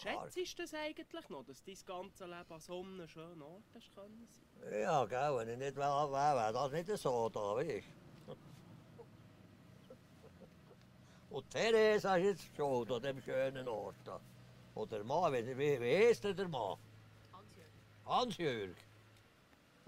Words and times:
Schätzt 0.00 0.36
du 0.36 0.62
das 0.62 0.74
eigentlich 0.74 1.28
noch, 1.28 1.44
dass 1.44 1.64
dein 1.64 1.76
ganze 1.84 2.24
Leben 2.24 2.52
an 2.52 2.60
so 2.60 2.80
einem 2.80 3.08
schönen 3.08 3.42
Ort 3.42 3.64
hast 3.74 3.92
können 3.92 4.28
sein? 4.28 4.80
Ja, 4.80 5.04
gell, 5.04 5.36
wenn 5.36 5.48
ich 5.48 5.58
nicht 5.58 5.76
wäre, 5.76 6.12
wäre 6.12 6.52
das 6.52 6.70
nicht 6.70 6.96
so 6.98 7.28
da, 7.28 7.56
weißt. 7.56 7.88
Und 11.30 11.50
Therese 11.50 12.16
ist 12.20 12.24
jetzt 12.24 12.56
schon 12.56 12.90
an 12.92 13.02
dem 13.02 13.20
schönen 13.20 13.66
Ort. 13.66 13.96
da. 14.04 14.20
Oder 14.76 14.98
der 14.98 15.04
Mann, 15.04 15.32
wie, 15.32 15.58
wie, 15.58 15.80
wie 15.80 15.96
heisst 15.96 16.22
denn 16.22 16.36
der 16.36 16.48
Mann? 16.48 16.78
Hans-Jürg. 18.06 18.76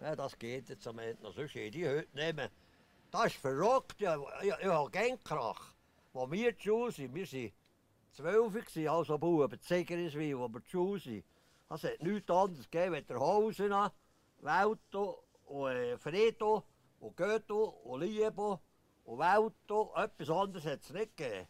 Ja, 0.00 0.16
das 0.16 0.36
geht 0.36 0.68
jetzt 0.70 0.86
am 0.88 0.98
Ende 0.98 1.22
noch. 1.22 1.32
Sonst 1.32 1.54
hätte 1.54 1.78
ich 1.78 1.86
heute 1.86 2.16
nehmen. 2.16 2.50
Das 3.12 3.26
ist 3.26 3.36
verrückt. 3.36 4.00
Ja, 4.00 4.18
ich, 4.42 4.48
ich 4.48 4.66
habe 4.66 4.90
Gangkrach. 4.90 5.72
Wo 6.12 6.28
wir 6.30 6.52
Schule 6.58 6.90
sind, 6.90 7.14
wir 7.14 7.32
waren 7.32 7.52
zwölf, 8.20 8.88
also 8.88 9.18
Buben, 9.18 9.60
Zeggeriswil, 9.60 10.38
wo 10.38 10.48
wir 10.48 10.62
zur 10.64 10.70
Schule 10.70 11.00
sind. 11.00 11.24
Es 11.70 11.84
hat 11.84 12.02
nichts 12.02 12.30
anderes 12.30 12.70
gegeben 12.70 12.94
als 12.94 13.06
der 13.06 13.20
Hausen, 13.20 13.74
Welto 14.40 15.24
und 15.46 15.70
äh, 15.70 15.96
Fredo 15.98 16.64
und 16.98 17.16
Goethe 17.16 17.54
und 17.54 18.00
Liebo 18.00 18.60
und 19.04 19.18
Welto. 19.18 19.92
Etwas 19.96 20.30
anderes 20.30 20.64
hat 20.64 20.82
es 20.82 20.90
nicht 20.90 21.16
gegeben. 21.16 21.46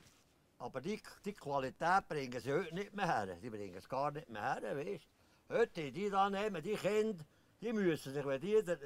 Aber 0.58 0.80
die, 0.80 1.00
die 1.24 1.32
Qualität 1.32 2.06
bringen 2.08 2.40
sie 2.40 2.52
heute 2.52 2.74
nicht 2.74 2.94
mehr 2.94 3.06
her. 3.06 3.36
Die 3.36 3.50
bringen 3.50 3.76
es 3.76 3.88
gar 3.88 4.10
nicht 4.10 4.28
mehr 4.28 4.60
her, 4.60 4.76
weißt 4.76 5.06
Heute, 5.48 5.90
die 5.90 6.10
da 6.10 6.30
nehmen, 6.30 6.62
die 6.62 6.74
Kinder, 6.74 7.24
die 7.60 7.72
müssen 7.72 8.12
sich, 8.12 8.24
wenn 8.24 8.40
die 8.40 8.62
das 8.62 8.78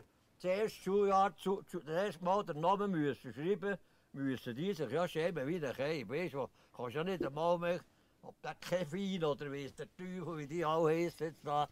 erste 0.43 0.81
Schuljahr, 0.81 1.37
zu, 1.37 1.63
zu, 1.65 1.81
das 1.81 2.07
erste 2.07 2.25
Mal 2.25 2.45
den 2.45 2.61
Namen 2.61 2.91
müssen 2.91 3.35
schreiben, 3.35 3.77
müssen 4.13 4.55
die 4.55 4.73
sich 4.73 4.91
ja 4.91 5.07
schämen 5.07 5.47
wie 5.47 5.61
der 5.61 5.75
Keim. 5.75 6.09
Weißt 6.09 6.33
du, 6.33 6.49
kannst 6.75 6.97
ja 6.97 7.05
nicht 7.05 7.25
einmal 7.25 7.59
mehr, 7.59 7.81
ob 8.23 8.41
der 8.43 8.55
Kevin 8.57 9.25
oder 9.25 9.51
wie 9.53 9.65
es 9.65 9.75
der 9.75 9.89
Teufel, 9.97 10.39
wie 10.39 10.47
die 10.47 10.65
alle 10.65 10.91
heissen 10.91 11.29
jetzt 11.29 11.47
da. 11.47 11.69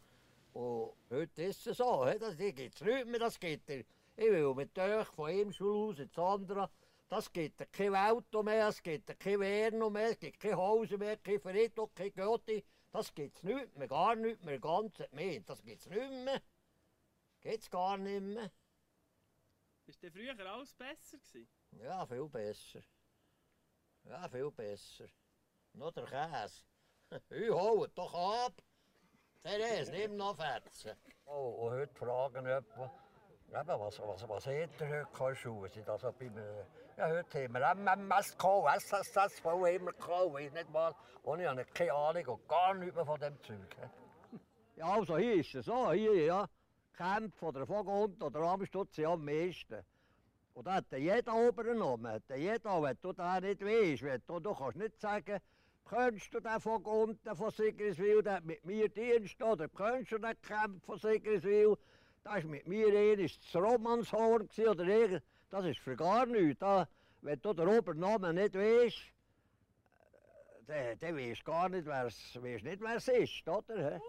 Und 0.52 0.92
heute 1.10 1.42
ist 1.42 1.66
es 1.66 1.76
so, 1.78 2.06
he, 2.06 2.18
das 2.18 2.36
gibt 2.36 2.74
es 2.74 2.80
nicht 2.80 3.06
mehr, 3.06 3.20
das 3.20 3.38
geht 3.38 3.68
dir. 3.68 3.84
Ich 4.16 4.30
will 4.30 4.54
mit 4.54 4.78
euch 4.78 5.06
von 5.08 5.30
einem 5.30 5.52
Schulhaus 5.52 5.98
ins 5.98 6.18
andere, 6.18 6.70
das 7.08 7.32
gibt 7.32 7.60
dir 7.60 7.66
kein 7.66 7.94
Auto 7.94 8.42
mehr, 8.42 8.68
es 8.68 8.82
gibt 8.82 9.08
dir 9.08 9.14
kein 9.14 9.40
Werno 9.40 9.90
mehr, 9.90 10.10
es 10.10 10.18
gibt 10.18 10.40
kein 10.40 10.56
Haus 10.56 10.90
mehr, 10.90 11.16
kein 11.16 11.40
Friedhof, 11.40 11.94
kein 11.94 12.12
Götti. 12.12 12.64
Das 12.90 13.14
gibt 13.14 13.38
es 13.38 13.42
nicht 13.42 13.76
mehr, 13.76 13.88
gar 13.88 14.14
nicht 14.14 14.44
mehr, 14.44 14.58
ganz 14.58 14.98
mehr. 15.12 15.40
Das 15.40 15.62
gibt 15.62 15.80
es 15.80 15.86
nicht 15.88 16.24
mehr. 16.24 16.42
Geht's 17.40 17.70
gar 17.70 17.96
nicht 17.96 18.22
mehr. 18.22 18.50
Ist 19.86 20.02
denn 20.02 20.12
früher 20.12 20.38
alles 20.38 20.74
besser 20.74 21.18
gewesen? 21.18 21.48
Ja, 21.72 22.06
viel 22.06 22.28
besser. 22.28 22.82
Ja, 24.04 24.28
viel 24.28 24.50
besser. 24.50 25.06
Nur 25.72 25.92
der 25.92 26.04
Käse. 26.04 26.64
Ich 27.30 27.50
hol 27.50 27.88
doch 27.94 28.14
ab. 28.14 28.54
Therese, 29.42 29.90
nimm 29.90 30.16
noch 30.16 30.36
Fetzen. 30.36 30.96
Oh, 31.26 31.66
und 31.66 31.72
heute 31.72 31.94
fragen 31.94 32.46
jemand, 32.46 32.66
eben, 33.48 33.80
was, 33.80 33.98
was, 33.98 34.28
was 34.28 34.46
hat 34.46 34.52
er 34.52 34.88
heute 34.88 35.08
keine 35.12 35.36
Schuhe? 35.36 35.68
Sind 35.68 35.88
also 35.88 36.12
beim, 36.12 36.36
äh, 36.38 36.64
ja, 36.96 37.08
heute 37.08 37.44
haben 37.44 37.84
wir 37.86 37.96
MMS 37.96 38.38
gehabt, 38.38 38.76
SSSV 38.76 39.42
gehabt, 39.42 40.32
weiss 40.32 40.52
nicht 40.52 40.70
mal. 40.70 40.94
Und 41.22 41.40
ich 41.40 41.46
habe 41.46 41.64
keine 41.66 41.92
Ahnung 41.92 42.26
und 42.26 42.48
gar 42.48 42.74
nichts 42.74 42.94
mehr 42.94 43.04
von 43.04 43.20
dem 43.20 43.42
Zeug. 43.42 43.76
Ja, 44.76 44.86
also 44.86 45.18
hier 45.18 45.34
ist 45.34 45.54
es 45.54 45.66
so, 45.66 45.92
hier, 45.92 46.14
ja. 46.24 46.48
Kämpfe 46.96 47.46
oder 47.46 47.66
Vogelhund 47.66 48.22
oder 48.22 48.40
Amstutz 48.40 48.96
sind 48.96 49.04
am 49.04 49.22
meisten. 49.22 49.84
Und 50.54 50.66
da 50.66 50.74
hat 50.74 50.92
jeder 50.92 51.34
oben 51.34 51.64
genommen. 51.64 52.12
Hat 52.12 52.22
jeder, 52.36 52.82
wenn 52.82 52.98
du 53.00 53.12
das 53.12 53.40
nicht 53.40 53.64
weißt, 53.64 54.22
du, 54.26 54.40
du 54.40 54.54
kannst 54.54 54.76
nicht 54.76 55.00
sagen, 55.00 55.40
kennst 55.88 56.34
du 56.34 56.40
den 56.40 56.60
von 56.60 56.82
unten 56.84 57.36
von 57.36 57.50
Sigriswil, 57.50 58.22
der 58.22 58.34
hat 58.34 58.44
mit 58.44 58.64
mir 58.64 58.88
Dienst, 58.88 59.42
oder 59.42 59.68
kennst 59.68 60.12
du 60.12 60.18
den 60.18 60.40
Kämpf 60.42 60.84
von 60.84 60.98
Sigriswil, 60.98 61.76
das 62.22 62.34
war 62.34 62.50
mit 62.50 62.66
mir 62.66 62.88
einer 62.88 63.16
das 63.16 63.54
Romanshorn, 63.54 64.48
oder 64.58 64.84
irgend, 64.84 65.22
das 65.50 65.64
ist 65.64 65.80
für 65.80 65.96
gar 65.96 66.26
nichts. 66.26 66.60
Da, 66.60 66.86
wenn 67.22 67.40
du 67.40 67.52
den 67.52 67.68
Obernamen 67.68 68.34
nicht 68.34 68.54
weißt, 68.54 69.12
dann, 70.66 70.98
dann 70.98 71.16
weißt 71.16 71.40
du 71.40 71.44
gar 71.44 71.68
nicht, 71.68 71.86
wer 71.86 72.06
es 72.06 73.08
ist, 73.08 73.48
oder? 73.48 74.00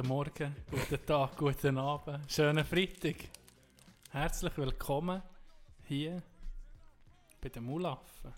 Guten 0.00 0.08
Morgen, 0.14 0.56
guten 0.70 1.04
Tag, 1.04 1.36
guten 1.36 1.76
Abend, 1.76 2.32
schönen 2.32 2.64
Freitag. 2.64 3.16
Herzlich 4.10 4.56
willkommen 4.56 5.20
hier 5.82 6.22
bei 7.38 7.50
den 7.50 7.64
Mulaffen. 7.64 8.32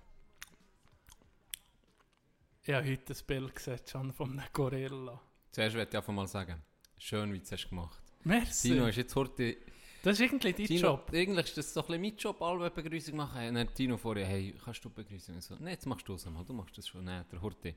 Ich 2.64 2.74
habe 2.74 2.90
heute 2.90 3.12
ein 3.12 3.26
Bild 3.28 3.54
gesehen, 3.54 3.78
schon 3.88 4.12
von 4.12 4.32
einem 4.32 4.48
Gorilla. 4.52 5.20
Zuerst 5.52 5.76
möchte 5.76 5.90
ich 5.90 5.98
einfach 5.98 6.12
mal 6.12 6.26
sagen, 6.26 6.60
schön, 6.98 7.32
wie 7.32 7.38
du 7.38 7.44
es 7.44 7.52
hast 7.52 7.68
gemacht 7.68 8.02
Merci. 8.24 8.70
Tino 8.70 8.88
ist 8.88 8.96
jetzt 8.96 9.14
heute... 9.14 9.56
das 10.02 10.14
ist 10.14 10.20
irgendwie 10.20 10.52
dein 10.52 10.66
Tino, 10.66 10.80
Job. 10.80 11.10
Eigentlich 11.12 11.46
ist 11.46 11.58
das 11.58 11.72
so 11.72 11.80
ein 11.82 11.86
bisschen 11.86 12.02
mein 12.02 12.16
Job, 12.16 12.42
alle 12.42 12.70
Begrüßung 12.72 13.14
machen. 13.14 13.46
Und 13.46 13.54
dann 13.54 13.72
Tino 13.72 13.96
vorher, 13.98 14.26
hey, 14.26 14.52
kannst 14.64 14.84
du 14.84 14.90
Begrüßung? 14.90 15.38
Ich 15.38 15.44
so, 15.44 15.54
nein, 15.54 15.74
jetzt 15.74 15.86
machst 15.86 16.08
du 16.08 16.14
es 16.14 16.26
mal, 16.26 16.44
du 16.44 16.54
machst 16.54 16.76
das 16.76 16.88
schon. 16.88 17.04
Nein, 17.04 17.24
der 17.30 17.40
Horti. 17.40 17.76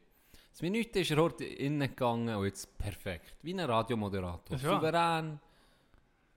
Das 0.56 0.62
Minute 0.62 1.02
ist 1.02 1.12
er 1.12 1.18
heute 1.18 1.44
innen 1.44 1.90
gegangen 1.90 2.34
und 2.34 2.46
jetzt 2.46 2.78
perfekt. 2.78 3.36
Wie 3.42 3.54
ein 3.54 3.60
Radiomoderator. 3.60 4.56
Ist 4.56 4.64
wahr. 4.64 4.80
Souverän, 4.80 5.40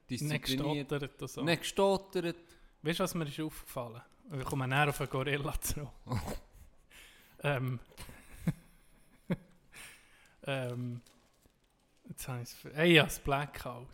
Nicht 0.09 0.23
diszipliniert, 0.23 0.89
gestottert 0.89 1.23
und 1.23 1.31
so. 1.31 1.43
nicht 1.45 1.61
gestottert. 1.61 2.37
Weißt 2.83 2.99
du, 2.99 3.05
was 3.05 3.15
mir 3.15 3.29
ist 3.29 3.39
aufgefallen? 3.39 4.03
Wir 4.31 4.43
kommen 4.43 4.69
näher 4.71 4.89
auf 4.89 5.01
einen 5.01 5.09
Gorilla 5.09 5.55
zurück. 5.61 5.91
ähm. 7.45 7.79
ähm. 10.49 11.00
Jetzt 12.09 12.27
habe 12.27 12.43
ich 12.43 12.49
es. 12.49 12.65
Ey, 12.75 12.95
ja, 12.95 13.05
das 13.05 13.21
Blackout. 13.21 13.87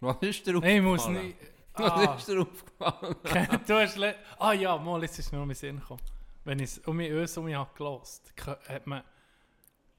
Was 0.00 0.16
ist 0.22 0.46
dir 0.46 0.56
aufgefallen? 0.56 0.76
Ich 0.78 0.82
muss 0.82 1.06
nicht. 1.06 1.36
Was 1.74 1.90
Ah, 1.92 2.14
ist 2.14 2.28
dir 2.28 2.40
aufgefallen? 2.40 3.16
du 3.66 3.74
hast 3.74 3.98
ah 4.38 4.52
ja, 4.54 4.78
mal, 4.78 5.02
jetzt 5.02 5.18
ist 5.18 5.30
mir 5.30 5.38
noch 5.38 5.44
mein 5.44 5.54
Sinn 5.54 5.80
gekommen. 5.80 6.00
Wenn 6.48 6.60
ich 6.60 6.70
es 6.70 6.78
um 6.78 6.96
mich 6.96 7.12
uns 7.12 7.36
um 7.36 7.44
mich 7.44 7.54
habe 7.54 7.68
gelost, 7.76 8.32
hat 8.68 8.86
man. 8.86 9.02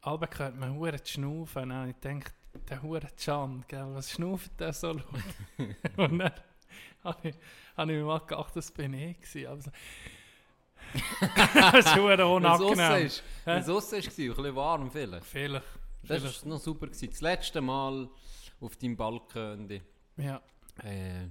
Albe 0.02 0.28
hört 0.36 0.56
man 0.58 0.74
Huren 0.74 1.00
schnaufen. 1.06 1.70
Und 1.72 1.90
ich 1.90 2.02
gedacht, 2.02 2.34
der 2.68 2.82
Huren 2.82 3.08
Can, 3.24 3.64
gell, 3.68 3.88
was 3.94 4.10
schnauft 4.10 4.60
der 4.60 4.74
so 4.74 4.94
laut? 4.94 5.06
Und 5.98 6.18
dann 6.18 6.32
habe 7.04 7.30
ich, 7.30 7.36
mir 7.78 8.04
mal 8.04 8.18
gedacht, 8.18 8.56
das 8.56 8.72
bin 8.72 8.96
ich 8.96 9.22
gewesen. 9.22 9.46
Aber 9.46 9.62
so, 9.62 9.72
das 11.54 11.86
ist 11.86 11.96
Huren 11.96 12.22
unangenehm. 12.22 13.12
wenn 13.46 13.58
es 13.60 13.70
aussen 13.70 14.00
ist, 14.00 14.08
war, 14.08 14.26
ein 14.26 14.36
bisschen 14.36 14.56
warm 14.56 14.90
vielleicht. 14.90 15.26
Vielleicht. 15.26 15.66
Das 16.02 16.18
vielleicht. 16.18 16.46
war 16.46 16.50
noch 16.50 16.60
super. 16.60 16.88
Gewesen. 16.88 17.10
Das 17.12 17.22
letzte 17.22 17.62
Mal 17.62 18.10
auf 18.60 18.76
deinem 18.76 18.98
Balkon, 18.98 19.82
Ja. 20.18 20.42
äh, 20.84 21.28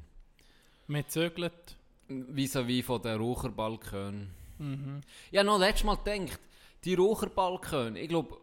Wir 0.87 1.09
zögert. 1.09 1.77
vis-à-vis 2.09 2.85
von 2.85 3.03
den 3.03 3.19
Raucherbalkon. 3.19 4.38
Mhm. 4.59 5.01
Ich 5.31 5.39
habe 5.39 5.47
noch 5.47 5.59
letztes 5.59 5.85
Mal 5.85 5.97
gedacht, 5.97 6.41
die 6.85 6.95
Raucherbalkon, 6.95 7.97
ich 7.97 8.09
glaube, 8.09 8.37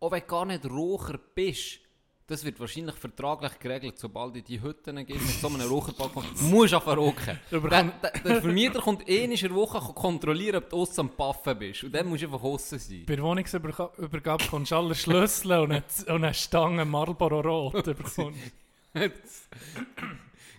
auch 0.00 0.10
wenn 0.10 0.20
du 0.20 0.26
gar 0.26 0.44
nicht 0.44 0.64
Raucher 0.66 1.18
bist, 1.34 1.80
Das 2.28 2.44
wird 2.44 2.58
wahrscheinlich 2.58 2.96
vertraglich 2.96 3.56
geregelt, 3.60 3.98
sobald 4.00 4.34
in 4.36 4.42
die 4.42 4.60
Hütten 4.60 4.96
gibt, 5.06 5.20
mit 5.20 5.30
so 5.40 5.46
einem 5.46 5.60
Raucherbalkon. 5.68 6.24
Musst 6.50 6.72
du. 6.72 6.80
Der, 6.80 7.60
Überkommt- 7.60 8.00
der, 8.02 8.10
der 8.24 8.40
Vermieter 8.42 8.80
kommt 8.80 9.08
eh 9.08 9.24
in 9.24 9.30
der 9.36 9.54
Woche 9.54 9.78
kontrollieren, 9.94 10.56
ob 10.56 10.68
du 10.70 10.76
aussen 10.76 11.00
am 11.02 11.10
Paffen 11.10 11.56
bist. 11.56 11.84
Und 11.84 11.92
dann 11.94 12.08
musst 12.08 12.22
du 12.22 12.26
einfach 12.26 12.42
aussen 12.42 12.80
sein. 12.80 13.04
Bei 13.06 13.14
der 13.14 13.24
Wohnungsübergabe 13.24 14.44
kommst 14.50 14.72
du 14.72 14.76
alle 14.76 14.94
Schlüssel 14.96 15.52
und 15.52 15.70
eine, 15.70 15.84
und 16.08 16.24
eine 16.24 16.34
Stange 16.34 16.84
Marlboro 16.84 17.40
Rot. 17.42 17.84
bekommst. 17.84 18.40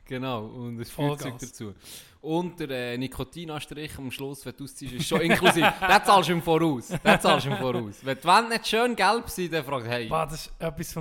genau, 0.06 0.45
und 0.45 0.77
das 0.77 0.89
Vollgas. 0.89 1.21
Feuerzeug 1.24 1.39
dazu. 1.39 1.74
Und 2.22 2.60
der 2.60 2.69
äh, 2.69 2.98
Nikotinanstrich 2.98 3.98
am 3.98 4.12
Schluss, 4.12 4.46
wenn 4.46 4.56
du 4.56 4.64
ausziehst, 4.64 4.94
ist 4.94 5.08
schon 5.08 5.22
inklusive. 5.22 5.74
den 5.81 6.04
zahlst 6.04 6.30
du 6.30 6.34
im 6.34 6.42
Voraus. 6.42 6.88
Den 6.88 7.19
zahlst 7.22 7.46
du 7.46 7.52
im 7.52 7.58
Voraus. 7.58 8.00
Wenn 8.04 8.18
die 8.18 8.24
Wände 8.24 8.50
nicht 8.50 8.68
schön 8.68 8.96
gelb 8.96 9.30
sind, 9.30 9.54
dann 9.54 9.64
fragt 9.64 9.88
hey. 9.88 10.10
Wow, 10.10 10.28
das 10.30 10.48
ist 10.48 10.54
etwas 10.60 10.96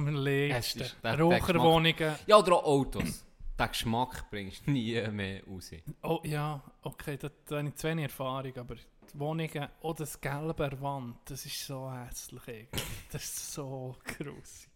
ist- 0.59 0.81
der- 1.03 1.13
der 1.15 1.21
Raucherwohnungen. 1.21 2.15
Ja, 2.27 2.37
oder 2.39 2.53
auch 2.55 2.65
Autos. 2.65 3.25
Den 3.59 3.69
Geschmack 3.69 4.31
bringst 4.31 4.67
du 4.67 4.71
nie 4.71 5.01
mehr 5.11 5.43
raus. 5.47 5.71
Oh 6.03 6.21
ja, 6.25 6.63
okay, 6.83 7.17
da, 7.17 7.31
da 7.47 7.57
habe 7.59 7.69
ich 7.69 7.75
zu 7.77 7.89
wenig 7.89 8.05
Erfahrung, 8.05 8.53
aber 8.59 8.75
die 8.75 9.19
Wohnungen, 9.19 9.69
oh 9.81 9.95
das 9.95 10.21
Gelbe 10.21 10.71
Wand, 10.83 11.17
das 11.25 11.47
ist 11.47 11.67
so 11.67 11.91
hässlich. 11.91 12.69
Das 13.11 13.25
ist 13.25 13.53
so 13.55 13.97
grusig. 14.05 14.69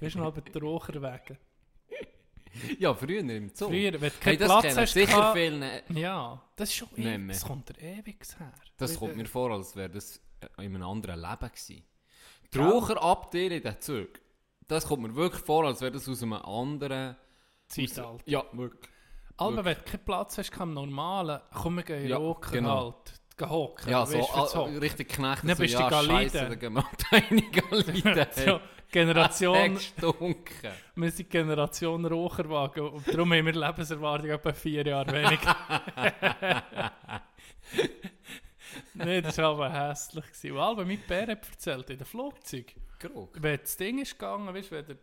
Weißt 0.00 0.14
du 0.14 0.20
noch, 0.20 0.32
bei 0.32 0.40
den 0.40 0.62
Raucherwegen? 0.62 1.36
Ja, 2.78 2.94
früher 2.94 3.20
im 3.20 3.48
Zoo. 3.54 3.68
Früher, 3.68 3.92
wenn 3.92 4.00
du 4.00 4.06
hey, 4.06 4.36
keinen 4.36 4.38
das 4.38 4.48
Platz 4.48 4.76
hast, 4.76 4.92
sicher 4.92 5.06
gehabt- 5.16 5.36
viele. 5.38 5.82
Ja, 5.90 6.42
das 6.56 6.68
ist 6.68 6.74
schon 6.76 6.88
ewig, 6.96 7.28
das 7.28 7.44
kommt 7.44 7.68
dir 7.68 7.80
ewig 7.82 8.18
her. 8.38 8.52
Das 8.76 8.98
kommt 8.98 9.16
mir 9.16 9.26
vor, 9.26 9.50
als 9.50 9.74
wäre 9.76 9.90
das 9.90 10.20
in 10.58 10.64
einem 10.76 10.82
anderen 10.82 11.20
Leben 11.20 11.38
gewesen. 11.48 11.84
Die 12.52 12.58
Gell? 12.58 12.62
Raucherabteilung 12.62 13.56
in 13.58 13.62
den 13.62 13.80
Zug, 13.80 14.08
das 14.68 14.86
kommt 14.86 15.02
mir 15.02 15.14
wirklich 15.14 15.42
vor, 15.42 15.64
als 15.64 15.80
wäre 15.80 15.92
das 15.92 16.08
aus 16.08 16.22
einem 16.22 16.34
anderen... 16.34 17.16
Zeitalter. 17.66 18.18
Ja, 18.26 18.44
wirklich. 18.52 18.90
Aber 19.36 19.64
wenn 19.64 19.74
du 19.74 19.82
keinen 19.82 20.04
Platz 20.04 20.38
hast, 20.38 20.52
kann 20.52 20.74
normalen, 20.74 21.40
komm, 21.52 21.76
wir 21.76 21.82
gehen 21.82 22.06
Ja, 22.08 22.18
rauchen 22.18 22.52
genau. 22.52 22.84
halt. 22.84 23.20
Gehen 23.36 23.50
hocken. 23.50 23.90
Ja, 23.90 24.02
weißt 24.08 24.52
so 24.52 24.66
du, 24.66 24.80
richtig 24.80 25.08
Knecht. 25.08 25.42
Dann 25.42 25.56
so, 25.56 25.62
bist 25.62 25.74
du 25.74 25.78
ja, 25.80 25.88
Galide. 25.88 26.12
Scheisse, 26.30 26.38
dann 26.50 26.58
gehen 26.58 26.72
wir 26.74 26.84
eine 27.10 27.42
Galide. 27.50 28.28
so, 28.36 28.60
Generation, 28.94 29.74
Gestunken. 29.74 30.70
wir 30.94 31.10
sind 31.10 31.28
Generation 31.28 32.06
Raucherwagen 32.06 32.88
und 32.90 33.08
darum 33.08 33.32
haben 33.32 33.46
wir 33.46 33.52
Lebenserwartung 33.52 34.30
etwa 34.30 34.52
vier 34.52 34.86
Jahre 34.86 35.12
weniger. 35.12 35.56
Nein, 38.94 39.22
das 39.24 39.38
war 39.38 39.50
aber 39.50 39.72
hässlich. 39.72 40.52
Und 40.52 40.58
Alba, 40.58 40.84
mein 40.84 41.00
Bär 41.08 41.26
hat 41.26 41.48
erzählt, 41.50 41.90
in 41.90 41.98
dem 41.98 42.06
Flugzeug, 42.06 42.72
Grog. 43.00 43.36
wenn 43.40 43.60
das 43.60 43.76
Ding 43.76 43.98
ist 44.00 44.12
gegangen, 44.18 44.54
weißt, 44.54 44.70
wenn 44.70 44.86
der 44.86 44.96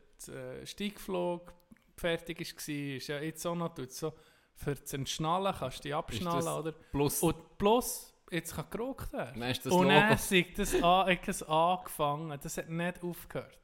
äh, 0.62 0.66
Steigflug 0.66 1.54
fertig 1.98 2.40
war, 2.40 2.96
ist 2.96 3.08
ja 3.08 3.20
jetzt 3.20 3.46
auch 3.46 3.56
noch 3.56 3.74
so, 3.90 4.14
für 4.56 4.76
das 4.76 4.94
Entschnallen 4.94 5.54
kannst 5.58 5.80
du 5.80 5.84
dich 5.84 5.96
abschnallen, 5.96 6.48
oder? 6.48 6.72
Plus, 6.72 7.22
Und 7.22 7.58
plus, 7.58 8.14
jetzt 8.30 8.56
kann 8.56 8.66
geraucht 8.70 9.12
werden. 9.12 9.40
dann 9.40 9.50
ist 9.52 9.66
das 9.66 9.74
Und 9.74 9.84
Logo. 9.84 9.90
dann 9.96 10.10
hat 10.10 10.58
das, 10.58 11.44
an, 11.46 11.54
angefangen. 11.54 12.40
Das 12.42 12.58
hat 12.58 12.70
nicht 12.70 13.04
aufgehört. 13.04 13.58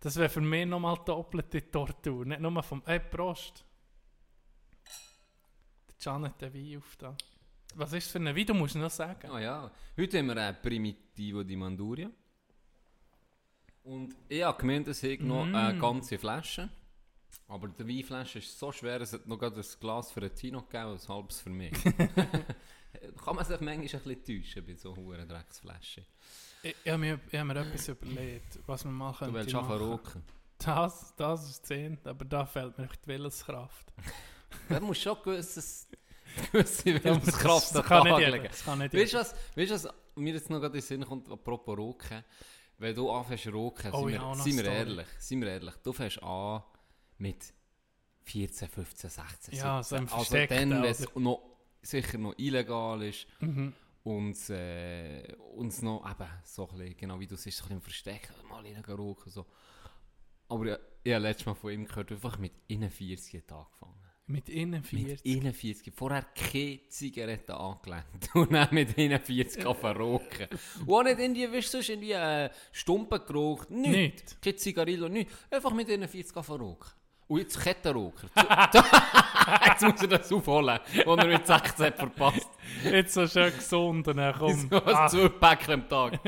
Das 0.00 0.16
wäre 0.16 0.28
für 0.28 0.40
mich 0.40 0.66
nochmal 0.66 0.98
doppelte 1.04 1.70
Tortur. 1.70 2.24
Nicht 2.24 2.40
nur 2.40 2.62
vom. 2.62 2.82
Ey, 2.86 2.98
Prost! 3.00 3.64
Der 5.88 5.94
Can 6.02 6.24
hat 6.24 6.40
den 6.40 6.52
Wein 6.54 6.78
auf 6.78 6.96
da. 6.96 7.16
Was 7.76 7.92
ist 7.92 8.06
das 8.06 8.12
für 8.12 8.18
ein 8.18 8.36
Wein? 8.36 8.46
Du 8.46 8.54
musst 8.54 8.74
noch 8.74 8.90
sagen. 8.90 9.30
Ah 9.30 9.40
ja, 9.40 9.70
heute 9.96 10.18
haben 10.18 10.26
wir 10.26 10.36
einen 10.36 10.60
Primitivo 10.60 11.42
di 11.44 11.56
Manduria. 11.56 12.10
Und 13.84 14.14
ich 14.28 14.42
habe 14.42 14.58
gemeint, 14.58 14.88
es 14.88 15.02
hätte 15.02 15.24
noch 15.24 15.44
Mm. 15.46 15.54
eine 15.54 15.78
ganze 15.78 16.18
Flasche. 16.18 16.68
Aber 17.48 17.68
die 17.68 17.86
Weinflasche 17.86 18.38
ist 18.38 18.58
so 18.58 18.70
schwer, 18.72 19.00
es 19.00 19.12
hat 19.12 19.26
noch 19.26 19.38
gerade 19.38 19.60
ein 19.60 19.66
Glas 19.80 20.10
für 20.12 20.20
einen 20.20 20.34
Tino 20.34 20.62
gegeben 20.62 20.92
und 20.92 21.02
ein 21.02 21.08
halbes 21.08 21.40
für 21.40 21.50
mich. 21.50 21.72
Kann 23.24 23.36
man 23.36 23.44
sich 23.44 23.60
manchmal 23.60 23.74
ein 23.76 23.80
bisschen 23.80 24.24
täuschen 24.24 24.66
bei 24.66 24.74
so 24.74 24.94
einer 24.94 25.26
Drecksflasche. 25.26 26.04
Ich, 26.62 26.76
ich 26.84 26.90
habe 26.90 26.98
mir, 26.98 27.20
ich 27.30 27.44
mir 27.44 27.56
etwas 27.56 27.88
überlegt, 27.88 28.58
was 28.66 28.84
wir 28.84 28.90
mal 28.92 29.12
Du 29.12 29.18
könnte 29.18 29.34
willst 29.34 29.54
einfach 29.54 29.68
machen. 29.70 29.82
rocken. 29.88 30.22
Das, 30.58 31.14
das 31.16 31.50
ist 31.50 31.66
10, 31.66 31.98
aber 32.04 32.24
da 32.24 32.46
fehlt 32.46 32.78
mir 32.78 32.86
die 32.88 33.06
Willenskraft. 33.08 33.92
Da 34.68 34.78
muss 34.80 34.98
schon 35.00 35.16
gewisses, 35.24 35.88
gewisse 36.52 36.84
Willenskraft 37.02 37.64
das, 37.64 37.72
das 37.72 37.86
kann 37.86 38.04
den 38.04 38.30
nicht 38.42 38.64
kann 38.64 38.78
nicht 38.78 38.92
Weißt 38.94 39.14
du 39.14 39.18
was, 39.18 39.34
weißt, 39.56 39.70
du 39.70 39.74
was 39.74 39.88
mir 40.14 40.34
jetzt 40.34 40.50
noch 40.50 40.60
gerade 40.60 40.74
in 40.76 40.80
den 40.80 40.86
Sinn 40.86 41.04
kommt, 41.06 41.30
apropos 41.30 41.76
Roken? 41.78 42.22
Wenn 42.76 42.94
du 42.94 43.10
anfängst 43.10 43.44
zu 43.44 43.50
roken, 43.50 43.90
Oh 43.92 44.06
sind, 44.08 44.14
ja, 44.14 44.34
wir, 44.34 44.42
sind 44.42 44.56
wir 44.58 44.64
ehrlich, 44.66 45.06
sind 45.18 45.40
wir 45.40 45.48
ehrlich, 45.48 45.74
du 45.82 45.92
fängst 45.94 46.22
an 46.22 46.62
mit 47.16 47.54
14, 48.24 48.68
15, 48.68 49.10
16, 49.10 49.54
Ja, 49.54 49.82
so 49.82 49.96
also 49.96 50.36
dann, 50.36 50.48
wenn 50.70 50.84
es 50.84 51.06
noch, 51.14 51.42
sicher 51.80 52.18
noch 52.18 52.34
illegal 52.36 53.02
ist 53.02 53.26
Mhm. 53.40 53.72
Und 54.04 54.50
äh, 54.50 55.34
uns 55.54 55.82
noch 55.82 56.08
eben 56.10 56.28
so 56.44 56.68
ein 56.68 56.78
bisschen, 56.78 56.96
genau 56.96 57.20
wie 57.20 57.26
du 57.26 57.36
siehst, 57.36 57.58
so 57.58 57.64
ein 57.64 57.68
bisschen 57.68 57.76
im 57.78 57.82
Versteck, 57.82 58.28
mal 58.48 58.62
gehen 58.62 58.84
roken 58.84 59.30
so. 59.30 59.46
Aber 60.48 60.66
ich, 60.66 60.78
ich 61.04 61.12
habe 61.12 61.22
letztes 61.22 61.46
Mal 61.46 61.54
von 61.54 61.72
ihm 61.72 61.86
gehört, 61.86 62.12
einfach 62.12 62.38
mit 62.38 62.52
41 62.68 63.42
hat 63.42 63.52
angefangen. 63.52 64.02
Mit 64.26 64.48
innen 64.48 64.70
Mit 64.70 64.86
40. 64.86 65.36
41. 65.36 65.92
Vorher 65.94 66.22
keine 66.22 66.80
Zigarette 66.88 67.54
angelenkt. 67.54 68.30
Und 68.34 68.52
dann 68.52 68.68
mit 68.72 68.96
41 68.96 69.66
anfangen 69.66 69.96
roken. 70.00 70.48
Und 70.86 70.94
auch 70.94 71.02
nicht 71.02 71.18
irgendwie, 71.18 71.52
weißt 71.52 71.74
du, 71.74 71.78
irgendwie 71.78 72.12
äh, 72.12 72.50
Stumpen 72.70 73.20
geraucht. 73.26 73.70
Nichts. 73.70 73.94
Nicht. 74.32 74.42
Kein 74.42 74.56
Zigarillo, 74.56 75.08
nichts. 75.08 75.34
Einfach 75.50 75.72
mit 75.72 75.90
41 75.90 76.36
anfangen 76.36 76.60
roken. 76.60 76.90
Und 77.32 77.38
jetzt 77.38 77.58
Kettenraucher. 77.60 78.28
Zu- 78.70 78.84
jetzt 79.66 79.82
muss 79.82 80.02
er 80.02 80.08
das 80.08 80.30
aufholen, 80.32 80.78
was 81.06 81.18
er 81.18 81.26
mit 81.26 81.46
16 81.46 81.86
hat 81.86 81.96
verpasst. 81.96 82.48
Jetzt 82.84 83.14
so 83.14 83.26
schön 83.26 83.52
gesund 83.54 84.06
und 84.08 84.16
dann 84.18 84.34
komm. 84.38 84.68
So 84.68 84.76
Ah, 84.84 85.04
ein 85.04 85.08
Zupäckchen 85.08 85.74
am 85.74 85.88
Tag. 85.88 86.20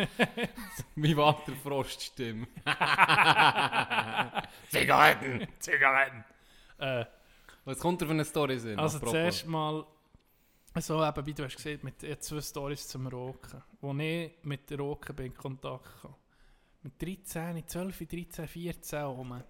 Wie 0.97 1.15
Walter 1.17 1.53
Frost 1.63 2.03
Stimme. 2.03 2.47
Zigaretten! 4.71 5.47
Zigaretten. 5.59 6.25
Äh, 6.79 7.05
Was 7.65 7.79
kommt 7.79 8.01
da 8.03 8.07
für 8.07 8.13
eine 8.13 8.25
Story 8.25 8.59
Sinn? 8.59 8.79
also 8.79 8.99
zuerst 8.99 9.47
mal, 9.47 9.85
so 10.79 11.05
eben, 11.05 11.27
wie 11.27 11.35
du 11.35 11.45
hast 11.45 11.57
gesehen, 11.57 11.81
mit 11.83 12.01
zwei 12.23 12.41
Stories 12.41 12.89
zum 12.89 13.07
Roken. 13.07 13.63
Wo 13.81 13.93
ich 13.95 14.33
mit 14.43 14.71
dem 14.71 14.81
Roken 14.81 15.15
bin 15.15 15.27
in 15.27 15.35
Kontakt 15.35 15.85
kam. 16.03 16.15
Mit 16.83 17.01
13, 17.01 17.67
12, 17.67 17.99
13, 18.09 18.49
14 18.49 19.03
rum 19.03 19.43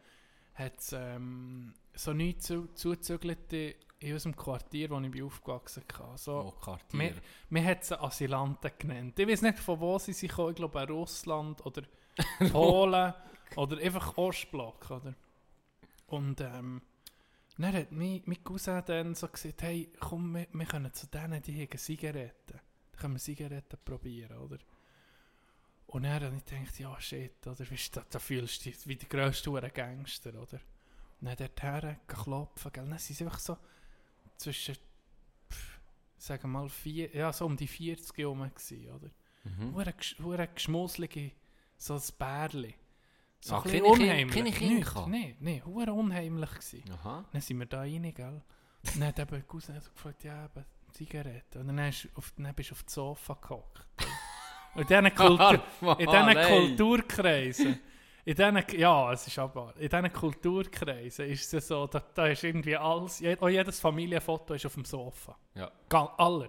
hat 0.55 0.79
es 0.79 0.93
ähm, 0.93 1.75
so 1.95 2.13
nichts 2.13 2.47
zu, 2.47 2.69
zuzügelte 2.75 3.77
in 3.99 4.13
unserem 4.13 4.37
Quartier, 4.37 4.91
wo 4.91 5.01
ich 5.01 5.11
bin 5.11 5.25
aufgewachsen 5.25 5.83
bin. 5.87 6.17
So, 6.17 6.33
Oh, 6.33 6.51
Quartier. 6.53 7.01
Wir, 7.01 7.15
wir 7.51 7.65
haben 7.65 7.79
sie 7.81 8.01
Asylanten 8.01 8.71
genannt. 8.79 9.19
Ich 9.19 9.27
weiß 9.27 9.43
nicht, 9.43 9.59
von 9.59 9.81
wo 9.81 9.99
sie 9.99 10.29
kommen. 10.29 10.51
Ich 10.51 10.57
glaube, 10.57 10.87
Russland 10.89 11.65
oder 11.65 11.83
Polen 12.53 13.15
oder 13.57 13.79
einfach 13.79 14.17
Ostblock. 14.17 14.91
Oder? 14.91 15.15
Und 16.07 16.41
ähm, 16.41 16.83
dann 17.57 17.73
hat 17.73 17.93
mein, 17.93 18.23
mein 18.27 18.43
Cousin 18.45 18.83
dann 18.85 19.15
so 19.15 19.29
gesagt, 19.29 19.63
hey, 19.63 19.93
komm, 20.01 20.35
wir, 20.35 20.47
wir 20.53 20.67
können 20.67 20.93
zu 20.93 21.07
denen, 21.07 21.41
die 21.43 21.63
haben 21.63 21.79
Zigaretten. 21.79 22.61
Dann 22.93 23.01
können 23.01 23.15
wir 23.15 23.21
Zigaretten 23.21 23.79
probieren, 23.85 24.37
oder? 24.39 24.59
Und 25.95 26.03
dann 26.03 26.13
habe 26.25 26.37
ich 26.37 26.45
gedacht, 26.45 26.79
ja 26.81 27.01
shit, 27.01 27.47
oder? 27.47 27.71
Weißt, 27.71 27.97
da, 27.97 28.05
da 28.11 28.19
fühlst 28.19 28.67
du 28.67 28.71
dich 28.71 28.87
wie 28.89 28.97
der 28.97 29.09
grösste 29.09 29.51
Gangster, 29.71 30.31
oder? 30.31 30.59
Und 31.21 31.29
dann 31.29 31.37
dorthin 31.37 31.97
klopfen, 32.09 32.73
gell? 32.73 32.89
Dann 32.89 32.99
sind 32.99 33.17
sie 33.17 33.25
einfach 33.25 33.39
so 33.39 33.57
zwischen 34.37 34.75
pff, 35.51 35.79
sagen 36.19 36.43
wir 36.43 36.49
mal, 36.49 36.69
vier, 36.69 37.15
ja, 37.15 37.33
so 37.33 37.47
um 37.47 37.57
die 37.57 37.69
40 37.69 38.19
herum 38.19 38.41
gewesen, 38.43 38.91
oder? 38.91 39.09
Mhm. 39.45 39.73
Hure 39.75 39.91
gesch- 39.91 40.21
hure 40.21 40.49
geschmusselige, 40.49 41.31
so 41.79 41.95
ein 41.95 42.03
Bärli. 42.19 42.75
So 43.41 43.55
Ah, 43.55 43.59
ein 43.59 43.63
bisschen 43.65 43.85
unheimlich. 43.85 44.35
keine 44.35 44.51
Kinder? 44.53 45.07
Nein, 45.07 45.37
nein, 45.39 45.65
hure 45.65 45.93
unheimlich 45.93 46.51
gewesen. 46.51 46.83
Aha. 46.91 47.25
Dann 47.31 47.41
sind 47.41 47.59
wir 47.59 47.67
da 47.67 47.81
rein, 47.81 48.13
gell? 48.13 48.43
Und 48.83 48.97
dann 49.01 49.05
hat 49.09 49.19
eben 49.21 49.47
Cousin 49.47 49.81
so 49.81 49.91
gefragt, 49.93 50.25
ja, 50.25 50.47
eben, 50.47 50.65
Zigarette. 50.93 51.61
Und 51.61 51.69
dann, 51.69 51.81
hast 51.81 52.09
auf, 52.17 52.33
dann 52.37 52.53
bist 52.55 52.71
du 52.71 52.75
auf 52.75 52.83
das 52.83 52.95
Sofa 52.95 53.35
gehockt. 53.35 53.87
In 54.77 54.87
diesen, 54.87 55.15
Kultur, 55.15 55.61
in 55.99 56.07
diesen 56.07 56.27
nein. 56.27 56.49
Kulturkreisen, 56.49 57.81
in 58.25 58.35
diesen, 58.35 58.65
ja, 58.79 59.13
es 59.13 59.27
ist 59.27 59.39
aber, 59.39 59.73
in 59.77 59.89
diesen 59.89 60.13
Kulturkreisen 60.13 61.31
ist 61.31 61.55
es 61.55 61.69
so, 61.69 61.87
da, 61.87 62.03
da 62.15 62.27
ist 62.27 62.43
irgendwie 62.43 62.77
alles, 62.77 63.23
auch 63.41 63.49
jedes 63.49 63.79
Familienfoto 63.79 64.55
ist 64.55 64.67
auf 64.67 64.75
dem 64.75 64.85
Sofa. 64.85 65.37
Ja. 65.55 65.71
Aller. 66.17 66.49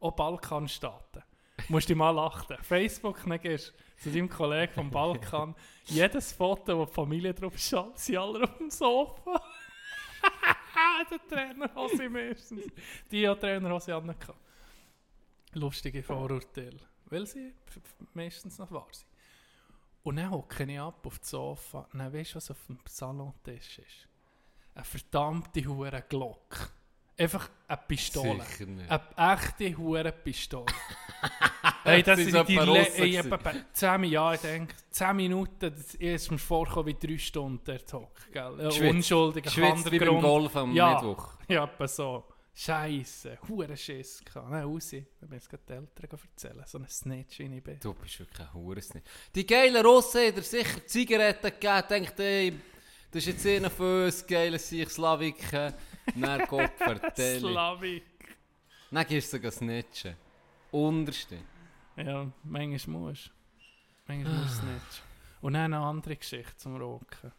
Auch 0.00 0.12
Balkanstaaten. 0.12 1.22
Musst 1.68 1.88
dich 1.88 1.96
mal 1.96 2.18
achten. 2.18 2.56
Facebook, 2.62 3.22
dann 3.26 3.40
gehst 3.40 3.72
du 3.96 4.02
zu 4.02 4.10
deinem 4.10 4.28
Kollegen 4.28 4.72
vom 4.72 4.90
Balkan. 4.90 5.54
Jedes 5.86 6.32
Foto, 6.32 6.78
wo 6.78 6.84
die 6.84 6.92
Familie 6.92 7.34
drauf 7.34 7.58
schaut, 7.58 7.98
sind 7.98 8.18
alle 8.18 8.44
auf 8.44 8.56
dem 8.58 8.70
Sofa. 8.70 9.40
der 11.10 11.28
Trainerhose 11.28 12.08
meistens. 12.08 12.66
Die 13.10 13.28
hat 13.28 13.40
Trainerhose 13.40 13.94
an. 13.94 14.14
Lustige 15.54 16.02
Vorurteile. 16.02 16.80
Weil 17.08 17.26
sie 17.26 17.52
meistens 18.14 18.58
noch 18.58 18.70
wahr 18.70 18.88
sind. 18.90 19.06
Und 20.02 20.16
dann 20.16 20.30
hocke 20.30 20.64
ich 20.64 20.78
ab 20.78 21.04
auf 21.04 21.18
das 21.18 21.30
Sofa. 21.30 21.86
Und 21.92 21.98
dann 21.98 22.12
weißt 22.12 22.32
du, 22.32 22.36
was 22.36 22.50
auf 22.50 22.66
dem 22.68 22.78
Salontisch 22.88 23.78
ist? 23.78 24.08
Eine 24.74 24.84
verdammte 24.84 25.64
hure 25.66 26.04
Glock. 26.08 26.70
Einfach 27.18 27.48
eine 27.66 27.80
Pistole. 27.88 28.44
Eine 28.88 29.00
echte 29.16 29.76
hure 29.76 30.12
Pistole. 30.12 30.66
hey, 31.84 32.02
das 32.02 32.18
Sie 32.18 32.26
ist 32.26 32.48
die 32.48 32.54
gewesen. 32.56 33.32
etwa 33.32 33.52
10 33.72 34.04
Jahre, 34.04 34.34
ich 34.34 34.40
denke, 34.42 34.74
10 34.90 35.16
Minuten, 35.16 35.70
das 35.74 35.94
ist 35.94 36.30
mir 36.30 36.38
vorgekommen 36.38 36.86
wie 37.00 37.06
3 37.14 37.18
Stunden 37.18 37.64
der 37.64 37.84
Talk, 37.86 38.30
gell? 38.32 38.60
Äh. 38.60 38.90
Unschuldiger 38.90 39.44
Geschwitzt 39.50 39.90
wie 39.90 39.98
beim. 39.98 40.20
Golf 40.20 40.54
am 40.56 40.74
Ja. 40.74 40.94
Mittwoch. 40.94 41.30
Ja, 41.48 41.64
etwa 41.64 41.88
so. 41.88 42.24
Scheisse, 42.58 43.38
hure 43.48 43.76
Schiss 43.76 44.24
gehabt. 44.24 44.50
Nein, 44.50 44.64
raus. 44.64 44.90
Ich 44.90 45.04
will 45.20 45.36
es 45.36 45.46
gerade 45.46 45.62
den 45.68 45.88
Eltern 45.94 46.18
erzählen. 46.30 46.64
So 46.66 46.78
ein 46.78 46.88
Snitch, 46.88 47.38
wie 47.38 47.54
ich 47.54 47.62
bin. 47.62 47.78
Du 47.80 47.92
bist 47.92 48.18
wirklich 48.18 48.40
ein 48.40 48.54
Hurensnitz. 48.54 49.04
Die 49.34 49.46
geilen 49.46 49.84
Russen 49.84 50.22
haben 50.22 50.42
sicher 50.42 50.86
Zigaretten 50.86 51.50
gegeben. 51.50 51.82
Denkt, 51.90 52.18
ey, 52.18 52.54
das 53.10 53.26
ist 53.26 53.26
jetzt 53.26 53.46
einer 53.46 53.68
von 53.68 54.04
uns, 54.04 54.26
geile 54.26 54.58
sich 54.58 54.88
Slaviken. 54.88 55.74
Dann 56.14 56.46
Gott 56.46 56.70
vertelle. 56.78 57.40
Slavi. 57.40 58.02
Dann 58.90 59.06
gehst 59.06 59.30
du 59.34 59.36
sogar 59.36 59.52
snitchen. 59.52 60.16
Unterste. 60.70 61.38
Ja, 61.94 62.32
manchmal 62.42 63.00
musst 63.00 63.26
du. 63.26 63.30
Manchmal 64.06 64.34
musst 64.34 64.62
du 64.62 64.66
nicht. 64.72 65.02
Und 65.42 65.52
dann 65.52 65.74
eine 65.74 65.84
andere 65.84 66.16
Geschichte 66.16 66.56
zum 66.56 66.76
Rocken. 66.76 67.32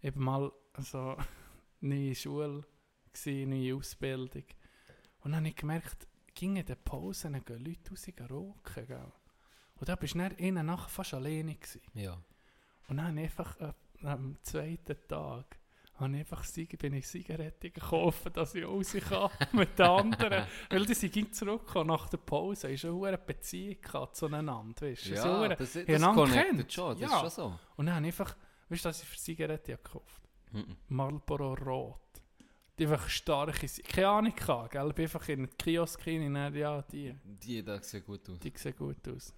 War 0.00 0.12
mal 0.14 0.52
so 0.78 1.18
neue 1.80 2.14
Schule, 2.14 2.64
gsi, 3.12 3.46
neue 3.46 3.74
Ausbildung. 3.76 4.44
Und 5.20 5.32
dann 5.32 5.36
habe 5.40 5.48
ich 5.48 5.56
gemerkt, 5.56 6.06
ging 6.34 6.56
in 6.56 6.64
den 6.66 6.76
Pausen 6.84 7.42
gehen 7.44 7.64
Leute 7.64 7.90
raus 7.90 8.06
rocken. 8.30 8.86
Gell? 8.86 9.12
Und 9.80 9.88
da 9.88 9.96
bist 9.96 10.14
du 10.14 10.18
dann 10.18 10.32
innen 10.32 10.66
nachher 10.66 10.88
fast 10.88 11.14
alleine. 11.14 11.54
Gewesen. 11.54 11.80
Ja. 11.94 12.12
Und 12.88 12.96
dann 12.96 13.08
habe 13.08 13.16
ich 13.20 13.24
einfach 13.24 13.60
äh, 13.60 13.72
am 14.06 14.36
zweiten 14.42 14.96
Tag 15.08 15.58
habe 15.96 16.12
ich 16.12 16.18
einfach 16.20 16.44
bin 16.78 16.94
ich 16.94 17.06
Zigaretten 17.08 17.72
gekauft, 17.72 18.30
dass 18.36 18.54
ich 18.54 18.64
raus 18.64 18.92
kann 19.08 19.30
mit 19.52 19.76
den 19.76 19.86
anderen. 19.86 20.46
Weil 20.70 20.86
die 20.86 20.94
sind 20.94 21.12
ging 21.12 21.32
zurückgekommen 21.32 21.88
nach 21.88 22.08
der 22.08 22.18
Pause. 22.18 22.70
Ich 22.70 22.80
schon 22.82 23.04
eine 23.04 23.18
Beziehung 23.18 23.78
zueinander, 24.12 24.80
weißt? 24.86 25.06
Ja, 25.06 25.40
eine- 25.42 25.56
das, 25.56 25.72
das 25.72 26.02
connectet 26.14 26.56
kennt. 26.56 26.72
schon, 26.72 27.00
das 27.00 27.10
Ja. 27.10 27.16
ist 27.26 27.34
schon 27.34 27.50
so. 27.50 27.58
Und 27.76 27.86
dann 27.86 27.96
habe 27.96 28.06
ich 28.06 28.12
einfach, 28.20 28.36
weißt 28.68 28.84
du, 28.84 28.88
was 28.90 29.02
ich 29.02 29.08
für 29.08 29.18
Zigaretten 29.18 29.72
habe 29.72 29.82
gekauft 29.82 30.22
Mhm. 30.52 30.76
Marlboro 30.88 31.54
Rot. 31.54 32.00
Die 32.78 32.86
einfach 32.86 33.08
starke, 33.08 33.66
Si- 33.66 33.82
keine 33.82 34.08
Ahnung 34.08 34.34
gehabt, 34.36 34.70
gell? 34.72 34.88
Ich 34.88 34.94
bin 34.94 35.04
einfach 35.04 35.28
in 35.28 35.40
den 35.46 35.56
Kiosk 35.58 36.06
rein 36.06 36.26
und 36.26 36.34
dann, 36.34 36.54
ja, 36.54 36.82
die, 36.82 37.14
Die 37.24 37.62
da 37.64 37.82
sehen 37.82 38.04
gut 38.04 38.28
aus. 38.30 38.38
die 38.38 38.52
sehen 38.56 38.76
gut 38.76 39.08
aus. 39.08 39.34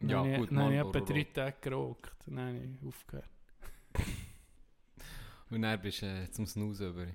Ja, 0.00 0.22
dann 0.22 0.34
gut, 0.36 0.50
ich, 0.50 0.56
dann 0.56 0.58
habe 0.64 0.74
ich 0.74 0.80
etwa 0.80 1.00
drei. 1.00 1.24
Tage 1.24 1.56
geraucht. 1.60 2.12
Und 2.26 2.36
dann 2.36 2.48
habe 2.54 2.64
ich 2.64 2.86
aufgehört. 2.86 3.30
Und 5.50 5.62
dann 5.62 5.80
bist 5.80 6.02
du 6.02 6.06
äh, 6.06 6.30
zum 6.30 6.46
Snooze 6.46 6.88
über. 6.88 7.06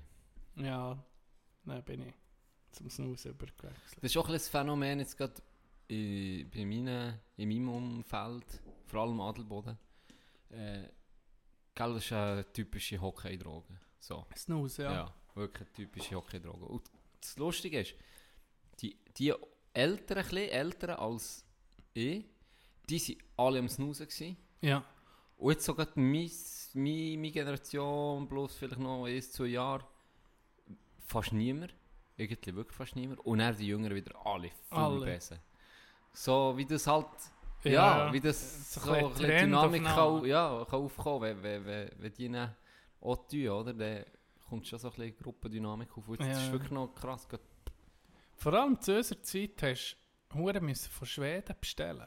Ja, 0.56 1.02
dann 1.64 1.84
bin 1.84 2.02
ich 2.02 2.14
zum 2.72 2.88
Snooze 2.88 3.30
übergewechselt. 3.30 4.02
Das 4.02 4.10
ist 4.10 4.16
auch 4.16 4.28
ein 4.28 4.38
Phänomen 4.38 5.00
jetzt 5.00 5.16
gerade 5.16 5.34
in, 5.88 6.48
bei 6.50 6.64
meinen, 6.64 7.18
in 7.36 7.48
meinem 7.48 7.68
Umfeld, 7.68 8.62
vor 8.86 9.00
allem 9.02 9.20
Adelboden. 9.20 9.76
Äh, 10.50 10.84
gell, 11.74 11.94
das 11.94 12.04
ist 12.04 12.12
eine 12.12 12.50
typische 12.52 13.00
Hockey-Droge. 13.00 13.78
So. 13.98 14.26
Snooze, 14.36 14.84
ja. 14.84 14.92
Ja. 14.92 15.14
Wirklich 15.34 15.68
typische 15.70 16.14
Hockey-Droge. 16.16 16.64
Und 16.64 16.82
das 17.20 17.36
Lustige 17.36 17.80
ist, 17.80 17.94
die, 18.80 18.96
die 19.16 19.32
Älteren, 19.72 20.24
ein 20.24 20.48
älteren 20.48 20.96
als 20.96 21.44
ich, 21.94 22.24
die 22.88 23.00
waren 23.00 23.22
alle 23.36 23.58
am 23.60 23.68
Snoozen. 23.68 24.06
Gewesen. 24.06 24.36
Ja, 24.62 24.84
Und 25.36 25.52
jetzt 25.52 25.64
sogar 25.64 25.88
meine, 25.94 26.30
meine, 26.74 27.30
Generation, 27.30 28.28
plus 28.28 28.56
vielleicht 28.56 28.80
noch 28.80 29.04
ein, 29.06 29.22
zwei 29.22 29.46
Jahre, 29.46 29.86
fast 31.06 31.32
niemand. 31.32 31.74
Irgendwie 32.16 32.54
wirklich 32.54 32.76
fast 32.76 32.96
niemand. 32.96 33.20
Und 33.20 33.38
dann 33.38 33.56
die 33.56 33.66
Jüngeren 33.68 33.94
wieder 33.94 34.14
alle 34.26 34.50
voll 34.68 34.78
Alle. 34.78 35.06
besser. 35.06 35.38
So 36.12 36.54
wie 36.56 36.66
das 36.66 36.86
halt, 36.86 37.06
ja, 37.64 37.70
Ja, 38.08 38.12
wie 38.12 38.20
das 38.20 38.74
so 38.74 38.90
ein 38.90 39.08
bisschen 39.10 39.28
Dynamik 39.28 39.84
kann, 39.84 40.24
ja, 40.26 40.66
kann 40.68 40.80
aufkommen, 40.80 41.22
wenn, 41.22 41.42
wenn, 41.42 41.64
wenn, 41.64 41.90
wenn 41.98 42.12
die 42.12 42.46
auch 43.00 43.28
tun, 43.28 43.48
oder? 43.48 43.72
Dann 43.72 44.04
kommt 44.50 44.66
schon 44.66 44.78
so 44.78 44.88
ein 44.88 44.94
bisschen 44.94 45.16
Gruppendynamik 45.16 45.96
auf. 45.96 46.04
Das 46.18 46.26
Ja. 46.26 46.32
ist 46.32 46.52
wirklich 46.52 46.70
noch 46.72 46.88
krass. 46.94 47.26
vor 48.36 48.52
allem 48.54 48.80
zu 48.80 48.96
unserer 48.96 49.22
Zeit 49.22 49.62
hast 49.62 49.96
du 50.28 50.38
Huren 50.38 50.64
müssen 50.64 50.90
von 50.90 51.06
Schweden 51.06 51.54
bestellen. 51.60 52.06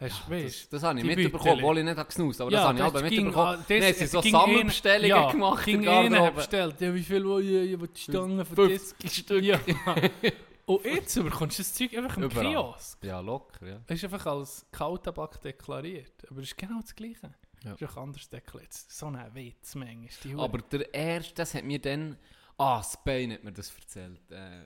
Hast, 0.00 0.20
Das, 0.20 0.30
weißt, 0.30 0.72
das 0.72 0.82
habe 0.84 1.00
ich 1.00 1.04
mitbekommen, 1.04 1.54
obwohl 1.58 1.78
ich 1.78 1.84
nicht 1.84 1.96
habe 1.96 2.06
gesnust 2.06 2.40
aber 2.40 2.52
das 2.52 2.60
habe 2.60 2.78
ich 2.78 2.84
das 2.84 2.94
aber 2.94 3.08
ging- 3.08 3.24
mitbekommen. 3.24 3.58
das- 3.58 3.68
Nein, 3.68 3.82
es 3.98 4.10
so 4.12 4.20
ging 4.20 4.30
Sammelbestellungen 4.32 5.08
ja, 5.08 5.30
gemacht 5.32 5.64
ging 5.64 5.88
einer 5.88 6.30
bestellt. 6.30 6.80
Ja, 6.80 6.94
wie 6.94 7.02
viel 7.02 7.24
will 7.24 7.88
die 7.88 8.00
Stangen 8.00 8.38
das? 8.38 8.48
50 8.48 9.12
Stück. 9.12 9.42
Ja. 9.42 9.58
Und 10.66 10.84
jetzt 10.84 11.14
bekommst 11.16 11.58
du 11.58 11.62
das 11.62 11.74
Zeug 11.74 11.96
einfach 11.96 12.16
im 12.18 12.24
Überall. 12.24 12.46
Kiosk. 12.50 13.02
Ja, 13.02 13.20
locker, 13.20 13.66
ja. 13.66 13.80
Es 13.86 13.96
ist 13.96 14.04
einfach 14.04 14.26
als 14.26 14.66
Kaltabak 14.70 15.40
deklariert. 15.40 16.12
Aber 16.30 16.40
es 16.42 16.48
ist 16.48 16.58
genau 16.58 16.80
das 16.80 16.94
Gleiche. 16.94 17.34
Ja. 17.64 17.72
Es 17.74 17.80
ist 17.82 17.90
auch 17.90 17.96
anders 18.02 18.28
deklariert. 18.28 18.72
So 18.72 19.06
ein 19.06 19.34
Witz, 19.34 19.74
manchmal. 19.74 20.40
Aber 20.40 20.58
der 20.58 20.92
erste, 20.94 21.34
das 21.34 21.54
hat 21.54 21.64
mir 21.64 21.80
dann, 21.80 22.16
ah, 22.56 22.82
Spain 22.82 23.32
hat 23.32 23.44
mir 23.44 23.52
das 23.52 23.72
erzählt. 23.76 24.30
Äh, 24.30 24.62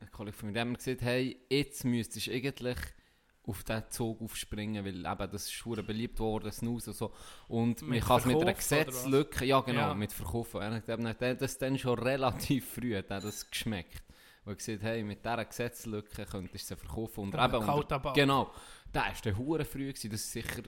ein 0.00 0.10
Kollege 0.10 0.36
von 0.36 0.48
mir, 0.48 0.52
der 0.54 0.62
hat 0.62 0.68
mir 0.68 0.76
gesagt, 0.76 1.02
hey, 1.02 1.38
jetzt 1.50 1.84
müsstest 1.84 2.26
du 2.28 2.32
eigentlich 2.32 2.78
auf 3.42 3.64
diesen 3.64 3.90
Zug 3.90 4.22
aufspringen, 4.22 4.84
weil 4.84 4.98
eben 4.98 5.32
das 5.32 5.44
ist 5.44 5.52
schon 5.52 5.84
beliebt 5.84 6.18
worden, 6.20 6.52
Snooze 6.52 6.90
und 6.90 6.96
so. 6.96 7.12
Und 7.48 7.82
man 7.82 7.90
Mit 7.90 8.04
kann 8.04 8.18
es 8.20 8.26
mit 8.26 8.36
einer? 8.40 8.52
Gesetzlücke, 8.54 9.44
ja 9.44 9.60
genau, 9.60 9.80
Ja. 9.88 9.94
mit 9.94 10.12
Verkaufen. 10.12 10.60
Er 10.60 10.74
hat 10.74 11.40
das 11.42 11.58
dann 11.58 11.78
schon 11.78 11.98
relativ 11.98 12.70
früh 12.74 12.96
hat 12.96 13.10
er 13.10 13.20
das 13.20 13.48
geschmeckt. 13.50 14.02
Und 14.44 14.52
er 14.52 14.56
gesagt, 14.56 14.82
hey, 14.82 15.02
mit 15.02 15.24
dieser 15.24 15.44
Gesetzlücke 15.44 16.24
könntest 16.26 16.70
du 16.70 16.74
sie 16.74 16.80
verkaufen. 16.80 17.24
Und 17.24 17.34
Der 17.34 17.44
eben 17.44 17.68
unter, 17.68 18.12
genau, 18.14 18.52
der 18.94 19.02
war 19.02 19.14
dann 19.22 19.36
hure 19.38 19.64
früh, 19.64 19.88
gewesen, 19.92 20.10
das 20.10 20.20
ist 20.20 20.32
sicher 20.32 20.62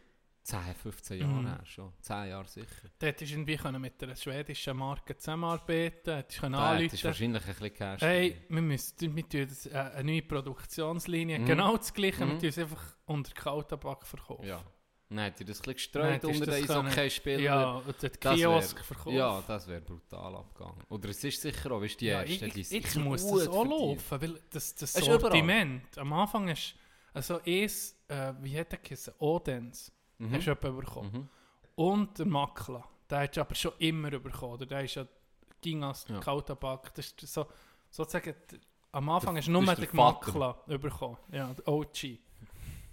10, 0.44 0.58
15 0.74 1.20
Jahre 1.20 1.32
Mhm. 1.32 1.46
her 1.46 1.60
schon. 1.64 1.92
10 2.00 2.28
Jahre 2.28 2.48
sicher. 2.48 2.66
Dort 2.98 3.20
du 3.20 3.24
irgendwie 3.24 3.56
können 3.56 3.80
mit 3.80 4.02
einer 4.02 4.16
schwedischen 4.16 4.76
Marke 4.76 5.16
zusammenarbeiten. 5.16 6.14
Hättest 6.16 6.40
können 6.40 6.54
Da 6.54 6.76
hättest 6.76 7.04
wahrscheinlich 7.04 7.42
ein 7.42 7.48
bisschen 7.48 7.72
Cash. 7.74 8.00
Hey, 8.02 8.36
wir 8.48 8.62
müssen 8.62 9.16
wir 9.16 9.28
tun 9.28 9.46
das, 9.48 9.66
äh, 9.66 9.70
eine 9.78 10.04
neue 10.12 10.22
Produktionslinie. 10.22 11.38
Mhm. 11.38 11.46
Genau 11.46 11.76
das 11.76 11.92
Gleiche. 11.94 12.18
Wir 12.20 12.26
Mhm. 12.26 12.38
tun 12.40 12.48
es 12.48 12.58
einfach 12.58 12.96
unter 13.06 13.32
Kaltabak 13.32 14.06
verkaufen. 14.06 14.44
Ja. 14.46 14.62
Dann 15.08 15.18
hätte 15.18 15.44
das 15.44 15.58
ein 15.58 15.62
bisschen 15.62 15.74
gestreut 15.74 16.12
hättest 16.14 16.40
unter 16.40 16.52
den 16.52 16.64
Eishockey-Spielern. 16.64 17.42
Ja, 17.42 17.70
und 17.72 18.02
den 18.02 18.10
Das 18.18 18.34
Kiosk 18.34 18.76
wär- 18.78 18.84
verkaufen. 18.84 19.12
Ja, 19.16 19.42
das 19.46 19.68
wäre 19.68 19.80
brutal 19.82 20.36
abgegangen. 20.36 20.82
Oder 20.88 21.08
es 21.10 21.22
ist 21.22 21.42
sicher 21.42 21.70
auch, 21.70 21.82
weißt 21.82 21.94
du, 21.94 21.98
die 21.98 22.06
Ja, 22.06 22.22
Ersten, 22.22 22.44
ich, 22.46 22.52
die 22.68 22.76
jetzt 22.76 22.96
muss 22.96 23.26
das 23.30 23.48
auch 23.48 23.64
laufen, 23.66 24.20
weil 24.22 24.40
das, 24.50 24.74
das 24.74 24.94
Es. 24.96 25.04
Sortiment, 25.04 25.98
am 25.98 26.12
Anfang 26.14 26.48
ist, 26.48 26.74
also 27.12 27.40
eins, 27.44 27.94
äh, 28.08 28.32
wie 28.40 28.58
hat 28.58 28.72
der 28.72 28.78
geheißen, 28.78 29.12
Odens, 29.18 29.92
Mhm. 30.28 30.34
hast 30.34 30.46
du 30.46 30.50
jemanden 30.50 30.80
bekommen. 30.80 31.10
Mhm. 31.12 31.28
Und 31.74 32.18
der 32.18 32.26
Makler, 32.26 32.84
den 33.10 33.18
hast 33.18 33.36
du 33.36 33.40
aber 33.40 33.54
schon 33.54 33.72
immer 33.78 34.10
bekommen, 34.10 34.54
oder? 34.54 34.66
der 34.66 34.84
ist 34.84 34.94
ja, 34.94 35.06
ging 35.60 35.82
als 35.84 36.06
Ja. 36.08 36.18
Kaltabak, 36.20 36.94
das 36.94 37.06
ist 37.06 37.20
so, 37.32 37.46
sozusagen, 37.90 38.34
d- 38.50 38.58
am 38.92 39.08
Anfang 39.08 39.34
Der- 39.34 39.40
hast 39.40 39.46
du 39.48 39.52
nur 39.52 39.62
das 39.64 39.78
ist 39.78 39.78
den 39.78 39.96
der 39.96 40.04
Vater. 40.04 40.26
Makler 40.38 40.78
bekommen, 40.78 41.16
ja, 41.32 41.52
der 41.54 41.68
OG. 41.68 42.18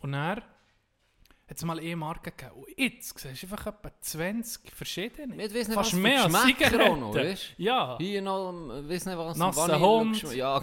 Und 0.02 0.14
er 0.14 0.38
hat 0.38 1.58
es 1.58 1.64
mal 1.66 1.80
eine 1.80 1.96
Marke 1.96 2.32
gegeben. 2.32 2.52
Und 2.62 2.68
jetzt 2.78 3.18
siehst 3.20 3.44
du 3.44 3.48
einfach 3.48 3.66
etwa 3.68 3.92
20 4.02 4.72
verschiedene. 4.72 5.44
Ich 5.44 5.52
nicht, 5.52 5.66
Fast 5.68 5.78
was 5.78 5.90
für 5.90 5.96
mehr 5.98 6.24
als 6.24 6.34
Geschmäcker 6.34 6.84
auch 6.92 6.96
noch, 6.98 7.12
Zigaretten. 7.12 7.32
weißt 7.34 7.54
Ja, 7.58 7.98
Hier 7.98 8.22
noch, 8.22 8.50
ähm, 8.52 8.88
weiss 8.90 9.06
nicht 9.06 9.18
was, 9.18 9.36
Nasser 9.38 9.62
Vanille- 9.68 9.80
Hund. 9.82 10.36
Ja, 10.36 10.62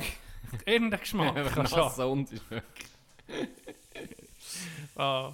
irgendein 0.65 1.01
Geschmack. 1.01 1.35
kannst 1.55 1.73
du 1.73 1.77
haben. 1.77 1.85
nasser 1.89 2.09
Hund 2.09 2.33
ist 2.33 2.51
wirklich... 2.51 2.89
Ah. 4.97 5.33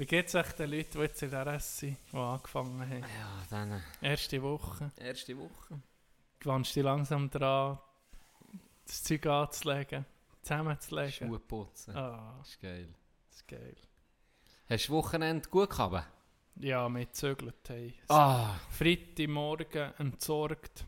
Wie 0.00 0.06
geht 0.06 0.28
es 0.28 0.34
euch 0.34 0.50
den 0.52 0.70
Leuten, 0.70 0.92
die 0.92 0.98
jetzt 1.00 1.22
in 1.22 1.28
der 1.30 1.46
RS 1.46 1.78
sind, 1.80 1.98
die 2.10 2.16
angefangen 2.16 2.80
haben? 2.80 3.02
Ja, 3.02 3.42
dann 3.50 3.82
Erste 4.00 4.42
Woche. 4.42 4.90
erste 4.96 5.36
Woche. 5.36 5.78
Gewöhnst 6.38 6.70
du 6.70 6.80
dich 6.80 6.84
langsam 6.84 7.28
dran, 7.28 7.78
das 8.86 9.02
Zeug 9.02 9.26
anzulegen, 9.26 10.06
zusammenzulegen? 10.40 11.28
Schuhe 11.28 11.38
putzen. 11.38 11.94
Ah, 11.94 12.34
Das 12.38 12.48
ist 12.48 12.60
geil. 12.60 12.88
das 13.28 13.36
ist 13.36 13.48
geil. 13.48 13.76
Hast 14.70 14.88
du 14.88 14.92
Wochenende 14.94 15.46
gut 15.50 15.68
gehabt? 15.68 16.06
Ja, 16.56 16.88
wir 16.88 17.04
gezögert 17.04 17.68
haben. 17.68 17.92
Ah, 18.08 18.54
Freitagmorgen 18.70 19.92
entsorgt. 19.98 20.86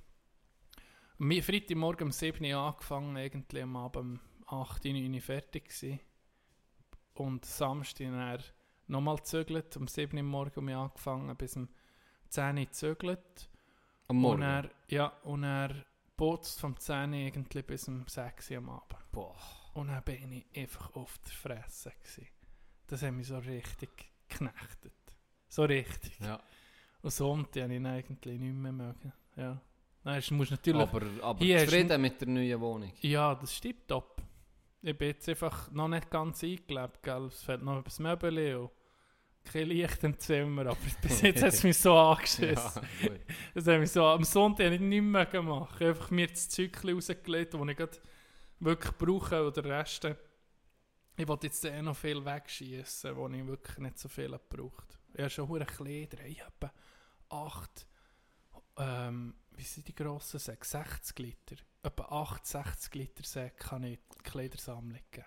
Mi- 1.18 1.42
Freitagmorgen 1.42 2.06
um 2.06 2.12
7 2.12 2.42
Uhr 2.50 2.58
angefangen, 2.58 3.14
irgendwie 3.18 3.60
am 3.60 3.76
Abend 3.76 4.20
um 4.46 4.60
8 4.62 4.86
Uhr, 4.86 4.92
9 4.94 5.12
Uhr 5.14 5.20
fertig 5.20 5.64
gewesen. 5.68 6.00
Und 7.12 7.44
Samstag 7.44 8.06
dann 8.06 8.42
nochmal 8.86 9.16
gezögert, 9.16 9.76
um 9.76 9.86
7 9.88 10.16
Uhr 10.16 10.22
morgen 10.22 10.58
um 10.58 10.68
angefangen, 10.68 11.36
bis 11.36 11.56
um 11.56 11.68
10 12.28 12.58
Uhr 12.58 12.64
gezögert. 12.64 13.48
am 14.08 14.16
Und 14.16 14.22
Morgen. 14.22 14.42
er, 14.42 14.70
ja, 14.88 15.06
und 15.24 15.44
er 15.44 15.74
putzt 16.16 16.60
vom 16.60 16.76
10 16.76 17.10
Uhr 17.10 17.18
irgendwie 17.18 17.62
bis 17.62 17.88
um 17.88 18.06
6 18.06 18.50
Uhr 18.50 18.58
am 18.58 18.70
Abend. 18.70 19.12
Boah. 19.12 19.36
Und 19.74 19.88
dann 19.88 20.02
bin 20.04 20.32
ich 20.32 20.46
einfach 20.54 20.94
auf 20.94 21.18
der 21.18 21.32
Fresse. 21.32 21.92
Gewesen. 22.02 22.28
das 22.86 23.02
hat 23.02 23.12
mich 23.12 23.26
so 23.26 23.38
richtig 23.38 23.90
geknechtet. 24.28 24.92
So 25.48 25.64
richtig. 25.64 26.18
Ja. 26.20 26.40
Und 27.02 27.10
Sonntag 27.10 27.64
habe 27.64 27.72
ich 27.72 27.80
ihn 27.80 27.86
eigentlich 27.86 28.38
nicht 28.38 28.54
mehr 28.54 28.72
mögen. 28.72 29.12
Ja. 29.36 29.60
Nein, 30.04 30.18
es 30.18 30.30
muss 30.30 30.50
natürlich... 30.50 30.80
Aber, 30.80 31.02
aber 31.22 31.44
du 31.44 31.58
zufrieden 31.58 32.00
mit 32.00 32.20
der 32.20 32.28
neuen 32.28 32.60
Wohnung. 32.60 32.92
Ja, 33.00 33.34
das 33.34 33.54
stimmt 33.54 33.86
top. 33.88 34.21
Ich 34.82 34.98
bin 34.98 35.08
jetzt 35.08 35.28
einfach 35.28 35.70
noch 35.70 35.88
nicht 35.88 36.10
ganz 36.10 36.42
eingelebt, 36.42 37.02
gell? 37.02 37.26
Es 37.26 37.42
fehlt 37.42 37.62
noch 37.62 37.78
etwas 37.78 38.00
Möbel 38.00 38.56
und 38.56 38.70
kein 39.44 39.68
Licht 39.68 40.02
im 40.04 40.18
Zimmer, 40.18 40.62
aber 40.62 40.76
bis 41.02 41.20
jetzt 41.22 41.42
hat 41.42 41.52
es 41.52 41.62
mich 41.64 41.78
so 41.78 41.96
angeschissen. 41.96 42.82
Ja, 43.00 43.08
gut. 43.08 43.20
Das 43.54 43.66
hat 43.66 43.80
mich 43.80 43.92
so, 43.92 44.04
am 44.04 44.24
Sonntag 44.24 44.66
habe 44.66 44.74
ich 44.74 44.80
nichts 44.80 45.04
mehr 45.04 45.26
gemacht. 45.26 45.74
Ich 45.76 45.80
habe 45.80 45.90
einfach 45.90 46.10
mir 46.10 46.26
das 46.26 46.48
Zeug 46.48 46.76
rausgelegt, 46.84 47.54
das 47.54 47.60
ich 47.60 47.76
gerade 47.76 47.98
wirklich 48.60 48.92
brauche 48.98 49.46
und 49.46 49.56
der 49.56 49.64
Rest, 49.64 50.04
äh, 50.04 50.16
ich 51.16 51.28
wollte 51.28 51.46
jetzt 51.46 51.64
eh 51.64 51.82
noch 51.82 51.96
viel 51.96 52.24
wegschießen, 52.24 53.14
wo 53.16 53.28
ich 53.28 53.46
wirklich 53.46 53.78
nicht 53.78 53.98
so 53.98 54.08
viel 54.08 54.32
habe 54.32 54.42
gebraucht. 54.48 54.98
Ich 55.12 55.20
habe 55.20 55.30
schon 55.30 55.48
hure 55.48 55.66
Kleider, 55.66 56.24
ich 56.24 56.42
habe 56.42 56.72
acht, 57.28 57.86
ähm, 58.78 59.34
wie 59.50 59.62
sind 59.62 59.86
die 59.86 59.94
grossen 59.94 60.40
Säcke? 60.40 60.66
60 60.66 61.18
Liter. 61.18 61.56
Etwa 61.84 62.04
8, 62.04 62.46
60 62.46 62.94
Liter 62.94 63.24
Säcke 63.24 63.56
kann 63.56 63.82
ich 63.82 63.98
die 64.16 64.22
Kleidersammlung 64.22 65.00
geben. 65.10 65.26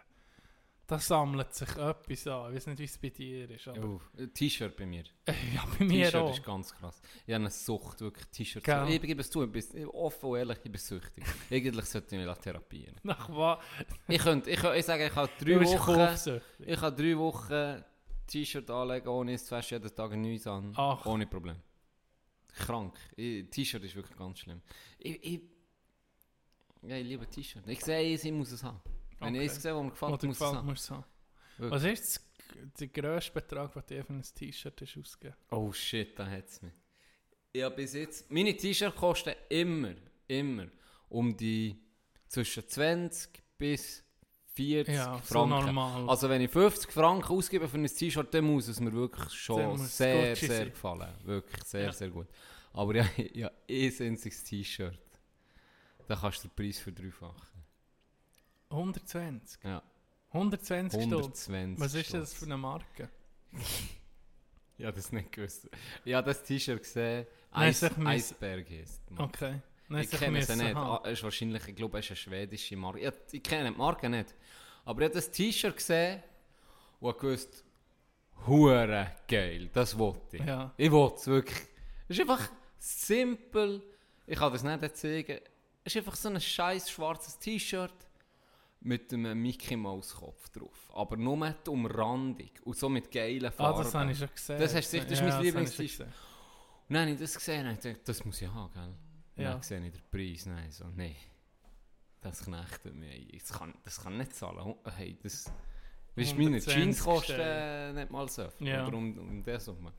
Da 0.88 1.00
sammelt 1.00 1.54
sich 1.54 1.70
etwas 1.76 2.28
an. 2.28 2.50
Ich 2.52 2.56
weiß 2.56 2.68
nicht, 2.68 2.80
wie 2.80 2.84
es 2.84 2.98
bei 2.98 3.10
dir 3.10 3.50
ist, 3.50 3.68
aber 3.68 3.84
Oh, 3.84 4.02
ein 4.18 4.32
T-Shirt 4.34 4.78
bei 4.78 4.86
mir. 4.86 5.04
ja, 5.28 5.66
bei 5.78 5.84
mir 5.84 6.06
T-Shirt 6.06 6.30
ist 6.30 6.44
ganz 6.46 6.74
krass. 6.74 7.02
Ich 7.26 7.34
habe 7.34 7.44
eine 7.44 7.50
Sucht, 7.50 8.00
wirklich 8.02 8.28
T-Shirts. 8.28 8.64
Gell. 8.64 8.90
Ich 8.90 9.02
gebe 9.02 9.20
es 9.20 9.30
zu, 9.30 9.44
ich 9.44 9.52
bin 9.52 9.88
offen 9.88 10.30
und 10.30 10.38
ehrlich, 10.38 10.60
ich 10.64 10.72
bin 10.72 10.80
süchtig. 10.80 11.26
Eigentlich 11.52 11.86
sollte 11.86 12.16
ich 12.16 12.26
mich 12.26 12.38
therapieren. 12.38 12.96
Nach 13.04 13.28
was? 13.30 13.60
Ich 14.08 14.22
könnte, 14.22 14.50
ich, 14.50 14.64
ich 14.64 14.86
sage, 14.86 15.08
ich 15.08 15.16
habe 15.16 15.30
drei 15.40 15.60
Wochen, 15.60 16.40
ich 16.60 16.82
habe 16.82 16.96
drei 16.96 17.18
Wochen 17.18 17.84
T-Shirt 18.28 18.70
anlegen, 18.70 19.08
ohne 19.10 19.34
es 19.34 19.46
zu 19.46 19.56
waschen, 19.56 19.82
jeden 19.82 19.94
Tag 19.94 20.12
ein 20.14 20.22
neues 20.22 20.48
an. 20.48 20.72
Ach. 20.78 21.06
Ohne 21.06 21.26
Problem. 21.28 21.58
Krank. 22.54 22.96
T-Shirt 23.18 23.84
ist 23.84 23.96
wirklich 23.96 24.18
ganz 24.18 24.40
schlimm. 24.40 24.62
Ich, 25.00 25.22
ich, 25.24 25.42
ja, 26.88 26.98
ich 26.98 27.06
liebe 27.08 27.27
T-Shirt. 27.27 27.63
Ich 27.68 27.82
sehe 27.84 28.13
ich 28.13 28.24
muss 28.32 28.51
es 28.51 28.63
haben. 28.63 28.82
Wenn 29.20 29.36
ich 29.36 29.42
Okay. 29.42 29.50
eins 29.51 29.62
sehe, 29.62 29.75
was 29.75 29.84
mir 29.84 29.89
gefällt, 29.92 30.13
Oder 30.13 30.27
muss 30.27 30.36
ich 30.38 30.42
es 30.42 30.50
gefällt 30.51 30.89
haben. 30.92 31.04
Wirklich. 31.58 31.72
Was 31.72 31.84
ist 32.00 32.22
der 32.80 32.88
grösste 32.88 33.32
Betrag, 33.32 33.74
den 33.88 33.98
du 34.00 34.04
für 34.06 34.13
ein 34.13 34.22
T-Shirt 34.24 34.82
ausgegeben 34.84 35.36
Oh 35.51 35.72
shit, 35.72 36.18
da 36.20 36.27
hat 36.27 36.48
es 36.48 36.62
mich. 36.62 36.74
Ich 37.51 37.63
habe 37.63 37.75
bis 37.75 37.94
jetzt, 37.94 38.30
meine 38.32 38.56
T-Shirts 38.56 38.96
kosten 38.98 39.34
immer, 39.50 39.94
immer 40.27 40.68
um 41.10 41.36
die 41.36 41.75
zwischen 42.27 42.68
20 42.68 43.42
bis 43.58 44.04
40 44.56 44.94
Ja, 44.96 45.13
so 45.24 45.34
Franken. 45.34 45.65
normal. 45.68 46.10
Also 46.10 46.27
wenn 46.30 46.42
ich 46.42 46.51
50 46.51 46.92
Franken 46.92 47.32
ausgebe 47.32 47.68
für 47.70 47.77
ein 47.77 47.86
T-Shirt, 47.88 48.34
dann 48.34 48.46
muss 48.46 48.68
es 48.68 48.80
mir 48.80 48.92
wirklich 48.92 49.32
schon 49.34 49.72
muss 49.72 49.82
es 49.82 49.98
sehr, 49.98 50.36
sehr 50.36 50.50
sein. 50.58 50.70
gefallen. 50.70 51.13
Wirklich 51.24 51.63
sehr, 51.63 51.84
Ja. 51.86 51.94
sehr 51.94 52.10
gut. 52.10 52.27
Aber 52.74 52.96
ja, 52.96 53.06
ja 53.34 53.48
ein 53.70 53.94
einziges 54.01 54.44
T-Shirt. 54.44 55.00
Da 56.08 56.16
kannst 56.16 56.44
du 56.44 56.48
den 56.48 56.56
Preis 56.56 56.80
verdreifachen. 56.80 57.64
120. 58.70 59.64
Ja, 59.64 59.82
120 60.32 61.02
Stutz. 61.04 61.48
120 61.50 61.80
Was 61.80 61.94
ist 61.94 62.14
das 62.14 62.30
Stutz. 62.30 62.34
für 62.40 62.46
eine 62.46 62.58
Marke? 62.58 63.10
Ja, 64.78 64.92
das 64.92 65.10
nicht 65.14 65.32
gewusst. 65.32 65.70
Ich 66.04 66.14
habe 66.14 66.28
das 66.28 66.44
T-Shirt 66.44 66.84
gesehen. 66.84 67.26
Eis, 67.50 67.82
Eisberg 67.82 68.70
Marke. 68.70 68.84
Okay. 69.18 69.62
Nein, 69.88 70.04
Ich 70.04 70.12
kenne 70.12 70.32
müssen 70.38 70.58
nicht. 70.58 70.76
Ah, 70.76 71.00
Es 71.06 71.14
ist 71.14 71.24
wahrscheinlich, 71.24 71.66
ich 71.70 71.76
glaube, 71.78 71.98
es 72.00 72.06
ist 72.06 72.12
eine 72.12 72.18
schwedische 72.18 72.76
Marke. 72.76 73.00
Ich, 73.00 73.14
ich 73.32 73.42
kenne 73.44 73.72
die 73.72 73.78
Marke 73.78 74.10
nicht. 74.10 74.36
Aber 74.84 75.00
ich 75.02 75.06
habe 75.06 75.16
das 75.16 75.32
T-Shirt 75.32 75.78
gesehen 75.78 76.22
und 77.00 77.18
gewusst, 77.18 77.64
hure 78.46 79.12
geil, 79.30 79.70
das 79.72 79.98
wollte 79.98 80.36
ich. 80.36 80.44
Ja. 80.44 80.74
Ich 80.76 80.92
wollte 80.92 81.16
es 81.16 81.28
wirklich. 81.28 81.68
Es 82.10 82.18
ist 82.18 82.30
einfach 82.30 82.50
simpel. 82.78 83.82
Ich 84.28 84.38
kann 84.38 84.52
das 84.52 84.64
nicht 84.64 84.98
zeigen. 84.98 85.40
Es 85.88 85.96
ist 85.96 85.98
einfach 86.01 86.15
so 86.15 86.30
ein 86.30 86.42
scheiß 86.42 86.89
schwarzes 86.89 87.38
T-Shirt 87.38 87.94
mit 88.82 89.13
einem 89.13 89.39
Mickey 89.42 89.75
Mouse 89.75 90.15
Kopf 90.15 90.50
drauf. 90.50 90.89
Aber 90.94 91.15
nur 91.15 91.38
die 91.51 91.70
Umrandung 91.70 92.50
und 92.63 92.75
so 92.75 92.89
mit 92.89 93.12
geilen 93.12 93.46
Ah, 93.46 93.51
Farben. 93.51 93.84
das 93.84 93.94
habe 93.94 94.12
ich 94.12 94.18
schon 94.18 94.30
gesehen. 94.34 94.60
Das 94.60 94.74
hast 94.75 94.92
du 94.94 95.00
das 95.00 95.12
ist 95.12 95.20
mein 95.22 95.27
Ja, 95.30 95.36
schon 95.36 95.44
Lieblings-T-Shirt. 95.44 96.08
Und 96.88 96.94
dann 96.94 97.01
habe 97.04 97.12
ich 97.12 97.20
das 97.20 97.36
gesehen 97.36 97.68
und 97.68 97.75
dachte, 97.77 98.00
das 98.04 98.25
muss 98.25 98.42
ich 98.42 98.48
haben, 98.48 98.74
gell? 98.74 99.44
Ja. 99.46 99.51
Dann 99.54 99.62
sehe 99.62 99.86
ich 99.86 99.92
den 99.94 100.01
Preis, 100.12 100.46
nein, 100.48 100.72
so, 100.72 100.86
nee. 100.96 101.15
Das 102.21 102.43
knechtet 102.43 102.95
mich. 102.95 103.28
Das 103.39 103.54
kann, 103.60 103.74
das 103.84 104.02
kann 104.02 104.17
nicht 104.17 104.36
zahlen. 104.36 104.58
Oh, 104.60 104.78
Hey, 104.95 105.17
das... 105.21 105.52
Weißt 106.15 106.32
du, 106.32 106.36
meine 106.36 106.56
120 106.58 106.74
Jeans 106.74 107.04
kosten 107.04 107.39
äh, 107.39 107.93
nicht 107.93 108.10
mal 108.10 108.28
so 108.30 108.50
viel. 108.50 108.67
Ja. 108.69 108.88
Oder 108.88 108.98
um, 108.98 109.17
um 109.17 109.43
das 109.43 109.67
herum. 109.67 109.91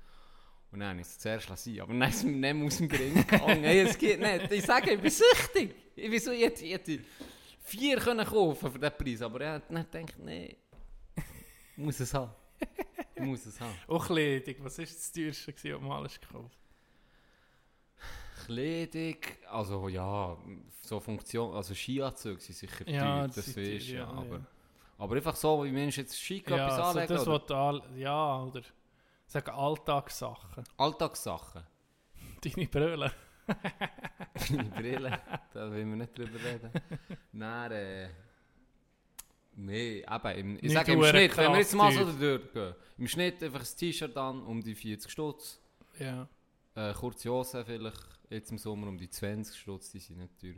Und 0.73 0.81
dann 0.81 0.91
habe 0.91 1.01
ich 1.01 1.07
es 1.07 1.19
zuerst 1.19 1.49
lassen. 1.49 1.81
Aber 1.81 1.93
dann 1.93 2.09
ist 2.09 2.17
es 2.17 2.25
mir 2.25 2.33
nicht 2.33 2.55
mehr 2.55 2.67
aus 2.67 2.77
dem 2.79 2.89
Gring 2.89 3.15
gegangen. 3.15 3.63
hey, 3.65 3.81
es 3.81 3.97
geht 3.97 4.21
nicht. 4.21 4.53
Ich 4.53 4.65
sage, 4.65 4.93
ich 4.93 5.01
bin 5.01 5.11
süchtig. 5.11 5.75
Ich 5.95 6.11
bin 6.11 6.21
so, 6.21 6.31
ich 6.33 6.43
hätte, 6.43 6.65
ich 6.65 6.73
hätte 6.73 6.99
vier 7.63 7.99
können 7.99 8.27
kaufen 8.27 8.71
für 8.71 8.79
diesen 8.79 8.97
Preis. 8.97 9.23
Aber 9.23 9.41
ich 9.41 9.47
habe 9.47 9.63
dann 9.69 9.91
gedacht, 9.91 10.19
nee. 10.19 10.57
Ich 11.77 11.83
muss 11.83 12.01
es 12.01 12.13
haben. 12.13 12.33
Ich 13.15 13.23
muss 13.23 13.47
es 13.47 13.61
haben. 13.61 13.75
Auch 13.89 14.07
Kleidung. 14.07 14.55
Was 14.61 14.79
war 14.79 14.85
das 14.85 15.13
teuerste, 15.13 15.55
was 15.55 15.63
du 15.63 15.79
mal 15.79 16.05
hast 16.05 16.21
gekauft 16.21 16.57
Kleidung, 18.47 19.17
also 19.51 19.89
ja, 19.89 20.37
so 20.83 21.01
Funktion, 21.01 21.53
also 21.55 21.75
Skianzüge 21.75 22.41
sind 22.41 22.55
sicher 22.55 22.89
Ja, 22.89 23.01
teuer, 23.01 23.27
das 23.27 23.35
das 23.37 23.49
ist 23.49 23.89
ja, 23.89 23.99
ja, 23.99 24.07
aber, 24.07 24.37
ja. 24.37 24.47
aber 24.99 25.17
einfach 25.17 25.35
so, 25.35 25.65
wie 25.65 25.73
Menschen 25.73 26.05
jetzt 26.05 26.17
Ski 26.17 26.39
etwas 26.39 26.57
Ja, 26.57 26.77
so 26.77 26.83
anlegen 26.83 27.15
das, 27.15 27.27
oder 27.27 27.83
ja, 27.97 28.43
oder 28.45 28.63
sagen 29.27 29.51
Alltagssachen. 29.51 30.65
Alltagssachen, 30.77 31.63
Deine 32.43 32.67
Brille. 32.69 33.13
deine 34.49 34.65
Brille, 34.71 35.21
da 35.53 35.71
will 35.71 35.87
wir 35.87 35.97
nicht 35.97 36.17
drüber 36.19 36.39
reden. 36.45 36.71
Nein, 37.33 37.73
äh, 37.73 38.09
nee, 39.55 40.05
eben, 40.05 40.39
im, 40.39 40.57
ich 40.57 40.63
Nicht 40.63 40.73
sage 40.73 40.93
im 40.93 41.05
Schnitt, 41.05 41.37
wenn 41.37 41.53
wir 41.53 41.59
jetzt 41.59 41.75
mal 41.75 41.93
so 41.93 42.05
durchgehen, 42.13 42.75
im 42.99 43.09
Schnitt 43.09 43.43
einfach 43.43 43.61
ein 43.61 43.77
T-Shirt 43.79 44.17
an, 44.17 44.43
um 44.43 44.63
die 44.63 44.75
40 44.75 45.11
Stutz, 45.11 45.61
Ja. 45.99 46.29
äh, 46.75 46.93
kurze 46.95 47.31
Hosen 47.31 47.65
vielleicht, 47.65 48.03
jetzt 48.31 48.51
im 48.51 48.59
Sommer 48.59 48.89
um 48.89 48.99
die 48.99 49.09
20 49.11 49.57
Stutz, 49.59 49.91
die 49.91 49.99
sind 50.01 50.19
nicht 50.19 50.39
teuer. 50.41 50.55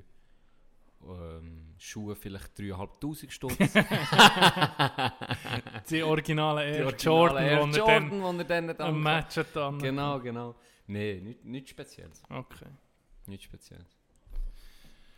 Ähm, 1.07 1.75
Schuhe 1.79 2.17
vielleicht 2.17 2.59
3'500 2.59 3.31
Stutz. 3.31 3.57
Die 5.91 6.03
originalen 6.03 6.75
Air 6.75 6.93
Die 6.93 7.05
Jordan, 7.05 7.37
originalen 7.37 7.39
Air 7.39 7.67
die 7.67 7.77
Jordan, 7.79 8.21
dann 8.21 8.39
die 8.39 8.53
er 8.53 8.75
dann 8.75 8.89
am 8.89 8.95
dann 8.95 9.03
Match 9.03 9.41
dann. 9.55 9.79
Genau, 9.79 10.21
genau. 10.21 10.55
Nein, 10.87 11.23
nichts 11.25 11.45
nicht 11.45 11.69
Spezielles. 11.69 12.23
Okay. 12.29 12.67
Nichts 13.27 13.45
Spezielles. 13.45 13.87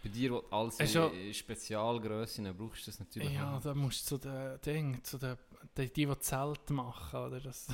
Bei 0.02 0.08
dir, 0.08 0.32
wo 0.32 0.44
alles 0.50 0.92
ja- 0.92 1.06
in 1.08 1.34
Spezialgrössen 1.34 2.56
brauchst 2.56 2.86
du 2.86 2.90
das 2.90 3.00
natürlich 3.00 3.32
Ja, 3.34 3.40
haben. 3.40 3.62
da 3.62 3.74
musst 3.74 4.10
du 4.10 4.16
zu 4.16 4.28
den 4.28 4.60
Dingen, 4.60 5.04
zu 5.04 5.18
den, 5.18 5.36
die, 5.76 5.92
die, 5.92 6.06
die 6.06 6.18
Zelt 6.20 6.70
machen, 6.70 7.20
oder? 7.20 7.40
Das, 7.40 7.68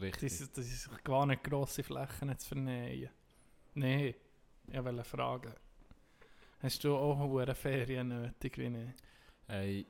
Richtig. 0.00 0.38
das, 0.38 0.52
das 0.52 0.66
ist 0.66 1.04
gar 1.04 1.26
nicht 1.26 1.44
grosse 1.44 1.82
Flächen 1.82 2.36
zu 2.38 2.48
vernähen. 2.48 3.10
Nein, 3.74 4.14
ich 4.68 4.84
wollte 4.84 5.04
fragen. 5.04 5.52
Hast 6.60 6.82
du 6.84 6.96
auch 6.96 7.18
hohe 7.18 7.54
Ferien 7.54 8.08
nötig 8.08 8.58
wie 8.58 8.66
ich? 8.66 8.94
Ey, 9.48 9.86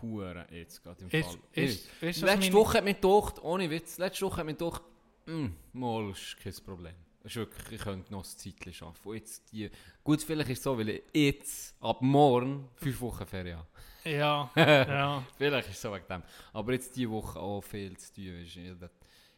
Hure 0.00 0.46
jetzt 0.50 0.82
gerade 0.82 1.02
im 1.02 1.10
Fall. 1.10 1.20
ist, 1.52 1.88
ist, 2.00 2.22
Letzte 2.22 2.52
Woche 2.54 2.78
hat 2.78 2.84
mich 2.84 3.00
gedacht, 3.00 3.42
ohne 3.42 3.68
Witz, 3.70 3.98
letzte 3.98 4.24
Woche 4.26 4.38
hat 4.38 4.46
mich 4.46 4.56
gedacht, 4.56 4.82
mm, 5.26 5.46
mal 5.74 6.10
ist 6.10 6.36
kein 6.42 6.54
Problem. 6.64 6.94
Das 7.22 7.32
ist 7.32 7.36
wirklich, 7.36 7.72
ich 7.72 7.80
könnte 7.82 8.12
noch 8.12 8.24
ein 8.24 8.24
Zeitchen 8.24 8.86
arbeiten. 8.86 9.08
Und 9.08 9.16
jetzt 9.16 9.52
die, 9.52 9.70
gut, 10.02 10.22
vielleicht 10.22 10.50
ist 10.50 10.58
es 10.58 10.64
so, 10.64 10.78
weil 10.78 10.88
ich 10.88 11.02
jetzt, 11.12 11.74
ab 11.80 12.00
morgen, 12.00 12.68
fünf 12.76 13.00
Wochen 13.00 13.26
Ferien 13.26 13.58
habe. 13.58 13.68
Ja, 14.10 14.50
ja. 14.56 15.26
Vielleicht 15.36 15.68
ist 15.68 15.74
es 15.74 15.82
so 15.82 15.92
wegen 15.92 16.06
dem. 16.08 16.22
Aber 16.52 16.72
jetzt 16.72 16.94
diese 16.96 17.10
Woche 17.10 17.38
auch 17.38 17.60
viel 17.60 17.96
zu 17.96 18.14
tun. 18.14 18.42
Ist 18.42 18.54
jeden, 18.54 18.90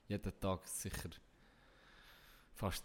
jeden 0.06 0.40
Tag 0.40 0.68
sicher 0.68 1.08
fast 2.54 2.84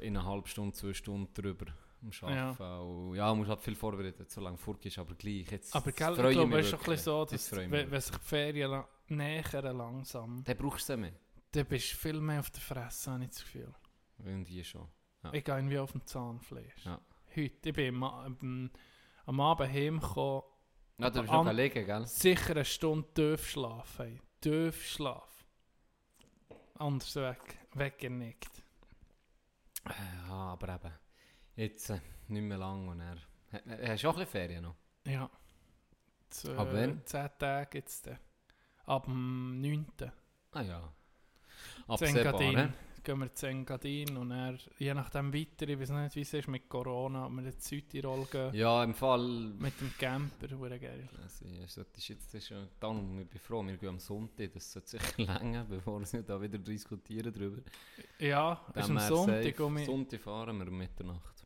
in 0.00 0.16
einer 0.16 0.26
halben 0.26 0.46
Stunde, 0.46 0.74
zwei 0.74 0.92
Stunden 0.92 1.32
drüber 1.32 1.66
am 2.02 2.10
Arbeiten. 2.22 2.62
Ja, 2.62 2.78
und 2.78 3.14
ja 3.14 3.26
man 3.28 3.38
muss 3.38 3.48
halt 3.48 3.60
viel 3.60 3.74
vorbereiten, 3.76 4.24
so 4.28 4.40
lange 4.40 4.56
fort 4.56 4.84
ist. 4.86 4.98
Aber 4.98 5.14
gleich, 5.14 5.50
jetzt 5.50 5.74
Aber 5.74 5.92
gell, 5.92 6.12
ich 6.12 6.32
glaube, 6.32 6.58
es 6.58 6.66
ist 6.66 6.74
ein 6.74 6.78
bisschen 6.78 6.96
so, 6.98 7.24
dass 7.24 7.52
ich 7.52 7.70
wenn, 7.70 8.00
sich 8.00 8.16
die 8.16 8.24
Ferien 8.24 8.70
la 8.70 8.88
nähern 9.08 9.76
langsam, 9.76 10.44
Dann 10.44 10.56
brauchst 10.56 10.88
du 10.88 10.92
sie 10.94 11.00
mehr. 11.00 11.12
dann 11.52 11.66
bist 11.66 11.92
du 11.92 11.96
viel 11.96 12.20
mehr 12.20 12.40
auf 12.40 12.50
der 12.50 12.60
Fresse, 12.60 13.10
habe 13.10 13.24
ich 13.24 13.30
das 13.30 13.40
Gefühl. 13.42 13.74
Irgendwie 14.24 14.62
schon. 14.64 14.86
Ja. 15.24 15.32
Ich 15.32 15.44
gehe 15.44 15.56
irgendwie 15.56 15.78
auf 15.78 15.92
dem 15.92 16.06
Zahnfleisch. 16.06 16.84
Ja. 16.84 17.00
Heute, 17.34 17.68
ich 17.68 17.74
bin 17.74 18.02
am, 18.02 18.70
am, 19.26 19.40
Abend 19.40 19.72
heimgekommen, 19.72 20.42
Ja, 20.98 21.10
du 21.10 21.20
bist 21.20 21.32
noch 21.32 21.52
liegen, 21.52 21.86
gell? 21.86 22.06
sicher 22.06 22.50
eine 22.52 22.64
Stunde 22.64 23.08
tief 23.14 23.48
schlafen. 23.48 24.06
ey. 24.06 24.20
Tief 24.40 24.86
Schlaf. 24.86 25.44
Anders 26.78 27.14
weg, 27.16 27.58
weggenickt. 27.74 28.62
Ja, 29.86 30.34
aber 30.52 30.74
eben. 30.74 30.92
Jetzt 31.60 31.90
äh, 31.90 32.00
nicht 32.28 32.42
mehr 32.42 32.56
lang 32.56 32.88
und 32.88 33.00
er. 33.00 33.18
Hast 33.90 34.02
du 34.02 34.08
auch 34.08 34.14
ein 34.14 34.20
bisschen 34.20 34.26
Ferien 34.30 34.62
noch? 34.62 34.76
Ja. 35.04 35.28
Zwei, 36.30 36.56
Aber 36.56 36.72
wenn? 36.72 37.04
Zehn 37.04 37.28
Tage 37.38 37.78
jetzt. 37.78 38.06
Dann. 38.06 38.18
ab 38.86 39.04
dem 39.04 39.60
9. 39.60 39.86
Ah 40.52 40.62
ja. 40.62 40.92
Zengadin. 41.98 42.16
Absehbar, 42.16 42.52
ne? 42.52 42.74
Gehen 43.04 43.18
wir 43.18 43.34
zu 43.34 43.46
Engadin 43.46 44.16
und 44.16 44.30
dann, 44.30 44.58
je 44.78 44.94
nachdem 44.94 45.34
weiter, 45.34 45.68
ich 45.68 45.78
weiß 45.78 45.90
nicht, 45.90 46.16
wie 46.16 46.20
es 46.22 46.32
ist 46.32 46.48
mit 46.48 46.66
Corona, 46.66 47.26
ob 47.26 47.32
wir 47.32 47.44
in 47.44 47.58
Südtirol 47.58 48.26
gehen. 48.30 48.54
Ja, 48.54 48.82
im 48.82 48.94
Fall... 48.94 49.52
Mit 49.58 49.78
dem 49.80 49.92
Camper, 49.98 50.56
hure 50.56 50.78
geil. 50.78 51.08
Also, 51.22 51.44
das 51.44 51.76
ist 51.98 52.08
jetzt 52.08 52.34
ist 52.34 52.48
ja, 52.48 52.66
darum, 52.78 53.20
ich 53.20 53.28
bin 53.28 53.40
froh, 53.40 53.62
wir 53.66 53.76
gehen 53.76 53.90
am 53.90 53.98
Sonntag, 53.98 54.52
das 54.54 54.72
sollte 54.72 54.98
sicher 54.98 55.12
länger, 55.18 55.64
bevor 55.64 56.00
wir 56.00 56.22
da 56.22 56.40
wieder 56.40 56.58
diskutieren 56.58 57.32
drüber. 57.32 57.62
Ja, 58.18 58.64
es 58.74 58.82
ist 58.82 58.88
Dann 58.88 58.98
am 58.98 59.08
Sonntag 59.08 59.56
safe. 59.56 59.70
mich, 59.70 59.86
Sonntag 59.86 60.20
fahren 60.20 60.58
wir 60.58 60.68
um 60.68 60.78
Mitternacht. 60.78 61.39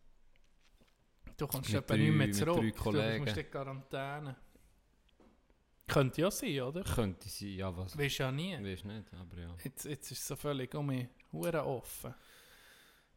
Du 1.37 1.47
kommst 1.47 1.70
mit 1.70 1.83
etwa 1.83 1.94
drei- 1.94 2.01
nicht 2.03 2.12
mehr 2.14 2.27
mit 2.29 2.37
zurück. 2.37 2.57
drei 2.61 2.70
Du 2.70 2.77
Kollegen. 2.83 3.25
musst 3.25 3.37
in 3.37 3.51
Quarantäne. 3.51 4.37
Könnte 5.87 6.20
ja 6.23 6.31
sein, 6.31 6.61
oder? 6.62 6.83
Könnte 6.85 7.29
sein, 7.29 7.49
ja 7.49 7.77
was? 7.77 7.97
Weisst 7.99 8.18
ja 8.18 8.33
nie. 8.33 8.55
Weiß 8.55 8.85
nicht, 8.85 9.12
aber 9.14 9.38
ja. 9.40 9.55
Jetzt, 9.64 9.85
jetzt 9.85 10.11
ist 10.11 10.18
es 10.20 10.27
so 10.27 10.37
völlig 10.37 10.75
um 10.75 10.87
mich 10.87 11.07
offen. 11.33 12.14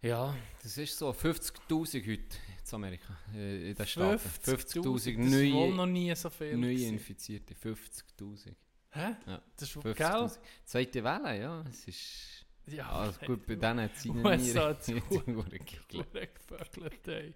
Ja, 0.02 0.36
das 0.62 0.78
ist 0.78 0.98
so 0.98 1.10
50'000 1.12 2.02
heute 2.08 2.38
in 2.38 2.74
Amerika, 2.74 3.18
äh, 3.34 3.70
in 3.72 3.76
den 3.76 3.86
Staaten. 3.86 4.20
50'000 4.20 4.84
50'000, 4.84 5.18
das 5.18 5.34
ist 5.34 5.54
wohl 5.54 5.68
neue, 5.68 5.76
noch 5.76 5.86
nie 5.88 6.16
so 6.16 6.30
viel. 6.30 6.56
neue 6.58 6.74
gewesen. 6.76 6.94
Infizierte, 6.94 7.56
50'000. 7.56 8.54
Hä? 8.92 9.16
Ja, 9.26 9.42
Das 9.56 9.70
ist 9.70 9.78
50'000. 9.78 9.94
gell? 9.96 10.32
Zweite 10.66 11.04
Welle, 11.04 11.40
ja, 11.40 11.62
es 11.70 11.88
ist... 11.88 12.46
Ja, 12.68 12.90
Also 12.90 13.20
gut, 13.26 13.46
bei 13.48 13.56
denen 13.56 13.82
hat 13.82 13.96
es 13.96 14.06
ihnen 14.06 14.24
USA 14.26 14.78
nie 14.88 15.02
hure 15.10 15.60
gefögelt, 15.60 17.08
ey. 17.08 17.34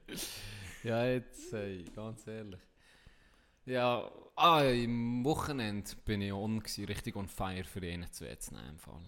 Ja, 0.84 1.06
jetzt, 1.06 1.54
ey, 1.54 1.84
ganz 1.96 2.26
ehrlich. 2.28 2.60
Ja, 3.66 4.10
ah, 4.36 4.64
im 4.64 5.24
Wochenende 5.24 5.92
bin 6.04 6.22
ich 6.22 6.34
on, 6.34 6.60
gewesen, 6.60 6.86
richtig 6.86 7.16
on 7.16 7.28
fire 7.28 7.64
für 7.64 7.82
einen 7.82 8.12
zu 8.12 8.26
zu 8.40 8.54
nehmen 8.56 8.70
im 8.70 8.80
Fall. 8.80 9.02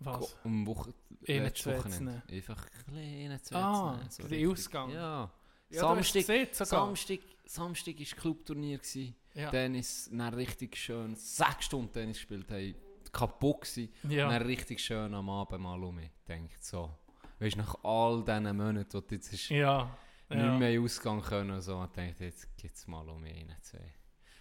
Was? 0.00 0.36
Um 0.44 0.66
Woche, 0.66 0.92
letztes 1.20 1.66
nehmen? 1.66 1.78
Wochenende. 1.78 2.22
Einfach 2.30 2.66
ein 2.88 2.94
bisschen 2.94 3.42
zu 3.44 3.54
Ah, 3.54 3.96
nehmen. 3.96 4.08
der. 4.30 4.50
Ausgang. 4.50 4.90
Ja. 4.90 5.30
Ja, 5.70 5.80
Samstag, 5.80 6.22
sogar. 6.52 6.86
Samstag, 6.86 7.20
Samstag 7.46 7.98
war 7.98 8.18
Clubturnier. 8.18 8.78
Gewesen. 8.78 9.14
Ja. 9.34 9.50
Tennis, 9.50 10.08
dann 10.12 10.34
richtig 10.34 10.76
schön, 10.76 11.14
sechs 11.16 11.64
Stunden 11.64 11.92
Tennis 11.92 12.18
gespielt, 12.18 12.46
hey, 12.50 12.74
kaputt 13.12 13.62
gewesen. 13.62 13.92
Ja. 14.08 14.26
Und 14.26 14.32
dann 14.34 14.42
richtig 14.42 14.80
schön 14.80 15.14
am 15.14 15.30
Abend 15.30 15.60
mal 15.60 15.82
um 15.82 15.94
mich 15.96 16.10
denkt 16.28 16.62
so. 16.62 16.90
Weißt 17.38 17.54
du, 17.54 17.58
nach 17.58 17.76
all 17.82 18.24
diesen 18.24 18.56
Monaten, 18.56 18.88
du 18.90 19.14
jetzt 19.14 19.32
hast 19.32 19.48
Ja. 19.48 19.96
Nicht 20.30 20.38
ja. 20.38 20.58
mehr 20.58 20.70
in 20.70 20.76
den 20.76 20.84
Ausgang 20.84 21.20
können 21.20 21.50
und 21.50 21.60
so, 21.60 21.76
und 21.76 21.96
dachte 21.96 22.24
jetzt 22.24 22.56
gibt 22.56 22.74
es 22.74 22.86
mal 22.86 23.08
um 23.08 23.22
rein, 23.22 23.54
zwei. 23.60 23.94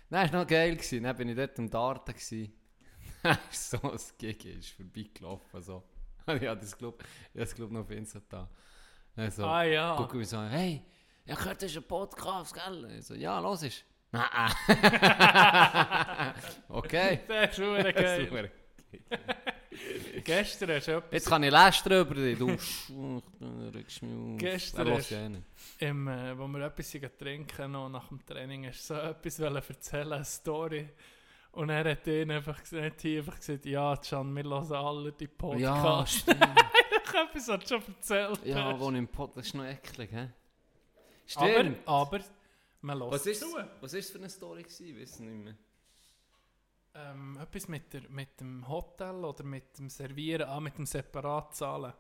Nein, 0.09 0.31
war 0.31 0.41
noch 0.41 0.47
geil. 0.47 0.75
Gewesen. 0.75 1.03
Dann 1.03 1.15
bin 1.15 1.29
ich 1.29 1.35
dort 1.35 1.57
am 1.57 1.69
Darten. 1.69 2.13
gewesen. 2.13 2.53
So 3.51 3.77
ein 3.81 3.99
Gig 4.17 4.45
ist 4.45 4.71
vorbeigelaufen. 4.71 5.61
So. 5.61 5.83
ich 6.27 6.45
habe 6.45 6.59
das 6.59 6.77
Club, 6.77 7.03
ich 7.33 7.39
das 7.39 7.55
Club 7.55 7.71
noch 7.71 7.81
auf 7.81 7.91
Insta 7.91 8.21
da. 8.27 8.49
Also, 9.15 9.45
Ah 9.45 9.63
ja. 9.63 9.95
gucken 9.95 10.19
wir 10.19 10.25
so, 10.25 10.41
hey, 10.41 10.83
ich 11.25 11.35
gehört, 11.35 11.61
das 11.61 11.71
ist 11.71 11.77
ein 11.77 11.83
Podcast, 11.87 12.53
gell? 12.53 12.97
Ich 12.97 13.05
so, 13.05 13.13
ja, 13.13 13.39
los 13.39 13.63
ist. 13.63 13.85
Nein. 14.11 14.27
okay. 16.67 17.21
Der 17.27 17.49
ist 17.49 17.57
geil. 17.95 18.51
Gestern 20.23 20.69
hast 20.71 20.87
du 20.87 20.91
etwas 20.91 21.11
Jetzt 21.11 21.27
kann 21.29 21.43
ich 21.43 21.51
lästern 21.51 22.01
über 22.01 22.15
dich. 22.15 22.37
Du 22.37 22.47
du 22.87 23.21
regst 23.73 24.01
mich 24.01 24.13
auf. 24.33 24.37
Gestern 24.39 24.87
Er 24.87 24.97
hast- 24.97 25.09
ja 25.11 25.29
nicht. 25.29 25.43
im, 25.79 26.07
äh, 26.07 26.37
wo 26.37 26.47
wir 26.47 26.65
etwas 26.65 26.97
trinken 27.17 27.71
noch 27.71 27.89
nach 27.89 28.07
dem 28.09 28.25
Training, 28.25 28.65
hast 28.67 28.89
du 28.89 28.93
so 28.95 28.99
etwas 28.99 29.39
erzählen, 29.69 30.13
eine 30.13 30.25
Story. 30.25 30.89
Und 31.51 31.69
er 31.69 31.91
hat 31.91 32.07
ihn 32.07 32.31
einfach 32.31 32.59
gesagt, 32.61 33.01
hier 33.01 33.19
einfach 33.19 33.37
gesagt, 33.37 33.65
ja, 33.65 33.95
Can, 33.97 34.35
wir 34.35 34.43
hören 34.43 34.71
alle 34.73 35.11
die 35.11 35.25
Ja, 35.25 35.29
Podcasts. 35.37 36.25
habe 37.13 37.29
etwas 37.29 37.47
was 37.47 37.59
du 37.59 37.67
schon 37.67 37.83
erzählt. 37.95 38.45
Ja, 38.45 38.71
hast. 38.73 38.79
wo 38.79 38.89
im 38.89 39.07
Pod, 39.07 39.35
das 39.37 39.45
ist 39.47 39.53
noch 39.53 39.65
eklig, 39.65 40.09
hä? 40.11 40.29
aber, 41.35 41.47
Stimmt. 41.53 41.77
aber, 41.87 42.19
man 42.81 42.99
hört 42.99 43.11
Was 43.11 43.25
ist 43.27 43.39
zu. 43.41 43.47
was 43.81 43.93
ist 43.93 44.11
für 44.11 44.17
eine 44.17 44.29
Story 44.29 44.63
gewesen? 44.63 44.87
Ich 44.87 44.99
weiß 45.01 45.19
nicht 45.19 45.43
mehr. 45.43 45.55
Ähm, 46.95 47.37
etwas 47.41 47.67
mit, 47.67 47.91
der, 47.93 48.01
mit 48.09 48.39
dem 48.39 48.67
Hotel 48.67 49.25
oder 49.25 49.43
mit 49.43 49.77
dem 49.79 49.89
Servieren, 49.89 50.47
ah, 50.47 50.59
mit 50.59 50.77
dem 50.77 50.85
Separatzahlen. 50.85 51.93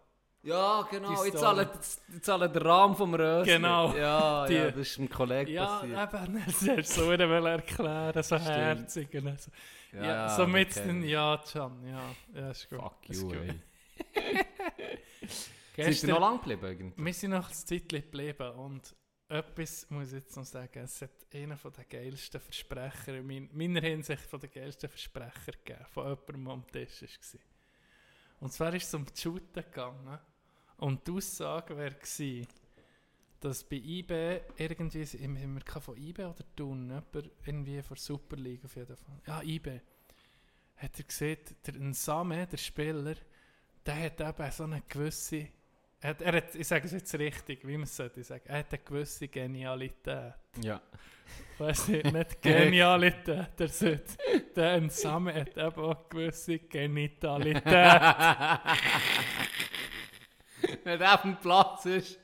Ja, 0.43 0.85
genau. 0.91 1.23
Ich 1.23 1.33
zahle, 1.33 1.71
ich 2.13 2.21
zahle 2.21 2.49
den 2.49 2.61
Rahmen 2.61 2.95
vom 2.95 3.13
Rösli. 3.15 3.53
Genau. 3.53 3.95
Ja, 3.95 4.45
Die- 4.47 4.53
ja, 4.55 4.69
das 4.71 4.75
ist 4.89 4.99
einem 4.99 5.09
Kollegen 5.09 5.51
Ja, 5.51 5.65
passiert. 5.79 6.13
eben, 6.13 6.43
das 6.45 6.55
hast 6.55 6.97
du 6.97 7.01
so 7.05 7.11
wieder 7.11 7.49
erklären, 7.49 8.23
so 8.23 8.37
herzig. 8.37 9.07
So. 9.11 9.97
Ja, 9.97 10.03
Ja, 10.05 10.29
so 10.29 10.45
mit 10.45 10.69
okay. 10.71 10.85
den, 10.85 11.03
ja, 11.03 11.37
Can, 11.51 11.87
ja, 11.87 12.01
ja, 12.39 12.51
ist 12.51 12.69
gut. 12.69 12.79
Fuck 12.79 13.09
ist 13.09 13.21
you, 13.21 13.27
gut. 13.29 13.37
ey. 13.37 14.45
Seid 15.93 16.03
ihr 16.03 16.09
noch 16.09 16.19
lang 16.19 16.39
geblieben? 16.41 16.93
Wir 16.97 17.13
sind 17.13 17.31
noch 17.31 17.47
ein 17.47 17.53
Zeitchen 17.53 17.87
geblieben 18.01 18.51
und 18.51 18.93
etwas 19.33 19.89
muss 19.89 20.07
ich 20.09 20.23
jetzt 20.23 20.35
noch 20.37 20.45
sagen, 20.45 20.79
es 20.83 21.01
hat 21.01 21.11
einen 21.33 21.57
von 21.57 21.71
den 21.73 21.85
geilsten 21.89 22.39
Versprecher, 22.39 23.15
in 23.15 23.27
mein- 23.27 23.49
meiner 23.53 23.81
Hinsicht 23.81 24.23
von 24.23 24.39
den 24.39 24.51
geilsten 24.51 24.89
Versprecher 24.89 25.51
gegeben, 25.51 25.85
von 25.91 26.07
jemandem, 26.07 26.47
am 26.47 26.67
Tisch 26.67 27.01
war. 27.01 27.39
Und 28.39 28.53
zwar 28.53 28.73
ist 28.73 28.87
es 28.87 28.93
um 28.93 29.05
die 29.05 29.19
Shooten 29.21 29.63
gegangen 29.63 30.19
und 30.77 31.07
die 31.07 31.11
Aussage 31.11 31.77
wäre 31.77 31.95
dass 33.39 33.63
bei 33.65 33.75
IB 33.75 34.41
irgendwie, 34.57 35.03
haben 35.05 35.55
wir 35.55 35.81
von 35.81 35.97
IB 35.97 36.23
oder 36.23 36.45
Thun, 36.55 36.87
jemand 36.89 37.31
irgendwie 37.45 37.81
von 37.81 37.97
Super 37.97 38.37
League 38.37 38.63
auf 38.63 38.75
jeden 38.75 38.95
Fall. 38.95 39.21
Ja, 39.27 39.41
IB. 39.43 39.81
Hat 40.77 40.97
er 40.97 41.03
gesehen, 41.03 41.39
der 41.65 41.73
Nsame, 41.73 42.47
der 42.47 42.57
Spieler, 42.57 43.15
der 43.85 43.99
hat 44.05 44.21
eben 44.21 44.51
so 44.51 44.63
eine 44.63 44.81
gewisse, 44.81 45.49
hat, 46.03 46.21
er 46.21 46.33
hat, 46.33 46.55
ich 46.55 46.67
sage 46.67 46.85
es 46.85 46.91
jetzt 46.91 47.13
richtig, 47.15 47.65
wie 47.65 47.77
man 47.77 47.83
es 47.83 47.95
sollte 47.95 48.23
sagen, 48.23 48.43
er 48.45 48.59
hat 48.59 48.67
eine 48.69 48.79
gewisse 48.79 49.27
Genialität. 49.27 50.33
Ja. 50.61 50.81
Weißt 51.57 51.87
du, 51.87 51.91
nicht 52.11 52.41
Genialität, 52.41 53.57
der 53.57 53.67
sollte, 53.67 54.17
der 54.55 54.81
Nsame 54.81 55.33
hat 55.33 55.57
eben 55.57 55.81
auch 55.81 55.95
eine 55.95 56.05
gewisse 56.09 56.59
Genitalität. 56.59 57.65
Wenn 60.83 61.01
er 61.01 61.13
auf 61.13 61.21
dem 61.21 61.37
Platz 61.37 61.85
ist, 61.85 62.19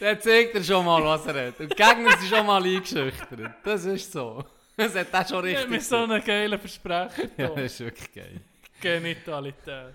dann 0.00 0.20
zeigt 0.20 0.54
er 0.54 0.64
schon 0.64 0.84
mal, 0.84 1.02
was 1.04 1.26
er 1.26 1.48
hat. 1.48 1.60
Und 1.60 1.70
die 1.70 1.76
Gegner 1.76 2.16
sind 2.18 2.28
schon 2.28 2.46
mal 2.46 2.62
eingeschüchtert. 2.62 3.54
Das 3.62 3.84
ist 3.84 4.10
so. 4.12 4.44
Das 4.76 4.94
hat 4.94 5.12
er 5.12 5.28
schon 5.28 5.36
Ja, 5.36 5.52
richtig 5.52 5.70
mit 5.70 5.82
so 5.82 5.96
einem 5.96 6.24
geilen 6.24 6.58
Versprecher. 6.58 7.22
Ja, 7.36 7.48
da. 7.48 7.54
das 7.54 7.72
ist 7.72 7.80
wirklich 7.80 8.12
geil. 8.12 8.40
Genitalität. 8.80 9.94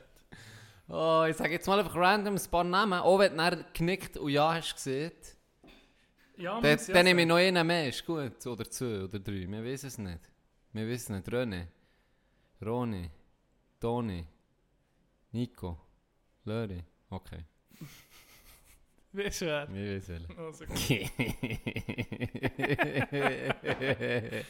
Oh, 0.89 1.25
ich 1.29 1.35
sage 1.35 1.51
jetzt 1.51 1.67
mal 1.67 1.79
einfach 1.79 1.95
random 1.95 2.35
ein 2.35 2.51
paar 2.51 2.63
Namen. 2.63 2.99
Auch 3.01 3.19
wenn 3.19 3.31
du 3.31 3.37
dann 3.37 3.65
genickt 3.73 4.17
und 4.17 4.29
ja 4.29 4.53
hast 4.53 4.75
gesehen. 4.75 5.11
Ja, 6.37 6.61
Dann, 6.61 6.79
dann 6.93 7.03
nehme 7.03 7.21
ich 7.23 7.27
noch 7.27 7.35
einen 7.37 7.65
mehr, 7.65 7.89
ist 7.89 8.05
gut. 8.05 8.45
Oder 8.45 8.69
zwei 8.69 9.03
oder 9.03 9.19
drei. 9.19 9.47
Wir 9.49 9.63
wissen 9.63 9.87
es 9.87 9.97
nicht. 9.97 10.19
Wir 10.71 10.87
wissen 10.87 11.15
es 11.15 11.25
nicht. 11.25 11.33
René, 11.33 11.65
Roni, 12.63 13.09
Toni, 13.79 14.23
Nico, 15.31 15.77
Löri. 16.45 16.83
Okay, 17.09 17.43
Wie 19.13 19.31
schwer. 19.31 19.67
wir 19.71 19.95
wissen 19.95 20.25
es. 20.29 20.37
Also 20.37 20.65
gut. 20.75 20.77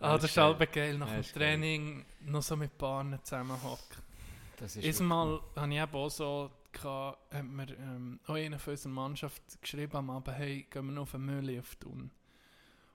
Ah, 0.00 0.16
das 0.16 0.24
ist 0.24 0.36
halb 0.36 0.72
geil, 0.72 0.98
nach 0.98 1.08
dem. 1.10 1.22
Training 1.22 2.04
noch 2.26 2.42
so 2.42 2.56
mit 2.56 2.76
Paaren 2.76 3.18
zusammenhocken. 3.22 4.03
Das 4.56 4.76
ist 4.76 5.00
Einmal 5.00 5.40
hatte 5.56 5.72
ich 5.72 5.80
eben 5.80 5.94
auch 5.94 6.08
so, 6.10 6.50
gehabt, 6.72 7.34
hat 7.34 7.44
mir 7.44 7.70
ähm, 7.78 8.20
auch 8.26 8.34
einer 8.34 8.58
von 8.58 8.72
unserer 8.72 8.92
Mannschaft 8.92 9.42
geschrieben 9.60 9.96
am 9.96 10.10
Abend, 10.10 10.36
hey, 10.36 10.66
gehen 10.70 10.86
wir 10.86 10.92
noch 10.92 11.02
auf 11.02 11.12
den 11.12 11.24
Müll 11.24 11.58
auf 11.58 11.74
Thun. 11.76 12.10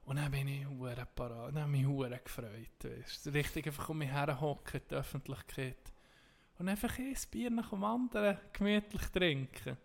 Und 0.05 0.15
dann 0.15 0.31
bin 0.31 0.47
ich 0.47 0.67
hure 0.67 1.07
parat, 1.15 1.55
dann 1.55 1.63
habe 1.63 1.71
ich 1.75 1.81
mich 1.81 1.87
hure 1.87 2.19
gefreut. 2.23 2.69
Weißt. 2.83 3.27
Richtig 3.33 3.67
einfach 3.67 3.89
um 3.89 3.99
mich 3.99 4.09
herhocken, 4.09 4.81
die 4.89 4.95
Öffentlichkeit. 4.95 5.93
Und 6.57 6.67
einfach 6.67 6.97
ein 6.97 7.15
Bier 7.31 7.49
nach 7.51 7.69
dem 7.69 7.83
anderen 7.83 8.37
gemütlich 8.51 9.03
trinken. 9.09 9.77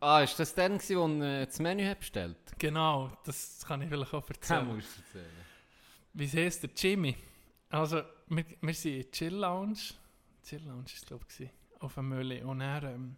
Ah, 0.00 0.20
ist 0.22 0.38
das 0.38 0.56
wo 0.56 1.08
du 1.08 1.22
äh, 1.24 1.46
das 1.46 1.58
Menü 1.58 1.84
hat 1.84 2.00
bestellt 2.00 2.36
Genau, 2.58 3.10
das 3.24 3.64
kann 3.66 3.82
ich 3.82 3.88
vielleicht 3.88 4.14
auch 4.14 4.24
Das 4.26 4.36
erzählen. 4.36 4.66
musst 4.66 4.96
du 4.96 5.02
erzählen. 5.02 5.44
Wie 6.12 6.28
heisst 6.28 6.62
der 6.62 6.70
Jimmy? 6.76 7.16
Also, 7.70 8.02
wir, 8.28 8.44
wir 8.60 8.74
sind 8.74 8.94
in 8.94 9.10
Chill 9.10 9.34
Lounge. 9.34 9.78
Chill 10.48 10.64
Lounge 10.64 10.86
ist 10.86 10.94
es, 10.94 11.04
glaube 11.04 11.26
ich, 11.38 11.50
auf 11.80 11.92
dem 11.92 12.08
Mülli. 12.08 12.42
Und 12.42 12.62
er 12.62 12.82
ähm, 12.84 13.16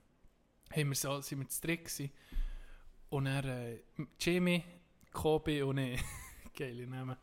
haben 0.75 0.89
wir 0.89 0.97
so, 0.97 1.21
sind 1.21 1.39
wir 1.39 1.49
zu 1.49 1.61
dritt 1.61 1.85
gewesen. 1.85 2.11
Und 3.09 3.27
er, 3.27 3.45
äh, 3.45 3.83
Jimmy, 4.19 4.65
Kobi 5.13 5.63
und 5.63 5.79
ich. 5.79 6.03
Geile 6.57 6.89
Namen. 6.89 7.17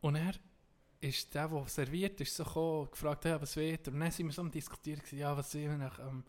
Und 0.00 0.14
er 0.14 0.32
ist 1.02 1.34
der, 1.34 1.48
der 1.48 1.68
serviert 1.68 2.18
ist, 2.22 2.34
so 2.34 2.44
gekommen, 2.44 2.90
gefragt, 2.90 3.26
ja, 3.26 3.38
was 3.38 3.56
wird 3.56 3.88
er? 3.88 3.92
Und 3.92 4.00
dann 4.00 4.10
sind 4.10 4.26
wir 4.26 4.32
so 4.32 4.40
am 4.40 4.50
diskutieren, 4.50 5.00
gewesen, 5.00 5.18
ja, 5.18 5.36
was 5.36 5.50
sind 5.50 5.68
wir 5.68 5.76
nach 5.76 5.98
ähm, 5.98 6.24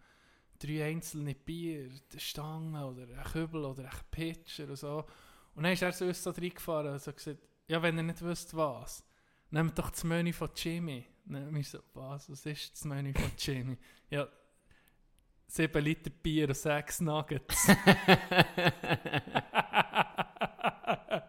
drei 0.60 0.84
einzelne 0.84 1.36
Bier, 1.36 1.90
eine 2.12 2.20
Stange 2.20 2.86
oder 2.86 3.04
ein 3.04 3.24
Kübel 3.24 3.64
oder 3.64 3.86
ein 3.86 4.00
Pitcher 4.12 4.68
und 4.68 4.76
so. 4.76 5.06
Und 5.56 5.64
dann 5.64 5.72
ist 5.72 5.82
er 5.82 5.94
so 5.94 6.04
uns 6.04 6.22
so 6.22 6.32
reingefahren 6.32 6.92
und 6.92 7.02
so 7.02 7.14
gesagt, 7.14 7.40
ja, 7.70 7.82
wenn 7.82 7.96
ihr 7.96 8.04
nicht 8.04 8.22
wisst, 8.22 8.54
was, 8.54 9.02
nehmt 9.52 9.78
doch 9.78 9.90
das 9.90 10.04
Menü 10.04 10.34
von 10.34 10.50
Jimmy. 10.56 11.06
Dann 11.26 11.54
wir 11.54 11.64
so, 11.64 11.80
was, 11.94 12.30
was 12.30 12.46
ist 12.46 12.74
das 12.74 12.86
Menü 12.86 13.14
von 13.14 13.32
Jimmy? 13.38 13.78
Ja, 14.10 14.28
7 15.48 15.84
Liter 15.84 16.10
Bier 16.12 16.48
und 16.48 16.56
6 16.56 17.02
Nuggets. 17.02 17.68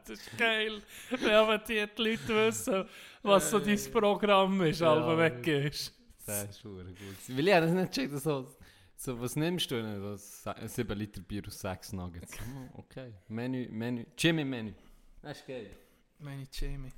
das 0.04 0.10
ist 0.10 0.36
geil. 0.36 0.82
Wenn 1.10 1.30
aber 1.30 1.58
die, 1.58 1.86
Leute 1.96 2.28
wissen, 2.28 2.84
was 3.22 3.50
so 3.50 3.58
dein 3.58 3.78
Programm 3.92 4.60
ist, 4.62 4.80
Ja. 4.80 4.94
ja. 4.94 5.18
weggehst. 5.18 5.94
Das 6.26 6.44
ist 6.44 6.62
gut. 6.62 6.84
Weil 7.28 7.48
ich 7.48 7.54
habe 7.54 7.66
das 7.66 7.74
nicht 7.74 7.94
gecheckt, 7.94 8.18
so, 8.18 8.54
so, 8.94 9.20
was 9.20 9.36
nimmst 9.36 9.70
du 9.70 9.82
denn? 9.82 10.18
So, 10.18 10.52
7 10.66 10.98
Liter 10.98 11.22
Bier 11.22 11.42
aus 11.46 11.58
6 11.60 11.94
Nuggets. 11.94 12.32
Okay. 12.74 13.14
Menü, 13.28 13.68
Menü, 13.70 14.06
Jimmy 14.18 14.44
Menü. 14.44 14.74
Das 15.22 15.38
ist 15.38 15.46
geil. 15.46 15.70
Menü 16.18 16.46
Jimmy. 16.52 16.92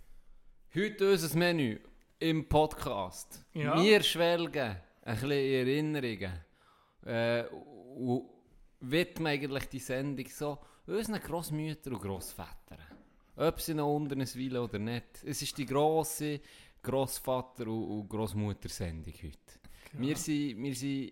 Heute 0.74 1.10
unser 1.10 1.36
Menü 1.36 1.78
im 2.18 2.48
Podcast. 2.48 3.44
Ja. 3.52 3.78
Wir 3.78 4.02
schwelgen 4.02 4.74
ein 5.02 5.14
bisschen 5.16 5.30
in 5.30 5.68
Erinnerungen. 5.68 6.32
Äh, 7.04 7.44
und 7.94 8.24
widmen 8.80 9.26
eigentlich 9.26 9.66
die 9.66 9.80
Sendung 9.80 10.26
so 10.30 10.58
unseren 10.86 11.20
Grossmüttern 11.20 11.92
und 11.92 12.00
Grossvätern. 12.00 12.78
Ob 13.36 13.60
sie 13.60 13.74
noch 13.74 13.94
unter 13.94 14.16
uns 14.16 14.34
weilen 14.34 14.56
oder 14.56 14.78
nicht. 14.78 15.22
Es 15.26 15.42
ist 15.42 15.58
die 15.58 15.66
grosse 15.66 16.40
Grossvater- 16.82 17.66
und, 17.66 18.08
Grossmutter-Sendung 18.08 19.12
heute. 19.12 19.60
Wir 19.92 20.16
sind, 20.16 20.62
wir 20.62 20.74
sind 20.74 21.08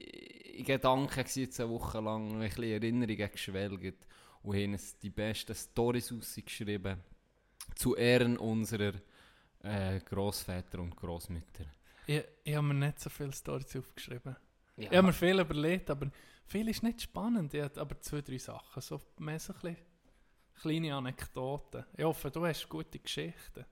in 0.57 0.65
Gedanken 0.65 1.27
jetzt 1.35 1.61
eine 1.61 1.69
Woche 1.69 2.01
lang, 2.01 2.33
ein 2.33 2.49
bisschen 2.49 2.65
Erinnerungen 2.65 3.31
geschwelgt 3.31 4.07
und 4.43 4.57
haben 4.57 4.73
uns 4.73 4.97
die 4.97 5.11
besten 5.11 5.55
Storys 5.55 6.11
rausgeschrieben 6.11 6.97
zu 7.75 7.95
Ehren 7.95 8.39
unserer 8.39 8.95
äh, 9.63 10.01
Grossväter 10.01 10.79
und 10.81 10.97
Grossmütter. 10.97 11.65
Ich, 12.07 12.23
ich 12.45 12.55
habe 12.55 12.67
mir 12.67 12.75
nicht 12.75 13.01
so 13.01 13.11
viele 13.11 13.33
Storys 13.33 13.77
aufgeschrieben. 13.77 14.37
Ja, 14.77 14.91
Ich 14.91 14.97
habe 14.97 15.07
mir 15.09 15.13
viel 15.13 15.39
überlegt, 15.39 15.91
aber 15.91 16.11
viel 16.47 16.69
ist 16.69 16.83
nicht 16.83 17.03
spannend. 17.03 17.53
Ich 17.55 17.63
habe 17.63 17.81
aber 17.81 18.01
zwei, 18.01 18.21
drei 18.23 18.39
Sachen. 18.39 18.81
So 18.81 19.01
mehr 19.19 19.39
so 19.39 19.53
ein 19.53 19.61
bisschen 19.61 19.77
kleine 20.61 20.95
Anekdoten. 20.95 21.85
Ich 21.97 22.05
hoffe, 22.05 22.31
du 22.31 22.45
hast 22.47 22.69
gute 22.69 22.99
Geschichten 22.99 23.65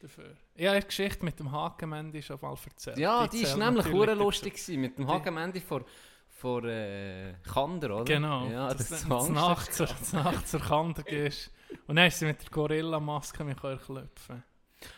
dafür. 0.00 0.36
Ich 0.54 0.66
habe 0.66 0.76
eine 0.76 0.86
Geschichte 0.86 1.24
mit 1.24 1.38
dem 1.38 1.50
Hakenmendi 1.50 2.22
schon 2.22 2.38
mal 2.40 2.54
erzählt. 2.64 2.98
ja 2.98 3.26
die 3.26 3.38
ist 3.42 3.50
zählt 3.50 3.58
nämlich 3.58 3.84
dazu. 3.84 4.04
lustig 4.14 4.54
gewesen, 4.54 4.80
mit 4.80 4.96
dem 4.98 5.06
Die- 5.06 5.12
Hagemendi 5.12 5.60
vor, 5.60 5.84
vor 6.28 6.64
äh, 6.64 7.34
Kander, 7.42 7.96
oder? 7.96 8.04
Genau. 8.04 8.46
Ja, 8.48 8.68
das, 8.68 8.88
das, 8.88 9.02
ist 9.02 9.10
das, 9.10 9.28
Angst. 9.28 10.12
Nacht 10.14 10.48
zur, 10.48 10.60
Kante 10.60 11.02
gehst. 11.02 11.50
Und 11.86 11.96
dann 11.96 12.06
ist 12.06 12.18
sie 12.20 12.26
mit 12.26 12.40
der 12.42 12.48
Gorilla-Maske 12.50 13.44
mich 13.44 13.56
klopfen. 13.56 14.42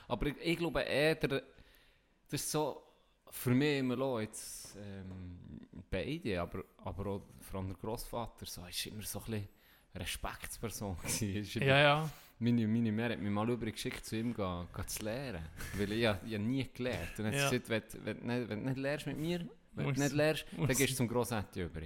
Aber 0.09 0.27
ich, 0.27 0.37
ich 0.43 0.57
glaube 0.59 0.81
eher, 0.83 1.15
der, 1.15 1.29
das 2.29 2.41
ist 2.43 2.51
so 2.51 2.83
für 3.31 3.51
mich 3.51 3.79
immer 3.79 3.97
noch 3.97 4.21
jetzt 4.21 4.77
ähm, 4.77 5.39
beide, 5.91 6.41
aber, 6.41 6.65
aber 6.79 7.07
auch 7.07 7.23
vor 7.41 7.61
allem 7.61 7.69
der 7.69 7.77
Grossvater, 7.77 8.45
so, 8.47 8.65
ist 8.67 8.87
immer 8.87 9.03
so 9.03 9.21
ein 9.21 9.25
bisschen 9.27 9.49
Respektsperson 9.95 10.97
gewesen. 11.03 11.63
Ja, 11.63 11.79
ja. 11.79 12.11
Meine, 12.39 12.67
meine 12.67 12.91
Mutter 12.91 13.11
hat 13.11 13.19
mich 13.21 13.31
mal 13.31 13.49
übergeschickt, 13.51 14.05
zu 14.05 14.17
ihm 14.17 14.33
gehen, 14.35 14.67
gehen 14.75 14.89
zu 14.89 15.05
lernen. 15.05 15.45
Weil 15.77 15.93
ich, 15.93 15.99
ich, 15.99 15.99
ich 16.03 16.05
habe 16.07 16.39
nie 16.39 16.69
gelernt. 16.73 17.19
Und 17.19 17.27
hat 17.27 17.35
Ja. 17.35 17.51
gesagt, 17.51 17.69
wenn, 17.71 18.17
wenn, 18.27 18.27
wenn, 18.29 18.49
wenn 18.49 18.59
du 18.65 18.69
nicht 18.71 18.79
lernst 18.79 19.07
mit 19.07 19.19
mir, 19.19 19.47
wenn 19.73 19.95
du 19.95 20.01
nicht 20.01 20.13
lernst, 20.13 20.47
dann 20.57 20.67
gehst 20.69 20.93
du 20.93 20.97
zum 20.97 21.09
Grossetti 21.09 21.63
über. 21.63 21.83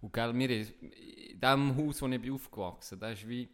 Und 0.00 0.12
gell, 0.12 0.32
wir, 0.32 0.50
in 0.50 1.40
dem 1.40 1.76
Haus, 1.76 2.00
wo 2.00 2.06
ich 2.06 2.20
bin 2.22 2.32
aufgewachsen 2.32 2.98
bin, 2.98 3.00
da 3.00 3.10
ist 3.12 3.28
wie... 3.28 3.48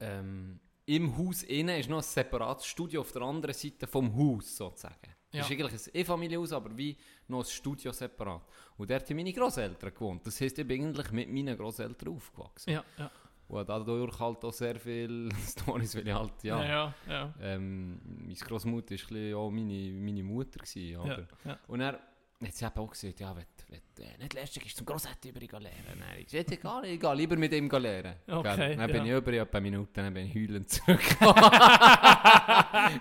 Ähm, 0.00 0.58
Im 0.90 1.16
Haus 1.16 1.44
innen 1.44 1.78
ist 1.78 1.88
noch 1.88 1.98
ein 1.98 2.02
separates 2.02 2.66
Studio 2.66 3.02
auf 3.02 3.12
der 3.12 3.22
anderen 3.22 3.54
Seite 3.54 3.86
vom 3.86 4.12
Haus, 4.12 4.56
sozusagen. 4.56 5.14
Ja. 5.32 5.42
Das 5.42 5.48
ist 5.48 5.52
eigentlich 5.52 5.72
ein 5.72 6.00
E-Familienhaus, 6.00 6.52
aber 6.52 6.76
wie 6.76 6.96
noch 7.28 7.44
ein 7.44 7.44
Studio 7.44 7.92
separat. 7.92 8.42
Und 8.76 8.90
dort 8.90 9.08
haben 9.08 9.16
meine 9.16 9.32
Großeltern 9.32 9.94
gewohnt. 9.94 10.26
Das 10.26 10.40
heisst, 10.40 10.58
ich 10.58 10.66
bin 10.66 10.86
eigentlich 10.86 11.12
mit 11.12 11.28
meinen 11.28 11.56
Großeltern 11.56 12.08
aufgewachsen. 12.08 12.72
Ja, 12.72 12.84
ja. 12.98 13.08
Und 13.46 13.68
dadurch 13.68 14.18
halt 14.18 14.44
auch 14.44 14.52
sehr 14.52 14.80
viele 14.80 15.28
Stories, 15.46 15.94
weil 15.94 16.08
ich 16.08 16.14
halt, 16.14 16.42
ja... 16.42 16.60
Ja, 16.60 16.68
ja. 16.68 16.94
ja. 17.08 17.34
Ähm, 17.40 18.00
meine 18.04 18.34
Großmutter 18.34 18.96
war 18.96 19.38
auch 19.38 19.50
meine, 19.52 19.92
meine 19.92 20.24
Mutter. 20.24 20.58
Gewesen, 20.58 20.90
ja, 20.90 21.00
oder? 21.02 21.28
ja. 21.44 21.58
Und 21.68 21.82
er 21.82 22.00
hat 22.48 22.54
sie 22.54 22.64
eben 22.64 22.78
auch 22.78 22.90
gesagt, 22.90 23.20
ja, 23.20 23.36
wenn, 23.36 23.44
wenn 23.68 24.04
äh, 24.04 24.18
nicht 24.18 24.34
dann 24.34 24.44
gehst 24.44 24.56
du 24.56 24.70
zum 24.70 24.86
Grossetti 24.86 25.28
über 25.28 25.40
lernen. 25.40 25.84
Dann 25.88 26.08
habe 26.08 26.20
ich 26.20 26.26
gesagt, 26.26 26.52
egal, 26.52 26.84
ich 26.86 26.98
gehe 26.98 27.14
lieber 27.14 27.36
mit 27.36 27.52
ihm 27.52 27.68
lernen. 27.68 28.14
Okay? 28.26 28.76
Dann 28.76 28.90
bin 28.90 29.04
ja. 29.04 29.16
ich 29.16 29.18
über 29.18 29.32
ein 29.32 29.46
paar 29.48 29.60
Minuten, 29.60 29.92
dann 29.94 30.14
bin 30.14 30.26
ich 30.26 30.34
heulend 30.34 30.70
zurückgekommen. 30.70 31.34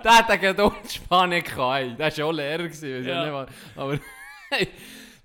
der 0.03 0.17
hat 0.17 0.29
eine 0.29 0.39
Geduldspanne 0.39 1.41
gehabt. 1.41 1.99
Der 1.99 2.17
war 2.17 2.25
auch 2.25 2.31
Lehrer. 2.31 2.63
Gewesen, 2.63 3.01
ich 3.01 3.07
Ja. 3.07 3.43
nicht. 3.43 3.53
Aber 3.75 3.93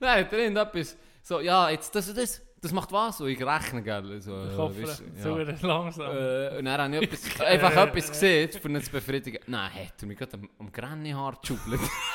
nein, 0.00 0.24
hat 0.24 0.32
er 0.32 0.38
irgendetwas 0.38 0.96
so, 1.22 1.40
ja, 1.40 1.70
jetzt 1.70 1.94
das 1.94 2.08
und 2.08 2.18
das, 2.18 2.42
das 2.64 2.72
macht 2.72 2.90
was? 2.92 3.20
Und 3.20 3.28
ich 3.28 3.44
rechne, 3.44 3.82
gell. 3.82 4.20
So, 4.20 4.44
Der 4.44 4.52
äh, 4.52 4.56
Kopf 4.56 4.74
weisst 4.80 5.00
du, 5.00 5.22
so 5.22 5.66
langsam. 5.66 6.16
äh, 6.16 6.58
und 6.58 6.64
dann 6.64 6.80
habe 6.80 6.96
ich 6.96 7.02
etwas, 7.12 7.40
einfach 7.40 7.76
etwas 7.76 8.08
gesehen, 8.08 8.50
für 8.50 8.68
ihn 8.68 8.82
zu 8.82 8.90
befriedigen. 8.90 9.40
Nein, 9.46 9.70
hat 9.72 10.00
er 10.00 10.06
mich 10.06 10.18
gerade 10.18 10.34
am, 10.34 10.48
am 10.58 10.72
Grannyhaar 10.72 11.38
geschubbelt. 11.40 11.80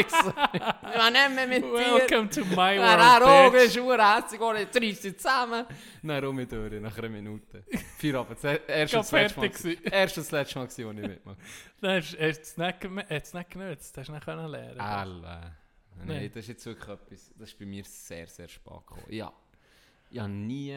ich 0.00 0.10
so, 0.10 0.32
ja, 0.36 1.10
nimm 1.10 1.34
mich 1.36 1.48
mit 1.48 1.64
dir. 1.64 1.94
Welcome 1.94 2.28
to 2.30 2.44
my 2.44 2.76
Ja, 2.76 3.18
er 3.18 3.24
auch, 3.24 3.52
world, 3.52 3.64
ist 3.64 3.78
urhässig, 3.78 4.40
reissen 4.40 4.94
sie 4.94 5.16
zusammen. 5.16 5.64
Dann 6.02 6.24
rum 6.24 6.48
durch, 6.48 6.80
nach 6.80 6.98
einer 6.98 7.08
Minute. 7.08 7.64
Feierabend. 7.98 8.38
Das 8.42 8.60
erste 8.66 8.96
und 8.98 9.04
das 9.04 9.12
letzte 9.12 9.68
Mal. 9.68 9.76
Erste 9.92 10.20
und 10.20 10.32
das 10.32 10.32
letzte 10.32 10.58
Mal, 10.58 10.68
wo 10.96 11.00
ich 11.00 11.08
mitmache. 11.08 11.36
Dann 11.80 11.96
hast 11.96 12.12
du 12.12 12.18
es 12.18 12.56
hat's 13.10 13.34
nicht 13.34 13.50
genutzt. 13.50 13.96
Hast 13.96 14.08
du 14.08 14.12
nicht 14.12 14.24
können 14.24 14.48
lernen. 14.48 15.52
Nein, 15.98 16.06
Nein. 16.06 16.30
das 16.32 16.42
ist 16.44 16.48
jetzt 16.48 16.66
wirklich 16.66 16.88
etwas, 16.88 17.32
das 17.38 17.48
ist 17.50 17.58
bei 17.58 17.66
mir 17.66 17.84
sehr, 17.84 18.26
sehr 18.26 18.48
spät 18.48 18.72
gekommen. 18.86 19.06
Ja, 19.10 19.32
ich 20.10 20.18
habe 20.18 20.30
nie, 20.30 20.76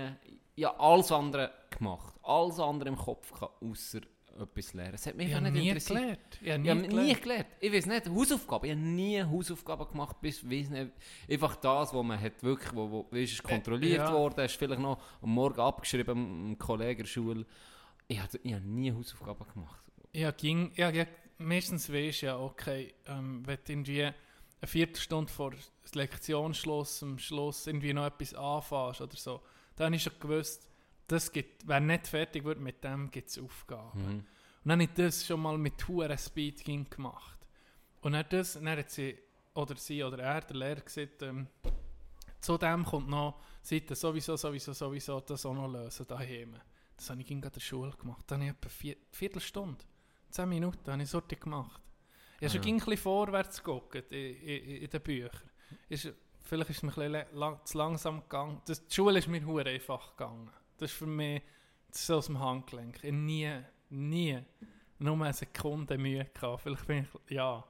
ich 0.55 0.65
habe 0.65 0.79
alles 0.79 1.11
andere 1.11 1.51
gemacht. 1.69 2.15
Alles 2.23 2.59
andere 2.59 2.89
im 2.89 2.95
Kopf 2.95 3.31
gehabt, 3.33 3.61
außer 3.61 4.01
etwas 4.39 4.73
lernen. 4.73 4.95
Es 4.95 5.05
hat 5.07 5.15
mich 5.15 5.31
Ich 5.31 5.39
nicht 5.39 5.53
nie 5.53 5.67
interessiert. 5.69 5.97
gelernt. 5.99 6.39
Ich 6.41 6.51
habe 6.51 6.63
Ich 6.63 6.69
habe 6.69 6.79
nie 6.81 6.87
nie 6.87 6.93
gelernt. 6.93 7.21
gelernt. 7.23 7.47
Ich 7.59 7.73
weiß 7.73 7.85
nicht, 7.85 8.09
Hausaufgaben. 8.09 8.65
Ich 8.65 8.71
habe 8.71 8.81
nie 8.81 9.23
Hausaufgaben 9.23 9.87
gemacht, 9.87 10.21
bis, 10.21 10.43
weiss 10.49 10.69
nicht, 10.69 10.91
einfach 11.29 11.55
das, 11.55 11.93
was 11.93 12.03
man 12.03 12.19
hat 12.19 12.43
wirklich, 12.43 12.73
wo, 12.75 12.89
wo 12.91 13.07
weiss, 13.11 13.31
ist 13.31 13.43
kontrolliert 13.43 13.97
ja. 13.99 14.13
worden, 14.13 14.45
ist 14.45 14.55
vielleicht 14.55 14.81
noch 14.81 15.01
am 15.21 15.29
Morgen 15.29 15.59
abgeschrieben, 15.59 16.11
am 16.49 16.57
Kollegen 16.57 16.99
in 16.99 17.05
der 17.05 17.09
Schule. 17.09 17.45
Ich 18.07 18.19
habe, 18.19 18.37
ich 18.43 18.53
habe 18.53 18.65
nie 18.65 18.91
Hausaufgaben 18.91 19.45
gemacht. 19.53 19.81
Ja, 20.13 20.31
ging, 20.31 20.71
ja, 20.75 20.89
ja, 20.91 21.05
meistens 21.37 21.91
weisst 21.91 22.21
du 22.21 22.25
ja, 22.27 22.37
okay, 22.39 22.93
ähm, 23.07 23.41
wenn 23.45 23.57
du 23.65 23.71
irgendwie 23.71 24.09
eine 24.65 24.71
Viertelstunde 24.71 25.31
vor 25.31 25.53
Lektionsschluss, 25.93 27.03
am 27.03 27.19
Schluss 27.19 27.67
irgendwie 27.67 27.93
noch 27.93 28.07
etwas 28.07 28.33
anfängst 28.33 29.01
oder 29.01 29.15
so, 29.15 29.41
dann 29.75 29.87
habe 29.87 29.95
ich 29.95 30.03
schon 30.03 30.19
gewusst, 30.19 30.67
das 31.07 31.31
gibt, 31.31 31.67
wer 31.67 31.79
nicht 31.79 32.07
fertig 32.07 32.43
wird 32.43 32.59
mit 32.59 32.83
dem, 32.83 33.11
gibt 33.11 33.29
es 33.29 33.39
Aufgaben. 33.39 34.01
Mhm. 34.01 34.15
Und 34.17 34.25
dann 34.63 34.81
habe 34.81 34.83
ich 34.83 34.93
das 34.95 35.25
schon 35.25 35.41
mal 35.41 35.57
mit 35.57 35.87
hoher 35.87 36.17
Speed 36.17 36.65
gemacht. 36.89 37.37
Und 38.01 38.13
dann, 38.13 38.25
das, 38.29 38.53
dann 38.53 38.67
hat 38.69 38.89
sie, 38.89 39.17
oder 39.53 39.75
sie 39.75 40.03
oder 40.03 40.19
er, 40.19 40.41
der 40.41 40.55
Lehrer, 40.55 40.81
gesagt, 40.81 41.21
ähm, 41.21 41.47
zu 42.41 42.57
dem 42.57 42.83
kommt 42.83 43.07
noch, 43.07 43.39
ihr 43.69 43.95
sowieso, 43.95 44.35
sowieso, 44.35 44.73
sowieso 44.73 45.19
das 45.19 45.45
auch 45.45 45.53
noch 45.53 45.71
lösen, 45.71 46.07
daheim. 46.07 46.55
Das 46.97 47.09
habe 47.09 47.21
ich 47.21 47.29
in 47.29 47.41
der 47.41 47.59
Schule 47.59 47.91
gemacht. 47.91 48.23
Dann 48.27 48.41
habe 48.41 48.51
ich 48.51 48.57
etwa 48.57 48.69
vier, 48.69 48.97
Viertelstunde, 49.11 49.83
zehn 50.29 50.49
Minuten 50.49 50.91
habe 50.91 51.03
ich 51.03 51.09
sorti 51.09 51.35
gemacht. 51.35 51.81
Ich 52.39 52.43
habe 52.43 52.49
schon 52.49 52.55
Ja. 52.57 52.61
ging 52.61 52.75
ein 52.75 52.79
bisschen 52.79 52.97
vorwärts 52.97 53.63
geguckt 53.63 53.95
in, 53.95 54.35
in, 54.41 54.65
in 54.83 54.89
den 54.89 55.01
Büchern. 55.01 55.49
Ist, 55.89 56.11
vielleicht 56.41 56.69
ist 56.69 56.77
es 56.77 56.83
mir 56.83 56.89
ein 56.97 57.11
bisschen 57.11 57.37
lang, 57.37 57.59
zu 57.65 57.77
langsam 57.77 58.21
gegangen. 58.21 58.61
Das, 58.65 58.85
die 58.85 58.93
Schule 58.93 59.19
ist 59.19 59.27
mir 59.27 59.45
hure 59.45 59.69
einfach 59.69 60.15
gegangen. 60.15 60.49
Das 60.77 60.91
ist 60.91 60.97
für 60.97 61.05
mich 61.07 61.41
so 61.91 62.17
aus 62.17 62.25
dem 62.25 62.39
Handgelenk. 62.39 63.03
Ich 63.03 63.11
nie, 63.13 63.51
nie 63.89 64.39
nur 64.99 65.15
eine 65.15 65.33
Sekunde 65.33 65.97
Mühe 65.97 66.25
gehabt. 66.33 66.61
Vielleicht 66.61 66.87
bin 66.87 67.07
ich, 67.27 67.31
ja. 67.35 67.63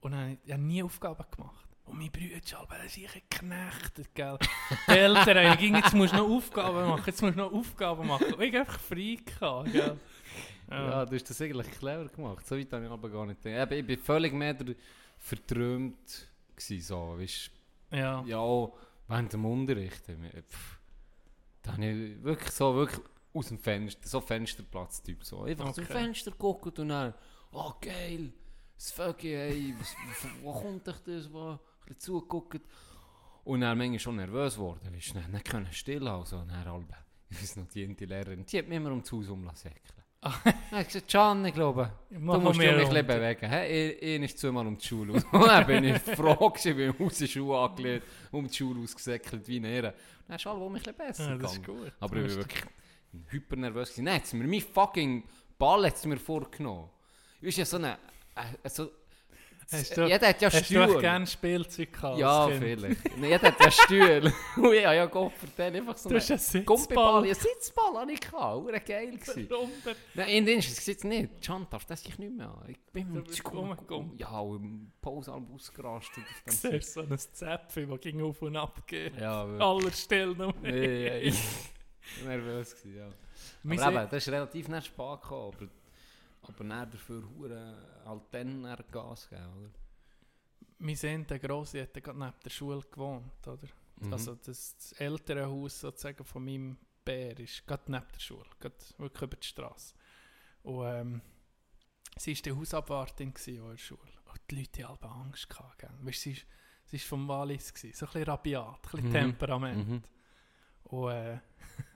Und 0.00 0.12
dann 0.12 0.32
ich, 0.32 0.38
ich 0.44 0.52
habe 0.52 0.62
nie 0.62 0.82
Aufgaben 0.82 1.24
gemacht. 1.30 1.66
Und 1.86 1.98
meine 1.98 2.10
Brüder, 2.10 2.36
Alter, 2.36 2.76
das 2.84 2.96
ist 2.96 3.12
geknechtet, 3.14 4.14
gell. 4.14 4.38
Die 4.88 4.92
Eltern, 4.92 5.38
haben 5.50 5.58
ging, 5.58 5.74
jetzt 5.74 5.92
musst 5.92 6.12
du 6.12 6.18
noch 6.18 6.28
Aufgaben 6.28 6.88
machen, 6.88 7.02
jetzt 7.06 7.20
musst 7.20 7.36
du 7.36 7.40
noch 7.40 7.52
Aufgaben 7.52 8.06
machen. 8.06 8.32
Und 8.34 8.40
ich 8.42 8.48
habe 8.54 8.60
einfach 8.60 8.78
frei 8.78 9.18
gehabt, 9.24 9.72
gell. 9.72 9.98
Ja, 10.70 11.04
du 11.04 11.14
hast 11.14 11.28
das 11.28 11.40
eigentlich 11.40 11.70
clever 11.72 12.06
gemacht. 12.06 12.46
So 12.46 12.56
weit 12.56 12.72
habe 12.72 12.84
ich 12.84 12.90
aber 12.90 13.10
gar 13.10 13.26
nicht 13.26 13.42
gedacht. 13.42 13.72
Ich 13.72 13.86
bin 13.86 13.98
völlig 13.98 14.32
mehr 14.32 14.56
verträumt 15.18 16.28
gewesen, 16.56 16.82
so, 16.82 17.18
weißt, 17.18 17.50
ja. 17.92 18.22
ja, 18.24 18.38
auch 18.38 18.76
während 19.08 19.32
dem 19.32 19.44
Unterricht. 19.44 20.04
Pff, 20.06 20.78
da 21.62 21.72
habe 21.72 21.84
ich 21.84 22.22
wirklich 22.22 22.50
so, 22.52 22.74
wirklich 22.74 23.00
aus 23.32 23.48
dem 23.48 23.58
Fenster, 23.58 24.08
so 24.08 24.20
Fensterplatz-Typ, 24.20 25.24
so. 25.24 25.42
Einfach 25.42 25.66
aus 25.66 25.76
dem 25.76 25.84
Okay. 25.84 25.92
Fenster 25.92 26.30
gucken 26.32 26.72
und 26.78 26.88
dann, 26.88 27.14
oh 27.52 27.72
geil, 27.80 28.32
das 28.76 28.92
Vögel, 28.92 29.32
ey, 29.32 29.74
was, 29.78 29.94
wo, 30.42 30.52
wo 30.52 30.60
kommt 30.60 30.88
euch 30.88 30.98
das, 31.00 31.32
wo, 31.32 31.50
ein 31.50 31.58
bisschen 31.80 31.98
zugeguckt. 31.98 32.62
Und 33.44 33.62
dann 33.62 33.76
manchmal 33.76 33.98
schon 33.98 34.16
nervös 34.16 34.54
geworden, 34.54 34.94
weißt 34.94 35.14
du, 35.14 35.18
nicht, 35.18 35.44
können 35.44 35.72
still 35.72 36.08
haben, 36.08 36.24
so, 36.24 36.38
und 36.38 36.48
dann 36.48 36.64
halb, 36.64 36.84
ich 37.28 37.42
weiß 37.42 37.56
noch, 37.56 37.68
die 37.68 37.86
Lehrerin, 37.86 38.44
die 38.44 38.58
hat 38.58 38.68
mich 38.68 38.76
immer 38.76 38.92
um 38.92 39.00
das 39.02 39.12
Haus 39.12 39.28
umlassen. 39.28 39.70
Er 40.22 40.78
hat 40.78 40.86
gesagt, 40.86 41.10
Can, 41.10 41.46
ich 41.46 41.54
glaube, 41.54 41.90
Mach 42.10 42.34
du 42.34 42.40
musst 42.40 42.60
dich 42.60 42.68
ein 42.68 42.76
bisschen 42.76 42.96
runter. 42.96 43.02
bewegen. 43.02 43.48
Hey, 43.48 43.90
ich, 43.92 44.02
ich 44.02 44.22
ist 44.22 44.38
zweimal 44.38 44.66
um 44.66 44.76
die 44.76 44.86
Schule 44.86 45.14
aus. 45.14 45.24
Und 45.32 45.46
dann 45.46 45.66
bin 45.66 45.84
ich 45.84 45.98
froh 45.98 46.50
gewesen, 46.50 46.76
bin 46.76 47.06
aus 47.06 47.18
der 47.18 47.26
Schule 47.26 47.58
angelegt, 47.58 48.06
um 48.30 48.46
die 48.46 48.54
Schule 48.54 48.82
ausgesäckelt 48.82 49.48
wie 49.48 49.56
eine 49.56 49.94
Dann 50.28 50.36
ist 50.36 50.46
alles 50.46 50.62
ein 50.62 50.72
bisschen 50.74 50.94
besser 50.94 51.30
Ja, 51.30 51.36
das 51.38 51.52
ist 51.54 51.64
gut. 51.64 51.92
Aber 52.00 52.16
ich 52.16 52.30
war 52.30 52.36
wirklich 52.36 52.64
hyper 53.28 53.56
nervös. 53.56 53.88
gewesen. 53.90 54.04
Nein, 54.04 54.16
jetzt 54.18 54.34
mir 54.34 54.46
mein 54.46 54.60
fucking 54.60 55.24
Ball 55.58 55.86
hat's 55.86 56.04
mir 56.04 56.18
vorgenommen. 56.18 56.90
Du 57.40 57.46
bist 57.46 57.56
ja 57.56 57.64
so 57.64 57.78
eine... 57.78 57.96
Äh, 58.62 58.68
so, 58.68 58.90
Hast 59.72 59.96
du- 59.96 60.04
jeder 60.06 60.28
hat 60.28 60.42
ja 60.42 60.50
Hast 60.52 60.68
du 60.70 60.74
doch 60.74 60.84
Stühle. 60.86 61.00
gerne 61.00 61.26
Spielzeug 61.26 61.92
gehabt? 61.92 62.18
Ja, 62.18 62.48
vielleicht. 62.48 63.16
Jeder 63.16 63.40
hat 63.42 63.60
ja 63.60 63.70
Stühle. 63.70 64.32
Und 64.56 64.72
ich 64.74 64.84
habe 64.84 64.96
ja 64.96 65.06
Gott 65.06 65.32
vertellen, 65.34 65.76
einfach 65.76 65.96
so 65.96 66.08
Du 66.08 66.16
hast 66.16 66.30
einen 66.30 66.40
einen 66.56 66.64
Gumpiball. 66.66 67.26
Ja, 67.26 67.34
Sitzball 67.34 67.94
hatte 68.00 68.12
ich. 68.12 68.32
Hure 68.32 68.80
geil. 68.80 69.10
gewesen. 69.16 69.48
Nein, 70.14 70.28
in 70.28 70.46
den 70.46 70.58
ist 70.58 70.76
es 70.78 70.86
jetzt 70.86 71.04
nicht. 71.04 71.40
Can 71.44 71.66
darf 71.70 71.84
das 71.84 72.02
sich 72.02 72.18
nicht 72.18 72.36
mehr 72.36 72.48
an. 72.48 72.64
Ich 72.68 72.78
bin 72.92 73.08
Du 73.14 73.20
mit 73.20 73.36
Schu- 73.36 73.48
rumgekommen. 73.48 74.16
Ja, 74.16 74.40
im 74.42 74.90
Pausalb 75.00 75.44
ausgerastet. 75.54 76.24
dem 76.46 76.52
Du 76.62 76.70
siehst 76.70 76.94
so 76.94 77.00
ein 77.02 77.16
Zäpfchen, 77.18 77.88
das 77.90 78.00
ging 78.00 78.22
auf 78.22 78.42
und 78.42 78.56
ab 78.56 78.86
geht. 78.86 79.16
Ja, 79.20 79.46
wirklich. 79.46 79.62
Aller 79.66 79.92
Stellen. 79.92 80.52
Nee, 80.62 81.18
ich 81.18 81.34
war 82.24 82.28
nervös. 82.28 82.74
Gewesen, 82.74 82.96
ja. 82.98 83.84
Aber 83.86 84.00
eben, 84.02 84.10
das 84.10 84.26
ist 84.26 84.32
relativ 84.32 84.68
nicht 84.68 84.86
spät 84.86 85.22
gekommen. 85.22 85.70
Aber, 86.54 86.64
dann 86.64 86.90
dafür 86.90 87.22
hure 87.36 88.02
halt 88.04 88.22
dann 88.32 88.84
Gas 88.90 89.28
geben, 89.28 89.46
oder? 89.58 89.70
Wir 90.78 90.96
sind 90.96 91.30
der 91.30 91.38
Grosse 91.38 91.82
hat 91.82 91.94
gerade 91.94 92.18
neben 92.18 92.32
der 92.44 92.50
Schule 92.50 92.82
gewohnt, 92.90 93.46
oder? 93.46 93.68
Mhm. 94.00 94.12
Also 94.12 94.34
das, 94.34 94.76
das 94.76 94.92
ältere 94.92 95.46
Haus 95.46 95.80
sozusagen 95.80 96.24
von 96.24 96.44
meinem 96.44 96.78
Bär 97.04 97.38
ist 97.38 97.66
gerade 97.66 97.90
neben 97.90 98.06
der 98.14 98.20
Schule, 98.20 98.46
gerade 98.58 98.74
wirklich 98.98 99.22
über 99.22 99.36
die 99.36 99.46
Straße. 99.46 99.94
Und 100.62 100.86
ähm, 100.86 101.20
sie 102.16 102.34
war 102.34 102.42
die 102.42 102.52
Hausabwartin 102.52 103.34
in 103.46 103.68
der 103.68 103.76
Schule. 103.78 104.00
Und 104.32 104.40
die 104.50 104.60
Leute 104.60 104.88
hatten 104.88 105.04
Angst. 105.06 105.48
Gehabt? 105.50 105.84
Weißt, 106.02 106.20
sie 106.20 106.36
war 106.36 106.42
sie 106.90 106.96
ist 106.96 107.06
vom 107.06 107.28
Wallis, 107.28 107.72
gewesen, 107.72 107.94
so 107.96 108.06
ein 108.06 108.12
bisschen 108.12 108.28
rabiat, 108.28 108.74
ein 108.74 108.90
bisschen 108.90 109.08
Mhm. 109.08 109.12
Temperament. 109.12 109.88
Mhm. 109.88 110.02
Und 110.84 111.10
äh, 111.10 111.38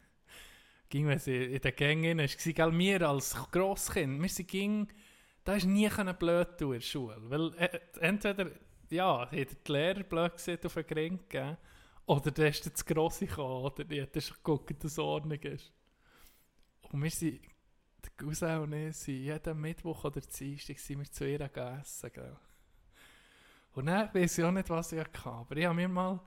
ging, 0.95 1.09
wenn 1.09 1.19
sie 1.19 1.57
in 1.57 1.61
den 1.61 1.75
Gängen 1.75 2.19
war, 2.19 2.53
gell, 2.53 2.79
wir 2.79 3.09
als 3.09 3.35
Grosskind, 3.51 4.23
wir 4.23 4.29
sind 4.29 4.49
ging, 4.49 4.89
da 5.43 5.55
ist 5.55 5.67
nie 5.67 5.89
können 5.89 6.17
blöd 6.17 6.57
tun 6.57 6.75
in 6.75 6.79
der 6.79 6.87
Schule. 6.87 7.17
Weil 7.19 7.53
äh, 7.57 7.81
entweder, 8.01 8.53
ja, 8.91 9.29
hat 9.29 9.33
die 9.67 9.73
Lehrer 9.73 10.05
blöd 10.05 10.35
gesehen 10.37 10.61
auf 10.65 10.75
den 10.75 10.87
Gring 10.87 11.19
gegeben, 11.29 11.57
oder 12.07 12.31
der 12.31 12.49
ist 12.49 12.73
das 12.73 12.87
Grosse 12.87 13.27
gekommen, 13.27 13.65
oder 13.65 13.83
die 13.83 14.03
hat 14.03 14.13
geguckt, 14.13 14.85
dass 14.85 14.93
es 14.93 14.99
Ordnung 15.01 15.41
ist. 15.41 15.73
Und 16.93 17.03
wir 17.03 17.11
sind, 17.11 17.41
der 18.05 18.11
Cousin 18.17 18.59
und 18.59 18.73
ich, 18.75 18.97
sind 18.97 19.15
jeden 19.17 19.61
Mittwoch 19.61 20.05
oder 20.05 20.21
Dienstag 20.21 20.79
sind 20.79 21.01
wir 21.01 21.11
zu 21.11 21.29
ihr 21.29 21.39
gegessen, 21.39 22.11
gell. 22.15 22.37
Und 23.73 23.87
dann 23.87 24.15
weiß 24.15 24.39
ich 24.39 24.45
auch 24.45 24.53
nicht, 24.53 24.71
was 24.71 24.93
ich 24.93 25.01
hatte, 25.01 25.27
aber 25.27 25.57
ich 25.57 25.65
habe 25.65 25.75
mir 25.75 25.89
mal 25.89 26.21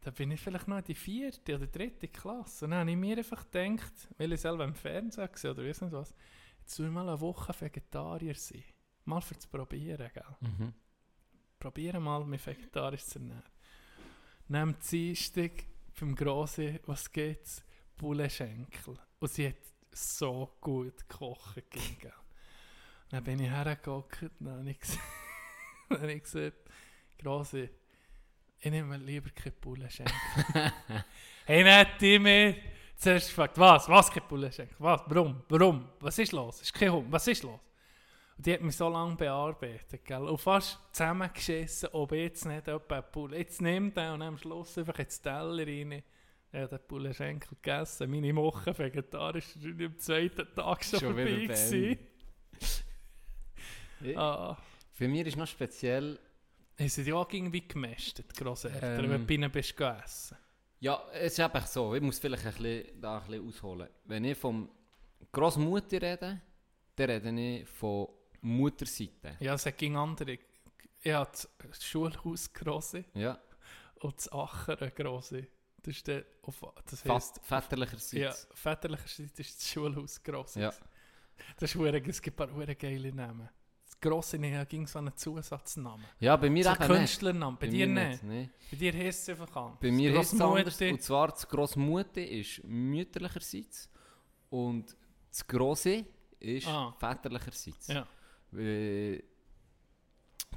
da 0.00 0.10
bin 0.10 0.30
ich 0.30 0.40
vielleicht 0.40 0.68
noch 0.68 0.78
in 0.78 0.84
die 0.84 0.94
vierte 0.94 1.56
oder 1.56 1.66
dritte 1.66 2.08
Klasse. 2.08 2.64
Und 2.64 2.72
dann 2.72 2.80
habe 2.80 2.90
ich 2.90 2.96
mir 2.96 3.18
einfach 3.18 3.50
gedacht, 3.50 3.92
weil 4.18 4.32
ich 4.32 4.40
selber 4.40 4.64
im 4.64 4.74
Fernsehen 4.74 5.30
gesehen 5.30 5.50
oder 5.50 5.64
weiss 5.64 5.80
nicht 5.80 5.92
was, 5.92 6.14
jetzt 6.60 6.78
will 6.78 6.86
ich 6.86 6.92
mal 6.92 7.08
eine 7.08 7.20
Woche 7.20 7.54
Vegetarier 7.58 8.34
sein. 8.34 8.64
Mal 9.04 9.20
für 9.20 9.38
zu 9.38 9.48
probieren, 9.48 10.10
gell? 10.12 10.36
Mhm. 10.40 10.72
Probieren 11.58 12.02
mal, 12.02 12.24
mich 12.24 12.46
vegetarisch 12.46 13.04
zu 13.04 13.18
ernähren. 13.18 13.42
Nehmt 14.48 14.90
Dienstag 14.90 15.64
beim 15.98 16.14
Grossen, 16.14 16.78
was 16.86 17.10
geht's? 17.10 17.64
Bullenschenkel. 17.96 18.98
Und 19.18 19.30
sie 19.30 19.48
hat 19.48 19.56
so 19.90 20.56
gut 20.60 21.08
gegeben, 21.08 21.96
Gell? 22.00 22.12
Dann 23.08 23.24
bin 23.24 23.40
ich 23.40 23.50
hergeguckt 23.50 24.22
und 24.40 24.46
dann 24.46 24.58
habe 24.58 24.70
ich 24.70 24.78
gesagt, 24.78 25.00
dann 25.88 26.00
habe 26.00 26.12
ich 26.12 26.22
gesagt 26.22 26.56
Grosse, 27.18 27.70
ich 28.66 28.72
nehme 28.72 28.96
lieber 28.96 29.30
keine 29.30 29.52
Bullenschenkel. 29.52 30.14
hey, 31.46 31.62
nicht 31.62 32.00
die 32.00 32.18
mir 32.18 32.56
zuerst 32.96 33.28
gefragt, 33.28 33.56
was, 33.58 33.88
was 33.88 34.10
keine 34.10 34.26
Bullenschenkel? 34.26 34.74
Was, 34.80 35.02
warum, 35.06 35.42
warum, 35.48 35.88
was 36.00 36.18
ist 36.18 36.32
los? 36.32 36.62
Ist 36.62 36.74
kein 36.74 36.90
Hund, 36.92 37.06
was 37.10 37.28
ist 37.28 37.44
los? 37.44 37.60
Und 38.36 38.44
die 38.44 38.52
hat 38.54 38.60
mich 38.62 38.76
so 38.76 38.88
lange 38.88 39.14
bearbeitet, 39.14 40.04
gell? 40.04 40.22
Und 40.22 40.38
fast 40.38 40.80
zusammengeschissen, 40.92 41.90
ob 41.92 42.10
jetzt 42.12 42.44
nicht 42.44 42.66
etwa 42.66 42.94
einen 42.96 43.04
Pulle... 43.12 43.38
Jetzt 43.38 43.62
nimm 43.62 43.94
den 43.94 44.10
und 44.10 44.22
am 44.22 44.36
Schluss 44.36 44.76
einfach 44.76 44.98
ins 44.98 45.20
Teller 45.22 45.64
rein. 45.64 45.92
Ich 46.52 46.60
habe 46.60 46.68
den 46.68 46.86
Bullenschenkel 46.88 47.48
gegessen. 47.62 48.10
Meine 48.10 48.34
Woche 48.34 48.76
vegetarisch 48.76 49.54
war 49.56 49.86
am 49.86 49.98
zweiten 49.98 50.54
Tag 50.54 50.84
schon, 50.84 50.98
Schon 50.98 51.14
vorbei. 51.14 51.24
gewesen. 51.24 51.98
Ah, 54.16 54.56
Für 54.92 55.06
mich 55.08 55.26
ist 55.28 55.36
noch 55.36 55.46
speziell, 55.46 56.18
haben 56.78 56.88
sie 56.88 57.04
die 57.04 57.12
auch 57.12 57.30
irgendwie 57.32 57.66
gemästet, 57.66 58.34
Grosseltern, 58.36 59.04
Ähm. 59.04 59.10
wenn 59.10 59.20
du 59.22 59.26
bei 59.26 59.34
ihnen 59.34 59.50
bist 59.50 59.76
gegessen? 59.76 60.36
ja, 60.80 61.02
es 61.12 61.32
ist 61.32 61.40
einfach 61.40 61.66
so, 61.66 61.94
ich 61.94 62.02
muss 62.02 62.18
vielleicht 62.18 62.44
ein 62.46 62.52
bisschen, 62.52 63.00
da 63.00 63.18
ein 63.18 63.26
bisschen 63.26 63.48
ausholen. 63.48 63.88
Wenn 64.04 64.24
ich 64.24 64.36
vom 64.36 64.68
Grossmutter 65.32 66.00
rede, 66.02 66.40
dann 66.96 67.10
rede 67.10 67.40
ich 67.40 67.68
von 67.68 68.08
Mutterseite. 68.42 69.36
Ja, 69.40 69.54
es 69.54 69.64
ging 69.76 69.96
andere. 69.96 70.38
Ich 71.02 71.12
habe 71.12 71.30
das 71.30 71.84
Schulhaus 71.84 72.52
Grosse 72.52 73.04
Ja, 73.14 73.38
und 74.00 74.16
das 74.16 74.30
Acher 74.32 74.90
Grosse. 74.90 75.46
Das 75.82 75.96
ist 75.96 76.06
der, 76.08 76.24
auf, 76.42 76.62
das 76.90 77.04
heisst, 77.04 77.40
väterlicherseits. 77.44 78.12
ja, 78.48 78.54
väterlicherseits 78.54 79.38
ist 79.38 79.58
das 79.60 79.68
Schulhaus 79.70 80.22
Grosse. 80.22 80.60
Ja. 80.60 80.72
Das 81.58 81.70
ist 81.74 81.76
verdammt- 81.80 82.08
es 82.08 82.20
gibt 82.20 82.40
ein 82.40 82.48
paar 82.48 82.54
verdammt 82.56 82.78
geile 82.78 83.12
Namen. 83.12 83.48
Grosse 84.00 84.38
nicht, 84.38 84.68
ging 84.68 84.86
so 84.86 84.98
einen 84.98 85.16
Zusatznamen. 85.16 86.04
Ja, 86.20 86.36
bei 86.36 86.50
mir 86.50 86.64
So 86.64 86.70
eben 86.70 86.78
nicht. 86.80 86.88
Künstlernamen. 86.88 87.56
Bei, 87.58 87.66
dir 87.66 87.86
mir 87.88 88.08
nicht. 88.08 88.22
nee. 88.22 88.50
Bei 88.70 88.76
dir 88.76 88.92
heisst 88.92 89.22
es 89.22 89.28
einfach 89.40 89.56
anders. 89.56 89.78
Bei 89.80 89.90
mir 89.90 90.20
ist 90.20 90.32
es 90.32 90.40
anders. 90.40 90.80
Und 90.80 91.02
zwar 91.02 91.28
das 91.28 91.48
Grossmutter 91.48 92.22
ist 92.26 92.62
mütterlicherseits 92.64 93.90
und 94.50 94.94
das 95.30 95.46
Grosse 95.46 96.04
ist 96.38 96.66
Ah. 96.68 96.94
väterlicherseits. 96.98 97.88
Ja. 97.88 98.06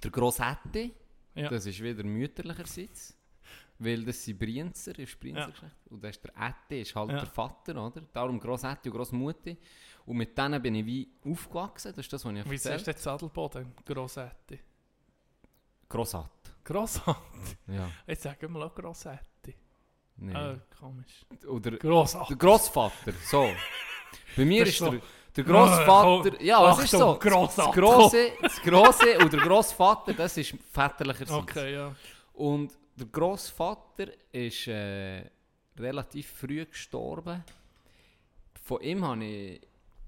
Der 0.03 0.11
Grosshätte, 0.11 0.91
Ja. 1.35 1.49
das 1.49 1.65
ist 1.65 1.81
wieder 1.81 2.03
mütterlicherseits. 2.03 3.15
Weil 3.81 4.03
das 4.03 4.23
sind 4.25 4.37
Brienzer, 4.37 4.97
ist 4.99 5.17
Brienzer 5.19 5.53
Ja. 5.61 5.69
Und 5.89 6.03
das 6.03 6.17
ist 6.17 6.23
der 6.25 6.33
Ätte, 6.35 6.75
ist 6.81 6.93
halt 6.95 7.11
Ja. 7.11 7.17
der 7.19 7.25
Vater, 7.27 7.75
oder? 7.85 8.01
Darum 8.11 8.39
Grosshätte 8.39 8.89
und 8.89 8.95
Grossmutter. 8.97 9.55
Und 10.05 10.17
mit 10.17 10.37
denen 10.37 10.61
bin 10.61 10.75
ich 10.75 10.85
wie 10.85 11.09
aufgewachsen, 11.25 11.93
das 11.95 12.05
ist 12.05 12.11
das, 12.13 12.25
was 12.25 12.33
ich 12.33 12.45
Wie 12.45 12.55
erzählt 12.55 12.61
sagst 12.61 12.87
du 12.87 12.91
jetzt 12.91 13.03
Sadelboden? 13.03 13.73
Grossetti. 13.85 14.59
Grosshatt. 15.87 16.29
Grossetti. 16.63 17.15
Ja. 17.67 17.89
Jetzt 18.05 18.23
sagen 18.23 18.53
wir 18.53 18.65
auch 18.65 18.75
Grossetti. 18.75 19.55
Nee. 20.17 20.35
Ah, 20.35 20.55
komisch. 20.79 21.25
Oder 21.47 21.71
Grossetti. 21.77 22.25
der 22.29 22.37
Grossvater, 22.37 23.13
so. 23.31 23.49
Bei 24.35 24.45
mir 24.45 24.65
Das 24.65 24.69
ist 24.73 24.79
so- 24.79 24.91
der, 24.91 25.01
der 25.35 25.43
Grossvater, 25.45 26.31
Oh, 26.37 26.43
ja, 26.43 26.61
was 26.61 26.83
ist 26.83 26.91
so? 26.91 27.13
Das 27.13 27.19
Grosse, 27.73 28.31
das 28.41 28.61
Grosse 28.61 29.17
und 29.19 29.31
der 29.33 29.39
Grossvater, 29.39 30.13
das 30.13 30.37
ist 30.37 30.53
väterlicherseits. 30.71 31.31
Okay, 31.31 31.73
ja. 31.73 31.95
Und 32.33 32.77
der 32.99 33.07
Grossvater 33.07 34.07
ist 34.31 34.67
äh, 34.67 35.23
relativ 35.77 36.27
früh 36.27 36.65
gestorben. 36.65 37.43
Von 38.63 38.81
ihm 38.81 39.03
habe 39.05 39.23
ich, 39.25 39.61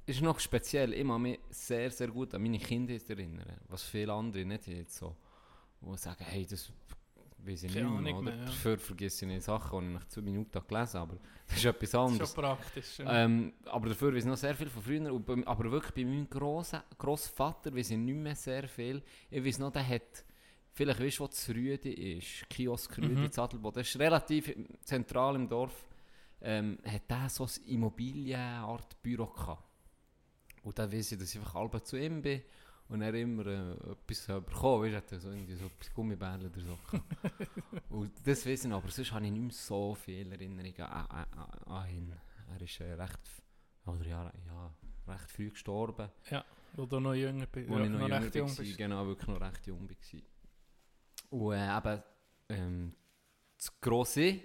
ist 0.05 0.21
noch 0.21 0.39
speziell, 0.39 0.93
ich 0.93 1.07
kann 1.07 1.21
mich 1.21 1.39
sehr, 1.49 1.89
sehr 1.91 2.09
gut 2.09 2.33
an 2.33 2.41
meine 2.41 2.59
Kindheit 2.59 3.09
erinnern. 3.09 3.59
Was 3.69 3.83
viele 3.83 4.13
andere 4.13 4.45
nicht 4.45 4.67
jetzt 4.67 4.97
so, 4.97 5.15
die 5.81 5.97
sagen, 5.97 6.25
hey, 6.25 6.45
das 6.45 6.71
weiß 7.43 7.63
ich 7.63 7.73
Keine 7.73 7.89
nicht 7.89 8.03
mehr. 8.03 8.15
Oder? 8.15 8.21
mehr, 8.23 8.35
ja. 8.35 8.45
Dafür 8.45 8.77
vergesse 8.77 9.25
ich 9.25 9.43
Sachen, 9.43 9.79
die 9.79 9.87
ich 9.87 9.93
nach 9.93 10.07
zwei 10.07 10.21
Minuten 10.21 10.61
gelesen 10.67 10.99
habe. 10.99 11.13
Aber 11.13 11.21
das 11.47 11.57
ist 11.57 11.65
etwas 11.65 11.79
Das 11.79 11.89
ist 11.89 11.95
anderes. 11.95 12.33
schon 12.33 12.43
praktisch. 12.43 12.99
Ja. 12.99 13.23
Ähm, 13.23 13.53
aber 13.65 13.89
dafür 13.89 14.13
weiß 14.13 14.23
ich 14.23 14.29
noch 14.29 14.37
sehr 14.37 14.55
viel 14.55 14.69
von 14.69 14.83
früher. 14.83 15.45
Aber 15.45 15.71
wirklich 15.71 15.93
bei 15.93 16.05
meinem 16.09 16.29
Grossen, 16.29 16.81
Grossvater 16.97 17.75
weiß 17.75 17.91
ich 17.91 17.97
nicht 17.97 18.15
mehr 18.15 18.35
sehr 18.35 18.67
viel. 18.67 19.01
Ich 19.29 19.43
weiß 19.43 19.59
noch, 19.59 19.71
der 19.71 19.87
hat, 19.87 20.23
vielleicht 20.81 20.99
weißt 20.99 21.19
du, 21.19 21.23
wo 21.23 21.27
das 21.27 21.49
Rüdi 21.49 22.17
ist, 22.17 22.49
Kiosk 22.49 22.97
Rüdi, 22.97 23.15
Mhm. 23.15 23.31
Zadelboden. 23.31 23.81
Das 23.81 23.87
ist 23.89 23.99
relativ 23.99 24.55
zentral 24.83 25.35
im 25.35 25.47
Dorf. 25.47 25.85
Ähm, 26.43 26.79
hat 26.85 27.09
der 27.09 27.29
so 27.29 27.45
ein 27.45 27.51
Immobilienart 27.67 29.01
Büro 29.03 29.27
gehabt. 29.27 29.63
Und 30.63 30.77
dann 30.77 30.91
weiß 30.91 31.11
ich, 31.11 31.19
dass 31.19 31.29
ich 31.33 31.39
einfach 31.39 31.53
halb 31.53 31.85
zu 31.85 31.97
ihm 31.97 32.21
bin. 32.21 32.41
Und 32.89 33.01
er 33.01 33.13
immer 33.13 33.45
äh, 33.45 33.71
etwas 33.91 34.25
bekommen, 34.43 34.83
weißt 34.83 35.11
du, 35.11 35.15
hat 35.15 35.21
so 35.21 35.29
irgendwie 35.31 35.55
so 35.55 35.65
etwas 35.65 35.93
Gummibärchen 35.93 36.47
oder 36.47 36.61
so. 36.61 36.77
Und 37.95 38.11
das 38.25 38.45
weiß 38.45 38.63
ich 38.65 38.69
noch, 38.69 38.77
aber 38.77 38.91
sonst 38.91 39.11
habe 39.13 39.25
ich 39.25 39.31
nicht 39.31 39.41
mehr 39.41 39.51
so 39.53 39.95
viele 39.95 40.31
Erinnerungen 40.31 40.81
an, 40.81 41.05
an, 41.07 41.25
an, 41.31 41.71
an 41.73 41.89
ihn. 41.89 42.13
Er 42.53 42.61
ist 42.61 42.79
äh, 42.81 42.91
recht, 42.93 43.19
oder 43.85 44.05
ja, 44.05 44.31
ja, 44.45 44.73
recht 45.13 45.31
früh 45.31 45.49
gestorben, 45.51 46.09
Wo 46.75 46.85
du 46.85 46.99
noch 46.99 47.13
jünger 47.13 47.45
bist. 47.45 47.69
als 47.69 47.79
ja, 47.79 47.85
ich 47.85 47.91
noch, 47.91 47.99
jünger 48.01 48.21
recht 48.23 48.35
jung 48.35 48.49
war. 48.49 48.55
bist. 48.57 48.77
Genau, 48.77 49.05
wirklich 49.07 49.27
noch 49.29 49.41
recht 49.41 49.67
jung 49.67 49.89
war. 49.89 50.21
Und 51.31 51.53
äh, 51.53 51.77
eben, 51.77 52.03
ähm, 52.49 52.93
das 53.57 53.79
Grosse, 53.79 54.39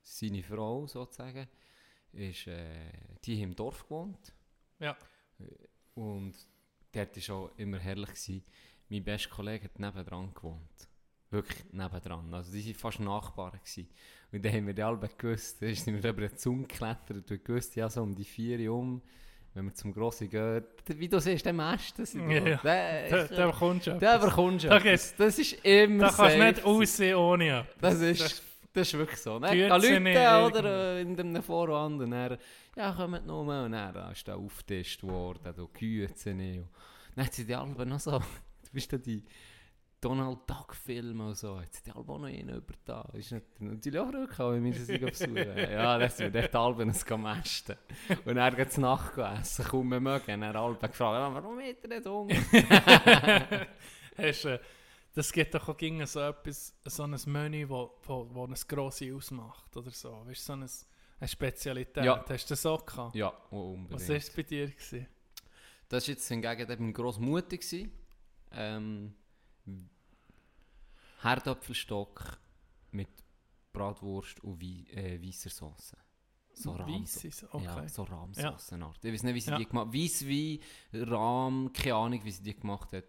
seine 0.00 0.42
Frau 0.42 0.86
sozusagen, 0.86 1.48
ist, 2.12 2.46
äh, 2.46 2.92
die 3.24 3.36
hat 3.36 3.42
im 3.42 3.54
Dorf 3.54 3.82
gewohnt. 3.82 4.32
Ja. 4.78 4.96
Und 5.94 6.34
dort 6.92 7.28
war 7.28 7.36
auch 7.36 7.50
immer 7.56 7.78
herrlich. 7.78 8.10
Gewesen. 8.10 8.44
Mein 8.88 9.04
bester 9.04 9.30
Kollege 9.30 9.64
hat 9.64 9.78
nebendran 9.78 10.32
gewohnt. 10.34 10.88
Wirklich 11.30 11.72
nebendran. 11.72 12.32
Also 12.34 12.52
die 12.52 12.66
waren 12.66 12.74
fast 12.74 13.00
Nachbarn. 13.00 13.58
Gewesen. 13.58 13.88
Und 14.30 14.44
dann 14.44 14.52
haben 14.52 14.66
wir 14.66 14.74
die 14.74 14.82
alle 14.82 15.08
gewusst, 15.18 15.60
da 15.60 15.74
sind 15.74 16.02
wir 16.02 16.10
über 16.10 16.28
den 16.28 16.36
Zaun 16.36 16.68
geklettert 16.68 17.30
und 17.30 17.44
gewusst, 17.44 17.74
ja 17.74 17.88
so 17.88 18.02
um 18.02 18.14
die 18.14 18.24
vier 18.24 18.70
Uhr 18.70 18.78
um, 18.78 19.02
wenn 19.54 19.66
wir 19.66 19.74
zum 19.74 19.92
Grossi 19.92 20.28
gehen, 20.28 20.62
der- 20.88 20.98
wie 20.98 21.08
du 21.08 21.20
siehst, 21.20 21.44
der 21.44 21.52
Mäste 21.52 22.06
sind 22.06 22.30
Ja, 22.30 22.40
da. 22.40 22.48
ja. 22.48 22.56
Der, 22.62 23.08
Da, 23.28 23.34
da 23.36 23.46
bekommst 23.50 23.86
du 23.86 23.90
der 23.98 24.14
etwas. 24.14 24.28
bekommst 24.30 24.64
du 24.64 24.68
Da 24.68 24.78
geht's- 24.78 25.14
Das 25.16 25.38
ist 25.38 25.52
immer 25.64 26.04
Da 26.06 26.10
kannst 26.12 26.36
du 26.36 26.44
nicht 26.44 26.64
aussehen 26.64 27.16
ohne 27.16 27.58
etwas. 27.60 27.80
Das 27.80 28.00
ist, 28.00 28.42
das 28.72 28.88
ist 28.88 28.98
wirklich 28.98 29.20
so. 29.20 29.38
Ne? 29.38 29.48
Geh 29.52 29.68
Leute 29.68 30.46
oder 30.46 30.98
in 31.00 31.18
einem 31.20 31.42
Vorwand 31.42 32.00
und 32.00 32.10
dann, 32.10 32.38
ja, 32.76 32.92
kommt 32.92 33.26
noch 33.26 33.44
mal 33.44 33.66
und 33.66 33.72
dann 33.72 34.12
ist 34.12 34.26
der 34.26 34.36
aufgetischt 34.36 35.02
worden, 35.02 35.52
du 35.54 35.68
Kühe 35.68 36.08
nicht. 36.34 36.64
Dann 37.14 37.28
sie 37.30 37.44
die 37.44 37.54
Alben 37.54 37.88
noch 37.90 38.00
so, 38.00 38.10
du 38.62 38.70
bist 38.72 38.90
da 38.92 38.96
die 38.96 39.22
Donald 40.02 40.50
Duck 40.50 40.74
Filme 40.74 41.28
und 41.28 41.36
so, 41.36 41.60
jetzt 41.60 41.76
sind 41.76 41.86
die 41.86 41.96
Alben 41.96 42.10
auch 42.10 42.18
noch 42.18 42.26
einen 42.26 42.48
über 42.48 42.74
da. 42.84 43.08
Ist 43.12 43.30
nicht, 43.30 43.60
natürlich 43.60 44.00
auch 44.00 44.12
rückgekommen, 44.12 44.54
wir 44.54 44.60
müssen 44.72 44.84
sie 44.84 44.98
besuchen. 44.98 45.36
ja, 45.56 45.96
das 45.96 46.16
sind 46.16 46.34
wir 46.34 46.42
dort 46.42 46.56
Alben 46.56 46.88
es 46.90 47.04
gemästen. 47.04 47.76
Und 48.24 48.34
dann 48.34 48.56
geht 48.56 48.68
es 48.68 48.78
nachgegessen, 48.78 49.64
kaum 49.64 49.88
mehr 49.88 50.00
mögen. 50.00 50.40
Dann 50.40 50.56
Alben 50.56 50.80
gefragt, 50.80 51.34
warum 51.34 51.60
hat 51.60 51.76
er 51.84 51.88
nicht 51.88 52.06
Hunger? 52.06 52.34
Hast, 54.18 54.44
äh, 54.44 54.58
das 55.14 55.32
gibt 55.32 55.54
doch 55.54 55.68
auch 55.68 55.76
gegen 55.76 56.04
so 56.04 56.18
etwas, 56.18 56.74
so 56.84 57.04
ein 57.04 57.16
Menü, 57.26 57.68
wo, 57.68 57.94
wo, 58.04 58.28
wo 58.32 58.44
ein 58.44 58.54
Grossi 58.66 59.12
ausmacht 59.12 59.76
oder 59.76 59.92
so. 59.92 60.26
Weißt 60.26 60.40
du, 60.40 60.44
so 60.44 60.52
ein, 60.54 60.68
eine 61.20 61.28
Spezialität. 61.28 62.04
Ja. 62.04 62.24
Hast 62.28 62.50
du 62.50 62.54
das 62.54 62.66
auch 62.66 62.84
gehabt? 62.84 63.14
Ja, 63.14 63.32
oh, 63.52 63.74
unbedingt. 63.74 64.00
Was 64.00 64.08
war 64.08 64.16
es 64.16 64.30
bei 64.30 64.42
dir? 64.42 64.66
Gewesen? 64.66 65.06
Das 65.88 66.08
war 66.08 66.12
jetzt 66.12 66.26
hingegen 66.26 66.68
eben 66.72 66.92
gross 66.92 67.20
mutig. 67.20 67.60
gewesen. 67.60 67.92
Ähm, 68.50 69.14
Herdöpfelstock 71.22 72.38
mit 72.90 73.08
Bratwurst 73.72 74.40
und 74.44 74.60
Wei 74.60 74.84
äh, 74.92 75.22
weißer 75.22 75.50
Sauce. 75.50 75.96
So 76.54 76.72
Rahmsauce. 76.72 77.44
Okay. 77.50 77.64
Ja, 77.64 77.88
so 77.88 78.02
Rahmsaucenart. 78.02 79.02
Ich 79.04 79.12
weiß 79.12 79.22
nicht, 79.22 79.34
wie 79.34 79.40
sie 79.40 79.50
Ja. 79.50 79.56
die 79.58 79.66
gemacht 79.66 79.86
hat. 79.88 79.94
Weisswein, 79.94 80.58
Rahm, 80.92 81.72
keine 81.72 81.94
Ahnung, 81.94 82.24
wie 82.24 82.30
sie 82.30 82.42
die 82.42 82.54
gemacht 82.54 82.92
hat. 82.92 83.04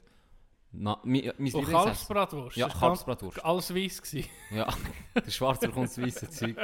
Na, 0.76 1.00
mi, 1.04 1.22
mein 1.22 1.30
Und 1.30 1.44
Lieblingsessen. 1.44 1.72
Kalbsbratwurst? 1.72 2.58
Ja, 2.58 2.68
Kalbsbratwurst. 2.68 3.46
Alles 3.46 3.76
weiß 3.76 4.02
gewesen. 4.02 4.30
Ja, 4.52 4.68
der 5.16 5.30
Schwarze 5.32 5.68
bekommt 5.68 5.88
das 5.90 6.02
weiße 6.02 6.30
Zeug. 6.32 6.56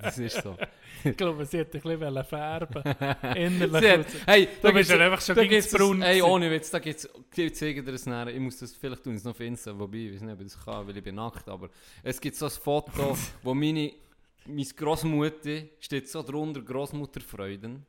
Das 0.00 0.18
ist 0.18 0.40
so. 0.42 0.56
Ich 1.04 1.16
glaube, 1.16 1.44
sie 1.46 1.58
hätte 1.58 1.78
ein 1.78 1.98
bisschen 1.98 2.24
färben 2.24 2.82
Innerlich. 3.36 3.90
Hat- 3.90 4.06
hey, 4.26 4.48
Du 4.62 4.72
bist 4.72 4.90
ja 4.90 4.98
einfach 4.98 5.20
schon 5.20 5.34
da 5.36 5.44
gegen 5.44 5.64
Braun 5.70 6.00
das- 6.00 6.08
Ey, 6.08 6.14
gewesen. 6.18 6.30
ohne 6.32 6.50
Witz, 6.50 6.70
da 6.70 6.78
gibt 6.78 6.96
es, 7.04 7.08
das 7.84 8.06
nachher, 8.06 8.32
ich 8.34 8.40
muss 8.40 8.58
das, 8.58 8.72
vielleicht 8.74 9.02
tun 9.02 9.14
es 9.16 9.24
noch 9.24 9.38
Insta, 9.40 9.76
wobei, 9.78 9.98
ich 9.98 10.14
weiß 10.14 10.20
nicht, 10.22 10.32
ob 10.34 10.40
ich 10.40 10.52
das 10.52 10.64
kann, 10.64 10.86
weil 10.86 10.96
ich 10.96 11.02
bin 11.04 11.14
nackt, 11.16 11.48
aber 11.48 11.68
es 12.04 12.20
gibt 12.20 12.36
so 12.36 12.46
ein 12.46 12.50
Foto, 12.52 13.16
wo 13.42 13.52
meine, 13.54 13.92
meine 14.46 14.64
Großmutter, 14.64 15.62
steht 15.80 16.08
so 16.08 16.22
drunter, 16.22 16.62
Großmutterfreuden, 16.62 17.84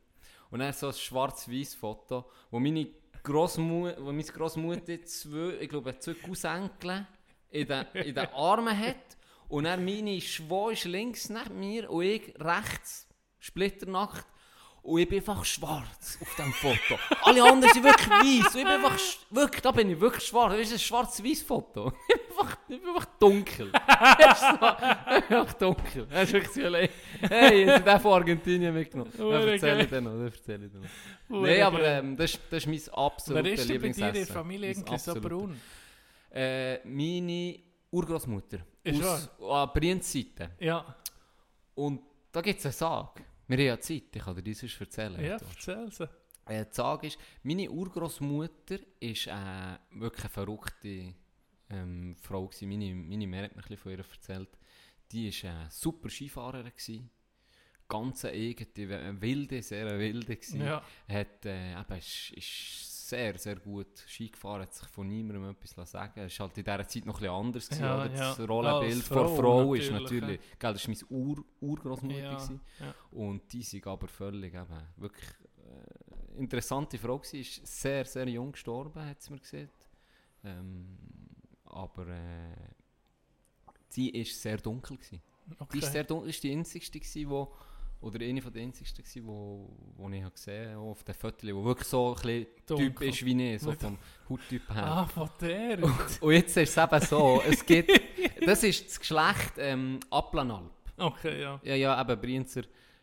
und 0.50 0.58
dann 0.60 0.72
so 0.72 0.88
ein 0.88 0.92
schwarz-weiß 0.94 1.74
Foto, 1.74 2.24
wo 2.50 2.58
meine 2.58 2.86
Großmu 3.28 3.92
wo 3.98 4.12
meine 4.12 4.24
Großmutter 4.24 5.04
zwei, 5.04 5.58
ich 5.60 5.68
glaube, 5.68 5.98
zwei 5.98 6.14
Cousenkel 6.14 7.06
in 7.50 7.66
den, 7.66 7.86
in 7.92 8.14
den 8.14 8.28
Armen 8.28 8.76
hat, 8.76 9.16
und 9.48 9.64
dann 9.64 9.84
meine 9.84 10.20
Schwau 10.20 10.70
ist 10.70 10.84
links 10.84 11.30
neben 11.30 11.58
mir 11.58 11.90
und 11.90 12.04
ich 12.04 12.34
rechts, 12.38 13.06
splitternackt, 13.38 14.26
und 14.82 15.00
ich 15.00 15.08
bin 15.08 15.18
einfach 15.18 15.44
schwarz 15.44 16.18
auf 16.20 16.34
diesem 16.36 16.52
Foto. 16.52 16.98
Alle 17.24 17.42
anderen 17.44 17.72
sind 17.74 17.84
wirklich 17.84 18.08
weiß. 18.08 18.54
Und 18.54 18.60
ich 18.60 18.64
bin 18.64 18.66
einfach, 18.66 18.98
wirklich, 19.30 19.62
da 19.62 19.70
bin 19.72 19.90
ich 19.90 20.00
wirklich 20.00 20.24
schwarz. 20.24 20.52
Das 20.52 20.60
ist 20.62 20.72
ein 20.72 20.78
schwarz-weiß 20.78 21.42
Foto. 21.42 21.92
Ich 22.28 22.36
bin 22.38 22.46
einfach, 22.46 22.56
ich 22.68 22.80
bin 22.80 22.88
einfach 22.88 23.04
dunkel. 23.18 23.72
Das 24.18 24.40
ist 24.40 24.48
so, 24.48 25.16
ich 25.18 25.24
bin 25.26 25.36
einfach 25.38 25.52
dunkel. 25.54 26.06
Das 26.06 26.22
ist 26.24 26.32
wirklich 26.32 26.52
so, 26.52 26.62
hey, 26.76 26.90
hey, 27.22 27.64
jetzt 27.66 27.84
den 27.86 28.00
von 28.00 28.12
Argentinien 28.12 28.72
mitgenommen. 28.74 29.12
Dann 29.16 29.26
Hure 29.26 29.52
erzähle 29.52 29.82
ich 29.82 29.88
dir 29.88 30.00
noch, 30.00 30.10
dann 30.12 30.24
erzähle 30.26 30.66
ich 30.66 30.72
dir 30.72 30.78
noch. 30.78 31.42
Nein, 31.42 31.62
aber 31.62 31.82
ähm, 31.84 32.16
das, 32.16 32.30
ist- 32.34 32.40
das 32.48 32.64
ist 32.64 32.66
mein 32.68 32.94
absolutes 32.94 33.44
Wer 33.44 33.52
ist 33.52 33.68
denn 33.68 33.68
bei 33.68 33.78
dir 33.78 33.86
in 33.88 33.92
der 33.92 34.06
Lieblingsessen. 34.06 34.34
Familie 34.34 34.70
irgendwie 34.70 34.98
so 34.98 35.14
braun? 35.20 35.60
Äh, 36.30 36.78
meine 36.86 37.58
Urgroßmutter. 37.90 38.58
Ist 38.84 39.02
aus 39.02 39.28
an 39.42 39.70
Brienzseite. 39.74 40.50
Ja, 40.60 40.94
Und 41.74 42.00
da 42.30 42.40
gibt 42.40 42.60
es 42.60 42.66
eine 42.66 42.72
Sage. 42.72 43.24
Wir 43.48 43.56
haben 43.56 43.66
ja 43.66 43.80
Zeit, 43.80 44.14
ich 44.14 44.22
kann 44.22 44.36
dir 44.36 44.42
das 44.42 44.58
sonst 44.58 44.80
erzählen. 44.80 45.24
ja, 45.24 45.36
erzähl 45.36 45.90
sie. 45.90 46.08
Äh, 46.46 46.66
die 46.66 46.74
Sage 46.74 47.06
ist, 47.06 47.18
meine 47.42 47.70
Urgroßmutter 47.70 48.78
ist 49.00 49.26
äh, 49.26 49.78
wirklich 49.92 50.24
eine 50.24 50.30
verrückte 50.30 51.14
ähm, 51.70 52.16
Frau 52.20 52.46
gewesen. 52.46 52.68
Meine, 52.68 52.94
meine 52.94 53.26
Mutter 53.26 53.44
hat 53.44 53.56
mir 53.56 53.62
ein 53.62 53.68
bisschen 53.68 53.76
von 53.78 53.92
ihr 53.92 53.98
erzählt. 53.98 54.58
Die 55.10 55.30
war 55.44 55.50
eine 55.50 55.70
super 55.70 56.10
Skifahrerin. 56.10 56.66
Gewesen. 56.70 57.10
Ganz 57.88 58.24
eine 58.26 58.34
eigene, 58.34 59.20
wilde, 59.20 59.62
sehr 59.62 59.98
wilde. 59.98 60.36
Gewesen. 60.36 60.60
Ja. 60.60 60.82
Hat, 61.08 61.46
äh, 61.46 61.72
eben, 61.72 61.98
ist, 61.98 62.32
ist 62.32 62.97
sehr, 63.08 63.38
sehr 63.38 63.56
gut 63.56 63.98
Ski 64.06 64.28
gefahren, 64.28 64.62
hat 64.62 64.74
sich 64.74 64.88
von 64.88 65.08
niemandem 65.08 65.50
etwas 65.50 65.90
sagen. 65.90 66.20
Es 66.20 66.38
war 66.38 66.48
halt 66.48 66.58
in 66.58 66.64
dieser 66.64 66.88
Zeit 66.88 67.06
noch 67.06 67.16
ein 67.16 67.20
bisschen 67.20 67.34
anders. 67.34 67.68
Gewesen, 67.68 67.82
Ja? 67.84 68.08
Das 68.08 68.38
ja. 68.38 68.44
Rollenbild 68.44 68.94
Als 68.96 69.06
von 69.08 69.16
Frau 69.16 69.36
Frau 69.36 69.74
ist 69.74 69.90
natürlich, 69.90 70.20
natürlich, 70.20 70.40
gell, 70.58 70.72
das 70.72 70.88
war 70.88 70.94
meine 70.94 71.22
Ur 71.22 71.44
Urgroßmutter. 71.60 72.18
Ja, 72.18 72.48
ja. 72.80 72.94
Und 73.10 73.52
die 73.52 73.62
sind 73.62 73.86
aber 73.86 74.08
völlig 74.08 74.54
eben, 74.54 74.82
wirklich 74.96 75.26
äh, 75.58 76.38
interessante 76.38 76.98
Frau 76.98 77.18
gewesen, 77.18 77.40
ist 77.40 77.66
sehr, 77.66 78.04
sehr 78.04 78.28
jung 78.28 78.52
gestorben, 78.52 79.04
hat 79.04 79.22
sie 79.22 79.32
mir 79.32 79.40
gesagt. 79.40 79.72
Ähm, 80.44 80.98
aber 81.64 82.06
äh, 82.08 82.54
sie 83.88 84.10
ist 84.10 84.40
sehr 84.40 84.58
dunkel 84.58 84.96
gewesen. 84.96 85.20
Die 85.72 85.78
ist 85.78 85.84
Okay. 85.84 85.92
sehr 85.92 86.04
dunkel, 86.04 86.30
ist 86.30 86.42
die 86.42 86.52
einzigste 86.52 87.00
wo, 87.28 87.54
oder 88.00 88.24
eine 88.24 88.40
von 88.40 88.52
den 88.52 88.68
einzigsten 88.68 89.04
gewesen, 89.04 89.26
wo, 89.26 89.68
wo 89.96 90.08
ich 90.08 90.32
gesehen 90.32 90.76
habe, 90.76 90.80
auf 90.80 91.02
den 91.02 91.14
Fotos, 91.14 91.50
wo 91.52 91.64
wirklich 91.64 91.88
so 91.88 92.16
ein 92.24 92.46
Typ 92.66 93.00
ist 93.02 93.24
wie 93.24 93.54
ich, 93.54 93.62
so 93.62 93.72
vom 93.72 93.98
Hauttyp 94.28 94.68
her. 94.72 94.86
Ah, 94.86 95.06
von 95.06 95.28
der. 95.40 95.82
Und 96.20 96.32
jetzt 96.32 96.56
ist 96.56 96.76
es 96.76 96.76
eben 96.76 97.00
so, 97.00 97.42
es 97.46 97.64
gibt, 97.66 97.90
das 98.44 98.62
ist 98.62 98.86
das 98.86 99.00
Geschlecht 99.00 99.54
ähm, 99.58 99.98
Aplanalp. 100.10 100.70
Okay, 100.96 101.40
ja. 101.40 101.60
Ja, 101.62 101.74
ja, 101.74 102.00
eben 102.00 102.20
Brienzer 102.20 102.62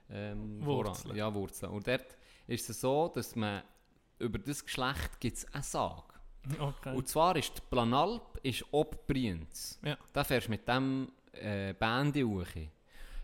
ähm, 0.10 0.64
Wurzeln. 0.66 0.96
voran. 0.96 1.18
Ja, 1.18 1.34
Wurzeln. 1.34 1.72
Und 1.72 1.88
dort 1.88 2.18
ist 2.48 2.70
es 2.70 2.80
so, 2.80 3.10
dass 3.10 3.36
man 3.36 3.64
über 4.20 4.40
das 4.40 4.64
Geschlecht 4.64 5.20
gibt 5.20 5.38
es 5.38 5.54
eine 5.54 5.64
Sage. 5.64 6.04
Okay. 6.60 6.96
Und 6.96 7.08
zwar 7.08 7.36
ist 7.36 7.58
die 7.58 7.62
Planalp 7.70 8.40
ist 8.44 8.64
ob 8.72 9.08
Brienz. 9.08 9.80
Ja. 9.84 9.98
Da 10.14 10.24
fährst 10.24 10.48
du 10.48 10.52
mit 10.52 10.68
dem 10.68 11.12
äh, 11.34 11.74
Bände 11.74 12.24
hoch. 12.24 12.46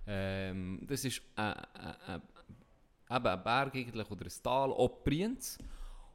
Ähm, 0.07 0.85
das 0.87 1.05
ist 1.05 1.21
äh, 1.37 1.51
äh, 1.51 2.15
äh, 2.15 3.15
eben 3.15 3.27
ein 3.27 3.43
Berg 3.43 3.75
eigentlich, 3.75 4.11
oder 4.11 4.25
ein 4.25 4.43
Tal 4.43 4.71
ob 4.71 5.03
Brienz. 5.03 5.57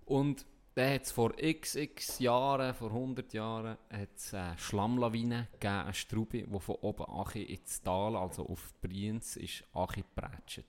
Und 0.05 0.45
da 0.74 0.91
hat 0.91 1.05
es 1.05 1.12
vor 1.12 1.32
xx 1.32 2.18
Jahren, 2.18 2.74
vor 2.74 2.91
100 2.91 3.32
Jahren, 3.32 3.78
eine 3.89 4.57
Schlammlawine 4.59 5.49
gegeben, 5.53 5.74
eine 5.74 5.95
Strube, 5.95 6.43
die 6.43 6.61
von 6.61 6.74
oben 6.76 7.07
Achi 7.09 7.43
ins 7.45 7.80
Tal, 7.80 8.14
also 8.16 8.47
auf 8.47 8.74
Brienz, 8.80 9.37
ist 9.37 9.64
Achi 9.72 10.03
geprätscht. 10.03 10.64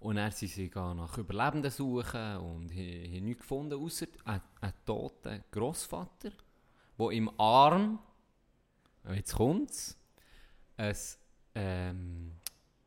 Und 0.00 0.16
dann 0.16 0.32
sind 0.32 0.50
sie 0.50 0.70
nach 0.74 1.16
Überlebenden 1.16 1.70
suchen 1.70 2.36
und 2.36 2.70
haben 2.72 3.24
nichts 3.24 3.40
gefunden, 3.40 3.80
außer 3.80 4.06
einen, 4.24 4.72
toten 4.84 5.44
Grossvater, 5.50 6.32
der 6.98 7.10
im 7.10 7.30
Arm, 7.40 7.98
jetzt 9.14 9.34
kommt 9.34 9.96
es, 10.76 11.18
ähm, 11.54 12.32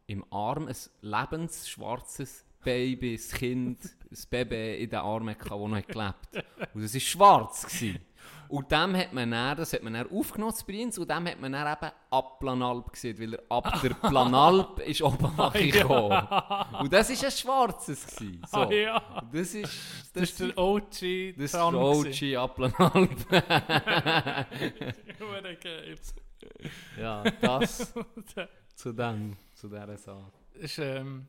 im 0.07 0.25
Arm 0.31 0.67
ein 0.67 0.75
lebensschwarzes 1.01 2.45
Baby, 2.63 3.13
ein 3.15 3.37
Kind, 3.37 3.83
ein 3.83 4.17
Baby 4.29 4.83
in 4.83 4.89
den 4.89 4.99
Armen 4.99 5.29
hatte, 5.35 5.49
das 5.49 5.49
noch 5.49 5.75
hat 5.75 5.87
gelebt 5.87 6.45
Und 6.73 6.83
das 6.83 6.93
war 6.93 7.01
schwarz. 7.01 7.65
Gewesen. 7.65 7.99
Und 8.49 8.71
dem 8.71 8.95
hat 8.95 9.11
man 9.13 9.31
dann, 9.31 9.57
das 9.57 9.73
hat 9.73 9.83
man 9.83 9.93
dann 9.93 10.09
aufgenommen, 10.09 10.53
Prinz, 10.65 10.97
und 10.97 11.09
dem 11.09 11.27
hat 11.27 11.39
man 11.39 11.51
dann 11.51 11.73
eben 11.73 11.91
ab 12.09 12.39
Planalp 12.39 12.91
gesehen, 12.93 13.19
weil 13.19 13.33
er 13.33 13.43
ab 13.49 13.81
der 13.81 13.89
Planalp 13.89 14.79
ist 14.87 15.01
oben 15.01 15.35
nachgekommen. 15.35 16.27
Und 16.79 16.93
das 16.93 17.09
war 17.09 17.25
ein 17.25 17.31
schwarzes. 17.31 18.07
Gewesen. 18.07 18.41
So. 18.49 18.57
Ah, 18.57 18.71
ja. 18.71 19.23
Das 19.31 19.53
ist, 19.53 19.63
Das 19.63 20.11
das 20.13 20.23
ist 20.29 20.39
der 20.39 20.57
OG 20.57 20.83
das 21.37 21.43
ist 21.45 21.53
der. 21.55 21.73
OG. 21.73 22.37
Hure 25.19 25.55
geil. 25.61 25.95
Ja, 26.99 27.23
das 27.23 27.93
zu 28.75 28.93
dem, 28.93 29.37
zu 29.53 29.67
dieser 29.67 29.97
Sache. 29.97 30.31
ist, 30.53 30.79
ähm, 30.79 31.27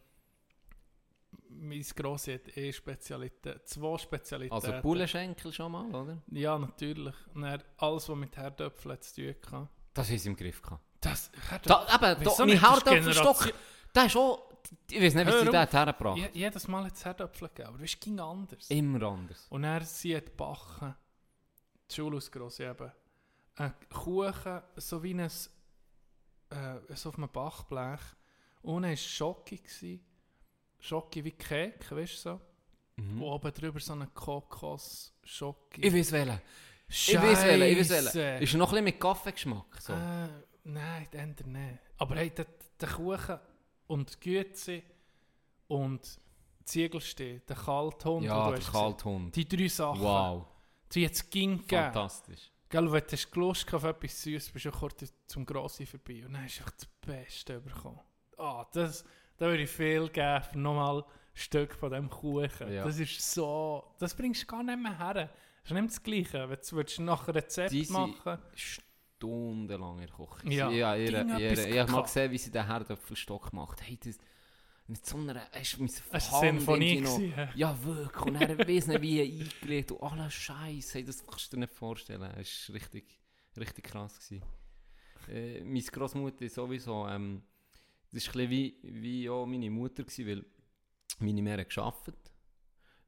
mein 1.49 1.83
Grossi 1.97 2.35
hat 2.35 2.57
eh 2.57 2.73
Spezialitäten, 2.73 3.61
zwei 3.65 3.99
Spezialitäten. 3.99 4.55
Also 4.55 4.83
Bullenschenkel 4.83 5.53
schon 5.53 5.73
mal, 5.73 5.95
oder? 5.95 6.23
Ja, 6.31 6.59
natürlich. 6.59 7.15
Und 7.35 7.43
dann 7.43 7.63
alles, 7.79 8.09
was 8.09 8.17
mit 8.17 8.37
Herdöpfeln 8.37 9.01
zu 9.01 9.41
tun 9.41 9.61
hat. 9.61 9.69
Das 9.95 10.09
haben 10.09 10.19
sie 10.19 10.29
im 10.29 10.37
Griff 10.37 10.63
gehabt. 10.63 10.83
Das, 11.01 11.31
Da, 11.63 11.87
eben, 11.95 12.25
da, 12.25 12.35
mein 12.39 12.49
ist 12.49 12.63
Herdöpfelstock, 12.63 13.53
der 13.95 14.07
ist 14.07 14.17
auch 14.17 14.51
Ich 14.91 15.01
weiß 15.01 15.15
nicht, 15.15 15.27
wie 15.27 15.45
sie 15.45 15.51
das 15.51 15.73
hergebracht 15.73 16.19
Je, 16.19 16.29
jedes 16.33 16.69
Mal 16.69 16.85
hat 16.85 16.95
es 16.95 17.05
Herdöpfel 17.05 17.49
gegeben, 17.49 17.69
aber 17.75 17.85
es 17.85 17.99
ging 17.99 18.19
anders. 18.19 18.71
Immer 18.71 19.03
anders. 19.07 19.47
Und 19.49 19.65
er 19.65 19.85
sie 19.85 20.17
hat 20.17 20.37
backen, 20.37 20.95
die 21.91 21.95
Schule 21.95 22.17
aus 22.17 22.31
Grossi 22.31 22.65
eben, 22.65 22.91
ein 23.59 23.75
Kuchen, 23.91 24.63
so 24.77 25.03
wie 25.03 25.15
ein, 25.15 25.21
äh, 25.21 25.29
so 26.95 27.09
auf 27.09 27.17
einem 27.17 27.29
Bachblech. 27.29 28.01
Und 28.63 28.85
er 28.85 28.91
war 28.91 28.97
Schoki. 28.97 29.59
gsi. 29.59 30.01
Schoki 30.81 31.25
wie 31.25 31.33
Kek, 31.33 31.91
weißt 31.91 32.15
du 32.15 32.19
so? 32.19 32.41
Mhm. 32.97 33.21
Wo 33.21 33.33
oben 33.33 33.53
drüber 33.53 33.81
so 33.81 33.93
eine 33.93 34.07
Kokos-Schoki. 34.09 35.83
Ich 35.87 35.93
weiß 35.93 36.13
welchen. 36.13 36.41
Ich 36.89 37.15
weiß 37.15 37.45
welchen, 37.45 37.79
ich 37.79 37.91
weiß 37.91 38.15
welchen. 38.15 38.43
Ist 38.43 38.55
er 38.55 38.59
noch 38.59 38.69
ein 38.69 38.71
bisschen 38.71 38.85
mit 38.85 39.01
Kaffeegeschmack? 39.01 39.81
So. 39.81 39.93
Äh, 39.93 40.29
nein, 40.65 41.09
andere 41.17 41.49
nicht. 41.49 41.79
Aber 41.99 42.17
hey, 42.17 42.31
der, 42.31 42.47
der 42.81 42.89
Kuchen 42.89 43.39
und 43.89 44.15
die 44.15 44.21
Güte 44.21 44.83
und 45.67 46.21
Ziegelstein, 46.65 47.43
der 47.49 47.57
Kalthund, 47.57 48.25
ja, 48.25 48.51
den 48.51 48.61
der 48.61 48.71
Kalthund. 48.71 49.37
Die 49.37 49.49
drei 49.49 49.69
Sachen, 49.69 50.01
Wow, 50.01 50.47
die 50.93 51.03
jetzt 51.03 51.31
ging 51.31 51.61
fantastisch. 51.61 52.51
Gell, 52.71 52.93
wenn 52.93 53.03
du 53.03 53.41
Lust 53.41 53.73
auf 53.73 53.85
etwas 53.85 54.23
Süßes 54.23 54.51
bist 54.51 54.65
du 54.67 54.71
kurz 54.71 55.13
zum 55.27 55.47
Grossi 55.47 55.87
vorbei 55.87 56.25
und 56.27 56.35
dann 56.35 56.45
hast 56.45 56.61
du 56.61 56.65
das 56.65 56.87
Beste 56.87 57.61
bekommen. 57.61 58.01
Ah, 58.37 58.67
das, 58.73 59.05
da 59.39 59.47
würde 59.47 59.63
ich 59.63 59.71
viel 59.71 60.09
geben 60.11 60.43
für 60.43 60.59
nochmal 60.59 60.99
ein 60.99 61.05
Stück 61.35 61.75
von 61.75 61.91
diesem 61.91 62.11
Kuchen. 62.11 62.73
Ja. 62.73 62.85
Das 62.85 62.99
ist 62.99 63.21
so, 63.33 63.85
das 63.99 64.15
bringst 64.15 64.43
du 64.43 64.47
gar 64.47 64.63
nicht 64.63 64.79
mehr 64.81 64.99
her. 64.99 65.15
Das 65.63 65.71
ist 65.71 65.73
nicht 65.73 65.91
das 65.91 66.03
Gleiche, 66.03 66.49
wenn 66.49 66.59
du 66.59 66.77
willst 66.77 67.01
nach 67.01 67.29
Rezept 67.29 67.73
Die 67.73 67.85
sind- 67.85 67.95
machen 67.95 68.39
Stundenlang 68.55 69.99
in 69.99 70.07
der 70.07 70.15
Küche. 70.15 70.49
Ja, 70.55 70.71
ja 70.71 70.95
ihre, 70.95 71.21
etwas 71.21 71.65
ich 71.67 71.79
habe 71.79 71.91
mal 71.91 72.03
gesehen, 72.03 72.31
wie 72.31 72.39
sie 72.39 72.51
den 72.51 72.67
Herdöpfelstock 72.67 73.53
macht. 73.53 73.83
Hey, 73.83 73.99
das, 74.03 74.19
mit 74.89 75.07
so 75.07 75.17
einer... 75.17 75.49
Hast 75.53 75.77
du 75.77 75.83
mit 75.83 76.03
Es 76.13 76.33
war 76.33 76.43
eine 76.43 76.59
Sinfonie. 76.59 77.01
noch, 77.01 77.19
hä? 77.19 77.49
Ja, 77.55 77.85
wirklich. 77.85 78.25
Und 78.25 78.37
er 78.37 78.59
weiss 78.59 78.87
nicht, 78.87 79.03
wie 79.03 79.21
eingelegt 79.23 79.93
und 79.93 80.03
alles 80.03 80.35
Scheiß. 80.35 80.95
Hey, 80.95 81.05
das 81.05 81.25
kannst 81.25 81.53
du 81.53 81.57
dir 81.57 81.61
nicht 81.61 81.75
vorstellen. 81.75 82.23
Es 82.37 82.69
war 82.69 82.75
richtig, 82.75 83.21
richtig 83.57 83.85
krass. 83.85 84.19
Gewesen. 84.19 84.43
Äh, 85.29 85.63
meine 85.63 85.83
Großmutter 85.83 86.49
sowieso... 86.49 87.07
Ähm, 87.07 87.43
das 88.11 88.27
war 88.29 88.43
ein 88.43 88.51
wie, 88.51 88.77
wie 88.83 89.29
auch 89.29 89.47
meine 89.47 89.71
Mutter, 89.71 90.03
gewesen, 90.03 90.27
weil 90.27 90.45
meine 91.19 91.43
Mutter 91.43 91.59
hat 91.59 91.71
gearbeitet, 91.71 92.33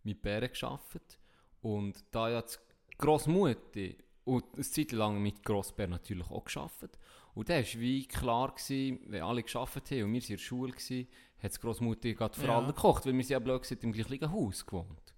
meine 0.02 0.16
Bären 0.16 0.50
gearbeitet 0.52 1.18
und 1.62 2.04
da 2.10 2.28
ja 2.30 2.42
die 2.42 2.96
Großmutter 2.98 3.94
und 4.24 4.44
eine 4.54 4.62
Zeit 4.62 4.92
lang 4.92 5.22
mit 5.22 5.42
Grossbär 5.42 5.88
natürlich 5.88 6.30
auch 6.30 6.44
gearbeitet 6.44 6.98
und 7.34 7.48
da 7.48 7.54
war 7.54 7.80
wie 7.80 8.06
klar, 8.06 8.54
gewesen, 8.54 9.00
wenn 9.06 9.22
alle 9.22 9.42
gearbeitet 9.42 9.90
haben 9.90 10.04
und 10.04 10.12
wir 10.12 10.20
waren 10.20 10.28
in 10.28 10.36
der 10.36 10.38
Schule, 10.38 10.72
gewesen, 10.72 11.08
hat 11.42 11.54
die 11.54 11.60
Großmutter 11.60 12.12
gerade 12.12 12.38
für 12.38 12.46
Ja. 12.46 12.58
alle 12.58 12.68
gekocht, 12.68 13.06
weil 13.06 13.14
wir 13.14 13.22
sind 13.22 13.32
ja 13.32 13.38
blöd 13.38 13.62
gesagt 13.62 13.84
im 13.84 13.92
gleichen 13.92 14.30
Haus 14.30 14.64
gewohnt. 14.64 15.14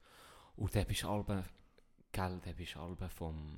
Und 0.56 0.74
dann 0.74 0.86
bist 0.86 1.02
du 1.02 1.08
alle, 1.08 1.44
gell, 2.12 2.40
dann 2.44 2.54
bist 2.56 2.74
du 2.74 2.80
alle 2.80 2.96
vom, 3.08 3.56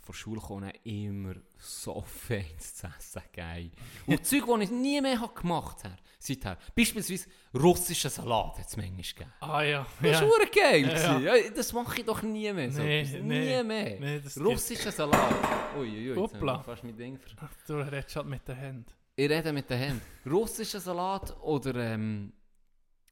von 0.00 0.14
Schule 0.14 0.40
gekommen, 0.40 0.72
immer 0.84 1.34
so 1.56 2.02
feins 2.02 2.74
zu 2.74 2.86
essen, 2.88 3.22
geil. 3.32 3.70
Und 4.06 4.26
Zeug, 4.26 4.44
die 4.46 4.64
ich 4.64 4.70
nie 4.70 5.00
mehr 5.00 5.20
habe 5.20 5.32
gemacht 5.34 5.84
habe, 5.84 5.96
seither. 6.18 6.58
Beispielsweise 6.74 7.28
russischen 7.54 8.10
Salat 8.10 8.58
hat 8.58 8.66
es 8.66 8.76
manchmal 8.76 9.02
gegeben. 9.02 9.32
Ah 9.40 9.62
ja. 9.62 9.86
Das 10.02 10.20
ja. 10.20 10.26
war 10.26 10.40
ja. 10.40 10.70
geil. 10.70 10.88
Ja. 10.88 11.36
Ja, 11.36 11.50
das 11.50 11.72
mache 11.72 12.00
ich 12.00 12.04
doch 12.04 12.22
nie 12.22 12.52
mehr. 12.52 12.70
So. 12.72 12.82
Nee, 12.82 13.00
etwas. 13.02 13.22
nee. 13.22 13.56
nie 13.58 13.64
mehr. 13.64 14.00
Nee, 14.00 14.22
Russischer 14.40 14.92
Salat. 14.92 15.34
Uiuiui, 15.76 16.08
jetzt 16.08 16.18
Hoppla. 16.18 16.52
habe 16.54 16.60
ich 16.62 16.66
fast 16.66 16.84
mein 16.84 16.96
Ding 16.96 17.18
ver... 17.18 17.48
Du 17.66 17.74
redest 17.74 18.16
halt 18.16 18.26
mit 18.26 18.46
den 18.46 18.56
Händen. 18.56 18.86
Ich 19.16 19.28
rede 19.30 19.52
mit 19.52 19.68
den 19.68 19.78
Händen. 19.78 20.02
Russischer 20.30 20.80
Salat 20.80 21.36
oder 21.42 21.74
ähm, 21.76 22.32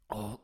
oh, 0.09 0.37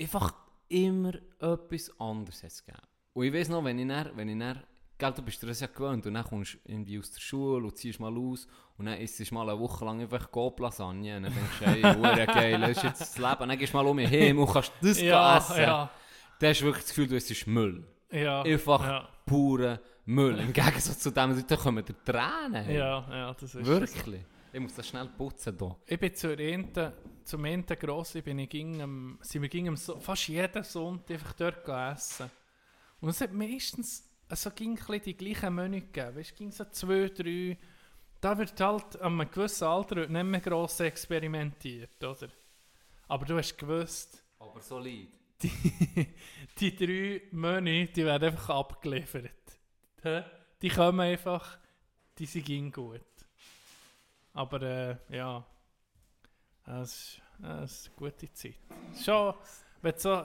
einfach 0.00 0.34
immer 0.68 1.12
etwas 1.38 1.90
anderes 2.00 2.42
hat 2.42 2.52
gegeben. 2.64 2.86
Und 3.12 3.24
ich 3.26 3.32
weiß 3.34 3.48
noch, 3.50 3.62
wenn 3.64 3.78
ich 3.78 3.88
dann, 3.88 4.16
wenn 4.16 4.28
ich 4.28 4.38
dann 4.38 4.62
Gell, 4.98 5.12
du 5.12 5.22
bist 5.22 5.42
dir 5.42 5.48
das 5.48 5.58
ja 5.58 5.66
gewöhnt 5.66 6.06
und 6.06 6.14
dann 6.14 6.22
kommst 6.24 6.54
du 6.54 6.58
irgendwie 6.64 6.96
aus 6.98 7.10
der 7.10 7.20
Schule 7.20 7.64
und 7.66 7.76
ziehst 7.76 7.98
mal 7.98 8.16
aus 8.16 8.46
und 8.78 8.86
dann 8.86 8.98
isst 9.00 9.18
du 9.18 9.34
mal 9.34 9.50
eine 9.50 9.58
Woche 9.58 9.84
lang 9.84 10.00
einfach 10.00 10.30
Coop-Lasagne 10.30 11.16
und 11.16 11.24
dann 11.24 11.34
denkst 11.34 11.58
du, 11.58 11.66
hey, 11.66 11.82
hure 11.96 12.26
geil, 12.26 12.60
das 12.60 12.70
ist 12.76 12.82
jetzt 12.84 13.00
das 13.00 13.18
Leben. 13.18 13.42
Und 13.42 13.48
dann 13.48 13.58
gehst 13.58 13.72
du 13.72 13.76
mal 13.78 13.86
um 13.86 13.96
mich 13.96 14.08
hin 14.08 14.38
und 14.38 14.46
kannst 14.52 14.72
das 14.80 15.00
Ja, 15.00 15.38
essen. 15.38 15.60
ja, 15.60 15.90
Dann 16.38 16.50
hast 16.50 16.60
du 16.60 16.64
wirklich 16.66 16.84
das 16.84 16.90
Gefühl, 16.94 17.08
du 17.08 17.16
isst 17.16 17.46
Müll. 17.48 17.84
ja. 18.12 18.42
Einfach 18.42 18.84
Ja, 18.84 19.08
pure 19.26 19.80
Müll. 20.04 20.38
Im 20.38 20.52
Gegensatz 20.52 21.00
zu 21.00 21.10
dem, 21.10 21.44
da 21.48 21.56
kommen 21.56 21.84
dir 21.84 21.96
Tränen. 22.04 22.70
ja, 22.70 23.04
ja, 23.10 23.34
das 23.34 23.54
ist 23.56 23.66
Wirklich. 23.66 24.24
Ich 24.52 24.60
muss 24.60 24.74
das 24.74 24.86
schnell 24.88 25.08
putzen 25.08 25.56
hier. 25.58 25.76
Ich 25.86 25.98
bin 25.98 26.14
zur 26.14 26.38
Ente, 26.38 26.92
zum 27.24 27.44
Ente 27.44 27.76
Grossi 27.76 28.20
bin 28.20 28.38
ich 28.40 28.50
ging 28.50 28.74
sind 29.22 29.42
wir 29.42 29.48
ging 29.48 29.68
am, 29.68 29.76
So- 29.76 29.98
fast 29.98 30.28
jeden 30.28 30.62
Sonntag 30.62 31.14
einfach 31.14 31.32
dort 31.32 31.66
essen. 31.68 32.30
Und 33.00 33.08
es 33.08 33.20
hat 33.20 33.32
meistens 33.32 34.08
also 34.28 34.50
ging 34.50 34.78
die 35.04 35.14
gleichen 35.16 35.54
Menü 35.54 35.80
gegeben. 35.80 36.16
Weißt, 36.16 36.36
ging 36.36 36.50
so 36.50 36.64
zwei, 36.66 37.08
drei. 37.08 37.58
Da 38.20 38.38
wird 38.38 38.58
halt 38.60 39.00
an 39.00 39.20
einem 39.20 39.30
gewissen 39.30 39.64
Alter 39.64 40.06
nicht 40.06 40.24
mehr 40.24 40.40
gross 40.40 40.80
experimentiert, 40.80 42.02
oder? 42.02 42.28
Aber 43.08 43.26
du 43.26 43.36
hast 43.36 43.58
gewusst, 43.58 44.22
Aber 44.38 44.60
solid. 44.60 45.08
die, 45.42 45.50
die 46.58 46.76
drei 46.76 47.22
Menü, 47.32 47.88
die 47.88 48.04
werden 48.04 48.30
einfach 48.30 48.50
abgeliefert. 48.50 49.32
Die 50.62 50.68
kommen 50.68 51.00
einfach, 51.00 51.58
die 52.18 52.26
sind 52.26 52.72
gut. 52.72 53.00
Aber 54.34 54.62
äh, 54.62 54.96
ja, 55.08 55.44
es 56.66 56.92
ist, 56.92 57.22
äh, 57.42 57.62
es 57.62 57.72
ist 57.72 57.86
eine 57.88 57.96
gute 57.96 58.32
Zeit. 58.32 58.54
Schon, 59.04 59.34
wenn 59.82 59.98
so, 59.98 60.22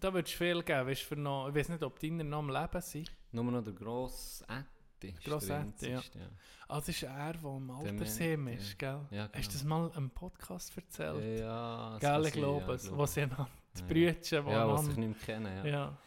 da 0.00 0.12
würdest 0.12 0.34
du 0.34 0.38
viel 0.38 0.62
geben, 0.62 0.86
weißt, 0.88 1.02
für 1.02 1.16
noch, 1.16 1.48
ich 1.48 1.54
weiß 1.54 1.68
nicht, 1.68 1.82
ob 1.82 1.98
deine 2.00 2.24
noch 2.24 2.38
am 2.38 2.50
Leben 2.50 2.80
sind. 2.80 3.12
Nur 3.32 3.44
noch 3.44 3.62
der 3.62 3.72
grosse 3.72 4.44
Ätti. 4.48 5.12
Grosse 5.24 5.54
Ätti, 5.54 5.90
ja. 5.90 5.98
einzigste, 5.98 6.30
Ah, 6.68 6.76
das 6.80 6.88
ist 6.88 7.02
er, 7.04 7.32
der 7.34 7.56
im 7.56 7.70
Altersheim 7.70 8.48
ist, 8.48 8.76
gell? 8.78 9.06
Ja, 9.10 9.28
Hast 9.32 9.34
du 9.34 9.40
genau. 9.40 9.52
das 9.52 9.64
mal 9.64 9.90
im 9.96 10.10
Podcast 10.10 10.76
erzählt? 10.76 11.38
Ja, 11.38 11.96
Gell, 12.00 12.26
ich 12.26 12.32
glaube 12.32 12.66
ja, 12.66 12.72
es. 12.72 12.90
Wo 12.90 13.06
sie 13.06 13.22
einander, 13.22 13.48
die 13.74 13.80
Ja. 13.82 13.86
Die 13.86 13.90
Ja, 14.34 14.68
was 14.68 14.80
einander- 14.80 15.00
nicht 15.00 15.28
mehr 15.28 15.36
kennen. 15.36 15.56
Ja. 15.64 15.70
ja. 15.70 15.98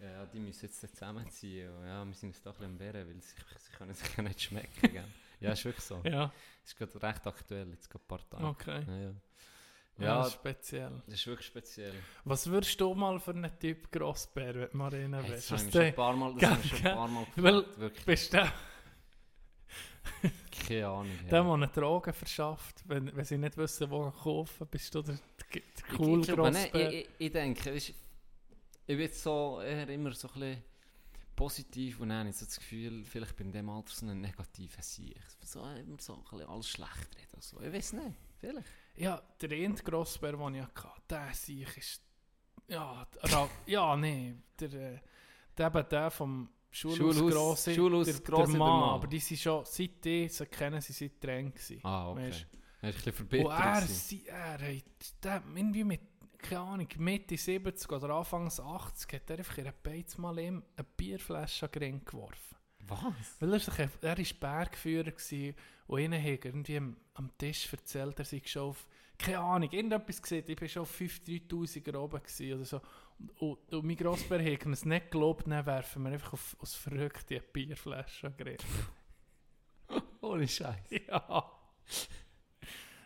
Ja, 0.00 0.26
die 0.26 0.38
müssen 0.38 0.66
jetzt 0.66 0.80
zusammenziehen. 0.80 1.72
Ja, 1.86 2.04
wir 2.04 2.14
sind 2.14 2.28
uns 2.28 2.42
doch 2.42 2.52
ein 2.60 2.76
bisschen 2.76 2.94
wehren, 2.94 3.08
weil 3.08 3.20
sie, 3.22 3.28
sie 3.30 3.72
können 3.76 3.94
sich 3.94 4.16
ja 4.16 4.22
nicht 4.22 4.40
schmecken. 4.42 4.92
Gell? 4.92 5.04
Ja, 5.40 5.52
ist 5.52 5.64
wirklich 5.64 5.84
so. 5.84 6.00
ja, 6.04 6.32
Es 6.62 6.70
ist 6.72 6.78
gerade 6.78 7.02
recht 7.02 7.26
aktuell, 7.26 7.68
jetzt 7.70 7.88
gerade 7.90 8.04
ein 8.04 8.08
paar 8.08 8.28
Tage. 8.30 8.44
okay. 8.46 8.84
Ja, 8.86 8.96
ja. 8.98 9.14
Ja, 9.96 10.04
ja, 10.06 10.18
das 10.18 10.26
ist 10.28 10.34
speziell. 10.34 11.02
das 11.06 11.14
ist 11.14 11.26
wirklich 11.28 11.46
speziell. 11.46 11.94
Was 12.24 12.46
würdest 12.48 12.80
du 12.80 12.94
mal 12.94 13.20
für 13.20 13.30
einen 13.30 13.56
Typ 13.60 13.92
Grossbär, 13.92 14.52
wenn 14.54 14.68
du 14.70 14.76
mal 14.76 14.88
rein 14.92 15.14
Hey, 15.14 15.30
willst? 15.30 15.52
das 15.52 15.60
haben 15.60 15.66
wir 15.66 15.72
schon 15.72 15.82
ein 15.82 15.94
paar 15.94 16.16
Mal, 16.16 16.32
das 16.34 16.40
Gell, 16.40 16.50
haben 16.50 16.62
wir 16.62 16.68
schon 16.78 16.86
ein 16.86 16.94
paar 16.96 17.08
Mal 17.08 17.24
gefragt, 17.26 17.78
wirklich. 17.78 18.04
bist 18.06 18.32
du 18.32 18.36
der, 18.38 18.52
Keine 20.66 20.86
Ahnung. 20.88 21.18
ja. 21.30 21.56
der 21.58 21.66
Drogen 21.68 22.12
verschafft, 22.12 22.82
wenn, 22.86 23.14
wenn 23.14 23.24
sie 23.24 23.38
nicht 23.38 23.56
wissen, 23.56 23.90
wo 23.90 24.10
kaufen, 24.10 24.66
bist 24.68 24.94
du 24.94 25.02
der, 25.02 25.14
der, 25.14 25.22
der 25.52 25.62
Ich- 25.92 25.98
cool 25.98 26.20
ich, 26.20 26.26
glaube, 26.26 26.50
nein, 26.50 26.62
Grossbär? 26.70 26.92
ich, 26.92 27.00
ich, 27.00 27.08
ich 27.18 27.32
denke, 27.32 27.70
ich 27.72 27.94
bin 28.86 29.12
so 29.12 29.60
eher 29.60 29.88
immer 29.88 30.12
so 30.12 30.28
ein 30.28 30.34
bisschen 30.34 30.64
positiv 31.36 32.00
und 32.00 32.10
dann 32.10 32.26
ich 32.28 32.36
so 32.36 32.44
das 32.44 32.56
Gefühl, 32.58 33.04
vielleicht 33.04 33.36
bin 33.36 33.48
ich 33.48 33.54
in 33.54 33.60
dem 33.60 33.70
Alter 33.70 33.92
so 33.92 34.06
ein 34.06 34.20
negativer 34.20 34.82
Sieg. 34.82 35.20
So 35.42 35.64
immer 35.64 35.98
so 36.00 36.14
ein 36.14 36.22
bisschen 36.22 36.48
alles 36.48 36.68
schlecht 36.68 37.16
reden. 37.16 37.40
So. 37.40 37.60
Ich 37.60 37.72
weiß 37.72 37.92
nicht, 37.94 38.16
vielleicht. 38.38 38.66
Ja, 38.96 39.22
der 39.40 39.50
eine 39.50 39.74
Grossbär, 39.74 40.32
den 40.32 40.54
ich 40.54 40.62
hatte, 40.62 40.88
der 41.08 41.30
ist... 41.30 42.00
Ja, 42.68 43.06
ja, 43.66 43.96
nee, 43.96 44.36
der, 44.58 45.00
der, 45.58 45.82
der 45.82 46.10
vom 46.10 46.48
Schulhaus, 46.70 47.66
Schulhaus- 47.68 48.22
der, 48.22 48.48
Mann, 48.48 48.82
aber 48.90 49.06
die 49.06 49.20
sind 49.20 49.38
schon, 49.38 49.64
seit 49.64 50.04
die 50.04 50.28
sie 50.28 50.46
kennen, 50.46 50.80
sie 50.80 50.92
sind 50.92 51.22
dran 51.22 51.52
gewesen. 51.52 51.80
Ah, 51.84 52.10
okay. 52.10 52.28
Weisst. 52.28 52.46
Er 52.80 52.90
ist 52.90 52.96
ein 52.96 53.04
bisschen 53.04 53.10
Und 53.10 53.16
verbittert. 53.16 53.60
er, 53.60 53.80
gewesen. 53.80 53.94
sie, 53.94 54.26
er 54.26 54.52
hat 54.76 55.24
der, 55.24 55.42
irgendwie 55.54 55.84
mit, 55.84 56.00
keine 56.44 56.60
Ahnung, 56.60 56.88
Mitte 56.98 57.36
70 57.36 57.90
oder 57.90 58.10
Anfangs 58.10 58.60
80 58.60 59.12
hat 59.12 59.30
er 59.30 59.38
einfach 59.38 59.58
in 59.58 59.64
einer 59.64 59.74
Beiz 59.82 60.18
mal 60.18 60.38
ihm 60.38 60.62
eine 60.76 60.86
Bierflasche 60.96 61.66
an 61.66 61.72
den 61.72 61.82
Ring 61.82 62.04
geworfen. 62.04 62.56
Was? 62.86 63.40
Weil 63.40 63.52
er 63.54 63.60
sich, 63.60 63.78
er 63.78 64.18
war 64.18 64.24
Bergführer 64.40 65.10
gewesen, 65.10 65.54
und 65.86 66.00
ihnen 66.00 66.22
hat 66.22 66.44
irgendwie 66.44 66.76
am, 66.76 66.96
am 67.14 67.30
Tisch 67.38 67.72
erzählt, 67.72 68.18
er 68.18 68.24
sei 68.24 68.42
schon 68.44 68.70
auf, 68.70 68.86
keine 69.18 69.38
Ahnung, 69.38 69.70
irgendetwas 69.70 70.20
gesehen, 70.20 70.44
ich 70.46 70.60
war 70.60 70.68
schon 70.68 70.82
auf 70.82 71.00
5'000, 71.00 71.48
3000 71.48 71.96
oben 71.96 72.22
gewesen 72.22 72.54
oder 72.54 72.64
so. 72.64 72.80
Und, 73.18 73.40
und, 73.40 73.72
und 73.72 73.86
mein 73.86 73.96
Grossbär 73.96 74.52
hat 74.52 74.66
es 74.66 74.84
nicht 74.84 75.10
gelobt, 75.10 75.46
dann 75.46 75.64
werfen 75.66 76.02
wir 76.02 76.12
einfach 76.12 76.34
auf, 76.34 76.56
aus 76.60 76.74
Verrückte 76.74 77.36
eine 77.36 77.44
Bierflasche 77.44 78.26
an 78.26 78.36
den 78.36 78.48
Ring. 78.48 78.58
Ohne 80.20 80.48
Scheiß. 80.48 80.90
Ja. 81.08 81.50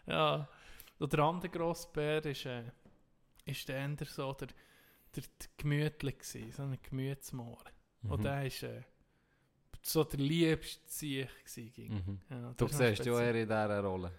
ja. 0.07 0.49
Und 0.99 1.13
der 1.13 1.21
andere 1.21 1.51
Grossbär 1.51 2.25
ist, 2.25 2.47
äh, 2.47 2.65
ist 3.49 3.69
der 3.69 3.79
eher 3.79 4.07
so 4.07 4.33
der, 4.33 4.49
der, 5.15 5.23
der 5.23 5.49
gemütlich 5.57 6.19
gewesen, 6.19 6.53
so 6.53 6.63
ein 6.63 6.79
Gemütsmoor. 6.83 7.65
Mhm. 8.03 8.11
Und 8.13 8.25
der 8.25 8.47
ist 8.47 8.63
äh, 8.63 8.83
so 9.83 10.05
der 10.05 10.21
liebste 10.21 10.81
Sieg 10.87 11.29
gewesen. 11.45 11.73
gegen- 11.73 11.95
Mhm. 11.95 12.21
Ja, 12.31 12.55
Du 12.57 12.69
siehst 12.69 13.05
ja 13.05 13.21
eher 13.21 13.35
in 13.35 13.47
dieser 13.49 13.81
Rolle. 13.83 14.13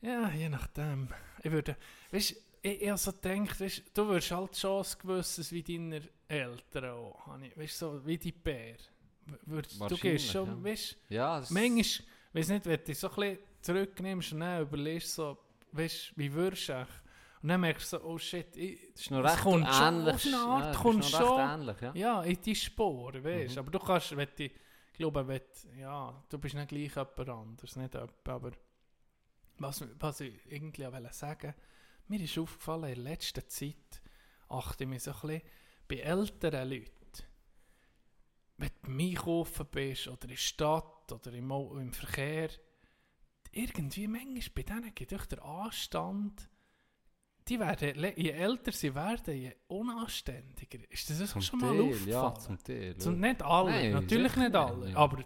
Ja, 0.00 0.30
je 0.30 0.48
nachdem. 0.48 1.08
Ich 1.42 1.50
würde, 1.50 1.76
weißt 2.10 2.36
ich, 2.60 2.82
ich 2.82 2.88
habe 2.88 2.98
so 2.98 3.12
gedacht, 3.12 3.60
weißt, 3.60 3.82
du 3.94 4.08
wirst 4.08 4.30
halt 4.32 4.56
schon 4.56 4.84
ein 4.84 4.92
gewisses 5.00 5.52
wie 5.52 5.62
deine 5.62 6.02
Eltern 6.26 6.84
auch, 6.86 7.28
weißt, 7.56 7.78
so 7.78 8.04
wie 8.04 8.18
die 8.18 8.32
Bär. 8.32 8.76
Würdest, 9.46 9.80
du 9.80 9.96
gehst 9.96 10.30
schon, 10.32 10.46
ja. 10.48 10.64
weißt, 10.64 10.96
Ja, 11.10 11.44
manchmal, 11.50 12.06
weiß 12.32 12.48
nicht, 12.48 12.66
wenn 12.66 12.78
du 12.78 12.84
dich 12.84 12.98
so 12.98 13.08
ein 13.10 13.14
bisschen 13.16 13.38
zurücknimmst 13.60 14.32
und 14.32 14.40
dann 14.40 14.62
überlegst, 14.62 15.14
so, 15.14 15.38
weißt, 15.72 16.12
wie 16.16 16.32
würdest 16.32 16.68
du? 16.68 16.86
Und 17.42 17.48
dann 17.50 17.60
merkst 17.60 17.92
du 17.92 17.98
so, 17.98 18.04
oh 18.04 18.18
shit, 18.18 18.56
ich, 18.56 18.94
ist 18.94 19.10
noch 19.10 19.22
recht 19.22 19.38
kommt 19.38 19.66
schon 19.72 19.94
ähnlich. 20.00 20.14
auf 20.14 20.26
eine 20.26 20.36
Art, 20.38 20.60
ja, 20.64 20.72
das 20.72 20.76
kommt 20.82 21.04
schon- 21.04 21.40
ähnlich, 21.60 21.80
ja. 21.80 21.94
ja, 21.94 22.22
in 22.22 22.40
die 22.40 22.54
Spur, 22.56 23.14
weißt 23.24 23.52
Mhm. 23.54 23.58
Aber 23.58 23.70
du 23.70 23.78
kannst, 23.78 24.16
wenn 24.16 24.28
du, 24.36 24.44
ich 24.44 24.52
glaube, 24.94 25.26
wenn, 25.28 25.42
ja, 25.78 26.24
du 26.28 26.38
bist 26.38 26.54
nicht 26.56 26.68
gleich 26.68 26.96
jemand 26.96 27.28
anderes, 27.28 27.76
nicht 27.76 27.94
jemand, 27.94 28.28
aber 28.28 28.50
was, 29.58 29.84
was 29.98 30.20
ich 30.20 30.34
irgendwie 30.50 30.86
auch 30.86 30.92
wollte 30.92 31.12
sagen 31.12 31.54
mir 32.08 32.20
ist 32.20 32.38
aufgefallen, 32.38 32.92
in 32.94 33.02
letzter 33.02 33.46
Zeit 33.46 34.00
achte 34.48 34.84
ich 34.84 34.90
mich 34.90 35.02
so 35.02 35.12
ein 35.12 35.20
bisschen 35.20 35.42
bei 35.88 35.96
älteren 35.96 36.70
Leuten, 36.70 36.92
wenn 38.56 38.68
du 38.68 38.74
beim 38.88 38.98
Einkaufen 38.98 39.66
bist 39.70 40.08
oder 40.08 40.22
in 40.22 40.28
der 40.30 40.36
Stadt 40.36 41.12
oder 41.12 41.32
im, 41.32 41.50
im 41.50 41.92
Verkehr, 41.92 42.48
irgendwie 43.52 44.08
manchmal 44.08 44.42
bei 44.54 44.62
denen 44.62 44.94
geht 44.94 45.10
durch 45.12 45.26
der 45.26 45.44
Anstand, 45.44 46.47
die 47.48 47.58
werden, 47.58 48.12
je 48.16 48.30
älter 48.30 48.72
sie 48.72 48.94
werden, 48.94 49.34
je 49.34 49.54
unanständiger. 49.68 50.78
Ist 50.90 51.10
das 51.10 51.30
Zum 51.30 51.42
schon 51.42 51.60
mal 51.60 51.70
Teil, 51.70 51.80
aufgefallen? 51.80 52.08
ja, 52.08 52.34
zum 52.34 52.64
Teil. 52.64 52.92
ja. 52.92 52.98
Zum, 52.98 53.20
nicht 53.20 53.42
alle, 53.42 53.70
Nein, 53.70 53.92
natürlich 53.92 54.36
nicht 54.36 54.54
alle, 54.54 54.90
ja. 54.90 54.96
aber 54.96 55.24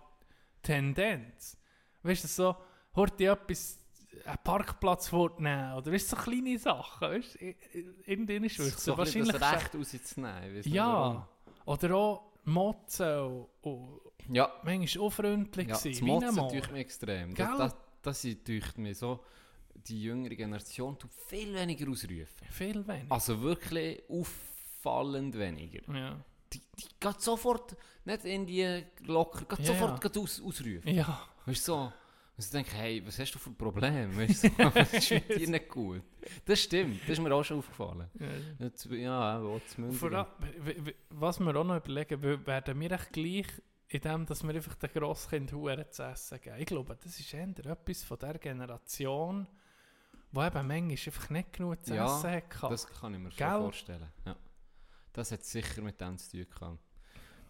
Tendenz. 0.62 1.56
Weißt 2.02 2.24
du, 2.24 2.28
so, 2.28 2.56
hört 2.94 3.18
dir 3.18 3.32
etwas, 3.32 3.78
einen 4.24 4.38
Parkplatz 4.44 5.08
vornehmen 5.08 5.74
oder 5.74 5.92
weißt 5.92 6.12
du, 6.12 6.16
so 6.16 6.22
kleine 6.22 6.58
Sachen, 6.58 7.08
weißt 7.08 7.38
irgendwann 8.06 8.44
ist 8.44 8.58
es 8.58 8.84
so 8.84 8.96
wahrscheinlich... 8.96 9.32
das 9.32 9.52
Recht 9.52 9.74
rauszunehmen. 9.74 10.56
ich 10.56 10.66
ja, 10.66 11.28
oder 11.64 11.94
auch 11.94 12.32
Motzen 12.44 13.46
und, 13.62 14.00
Ja, 14.28 14.52
manchmal 14.64 15.04
unfreundlich 15.04 15.68
ja 15.68 15.74
sein, 15.74 15.92
das 15.92 16.00
Motzen 16.02 16.48
durch 16.48 16.70
mich 16.70 16.80
extrem. 16.80 17.34
Gell? 17.34 17.46
Das, 17.56 17.76
das, 18.02 18.22
das 18.22 18.36
durch 18.44 18.76
mich 18.76 18.98
so, 18.98 19.20
die 19.74 20.02
jüngere 20.02 20.34
Generation 20.34 20.98
tut 20.98 21.12
viel 21.28 21.52
weniger 21.54 21.90
ausrufen. 21.90 22.46
Viel 22.50 22.86
weniger. 22.86 23.10
Also 23.12 23.40
wirklich 23.42 24.02
auffallend 24.08 25.36
weniger. 25.38 25.80
Ja. 25.94 26.24
Die, 26.52 26.60
die 26.78 26.88
geht 27.00 27.20
sofort, 27.20 27.76
nicht 28.04 28.24
in 28.24 28.46
die 28.46 28.84
locker, 29.04 29.44
geht 29.44 29.66
Ja, 29.66 29.72
sofort 29.74 29.92
ja. 30.02 30.08
geht 30.08 30.18
aus, 30.18 30.40
ausrufen. 30.42 30.88
ja, 30.94 31.26
Weißt 31.46 31.66
du, 31.68 31.72
so, 31.72 31.92
und 32.34 32.44
ich 32.44 32.50
denke, 32.50 32.70
hey, 32.72 33.04
was 33.06 33.18
hast 33.18 33.32
du 33.34 33.38
für 33.38 33.50
ein 33.50 33.56
Problem? 33.56 34.16
Weißt 34.16 34.44
du, 34.44 34.48
so, 34.48 34.54
was 34.74 34.92
ist 34.92 35.10
mit 35.10 35.28
dir 35.30 35.48
nicht 35.48 35.68
gut? 35.68 36.02
Das 36.44 36.60
stimmt, 36.60 37.00
das 37.02 37.10
ist 37.10 37.20
mir 37.20 37.32
auch 37.34 37.42
schon 37.44 37.58
aufgefallen. 37.58 38.08
ja. 38.18 38.26
Jetzt, 38.66 38.86
ja. 38.86 39.40
Vor 39.92 40.12
allem, 40.12 40.26
was 41.10 41.40
wir 41.40 41.56
auch 41.56 41.64
noch 41.64 41.76
überlegen, 41.76 42.22
werden 42.46 42.80
wir 42.80 42.92
echt 42.92 43.12
gleich 43.12 43.46
in 43.88 44.00
dem, 44.00 44.24
dass 44.26 44.42
wir 44.42 44.54
einfach 44.54 44.74
den 44.76 44.90
Grosskind 44.90 45.52
Huren 45.52 45.84
zu 45.90 46.02
essen 46.04 46.40
geben. 46.40 46.56
Ich 46.60 46.66
glaube, 46.66 46.96
das 47.02 47.18
ist 47.18 47.34
eher 47.34 47.48
etwas 47.48 48.02
von 48.04 48.18
der 48.18 48.38
Generation, 48.38 49.46
die 50.32 50.38
eben 50.38 50.66
manchmal 50.66 50.90
einfach 50.90 51.30
nicht 51.30 51.52
genug 51.52 51.84
zu 51.84 51.94
Ja, 51.94 52.06
essen 52.06 52.30
hatte. 52.32 52.68
Das 52.68 52.86
kann 52.86 53.14
ich 53.14 53.20
mir 53.20 53.30
schon 53.30 53.38
Gell? 53.38 53.58
vorstellen. 53.60 54.08
Ja. 54.26 54.36
Das 55.12 55.30
hat 55.30 55.44
sicher 55.44 55.82
mit 55.82 56.00
dem 56.00 56.16
zu 56.18 56.30
tun 56.30 56.46
gehabt. 56.54 56.78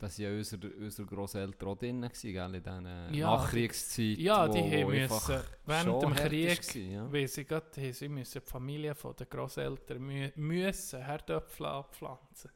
dass 0.01 0.18
ja 0.18 0.30
unsere, 0.30 0.68
unsere 0.68 1.07
Grosseltern 1.07 1.68
auch 1.68 1.76
drin 1.78 2.03
waren, 2.03 2.11
gell, 2.12 2.55
in 2.57 2.62
dieser 2.62 3.11
Ja, 3.12 3.37
Nachkriegszeit. 3.37 4.18
Ja, 4.18 4.49
die 4.49 4.59
wo 4.59 4.64
haben 4.64 4.91
einfach 4.91 5.28
müssen, 5.28 5.45
während 5.64 5.85
schon 5.85 6.01
dem 6.01 6.14
Krieg, 6.16 6.61
gewesen, 6.61 6.93
ja. 6.93 7.12
weil 7.12 7.28
sie 7.28 7.45
gerade, 7.45 7.66
haben 7.76 7.93
sie 7.93 8.09
müssen 8.09 8.43
die 8.45 8.51
Familie 8.51 8.95
den 8.95 9.28
Grosseltern 9.30 10.03
mü 10.03 10.33
müssen 10.35 11.05
Herdöpfel 11.05 11.66
abpflanzen. 11.66 12.51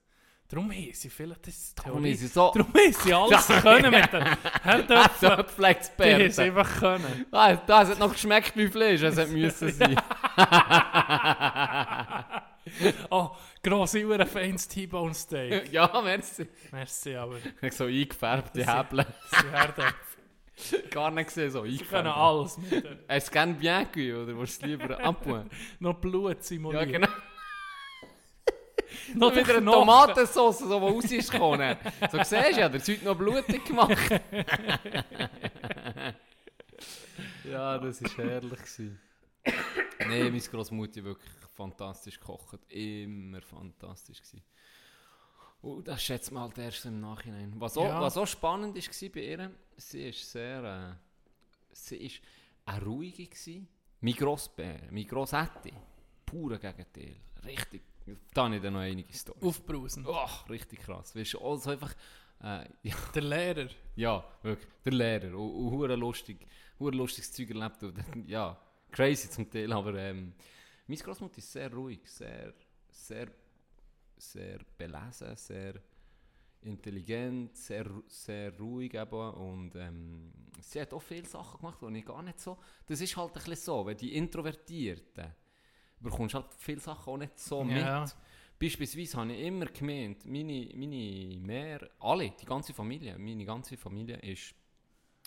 Darum 0.49 0.71
haben 0.71 0.93
sie 0.93 1.11
vielleicht 1.11 1.47
das 1.49 1.75
Darum 1.75 2.05
ist 2.05 2.23
es 2.23 2.35
so... 2.35 2.53
Darum 2.55 2.73
haben 2.73 2.93
sie 2.93 3.13
alles 3.13 3.47
können 3.63 3.91
mit 3.91 4.13
den 4.13 4.25
Herdöpfeln. 4.63 5.77
Die 5.99 6.15
haben 6.15 6.31
sie 6.31 6.43
einfach 6.43 6.79
können. 6.79 7.27
Ah, 7.33 7.57
das 7.57 7.91
hat 7.91 7.99
noch 7.99 8.13
geschmeckt 8.13 8.57
wie 8.57 8.69
Fleisch, 8.69 9.03
es 9.03 9.17
hat 9.17 9.29
müssen 9.29 9.73
sein. 9.73 9.97
Oh, 13.11 13.31
grosse 13.63 14.05
Uhren 14.05 14.27
feines 14.27 14.67
T-Bone 14.69 15.15
Steak. 15.15 15.73
ja, 15.73 15.89
merci. 16.03 16.47
Merci, 16.73 17.15
aber 17.15 17.37
So 17.71 17.85
eingefärbte 17.85 18.67
Häble. 18.67 19.07
sie 19.31 19.51
Herdöpfel. 19.51 19.95
Gar 20.91 21.11
nicht 21.13 21.29
gesehen, 21.29 21.51
so 21.51 21.65
Sie 21.65 21.77
können 21.79 22.09
eingefärbt. 22.09 22.19
alles 22.19 22.59
mit 22.59 22.85
der, 22.85 22.99
Hast 23.09 23.29
du 23.29 23.33
gerne 23.33 23.55
bien 23.55 23.87
cuit, 23.93 24.15
oder 24.15 24.37
willst 24.39 24.63
du 24.63 24.67
lieber 24.67 24.99
abpuhen? 25.01 25.49
noch 25.79 25.95
Blut 25.95 26.37
ja, 26.39 26.43
simulieren. 26.43 26.93
genau. 27.03 27.09
Noch 29.15 29.35
wieder 29.37 29.57
eine. 29.59 29.71
Tomatensauce, 29.71 30.59
so, 30.61 30.81
die 30.81 30.87
raus 30.87 31.05
ist 31.05 31.31
gekommen. 31.31 31.77
So 32.11 32.19
siehst 32.25 32.33
du, 32.33 32.37
ja, 32.61 32.69
der 32.69 32.81
hat 32.81 32.89
heute 32.89 33.05
noch 33.05 33.17
blutig 33.17 33.65
gemacht. 33.65 33.97
ja, 37.45 37.79
das 37.79 38.03
war 38.03 38.25
herrlich. 38.25 38.51
gewesen. 38.59 39.01
Nein, 39.99 40.25
meine 40.31 40.39
Großmutter 40.41 41.03
wirklich 41.05 41.33
fantastisch 41.55 42.19
gekocht. 42.21 42.61
Immer 42.69 43.41
fantastisch. 43.43 44.19
Gewesen. 44.21 44.43
Und 45.63 45.89
das 45.89 46.03
schätzt 46.03 46.31
man 46.33 46.45
halt 46.45 46.59
erst 46.59 46.85
im 46.85 47.01
Nachhinein. 47.01 47.53
Was 47.57 47.77
auch, 47.77 47.85
Ja. 47.85 48.01
was 48.01 48.17
auch 48.17 48.27
spannend 48.27 48.77
war 48.77 49.09
bei 49.11 49.21
ihr, 49.21 49.51
sie 49.77 50.09
ist 50.09 50.31
sehr... 50.31 50.99
Äh, 50.99 51.73
sie 51.73 51.97
ist 51.97 52.21
eine 52.67 52.85
ruhige 52.85 53.27
gewesen. 53.27 53.69
Mein 54.01 54.15
Grossbär, 54.15 54.81
mein 54.91 55.07
Grossetti, 55.07 55.73
pure 56.25 56.59
Gegenteil. 56.59 57.17
Richtig, 57.45 57.83
da 58.35 58.45
habe 58.45 58.57
ich 58.57 58.63
dann 58.63 58.75
noch 58.75 58.81
einige 58.81 59.13
Storys. 59.13 59.43
Aufbrausen. 59.43 60.05
Oh, 60.07 60.29
richtig 60.51 60.81
krass. 60.81 61.17
Weißt 61.17 61.35
du, 61.35 61.41
also 61.41 61.71
einfach, 61.71 61.95
äh, 62.43 62.67
ja, 62.83 62.95
Der 63.15 63.23
Lehrer. 63.23 63.69
ja, 63.97 64.25
wirklich, 64.43 64.69
der 64.85 64.93
Lehrer. 64.93 65.37
Und, 65.39 65.73
und 65.91 65.91
lustig, 65.99 66.47
hure 66.79 66.95
lustiges 66.95 67.33
Zeug 67.33 67.51
erlebt. 67.51 67.83
Und, 67.83 67.97
dann, 67.99 68.29
ja, 68.29 68.57
crazy 68.97 69.29
zum 69.29 69.51
Teil, 69.51 69.71
aber 69.73 69.95
ähm, 69.95 70.33
meine 70.87 71.01
Großmutter 71.01 71.39
ist 71.39 71.53
sehr 71.53 71.73
ruhig, 71.73 72.01
sehr, 72.11 72.55
sehr, 72.91 73.29
sehr 74.17 74.59
belesen, 74.79 75.37
sehr 75.37 75.75
intelligent, 76.63 77.55
sehr, 77.57 77.87
sehr 78.07 78.59
ruhig 78.59 78.95
eben. 78.95 79.31
Und 79.35 79.75
ähm, 79.77 80.33
sie 80.61 80.81
hat 80.81 80.95
auch 80.95 81.03
viele 81.03 81.27
Sachen 81.27 81.61
gemacht, 81.61 81.79
die 81.83 81.99
ich 81.99 82.07
gar 82.07 82.23
nicht 82.23 82.41
so... 82.41 82.57
Das 82.87 83.01
ist 83.01 83.17
halt 83.17 83.29
ein 83.29 83.35
bisschen 83.35 83.57
so, 83.57 83.87
wenn 83.87 83.97
die 83.97 84.17
Introvertierten, 84.17 85.35
bekommst 86.01 86.35
halt 86.35 86.55
viele 86.57 86.81
Sachen 86.81 87.13
auch 87.13 87.19
nicht 87.19 87.39
so 87.39 87.63
Ja. 87.65 88.01
mit. 88.01 88.17
Beispielsweise 88.59 89.19
habe 89.19 89.35
ich 89.35 89.47
immer 89.47 89.67
gemeint, 89.67 90.25
meine, 90.25 90.71
meine 90.75 91.39
Mehr, 91.39 91.91
alle, 92.01 92.31
die 92.31 92.47
ganze 92.47 92.73
Familie, 92.73 93.19
meine 93.19 93.45
ganze 93.45 93.77
Familie 93.77 94.17
ist, 94.17 94.55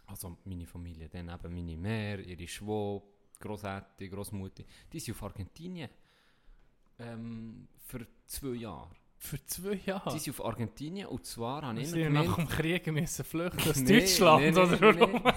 also 0.07 0.37
meine 0.45 0.65
Familie, 0.65 1.07
dann 1.09 1.29
eben 1.29 1.53
meine 1.53 1.77
Mehr, 1.77 2.19
ihre 2.19 2.47
Schwab, 2.47 3.03
Grossetti, 3.39 4.09
Grossmutter, 4.09 4.63
die 4.91 4.99
sind 4.99 5.15
auf 5.15 5.23
Argentinien 5.23 5.89
ähm, 6.99 7.67
für 7.85 8.05
zwei 8.25 8.55
Jahre. 8.55 8.89
Für 9.17 9.43
zwei 9.45 9.79
Jahre. 9.85 10.13
Die 10.13 10.19
sind 10.19 10.39
auf 10.39 10.45
Argentinien 10.45 11.07
und 11.07 11.25
zwar 11.25 11.61
habe 11.63 11.81
ich 11.81 11.89
Sie 11.89 12.01
immer 12.01 12.19
haben 12.19 12.27
nach 12.27 12.35
gemeint... 12.35 12.51
dem 12.51 12.57
Krieg 12.57 12.87
müssen 12.87 13.25
flüchten 13.25 13.69
aus 13.69 13.75
Nee, 13.81 13.99
Deutschland, 13.99 14.41
nee, 14.41 14.51
nee, 14.51 14.59
oder 14.59 14.81
warum? 14.99 15.33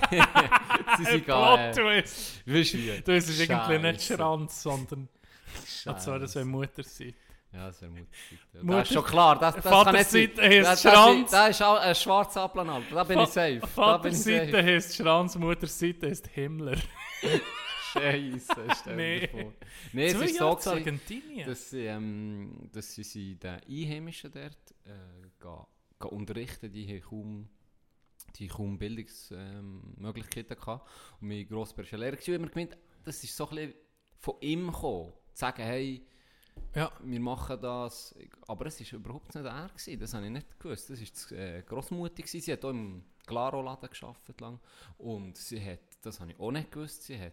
Sie 0.99 1.05
sind 1.05 1.27
gar... 1.27 1.57
Plot-Twist. 1.73 2.47
weißt 2.47 2.73
du 2.75 2.79
wie? 2.79 3.01
Du, 3.03 3.13
es 3.17 3.29
ist 3.29 3.41
irgendwie 3.41 3.79
nicht. 3.79 4.03
Schranz, 4.03 4.63
sondern... 4.63 5.09
Als 5.85 6.07
wäre 6.07 6.21
das 6.21 6.33
Scheisse. 6.33 6.41
eine 6.41 6.51
Mutter 6.51 6.83
sein. 6.83 7.15
Ja, 7.53 7.67
das 7.67 7.83
wäre 7.83 7.91
Mutterseite. 7.91 8.39
Ja, 8.55 8.63
Mutter- 8.63 8.79
das 8.79 8.89
ist 8.89 8.95
schon 8.95 9.05
klar. 9.05 9.39
Das, 9.39 9.55
das 9.57 9.65
kann 9.65 9.95
nicht 9.95 10.39
das, 10.39 10.83
Schranz. 10.83 11.31
das 11.31 11.51
ist 11.51 11.63
auch 11.63 11.79
ein 11.81 11.95
schwarzer 11.95 12.41
Applanalp. 12.43 12.85
Da 12.91 13.05
bin 13.05 13.19
ich 13.19 13.29
safe. 13.29 13.61
Vaterseite 13.67 14.63
heisst 14.63 14.97
Schranz, 14.97 15.37
Mutterseite 15.37 16.09
heisst 16.09 16.29
Himmler. 16.29 16.79
Scheisse, 17.93 18.67
stell 18.81 18.97
Nee. 18.97 19.29
vor. 19.29 19.53
Nee, 19.93 20.07
es 20.07 20.13
Zwei 20.15 20.25
ist 20.25 20.37
so, 20.39 20.45
Jahre 20.45 20.59
zu 20.59 20.71
gewesen, 20.71 20.79
Argentinien. 20.89 21.47
dass 21.49 21.71
sie, 21.71 21.85
ähm, 21.87 22.69
dass 22.73 22.93
sie, 22.95 23.03
sie 23.05 23.37
den 23.37 23.61
Einheimischen 23.69 24.31
dort 24.33 24.75
äh, 24.85 25.23
gehen, 25.41 25.67
gehen 26.01 26.11
unterrichten. 26.11 26.73
Die 26.73 26.87
haben 26.89 27.01
kaum, 27.09 27.49
die 28.37 28.49
haben 28.49 28.57
kaum 28.57 28.79
Bildungsmöglichkeiten 28.79 30.53
ähm, 30.57 30.61
gehabt. 30.61 30.89
Und 31.21 31.29
mein 31.29 31.47
Grossbär 31.47 31.85
war 31.85 31.93
ein 31.93 32.01
Lehrer. 32.01 32.17
und 32.17 32.29
immer 32.29 32.49
gemeint, 32.49 32.77
das 33.05 33.23
ist 33.25 33.37
so 33.37 33.49
ein 33.49 33.57
bisschen 33.57 33.75
von 34.19 34.35
ihm 34.41 34.67
gekommen. 34.67 35.13
Zu 35.35 35.41
sagen, 35.41 35.63
hey, 35.63 36.07
Ja. 36.75 36.93
wir 37.03 37.21
machen 37.21 37.61
das. 37.61 38.15
Aber 38.47 38.67
es 38.67 38.81
war 38.81 38.99
überhaupt 38.99 39.35
nicht 39.35 39.45
er. 39.45 39.69
Gewesen. 39.69 39.99
Das 40.01 40.15
habe 40.15 40.27
ich 40.27 40.33
nicht 40.33 40.61
gewusst. 40.61 40.91
Das 40.91 41.01
war 41.01 41.07
die 41.31 41.35
äh, 41.35 41.63
Grossmutter. 41.63 42.15
gewesen. 42.23 42.41
Sie 42.41 42.53
hat 42.53 42.65
auch 42.65 42.71
im 42.71 43.05
Claro-Laden 43.27 43.89
gearbeitet 43.91 44.41
lang. 44.41 44.61
Und 44.99 45.37
sie 45.37 45.61
hat, 45.65 45.81
das 46.03 46.21
habe 46.21 46.33
ich 46.33 46.39
auch 46.41 46.51
nicht 46.51 46.71
gewusst, 46.71 47.05
sie 47.05 47.19
hat 47.19 47.33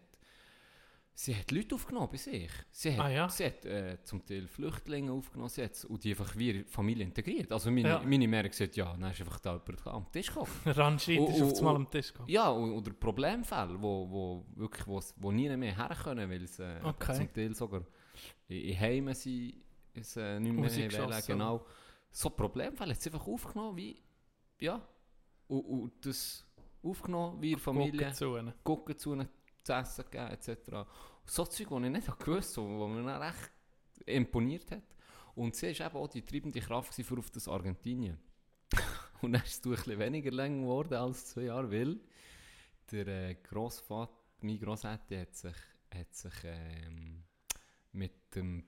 sie 1.21 1.35
hat 1.35 1.51
Leute 1.51 1.75
aufgenommen 1.75 2.07
bei 2.09 2.17
sich. 2.17 2.49
Sie 2.71 2.93
hat, 2.95 3.05
Ah, 3.05 3.09
ja? 3.09 3.27
sie 3.29 3.45
hat 3.45 3.65
äh, 3.65 3.97
zum 4.03 4.25
Teil 4.25 4.47
Flüchtlinge 4.47 5.11
aufgenommen 5.11 5.49
hat, 5.57 5.85
und 5.85 6.01
die 6.03 6.11
einfach 6.11 6.33
wie 6.37 6.63
Familie 6.63 7.03
integriert. 7.03 7.51
Also 7.51 7.69
meine, 7.71 7.89
Ja. 7.89 8.01
meine 8.05 8.25
Mutter 8.27 8.47
gesagt, 8.47 8.77
ja, 8.77 8.95
dann 8.95 9.11
ist 9.11 9.19
einfach 9.19 9.39
da 9.39 9.53
jemand 9.67 9.87
am 9.87 10.11
Tisch 10.11 10.27
gekommen. 10.27 10.49
Randscheit 10.65 11.19
Oh, 11.19 11.27
ist 11.29 11.41
auf 11.41 11.57
einmal 11.59 11.75
am 11.75 11.89
Tisch 11.91 12.13
gekommen. 12.13 12.29
Ja, 12.29 12.51
oder 12.51 12.91
Problemfälle, 12.93 13.81
wo, 13.81 14.09
wo 14.09 14.45
wirklich 14.55 14.87
wo, 14.87 15.01
wo 15.17 15.31
nie 15.31 15.49
mehr 15.57 15.75
her 15.75 15.95
können, 16.03 16.29
weil 16.29 16.47
sie 16.47 16.63
äh, 16.63 16.83
Okay. 16.85 17.13
zum 17.15 17.33
Teil 17.33 17.53
sogar 17.53 17.83
in, 18.47 18.61
in 18.61 18.79
Heimen 18.79 19.13
sind, 19.13 19.55
es 19.93 20.15
äh, 20.15 20.39
nicht 20.39 20.53
mehr 20.55 20.91
wollen, 20.93 21.21
genau. 21.27 21.65
So 22.11 22.29
Problemfälle 22.29 22.93
hat 22.93 23.01
sie 23.01 23.11
einfach 23.11 23.27
aufgenommen, 23.27 23.75
wie, 23.75 24.01
ja, 24.61 24.81
und, 25.47 25.59
und 25.65 26.05
das 26.05 26.45
aufgenommen, 26.81 27.41
wie 27.41 27.55
Familie, 27.55 28.13
Gucken 28.63 28.97
zu 28.97 29.13
ihnen. 29.13 29.27
Zu 29.69 29.73
essen 29.75 30.05
gegeben, 30.09 30.31
etc. 30.31 30.89
So 31.25 31.45
Zeug, 31.45 31.67
die 31.69 31.85
ich 31.85 31.91
nicht 31.91 32.19
gewusst 32.19 32.57
habe, 32.57 32.67
wo 32.67 32.87
mir 32.87 33.03
dann 33.03 33.21
echt 33.21 33.51
imponiert 34.05 34.71
hat. 34.71 34.83
Und 35.35 35.55
sie 35.55 35.79
war 35.79 35.87
eben 35.87 35.97
auch 35.97 36.07
die 36.07 36.25
treibende 36.25 36.59
Kraft 36.59 36.93
für 36.93 37.17
auf 37.17 37.29
das 37.29 37.47
Argentinien. 37.47 38.17
Und 39.21 39.33
dann 39.33 39.43
ist 39.43 39.59
es 39.59 39.65
ein 39.65 39.71
bisschen 39.71 39.99
weniger 39.99 40.31
lang 40.31 40.61
geworden 40.61 40.95
als 40.95 41.27
zwei 41.27 41.43
Jahre, 41.43 41.71
weil 41.71 41.99
der 42.91 43.07
äh, 43.07 43.35
Grossvater, 43.35 44.13
mein 44.41 44.59
Grossvater 44.59 45.21
hat 45.21 45.35
sich, 45.35 45.55
hat 45.93 46.13
sich 46.13 46.33
ähm, 46.43 47.23
mit 47.91 48.35
dem, 48.35 48.63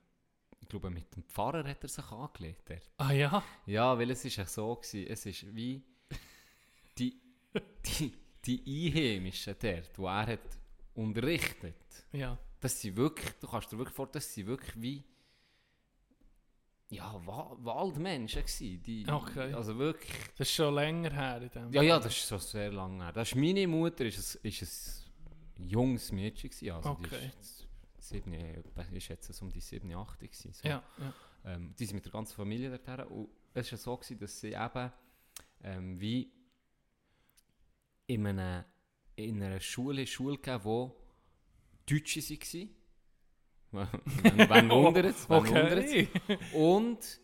ich 0.59 0.67
glaube 0.67 0.89
mit 0.89 1.15
dem 1.15 1.23
Pfarrer 1.23 1.67
hat 1.67 1.83
er 1.83 1.89
sich 1.89 2.11
angelegt. 2.11 2.69
dort. 2.69 2.91
Ah 2.97 3.11
ja? 3.11 3.43
Ja, 3.65 3.97
weil 3.97 4.11
es 4.11 4.23
ist 4.23 4.35
ja 4.35 4.45
so 4.45 4.75
gewesen, 4.75 5.07
es 5.07 5.25
ist 5.25 5.55
wie 5.55 5.83
die, 6.97 7.19
die, 7.85 8.13
die 8.45 8.91
Einheimischen 8.91 9.55
dort, 9.59 9.97
die 9.97 10.03
er 10.03 10.27
hat 10.27 10.60
unterrichtet, 10.95 11.75
Ja. 12.11 12.37
dass 12.59 12.79
sie 12.79 12.95
wirklich, 12.95 13.29
du 13.39 13.47
kannst 13.47 13.71
dir 13.71 13.77
wirklich 13.77 13.95
vorstellen, 13.95 14.13
dass 14.21 14.33
sie 14.33 14.45
wirklich 14.45 14.81
wie 14.81 15.03
ja, 16.89 17.13
Wa 17.25 17.55
Waldmenschen 17.59 18.41
gewesen, 18.41 18.83
die, 18.83 19.05
Okay. 19.07 19.53
also 19.53 19.77
wirklich, 19.77 20.11
Das 20.37 20.47
ist 20.49 20.55
schon 20.55 20.73
länger 20.75 21.09
her 21.13 21.41
in 21.41 21.49
dem. 21.49 21.71
ja, 21.73 21.81
ja, 21.81 21.97
das 21.99 22.07
ist 22.17 22.27
schon 22.27 22.39
sehr 22.39 22.71
lange 22.71 23.01
her. 23.05 23.13
Das 23.13 23.29
ist 23.29 23.35
meine 23.35 23.65
Mutter, 23.65 24.03
ist 24.05 24.35
ein, 24.43 24.47
ist 24.49 25.09
ein 25.57 25.67
junges 25.69 26.11
Mädchen 26.11 26.49
gewesen, 26.49 26.71
also 26.71 26.93
die 26.95 27.05
Okay. 27.05 27.31
sieben, 27.97 28.33
ist 28.93 29.07
jetzt 29.07 29.31
so 29.33 29.45
um 29.45 29.51
die 29.51 29.61
7, 29.61 29.89
8 29.95 30.19
gewesen. 30.19 30.51
So. 30.51 30.67
Ja, 30.67 30.83
ja. 30.99 31.13
Ähm, 31.45 31.73
die 31.79 31.85
sind 31.85 31.95
mit 31.95 32.05
der 32.05 32.11
ganzen 32.11 32.35
Familie 32.35 32.69
dorthin. 32.77 33.05
Und 33.07 33.29
es 33.53 33.71
war 33.71 33.79
so, 33.79 33.95
gewesen, 33.95 34.19
dass 34.19 34.41
sie 34.41 34.51
eben 34.53 34.91
ähm, 35.63 35.99
wie 35.99 36.29
in 38.07 38.27
einer, 38.27 38.65
in 39.25 39.41
einer 39.43 39.59
Schule, 39.59 40.05
Schule 40.07 40.37
gegeben, 40.37 40.63
wo 40.63 40.95
Deutsche 41.85 42.21
waren. 43.71 43.89
Wenn 44.23 44.49
wenn 44.49 44.69
wundert 44.69 45.05
es, 45.05 45.29
wenn 45.29 45.45
wundert's. 45.47 45.91
Okay. 45.91 46.07
Und 46.53 47.19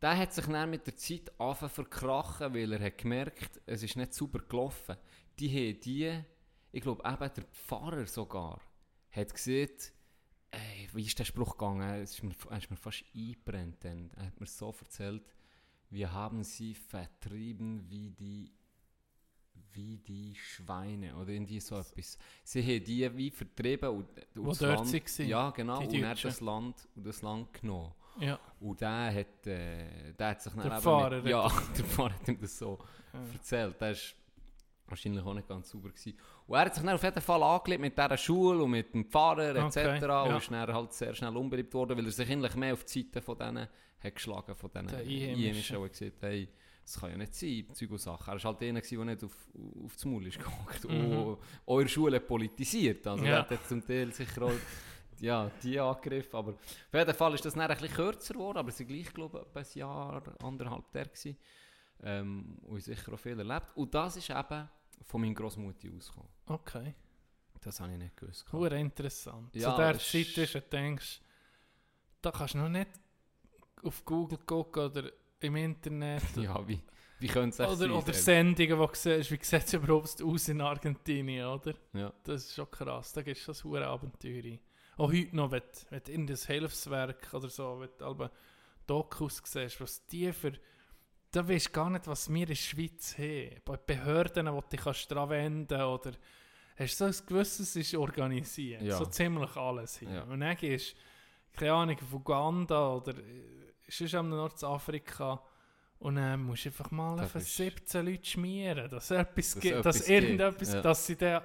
der 0.00 0.18
hat 0.18 0.32
sich 0.32 0.46
dann 0.46 0.70
mit 0.70 0.86
der 0.86 0.96
Zeit 0.96 1.30
angefangen 1.38 1.70
verkrachen, 1.70 2.54
weil 2.54 2.72
er 2.72 2.84
hat 2.84 2.98
gemerkt, 2.98 3.60
es 3.66 3.82
ist 3.82 3.96
nicht 3.96 4.14
sauber 4.14 4.40
gelaufen. 4.40 4.96
Die 5.38 5.48
haben 5.48 5.80
die, 5.80 6.24
ich 6.72 6.82
glaube 6.82 7.04
eben 7.08 7.34
der 7.34 7.44
Pfarrer 7.44 8.06
sogar, 8.06 8.60
hat 9.10 9.32
gesehen, 9.32 9.70
ey, 10.50 10.88
wie 10.92 11.06
ist 11.06 11.18
der 11.18 11.24
Spruch 11.24 11.56
gegangen? 11.56 12.02
Es 12.02 12.14
ist 12.14 12.22
mir, 12.22 12.34
er 12.50 12.58
ist 12.58 12.70
mir 12.70 12.76
fast 12.76 13.04
eingebrennt. 13.14 13.84
Dann. 13.84 14.10
Er 14.16 14.26
hat 14.26 14.40
mir 14.40 14.46
so 14.46 14.74
erzählt, 14.80 15.22
wir 15.90 16.12
haben 16.12 16.42
sie 16.42 16.74
vertrieben 16.74 17.88
wie 17.88 18.10
die 18.10 18.52
wie 19.74 19.98
die 19.98 20.34
Schweine 20.34 21.14
oder 21.16 21.30
irgendwie 21.30 21.60
so 21.60 21.76
etwas. 21.76 22.18
Sie 22.44 22.62
haben 22.62 22.84
die 22.84 23.16
wie 23.16 23.30
vertrieben 23.30 23.88
und, 23.90 24.06
und 24.36 24.46
das 24.48 24.58
dort 24.58 24.76
Land, 24.76 24.92
waren, 25.18 25.28
Ja, 25.28 25.50
genau. 25.50 25.78
die 25.86 25.98
Und 25.98 26.04
er 26.04 26.14
das 26.14 26.40
Land, 26.40 26.88
und 26.94 27.06
das 27.06 27.22
Land 27.22 27.52
genommen. 27.54 27.92
Ja. 28.20 28.38
Und 28.60 28.80
der 28.80 29.14
hat, 29.14 29.46
äh, 29.46 30.12
der 30.18 30.28
hat 30.28 30.42
sich 30.42 30.52
dann 30.52 30.62
Der 30.64 30.72
eben 30.72 30.82
Pfarrer 30.82 31.22
Mit, 31.22 31.30
ja, 31.30 31.48
der 31.76 31.84
Pfarrer 31.84 32.12
hat 32.14 32.28
ihm 32.28 32.38
das 32.40 32.58
so 32.58 32.78
Ja. 33.12 33.20
erzählt. 33.32 33.80
Der 33.80 33.90
ist 33.92 34.14
wahrscheinlich 34.86 35.24
auch 35.24 35.34
nicht 35.34 35.48
ganz 35.48 35.70
sauber 35.70 35.88
gewesen. 35.88 36.18
Und 36.46 36.54
er 36.56 36.64
hat 36.66 36.74
sich 36.74 36.84
dann 36.84 36.94
auf 36.94 37.02
jeden 37.02 37.20
Fall 37.22 37.42
angelegt 37.42 37.80
mit 37.80 37.96
dieser 37.96 38.16
Schule 38.18 38.62
und 38.62 38.70
mit 38.70 38.92
dem 38.92 39.06
Pfarrer 39.06 39.56
etc. 39.56 39.76
Okay, 39.76 39.94
Und 39.94 40.02
ja. 40.02 40.36
ist 40.36 40.50
dann 40.50 40.74
halt 40.74 40.92
sehr 40.92 41.14
schnell 41.14 41.36
unbeliebt 41.36 41.72
worden, 41.72 41.96
weil 41.96 42.04
er 42.04 42.12
sich 42.12 42.30
eigentlich 42.30 42.54
mehr 42.54 42.74
auf 42.74 42.84
die 42.84 43.02
Seite 43.02 43.22
von 43.22 43.38
denen 43.38 43.68
hat 44.00 44.14
geschlagen, 44.14 44.54
von 44.56 44.70
Der 44.72 44.82
Einheimischen, 44.82 45.76
und 45.78 45.90
gesagt 45.92 46.16
hey, 46.20 46.48
das 46.92 47.00
kann 47.00 47.10
ja 47.10 47.16
nicht 47.16 47.34
sein, 47.34 47.66
Zeug 47.74 47.90
und 47.90 47.98
Sachen. 47.98 48.28
Er 48.32 48.42
war 48.42 48.52
halt 48.52 48.62
einer, 48.62 48.80
der 48.80 49.04
nicht 49.04 49.24
auf, 49.24 49.36
auf 49.84 49.94
das 49.94 50.04
Maul 50.04 50.26
ist 50.26 50.38
gehockt 50.38 50.84
Mhm. 50.84 51.16
und 51.16 51.38
eure 51.66 51.88
Schule 51.88 52.20
politisiert. 52.20 53.06
Also 53.06 53.24
Ja. 53.24 53.38
er 53.40 53.50
hat 53.50 53.68
zum 53.68 53.84
Teil 53.86 54.12
sicher 54.12 54.42
auch 54.42 54.52
ja, 55.20 55.50
die 55.62 55.78
angegriffen, 55.78 56.34
aber 56.36 56.50
auf 56.52 56.58
jeden 56.94 57.14
Fall 57.14 57.34
ist 57.34 57.44
das 57.44 57.54
dann 57.54 57.62
ein 57.70 57.76
bisschen 57.78 57.94
kürzer 57.94 58.34
geworden, 58.34 58.58
aber 58.58 58.70
es 58.70 58.76
sind 58.76 58.88
gleich, 58.88 59.12
glaube 59.14 59.46
ich, 59.54 59.56
ein 59.56 59.78
Jahr, 59.78 60.22
anderthalb 60.42 60.90
der 60.92 61.04
gewesen. 61.04 61.36
Ähm, 62.02 62.58
und 62.62 62.78
ich 62.78 62.84
sicher 62.84 63.12
auch 63.12 63.18
viel 63.18 63.38
erlebt. 63.38 63.70
Und 63.76 63.94
das 63.94 64.16
ist 64.16 64.28
eben 64.30 64.68
von 65.04 65.20
meiner 65.20 65.34
Großmutter 65.34 65.88
ausgekommen. 65.96 66.28
Okay. 66.46 66.94
Das 67.60 67.78
habe 67.78 67.92
ich 67.92 67.98
nicht 67.98 68.16
gewusst. 68.16 68.52
Hure 68.52 68.76
interessant. 68.80 69.54
Ja, 69.54 69.70
Zu 69.70 69.76
der 69.80 69.92
Zeit 69.98 70.14
ist- 70.26 70.38
ist, 70.38 70.54
du 70.56 70.60
denkst, 70.62 71.20
da 72.20 72.32
kannst 72.32 72.54
du 72.54 72.58
noch 72.58 72.68
nicht 72.68 72.90
auf 73.84 74.04
Google 74.04 74.38
gucken 74.38 74.82
oder 74.86 75.12
im 75.44 75.56
Internet. 75.56 76.22
Ja, 76.36 76.66
wie, 76.66 76.80
wie 77.18 77.26
könnte 77.28 77.62
es 77.62 77.80
Oder, 77.82 77.94
oder? 77.96 78.12
Sendungen, 78.12 78.78
wo 78.78 78.86
du 78.86 78.94
siehst, 78.94 79.30
wie 79.30 79.38
sieht 79.42 79.64
es 79.64 79.72
überhaupt 79.74 80.22
aus 80.22 80.48
in 80.48 80.60
Argentinien, 80.60 81.46
oder? 81.46 81.74
Ja. 81.92 82.12
Das 82.24 82.44
ist 82.44 82.54
schon 82.54 82.70
krass, 82.70 83.12
da 83.12 83.22
gibt 83.22 83.36
es 83.36 83.42
schon 83.44 83.54
so 83.54 83.70
hure 83.70 83.86
Abenteuer. 83.86 84.42
ein. 84.44 84.58
Auch 84.96 85.12
heute 85.12 85.34
noch, 85.36 85.50
wenn, 85.50 85.60
du- 85.60 85.90
wenn 85.90 86.02
du 86.02 86.12
in 86.12 86.26
das 86.26 86.46
Hilfswerk 86.46 87.32
oder 87.32 87.48
so, 87.48 87.80
wenn 87.80 87.88
du 87.98 88.04
alle 88.04 88.30
Dokus 88.86 89.40
siehst, 89.44 89.80
was 89.80 90.04
die 90.06 90.32
für... 90.32 90.52
Da 91.30 91.48
weisst 91.48 91.68
du 91.68 91.72
gar 91.72 91.88
nicht, 91.88 92.06
was 92.06 92.28
wir 92.30 92.42
in 92.42 92.46
der 92.48 92.54
Schweiz 92.56 93.16
haben. 93.16 93.56
Bei 93.64 93.76
Behörden, 93.78 94.52
wo 94.52 94.60
du 94.60 94.68
dich 94.68 94.80
kannst 94.80 95.10
dran 95.10 95.30
wenden 95.30 95.80
oder... 95.80 96.12
Hast 96.76 97.00
du 97.00 97.10
so 97.12 97.20
ein 97.20 97.26
gewisses 97.26 97.76
ist 97.76 97.94
organisiert. 97.94 98.82
Ja. 98.82 98.96
So 98.96 99.04
ziemlich 99.06 99.54
alles 99.56 99.98
hier. 99.98 100.10
Ja. 100.10 100.22
Und 100.24 100.40
dann 100.40 100.56
du, 100.56 100.78
keine 101.52 101.72
Ahnung, 101.72 101.96
auf 102.00 102.12
Uganda 102.14 102.94
oder 102.94 103.14
sonst 103.88 104.14
am 104.14 104.28
Nordafrika 104.30 105.42
und 105.98 106.16
dann 106.16 106.42
musst 106.42 106.64
du 106.64 106.68
einfach 106.70 106.90
mal 106.90 107.16
Das 107.16 107.34
ist- 107.34 107.56
17 107.56 108.06
Leute 108.06 108.24
schmieren, 108.24 108.90
dass 108.90 109.10
etwas 109.10 109.54
Dass 109.54 109.60
gibt, 109.62 109.76
etwas 109.76 109.98
dass 109.98 110.08
irgendetwas, 110.08 110.72
ja. 110.74 110.80
dass 110.80 111.06
sie 111.06 111.16
dann 111.16 111.42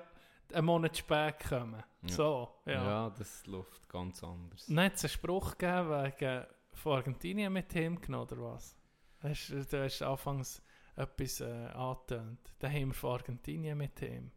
einen 0.54 0.66
Monat 0.66 0.98
spät 0.98 1.40
kommen. 1.48 1.84
Ja. 2.04 2.10
So, 2.10 2.56
Ja. 2.66 2.74
ja. 2.74 3.10
das 3.12 3.46
läuft 3.46 3.88
ganz 3.90 4.24
anders. 4.24 4.66
Dann 4.68 4.80
hat 4.82 4.96
es 4.96 5.04
einen 5.04 5.10
Spruch 5.12 5.58
gegeben 5.58 5.90
wegen 5.90 6.46
von 6.74 6.94
Argentinien 6.94 7.52
mit 7.52 7.74
ihm 7.76 8.00
genommen, 8.00 8.24
oder 8.32 8.42
was? 8.42 8.78
Hast, 9.22 9.50
du- 9.50 9.84
hast 9.84 10.02
anfangs 10.02 10.62
etwas 10.96 11.42
äh, 11.42 11.46
angetönt. 11.74 12.40
Den 12.62 12.72
haben 12.72 12.88
wir 12.88 12.94
von 12.94 13.12
Argentinien 13.12 13.78
mit 13.78 14.02
ihm. 14.02 14.32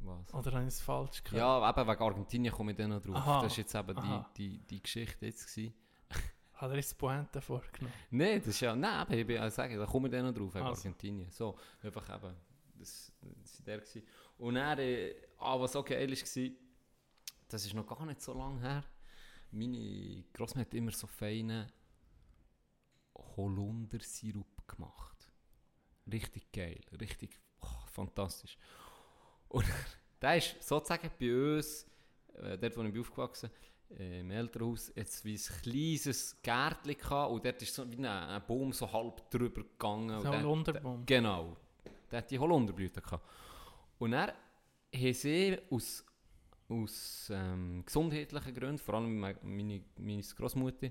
Was? 0.00 0.32
Oder 0.34 0.52
habe 0.52 0.62
ich 0.62 0.68
es 0.68 0.80
falsch 0.80 1.24
gehört? 1.24 1.38
Ja, 1.40 1.68
eben 1.70 1.88
wegen 1.88 2.02
Argentinien 2.02 2.52
komme 2.54 2.72
ich 2.72 2.76
dann 2.78 2.90
noch 2.90 3.00
drauf. 3.02 3.16
Aha. 3.16 3.42
Das 3.42 3.52
ist 3.52 3.56
jetzt 3.58 3.74
eben 3.74 3.96
die, 3.96 4.24
die, 4.36 4.58
die 4.66 4.82
Geschichte 4.82 5.26
jetzt 5.26 5.46
gewesen. 5.52 5.74
Hat 6.56 6.70
er 6.70 6.76
jetzt 6.76 6.96
Pointe 6.96 7.40
vorgenommen? 7.40 7.92
Nein, 8.10 8.38
das 8.38 8.48
ist 8.48 8.60
ja, 8.60 8.74
nein, 8.74 9.00
aber 9.00 9.14
ich 9.14 9.26
bin 9.26 9.36
ja 9.36 9.50
sagen, 9.50 9.78
da 9.78 9.84
komme 9.84 10.08
ich 10.08 10.12
dann 10.12 10.24
noch 10.24 10.32
drauf, 10.32 10.56
Also. 10.56 10.68
Argentinien. 10.68 11.30
So, 11.30 11.58
einfach 11.82 12.08
eben, 12.14 12.34
das, 12.74 13.12
das 13.20 13.58
war 13.58 13.66
der 13.66 13.78
gewesen. 13.78 14.02
Und 14.38 14.54
dann, 14.54 14.78
äh, 14.78 15.14
ah, 15.38 15.60
was 15.60 15.76
auch 15.76 15.84
geil 15.84 16.08
war, 16.08 16.50
das 17.48 17.64
ist 17.66 17.74
noch 17.74 17.86
gar 17.86 18.06
nicht 18.06 18.22
so 18.22 18.32
lange 18.32 18.60
her, 18.60 18.84
meine 19.50 20.24
Großmutter 20.32 20.66
hat 20.66 20.74
immer 20.74 20.92
so 20.92 21.06
feinen 21.06 21.70
Holundersirup 23.14 24.66
gemacht. 24.66 25.30
Richtig 26.10 26.50
geil, 26.52 26.80
richtig 26.98 27.38
oh, 27.60 27.86
fantastisch. 27.92 28.56
Und 29.48 29.66
der 30.22 30.38
ist 30.38 30.62
sozusagen 30.62 31.10
bei 31.20 31.56
uns, 31.56 31.86
äh, 32.34 32.56
dort 32.56 32.76
wo 32.76 32.82
ich 32.82 32.92
bin 32.92 33.00
aufgewachsen 33.00 33.50
äh, 33.50 33.75
im 33.90 34.30
Elternhaus, 34.30 34.92
jetzt 34.94 35.24
wie 35.24 35.34
ein 35.34 35.62
kleines 35.62 36.36
Gärtchen 36.42 36.96
gehabt 36.98 37.30
und 37.32 37.44
dort 37.44 37.62
ist 37.62 37.74
so 37.74 37.88
wie 37.90 37.96
ein, 37.96 38.04
ein 38.06 38.42
Baum 38.46 38.72
so 38.72 38.90
halb 38.92 39.30
drüber 39.30 39.62
gegangen. 39.62 40.20
So 40.20 40.26
ein 40.26 40.32
der- 40.32 40.42
Holunderbaum. 40.42 41.06
Genau. 41.06 41.56
Der 42.10 42.18
hat 42.18 42.30
die 42.30 42.38
Holunderblüte 42.38 43.00
gehabt. 43.00 43.24
Und 43.98 44.12
er 44.12 44.34
haben 44.94 45.12
sie 45.14 45.58
aus, 45.70 46.04
aus 46.68 47.30
ähm, 47.32 47.82
gesundheitlichen 47.86 48.54
Gründen, 48.54 48.78
vor 48.78 48.94
allem 48.96 49.18
meine, 49.18 49.38
meine, 49.42 49.82
meine 49.98 50.22
Großmutter, 50.22 50.88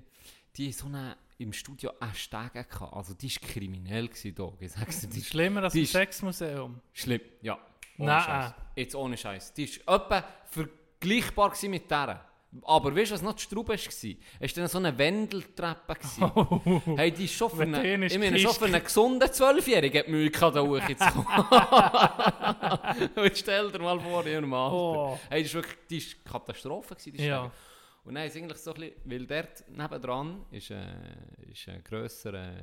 die 0.56 0.72
so 0.72 0.86
eine, 0.86 1.16
im 1.38 1.52
Studio 1.52 1.92
eine 2.00 2.14
Stege 2.14 2.64
gehabt. 2.64 2.92
Also 2.94 3.14
die 3.14 3.30
war 3.30 3.48
kriminell 3.48 4.08
gewesen, 4.08 4.34
Dog. 4.34 4.56
Ich 4.60 4.72
sag's 4.72 5.00
dir, 5.02 5.08
die 5.08 5.18
ist 5.20 5.28
Schlimmer 5.28 5.64
als 5.64 5.74
ist- 5.74 5.92
Sexmuseum. 5.92 6.80
schlimm. 6.92 7.20
Ja. 7.42 7.58
Ohne 7.98 8.08
Nein. 8.08 8.22
Scheiß. 8.24 8.54
Jetzt 8.74 8.94
ohne 8.94 9.16
Scheiß. 9.16 9.52
Die 9.54 9.86
war 9.86 9.96
etwa 10.04 10.24
vergleichbar 10.50 11.54
mit 11.68 11.90
der. 11.90 12.24
Aber 12.62 12.94
weißt 12.96 13.10
du, 13.10 13.14
was 13.14 13.22
noch 13.22 13.34
die 13.34 13.42
Straube 13.42 13.68
war? 13.68 13.74
Es 13.74 14.02
war 14.04 14.48
dann 14.54 14.68
so 14.68 14.78
eine 14.78 14.96
Wendeltreppe. 14.96 15.94
gewesen. 15.94 16.96
Hey, 16.96 17.10
die 17.12 17.24
ist 17.26 17.34
schon 17.34 17.50
für 17.50 17.62
einen, 17.62 18.02
ich 18.04 18.18
meine, 18.18 18.38
schon 18.38 18.50
Kiste- 18.50 18.58
für 18.60 18.64
einen 18.74 18.82
gesunden 18.84 19.32
Zwölfjährigen 19.32 20.00
hat 20.00 20.08
Mühe 20.08 20.30
gehabt, 20.30 20.56
da 20.56 20.62
hoch 20.62 20.80
zu 20.80 20.94
kommen. 20.94 21.26
Und 23.16 23.36
stell 23.36 23.70
dir 23.70 23.78
mal 23.78 24.00
vor, 24.00 24.24
in 24.26 24.32
ihrem 24.32 24.54
Alter. 24.54 24.74
Oh. 24.74 25.18
Hey, 25.28 25.42
das 25.42 25.54
war 25.54 25.62
wirklich 25.62 25.78
die 25.90 25.96
ist 25.98 26.24
Katastrophe. 26.24 26.94
Gewesen, 26.94 27.12
die 27.16 27.24
Ja. 27.26 27.50
Und 28.04 28.14
dann 28.14 28.26
ist 28.26 28.36
eigentlich 28.36 28.58
so 28.58 28.72
ein 28.72 28.80
bisschen, 28.80 28.96
weil 29.04 29.26
dort 29.26 29.68
nebendran 29.68 30.46
ist, 30.52 30.70
äh, 30.70 30.84
ist 31.50 31.68
ein 31.68 31.82
grösser, 31.82 32.34
äh, 32.34 32.62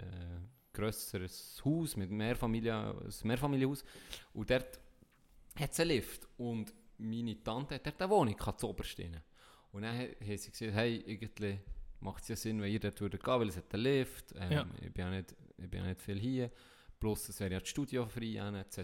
grösseres 0.71 1.61
Haus 1.65 1.97
mit 1.97 2.09
Mehrfamilie, 2.09 2.73
ein 2.73 3.13
Mehrfamilienhaus. 3.23 3.83
Und 4.33 4.49
dort 4.49 4.79
hat 5.59 5.71
es 5.71 5.79
einen 5.81 5.89
Lift. 5.89 6.27
Und 6.37 6.73
meine 6.97 7.43
Tante 7.43 7.75
hat 7.75 7.85
dort 7.85 8.01
eine 8.01 8.09
Wohnung 8.09 8.35
gehabt, 8.37 8.59
zu 8.61 8.69
oberst. 8.69 8.97
Und 9.73 9.81
dann 9.81 9.97
ha- 9.97 10.07
haben 10.21 10.37
sie 10.37 10.51
gesagt, 10.51 10.73
hey, 10.73 11.03
irgendwie 11.05 11.59
macht 11.99 12.23
es 12.23 12.29
ja 12.29 12.35
Sinn, 12.35 12.61
wenn 12.61 12.71
ihr 12.71 12.79
dort 12.79 12.99
würdet 13.01 13.21
gehen, 13.23 13.39
weil 13.39 13.49
es 13.49 13.57
hat 13.57 13.73
einen 13.73 13.83
Lift, 13.83 14.33
ähm, 14.37 14.51
Ja. 14.51 14.65
ich, 14.81 14.93
bin 14.93 15.05
ja 15.05 15.09
nicht, 15.11 15.35
ich 15.57 15.69
bin 15.69 15.81
ja 15.81 15.87
nicht 15.89 16.01
viel 16.01 16.19
hier, 16.19 16.51
plus 16.99 17.27
es 17.29 17.39
wäre 17.41 17.53
ja 17.53 17.59
das 17.59 17.67
Studio 17.69 18.05
frei, 18.07 18.35
etc. 18.59 18.79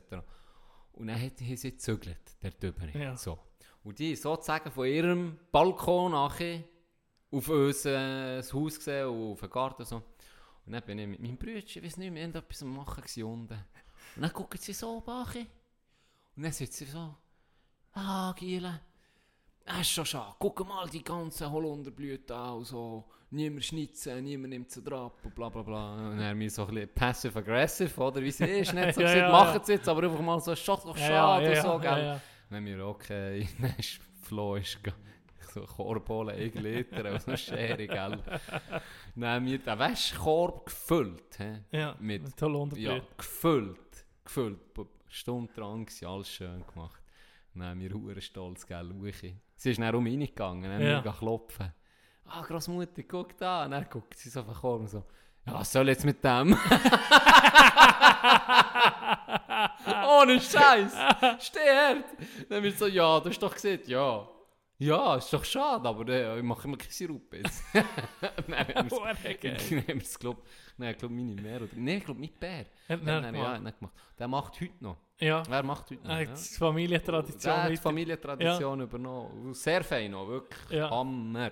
Und 0.94 1.08
dann 1.08 1.22
hat- 1.22 1.40
haben 1.40 1.56
sie 1.58 1.72
gezögert, 1.72 2.36
dort 2.42 2.62
drüber. 2.62 2.88
Ja. 2.98 3.16
So. 3.16 3.40
Und 3.84 3.98
die 4.00 4.16
sozusagen 4.16 4.70
von 4.72 4.88
ihrem 4.88 5.38
Balkon 5.52 6.12
nachher 6.12 6.64
auf 7.32 7.48
unser 7.48 8.40
äh, 8.40 8.44
Haus 8.44 8.76
gesehen 8.78 9.08
und 9.08 9.32
auf 9.34 9.40
den 9.40 9.50
Garten 9.50 9.86
so. 9.86 9.98
Und 10.66 10.74
dann 10.74 10.84
bin 10.84 11.00
ich 11.00 11.08
mit 11.08 11.20
meinem 11.22 11.38
Bruder, 11.38 11.58
ich 11.58 11.82
weiß 11.84 11.98
nicht, 11.98 12.14
wir 12.14 12.24
haben 12.24 12.34
etwas 12.36 12.62
am 12.64 12.76
machen 12.76 13.04
unten. 13.24 13.54
Und 14.16 14.22
dann 14.22 14.34
gucken 14.34 14.60
sie 14.60 14.74
so 14.74 14.98
oben 14.98 15.10
an. 15.10 15.48
Und 16.36 16.44
dann 16.44 16.52
sagt 16.52 16.74
sie 16.74 16.86
so, 16.86 17.16
ah, 17.94 18.34
Giele, 18.38 18.82
das 19.70 19.82
ist 19.82 19.92
schon 19.92 20.06
schade. 20.06 20.34
Guck 20.40 20.68
mal 20.68 20.88
die 20.90 21.04
ganzen 21.04 21.50
Holunderblüten 21.52 22.36
an 22.36 22.64
so. 22.64 23.06
Niemand 23.32 23.64
schnitzen, 23.64 24.24
niemand 24.24 24.50
nimmt 24.50 24.72
sie 24.72 24.82
drauf 24.82 25.14
und 25.24 25.36
bla 25.36 25.50
bla 25.50 25.62
bla. 25.62 26.10
Und 26.10 26.18
dann 26.18 26.36
mir 26.36 26.50
so 26.50 26.66
ein 26.66 26.74
bisschen 26.74 26.90
passive-aggressive, 26.96 28.02
oder 28.02 28.22
wie 28.24 28.32
sie 28.32 28.44
ist. 28.46 28.74
Nicht 28.74 28.96
so 28.96 29.02
Ja, 29.02 29.08
gesagt, 29.14 29.18
ja, 29.18 29.32
machen 29.32 29.62
sie 29.64 29.74
jetzt, 29.74 29.88
aber 29.88 30.04
einfach 30.04 30.20
mal 30.20 30.40
so, 30.40 30.52
ist 30.54 30.68
doch 30.68 30.98
schade 30.98 31.46
Ja, 31.46 31.52
ja, 31.52 31.62
so, 31.62 31.78
gell. 31.78 31.92
ja, 31.92 32.00
ja. 32.00 32.22
Wenn 32.50 32.66
wir 32.66 32.84
okay, 32.88 33.48
dann 33.62 33.76
ist 33.78 34.00
Flo 34.24 34.56
ist 34.56 34.80
so 35.54 35.62
Korbolen, 35.62 36.36
ein 36.36 36.64
Liter 36.64 37.12
und 37.12 37.22
so 37.22 37.38
Schere, 37.38 37.78
gell. 37.86 38.20
Dann 39.16 39.30
haben 39.30 39.46
wir 39.46 39.60
den 39.60 39.78
Wäschkorb 39.80 40.66
gefüllt, 40.66 41.38
he? 41.38 41.78
Ja, 41.78 41.96
Mit- 42.00 42.24
mit 42.24 42.42
Holunderblüten. 42.42 42.96
ja, 42.98 43.02
gefüllt, 43.16 44.06
gefüllt, 44.26 44.60
stundenlang 45.08 45.86
gewesen, 45.86 46.06
alles 46.08 46.30
schön 46.30 46.64
gemacht. 46.74 46.99
Dann 47.56 47.64
haben 47.68 47.80
wir 47.82 47.92
hure 47.94 48.22
stolz, 48.22 48.66
gell, 48.66 48.92
Uchi. 49.02 49.36
Sie 49.56 49.72
ist 49.72 49.80
dann 49.80 49.96
um 49.96 50.06
reingegangen, 50.06 50.64
dann 50.64 50.74
haben 50.74 50.82
Ja. 50.82 51.04
wir 51.04 51.12
klopfen. 51.12 51.74
Ah, 52.26 52.42
Grossmutter, 52.44 53.04
guck 53.04 53.38
da. 53.38 53.66
Und 53.66 53.72
dann 53.72 53.88
guckt 53.90 54.18
sie 54.18 54.30
so 54.30 54.42
auf 54.42 54.46
den 54.46 54.56
Korb 54.56 54.82
und 54.82 54.88
so, 54.90 55.04
ja, 55.46 55.54
was 55.54 55.72
soll 55.72 55.88
jetzt 55.90 56.06
mit 56.06 56.24
dem? 56.24 56.54
Ohne 60.08 60.40
Scheiß. 60.40 60.94
Steh 61.40 61.60
her. 61.60 62.04
Dann 62.50 62.64
wir 62.64 62.72
so, 62.72 62.88
ja, 62.88 63.20
du 63.20 63.30
hast 63.30 63.40
doch 63.40 63.54
gesehen, 63.54 63.82
ja. 63.86 64.28
Ja, 64.82 65.18
ist 65.18 65.32
doch 65.34 65.44
schade, 65.44 65.88
aber 65.90 66.08
äh, 66.08 66.38
ich 66.38 66.44
mache 66.44 66.66
immer 66.68 66.78
keine 66.78 66.92
Sirup 66.92 67.34
jetzt. 67.34 67.62
Nein. 68.48 68.66
Dann 68.74 68.90
haben 68.90 68.90
wir 69.88 69.98
es, 69.98 70.18
glaube 70.18 70.42
Nein, 70.78 70.92
ich 70.92 70.98
glaube, 70.98 71.14
meine 71.14 71.36
Mehr 71.42 71.58
oder... 71.62 71.70
Nein, 71.76 71.98
ich 71.98 72.06
glaube, 72.06 72.20
mein 72.22 72.32
Bär. 72.40 72.60
Hat 72.60 72.68
Ja, 72.88 72.96
er 73.16 73.22
nein, 73.22 73.34
gemacht? 73.34 73.54
ja, 73.54 73.60
nicht 73.60 73.80
gemacht. 73.80 73.94
Der 74.18 74.28
macht 74.30 74.62
heute 74.62 74.74
noch. 74.84 74.98
Ja, 75.20 75.44
Wer 75.50 75.64
macht 75.64 75.92
heute 75.92 76.02
noch? 76.02 76.10
er 76.16 76.22
Ja. 76.24 76.30
hat 76.30 76.38
die 76.40 76.58
Familientradition 76.58 77.54
Der 77.54 77.64
hat 77.64 77.72
die 77.72 77.78
Familientradition 77.78 78.82
übernommen. 78.82 79.48
Und 79.48 79.54
Sehr 79.58 79.84
fein 79.84 80.12
noch, 80.12 80.28
wirklich. 80.30 80.70
Ja. 80.72 80.90
Hammer. 80.90 81.52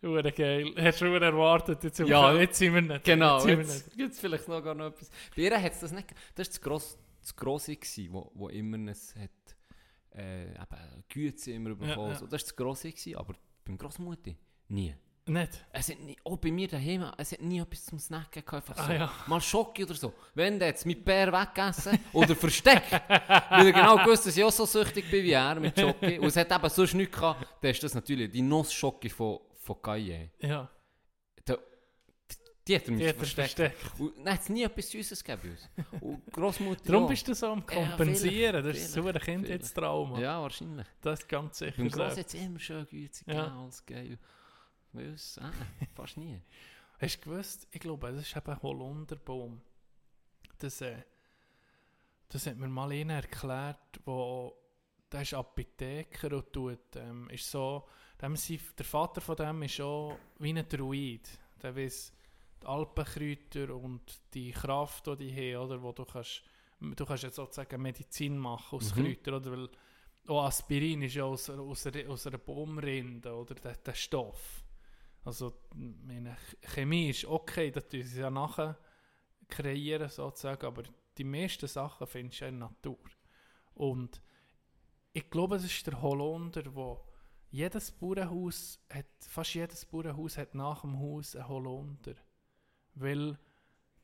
Hure 0.00 0.30
geil. 0.30 0.72
Hast 0.78 1.00
du 1.00 1.06
schon 1.06 1.20
erwartet? 1.22 1.82
Jetzt, 1.82 1.98
Ja. 1.98 2.32
jetzt 2.40 2.56
sind 2.58 2.72
wir 2.72 2.82
nicht. 2.82 3.02
Genau, 3.04 3.44
jetzt 3.44 3.88
wir 3.90 3.96
gibt 3.96 4.12
es 4.14 4.20
vielleicht 4.20 4.46
noch 4.46 4.62
gar 4.62 4.76
noch 4.76 4.86
etwas. 4.86 5.10
Bei 5.34 5.42
ihr 5.42 5.60
hat 5.60 5.72
es 5.72 5.80
das 5.80 5.90
nicht 5.90 6.10
Das 6.36 6.46
war 6.46 6.52
das, 6.52 6.60
Gross, 6.60 6.98
das 7.20 7.34
Grosse, 7.34 7.74
gewesen, 7.74 8.12
wo, 8.12 8.30
wo 8.34 8.48
immer 8.48 8.78
es 8.92 9.12
hat, 9.16 9.30
äh, 10.18 10.50
eben 10.50 11.04
Güte 11.08 11.52
immer 11.52 11.74
bekommen. 11.74 12.10
ja. 12.12 12.14
So, 12.18 12.26
das 12.26 12.32
war 12.32 12.38
das 12.38 12.56
Grosse, 12.56 12.90
gewesen, 12.90 13.16
aber 13.16 13.34
beim 13.64 13.78
Grossmutter 13.78 14.32
nie. 14.68 14.94
Nicht? 15.26 15.62
Es 15.72 15.90
hat 15.90 16.00
nie, 16.00 16.16
auch 16.24 16.38
bei 16.38 16.50
mir 16.50 16.66
daheim, 16.68 17.04
es 17.18 17.32
hat 17.32 17.42
nie 17.42 17.60
etwas 17.60 17.84
zum 17.84 17.98
Snacken 17.98 18.42
gehabt. 18.42 18.70
Einfach 18.70 18.82
Ah, 18.82 18.86
so. 18.86 18.92
ja. 18.94 19.12
Mal 19.26 19.40
Schoki 19.42 19.84
oder 19.84 19.92
so. 19.92 20.14
Wenn 20.34 20.58
der 20.58 20.68
jetzt 20.68 20.86
mit 20.86 21.04
Bär 21.04 21.30
weggegessen 21.30 21.98
oder 22.14 22.34
versteckt, 22.34 22.90
weil 23.50 23.66
er 23.66 23.72
genau 23.72 23.96
gewusst, 23.98 24.26
dass 24.26 24.34
ich 24.38 24.42
auch 24.42 24.50
so 24.50 24.64
süchtig 24.64 25.10
bin 25.10 25.22
wie 25.24 25.32
er 25.32 25.54
mit 25.60 25.78
Schoki. 25.78 26.18
Und 26.18 26.28
es 26.28 26.36
hat 26.36 26.50
eben 26.50 26.70
sonst 26.70 26.94
nichts 26.94 27.14
gehabt, 27.14 27.46
dann 27.60 27.70
ist 27.70 27.82
das 27.82 27.92
natürlich 27.94 28.30
die 28.30 28.40
Nuss-Schoki 28.40 29.10
von, 29.10 29.40
von 29.56 29.82
Caille. 29.82 30.30
Ja, 30.40 30.66
Die 32.68 32.76
hat 32.76 32.88
er 32.88 33.14
verstecken. 33.14 33.72
versteckt. 33.72 34.00
Und 34.00 34.18
dann 34.18 34.34
hat 34.34 34.40
es 34.42 34.48
nie 34.50 34.62
etwas 34.62 34.90
Süßes 34.90 35.24
gegeben. 35.24 35.56
Und 36.00 36.26
Grossmutter 36.32 36.84
Darum 36.84 37.04
ja. 37.04 37.08
bist 37.08 37.26
du 37.26 37.34
so 37.34 37.46
am 37.46 37.64
Ja, 37.70 37.74
Kompensieren. 37.74 38.62
das 38.64 38.76
ist 38.76 38.92
so 38.92 39.06
ein. 39.06 39.18
Kindheitstrauma. 39.18 40.20
Ja, 40.20 40.42
wahrscheinlich. 40.42 40.86
Das 41.00 41.20
ist 41.20 41.28
ganz 41.28 41.58
sicher 41.58 41.76
Beim. 41.78 41.88
Gross 41.88 42.16
hat 42.18 42.26
es 42.26 42.34
immer 42.34 42.58
schön 42.58 42.86
gütig 42.86 43.26
Ja. 43.26 43.56
alles 43.58 43.84
geil. 43.86 44.18
Bei 44.92 45.08
uns, 45.08 45.36
äh, 45.38 45.42
fast 45.94 46.16
nie. 46.18 46.40
Hast 47.00 47.16
du 47.24 47.30
gewusst, 47.30 47.66
ich 47.70 47.80
glaube, 47.80 48.12
das 48.12 48.22
ist 48.22 48.36
eben 48.36 48.50
ein 48.50 48.62
Holunderbaum. 48.62 49.60
Das, 50.58 50.80
äh, 50.80 51.02
das 52.28 52.46
hat 52.46 52.56
mir 52.56 52.68
mal 52.68 52.90
einer 52.92 53.14
erklärt, 53.14 54.00
wo 54.04 54.54
der 55.10 55.22
ist 55.22 55.32
Apotheker 55.34 56.36
und 56.36 56.52
tut, 56.52 56.96
ähm, 56.96 57.30
ist 57.30 57.50
so, 57.50 57.86
dem 58.20 58.34
der 58.34 58.84
Vater 58.84 59.20
von 59.20 59.36
dem 59.36 59.62
ist 59.62 59.80
auch 59.80 60.18
wie 60.38 60.50
ein 60.50 60.68
Druid. 60.68 61.28
Der 61.62 61.74
weiß 61.74 62.12
die 62.62 62.66
Alpenkräuter 62.66 63.74
und 63.74 64.20
die 64.34 64.50
Kraft, 64.52 65.06
die 65.06 65.16
die 65.16 65.54
haben, 65.54 65.64
oder, 65.66 65.82
wo 65.82 65.92
du 65.92 66.04
kannst, 66.04 66.42
du 66.80 67.04
kannst 67.06 67.22
jetzt 67.24 67.36
sozusagen 67.36 67.80
Medizin 67.82 68.38
machen 68.38 68.76
aus 68.78 68.94
Mhm. 68.94 69.02
Kräutern, 69.02 69.34
oder, 69.34 69.50
weil 69.52 69.68
auch 70.28 70.44
Aspirin 70.44 71.02
ist 71.02 71.14
ja 71.14 71.24
aus, 71.24 71.48
aus, 71.50 71.86
aus 71.86 72.26
einer 72.26 72.38
Baumrinde, 72.38 73.34
oder, 73.34 73.54
der, 73.54 73.74
der 73.76 73.94
Stoff. 73.94 74.64
Also, 75.24 75.52
meine 75.74 76.32
Ch- 76.34 76.66
Chemie 76.74 77.10
ist 77.10 77.24
okay, 77.24 77.70
das 77.70 77.88
tun 77.88 78.02
sie 78.02 78.20
ja 78.20 78.30
nachher 78.30 78.78
kreieren 79.48 80.08
sozusagen, 80.08 80.66
aber 80.66 80.82
die 81.16 81.24
meisten 81.24 81.66
Sachen 81.66 82.06
findest 82.06 82.40
du 82.40 82.46
in 82.46 82.58
der 82.60 82.68
Natur. 82.68 82.98
Und 83.74 84.20
ich 85.12 85.28
glaube, 85.30 85.56
es 85.56 85.64
ist 85.64 85.86
der 85.86 86.00
Holunder, 86.00 86.62
wo 86.74 87.04
jedes 87.50 87.90
Bauernhaus 87.90 88.78
hat, 88.90 89.06
fast 89.20 89.54
jedes 89.54 89.84
Bauernhaus 89.86 90.36
hat 90.36 90.54
nach 90.54 90.82
dem 90.82 90.98
Haus 90.98 91.34
einen 91.34 91.48
Holunder. 91.48 92.14
Weil 93.00 93.38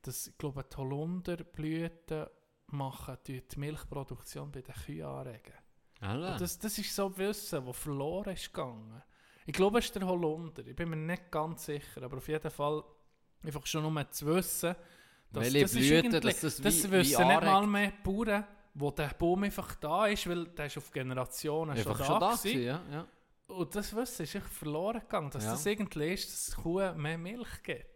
das, 0.03 0.27
ich 0.29 0.39
glaube, 0.39 0.65
die 0.65 0.77
Holunderblüten 0.77 2.27
machen 2.69 3.17
die 3.27 3.47
die 3.47 3.59
Milchproduktion 3.59 4.51
bei 4.51 4.63
den 4.63 4.75
Kühen 4.75 5.05
anregen. 5.07 5.55
Und 6.01 6.41
Das, 6.41 6.59
das 6.59 6.77
ist 6.79 6.95
so 6.95 7.17
Wissen, 7.17 7.65
das 7.65 7.77
verloren 7.77 8.33
ist 8.35 8.53
gegangen. 8.53 9.03
Ich 9.47 9.53
glaube, 9.55 9.79
es 9.79 9.87
ist 9.87 9.95
der 9.95 10.07
Holunder. 10.07 10.67
Ich 10.67 10.75
bin 10.77 10.91
mir 10.91 10.97
nicht 10.97 11.31
ganz 11.31 11.67
sicher, 11.67 12.03
aber 12.03 12.17
auf 12.19 12.29
jeden 12.29 12.51
Fall 12.51 12.83
einfach 13.43 13.67
schon 13.67 13.83
nur 13.93 14.11
zu 14.11 14.27
wissen, 14.27 14.75
dass 15.31 15.45
Welche 15.45 15.61
das 15.63 15.73
ist 15.75 15.79
Blüten, 15.79 15.97
irgendwie- 16.15 16.21
dass 16.21 16.41
das 16.41 16.57
das 16.57 16.85
wie- 16.85 16.91
wissen 16.93 16.93
wie 16.93 17.27
nicht 17.27 17.43
mal 17.43 17.67
mehr 17.67 17.91
die 17.93 18.03
Bauern, 18.03 18.45
wo 18.75 18.91
der 18.91 19.09
Baum 19.09 19.43
einfach 19.45 19.75
da 19.77 20.07
ist, 20.07 20.29
weil 20.29 20.47
der 20.47 20.67
ist 20.67 20.79
auf 20.79 20.91
Generationen 20.91 21.71
Einfach 21.77 21.97
schon 21.97 22.07
schon 22.07 22.21
da 22.21 22.31
da 22.31 22.37
gewesen. 22.37 22.63
ja. 22.63 22.83
ja. 22.91 23.07
Und 23.47 23.75
das 23.75 23.95
Wissen 23.95 24.23
ist 24.23 24.37
verloren 24.39 25.01
gegangen, 25.01 25.31
dass 25.31 25.45
Ja. 25.45 25.53
das 25.53 25.67
irgendwie 25.67 26.13
ist, 26.15 26.33
dass 26.33 26.57
Kuh 26.57 26.93
mehr 26.95 27.19
Milch 27.19 27.63
gibt. 27.63 27.87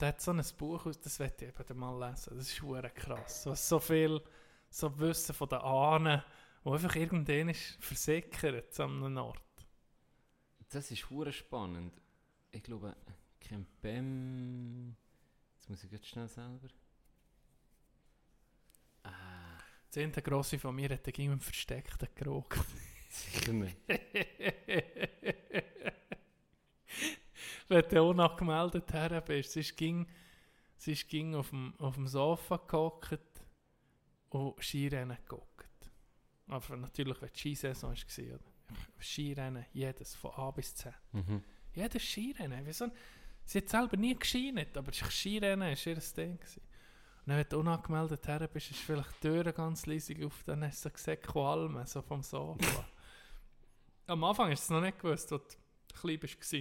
Der 0.00 0.08
hat 0.08 0.20
so 0.20 0.30
ein 0.32 0.42
Buch, 0.58 0.84
aus- 0.86 1.00
das 1.00 1.18
werde 1.18 1.46
ich 1.46 1.58
eben 1.60 1.78
mal 1.78 2.08
lesen. 2.10 2.36
Das 2.36 2.48
ist 2.48 2.62
hure 2.62 2.90
krass. 2.90 3.46
Was 3.46 3.68
so 3.68 3.78
viel 3.78 4.20
so 4.68 4.98
Wissen 4.98 5.34
von 5.34 5.48
den 5.48 5.58
Ahnen, 5.60 6.22
wo 6.64 6.74
einfach 6.74 6.94
irgendwann 6.96 7.48
ist 7.48 7.76
versickert 7.82 8.78
an 8.80 9.02
einem 9.04 9.16
Ort. 9.18 9.40
Das 10.68 10.90
ist 10.90 11.08
hure 11.08 11.32
spannend. 11.32 11.94
Ich 12.50 12.62
glaube, 12.62 12.94
Kempem. 13.40 14.96
Jetzt 15.54 15.70
muss 15.70 15.84
ich 15.84 15.90
jetzt 15.92 16.08
schnell 16.08 16.28
selber. 16.28 16.68
Ah, 19.04 19.58
Das 19.90 20.02
eine 20.02 20.10
grosse 20.12 20.58
von 20.58 20.74
mir 20.74 20.90
hat 20.90 21.04
gegen 21.04 21.30
einen 21.32 21.40
versteckten 21.40 22.08
Geruch. 22.14 22.48
sicher 23.08 23.52
nicht. 23.52 23.76
Wenn 27.68 27.88
du 27.88 28.02
unangemeldet 28.02 28.92
her 28.92 29.20
bist, 29.20 29.52
sie 29.52 29.60
ist 29.60 29.76
ging, 29.76 30.06
sie 30.76 30.92
ist 30.92 31.08
ging 31.08 31.34
auf 31.34 31.50
dem, 31.50 31.74
auf 31.78 31.94
dem 31.94 32.06
Sofa 32.06 32.58
gehockt 32.58 33.20
und 34.30 34.62
Skirennen 34.62 35.16
geguckt. 35.16 35.90
Aber 36.48 36.76
natürlich, 36.76 37.20
wenn 37.20 37.30
die 37.32 37.38
Skisaison 37.38 37.90
war, 37.90 38.34
oder? 38.34 38.44
Skirennen, 39.00 39.66
jedes, 39.72 40.14
von 40.14 40.32
A 40.32 40.50
bis 40.50 40.74
Z. 40.74 40.92
Mhm. 41.12 41.42
Jedes 41.74 42.02
Skirennen. 42.02 42.64
Wieso? 42.64 42.88
Sie 43.44 43.58
hat 43.58 43.68
selber 43.68 43.96
nie 43.96 44.16
geschinet, 44.16 44.76
aber 44.76 44.92
Skirennen 44.92 45.76
war 45.76 45.86
ihr 45.86 46.00
Ding. 46.16 46.38
Gewesen. 46.38 46.62
Und 47.26 47.30
dann, 47.30 47.38
wenn 47.38 47.48
du 47.48 47.58
unangemeldet 47.58 48.26
her 48.28 48.46
bist, 48.46 48.70
ist 48.70 48.80
vielleicht 48.80 49.22
die 49.22 49.28
Tür 49.28 49.52
ganz 49.52 49.86
leise 49.86 50.14
auf, 50.24 50.44
dann 50.44 50.64
hast 50.64 50.84
du 50.84 50.88
so 50.88 50.92
gesehen, 50.92 51.20
Qualmen, 51.20 51.86
so 51.86 52.02
vom 52.02 52.22
Sofa. 52.22 52.88
Am 54.06 54.22
Anfang 54.22 54.52
ist 54.52 54.62
es 54.62 54.70
noch 54.70 54.80
nicht 54.80 55.00
gewusst, 55.00 55.32
wo 55.32 55.38
die 55.38 55.94
klein 55.94 56.20
bist. 56.20 56.54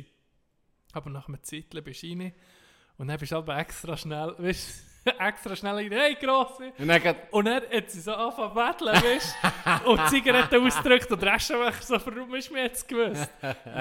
Aber 0.96 1.10
nach 1.10 1.28
einer 1.28 1.42
Zeit 1.44 1.70
bist 1.84 2.04
du 2.04 2.08
rein 2.08 2.34
und 2.98 3.08
dann 3.10 3.20
bist 3.20 3.32
du 3.34 3.36
aber 3.36 3.58
extra 3.58 3.98
schnell, 3.98 4.34
weißt 4.38 4.84
du, 5.06 5.12
extra 5.20 5.56
schnell 5.56 5.76
rein, 5.76 5.92
hey 5.92 6.16
Grosse! 6.16 6.72
Und 6.78 6.88
dann 6.88 7.02
geht, 7.04 7.18
Und 7.32 7.46
dann 7.46 7.64
hat 7.70 7.92
sie 7.92 8.00
so 8.00 8.14
angefangen 8.14 8.50
zu 8.50 8.56
betteln, 8.56 9.04
weißt 9.04 9.36
du? 9.84 9.90
Und 9.92 10.00
die 10.00 10.06
Zigarette 10.08 10.60
ausgedrückt 10.62 11.12
und 11.12 11.22
der 11.22 11.34
Aschenbecher 11.34 11.82
so, 11.82 12.06
warum 12.06 12.34
ist 12.36 12.50
mir 12.50 12.64
jetzt 12.64 12.88
gewusst? 12.88 13.30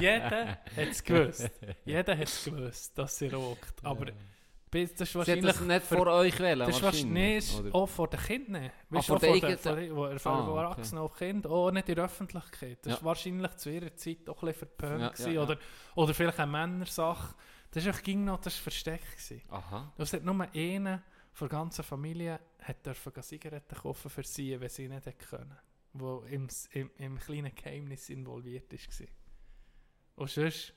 Jeder 0.01 0.49
hat 0.49 0.89
es 0.91 1.05
gewusst. 1.05 1.51
Jeder 1.85 2.19
hat 2.19 2.29
es 2.29 2.45
gewusst, 2.45 2.99
dass 2.99 3.17
sie 3.17 3.29
raucht. 3.29 3.75
Aber 3.85 4.07
bis, 4.75 4.91
das 4.95 5.01
ist 5.03 5.13
sie 5.13 5.19
wahrscheinlich... 5.19 5.47
das 5.47 5.61
nicht 5.61 5.87
vor 5.87 6.07
euch 6.09 6.39
wählen, 6.41 6.59
das 6.67 6.77
ist 6.77 6.83
wahrscheinlich 6.83 7.75
auch 7.75 7.87
vor 7.87 8.09
den 8.09 8.21
Kindern. 8.21 8.71
Weißt, 8.91 9.07
vor 9.07 9.19
den 9.21 9.41
vor 9.41 9.49
den, 9.49 9.59
vor 9.59 9.77
den, 9.77 10.19
vor, 10.19 10.19
vor 10.19 10.59
Ah, 10.59 10.71
okay. 10.73 10.97
Auch 10.99 11.17
Kinder, 11.17 11.51
auch 11.51 11.71
nicht 11.71 11.89
in 11.89 11.95
der 11.95 12.05
Öffentlichkeit. 12.05 12.79
Das 12.83 12.95
Ja. 12.95 12.99
war 12.99 13.05
wahrscheinlich 13.05 13.57
zu 13.57 13.71
ihrer 13.71 13.95
Zeit 13.95 14.29
auch 14.29 14.43
ein 14.43 14.47
bisschen 14.49 14.69
verpönt. 14.69 15.19
Ja, 15.19 15.29
ja. 15.29 15.43
Oder, 15.43 15.59
oder 15.95 16.13
vielleicht 16.15 16.41
eine 16.41 16.51
Männersache. 16.51 17.35
Das 17.71 17.87
war 17.87 17.93
ging 17.93 18.25
noch, 18.25 18.41
das 18.41 18.57
war 18.57 18.63
versteckt. 18.65 19.13
Gewesen. 19.13 19.43
Aha. 19.49 19.93
Es 19.97 20.13
hat 20.13 20.25
nur 20.25 20.49
einer 20.53 21.03
von 21.33 21.49
der 21.49 21.59
ganzen 21.59 21.85
Familie 21.85 22.41
hat 22.63 22.85
dürfen 22.85 23.23
Zigaretten 23.23 23.77
kaufen 23.77 24.11
für 24.11 24.25
sie, 24.25 24.59
wenn 24.61 24.69
sie 24.69 24.89
nicht 24.89 25.19
können. 25.31 25.57
Wo 25.93 26.25
im, 26.29 26.49
im, 26.73 26.91
im 26.99 27.19
kleinen 27.19 27.55
Geheimnis 27.55 28.09
involviert 28.09 28.73
war. 28.73 29.07
Und 30.17 30.31
sonst, 30.31 30.75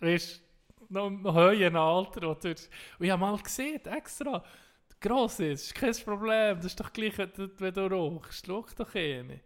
weißt 0.00 0.38
du, 0.38 0.51
noch 0.92 1.06
im 1.08 1.32
höheren 1.34 1.76
Alter. 1.76 2.30
Oder, 2.30 2.50
und 2.50 2.68
ich 3.00 3.10
habe 3.10 3.20
mal 3.20 3.36
gesehen, 3.38 3.80
extra, 3.86 4.42
gross 5.00 5.40
ist, 5.40 5.62
ist 5.66 5.74
kein 5.74 5.94
Problem, 6.04 6.56
das 6.56 6.66
ist 6.66 6.80
doch 6.80 6.92
gleich, 6.92 7.16
wenn 7.18 7.32
du- 7.34 7.72
du 7.72 7.86
rauchst. 7.86 8.46
Schau 8.46 8.64
doch 8.76 8.94
eine. 8.94 9.40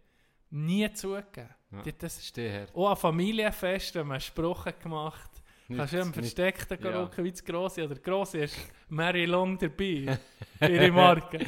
Nie 0.49 0.91
zugegeben. 0.93 1.49
Ja. 1.71 1.81
Die 1.81 1.97
das 1.97 2.25
Steh 2.25 2.49
her. 2.49 2.67
auch 2.73 2.91
an 2.91 2.95
Familienfesten 2.97 3.99
haben 4.01 4.09
wir 4.09 4.19
Sprachen 4.19 4.73
gemacht. 4.81 5.31
Kannst 5.67 5.91
du 5.93 5.97
im 5.97 6.03
Nicht- 6.07 6.13
Versteckten 6.15 6.77
ja. 6.81 6.91
ja. 6.91 7.17
wie 7.17 7.31
das 7.31 7.43
Grosse. 7.43 7.83
Oder 7.83 7.95
Grosse 7.95 8.37
ist 8.39 8.55
Mary 8.87 9.25
Long 9.25 9.57
dabei. 9.57 10.17
ihre 10.61 10.91
Marke. 10.93 11.45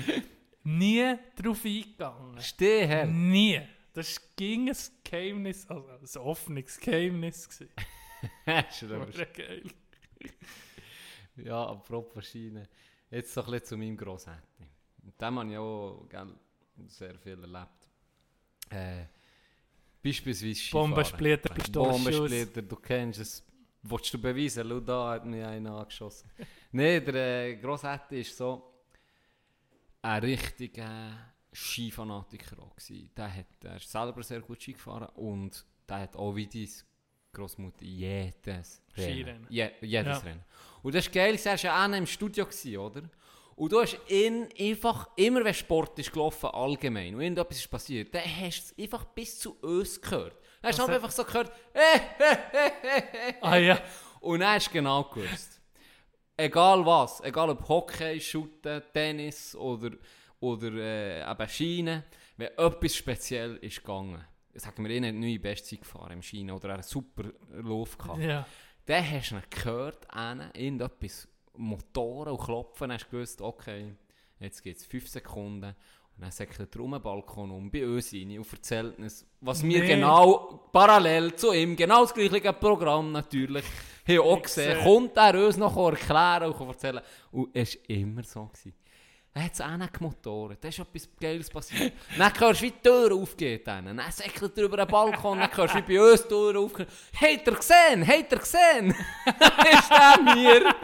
Nie 0.64 1.16
drauf 1.41 1.64
eingegangen. 1.64 2.41
Steh 2.41 2.86
her. 2.86 3.06
Nie. 3.06 3.62
Das 3.93 4.20
ging 4.36 4.70
ein 4.70 4.76
Geheimnis, 5.06 5.66
also 5.70 5.88
ein 5.89 6.22
offenes 6.22 6.78
Geheimnis. 6.80 7.47
du 7.58 8.95
aber- 8.95 9.08
Hure 9.08 9.26
geil. 9.34 9.64
Ja, 11.43 11.67
apropos 11.67 12.26
Schiene. 12.26 12.67
Jetzt 13.09 13.34
so 13.34 13.41
ein 13.41 13.51
bisschen 13.51 13.65
zu 13.65 13.78
meinem 13.78 13.95
Grosshätti. 13.95 14.67
Mit 15.03 15.22
dem 15.22 15.39
habe 15.39 15.51
ich 15.51 15.57
auch 15.57 16.05
gell, 16.09 16.34
sehr 16.88 17.17
viel 17.17 17.41
erlebt. 17.41 17.89
Äh, 18.70 19.05
beispielsweise 20.03 20.55
Skifahren. 20.55 20.89
Bombensplitter, 20.89 21.53
Pistolenschuss. 21.53 22.03
Bombensplitter, 22.03 22.61
du 22.61 22.76
kennst 22.76 23.20
es. 23.22 23.45
Wolltest 23.82 24.13
du 24.13 24.22
beweisen? 24.22 24.67
Schau, 24.67 24.80
da 24.82 25.11
hat 25.11 25.26
mir 25.26 25.47
einer 25.47 25.76
angeschossen. 25.76 26.30
Nein, 26.72 27.05
der 27.05 27.47
äh, 27.47 27.55
Grosshätti 27.55 28.20
ist 28.20 28.36
so 28.36 28.70
ein 30.01 30.22
richtiger 30.22 31.34
Skifanatiker 31.51 32.61
auch 32.61 32.76
gewesen. 32.76 33.09
Der, 33.15 33.34
hat, 33.34 33.45
der 33.63 33.78
ist 33.78 33.89
selber 33.89 34.22
sehr 34.24 34.41
gut 34.41 34.61
Ski 34.61 34.74
gefahren 34.74 35.09
und 35.15 35.65
der 35.88 35.99
hat 36.01 36.15
auch 36.15 36.36
wie 36.36 36.47
deine 36.47 36.67
Großmutter 37.34 37.84
jedes 37.84 38.82
Skirennen. 38.91 39.45
Je, 39.49 39.69
jedes 39.82 40.17
Ja. 40.17 40.17
Rennen. 40.19 40.43
Und 40.82 40.95
das 40.95 41.05
ist 41.05 41.13
geil, 41.13 41.36
er 41.36 41.45
war 41.45 41.57
ja 41.57 41.86
auch 41.86 41.97
im 41.97 42.07
Studio, 42.07 42.45
gewesen, 42.45 42.77
oder? 42.77 43.01
Und 43.55 43.71
du 43.73 43.82
hast 43.82 43.97
ihn 44.07 44.47
einfach, 44.57 45.09
immer 45.17 45.43
wenn 45.43 45.53
Sport 45.53 45.99
ist 45.99 46.13
gelaufen, 46.13 46.47
allgemein, 46.47 47.13
und 47.13 47.21
irgendetwas 47.21 47.57
ist 47.57 47.69
passiert, 47.69 48.15
dann 48.15 48.23
hast 48.23 48.71
du 48.71 48.82
es 48.82 48.84
einfach 48.84 49.03
bis 49.05 49.38
zu 49.38 49.59
uns 49.59 49.99
gehört. 49.99 50.38
Dann 50.61 50.69
hast 50.69 50.80
du 50.80 50.84
halt 50.84 50.95
einfach 50.95 51.11
so 51.11 51.25
gehört, 51.25 51.51
eh, 51.73 51.97
eh, 52.19 52.38
eh, 52.53 53.30
eh. 53.32 53.34
Ah 53.41 53.57
ja. 53.57 53.82
Und 54.21 54.39
dann 54.39 54.55
hast 54.55 54.67
du 54.67 54.73
genau 54.73 55.03
gewusst. 55.03 55.59
Egal 56.38 56.86
was, 56.86 57.21
egal 57.21 57.49
ob 57.49 57.67
Hockey, 57.67 58.19
Shooten, 58.21 58.82
Tennis 58.93 59.53
oder, 59.55 59.91
oder 60.39 60.71
äh, 60.71 61.30
eben 61.30 61.49
Schiene, 61.49 62.05
wenn 62.38 62.47
etwas 62.57 62.95
speziell 62.95 63.57
ist 63.57 63.82
gegangen, 63.82 64.25
sagen 64.60 64.86
wir, 64.86 64.95
einer 64.95 65.07
hat 65.07 65.14
eine 65.14 65.26
neue 65.26 65.39
Bestzeit 65.39 65.82
gefahren 65.82 66.14
im 66.14 66.22
Schiene 66.22 66.53
oder 66.53 66.70
er 66.70 66.74
hat 66.74 66.80
einen 66.80 66.84
super 66.84 67.32
Lauf 67.51 67.97
gehabt, 67.97 68.22
ja. 68.22 68.45
dann 68.86 69.12
hast 69.12 69.32
du 69.32 69.36
ihn 69.36 69.43
gehört, 69.49 70.14
einen, 70.14 70.51
irgendetwas, 70.53 71.28
Motoren 71.55 72.34
und 72.34 72.41
Klopfen, 72.41 72.91
hast 72.91 73.05
du 73.05 73.12
gewusst, 73.12 73.41
okay, 73.41 73.93
jetzt 74.39 74.64
geht 74.64 74.78
es 74.78 74.86
5 74.86 75.07
Sekunden. 75.07 75.76
Und 76.16 76.24
dann 76.24 76.32
säckelt 76.32 76.76
er 76.76 76.82
um 76.82 76.91
den 76.91 77.01
Balkon 77.01 77.49
um 77.51 77.72
bei 77.72 77.86
uns 77.86 78.14
rein 78.14 78.38
und 78.38 78.51
erzählt 78.51 78.99
uns, 78.99 79.26
was 79.39 79.64
wir 79.64 79.80
Nee. 79.80 79.88
genau 79.88 80.68
parallel 80.72 81.34
zu 81.36 81.53
ihm, 81.53 81.78
genau 81.78 82.01
das 82.01 82.14
gleiche 82.14 82.51
Programm 82.51 83.14
natürlich, 83.14 83.64
haben 84.07 84.20
auch 84.20 84.41
gesehen. 84.41 84.84
Kommt 84.84 85.16
er 85.16 85.45
uns 85.45 85.55
noch 85.55 85.78
erklären 85.78 86.51
und 86.51 86.68
erzählen. 86.68 87.01
Und 87.32 87.55
es 87.55 87.76
war 87.76 87.89
immer 87.89 88.24
so. 88.24 88.45
Gewesen. 88.47 88.74
Dann 89.32 89.43
hat 89.43 89.53
es 89.53 89.61
auch 89.61 89.91
gemotoren. 89.91 90.57
Da 90.59 90.67
ist 90.67 90.80
etwas 90.80 91.07
Geiles 91.19 91.49
passiert. 91.49 91.93
dann 92.17 92.39
hörst 92.39 92.61
du, 92.61 92.65
wie 92.65 92.71
die 92.71 92.82
Tür 92.82 93.13
aufgeht. 93.13 93.67
Dann, 93.67 93.86
dann 93.86 94.11
säckelt 94.11 94.57
er 94.57 94.63
über 94.63 94.77
den 94.77 94.88
Balkon. 94.88 95.39
Dann 95.39 95.55
hörst 95.55 95.75
du, 95.75 95.88
wie 95.88 95.97
bei 95.97 96.11
uns 96.11 96.23
die 96.23 96.30
Tür 96.30 96.59
aufgeht. 96.59 96.88
Habt 97.13 97.47
ihr 97.47 97.53
gesehen? 97.53 98.07
Habt 98.07 98.32
ihr 98.32 98.39
gesehen? 98.39 98.89
ist 99.71 99.89
der 99.91 100.34
mir 100.34 100.75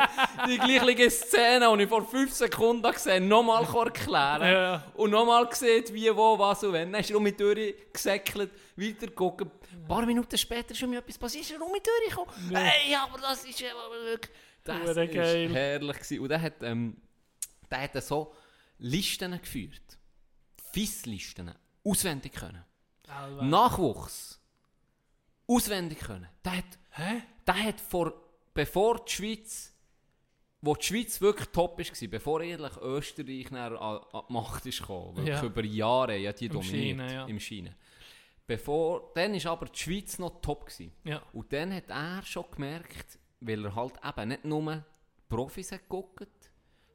die 0.47 0.57
gleiche 0.57 1.09
Szene, 1.09 1.75
die 1.75 1.83
ich 1.83 1.89
vor 1.89 2.05
5 2.05 2.31
Sekunden 2.31 2.91
gesehen 2.91 3.27
nochmal 3.27 3.63
erklären 3.63 4.41
Ja. 4.47 4.83
Und 4.93 5.09
nochmal 5.09 5.47
gesehen, 5.47 5.83
wie, 5.91 6.15
wo, 6.15 6.37
was 6.37 6.63
und 6.63 6.73
wenn. 6.73 6.91
Dann 6.91 7.01
ist 7.01 7.09
er 7.09 7.17
um 7.17 7.25
die 7.25 7.31
Tür 7.33 7.55
gesäckelt, 7.91 8.51
weiter 8.75 9.07
gucken. 9.07 9.49
Ein 9.73 9.87
paar 9.87 10.05
Minuten 10.05 10.37
später 10.37 10.71
ist 10.71 10.77
schon 10.77 10.91
mir 10.91 10.99
etwas 10.99 11.17
passiert. 11.17 11.45
Ist 11.45 11.51
er 11.51 11.61
um 11.61 11.73
die 11.73 11.81
Tür 11.81 11.93
gekommen. 12.09 12.55
Hey, 12.55 12.95
aber 12.95 13.19
das 13.19 13.43
ist 13.43 13.59
ja 13.59 13.69
wirklich... 14.03 14.31
Das 14.63 14.95
war 14.95 14.95
herrlich. 14.95 15.97
Gewesen. 15.97 16.19
Und 16.21 16.29
der 16.29 16.41
hat, 16.41 16.53
ähm, 16.61 16.97
der 17.71 17.81
hat 17.81 18.03
so 18.03 18.33
Listen 18.77 19.31
geführt. 19.39 19.97
FIS-Listen. 20.73 21.51
Auswendig 21.83 22.33
können. 22.33 22.63
Alba. 23.07 23.43
Nachwuchs. 23.45 24.39
Auswendig 25.47 25.99
können. 25.99 26.27
Der 26.43 26.57
hat, 26.57 26.65
Hä? 26.91 27.21
der 27.45 27.63
hat 27.63 27.79
vor, 27.79 28.13
bevor 28.53 29.05
die 29.05 29.11
Schweiz, 29.11 29.71
wo 30.61 30.73
die 30.75 30.83
Schweiz 30.85 31.21
wirklich 31.21 31.47
top 31.49 31.77
war, 31.77 32.07
bevor 32.07 32.41
ehrlich 32.41 32.75
Österreich 32.77 33.51
an, 33.51 33.77
an 33.77 33.99
die 34.27 34.33
Macht 34.33 34.65
ist 34.65 34.79
gekommen, 34.79 35.15
wirklich 35.17 35.35
Ja. 35.35 35.43
über 35.43 35.63
Jahre 35.63 36.17
ja 36.17 36.33
die 36.33 36.47
Im 36.47 36.53
dominiert 36.53 36.75
Schiene, 36.99 37.13
ja. 37.13 37.25
im 37.25 37.39
Schiene. 37.39 37.75
Bevor, 38.47 39.11
dann 39.15 39.33
ist 39.35 39.45
aber 39.45 39.67
die 39.67 39.77
Schweiz 39.79 40.17
noch 40.19 40.41
top 40.41 40.65
gewesen. 40.65 40.91
Ja. 41.03 41.21
Und 41.33 41.51
dann 41.53 41.73
hat 41.73 41.89
er 41.89 42.21
schon 42.23 42.45
gemerkt, 42.51 43.19
weil 43.39 43.63
er 43.65 43.75
halt 43.75 43.93
eben 44.03 44.27
nicht 44.29 44.45
nur 44.45 44.83
Profis 45.29 45.71
hat 45.71 45.81
geguckt, 45.81 46.27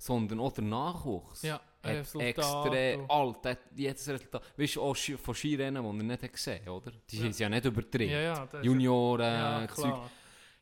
sondern 0.00 0.40
auch 0.40 0.52
der 0.52 0.64
Nachwuchs. 0.64 1.42
Ja, 1.42 1.60
hat 1.82 2.14
extrem 2.14 3.10
alt, 3.10 3.44
hat 3.44 3.58
jedes 3.76 4.08
Resultat. 4.08 4.42
Weißt 4.56 4.76
du, 4.76 4.82
auch 4.82 4.96
von 4.96 5.34
Skirennen, 5.34 5.82
die 5.82 5.88
er 5.98 6.02
nicht 6.04 6.22
hat 6.22 6.32
gesehen 6.32 6.66
oder? 6.68 6.90
Die 7.10 7.16
Ja. 7.16 7.22
sind 7.22 7.38
ja 7.38 7.48
nicht 7.50 7.64
übertrieben. 7.66 8.10
Ja, 8.12 8.20
ja, 8.20 8.62
Junioren, 8.62 9.20
Ja, 9.34 9.68
Zeug. 9.68 10.00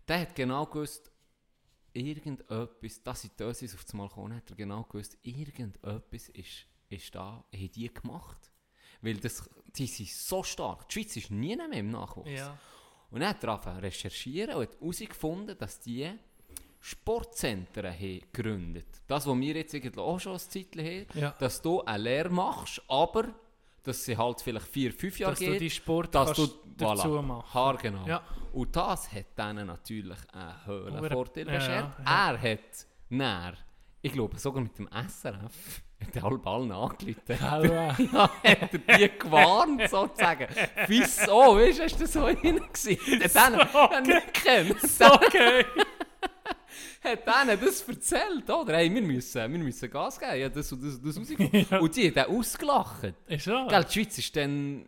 Der 0.08 0.20
hat 0.22 0.34
genau 0.34 0.66
gewusst, 0.66 1.10
irgendetwas, 1.92 3.02
das 3.04 3.20
sind 3.22 3.38
Dösis 3.38 3.74
auf 3.74 3.84
das 3.84 3.92
Mal 3.94 4.08
gekommen, 4.08 4.34
hat 4.36 4.50
er 4.50 4.56
genau 4.56 4.82
gewusst, 4.84 5.16
irgendetwas 5.22 6.28
ist, 6.30 6.66
ist 6.88 7.14
da, 7.14 7.44
haben 7.52 7.70
die 7.72 7.92
gemacht. 7.94 8.50
Weil 9.00 9.18
das, 9.18 9.48
die 9.76 9.86
sind 9.86 10.08
so 10.08 10.42
stark. 10.42 10.88
Die 10.88 10.94
Schweiz 10.94 11.16
ist 11.16 11.30
nie 11.30 11.54
mehr 11.54 11.70
im 11.74 11.90
Nachwuchs. 11.92 12.30
Ja. 12.30 12.58
Und 13.10 13.20
dann 13.20 13.28
hat 13.30 13.44
er 13.44 13.50
angefangen 13.50 13.76
zu 13.78 13.82
recherchieren 13.84 14.56
und 14.56 14.62
hat 14.62 14.80
herausgefunden, 14.80 15.56
dass 15.56 15.78
die 15.78 16.10
Sportzentren 16.88 17.92
haben 17.92 18.20
gegründet 18.32 18.86
Das, 19.06 19.26
was 19.26 19.36
wir 19.38 19.54
jetzt 19.56 19.74
eigentlich 19.74 19.96
auch 19.98 20.18
schon 20.18 20.32
ein 20.34 20.38
Zeitchen 20.38 20.80
haben, 20.84 21.06
Ja. 21.14 21.34
dass 21.38 21.60
du 21.62 21.82
eine 21.82 22.02
Lehre 22.02 22.30
machst, 22.30 22.82
aber 22.88 23.24
dass 23.82 24.04
sie 24.04 24.16
halt 24.16 24.40
vielleicht 24.40 24.66
vier, 24.66 24.92
fünf 24.92 25.18
Jahre 25.18 25.32
Dass 25.32 25.38
du 25.40 25.46
geht, 25.52 25.60
die 25.60 25.70
Sport 25.70 26.14
dass 26.14 26.32
du 26.32 26.46
dazu 26.76 27.08
voilà, 27.08 27.22
machen. 27.22 27.54
Haar 27.54 27.76
genau. 27.78 28.06
Ja. 28.06 28.22
Und 28.52 28.74
das 28.76 29.10
hat 29.12 29.26
denen 29.38 29.66
natürlich 29.66 30.18
einen 30.32 30.66
Hure- 30.66 31.10
Vorteil 31.10 31.44
beschert. 31.44 31.92
ja. 32.04 32.32
Er 32.32 32.52
hat 32.52 32.86
näher, 33.08 33.54
ich 34.02 34.12
glaube 34.12 34.38
sogar 34.38 34.62
mit 34.62 34.76
dem 34.78 34.88
SRF, 34.88 35.82
hat 36.06 36.16
er 36.16 36.24
alle 36.24 36.38
Ballen. 36.38 36.70
Alba. 36.72 37.96
Ja, 38.12 38.30
hat 38.44 38.72
er 38.86 38.98
die 38.98 39.18
gewarnt, 39.18 39.88
sozusagen. 39.88 40.46
Wieso? 40.86 41.56
Weißt 41.56 41.78
du, 41.78 41.82
hast 41.84 42.00
du 42.00 42.06
so 42.06 42.24
rein 42.24 42.60
gesehen? 42.72 42.98
Hat 43.34 43.92
er 43.92 44.00
nicht 44.02 44.34
gekannt. 44.34 44.80
So 44.82 45.04
geil. 45.32 45.64
Hat 47.02 47.26
denen 47.26 47.60
das 47.64 47.82
erzählt, 47.88 48.50
oder? 48.50 48.76
Hey, 48.76 48.92
wir 48.92 49.02
müssen, 49.02 49.52
wir 49.52 49.58
müssen 49.60 49.90
Gas 49.90 50.18
geben, 50.18 50.40
ja, 50.40 50.48
das 50.48 50.72
und 50.72 50.82
das, 50.84 50.94
und 50.96 51.06
das 51.06 51.16
rausgekommen. 51.18 51.82
Und 51.82 51.96
die 51.96 52.06
haben 52.08 52.14
dann 52.14 52.26
ausgelacht. 52.36 53.14
Ist 53.28 53.44
so. 53.44 53.66
Gell, 53.68 53.84
die 53.84 53.92
Schweiz 53.92 54.18
war 54.18 54.42
dann 54.42 54.86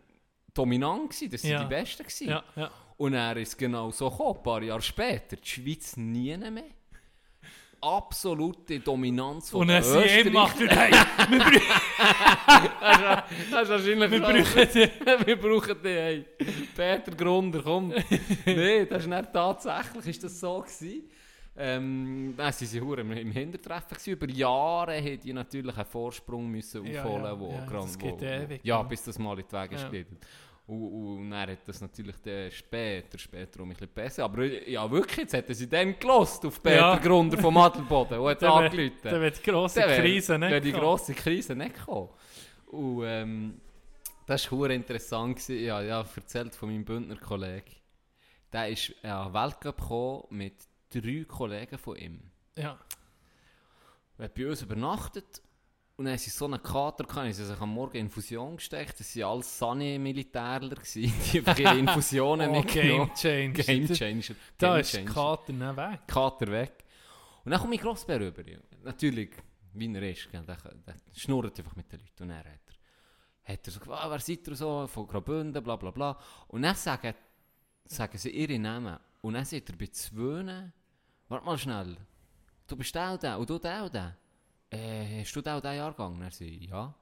dominant, 0.53 1.09
gewesen, 1.09 1.31
das 1.31 1.43
waren 1.43 1.51
Ja. 1.51 1.63
die 1.63 1.69
Besten. 1.69 2.03
Gewesen. 2.03 2.29
Ja, 2.29 2.43
ja. 2.55 2.71
Und 2.97 3.13
er 3.13 3.37
ist 3.37 3.57
genau 3.57 3.91
so 3.91 4.09
gekommen, 4.09 4.37
ein 4.37 4.43
paar 4.43 4.61
Jahre 4.63 4.81
später. 4.81 5.35
Die 5.37 5.47
Schweiz 5.47 5.95
nie 5.97 6.35
mehr. 6.37 6.63
absolute 7.83 8.79
Dominanz 8.79 9.49
von 9.49 9.61
Und 9.61 9.69
den 9.69 9.81
sie 9.81 9.97
ihm 9.97 10.03
Österreichern. 10.03 10.33
macht 10.33 10.61
er, 10.61 10.75
hey, 10.77 10.91
Das 13.51 13.63
ist 13.63 13.69
wahrscheinlich 13.69 14.11
wir 14.11 14.19
brauchen 14.19 14.67
die. 14.73 15.25
wir 15.27 15.35
brauchen 15.39 15.81
den, 15.81 15.97
hey. 15.97 16.25
Peter 16.75 17.11
Grunder, 17.15 17.61
komm. 17.63 17.89
Nein, 18.45 18.87
das 18.89 19.03
ist 19.03 19.07
nicht 19.09 19.33
tatsächlich 19.33 20.05
ist 20.07 20.23
das 20.23 20.39
so 20.39 20.59
gewesen. 20.61 21.09
Ähm, 21.57 22.33
nein, 22.35 22.53
sie 22.53 22.81
waren 22.81 22.87
verdammt 22.95 23.17
im 23.19 23.31
Hintertreffen. 23.31 23.89
Gewesen. 23.89 24.11
Über 24.13 24.29
Jahre 24.29 24.97
haben 24.97 25.19
die 25.19 25.33
natürlich 25.33 25.75
einen 25.75 25.85
Vorsprung 25.85 26.47
müssen 26.49 26.85
Ja, 26.85 27.01
aufholen 27.03 27.25
ja, 27.25 27.39
wo, 27.39 27.51
ja, 27.51 27.65
das 27.65 27.97
geht 27.97 28.21
wo, 28.21 28.25
ewig, 28.25 28.61
Ja, 28.63 28.81
bis 28.83 29.03
das 29.03 29.19
mal 29.19 29.37
in 29.37 29.45
die 29.45 29.51
Wege 29.53 29.75
Ja. 29.75 29.89
geleitet. 29.89 30.17
Und, 30.67 31.17
und 31.17 31.31
dann 31.31 31.49
hat 31.49 31.67
das 31.67 31.81
natürlich 31.81 32.15
dann 32.23 32.49
später, 32.51 33.17
später 33.17 33.59
um 33.61 33.69
ein 33.69 33.73
bisschen 33.73 33.89
besser. 33.93 34.23
Aber 34.23 34.45
ja, 34.45 34.89
wirklich, 34.89 35.17
jetzt 35.17 35.33
hätten 35.33 35.53
sie 35.53 35.67
dann 35.67 35.99
gelost 35.99 36.45
auf 36.45 36.63
Peter 36.63 36.75
Ja. 36.77 36.95
Grunder 36.97 37.37
vom 37.37 37.57
Adelboden 37.57 38.19
und 38.19 38.29
hat 38.29 38.43
angerufen. 38.43 38.91
Dann 39.03 39.21
wird 39.21 39.45
die 39.45 39.51
grosse 39.51 39.81
Krise 39.81 40.39
nicht 40.39 40.51
wär 40.51 40.61
die 40.61 40.71
kommen. 40.71 40.83
grosse 40.83 41.13
Krise 41.13 41.55
nicht 41.55 41.75
gekommen. 41.75 42.09
Und 42.67 43.03
ähm, 43.05 43.61
das 44.25 44.49
war 44.49 44.69
interessant. 44.69 45.35
Gewesen. 45.35 45.65
Ja, 45.65 45.81
ja, 45.81 46.05
erzählt 46.15 46.55
von 46.55 46.69
meinem 46.69 46.85
Bündner 46.85 47.17
Kollegen. 47.17 47.75
Der 48.53 48.69
ist 48.69 48.93
ja, 49.03 49.25
den 49.25 49.33
Weltcup 49.33 49.77
gekommen 49.81 50.23
mit 50.29 50.53
drei 50.99 51.25
Kollegen 51.27 51.77
von 51.77 51.95
ihm. 51.95 52.19
Ja. 52.55 52.77
Er 54.17 54.25
hat 54.25 54.35
bei 54.35 54.47
uns 54.47 54.61
übernachtet 54.61 55.41
und 55.97 56.05
dann 56.05 56.13
haben 56.13 56.19
sie 56.19 56.29
so 56.29 56.45
einen 56.45 56.61
Kater 56.61 57.03
gehabt, 57.03 57.33
sie 57.33 57.45
sich 57.45 57.59
am 57.59 57.73
Morgen 57.73 57.97
in 57.97 58.05
Infusion 58.05 58.55
gesteckt. 58.55 58.99
Das 58.99 59.15
waren 59.15 59.23
alles 59.23 59.57
Sunny-Militärler, 59.59 60.75
die 60.93 61.13
einfach 61.37 61.59
ihre 61.59 61.77
Infusionen 61.79 62.49
Oh, 62.49 62.53
mitgenommen 62.53 63.11
Game 63.13 63.53
Changer. 63.53 63.63
Game 63.63 63.87
Changer. 63.87 64.35
Da 64.57 64.71
Game 64.73 64.81
ist 64.81 64.91
Changer. 64.91 65.13
Kater 65.13 65.53
nicht 65.53 65.77
weg. 65.77 65.99
Kater 66.07 66.47
weg. 66.51 66.83
Und 67.43 67.51
dann 67.51 67.59
kommt 67.59 67.71
mein 67.71 67.79
Grossbär 67.79 68.19
rüber. 68.19 68.47
Ja. 68.47 68.57
Natürlich, 68.83 69.31
wie 69.73 69.93
er 69.93 70.09
ist, 70.09 70.31
gell, 70.31 70.43
der, 70.43 70.57
der 70.57 70.95
schnurrt 71.15 71.59
einfach 71.59 71.75
mit 71.75 71.91
den 71.91 71.99
Leuten. 71.99 72.23
Und 72.23 72.29
dann 72.29 72.39
hat 72.39 72.45
er, 72.45 73.53
hat 73.53 73.67
er 73.67 73.71
so 73.71 73.79
gefragt, 73.79 74.03
ah, 74.03 74.09
wer 74.09 74.19
seid 74.19 74.47
ihr 74.47 74.55
so, 74.55 74.87
von 74.87 75.07
Graubünden, 75.07 75.63
bla 75.63 75.75
bla 75.75 75.91
bla. 75.91 76.17
Und 76.47 76.63
dann 76.63 76.75
sagen, 76.75 77.13
sagen 77.85 78.17
sie 78.17 78.29
ihre 78.29 78.57
Namen. 78.59 78.97
Und 79.21 79.33
dann 79.33 79.45
sagt 79.45 79.69
er 79.69 79.75
bei 79.75 79.87
zwei, 79.87 80.71
warte 81.31 81.45
mal 81.45 81.57
schnell, 81.57 81.97
du 82.67 82.75
bist 82.75 82.95
auch 82.97 83.17
der 83.17 83.39
und 83.39 83.49
du 83.49 83.57
der 83.57 83.83
und 83.83 83.93
der. 83.93 84.15
Äh, 84.69 85.21
hast 85.21 85.33
du 85.35 85.41
und 85.55 85.63
den 85.65 85.75
Jahrgang? 85.75 86.21
Er 86.21 86.31
sagt, 86.31 86.41
ja. 86.41 86.93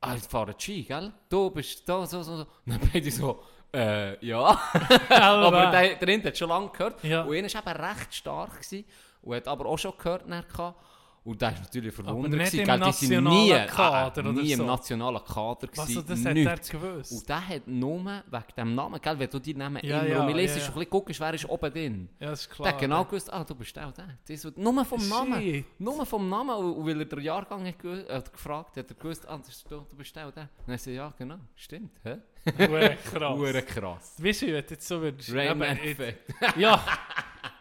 Ah, 0.00 0.14
jetzt 0.14 0.30
fahren 0.30 0.54
Ski, 0.58 0.82
gell? 0.82 1.12
Du 1.28 1.50
bist 1.50 1.86
da, 1.88 2.06
so, 2.06 2.22
so, 2.22 2.36
so. 2.36 2.42
Und 2.42 2.48
dann 2.66 2.90
ich 2.92 3.14
so, 3.14 3.42
äh, 3.72 4.24
ja. 4.24 4.40
aber 5.08 5.70
der, 5.70 5.96
der 5.96 6.24
hat 6.24 6.38
schon 6.38 6.48
lange 6.48 6.70
gehört. 6.70 7.02
Ja. 7.04 7.22
Und 7.22 7.34
einer 7.34 7.52
war 7.52 7.74
eben 7.74 7.84
recht 7.84 8.14
stark 8.14 8.60
gewesen, 8.60 8.84
und 9.22 9.36
hat 9.36 9.48
aber 9.48 9.66
auch 9.66 9.78
schon 9.78 9.92
gehört. 9.96 10.26
gehabt. 10.26 10.76
Und 11.22 11.40
der 11.42 11.52
war 11.52 11.60
natürlich 11.60 11.94
verwundert. 11.94 12.30
nicht 12.32 12.50
gewesen, 12.52 12.64
gell, 12.64 12.80
die 12.80 12.92
sind 13.06 13.24
nie, 13.24 13.50
Kader 13.66 14.24
äh, 14.24 14.32
nie 14.32 14.54
so. 14.54 14.62
im 14.62 14.66
nationalen 14.68 15.22
Kader 15.22 15.68
Was, 15.74 15.86
gewesen, 15.86 16.04
das 16.08 16.18
hat 16.20 16.26
er 16.26 16.34
nichts. 16.34 16.70
gewusst? 16.70 17.12
Und 17.12 17.28
der 17.28 17.48
hat 17.48 17.66
nur 17.66 17.98
wegen 18.04 18.44
dem 18.56 18.74
Namen, 18.74 19.00
gell, 19.02 19.18
wenn 19.18 19.28
du 19.30 19.38
die 19.38 19.54
Namen 19.54 19.84
Ja, 19.84 20.00
immer 20.00 20.08
ja, 20.08 20.24
rumliest, 20.24 20.56
ja, 20.56 20.62
und 20.62 20.66
ja. 20.68 20.68
ein 20.68 20.74
bisschen 20.78 20.90
guckst, 20.90 21.20
wer 21.20 21.34
ist 21.34 21.48
oben 21.48 21.72
drin. 21.72 22.08
Ja, 22.18 22.30
das 22.30 22.40
ist 22.40 22.48
Der 22.48 22.54
klar. 22.56 22.68
hat 22.72 22.78
genau 22.80 23.04
gewusst, 23.04 23.30
ah, 23.32 23.44
du 23.44 23.54
bist 23.54 23.78
auch 23.78 23.92
der. 23.92 24.18
Das 24.26 24.44
ist 24.44 24.56
nur 24.56 24.84
vom 24.86 25.08
Namen. 25.08 25.42
Shit. 25.42 25.64
Nur 25.78 26.06
vom 26.06 26.28
Namen, 26.28 26.56
und 26.56 26.86
weil 26.86 27.00
er 27.00 27.04
den 27.04 27.20
Jahrgang 27.20 27.66
hat, 27.66 27.84
äh, 27.84 28.22
gefragt 28.32 28.76
hat, 28.76 28.84
hat 28.84 28.90
er 28.90 28.96
gewusst, 28.96 29.28
ah, 29.28 29.36
das 29.36 29.48
ist, 29.50 29.70
du, 29.70 29.76
du 29.90 29.96
bist 29.96 30.16
auch 30.18 30.30
der. 30.30 30.48
Und 30.66 30.72
er 30.72 30.78
sagt, 30.78 30.96
ja, 30.96 31.12
genau, 31.18 31.36
stimmt. 31.54 31.92
Hä? 32.02 32.16
Hure 32.58 32.96
krass. 33.12 33.36
Hure 33.38 33.62
krass. 33.62 34.14
Weißt 34.18 34.40
du, 34.42 34.46
wenn 34.46 34.52
du 34.64 34.70
jetzt 34.70 34.88
so 34.88 35.02
würdest... 35.02 35.34
Rain-Man-Effekt. 35.34 36.32
jetzt- 36.40 36.56
Ja. 36.56 36.82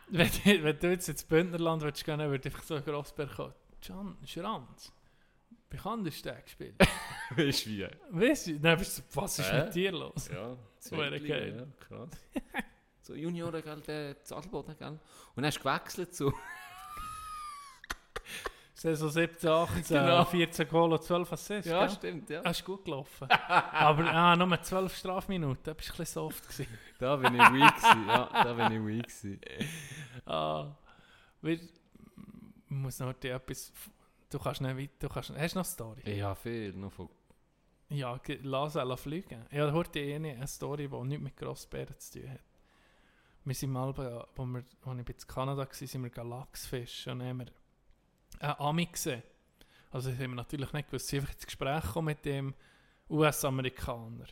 wenn, 0.18 0.28
du- 0.30 0.64
wenn 0.64 0.80
du 0.80 0.90
jetzt 0.92 1.10
ins 1.10 1.24
Bündnerland 1.24 1.82
würdest 1.82 2.04
gehen, 2.06 2.20
würde 2.20 2.50
einfach 2.50 2.64
so 2.64 2.76
ein 2.76 2.84
Grossberg 2.84 3.36
kommen. 3.36 3.54
Can 3.82 4.18
Schranz. 4.26 4.92
Wie 5.70 5.78
kann 5.78 6.04
der 6.04 6.12
Steg 6.12 6.44
gespielt? 6.46 6.76
Weißt 7.36 7.66
du 7.66 7.70
wie? 7.70 7.88
weißt 8.10 8.48
du, 8.48 8.60
dann 8.60 8.78
bist 8.80 8.98
du, 8.98 9.02
was 9.14 9.38
ist 9.40 9.52
Hä? 9.52 9.64
mit 9.66 9.76
dir 9.76 9.92
los? 9.92 10.28
Ja, 10.34 10.58
Hure 10.92 11.20
geil. 11.22 11.56
Ja, 11.60 11.88
krass. 11.88 12.10
so 13.02 13.14
Junioren, 13.14 13.62
gell, 13.62 13.80
der 13.82 14.24
Zadelboden, 14.24 14.76
gell. 14.78 14.88
Und 14.90 15.00
dann 15.36 15.46
hast 15.46 15.58
du 15.60 15.64
gewechselt 15.64 16.16
zu... 16.16 16.34
Saison 18.80 19.10
17, 19.10 19.50
18, 19.50 19.84
Genau. 19.90 20.24
14 20.26 20.68
Goal 20.70 20.94
und 20.94 21.04
12 21.04 21.34
Assists, 21.34 21.70
Ja, 21.70 21.80
gell? 21.86 21.90
stimmt, 21.96 22.30
ja. 22.30 22.42
Das 22.42 22.58
ist 22.60 22.66
gut 22.66 22.86
gelaufen. 22.86 23.28
Aber 23.30 24.06
ah, 24.10 24.36
nur 24.38 24.62
12 24.62 24.96
Strafminuten, 24.96 25.62
da 25.64 25.74
bist 25.74 25.90
du 25.90 25.94
ein 25.94 25.98
bisschen 25.98 26.14
soft 26.14 26.48
gewesen. 26.48 26.68
Da 26.98 27.16
bin 27.18 27.34
ich 27.36 27.40
weak 27.42 27.76
gewesen, 27.76 28.08
ja, 28.08 28.30
da 28.44 28.54
bin 28.54 28.72
ich 28.72 28.88
weak 28.88 29.08
gewesen. 29.08 29.40
Ah, 30.26 30.68
wir, 31.42 31.54
ich 31.54 31.70
muss 32.70 33.00
noch 33.00 33.14
dir 33.14 33.36
etwas... 33.36 33.72
Du 34.30 34.40
kannst 34.40 34.62
nicht 34.62 34.78
weit, 34.78 34.92
du 35.00 35.10
kannst... 35.10 35.30
Hast 35.32 35.36
du 35.38 35.42
noch 35.42 35.54
eine 35.56 35.64
Story? 35.66 36.02
Ich 36.06 36.22
habe 36.22 36.36
viel 36.40 36.72
noch 36.74 36.92
von... 36.94 37.10
Ja, 37.90 38.18
lass 38.44 38.74
sie 38.74 38.98
fliegen. 38.98 39.46
Ja, 39.52 39.72
heute 39.74 40.00
eine, 40.00 40.30
eine 40.34 40.48
Story, 40.48 40.88
die 40.88 40.96
nichts 41.04 41.24
mit 41.24 41.36
Grossbären 41.36 41.98
zu 42.00 42.20
tun 42.22 42.30
hat. 42.32 42.40
Wir 43.44 43.56
sind 43.56 43.72
mal, 43.72 43.92
bei- 43.92 44.24
wo, 44.36 44.46
wir, 44.46 44.64
wo 44.84 44.94
ich 44.94 45.00
in 45.10 45.28
Kanada 45.28 45.62
war, 45.68 45.74
sind 45.74 46.04
wir 46.16 46.24
Lachsfischen 46.24 47.14
und 47.14 47.28
haben 47.28 47.40
wir 47.40 47.48
einen 48.40 48.56
Ami 48.60 48.86
gesehen. 48.86 49.24
Also 49.92 50.10
das 50.12 50.20
haben 50.20 50.32
wir 50.32 50.36
natürlich 50.36 50.72
nicht 50.74 50.88
gewusst. 50.90 51.08
Sie 51.08 51.18
einfach 51.20 51.34
ins 51.34 51.46
Gespräch 51.46 51.82
gekommen 51.84 52.06
mit 52.06 52.26
dem 52.26 52.54
US-Amerikaner. 53.10 54.26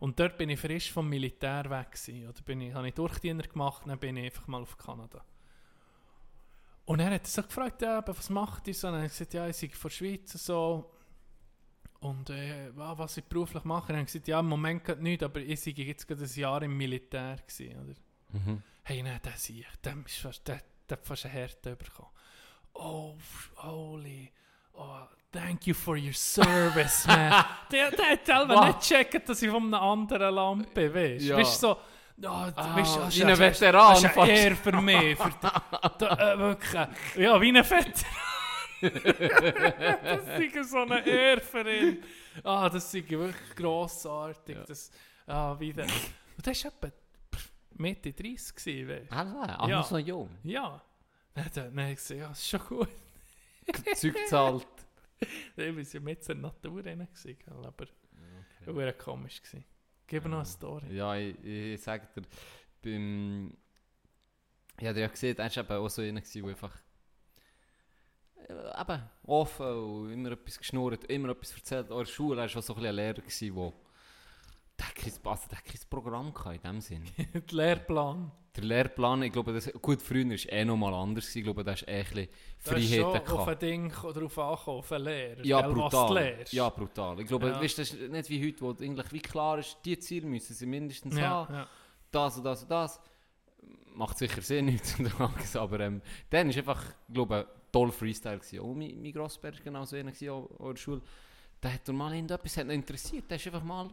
Und 0.00 0.18
dort 0.18 0.36
bin 0.38 0.50
ich 0.50 0.58
frisch 0.58 0.90
vom 0.90 1.08
Militär 1.08 1.68
weg 1.70 1.92
gewesen. 1.92 2.28
Oder 2.28 2.42
bin 2.42 2.60
ich, 2.60 2.74
habe 2.74 2.88
ich 2.88 2.94
Durchdiener 2.94 3.44
gemacht, 3.44 3.82
dann 3.86 3.98
bin 3.98 4.16
ich 4.16 4.24
einfach 4.26 4.46
mal 4.48 4.62
auf 4.62 4.76
Kanada. 4.76 5.24
Und 6.84 6.98
er 7.00 7.14
hat 7.14 7.26
so 7.26 7.42
gefragt, 7.42 7.82
ja, 7.82 8.02
was 8.06 8.28
macht 8.30 8.66
ihr 8.66 8.74
so? 8.74 8.88
Und 8.88 8.94
habe 8.94 9.06
ich 9.06 9.12
gesagt, 9.12 9.34
ja, 9.34 9.46
ich 9.46 9.56
sei 9.56 9.68
von 9.68 9.88
der 9.88 9.94
Schweiz 9.94 10.34
und 10.34 10.40
so. 10.40 10.90
Und 12.00 12.30
äh, 12.30 12.76
wa- 12.76 12.98
was 12.98 13.16
ich 13.18 13.24
beruflich 13.24 13.62
mache, 13.62 13.88
dann 13.88 13.96
habe 13.98 14.06
ich 14.06 14.12
gesagt, 14.12 14.26
ja, 14.26 14.40
im 14.40 14.48
Moment 14.48 14.84
geht 14.84 15.00
nichts, 15.00 15.22
aber 15.22 15.38
ich 15.40 15.60
sei 15.60 15.70
jetzt 15.70 16.08
gerade 16.08 16.24
ein 16.24 16.30
Jahr 16.34 16.60
im 16.62 16.76
Militär 16.76 17.36
gewesen, 17.36 17.78
oder? 17.80 17.94
Mhm. 18.40 18.62
Hey, 18.82 19.02
nein, 19.04 19.20
sehe 19.36 19.60
ich, 19.60 19.76
dem 19.84 20.04
ist 20.04 20.16
fast, 20.16 20.48
der, 20.48 20.60
der 20.88 20.98
hat 20.98 21.06
fast 21.06 21.24
eine 21.26 21.34
Härte 21.34 21.76
bekommen. 21.76 22.08
Oh, 22.74 23.14
holy, 23.56 24.30
oh, 24.74 25.02
thank 25.30 25.66
you 25.66 25.74
for 25.74 25.96
your 25.96 26.12
service, 26.14 27.06
man. 27.06 27.44
der, 27.70 27.90
der 27.90 28.10
hat 28.10 28.26
selber 28.26 28.54
Wow. 28.54 28.66
nicht 28.66 28.80
gecheckt, 28.80 29.28
dass 29.28 29.42
ich 29.42 29.50
von 29.50 29.66
einer 29.66 29.82
anderen 29.82 30.34
Lampe, 30.34 30.92
weißt 30.94 31.22
du? 31.24 31.28
Ja. 31.28 31.36
Weißt 31.36 31.62
du, 31.62 31.66
so, 31.68 31.72
oh, 31.74 31.78
du 32.16 32.28
Ah, 32.28 32.76
weißt, 32.76 32.96
das 32.96 33.16
wie 33.16 33.24
ein 33.24 33.38
Veteran 33.38 33.90
Das 34.02 34.04
ist 34.04 34.18
eine 34.18 34.32
Ehre 34.32 34.56
für 34.56 34.80
mich. 34.80 35.16
Für 35.18 35.30
die, 35.30 35.98
da, 35.98 36.32
äh, 36.34 36.38
wirklich, 36.38 36.72
ja, 37.16 37.40
wie 37.40 37.48
ein 37.56 37.64
Veteran. 37.70 38.04
das 40.02 40.40
ist 40.40 40.70
so 40.70 40.78
eine 40.78 41.06
Ehre 41.06 41.40
für 41.40 41.70
ihn. 41.70 42.02
Ah, 42.42 42.68
das 42.68 42.92
ist 42.92 43.08
wirklich 43.10 43.54
grossartig. 43.56 44.56
Das, 44.66 44.90
ah, 45.26 45.54
wieder. 45.58 45.84
Und 45.84 46.46
das 46.46 46.64
war 46.64 46.72
etwa 46.72 46.88
Mitte 47.76 48.12
30 48.12 48.54
gewesen, 48.56 48.88
weißt 48.88 49.12
Ah, 49.12 49.56
ah 49.58 49.68
Ja. 49.68 49.78
noch 49.78 49.86
so 49.86 49.98
jung. 49.98 50.28
du? 50.42 50.48
Ja. 50.50 50.80
Dann, 51.34 51.44
habe 51.46 51.90
ich 51.90 51.96
gesagt, 51.96 52.20
ja, 52.20 52.30
ist 52.30 52.48
schon 52.48 52.60
gut. 52.60 52.88
Zeug 53.94 54.16
zahlt. 54.28 54.66
Ich 55.56 55.76
war 55.76 55.82
ja 55.82 56.00
mit 56.00 56.28
der 56.28 56.34
Natur 56.34 56.82
gell, 56.82 57.06
aber 57.48 57.86
okay. 58.60 58.74
war 58.74 58.92
komisch. 58.92 59.40
Gewesen. 59.40 59.64
Gib 60.06 60.24
mir 60.24 60.30
noch 60.30 60.38
eine 60.38 60.46
Story. 60.46 60.94
Ja, 60.94 61.14
ich, 61.16 61.42
ich 61.44 61.80
sage 61.80 62.08
dir, 62.14 62.22
beim... 62.82 63.56
Ich 64.78 64.86
habe 64.86 65.00
ja 65.00 65.06
gesehen, 65.06 65.38
er 65.38 65.44
war 65.44 65.64
eben 65.64 65.72
auch 65.72 65.88
so 65.88 66.02
einer, 66.02 66.20
der 66.20 66.44
einfach... 66.44 66.76
äh, 68.48 68.80
Eben, 68.80 69.02
offen 69.22 69.66
und 69.66 70.12
immer 70.12 70.32
etwas 70.32 70.58
geschnurrt, 70.58 71.04
immer 71.04 71.30
etwas 71.30 71.54
erzählt. 71.54 71.90
Auch 71.90 72.00
in 72.00 72.04
der 72.04 72.12
Schule 72.12 72.36
war 72.36 72.44
er 72.44 72.48
schon 72.48 72.62
so 72.62 72.74
ein 72.74 72.80
bisschen 72.80 72.98
ein 72.98 73.14
Lehrer, 73.14 73.54
wo... 73.56 73.72
Der 74.82 74.88
hat 74.88 74.94
kein, 74.96 75.12
also 75.30 75.48
der 75.48 75.58
hat 75.58 75.64
kein 75.64 75.80
Programm 75.88 76.34
gehabt 76.34 76.56
in 76.56 76.62
dem 76.62 76.80
Sinn. 76.80 77.04
Der 77.32 77.42
Lehrplan. 77.50 78.32
Der 78.56 78.64
Lehrplan, 78.64 79.22
ich 79.22 79.32
glaube, 79.32 79.52
das, 79.52 79.72
gut, 79.80 80.02
früher 80.02 80.26
war 80.26 80.34
es 80.34 80.44
eh 80.46 80.64
nochmal 80.64 80.92
anders. 80.92 81.34
Ich 81.34 81.44
glaube, 81.44 81.62
da 81.64 81.72
hast 81.72 81.86
eh 81.88 82.00
ein 82.00 82.04
bisschen 82.04 82.28
Da 82.64 82.76
ist 82.76 82.88
Freiheiten 82.90 83.04
auf 83.04 83.14
ein 83.14 83.24
gehabt. 83.24 83.62
Ding 83.62 83.84
angekommen, 83.92 84.56
auf 84.78 84.92
einen 84.92 85.04
Lehrer. 85.04 85.44
Ja, 85.46 85.60
gell, 85.62 85.72
brutal. 85.72 86.44
Ja, 86.50 86.68
brutal. 86.68 87.20
Ich 87.20 87.26
glaube, 87.28 87.48
Ja. 87.48 87.60
weißt, 87.60 87.78
das 87.78 87.92
ist 87.92 88.10
nicht 88.10 88.28
wie 88.28 88.46
heute, 88.46 88.60
wo 88.60 88.70
eigentlich 88.70 89.12
wie 89.12 89.20
klar 89.20 89.58
ist, 89.58 89.78
die 89.84 89.98
Ziele 89.98 90.26
müssen 90.26 90.52
sie 90.54 90.66
mindestens 90.66 91.16
ja, 91.16 91.28
haben. 91.30 91.54
ja. 91.54 91.68
das 92.10 92.36
und 92.38 92.44
das 92.44 92.62
und 92.62 92.70
das. 92.70 93.00
Macht 93.94 94.18
sicher 94.18 94.42
Sinn, 94.42 94.64
nichts 94.66 94.98
und 94.98 95.20
alles, 95.20 95.54
aber 95.54 95.80
ähm, 95.80 96.02
dann 96.28 96.48
war 96.48 96.56
einfach, 96.56 96.84
glaube 97.10 97.46
ich, 97.48 97.70
toll 97.72 97.92
Freestyle. 97.92 98.38
Gewesen. 98.38 98.60
Und 98.60 98.78
mein, 98.78 99.00
mein 99.00 99.12
Grossbär 99.12 99.52
war 99.52 99.60
genau 99.60 99.84
so 99.84 99.96
einer 99.96 100.10
gewesen, 100.10 100.30
auch, 100.30 100.50
auch 100.58 100.68
in 100.68 100.74
der 100.74 100.80
Schule. 100.80 101.02
Der 101.62 101.74
hat 101.74 101.88
mal 101.88 102.12
irgendetwas 102.12 102.56
hat 102.56 102.68
interessiert. 102.68 103.30
Der 103.30 103.36
ist 103.36 103.46
einfach 103.46 103.62
mal 103.62 103.88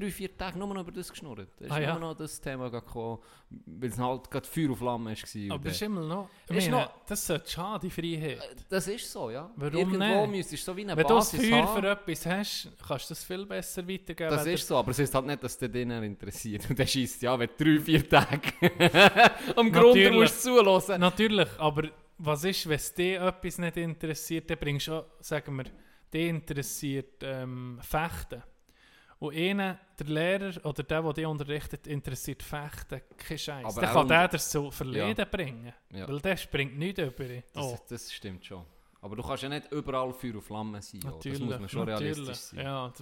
drei, 0.00 0.10
vier 0.10 0.36
Tage 0.36 0.58
nur 0.58 0.68
noch 0.74 0.82
über 0.82 0.92
das 0.92 1.10
geschnurrt. 1.10 1.48
Da 1.58 1.64
ist 1.66 1.70
Ah, 1.72 1.80
ja. 1.80 1.92
nur 1.98 2.10
noch 2.10 2.14
das 2.16 2.40
Thema 2.40 2.70
gekommen, 2.70 3.18
weil 3.66 3.88
es 3.90 3.98
halt 3.98 4.30
gerade 4.30 4.46
Feuer 4.46 4.70
auf 4.70 4.78
Flamme 4.78 5.10
war. 5.10 5.54
Aber 5.54 5.64
das 5.64 5.72
ist 5.74 5.82
äh, 5.82 5.84
immer 5.86 6.00
noch... 6.02 6.28
Ist 6.48 6.54
meine, 6.68 6.70
noch- 6.70 6.90
das 7.06 7.26
sollte 7.26 7.50
schade, 7.50 7.86
die 7.86 7.90
Freiheit. 7.90 8.64
das 8.68 8.88
ist 8.88 9.10
so, 9.10 9.30
ja. 9.30 9.50
Warum 9.56 9.74
Irgendwo 9.76 9.98
nicht? 10.26 10.30
müsstest 10.30 10.66
du 10.66 10.72
so 10.72 10.76
wie 10.76 10.82
eine 10.82 10.96
Wenn 10.96 11.06
du 11.06 11.14
das 11.14 11.32
Basis 11.32 11.48
Feuer 11.48 11.64
haben. 11.66 11.82
für 11.82 11.90
etwas 11.90 12.26
hast, 12.26 12.68
kannst 12.86 13.10
du 13.10 13.14
das 13.14 13.24
viel 13.24 13.46
besser 13.46 13.88
weitergeben. 13.88 14.30
Das 14.30 14.46
ist 14.46 14.66
so, 14.66 14.76
aber 14.76 14.90
es 14.90 14.98
ist 14.98 15.14
halt 15.14 15.26
nicht, 15.26 15.42
dass 15.42 15.58
der 15.58 15.68
den 15.68 15.90
interessiert. 15.90 16.68
Und 16.70 16.78
der 16.78 16.86
schießt 16.86 17.22
ja, 17.22 17.38
wenn 17.38 17.48
du 17.56 17.64
drei, 17.64 17.80
vier 17.80 18.08
Tage 18.08 18.40
am 19.56 19.72
Grund 19.72 19.86
Natürlich. 19.96 20.12
musst 20.12 20.42
zulassen. 20.42 21.00
Natürlich, 21.00 21.48
aber 21.58 21.88
was 22.18 22.44
ist, 22.44 22.68
wenn 22.68 22.76
es 22.76 22.92
dich 22.94 23.16
etwas 23.18 23.58
nicht 23.58 23.76
interessiert, 23.76 24.50
dann 24.50 24.58
bringst 24.58 24.88
du 24.88 24.92
auch, 24.94 25.04
sagen 25.20 25.56
wir, 25.56 25.64
dich 26.12 26.28
interessiert 26.28 27.22
ähm, 27.22 27.78
Fechten. 27.82 28.42
Und 29.20 29.34
einen, 29.34 29.76
der 29.98 30.06
Lehrer 30.06 30.64
oder 30.64 30.82
der, 30.84 31.02
der 31.02 31.12
dich 31.12 31.26
unterrichtet, 31.26 31.86
interessiert 31.88 32.42
Fechten, 32.42 33.00
kein 33.16 33.38
Scheiß. 33.38 33.64
Aber 33.64 33.80
Dann 33.80 33.92
kann 33.92 34.08
der 34.08 34.28
das 34.28 34.50
so 34.50 34.70
verleden 34.70 35.26
bringen. 35.28 35.72
Ja. 35.92 36.06
Weil 36.06 36.20
der 36.20 36.36
springt 36.36 36.78
nicht 36.78 36.98
über. 36.98 37.24
ihn. 37.24 37.42
Das, 37.52 37.64
Oh, 37.64 37.78
das 37.88 38.12
stimmt 38.12 38.44
schon. 38.44 38.64
Aber 39.00 39.14
du 39.16 39.22
kannst 39.22 39.44
ja 39.44 39.48
nicht 39.48 39.70
überall 39.70 40.12
Feuer 40.12 40.34
und 40.34 40.42
Flamme 40.42 40.82
sein. 40.82 41.00
ja. 41.02 41.10
natürlich. 41.10 41.38
Das 41.38 41.48
muss 41.48 41.58
man 41.60 41.68
schon 41.68 41.86
natürlich. 41.86 42.16
realistisch 42.16 42.36
sein. 42.46 42.64
Ja, 42.64 42.92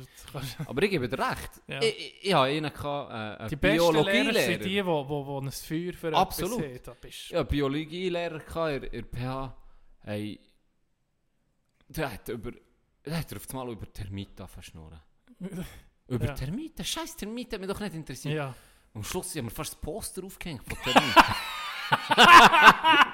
Aber 0.67 0.83
ich 0.83 0.91
gebe 0.91 1.09
dir 1.09 1.19
recht. 1.19 1.51
Ja. 1.67 1.83
Ich, 1.83 1.99
ich, 2.23 2.25
ich 2.25 2.35
einen 2.35 2.73
gehabt, 2.73 3.11
äh, 3.11 3.15
einen 3.43 3.49
die 3.49 3.57
besten 3.57 3.79
Lehrer 3.79 3.93
Biologielehrer. 3.93 4.47
sind 4.47 4.65
die, 4.65 4.69
die, 4.69 4.83
die, 4.83 4.83
die 4.83 5.47
ein 5.47 5.51
Feuer 5.53 5.93
für 5.95 6.17
Absolut. 6.17 6.63
etwas 6.63 6.97
bist 7.01 7.31
Ja, 7.31 7.43
Biologielehrer 7.43 8.69
in, 8.75 8.83
in 8.85 9.05
PH. 9.07 9.57
Hey, 10.03 10.41
der 11.89 12.13
hat 12.13 12.29
über... 12.29 12.53
Der 13.05 13.19
hat 13.19 13.35
auf 13.35 13.49
einmal 13.51 13.71
über 13.71 13.91
Termite 13.93 14.47
verschnurren. 14.49 15.01
Über 16.09 16.27
Ja. 16.27 16.35
Termite? 16.35 16.85
Scheiß 16.85 17.17
Termite 17.17 17.57
hat 17.57 17.61
mich 17.61 17.71
doch 17.71 17.81
nicht 17.81 17.95
interessiert. 17.95 18.35
ja. 18.35 18.55
Am 18.95 19.05
Schluss 19.05 19.35
haben 19.37 19.45
wir 19.47 19.51
fast 19.51 19.73
das 19.75 19.81
Poster 19.81 20.25
aufgehängt 20.25 20.63
von 20.67 20.79
Termiten. 20.83 21.23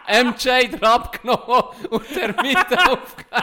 MJ 0.09 0.69
der 0.78 0.82
abgenommen 0.85 1.86
und 1.90 2.06
Termite 2.09 2.78
aufgehängt. 2.90 3.40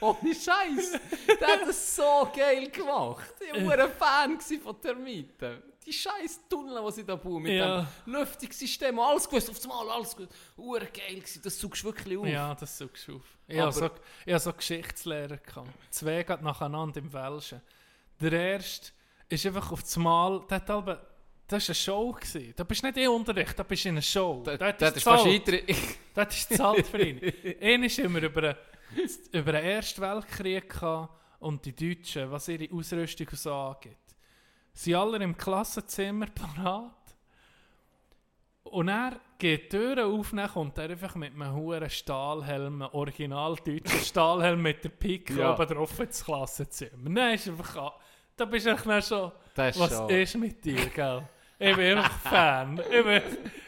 Ohne 0.00 0.34
Scheiß. 0.34 0.92
Der 1.40 1.48
hat 1.48 1.66
das 1.68 1.96
so 1.96 2.30
geil 2.34 2.68
gemacht. 2.70 3.34
Ich 3.40 3.66
war 3.66 3.78
ein 3.78 3.90
Fan 3.90 4.40
von 4.60 4.80
Termiten. 4.80 5.62
Die 5.86 5.92
scheiß 5.92 6.40
Tunnel, 6.48 6.82
die 6.86 6.92
sie 6.92 7.04
da 7.04 7.16
bauen, 7.16 7.42
mit 7.42 7.52
Ja. 7.52 7.86
dem 8.06 8.14
Lüftungssystem, 8.14 8.98
alles 8.98 9.28
gewusst, 9.28 9.50
auf 9.50 9.62
einmal 9.62 9.90
alles 9.90 10.16
gewusst. 10.16 10.32
Hure 10.56 10.86
geil 10.86 11.16
gewesen, 11.16 11.42
das 11.42 11.58
suchst 11.58 11.82
du 11.82 11.86
wirklich 11.88 12.16
auf. 12.18 12.26
Ja, 12.26 12.54
das 12.54 12.78
suchst 12.78 13.06
du 13.08 13.16
auf. 13.16 13.22
Ich 13.46 13.60
hatte 13.60 13.72
so, 13.78 13.90
ich 14.24 14.38
so 14.38 14.52
Geschichtslehrer. 14.52 15.36
Gehabt. 15.36 15.68
Zwei 15.90 16.22
geht 16.22 16.40
nacheinander 16.42 16.98
im 17.00 17.12
Welschen. 17.12 17.60
Der 18.20 18.32
erste 18.32 18.92
ist 19.28 19.44
einfach 19.44 19.72
auf 19.72 19.82
das 19.82 19.96
Mal, 19.96 20.42
der 20.48 20.56
hat 20.56 20.68
halbe, 20.70 21.06
das 21.48 21.62
war 21.64 21.68
eine 21.68 21.74
Show. 21.74 22.12
Gewesen. 22.12 22.54
Da 22.56 22.64
bist 22.64 22.82
du 22.82 22.86
nicht 22.86 22.96
in 22.98 23.08
Unterricht, 23.08 23.58
da 23.58 23.62
bist 23.62 23.84
du 23.84 23.88
in 23.90 23.94
einer 23.96 24.02
Show. 24.02 24.42
Der, 24.46 24.56
Dort 24.56 24.80
der 24.80 24.88
ist 24.88 24.96
ist 24.96 25.02
fast. 25.02 25.26
Dort 26.14 26.32
ist 26.32 26.48
gezahlt 26.48 26.86
für 26.86 27.02
ihn. 27.02 27.20
Einer 27.60 27.86
ist 27.86 27.98
immer 27.98 28.22
über, 28.22 28.56
über 29.32 29.52
den 29.52 29.64
Ersten 29.64 30.00
Weltkrieg 30.00 30.70
gehabt 30.70 31.12
und 31.40 31.62
die 31.66 31.74
Deutschen, 31.74 32.30
was 32.30 32.48
ihre 32.48 32.72
Ausrüstung 32.74 33.26
so 33.32 33.52
angeht. 33.52 33.98
Sie 34.74 34.94
alle 34.94 35.18
im 35.22 35.36
Klassenzimmer 35.36 36.26
parat. 36.34 36.90
Und 38.64 38.88
er 38.88 39.20
geht 39.38 39.72
die 39.72 39.76
Türen 39.76 40.00
auf, 40.00 40.32
dann 40.34 40.48
kommt 40.50 40.78
er 40.78 40.90
einfach 40.90 41.14
mit 41.14 41.32
einem 41.34 41.54
hohen 41.54 41.88
Stahlhelm, 41.88 42.82
einem 42.82 42.90
original 42.94 43.54
deutschen 43.56 44.00
Stahlhelm 44.04 44.60
mit 44.62 44.82
der 44.82 44.88
Pike 44.88 45.34
Ja. 45.34 45.54
oben 45.54 45.66
drauf 45.66 45.98
ins 46.00 46.24
Klassenzimmer. 46.24 47.10
Dann 47.10 47.34
ist 47.34 47.46
einfach, 47.48 47.92
da 48.36 48.44
bist 48.46 48.66
du 48.66 48.70
echt 48.70 48.86
dann 48.86 49.02
schon, 49.02 49.32
Das 49.54 49.76
ist 49.76 49.80
was 49.82 49.90
schon- 49.96 50.10
ist 50.10 50.34
mit 50.36 50.64
dir, 50.64 50.86
gell? 50.86 51.22
Ich 51.58 51.76
bin 51.76 51.98
einfach 51.98 52.18
Fan. 52.18 52.78
Ich, 52.90 53.04
bin, 53.04 53.22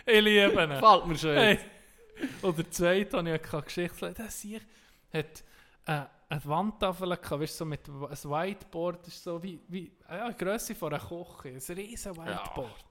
ich 0.06 0.20
liebe 0.20 0.62
ihn. 0.62 0.70
Gefällt 0.70 1.06
mir 1.06 1.16
schon. 1.18 1.36
Hey. 1.36 1.58
Und 2.42 2.58
der 2.58 2.70
zweite 2.70 3.16
habe 3.18 3.30
ich 3.36 3.42
keine 3.42 3.62
Geschichte. 3.62 4.12
Der 4.12 4.26
hier 4.28 4.60
hat 5.12 5.44
äh, 5.86 6.02
eine 6.28 6.44
Wandtafel 6.44 7.10
gehabt, 7.10 7.30
weißt, 7.30 7.56
so 7.56 7.64
mit 7.64 7.88
ein 7.88 8.10
Whiteboard, 8.10 9.06
ist 9.06 9.22
so 9.22 9.42
wie, 9.42 9.60
wie 9.68 9.92
ja, 10.08 10.30
die 10.30 10.44
Grösse 10.44 10.74
von 10.74 10.92
einer 10.92 11.02
Küche, 11.02 11.48
ein 11.48 11.76
riesen 11.76 12.16
Whiteboard. 12.16 12.84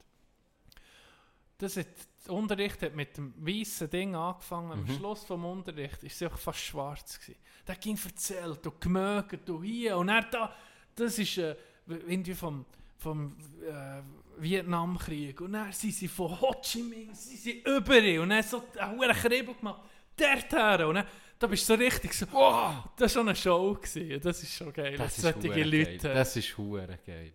Das 1.58 1.78
hat, 1.78 1.88
der 2.26 2.34
Unterricht 2.34 2.82
hat 2.82 2.96
mit 2.96 3.16
dem 3.18 3.34
weißen 3.38 3.90
Ding 3.90 4.16
angefangen. 4.16 4.72
Am 4.74 4.88
Schluss 4.88 5.24
vom 5.24 5.46
Unterricht 5.46 6.04
war 6.04 6.30
es 6.32 6.42
fast 6.42 6.60
schwarz. 6.60 7.20
Gewesen. 7.20 7.40
Der 7.68 7.76
ging 7.76 7.98
erzählt 8.04 8.66
und 8.68 8.82
gemögt 8.82 9.50
und 9.50 9.64
hier 9.64 9.98
und 9.98 10.10
er 10.10 10.24
da. 10.24 10.54
Das 10.94 11.18
ist 11.18 11.38
äh, 11.38 11.56
irgendwie 11.88 12.34
vom, 12.34 12.66
vom 12.98 13.38
äh, 13.62 14.02
Vietnamkrieg. 14.38 15.40
Und 15.40 15.54
dann 15.54 15.72
sind 15.72 15.94
sie 15.94 16.10
von 16.10 16.40
Ho 16.42 16.56
Chi 16.62 16.84
Minh, 16.84 17.14
sie 17.14 17.38
sind 17.38 17.66
über 17.66 18.00
ihn. 18.00 18.20
Und 18.20 18.30
dann 18.30 18.44
so 18.44 18.64
einen 18.78 19.14
Kribbel 19.14 19.56
gemacht. 19.56 19.82
Dort 20.18 20.52
her. 20.52 20.88
Und 20.88 20.96
dann, 20.96 21.08
da 21.40 21.48
bist 21.48 21.68
du 21.70 21.74
so 21.76 21.80
richtig 21.80 22.14
so, 22.14 22.26
wow, 22.32 22.86
das 22.96 23.02
war 23.02 23.10
schon 23.22 23.28
eine 23.30 23.36
Show. 23.36 23.74
Gewesen. 23.74 24.22
Das 24.22 24.42
ist 24.44 24.54
schon 24.54 24.72
geil. 24.74 24.98
Das 24.98 25.18
ist 25.18 25.22
solche 25.22 25.50
hure 25.50 25.64
Leute. 25.64 25.98
geil. 25.98 26.14
Das 26.14 26.36
ist 26.36 26.58
hure 26.58 27.00
geil. 27.06 27.34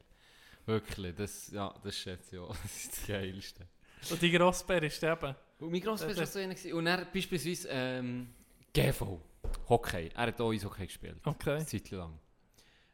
Wirklich, 0.66 1.14
das, 1.16 1.50
ja, 1.50 1.74
das 1.82 1.96
schätze 1.96 2.36
ich 2.36 2.42
auch. 2.42 2.56
Das 2.62 2.76
ist 2.76 2.92
das 2.98 3.06
Geilste. 3.06 3.66
Und 4.10 4.22
die 4.22 4.30
Grossbär 4.30 4.82
ist 4.82 5.02
eben. 5.02 5.34
Und 5.58 5.70
mein 5.72 5.80
Das- 5.82 6.16
war 6.16 6.26
so 6.26 6.38
einer. 6.38 6.54
gewesen. 6.54 6.72
Und 6.74 6.86
er 6.86 7.04
beispielsweise 7.06 7.68
ähm, 7.70 8.32
GV, 8.72 9.20
Hockey. 9.68 10.10
Er 10.14 10.26
hat 10.28 10.40
auch 10.40 10.52
Eishockey 10.52 10.86
gespielt. 10.86 11.18
Okay. 11.24 11.56
Eine 11.56 11.66
Zeit 11.66 11.90
lang. 11.90 12.18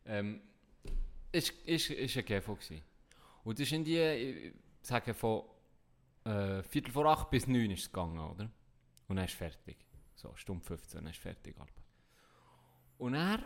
Ähm, 0.07 0.41
ist, 1.33 1.51
ist, 1.65 1.91
ist 1.91 2.17
ein 2.17 2.25
GV 2.25 2.55
gewesen. 2.55 2.83
Und 3.45 3.59
das 3.59 3.67
ist 3.67 3.73
in 3.73 3.85
die, 3.85 3.99
ich 3.99 4.53
sage 4.83 5.15
von 5.15 5.43
äh, 6.25 6.63
Viertel 6.65 6.91
vor 6.91 7.07
acht 7.07 7.31
bis 7.31 7.47
neun 7.47 7.71
ist 7.71 7.83
es 7.83 7.93
gegangen, 7.93 8.19
oder? 8.19 8.51
Und 9.09 9.19
er 9.19 9.25
ist 9.27 9.35
fertig. 9.35 9.77
So, 10.17 10.35
Stunde 10.35 10.65
15, 10.65 11.01
dann 11.01 11.11
ist 11.11 11.21
fertig. 11.21 11.55
Und 12.99 13.15
er 13.15 13.39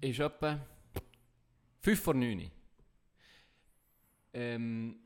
ist 0.00 0.20
etwa 0.20 0.60
5 1.80 2.00
vor 2.00 2.14
9. 2.14 2.50
Ähm, 4.32 5.00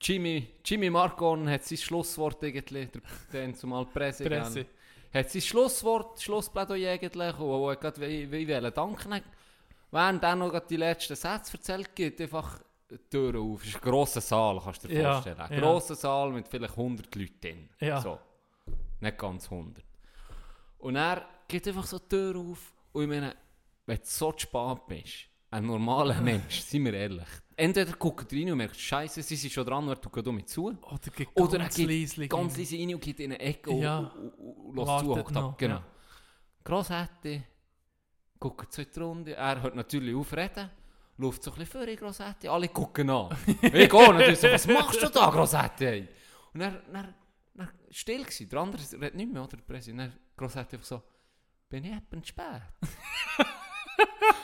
Jimmy, 0.00 0.48
Jimmy 0.64 0.90
Marcon 0.90 1.48
hat 1.48 1.64
sein 1.64 1.78
Schlusswort 1.78 2.42
eigentlich, 2.44 2.90
der 3.32 3.54
zumal 3.54 3.86
Presse, 3.86 4.24
Presse. 4.24 4.66
hat 5.12 5.30
sein 5.30 5.42
Schlusswort, 5.42 6.20
Schlussplädoyer 6.20 6.92
eigentlich, 6.92 7.38
und 7.38 7.80
gerade 7.80 8.00
wie, 8.00 8.30
wie 8.30 8.48
wollen 8.48 8.74
danken. 8.74 9.20
Während 9.90 10.22
er 10.22 10.36
noch 10.36 10.58
die 10.60 10.76
letzten 10.76 11.16
Sätze 11.16 11.56
erzählt, 11.56 11.94
geht 11.94 12.20
einfach 12.20 12.62
Tür 13.10 13.40
auf. 13.40 13.62
Es 13.62 13.68
ist 13.68 13.74
ein 13.76 13.80
grosser 13.80 14.20
Saal, 14.20 14.60
kannst 14.62 14.84
du 14.84 14.88
dir 14.88 15.02
Ja, 15.02 15.12
vorstellen. 15.14 15.40
Ein 15.40 15.52
ja. 15.54 15.60
grosser 15.60 15.94
Saal 15.94 16.30
mit 16.32 16.48
vielleicht 16.48 16.76
100 16.76 17.14
Leuten 17.14 17.40
drin. 17.40 17.68
Ja. 17.80 18.00
So. 18.00 18.18
Nicht 19.00 19.18
ganz 19.18 19.50
100. 19.50 19.84
Und 20.78 20.96
er 20.96 21.26
geht 21.48 21.66
einfach 21.68 21.86
so 21.86 21.98
die 21.98 22.08
Tür 22.08 22.36
auf 22.36 22.72
und 22.92 23.02
ich 23.02 23.08
meine, 23.08 23.36
wenn 23.86 23.96
du 23.98 24.02
so 24.04 24.32
spät 24.36 24.86
bist, 24.86 25.14
ein 25.50 25.66
normaler 25.66 26.20
Mensch, 26.20 26.60
seien 26.60 26.84
wir 26.84 26.94
ehrlich, 26.94 27.26
entweder 27.56 27.92
guckt 27.92 28.32
rein 28.32 28.50
und 28.50 28.56
merkt, 28.58 28.76
Scheiße, 28.76 29.22
sie 29.22 29.36
sind 29.36 29.52
schon 29.52 29.66
dran, 29.66 29.86
er 29.88 30.00
tut 30.00 30.12
gerade 30.12 30.32
mit 30.32 30.48
zu. 30.48 30.66
Oder 30.66 30.98
geht 31.14 31.28
Oder 31.34 31.52
er 31.54 31.58
ganz 31.64 31.74
geht 31.76 31.88
leislich 31.88 32.28
ganz 32.30 32.56
leise 32.56 32.76
rein 32.78 32.94
und 32.94 33.00
geht 33.00 33.20
in 33.20 33.32
eine 33.32 33.40
Ecke 33.40 33.72
Ja. 33.74 33.98
und, 33.98 34.06
und, 34.08 34.32
und, 34.38 34.66
und 34.68 34.76
lässt 34.76 34.98
zu. 35.28 35.32
noch, 35.34 35.56
Genau. 35.56 35.74
ja. 35.76 35.84
Grossetti 36.64 37.42
guckt 38.38 38.72
so 38.72 38.82
in 38.82 38.88
die 38.94 39.00
Runde. 39.00 39.34
Er 39.36 39.62
hört 39.62 39.74
natürlich 39.76 40.14
auf 40.14 40.32
reden. 40.32 40.70
Läuft 41.22 41.44
so 41.44 41.52
ein 41.52 41.58
bisschen 41.58 41.86
vor, 41.86 41.94
Grossetti. 41.94 42.48
Alle 42.48 42.68
gucken 42.68 43.08
an. 43.08 43.28
ich 43.62 43.72
gehe 43.72 43.88
natürlich 43.88 44.40
so, 44.40 44.50
was 44.50 44.66
machst 44.66 45.00
du 45.00 45.08
da, 45.08 45.30
Grossetti? 45.30 46.08
Und 46.52 46.60
er 46.60 46.82
dann 46.92 47.14
still 47.90 48.24
gewesen. 48.24 48.48
Der 48.48 48.58
andere 48.58 48.82
redet 48.82 49.14
nicht 49.14 49.32
mehr, 49.32 49.42
oder? 49.42 49.56
Der 49.56 49.62
Präsident. 49.62 50.00
Dann 50.00 50.18
Grossetti 50.36 50.74
einfach 50.74 50.86
so, 50.86 51.02
bin 51.68 51.84
ich 51.84 51.92
etwa 51.92 52.24
spät? 52.24 52.62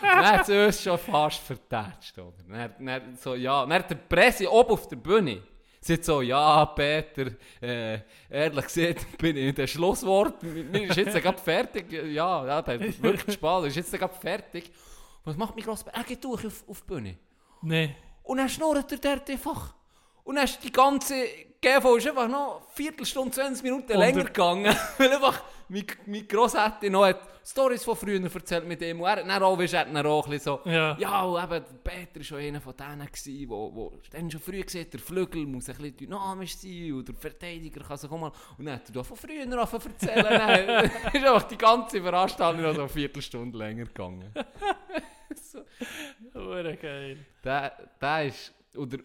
dann 0.02 0.26
hat 0.26 0.48
es 0.48 0.66
uns 0.66 0.82
schon 0.84 0.98
fast 0.98 1.40
vertätscht, 1.40 2.16
oder? 2.16 2.36
Dann, 2.48 2.86
dann 2.86 3.16
so, 3.16 3.34
ja, 3.34 3.66
dann 3.66 3.84
der 3.88 3.96
Presse 3.96 4.48
oben 4.48 4.70
auf 4.70 4.86
der 4.86 4.96
Bühne 4.96 5.42
sagt 5.80 6.05
so, 6.05 6.22
ja, 6.22 6.64
Peter, 6.66 7.32
äh, 7.60 8.00
ehrlich 8.30 8.64
gesagt, 8.66 9.18
bin 9.18 9.36
ich 9.36 9.48
in 9.48 9.55
dem 9.55 9.66
Schlusswort, 9.66 10.42
mir 10.42 10.90
ist 10.90 10.96
jetzt 10.96 11.20
gerade 11.20 11.38
fertig, 11.38 11.90
ja, 11.90 12.46
ja, 12.46 12.62
der 12.62 12.80
wirklich 12.80 13.34
spät, 13.34 13.64
ist 13.64 13.76
jetzt 13.76 13.92
gerade 13.92 14.14
fertig. 14.14 14.70
Was 15.28 15.36
macht 15.36 15.55
mein 15.56 15.64
Grossbär? 15.64 15.94
Er 15.94 16.05
geht 16.05 16.24
durch 16.24 16.46
auf, 16.46 16.64
auf 16.68 16.80
die 16.80 16.86
Bühne. 16.86 17.18
Nee. 17.62 17.94
Und 18.22 18.38
dann 18.38 18.48
schnurrt 18.48 18.90
er 18.92 18.98
dort 18.98 19.28
einfach. 19.30 19.74
Und 20.24 20.36
dann 20.36 20.44
ist 20.44 20.62
die 20.64 20.72
ganze 20.72 21.14
GV 21.60 21.96
ist 21.96 22.06
einfach 22.09 22.28
noch 22.28 22.56
eine 22.62 22.66
Viertelstunde, 22.74 23.30
20 23.32 23.62
Minuten 23.62 23.92
länger 23.92 24.18
er- 24.20 24.24
gegangen. 24.24 24.76
Weil 24.98 25.12
einfach 25.12 25.42
mein, 25.69 25.85
mein 26.07 26.27
Grossetti 26.27 26.90
noch 26.90 27.05
hat 27.05 27.20
Storys 27.45 27.82
von 27.82 27.97
früher 27.97 28.23
erzählt 28.23 28.66
mit 28.66 28.82
ihm. 28.82 29.01
Und 29.01 29.07
er 29.07 29.16
hat 29.16 29.27
dann 29.27 29.43
auch, 29.43 29.59
weißt, 29.59 29.74
hat 29.74 29.95
dann 29.95 30.07
auch 30.07 30.24
ein 30.27 30.32
bisschen 30.32 30.61
so... 30.65 30.70
Ja. 30.70 30.97
Ja, 30.99 31.45
eben, 31.45 31.65
der 31.65 31.78
Peter 31.82 32.16
war 32.16 32.24
schon 32.24 32.39
einer 32.39 32.61
von 32.61 32.77
denen, 32.77 33.07
gewesen, 33.07 33.49
wo, 33.49 33.74
wo 33.74 33.93
dann 34.11 34.31
schon 34.31 34.40
früh 34.40 34.61
gesehen 34.61 34.86
der 34.90 35.01
Flügel 35.01 35.47
muss 35.47 35.69
ein 35.69 35.77
bisschen 35.77 35.97
dynamisch 35.97 36.57
sein 36.57 36.93
und 36.93 37.09
der 37.09 37.15
Verteidiger 37.15 37.82
kann 37.82 37.97
sich 37.97 38.11
auch 38.11 38.19
mal... 38.19 38.32
Und 38.59 38.66
dann 38.66 38.74
hat 38.74 38.89
er 38.89 38.93
da 38.93 39.03
von 39.03 39.16
früher 39.16 39.49
zu 39.49 39.89
erzählen. 39.89 40.24
dann 40.24 40.85
ist 40.85 41.15
einfach 41.15 41.43
die 41.45 41.59
ganze 41.59 42.03
Veranstaltung 42.03 42.62
noch 42.62 42.74
so 42.74 42.81
eine 42.81 42.89
Viertelstunde 42.89 43.57
länger 43.57 43.86
gegangen. 43.86 44.31
so. 45.35 45.62
Geil. 46.32 47.24
Der, 47.43 47.90
der 48.01 48.27
ist, 48.27 48.53
oder 48.77 48.99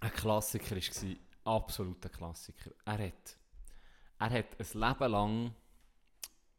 ein 0.00 0.12
Klassiker 0.12 0.76
war, 0.76 1.54
absoluter 1.54 2.08
Klassiker. 2.08 2.70
Er 2.84 2.98
hat, 2.98 3.36
er 4.18 4.30
hat 4.30 4.46
ein 4.58 4.80
Leben 4.80 5.12
lang 5.12 5.54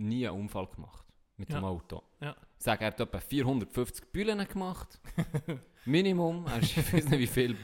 nie 0.03 0.27
einen 0.27 0.39
Unfall 0.41 0.67
gemacht. 0.67 1.05
mit 1.35 1.49
Ja. 1.49 1.59
dem 1.59 1.65
Auto. 1.65 2.03
Ja. 2.21 2.35
Ich 2.59 2.63
sage, 2.63 2.81
er 2.81 2.87
hat 2.87 2.99
etwa 2.99 3.19
450 3.19 4.05
Bühlen 4.13 4.47
gemacht. 4.47 4.99
Minimum. 5.85 6.45
Er 6.45 6.59
ist, 6.59 6.77
ich 6.77 6.93
weiß 6.93 7.05
nicht 7.09 7.19
wie 7.19 7.27
viel 7.27 7.57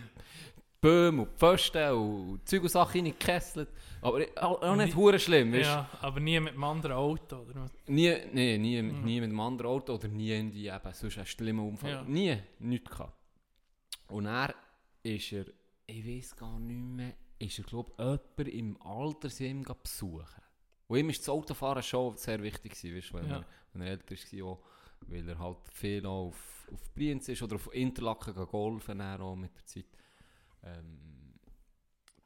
Böhm 0.81 1.19
und 1.19 1.37
Pfosten 1.37 1.91
und 1.93 2.47
Zeug 2.49 2.63
und 2.63 2.69
Sachen 2.69 3.01
reingekesselt. 3.01 3.69
Aber 4.01 4.21
auch, 4.37 4.75
nicht 4.75 4.95
hure 4.95 5.19
schlimm, 5.19 5.53
weißt 5.53 5.65
Ja, 5.65 5.89
aber 6.01 6.19
nie 6.19 6.39
mit 6.39 6.53
einem 6.53 6.63
anderen 6.63 6.95
Auto, 6.95 7.37
oder? 7.41 7.69
Nie, 7.87 8.15
nee, 8.33 8.57
nie, 8.57 8.81
Mhm. 8.81 9.03
nie 9.03 9.19
mit 9.19 9.29
einem 9.29 9.39
anderen 9.39 9.71
Auto 9.71 9.93
oder 9.95 10.07
nie 10.07 10.29
irgendwie 10.31 10.67
eben 10.67 10.93
sonst 10.93 11.17
einen 11.17 11.27
schlimmen 11.27 11.67
Unfall. 11.67 11.91
Ja. 11.91 12.03
Nie, 12.03 12.37
nichts 12.59 12.89
gehabt. 12.89 13.13
Und 14.07 14.25
er 14.25 14.55
ist 15.03 15.31
er, 15.31 15.45
ich 15.85 16.05
weiß 16.07 16.35
gar 16.37 16.59
nicht 16.59 16.79
mehr, 16.81 17.13
ist 17.37 17.59
er 17.59 17.65
glaube 17.65 17.91
ich 17.97 18.03
jemand 18.03 18.47
im 18.55 18.81
Altersheim 18.81 19.63
besuchen. 19.83 20.41
Und 20.89 20.97
ihm 20.97 21.09
ist 21.11 21.21
das 21.21 21.29
Autofahren 21.29 21.83
schon 21.83 22.17
sehr 22.17 22.41
wichtig 22.41 22.73
gewesen, 22.73 22.97
weißt, 22.97 23.13
wenn, 23.13 23.29
Ja. 23.29 23.37
er, 23.37 23.45
wenn 23.73 23.81
er 23.83 23.87
älter 23.91 24.15
war, 24.15 24.47
auch, 24.47 24.59
weil 25.01 25.29
er 25.29 25.37
halt 25.37 25.57
viel 25.71 26.05
auch 26.07 26.27
auf, 26.29 26.67
auf 26.73 26.93
Brienz 26.95 27.29
ist 27.29 27.43
oder 27.43 27.55
auf 27.55 27.71
Interlaken 27.73 28.33
golfen 28.47 28.99
auch 28.99 29.35
mit 29.35 29.55
der 29.55 29.65
Zeit. 29.67 29.85
Ähm, 30.63 31.35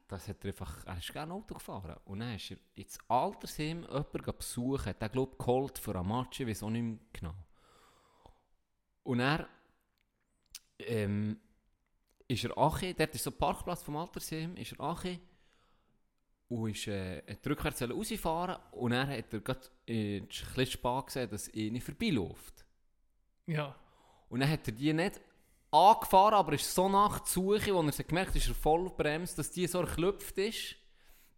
das 0.08 0.30
hat 0.30 0.46
er 0.46 0.52
einfach, 0.52 0.86
er 0.86 0.98
ist 0.98 1.12
gerne 1.12 1.34
Auto 1.34 1.56
gefahren. 1.56 1.98
Und 2.06 2.20
dann 2.22 2.36
ist 2.36 2.52
er 2.52 2.58
ins 2.76 2.98
Altersheim 3.10 3.82
jemanden 3.82 4.38
besuchen, 4.38 4.86
hat 4.86 5.02
er 5.02 5.10
glaube 5.10 5.34
ich 5.34 5.38
geholt 5.40 5.78
für 5.78 5.96
Amatsche, 5.96 6.48
weiß 6.48 6.64
auch 6.64 6.70
nicht 6.70 6.84
mehr 6.84 7.00
genau. 7.12 7.36
Und 9.04 9.20
er 9.20 9.50
ähm, 10.80 11.38
ist 12.30 12.46
er 12.46 12.58
ache, 12.58 12.94
dort 12.94 13.14
ist 13.14 13.26
so 13.26 13.30
ein 13.30 13.38
Parkplatz 13.38 13.84
vom 13.84 13.98
Altersheim, 13.98 14.56
ist 14.56 14.72
er 14.72 14.80
ache 14.80 15.20
und 16.50 16.70
ist 16.72 16.88
äh, 16.88 17.22
hat 17.28 17.78
sollen 17.78 17.92
rausfahren 17.94 18.58
und 18.72 18.92
dann 18.92 19.08
hat 19.08 19.34
er 19.34 19.40
gerade 19.40 19.62
äh, 19.88 20.18
ein 20.18 20.28
bisschen 20.28 20.66
spät 20.68 21.06
gesehen, 21.08 21.30
dass 21.30 21.48
ihn 21.54 21.80
vorbeiläuft. 21.82 22.66
Ja. 23.48 23.76
Und 24.30 24.40
dann 24.42 24.50
hat 24.50 24.68
er 24.68 24.74
die 24.74 24.94
nicht 24.94 25.20
angefahren, 25.72 26.36
aber 26.36 26.54
ist 26.54 26.74
so 26.74 26.88
nach 26.90 27.20
der 27.20 27.28
Suche, 27.28 27.74
wo 27.74 27.82
er 27.82 27.92
sie 27.92 28.04
gemerkt 28.04 28.30
hat, 28.30 28.36
ist 28.38 28.48
er 28.48 28.56
voll 28.56 28.90
bremst, 28.92 29.38
dass 29.38 29.52
die 29.52 29.66
so 29.68 29.80
erklüpft 29.80 30.38
ist, 30.38 30.76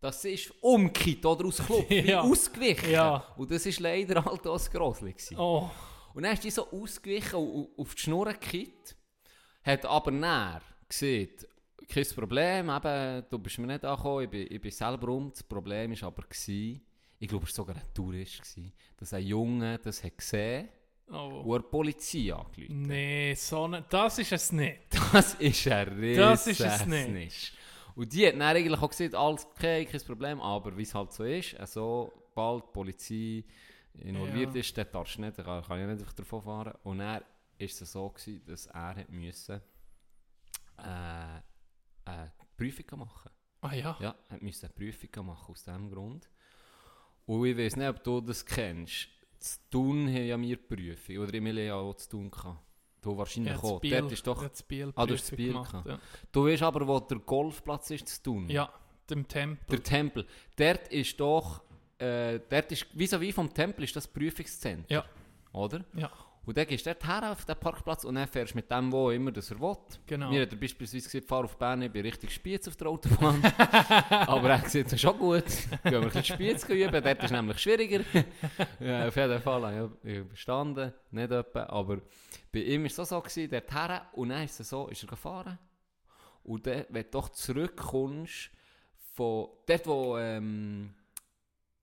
dass 0.02 0.22
sie 0.22 0.34
ist 0.34 0.54
umgekippt 0.62 1.26
oder 1.26 1.46
ausgeklopft, 1.46 1.90
Ja. 1.92 2.22
ausgewichen. 2.22 2.92
Ja. 2.92 3.34
Und 3.38 3.50
das 3.52 3.66
ist 3.66 3.80
leider 3.80 4.24
halt 4.24 4.46
auch 4.46 4.54
das 4.54 4.70
Grosli. 4.70 5.16
Oh, 5.38 5.70
Und 6.14 6.24
dann 6.24 6.34
ist 6.34 6.44
die 6.44 6.52
so 6.52 6.70
ausgewichen 6.70 7.36
und 7.40 7.66
und 7.68 7.80
auf 7.80 7.96
die 7.96 8.02
Schnur 8.02 8.26
gekippt, 8.34 8.96
hat 9.64 9.86
aber 9.86 10.12
näher 10.12 10.62
gesehen, 10.88 11.32
kein 11.88 12.06
Problem, 12.16 12.70
eben, 12.70 13.26
du 13.30 13.40
bist 13.40 13.58
mir 13.60 13.68
nicht 13.68 13.86
angekommen, 13.86 14.24
ich 14.24 14.30
bin, 14.30 14.48
ich 14.50 14.62
bin 14.62 14.72
selber 14.72 15.10
um. 15.10 15.30
Das 15.32 15.44
Problem 15.44 15.92
war 15.92 16.08
aber, 16.08 16.24
gewesen, 16.24 16.82
ich 17.20 17.28
glaube, 17.28 17.46
es 17.46 17.58
war 17.58 17.66
sogar 17.66 17.76
ein 17.76 17.94
Tourist, 17.94 18.42
gewesen, 18.42 18.74
dass 18.98 19.14
ein 19.14 19.26
Junge 19.26 19.80
das 19.80 20.04
hat 20.04 20.18
gesehen 20.18 20.70
oh. 21.12 21.42
und 21.46 21.56
er 21.56 21.60
die 21.60 21.70
Polizei 21.70 22.34
angerufen 22.34 22.82
Nee, 22.84 23.34
so 23.36 23.68
ne, 23.68 23.86
das 23.90 24.20
ist 24.20 24.32
es 24.32 24.52
nicht. 24.52 24.82
Das 25.14 25.36
ist 25.36 25.68
ein 25.68 25.88
riesen 25.88 26.22
Das 26.22 26.48
ist 26.48 26.60
es 26.60 26.86
nicht. 26.86 27.06
Snitch. 27.08 27.54
Und 27.96 28.12
die 28.12 28.28
hat 28.28 28.34
dann 28.34 28.42
eigentlich 28.42 28.82
auch 28.82 28.90
gesagt, 28.90 29.16
alles 29.16 29.46
okay, 29.46 29.86
kein 29.86 30.02
Problem, 30.02 30.42
aber 30.42 30.76
wie 30.76 30.82
es 30.84 30.94
halt 30.94 31.14
so 31.14 31.24
ist, 31.24 31.58
also 31.58 32.12
bald 32.36 32.66
die 32.66 32.74
Polizei 32.74 33.44
involviert 34.00 34.54
Ja. 34.54 34.60
ist, 34.60 34.78
dann 34.78 34.88
darfst 34.92 35.16
du 35.18 35.22
nicht, 35.22 35.38
dann 35.38 35.46
kann, 35.46 35.62
ich 35.62 35.88
nicht 35.88 36.00
einfach 36.00 36.14
davon 36.14 36.42
fahren. 36.42 36.74
Und 36.84 37.00
dann 37.00 37.22
war 37.22 37.24
es 37.58 37.80
so, 37.80 38.10
gewesen, 38.10 38.44
dass 38.46 38.66
er 38.68 38.96
hat 38.96 39.10
müssen, 39.10 39.62
äh, 40.78 41.40
eine 42.06 42.32
Prüfung 42.58 43.00
machen 43.00 43.32
Ah 43.62 43.74
ja. 43.74 43.98
Ja, 44.00 44.16
er 44.30 44.44
musste 44.44 44.68
eine 44.68 44.74
Prüfung 44.74 45.26
machen 45.26 45.52
aus 45.52 45.64
diesem 45.64 45.90
Grund. 45.90 46.30
Und 47.26 47.46
ich 47.46 47.58
weiß 47.58 47.76
nicht, 47.78 47.90
ob 47.90 48.04
du 48.04 48.22
das 48.22 48.46
kennst. 48.46 49.10
Zu 49.40 49.58
tun 49.72 50.08
haben 50.08 50.26
ja 50.26 50.40
wir 50.40 50.58
Prüfung, 50.58 51.18
oder 51.18 51.34
Emilia 51.34 51.64
ja 51.66 51.76
auch 51.76 51.96
zu 51.96 52.10
tun 52.10 52.32
gehabt. 52.32 52.60
Du 53.02 53.16
wahrscheinlich 53.18 53.54
Ja, 53.54 53.60
auch. 53.60 53.80
das 53.82 53.92
Dort 53.92 54.12
ist 54.12 54.28
doch... 54.28 54.48
das 54.48 54.64
Biel 54.64 54.92
Ah, 54.96 55.06
du 55.06 55.16
Biel 55.36 55.48
gemacht, 55.54 55.86
ja. 55.86 56.00
Du 56.32 56.46
weißt 56.46 56.64
aber, 56.64 56.88
wo 56.88 57.00
der 57.00 57.20
Golfplatz 57.20 57.92
ist 57.92 58.08
zu 58.08 58.24
tun. 58.24 58.50
ja, 58.50 58.72
dem 59.10 59.28
Tempel. 59.28 59.66
Der 59.78 59.84
Tempel. 59.84 60.26
Dort 60.56 60.88
ist 60.88 61.20
doch, 61.20 61.62
äh, 62.00 62.40
dort 62.50 62.72
ist, 62.72 62.88
vis-à-vis 62.96 63.34
vom 63.34 63.54
Tempel 63.54 63.84
ist 63.84 63.96
das 63.96 64.08
Prüfungszentrum. 64.08 64.86
Ja. 64.90 65.06
Oder? 65.52 65.86
Ja, 65.94 66.12
Und 66.46 66.56
dann 66.58 66.68
gehst 66.68 66.86
du 66.86 66.94
dort 66.94 67.08
her 67.08 67.32
auf 67.32 67.44
den 67.46 67.56
Parkplatz 67.56 68.04
und 68.04 68.16
dann 68.16 68.28
fährst 68.28 68.54
du 68.54 68.58
mit 68.58 68.70
dem, 68.70 68.92
wo 68.92 69.10
immer 69.10 69.32
das 69.32 69.50
er 69.50 69.60
will. 69.60 69.76
genau. 70.06 70.30
Mir 70.30 70.44
hat 70.44 70.52
er 70.52 70.58
beispielsweise 70.58 71.06
gesagt, 71.06 71.28
fahr 71.28 71.44
auf 71.44 71.58
Bern, 71.58 71.82
ich 71.82 71.92
bin 71.92 72.04
richtig 72.04 72.32
Spiez 72.32 72.68
auf 72.68 72.76
der 72.76 72.88
Autobahn. 72.88 73.42
aber 74.10 74.50
er 74.52 74.60
das 74.60 74.76
ist 74.76 75.00
schon 75.02 75.18
gut. 75.18 75.46
Gehen 75.46 75.92
wir 75.92 75.98
ein 76.02 76.04
bisschen 76.10 76.24
Spiez 76.24 76.64
üben, 76.70 77.04
dort 77.04 77.18
ist 77.20 77.26
es 77.26 77.32
nämlich 77.32 77.60
schwieriger. 77.60 78.02
ja, 78.80 79.08
auf 79.08 79.16
jeden 79.16 79.42
Fall 79.42 79.66
habe 79.66 79.98
ich 80.04 80.24
bestanden, 80.28 80.94
nicht 81.12 81.32
etwa, 81.32 81.64
aber 81.64 82.02
bei 82.52 82.60
ihm 82.60 82.82
war 82.82 82.88
es 82.88 83.00
auch 83.00 83.06
so, 83.06 83.22
gewesen, 83.22 83.50
dort 83.50 83.74
her 83.74 84.08
und 84.14 84.30
dann 84.30 84.44
ist 84.44 84.60
es 84.60 84.70
so, 84.70 84.88
ist 84.88 85.04
er 85.04 85.10
gefahren. 85.10 85.58
Und 86.44 86.68
dann, 86.68 86.86
wenn 86.90 87.04
du 87.04 87.10
doch 87.10 87.30
zurückkommst, 87.30 88.52
von 89.16 89.48
dort, 89.66 89.88
wo 89.88 90.18
ähm, 90.18 90.94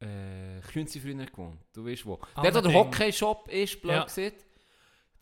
äh, 0.01 0.61
Künzi 0.73 1.01
früher 1.01 1.27
gewohnt, 1.27 1.59
du 1.73 1.85
weißt 1.85 2.07
wo. 2.07 2.21
Ah, 2.35 2.43
dort, 2.43 2.57
wo 2.57 2.61
der. 2.61 2.75
Hockeyshop 2.75 3.49
ist, 3.49 3.81
blöd 3.81 3.95
Ja. 3.95 4.05
gesagt, 4.05 4.45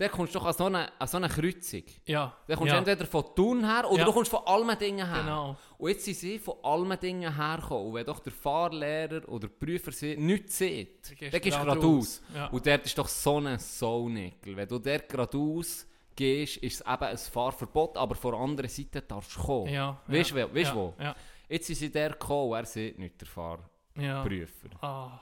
dort 0.00 0.12
kommst 0.12 0.34
du 0.34 0.38
doch 0.38 0.46
an 0.46 0.52
so 0.54 0.64
eine, 0.64 0.90
an 1.00 1.06
so 1.06 1.16
eine 1.18 1.28
Kreuzung. 1.28 1.82
Ja, 2.06 2.34
Dann 2.46 2.56
kommst 2.56 2.70
du 2.72 2.74
ja, 2.74 2.78
entweder 2.78 3.06
von 3.06 3.24
Thun 3.36 3.64
her 3.64 3.88
oder 3.88 4.00
Ja. 4.00 4.04
du 4.06 4.12
kommst 4.12 4.30
von 4.30 4.40
Almendingen 4.46 5.06
her. 5.06 5.20
genau. 5.22 5.56
Und 5.78 5.90
jetzt 5.90 6.04
sind 6.04 6.16
sie 6.16 6.38
von 6.38 6.54
Almendingen 6.62 7.34
hergekommen. 7.36 7.86
Und 7.88 7.94
wenn 7.94 8.06
doch 8.06 8.18
der 8.20 8.32
Fahrlehrer 8.32 9.28
oder 9.28 9.46
der 9.48 9.54
Prüfer 9.66 9.92
sie 9.92 10.16
nichts 10.16 10.58
sieht, 10.58 11.10
Dann 11.20 11.30
dann 11.30 11.40
gehst 11.40 11.56
du 11.58 11.62
geradeaus. 11.62 12.22
Ja. 12.34 12.46
Und 12.48 12.66
dort 12.66 12.86
ist 12.86 12.98
doch 12.98 13.08
so 13.08 13.36
ein 13.38 13.58
Saunickel. 13.58 14.56
Wenn 14.56 14.68
du 14.68 14.78
dort 14.78 15.08
geradeaus 15.08 15.86
gehst, 16.16 16.56
ist 16.58 16.80
es 16.80 16.80
eben 16.80 17.02
ein 17.04 17.16
Fahrverbot, 17.18 17.96
aber 17.96 18.14
von 18.14 18.32
der 18.32 18.40
anderen 18.40 18.70
Seite 18.70 19.02
darfst 19.02 19.36
du 19.36 19.40
kommen. 19.40 19.72
Ja, 19.72 20.00
Weißt 20.06 20.30
ja, 20.32 20.46
du 20.46 20.54
weißt 20.54 20.70
ja, 20.70 20.74
wo? 20.76 20.94
Ja, 20.98 21.14
Jetzt 21.48 21.66
sind 21.66 21.76
sie 21.76 21.90
der 21.90 22.10
gekommen 22.10 22.50
und 22.50 22.56
er 22.58 22.64
sieht 22.64 22.98
nicht, 22.98 23.20
der 23.20 23.26
Fahrprüfer. 23.28 24.68
Ah, 24.80 25.18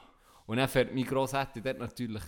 Und 0.47 0.57
dann 0.59 0.69
fährt 0.69 0.95
mein 0.95 1.05
Grossetti 1.05 1.61
dort 1.63 1.79
natürlich 1.79 2.23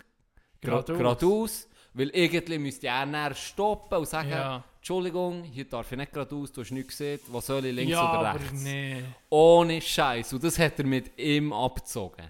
Geradeaus. 0.61 0.99
geradeaus. 0.99 1.69
Weil 1.95 2.09
irgendwie 2.11 2.59
müsste 2.59 2.87
er 2.89 3.07
näher 3.07 3.35
stoppen 3.35 3.99
und 3.99 4.09
sagen, 4.09 4.31
Ja. 4.31 4.65
Entschuldigung, 4.77 5.43
hier 5.45 5.67
darf 5.69 5.93
ich 5.93 5.99
nicht 5.99 6.13
geradeaus, 6.13 6.51
du 6.53 6.63
hast 6.63 6.71
nichts 6.71 6.97
gesehen, 6.97 7.21
was 7.29 7.47
soll 7.47 7.65
ich 7.67 7.75
links 7.75 7.93
ja, 7.93 8.19
oder 8.21 8.35
rechts? 8.35 8.63
nee. 8.63 9.05
Ohne 9.29 9.81
Scheiß. 9.81 10.33
Und 10.33 10.43
das 10.43 10.59
hat 10.59 10.79
er 10.79 10.87
mit 10.87 11.19
ihm 11.19 11.53
abgezogen. 11.53 12.27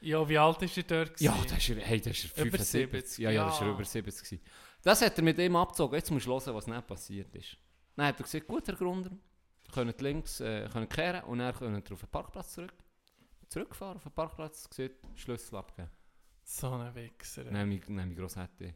Ja, 0.00 0.28
wie 0.28 0.36
alt 0.36 0.60
ist 0.62 0.76
er 0.76 0.82
dort? 0.82 1.20
Ja, 1.20 1.30
gewesen? 1.32 1.48
das 1.48 1.58
ist 1.58 1.68
er, 1.70 1.76
hey, 1.84 2.00
das 2.00 2.24
ist 2.24 2.36
er 2.36 2.44
Über 2.44 2.58
75. 2.58 2.90
70, 2.90 3.18
Ja, 3.24 3.30
ja, 3.30 3.44
das 3.44 3.54
ist 3.54 3.60
er 3.60 3.66
ja. 3.68 3.72
über 3.72 3.84
70 3.84 4.24
gewesen. 4.24 4.42
Das 4.82 5.00
hat 5.00 5.16
er 5.16 5.22
mit 5.22 5.38
ihm 5.38 5.54
abgezogen. 5.54 5.94
Jetzt 5.94 6.10
musst 6.10 6.26
du 6.26 6.32
hören, 6.32 6.54
was 6.56 6.66
nicht 6.66 6.86
passiert 6.88 7.32
ist. 7.36 7.56
Dann 7.94 8.06
hat 8.06 8.18
er 8.18 8.24
gesagt, 8.24 8.48
gut, 8.48 8.66
Herr 8.66 8.74
Grunder, 8.74 9.10
können 9.72 9.94
links 10.00 10.40
äh, 10.40 10.68
können 10.72 10.88
kehren 10.88 11.22
und 11.24 11.38
dann 11.38 11.54
können 11.54 11.80
wir 11.86 11.92
auf 11.92 12.00
den 12.00 12.08
Parkplatz 12.08 12.52
zurück. 12.54 12.74
Zurückfahren 13.48 13.96
auf 13.98 14.02
den 14.02 14.12
Parkplatz, 14.12 14.68
gesagt, 14.68 14.96
Schlüssel 15.14 15.56
abgeben. 15.56 15.88
So 16.42 16.72
ein 16.72 16.92
Wichser. 16.96 17.42
Ich, 17.42 17.48
dann 17.52 17.58
habe 18.00 18.10
ich 18.10 18.16
Grossetti, 18.16 18.74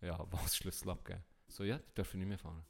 ja, 0.00 0.18
was 0.30 0.56
Schlüssel 0.56 0.90
abgeben? 0.90 1.22
So, 1.48 1.64
ja, 1.64 1.78
die 1.78 1.94
dürfen 1.94 2.18
nicht 2.20 2.28
mehr 2.28 2.38
fahren. 2.38 2.64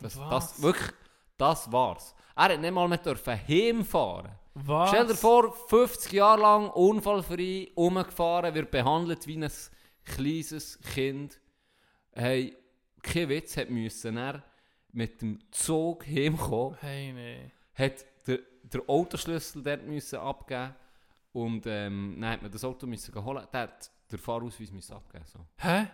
Das, 0.00 0.18
Was? 0.18 0.28
das, 0.30 0.62
wirklich, 0.62 0.90
das 1.38 1.70
war's. 1.72 2.14
Er 2.34 2.44
hat 2.44 2.60
nicht 2.60 2.72
mal 2.72 2.88
mehr 2.88 2.98
dürfen 2.98 3.38
heimfahren. 3.48 4.32
Was? 4.54 4.90
Stell 4.90 5.06
dir 5.06 5.14
vor, 5.14 5.52
50 5.52 6.12
Jahre 6.12 6.40
lang 6.40 6.70
unfallfrei 6.70 7.70
umgefahren, 7.74 8.54
wird 8.54 8.70
behandelt 8.70 9.26
wie 9.26 9.36
ein 9.42 9.50
kleines 10.04 10.78
Kind. 10.94 11.38
Hey, 12.12 12.56
kein 13.02 13.28
Witz, 13.28 13.56
hat 13.56 13.70
müssen 13.70 14.16
er 14.16 14.42
mit 14.92 15.20
dem 15.20 15.38
Zug 15.50 16.06
heimkommen, 16.06 16.76
Hey, 16.80 17.12
nee. 17.12 17.50
hat 17.74 18.04
der, 18.26 18.38
der 18.62 18.80
Autoschlüssel 18.88 19.62
dort 19.62 19.84
müssen 19.86 20.18
abgeben 20.18 20.74
und 21.32 21.66
ähm, 21.66 22.16
dann 22.18 22.30
hat 22.30 22.42
man 22.42 22.50
das 22.50 22.64
Auto 22.64 22.86
müssen 22.86 23.14
holen. 23.22 23.46
Der 23.52 23.60
hat 23.60 23.90
den 24.10 24.18
Fahrausweis 24.18 24.72
müssen 24.72 24.94
abgeben. 24.94 25.24
So. 25.26 25.40
Hä? 25.58 25.86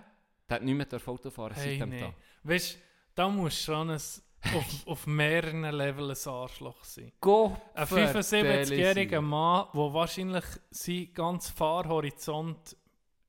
Der 0.48 0.56
hat 0.56 0.62
nicht 0.62 0.74
mehr 0.74 0.86
der 0.86 1.00
Auto 1.06 1.30
fahren 1.30 1.54
Hey, 1.54 1.78
seit 1.78 1.80
dem 1.80 1.90
nee. 1.90 2.00
Tag. 2.00 2.14
Weißt 2.42 2.74
du, 2.74 2.78
da 3.14 3.28
muss 3.28 3.60
schon 3.60 3.90
ein, 3.90 3.96
auf, 3.96 4.86
auf 4.86 5.06
mehreren 5.06 5.62
Leveln 5.62 6.10
ein 6.10 6.32
Arschloch 6.32 6.84
sein. 6.84 7.12
Go 7.20 7.56
Ein 7.74 7.86
75-jähriger 7.86 9.20
Mann, 9.20 9.66
der 9.72 9.94
wahrscheinlich 9.94 10.44
seinen 10.70 11.14
ganzen 11.14 11.54
Fahrhorizont 11.54 12.76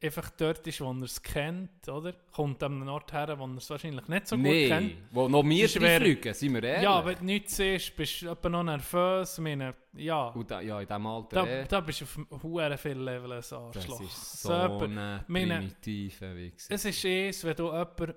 einfach 0.04 0.30
dort 0.32 0.66
ist, 0.68 0.82
wo 0.82 0.92
er 0.92 1.02
es 1.04 1.22
kennt, 1.22 1.88
oder? 1.88 2.14
Kommt 2.32 2.62
an 2.64 2.74
einen 2.82 2.90
Ort 2.90 3.14
her, 3.14 3.38
wo 3.40 3.46
er 3.46 3.58
es 3.58 3.70
wahrscheinlich 3.70 4.08
nicht 4.08 4.28
so 4.28 4.36
gut 4.36 4.46
kennt. 4.46 4.88
Nee, 4.88 4.98
wo 5.12 5.28
noch 5.30 5.44
wir 5.44 5.64
Das 5.64 5.72
fliegen, 5.74 6.34
sind 6.34 6.54
wir 6.54 6.64
ehrlich. 6.64 6.84
Ja, 6.84 7.06
wenn 7.06 7.18
du 7.18 7.26
nichts 7.26 7.56
siehst, 7.56 7.96
bist 7.96 8.22
du 8.22 8.30
etwa 8.30 8.50
noch 8.50 8.64
nervös. 8.64 9.38
Meine, 9.40 9.74
ja, 9.94 10.28
Und 10.30 10.50
da, 10.52 10.62
ja, 10.62 10.80
in 10.82 10.88
diesem 10.88 11.06
Alter 11.08 11.46
da, 11.46 11.48
eh. 11.48 11.66
da 11.68 11.80
bist 11.80 12.02
du 12.02 12.06
auf 12.06 12.44
hure 12.44 12.78
viel 12.78 12.98
Level 12.98 13.32
ein 13.32 13.38
Das 13.38 13.54
Arschloch. 13.54 14.02
ist 14.02 14.42
so 14.42 14.52
jemand- 14.52 14.98
ein 14.98 15.24
meine- 15.28 15.56
primitiver 15.58 16.36
Wichser. 16.36 16.74
Es 16.74 16.86
ist 16.86 17.06
es, 17.06 17.44
wenn 17.44 17.56
du 17.56 17.66
jemanden 17.72 18.14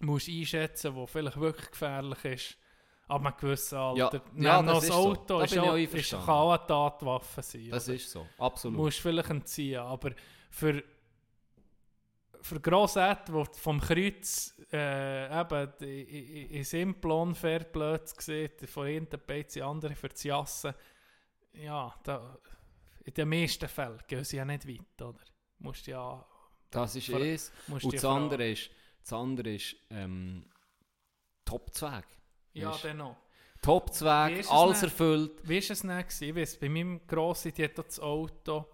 musst 0.00 0.28
einschätzen 0.28 0.92
musst, 0.94 1.14
der 1.14 1.22
vielleicht 1.22 1.40
wirklich 1.40 1.70
gefährlich 1.70 2.24
ist, 2.24 2.56
ab 3.08 3.24
einem 3.24 3.34
gewissen 3.40 3.78
Alter. 3.78 4.20
Ja, 4.36 4.42
ja, 4.42 4.62
das 4.62 4.74
das 4.74 4.82
ist 4.84 4.88
so. 4.90 4.94
Auto 4.94 5.38
Da 5.38 5.44
ist 5.44 5.58
auch, 5.58 5.74
ist, 5.76 6.10
kann 6.10 6.28
auch 6.28 6.50
eine 6.52 6.66
Tatwaffe 6.66 7.42
sein. 7.42 7.68
Das 7.70 7.86
oder? 7.88 7.94
ist 7.96 8.10
so, 8.10 8.26
absolut. 8.38 8.76
musst 8.78 8.98
vielleicht 9.00 9.30
entziehen, 9.30 9.78
aber 9.80 10.10
für 10.50 10.82
für 12.46 12.60
Grosset, 12.60 13.28
der 13.28 13.44
vom 13.54 13.80
Kreuz 13.80 14.54
äh, 14.72 15.40
eben 15.40 15.72
die- 15.80 15.84
i- 16.02 16.42
i- 16.42 16.56
ins 16.56 16.72
Implon 16.72 17.34
fährt, 17.34 17.72
blöd 17.72 18.02
sieht, 18.20 18.68
von 18.68 18.86
irgendeinem 18.86 19.26
Beiz 19.26 19.56
in 19.56 19.62
andere 19.62 19.94
für 19.94 20.08
das 20.08 20.22
Jassen, 20.24 20.74
ja, 21.52 21.94
da, 22.02 22.38
in 23.04 23.14
den 23.14 23.28
meisten 23.28 23.68
Fällen 23.68 24.00
gehen 24.06 24.24
sie 24.24 24.36
ja 24.36 24.44
nicht 24.44 24.66
weit, 24.68 25.02
oder? 25.02 25.20
Musst 25.58 25.86
ja... 25.86 26.24
Das 26.70 26.96
ist 26.96 27.08
es. 27.08 27.52
Und 27.68 27.82
die 27.84 27.90
das 27.90 28.04
andere 28.04 28.50
ist, 28.50 28.70
das 29.02 29.12
andere 29.12 29.54
ist 29.54 29.76
ähm, 29.90 30.44
Top-Zweig. 31.44 32.04
Ja, 32.52 32.70
Weisst- 32.72 32.84
dann 32.84 32.96
noch. 32.98 33.16
Wie 33.54 33.60
Top-Zweig, 33.62 34.50
alles 34.50 34.80
denn? 34.80 34.88
erfüllt. 34.90 35.40
Wie 35.48 35.54
war 35.62 35.70
es 35.70 35.80
gewesen? 35.82 36.24
Ich 36.28 36.34
weiss, 36.36 36.56
bei 36.58 36.68
meinem 36.68 37.06
Grossi, 37.06 37.52
die 37.52 37.64
hat 37.64 37.78
das 37.78 37.98
Auto, 38.00 38.66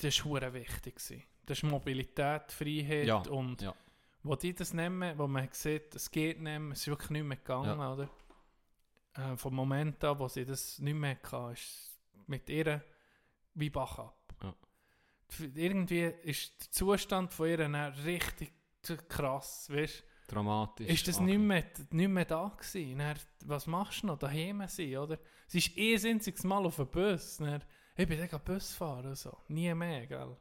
das 0.00 0.24
war 0.24 0.52
wichtig. 0.52 0.94
gewesen. 0.96 1.22
Das 1.50 1.58
ist 1.58 1.64
Mobilität, 1.64 2.52
Freiheit 2.52 3.08
Ja, 3.08 3.16
und 3.28 3.60
ja. 3.60 3.74
wo 4.22 4.36
die 4.36 4.54
das 4.54 4.72
nehmen, 4.72 5.18
wo 5.18 5.26
man 5.26 5.48
sieht, 5.50 5.92
es 5.96 6.08
geht 6.08 6.40
nicht 6.40 6.60
mehr, 6.60 6.70
es 6.70 6.82
ist 6.82 6.86
wirklich 6.86 7.10
nicht 7.10 7.24
mehr 7.24 7.38
gegangen, 7.38 7.80
oder? 7.80 8.08
Äh, 9.14 9.36
vom 9.36 9.56
Moment 9.56 10.04
an, 10.04 10.16
wo 10.20 10.28
sie 10.28 10.44
das 10.44 10.78
nicht 10.78 10.94
mehr 10.94 11.18
hatte, 11.20 11.52
ist 11.54 11.62
es 11.64 12.00
mit 12.28 12.48
ihr 12.48 12.84
wie 13.54 13.68
Bach 13.68 13.98
ab. 13.98 14.32
Ja. 14.44 14.54
Irgendwie 15.56 16.04
ist 16.22 16.52
der 16.60 16.70
Zustand 16.70 17.34
von 17.34 17.48
ihr 17.48 17.56
dann 17.56 17.74
richtig 17.74 18.52
krass, 19.08 19.68
weißt 19.72 20.04
Dramatisch. 20.28 20.86
ist 20.88 21.08
das 21.08 21.18
nicht 21.18 21.40
mehr, 21.40 21.64
nicht 21.90 22.08
mehr 22.08 22.26
da 22.26 22.46
gewesen? 22.56 22.96
Dann, 22.96 23.18
was 23.44 23.66
machst 23.66 24.04
du 24.04 24.06
noch? 24.06 24.20
Daheim 24.20 24.62
sein, 24.68 24.96
oder? 24.98 25.18
Sie 25.48 25.58
ist 25.58 25.76
eh 25.76 25.96
ein 25.96 26.14
einziges 26.14 26.44
Mal 26.44 26.64
auf 26.64 26.76
dem 26.76 26.86
Bus. 26.86 27.38
Dann, 27.38 27.64
ich 27.96 28.06
bin 28.06 28.24
dann 28.24 28.40
Bus 28.44 28.72
fahren, 28.72 29.16
so. 29.16 29.36
Nie 29.48 29.74
mehr, 29.74 30.06
gell? 30.06 30.36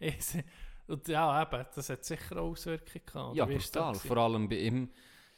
Und 0.86 1.06
ja, 1.08 1.42
eben, 1.42 1.66
das 1.74 1.90
hat 1.90 2.04
sicher 2.04 2.36
auch 2.38 2.50
Auswirkungen 2.50 3.04
gehabt. 3.04 3.36
Ja, 3.36 3.44
brutal. 3.44 3.94
Vor 3.94 4.16
allem 4.16 4.48
bei 4.48 4.56
ihm 4.56 4.90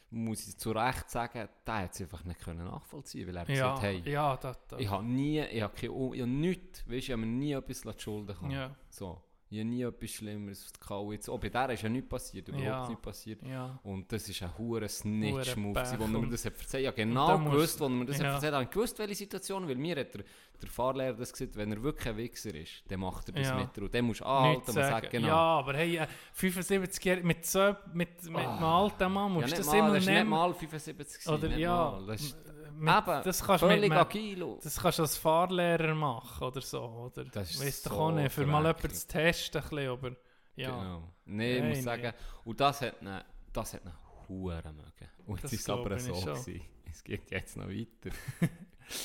muss 0.09 0.47
ich 0.47 0.57
zu 0.57 0.71
Recht 0.71 1.09
sagen, 1.09 1.47
der 1.65 1.75
hat 1.75 1.93
es 1.93 2.01
einfach 2.01 2.23
nicht 2.23 2.39
können 2.39 2.65
nachvollziehen 2.65 3.27
weil 3.27 3.37
er 3.37 3.49
Ja, 3.49 3.73
gesagt 3.73 3.81
hey, 3.81 4.01
ja, 4.09 4.37
das, 4.37 4.57
das. 4.67 4.79
ich 4.79 4.89
habe 4.89 5.03
nie, 5.03 5.39
ich 5.41 5.61
habe 5.61 5.73
keine, 5.73 5.93
ich 5.93 6.21
habe 6.21 6.27
nichts, 6.31 6.87
weißt, 6.87 6.97
ich 6.97 7.11
habe 7.11 7.21
mir 7.21 7.27
nie 7.27 7.53
etwas 7.53 7.81
zu 7.81 7.93
schulden 7.97 8.27
gehabt. 8.35 8.51
Ja, 8.51 8.75
So, 8.89 9.21
habe 9.59 9.69
nie 9.69 9.81
etwas 9.83 10.09
Schlimmeres 10.11 10.71
gehabt. 10.79 11.11
Jetzt, 11.11 11.27
oh, 11.29 11.37
bei 11.37 11.49
der 11.49 11.69
ist 11.71 11.83
ja 11.83 11.89
nichts 11.89 12.07
passiert, 12.09 12.47
überhaupt 12.47 12.65
Ja. 12.65 12.87
nichts 12.87 13.01
passiert. 13.01 13.41
ja. 13.45 13.79
Und 13.83 14.11
das 14.11 14.29
ist 14.29 14.41
ein 14.41 14.57
hoher 14.57 14.87
Snitch-Move, 14.87 15.95
wo 15.99 16.07
mir 16.07 16.27
das 16.29 16.45
hat 16.45 16.57
erzählt. 16.59 16.87
Und 16.89 16.95
genau 16.95 17.37
gewusst, 17.39 17.79
wo 17.79 17.89
mir 17.89 18.05
das 18.05 18.17
ja. 18.19 18.25
hat 18.27 18.33
erzählt 18.35 18.53
hat. 18.53 18.63
Ich 18.63 18.69
gewusst, 18.69 18.97
welche 18.99 19.15
Situation, 19.15 19.67
weil 19.67 19.75
mir 19.75 19.97
hat 19.99 20.13
der, 20.13 20.23
der 20.61 20.69
Fahrlehrer 20.69 21.13
das 21.17 21.31
gesagt, 21.33 21.55
wenn 21.57 21.71
er 21.71 21.83
wirklich 21.83 22.07
ein 22.07 22.17
Wichser 22.17 22.55
ist, 22.55 22.83
dann 22.87 22.99
macht 23.01 23.27
er 23.29 23.33
das 23.33 23.47
Ja. 23.47 23.57
mit 23.57 23.75
dir. 23.75 23.81
Und 23.83 23.93
dann 23.93 24.05
musst 24.05 24.21
du 24.21 24.25
anhalten 24.25 24.61
und 24.69 24.73
sagen, 24.73 25.07
genau. 25.11 25.27
Ja, 25.27 25.35
aber 25.35 25.73
hey, 25.73 25.97
äh, 25.97 26.07
75 26.33 27.03
Jahre 27.03 27.21
mit, 27.23 27.45
so, 27.45 27.75
mit, 27.93 28.23
mit 28.23 28.35
einem 28.37 28.63
alten 28.63 29.11
Mann 29.11 29.33
Ja, 29.33 29.39
musst 29.41 29.53
du 29.53 29.57
das 29.57 29.67
mal, 29.67 29.77
immer 29.79 29.87
das 29.89 29.97
ist 29.97 30.05
nicht 30.07 30.17
nehmen. 30.17 30.29
mal 30.29 30.53
75 30.53 31.23
gewesen, 31.25 31.33
Oder 31.45 31.57
ja, 31.57 31.75
mal. 31.75 32.05
Das 32.05 32.21
ist 32.21 32.37
mit, 32.81 32.93
eben 32.97 33.23
das 33.23 33.43
kannst 33.43 33.61
du 33.63 33.67
mit, 33.67 33.75
völlig 33.75 33.91
einem- 33.91 34.01
agil. 34.01 34.57
Das 34.63 34.79
kannst 34.79 34.97
du 34.99 35.03
als 35.03 35.17
Fahrlehrer 35.17 35.93
machen 35.95 36.43
oder 36.47 36.61
so, 36.61 36.81
oder? 36.81 37.25
Das 37.25 37.51
ist 37.51 37.63
Weißt 37.65 37.83
so 37.83 37.91
auch 37.91 38.11
nicht, 38.11 38.31
für 38.31 38.45
mal 38.45 38.65
jemanden 38.65 38.93
zu 38.93 39.07
testen, 39.07 39.61
ein 39.61 39.69
bisschen, 39.69 39.89
aber 39.89 40.11
ja. 40.55 40.69
Genau. 40.69 41.13
Nein, 41.25 41.63
ich 41.69 41.75
muss 41.75 41.83
sagen, 41.83 42.13
und 42.45 42.59
das 42.59 42.81
hat 42.81 43.01
ihn, 43.01 43.19
das 43.53 43.73
hat 43.73 43.85
ihn 43.85 43.91
Huren 44.27 44.75
mögen. 44.75 45.09
Und 45.27 45.43
Das 45.43 45.53
es 45.53 45.59
ist 45.61 45.69
aber 45.69 45.99
so 45.99 46.13
gewesen. 46.13 46.61
Es 46.89 47.03
geht 47.03 47.31
jetzt 47.31 47.55
noch 47.57 47.67
weiter. 47.69 48.15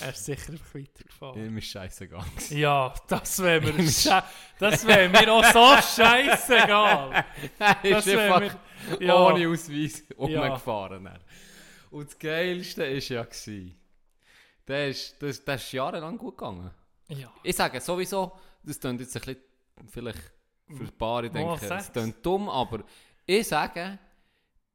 Er 0.00 0.08
ist 0.10 0.24
sicher 0.24 0.50
einfach 0.50 0.74
weitergefahren. 0.74 1.46
Ihm 1.46 1.58
ist 1.58 1.66
scheißegal. 1.68 2.24
Ja, 2.50 2.92
das 3.06 3.40
wäre 3.40 3.60
mir, 3.60 3.84
sche- 3.84 4.24
das 4.58 4.84
wär 4.84 5.08
mir 5.08 5.32
auch 5.32 5.44
so 5.44 5.76
scheißegal. 6.02 7.24
Er 7.60 7.76
Das 7.92 8.04
ist 8.04 8.16
einfach 8.18 8.40
mir, 8.98 9.06
ja, 9.06 9.14
ohne 9.14 9.48
Ausweis 9.48 10.02
rumgefahren. 10.18 11.04
dann. 11.04 11.20
Und 11.90 12.08
das 12.08 12.18
Geilste 12.18 12.82
war 12.82 12.88
ja, 12.88 13.22
gewesen, 13.24 13.74
der 14.66 14.88
ist, 14.88 15.16
das, 15.20 15.44
das 15.44 15.62
ist 15.64 15.72
jahrelang 15.72 16.18
gut 16.18 16.36
gegangen. 16.36 16.70
ja, 17.08 17.32
Ich 17.42 17.54
sage 17.56 17.80
sowieso, 17.80 18.32
das 18.62 18.78
klingt 18.80 19.00
jetzt 19.00 19.16
ein 19.16 19.20
bisschen, 19.22 19.42
vielleicht 19.88 20.18
für 20.68 20.82
ein 20.84 20.92
paar, 20.98 21.24
ich 21.24 21.30
denke, 21.32 21.64
sag's. 21.64 21.86
es 21.86 21.92
klingt 21.92 22.24
dumm, 22.26 22.48
aber 22.48 22.82
ich 23.24 23.46
sage, 23.46 23.98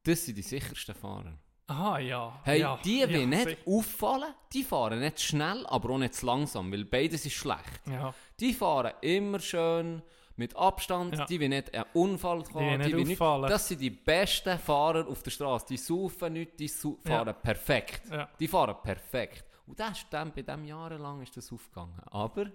das 0.03 0.25
sind 0.25 0.37
die 0.37 0.41
sichersten 0.41 0.95
Fahrer. 0.95 1.37
aha, 1.67 1.99
ja. 1.99 2.39
Hey, 2.43 2.61
ja, 2.61 2.79
die 2.83 2.99
ja, 2.99 3.09
will 3.09 3.27
nicht 3.27 3.43
sicher. 3.43 3.57
auffallen, 3.67 4.33
die 4.53 4.63
fahren 4.63 4.99
nicht 4.99 5.19
schnell, 5.21 5.65
aber 5.67 5.89
auch 5.91 5.97
nicht 5.97 6.15
zu 6.15 6.25
langsam, 6.25 6.71
weil 6.71 6.85
beides 6.85 7.25
ist 7.25 7.33
schlecht. 7.33 7.81
Ja, 7.87 8.13
Die 8.39 8.53
fahren 8.53 8.93
immer 9.01 9.39
schön, 9.39 10.01
mit 10.37 10.55
Abstand, 10.55 11.15
Ja. 11.17 11.25
die 11.25 11.39
will 11.39 11.49
nicht 11.49 11.73
einen 11.73 11.85
Unfall 11.93 12.43
haben, 12.53 12.81
nicht 12.81 13.11
auffallen. 13.11 13.49
Das 13.49 13.67
sind 13.67 13.79
die 13.81 13.89
besten 13.89 14.57
Fahrer 14.57 15.07
auf 15.07 15.21
der 15.23 15.31
Straße. 15.31 15.65
Die 15.69 15.77
saufen 15.77 16.33
nicht, 16.33 16.59
die 16.59 16.67
sau 16.67 16.97
Ja. 17.05 17.17
fahren 17.23 17.35
perfekt. 17.41 18.01
Ja. 18.09 18.29
Die 18.39 18.47
fahren 18.47 18.75
perfekt. 18.83 19.45
Und 19.67 19.79
das 19.79 19.99
ist 19.99 20.07
dann, 20.09 20.33
bei 20.33 20.41
dem 20.41 20.65
jahrelang 20.65 21.21
ist 21.21 21.35
das 21.37 21.51
aufgegangen. 21.51 21.99
Aber 22.07 22.45
das 22.45 22.53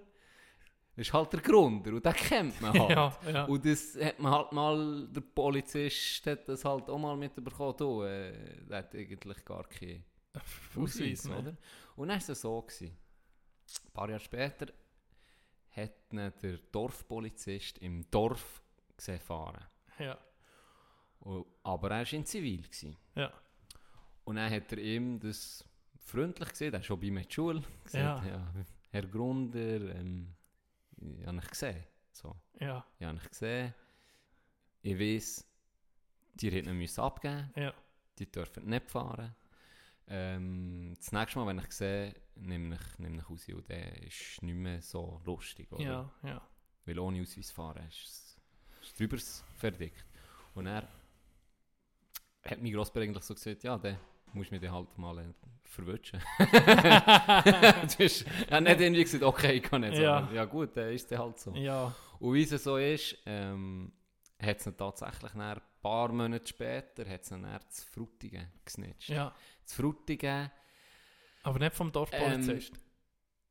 ist 1.07 1.13
halt 1.13 1.31
der 1.33 1.39
Grund 1.41 1.87
und 1.87 2.03
den 2.05 2.13
kennt 2.13 2.59
man 2.61 2.73
halt. 2.79 3.47
Und 3.49 3.65
das 3.65 3.95
hat 4.01 4.19
man 4.19 4.31
halt 4.33 4.51
mal, 4.51 5.07
der 5.09 5.21
Polizist 5.21 6.25
hat 6.27 6.47
das 6.49 6.65
halt 6.65 6.89
auch 6.89 6.97
mal 6.97 7.15
mitbekommen, 7.15 7.75
du, 7.77 8.03
äh, 8.03 8.33
der 8.67 8.79
hat 8.79 8.95
eigentlich 8.95 9.45
gar 9.45 9.63
keinen 9.67 10.03
Ausweis, 10.75 11.27
oder? 11.27 11.55
Und 11.95 12.07
dann 12.09 12.19
war 12.21 12.29
es 12.29 12.41
so. 12.41 12.61
Gewesen. 12.61 12.97
Ein 13.85 13.91
paar 13.93 14.09
Jahre 14.09 14.19
später 14.19 14.67
hat 15.77 15.91
ihn 16.11 16.31
der 16.41 16.57
Dorfpolizist 16.71 17.77
im 17.79 18.09
Dorf 18.11 18.61
gesehen 18.95 19.19
fahren. 19.19 19.63
Ja, 19.99 20.17
Und- 21.19 21.45
Aber 21.63 21.91
er 21.91 22.05
war 22.05 22.13
in 22.13 22.25
Zivil. 22.25 22.61
Gewesen. 22.63 22.95
ja, 23.15 23.31
Und 24.25 24.35
dann 24.35 24.51
hat 24.51 24.71
er 24.71 24.77
ihm 24.79 25.19
das 25.19 25.63
freundlich 25.99 26.49
gesehen, 26.49 26.73
er 26.73 26.79
ist 26.79 26.85
schon 26.85 26.99
bei 26.99 27.09
mir 27.11 27.21
in 27.21 27.27
der 27.27 27.33
Schule, 27.33 27.61
gesagt, 27.83 28.25
Ja. 28.25 28.25
ja. 28.25 28.53
Herr 28.91 29.05
Grunder, 29.07 29.95
ähm, 29.95 30.33
ich 30.97 31.25
habe 31.27 31.37
dich 31.39 31.49
gesehen. 31.49 31.83
So. 32.13 32.35
ja, 32.59 32.85
Ich 32.99 33.05
habe 33.05 33.17
dich 33.19 33.29
gesehen. 33.29 33.73
Ich 34.81 34.99
weiss, 34.99 35.45
die 36.35 36.49
hätten 36.51 36.69
ihn 36.69 36.77
müssen 36.77 37.01
abgeben 37.01 37.51
ja, 37.55 37.73
die 38.17 38.31
dürfen 38.31 38.65
nicht 38.65 38.89
fahren. 38.89 39.35
Ähm, 40.09 40.93
das 40.95 41.11
nächste 41.11 41.39
Mal, 41.39 41.47
wenn 41.47 41.59
ich 41.59 41.71
sehe, 41.71 42.15
nehme 42.35 42.75
ich, 42.75 42.99
nehme 42.99 43.17
ich 43.17 43.29
raus 43.29 43.47
und 43.49 43.67
der 43.69 44.01
ist 44.03 44.41
nicht 44.41 44.55
mehr 44.55 44.81
so 44.81 45.21
lustig. 45.25 45.71
Oder? 45.71 45.83
ja, 45.83 46.11
ja. 46.23 46.41
Weil 46.85 46.99
ohne 46.99 47.21
Ausweis 47.21 47.51
fahren 47.51 47.85
ist 47.87 48.37
es 48.81 48.93
drüber 48.95 49.17
verdickt. 49.57 50.05
Und 50.55 50.67
er 50.67 50.87
hat 52.45 52.61
mein 52.61 52.71
Grossbär 52.71 53.03
eigentlich 53.03 53.23
so 53.23 53.33
gesagt, 53.33 53.63
ja, 53.63 53.77
dann 53.77 53.97
musst 54.33 54.51
mich 54.51 54.61
dann 54.61 54.71
halt 54.71 54.97
mal 54.97 55.17
äh, 55.19 55.33
verwutschen. 55.63 56.21
das 56.39 57.95
ist, 57.95 58.25
er 58.47 58.57
hat 58.57 58.63
nicht 58.63 58.79
irgendwie 58.79 59.03
gesagt, 59.03 59.23
okay, 59.23 59.53
ich 59.53 59.63
kann 59.63 59.81
nicht. 59.81 59.95
Ja. 59.95 60.19
sondern, 60.19 60.35
ja 60.35 60.45
gut, 60.45 60.75
dann 60.77 60.89
ist 60.91 61.11
es 61.11 61.17
halt 61.17 61.39
so. 61.39 61.53
Ja, 61.53 61.93
Und 62.19 62.33
wie 62.33 62.43
es 62.43 62.63
so 62.63 62.77
ist, 62.77 63.17
ähm, 63.25 63.91
hat 64.41 64.57
es 64.65 64.71
tatsächlich 64.77 65.33
ein 65.33 65.61
paar 65.81 66.11
Monate 66.11 66.47
später 66.47 67.07
hat 67.09 67.21
es 67.23 67.31
ihn 67.31 67.43
dann 67.43 67.59
zu 67.69 67.85
Frutigen 67.87 68.47
gesnitcht. 68.63 69.09
ja. 69.09 69.33
Zu 69.67 69.75
Frutigen 69.81 70.49
Aber 71.43 71.59
nicht 71.59 71.75
vom 71.75 71.91
Dorfpolizist. 71.91 72.73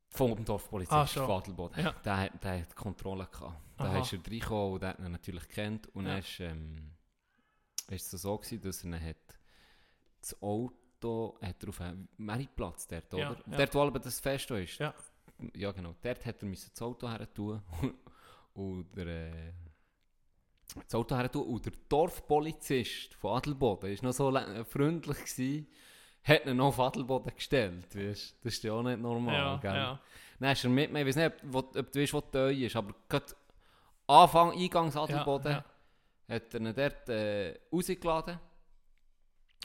vom 0.09 0.43
Dorfpolizist 0.43 0.93
Ah, 0.93 1.07
schon. 1.07 1.25
von 1.25 1.35
Adelboden. 1.41 1.83
Ja. 1.83 1.91
Der, 2.03 2.29
der 2.31 2.61
hat 2.61 2.71
die 2.71 2.75
Kontrolle 2.75 3.27
gehabt. 3.31 3.61
Da 3.77 3.99
ist 3.99 4.11
er 4.13 4.19
reingekommen 4.25 4.73
und 4.73 4.81
der 4.81 4.89
hat 4.89 4.99
ihn 4.99 5.11
natürlich 5.11 5.47
kennt. 5.49 5.87
Und 5.95 6.05
Ja. 6.05 6.11
dann 6.11 6.19
ist, 6.19 6.39
ähm, 6.39 6.91
ist 7.89 8.13
es 8.13 8.21
so 8.21 8.37
gewesen, 8.37 8.61
dass 8.61 8.83
er 8.83 8.99
hat 8.99 9.39
das 10.19 10.41
Auto 10.41 11.37
hat 11.41 11.61
er 11.63 11.69
auf 11.69 11.79
einen 11.81 12.09
Mariplatz 12.17 12.87
dort, 12.87 13.13
oder? 13.13 13.37
ja. 13.47 13.57
Dort, 13.57 13.75
wo 13.75 13.81
aber 13.83 13.99
das 13.99 14.19
Fest 14.19 14.49
ist. 14.51 14.79
Ja. 14.79 14.93
Ja, 15.55 15.71
genau. 15.71 15.93
Dort 16.01 16.25
hat 16.25 16.41
er 16.41 16.49
das 16.49 16.81
Auto 16.81 17.07
her 17.07 17.31
tun. 17.31 17.61
und 18.55 18.91
der, 18.97 19.05
äh, 19.07 19.53
das 20.83 20.95
Auto 20.95 21.15
her 21.15 21.31
tun. 21.31 21.43
Und 21.45 21.63
der 21.65 21.73
Dorfpolizist 21.87 23.13
von 23.13 23.37
Adelboden 23.37 23.95
war 23.95 24.03
noch 24.03 24.13
so 24.13 24.35
äh, 24.35 24.65
freundlich 24.65 25.17
gewesen, 25.17 25.67
ihn 26.27 26.57
noch 26.57 26.67
auf 26.67 26.79
Adelboden 26.79 27.33
gestellt. 27.33 27.95
Weißt? 27.95 28.35
Das 28.43 28.53
ist 28.53 28.63
ja 28.63 28.73
auch 28.73 28.83
nicht 28.83 28.99
normal. 28.99 29.33
ja, 29.33 29.57
gell? 29.57 29.75
ja, 29.75 29.99
Dann 30.39 30.51
ist 30.51 30.63
er 30.63 30.69
mit 30.69 30.91
mir, 30.91 31.01
ich 31.01 31.07
weiß 31.07 31.15
nicht, 31.15 31.31
ob, 31.53 31.75
ob 31.75 31.91
du 31.91 32.01
weißt, 32.01 32.13
wo 32.13 32.21
die 32.21 32.31
Teu 32.31 32.51
ist, 32.51 32.75
aber 32.75 32.93
gerade 33.07 33.25
Anfang, 34.07 34.51
Eingangs 34.51 34.95
ja, 34.95 35.03
Adelboden, 35.03 35.51
ja. 35.51 35.65
hat 36.29 36.53
er 36.53 36.59
ihn 36.59 36.73
dort 36.73 37.09
äh, 37.09 37.59
rausgeladen. 37.71 38.39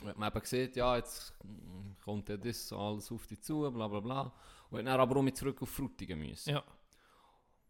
Hat 0.05 0.17
man 0.17 0.29
eben 0.29 0.39
gesehen, 0.41 0.71
ja, 0.75 0.97
jetzt 0.97 1.33
mm, 1.43 1.91
kommt 2.03 2.27
ja 2.29 2.37
das 2.37 2.73
alles 2.73 3.11
auf 3.11 3.25
dich 3.27 3.41
zu, 3.41 3.71
bla 3.71 3.87
bla 3.87 3.99
bla. 3.99 4.33
Und 4.69 4.79
hat 4.79 4.87
dann 4.87 4.99
aber 4.99 5.17
auch 5.17 5.21
mit 5.21 5.37
zurück 5.37 5.61
auf 5.61 5.69
Frutigen 5.69 6.19
müssen. 6.19 6.49
Ja. 6.49 6.63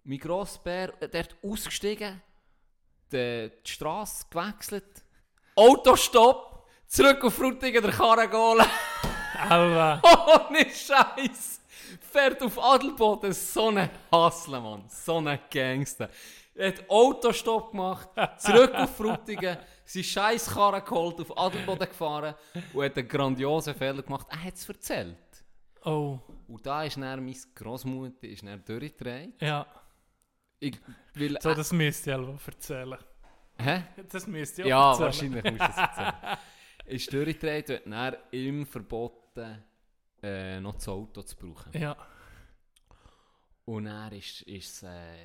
Mein 0.03 0.18
Grossbär, 0.18 0.94
dort 0.99 1.38
ausgestiegen, 1.44 2.22
die, 3.11 3.52
die 3.65 3.72
Straße 3.72 4.26
gewechselt, 4.30 5.03
Autostopp, 5.56 6.68
zurück 6.88 7.24
auf 7.24 7.36
Frutigen, 7.36 7.84
der 7.84 7.91
Karren 7.91 8.30
geholt. 8.30 8.68
Alva. 9.49 10.01
Ohne 10.49 10.65
Scheiß! 10.69 11.61
Fährt 12.11 12.41
auf 12.43 12.61
Adelboden, 12.64 13.34
so 13.34 13.69
ein 13.69 13.89
Hassler, 14.11 14.61
Mann. 14.61 14.84
So 14.88 15.18
ein 15.18 15.39
Gangster. 15.51 16.10
Er 16.55 16.68
hat 16.69 16.88
Autostopp 16.89 17.72
gemacht, 17.72 18.10
zurück 18.38 18.73
auf 18.76 18.95
Frutigen, 18.95 19.57
seine 19.85 20.03
scheiß 20.03 20.51
Karre 20.53 20.81
geholt, 20.81 21.19
auf 21.22 21.35
Adelboden 21.38 21.88
gefahren 21.88 22.35
und 22.73 22.84
hat 22.85 22.97
einen 22.97 23.07
grandiosen 23.07 23.73
Fehler 23.73 24.03
gemacht. 24.03 24.27
Er 24.30 24.43
hat 24.43 24.53
es 24.53 24.69
erzählt. 24.69 25.18
Oh, 25.84 26.19
Und 26.47 26.65
da 26.65 26.84
ist 26.84 26.95
dann 26.97 27.26
meine 27.26 27.35
Großmutter 27.55 28.27
ist 28.27 28.43
dann 28.45 28.64
durchgedreht. 28.64 29.41
ja. 29.41 29.65
Ich 30.60 30.80
will... 31.15 31.38
So, 31.41 31.53
das 31.53 31.73
müsst 31.73 32.07
ihr 32.07 32.18
ja 32.18 32.38
erzählen. 32.47 32.97
Hä? 33.57 33.84
Das 34.10 34.26
müsst 34.27 34.57
ihr 34.60 34.65
Ja, 34.68 34.91
erzählen. 34.91 35.05
wahrscheinlich 35.34 35.43
musst 35.43 35.55
du 35.60 35.68
das 35.68 35.77
erzählen. 35.77 36.14
ist 36.85 37.11
durchgedreht 37.14 37.69
hat 37.69 37.85
dann 37.85 38.15
ihm 38.31 38.65
verboten, 38.65 39.64
äh, 40.22 40.60
noch 40.60 40.76
das 40.76 40.88
Auto 40.88 41.22
zu 41.23 41.35
brauchen. 41.35 41.72
Ja, 41.80 41.95
Und 43.65 43.85
er 43.88 44.11
ist, 44.11 44.41
ist, 44.43 44.84
äh, 44.84 45.15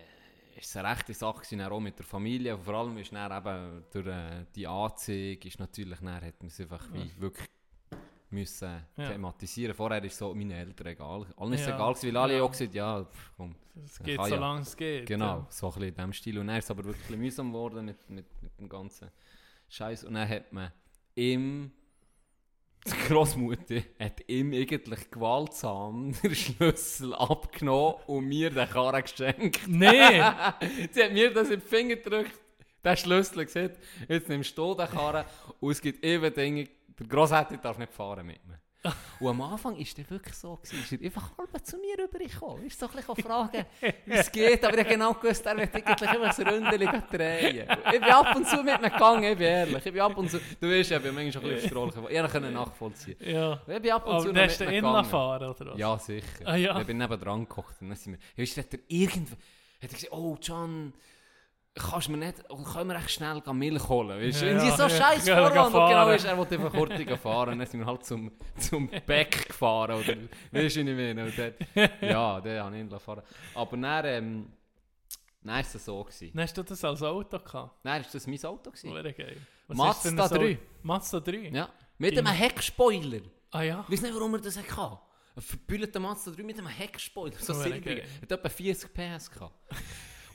ist 0.56 0.76
eine 0.76 0.90
rechte 0.90 1.12
Sache 1.14 1.42
gewesen, 1.42 1.60
auch 1.62 1.80
mit 1.80 1.98
der 1.98 2.06
Familie. 2.06 2.54
Und 2.56 2.62
vor 2.62 2.74
allem 2.74 2.96
ist 2.98 3.12
dann 3.12 3.32
eben 3.36 3.84
durch 3.92 4.06
äh, 4.06 4.44
die 4.54 4.66
Anzeige 4.66 5.48
ist 5.48 5.58
natürlich, 5.58 5.98
dann 5.98 6.14
hat 6.14 6.38
man 6.40 6.46
es 6.48 6.60
einfach 6.60 6.84
wie 6.92 7.20
wirklich 7.20 7.48
müssen 8.30 8.84
Ja. 8.96 9.08
thematisieren. 9.10 9.74
Vorher 9.74 10.04
ist 10.04 10.18
so 10.18 10.34
meine 10.34 10.54
Eltern 10.54 10.86
egal. 10.88 11.26
Allen 11.36 11.52
ist 11.54 11.62
es 11.62 11.66
Ja. 11.68 11.74
egal, 11.76 11.94
weil 12.02 12.16
alle 12.16 12.36
Ja. 12.36 12.42
auch 12.42 12.50
gesagt 12.50 12.74
ja, 12.74 13.04
pff, 13.04 13.32
komm. 13.36 13.54
es 13.84 13.98
Ja, 14.00 14.04
geht 14.04 14.20
so 14.22 14.34
ja. 14.34 14.36
lange 14.40 14.60
es 14.60 14.76
geht. 14.76 15.06
Genau, 15.06 15.46
so 15.48 15.66
ein 15.68 15.72
bisschen 15.72 15.88
in 15.88 15.94
diesem 15.94 16.12
Stil. 16.12 16.38
Und 16.38 16.46
dann 16.48 16.56
ist 16.58 16.70
aber 16.70 16.84
wirklich 16.84 17.18
mühsam 17.18 17.48
geworden 17.52 17.84
mit, 17.86 18.08
mit, 18.10 18.26
mit 18.42 18.58
dem 18.58 18.68
ganzen 18.68 19.10
Scheiß. 19.70 20.04
Und 20.04 20.14
dann 20.14 20.28
hat 20.28 20.52
man 20.52 20.70
ihm, 21.18 21.72
die 22.86 23.08
Großmutter, 23.08 23.82
hat 23.98 24.22
ihm 24.28 24.52
eigentlich 24.52 25.10
gewaltsam 25.10 26.14
den 26.22 26.34
Schlüssel 26.34 27.14
abgenommen 27.14 27.96
und 28.06 28.26
mir 28.26 28.50
den 28.50 28.68
Karren 28.68 29.02
geschenkt. 29.02 29.60
Nee! 29.66 30.22
Sie 30.92 31.02
hat 31.02 31.12
mir 31.12 31.32
das 31.32 31.50
in 31.50 31.60
die 31.60 31.66
Finger 31.66 31.96
gedrückt, 31.96 32.38
den 32.84 32.96
Schlüssel 32.96 33.44
gesagt, 33.44 33.78
jetzt 34.08 34.28
nimmst 34.28 34.56
du 34.56 34.74
den 34.74 34.86
Karren 34.86 35.24
und 35.60 35.72
es 35.72 35.80
gibt 35.80 36.04
eben 36.04 36.32
Dinge, 36.32 36.68
der 36.98 37.06
Grossvater 37.06 37.56
darf 37.56 37.78
nicht 37.78 37.92
fahren 37.92 38.26
mit 38.26 38.44
mir. 38.46 38.58
Und 39.20 39.28
am 39.28 39.40
Anfang 39.42 39.76
war 39.76 39.84
der 39.96 40.10
wirklich 40.10 40.34
so, 40.34 40.56
gewesen, 40.56 40.82
ist 40.82 40.92
er 40.92 41.04
einfach 41.04 41.36
halb 41.36 41.66
zu 41.66 41.76
mir 41.78 41.98
rübergekommen. 41.98 42.64
Ist 42.66 42.78
so 42.78 42.86
ein 42.86 42.92
bisschen 42.92 43.16
fragen, 43.16 43.66
wie 44.06 44.12
es 44.12 44.30
geht, 44.30 44.64
aber 44.64 44.74
ich 44.74 44.84
habe 44.84 44.90
genau 44.90 45.14
gewusst, 45.14 45.44
er 45.46 45.56
wird 45.56 45.74
eigentlich 45.74 46.12
immer 46.12 46.26
das 46.26 46.38
Ründchen 46.38 47.02
drehen. 47.10 47.68
Ich 47.86 47.90
bin 48.00 48.02
ab 48.04 48.36
und 48.36 48.46
zu 48.46 48.62
mit 48.62 48.76
ihm 48.78 48.82
gegangen, 48.82 49.24
ich 49.24 49.38
bin 49.38 49.46
ehrlich. 49.46 49.84
Ich 49.86 49.92
bin 49.92 50.00
ab 50.00 50.16
und 50.16 50.30
zu, 50.30 50.38
du 50.60 50.70
weißt, 50.70 50.92
ich 50.92 51.02
bin 51.02 51.14
manchmal 51.14 51.44
ein 51.44 51.54
bisschen 51.56 51.76
auf. 51.76 52.10
Ich 52.10 52.32
konnte 52.32 52.50
nachvollziehen. 52.50 53.16
ja. 53.20 53.60
Ich 53.66 53.82
bin 53.82 53.90
ab 53.90 54.06
und 54.06 54.20
zu 54.20 54.28
Aber 54.28 54.40
noch 54.42 54.46
dann 54.46 54.48
mit 54.48 54.60
ihn 54.60 54.74
gegangen. 54.76 55.04
fahren, 55.04 55.50
oder 55.50 55.72
was? 55.72 55.78
Ja, 55.78 55.98
sicher. 55.98 56.26
Ah, 56.44 56.56
ja. 56.56 56.80
Ich 56.80 56.86
bin 56.86 56.98
neben 56.98 57.20
dran 57.20 57.40
gekocht 57.40 57.74
und 57.80 57.88
dann 57.88 57.96
sind 57.96 58.12
wir... 58.12 58.18
Ja, 58.36 58.42
weißt 58.42 58.58
hat 58.58 58.72
er 58.74 58.80
irgendwo... 58.86 59.32
Hat 59.34 59.82
er 59.82 59.88
gesagt, 59.88 60.12
oh 60.12 60.36
John, 60.40 60.92
kannst 61.74 62.08
du 62.08 62.12
mir 62.12 62.18
nicht... 62.18 62.50
oder 62.50 62.64
Können 62.64 62.90
wir 62.90 62.96
echt 62.96 63.10
schnell 63.10 63.40
Milch 63.52 63.88
holen? 63.88 64.20
Weißt 64.20 64.40
du, 64.42 64.46
Ja, 64.46 64.52
irgendwie 64.52 64.76
so 64.76 64.82
ja, 64.84 64.90
scheiß 64.90 65.24
gehen 65.24 65.34
Vorwand. 65.36 65.72
Fahren. 65.72 65.90
genau 65.90 66.10
ist, 66.10 66.24
er 66.24 66.36
wollte 66.36 66.54
einfach 66.56 66.72
kurz 66.72 67.20
fahren. 67.20 67.48
Und 67.52 67.58
dann 67.60 67.66
sind 67.68 67.80
wir 67.80 67.86
halt 67.86 68.04
zum, 68.04 68.32
zum 68.58 68.88
Beck 69.06 69.48
gefahren. 69.48 69.92
Oder, 69.92 70.06
weißt 70.08 70.16
du, 70.52 70.54
was 70.54 70.76
ich 70.76 70.84
meine? 70.84 71.24
Und 71.24 71.38
dort, 71.38 71.54
ja, 72.02 72.40
den 72.40 72.62
habe 72.62 72.76
ich 72.76 72.80
ihn 72.82 72.98
fahren 73.00 73.22
Aber 73.54 73.76
dann... 73.76 74.04
Ähm, 74.06 74.52
dann 75.40 75.54
war 75.54 75.60
es 75.60 75.72
so. 75.72 76.02
Gewesen. 76.02 76.32
Dann 76.34 76.42
hast 76.42 76.56
du 76.58 76.62
das 76.64 76.84
als 76.84 77.00
Auto 77.02 77.38
gehabt? 77.38 77.78
Dann 77.84 78.02
war 78.02 78.10
das 78.12 78.26
mein 78.26 78.44
Auto. 78.44 78.70
Gewesen. 78.70 78.92
Wäre 78.94 79.12
geil. 79.12 79.36
Was 79.68 79.76
Mazda 79.78 80.08
ist 80.08 80.18
denn 80.18 80.28
so- 80.28 80.34
3. 80.36 80.58
Mazda 80.82 81.20
3? 81.20 81.36
Ja. 81.52 81.68
Mit 81.96 82.18
einem 82.18 82.26
Heckspoiler. 82.26 83.20
Ah 83.52 83.62
ja? 83.62 83.84
Ich 83.86 83.92
weiß 83.92 84.02
nicht, 84.02 84.14
warum 84.14 84.34
er 84.34 84.40
das 84.40 84.58
hatte. 84.58 84.98
Ein 85.36 85.42
verbüllter 85.42 86.00
Mazda 86.00 86.32
3 86.32 86.42
mit 86.42 86.58
einem 86.58 86.66
Heckspoiler. 86.66 87.36
So 87.38 87.52
Oh, 87.52 87.56
silbrig. 87.56 88.04
Er 88.20 88.22
hat 88.22 88.32
etwa 88.32 88.48
40 88.48 88.92
PS 88.92 89.30
gehabt. 89.30 89.54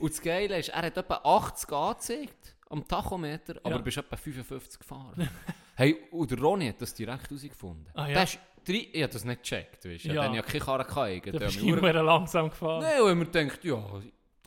Und 0.04 0.12
das 0.12 0.20
Geile 0.20 0.58
ist, 0.58 0.68
er 0.68 0.82
hat 0.82 0.96
etwa 0.98 1.14
80 1.24 1.72
angezeigt 1.72 2.54
am 2.68 2.86
Tachometer, 2.86 3.56
aber 3.62 3.70
Ja. 3.70 3.78
du 3.78 3.84
bist 3.84 3.96
etwa 3.96 4.16
55 4.16 4.78
gefahren. 4.78 5.30
hey, 5.76 5.96
und 6.10 6.30
der 6.30 6.38
Ronny 6.38 6.68
hat 6.68 6.82
das 6.82 6.92
direkt 6.92 7.30
herausgefunden. 7.30 7.86
Ah, 7.94 8.08
ja. 8.08 8.22
Drei, 8.66 8.88
ich 8.92 9.02
habe 9.02 9.12
das 9.14 9.24
nicht 9.24 9.42
gecheckt, 9.42 9.82
weißt 9.86 10.04
du. 10.04 10.08
Ja. 10.08 10.24
Dann 10.24 10.34
ja 10.34 10.42
keine 10.42 10.62
Karre 10.62 10.84
gehabt. 11.20 11.26
Du 11.26 11.38
bist 11.38 11.56
immer 11.62 11.92
langsam 12.02 12.50
gefahren. 12.50 12.82
Nein, 12.82 13.00
und 13.00 13.18
man 13.18 13.32
denkt, 13.32 13.64
ja, 13.64 13.82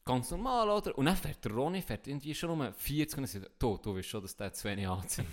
ganz 0.06 0.30
normal, 0.30 0.70
oder? 0.70 0.96
Und 0.96 1.06
dann 1.06 1.16
fährt 1.16 1.44
der 1.44 1.52
Ronny 1.52 1.82
fährt 1.82 2.06
irgendwie 2.06 2.36
schon 2.36 2.52
um 2.52 2.72
40 2.74 3.18
und 3.18 3.26
sagt 3.28 3.50
du, 3.58 3.78
du 3.78 3.96
weißt 3.96 4.10
schon, 4.10 4.22
dass 4.22 4.36
der 4.36 4.54
zu 4.54 4.68
wenig 4.70 4.88
anzeigt. 4.88 5.28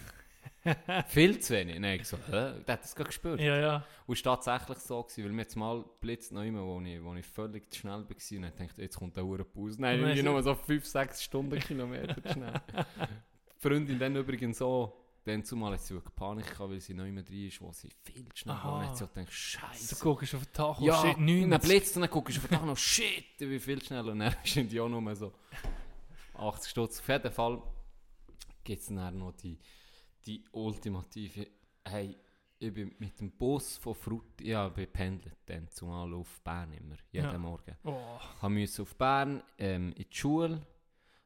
Viel 1.08 1.38
zu 1.40 1.54
wenig. 1.54 1.78
Nein, 1.78 2.00
ich 2.00 2.08
so, 2.08 2.16
hä? 2.16 2.30
Der 2.66 2.72
hat 2.74 2.82
das 2.84 2.94
gerade 2.94 3.08
gespürt. 3.08 3.40
Ja, 3.40 3.56
ja. 3.58 3.86
Und 4.06 4.18
es 4.18 4.24
war 4.24 4.40
tatsächlich 4.40 4.78
so, 4.78 5.02
gewesen, 5.02 5.24
weil 5.24 5.32
mir 5.32 5.42
jetzt 5.42 5.56
mal 5.56 5.84
blitzt 6.00 6.32
noch 6.32 6.42
immer, 6.42 6.62
wo 6.64 6.80
ich, 6.80 7.02
wo 7.02 7.14
ich 7.14 7.26
völlig 7.26 7.70
zu 7.70 7.80
schnell 7.80 7.92
war 7.92 7.98
und 8.08 8.10
ich 8.20 8.38
dachte, 8.54 8.82
jetzt 8.82 8.96
kommt 8.96 9.16
der 9.16 9.24
Uhrenpause. 9.24 9.80
Nein, 9.80 9.96
Und 9.96 10.00
dann 10.02 10.10
irgendwie 10.16 10.22
nur 10.30 10.42
so 10.42 10.54
5, 10.54 10.84
6 10.86 11.22
Stundenkilometer 11.22 12.22
zu 12.22 12.32
schnell. 12.32 12.52
Die 12.72 13.58
Freundin 13.60 13.98
dann 13.98 14.16
übrigens 14.16 14.58
so, 14.58 15.00
dann 15.24 15.42
zumal 15.44 15.72
hat 15.72 15.80
sie 15.80 15.94
wirklich 15.94 16.14
Panik 16.14 16.46
gehabt, 16.46 16.70
weil 16.70 16.80
sie 16.80 16.92
noch 16.94 17.04
immer 17.06 17.22
drin 17.22 17.48
ist, 17.48 17.60
wo 17.60 17.72
sie 17.72 17.88
viel 18.02 18.24
zu 18.28 18.36
schnell 18.36 18.56
war. 18.56 18.78
Und 18.78 18.86
hat 18.88 18.96
sie 18.98 19.04
auch 19.04 19.08
gedacht, 19.12 19.28
Du 19.28 19.32
Scheiße. 19.32 19.96
guckst 20.02 20.34
auf 20.34 20.44
den 20.44 20.52
Tag, 20.52 20.80
oh 20.80 20.84
Ja, 20.84 21.00
shit, 21.00 21.16
und 21.16 21.26
dann 21.26 21.48
90. 21.50 21.68
blitzt 21.70 21.96
und 21.96 22.02
dann 22.02 22.10
guckst 22.10 22.36
du 22.36 22.40
auf 22.42 22.48
den 22.48 22.58
Tag 22.58 22.66
noch, 22.66 22.76
shit, 22.76 23.24
ich 23.32 23.38
bin 23.38 23.60
viel 23.60 23.82
schneller. 23.82 24.12
Und 24.12 24.18
dann 24.20 24.34
sind 24.44 24.70
die 24.70 24.80
auch 24.80 24.88
nur 24.88 25.14
so 25.16 25.32
80 26.34 26.70
Stutz. 26.70 27.00
Auf 27.00 27.08
jeden 27.08 27.32
Fall 27.32 27.62
gibt 28.64 28.80
es 28.82 28.88
dann 28.88 29.18
noch 29.18 29.32
die, 29.32 29.58
die 30.26 30.44
ultimative, 30.52 31.46
hey, 31.86 32.16
ich 32.58 32.72
bin 32.72 32.94
mit 32.98 33.20
dem 33.20 33.30
Bus 33.32 33.76
von 33.78 33.94
Frut, 33.94 34.40
ja, 34.40 34.68
ich 34.68 34.72
bin 34.74 34.90
pendelt 34.92 35.36
dann 35.46 35.68
zumal 35.70 36.12
auf 36.14 36.40
Bern 36.42 36.72
immer, 36.72 36.96
jeden 37.10 37.30
Ja. 37.32 37.38
Morgen. 37.38 37.76
Oh, 37.84 38.18
Ich 38.42 38.48
musste 38.48 38.82
auf 38.82 38.94
Bern 38.96 39.42
ähm, 39.58 39.92
in 39.92 40.04
die 40.10 40.16
Schule, 40.16 40.60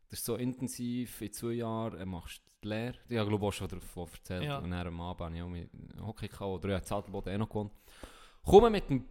das 0.08 0.20
ist 0.20 0.24
so 0.24 0.36
intensiv, 0.36 1.20
in 1.20 1.32
zwei 1.32 1.52
Jahren 1.52 1.98
äh, 2.00 2.06
machst 2.06 2.38
du 2.46 2.50
die 2.62 2.68
Lehre. 2.68 2.94
Ich 3.08 3.16
habe 3.18 3.28
glaube 3.28 3.46
auch 3.46 3.52
schon 3.52 3.68
davon 3.68 4.08
erzählt. 4.10 4.44
Ja. 4.44 4.58
Und 4.58 4.70
dann 4.70 4.86
am 4.86 5.00
Abend 5.00 5.20
habe 5.20 5.36
ich 5.36 5.42
auch 5.42 5.48
mit 5.48 5.70
Hockey 6.00 6.28
gehabt, 6.28 6.64
oder 6.64 6.70
ja, 6.70 6.82
Zadelboden 6.82 7.34
eh 7.34 7.38
noch 7.38 7.48
gewohnt. 7.48 7.72
Komme 8.42 8.70
mit 8.70 8.88
dem, 8.88 9.04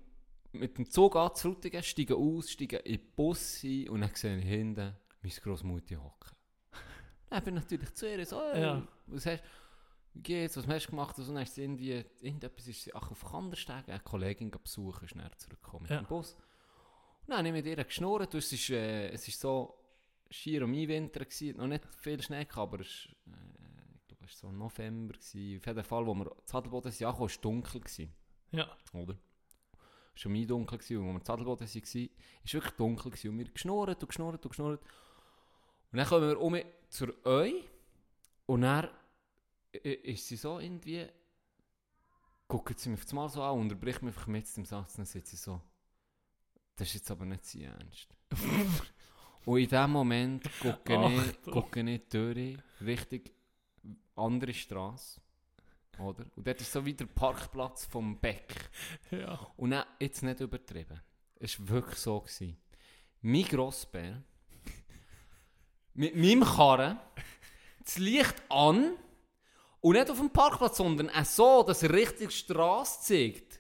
mit 0.54 0.78
dem 0.78 0.90
Zug 0.90 1.16
an 1.16 1.34
zu 1.36 1.52
Frutigen, 1.54 1.84
steige 1.84 2.16
aus, 2.16 2.50
steige 2.50 2.78
in 2.78 2.98
den 2.98 3.12
Bus 3.16 3.64
ein 3.64 3.88
und 3.90 4.02
dann 4.02 4.10
sehe 4.16 4.38
ich 4.40 4.44
hinten 4.46 4.96
meine 5.22 5.34
Großmutter 5.34 6.04
hocken. 6.04 6.32
Dann 7.30 7.44
bin 7.44 7.58
ich 7.58 7.64
natürlich 7.64 7.94
zu 7.94 8.10
ihr 8.10 8.26
so, 8.26 8.38
Ja. 8.56 8.88
was 9.08 9.26
hast 9.26 9.44
geht's, 10.24 10.58
was 10.58 10.68
hast 10.68 10.86
du 10.88 10.90
gemacht? 10.92 11.18
Und 11.18 11.28
dann 11.28 11.38
ist 11.44 11.56
sie 11.56 11.64
irgendwie, 11.64 12.04
irgendetwas 12.22 12.68
ist 12.68 12.84
sie 12.84 12.94
ach, 12.94 13.12
auf 13.12 13.24
Kandersteg, 13.26 13.88
eine 13.88 14.00
Kollegin 14.00 14.52
besuchen, 14.52 15.06
ist 15.06 15.16
dann 15.16 15.30
zurückgekommen 15.38 15.84
mit 15.84 15.92
Ja. 15.92 15.98
dem 16.02 16.06
Bus. 16.08 16.34
Und 16.34 17.30
dann 17.30 17.38
habe 17.40 17.48
ich 17.50 17.54
mit 17.54 17.66
ihr 17.66 17.84
geschnurrt, 17.84 18.34
es 18.36 18.52
ist, 18.52 18.70
äh, 18.70 19.10
es 19.10 19.28
ist 19.28 19.40
so 19.40 19.78
schier 20.30 20.64
um 20.64 20.72
Winter 20.74 21.22
gewesen, 21.26 21.58
noch 21.58 21.68
nicht 21.68 21.86
viel 22.02 22.22
Schnee 22.22 22.46
gehabt, 22.46 22.58
aber 22.58 22.80
es 22.82 22.88
ist, 22.88 23.08
äh, 23.28 23.32
ich 24.02 24.08
glaube, 24.08 24.26
es 24.26 24.44
war 24.44 24.52
so 24.52 24.56
November 24.56 25.14
gewesen. 25.14 25.58
Auf 25.60 25.66
jeden 25.66 25.84
Fall, 25.84 26.06
wo 26.08 26.14
wir 26.16 26.32
zu 26.46 26.58
Adelboden 26.58 26.92
sind, 26.92 27.06
angekommen, 27.06 27.22
war 27.30 27.34
es 27.36 27.42
dunkel 27.42 27.82
gewesen, 27.82 28.14
ja. 28.52 28.68
oder? 28.94 29.14
Es 30.16 30.26
war 30.26 30.32
schon 30.34 30.48
dunkel 30.48 30.78
gewesen, 30.78 30.98
und 30.98 31.08
wo 31.10 31.14
wir 31.14 31.24
zu 31.24 31.34
Adelboden 31.34 31.68
waren, 31.68 31.84
war 31.84 32.10
es 32.44 32.54
wirklich 32.54 32.74
dunkel 32.74 33.12
gewesen. 33.12 33.30
Und 33.30 33.38
wir 33.40 33.46
geschnurrt 33.52 34.02
und 34.02 34.08
geschnurrt 34.08 34.44
und 34.46 34.50
geschnurrt. 34.50 34.82
Und 35.92 35.98
dann 35.98 36.08
kommen 36.08 36.28
wir 36.28 36.42
um 36.42 36.58
zur 36.90 37.14
Eu 37.26 37.52
und 38.46 38.62
dann 38.62 38.90
ist 39.72 40.28
sie 40.28 40.36
so 40.36 40.60
irgendwie, 40.60 41.06
guckt 42.48 42.80
sie 42.80 42.90
mich 42.90 43.04
auf 43.04 43.14
Mal 43.14 43.30
so 43.30 43.44
an, 43.44 43.60
unterbricht 43.60 44.02
mich 44.02 44.16
einfach 44.16 44.28
mit 44.28 44.56
dem 44.56 44.66
Satz, 44.66 44.96
dann 44.96 45.06
sagt 45.06 45.28
sie 45.28 45.36
so, 45.36 45.62
das 46.76 46.88
ist 46.90 46.96
jetzt 46.96 47.12
aber 47.12 47.26
nicht 47.26 47.46
sein 47.46 47.64
Ernst. 47.64 48.08
und 49.46 49.60
in 49.60 49.68
dem 49.68 49.92
Moment 49.92 50.50
gucke 50.60 51.08
ich, 51.08 51.42
gucke 51.52 51.82
ich 51.82 52.08
durch, 52.10 52.58
Richtung 52.82 53.22
andere 54.16 54.54
Straße. 54.54 55.22
Oder? 56.00 56.26
Und 56.36 56.46
dort 56.46 56.62
ist 56.62 56.72
so 56.72 56.86
wie 56.86 56.94
der 56.94 57.06
Parkplatz 57.08 57.86
vom 57.86 58.20
Beck. 58.20 58.70
ja. 59.12 59.36
Und 59.58 59.72
dann, 59.72 59.86
jetzt 60.00 60.22
nicht 60.22 60.40
übertrieben. 60.40 61.02
Es 61.40 61.60
war 61.60 61.70
wirklich 61.70 61.98
so. 61.98 62.20
Gewesen. 62.20 62.58
Mein 63.22 63.44
Grossbär 63.44 64.24
mit 65.96 66.16
meinem 66.16 66.44
Karren 66.44 67.00
das 67.84 67.98
Licht 67.98 68.44
an 68.50 68.96
und 69.88 69.94
nicht 69.96 70.10
auf 70.10 70.18
dem 70.18 70.30
Parkplatz, 70.30 70.78
sondern 70.78 71.10
auch 71.10 71.26
so, 71.26 71.64
dass 71.64 71.84
er 71.84 71.92
Richtung 71.94 72.30
Straße 72.30 73.02
zeigt. 73.02 73.60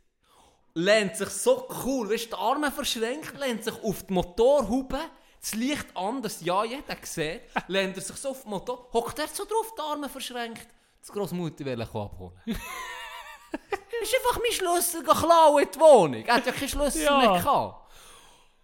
Lehnt 0.74 1.16
sich 1.16 1.30
so 1.30 1.68
cool, 1.86 2.10
weißt 2.10 2.26
du, 2.26 2.36
die 2.36 2.41
Arme 2.41 2.72
verschränkt, 2.72 3.38
lehnt 3.40 3.64
sich 3.64 3.74
auf 3.84 4.04
die 4.04 4.14
Motorhaube, 4.14 4.99
das 5.41 5.54
Licht 5.56 5.88
an, 5.95 6.22
dass 6.22 6.41
ja 6.41 6.64
jeder 6.64 6.95
sieht, 7.02 7.41
lehnt 7.68 7.95
er 7.98 8.02
sich 8.04 8.16
so 8.18 8.30
auf 8.30 8.44
die 8.44 8.49
Motor, 8.49 8.90
hockt 8.94 9.18
er 9.20 9.28
so 9.28 9.44
drauf, 9.45 9.74
die 9.78 9.82
Arme 9.82 10.10
verschränkt, 10.10 10.68
das 10.99 11.12
Grossmutter 11.12 11.66
will 11.66 11.74
ihn 11.80 11.82
abholen. 11.82 12.34
ist 14.02 14.16
einfach 14.16 14.40
mein 14.41 14.52
Schlüssel 14.52 15.04
geklaut 15.04 15.62
in 15.62 15.72
die 15.74 15.80
Wohnung. 15.80 16.26
Er 16.26 16.36
hat 16.36 16.45
ja 16.45 16.52
keinen 16.52 16.70
Schlüssel 16.70 17.04
Ja. 17.04 17.18
mehr 17.18 17.30
gehabt. 17.41 17.91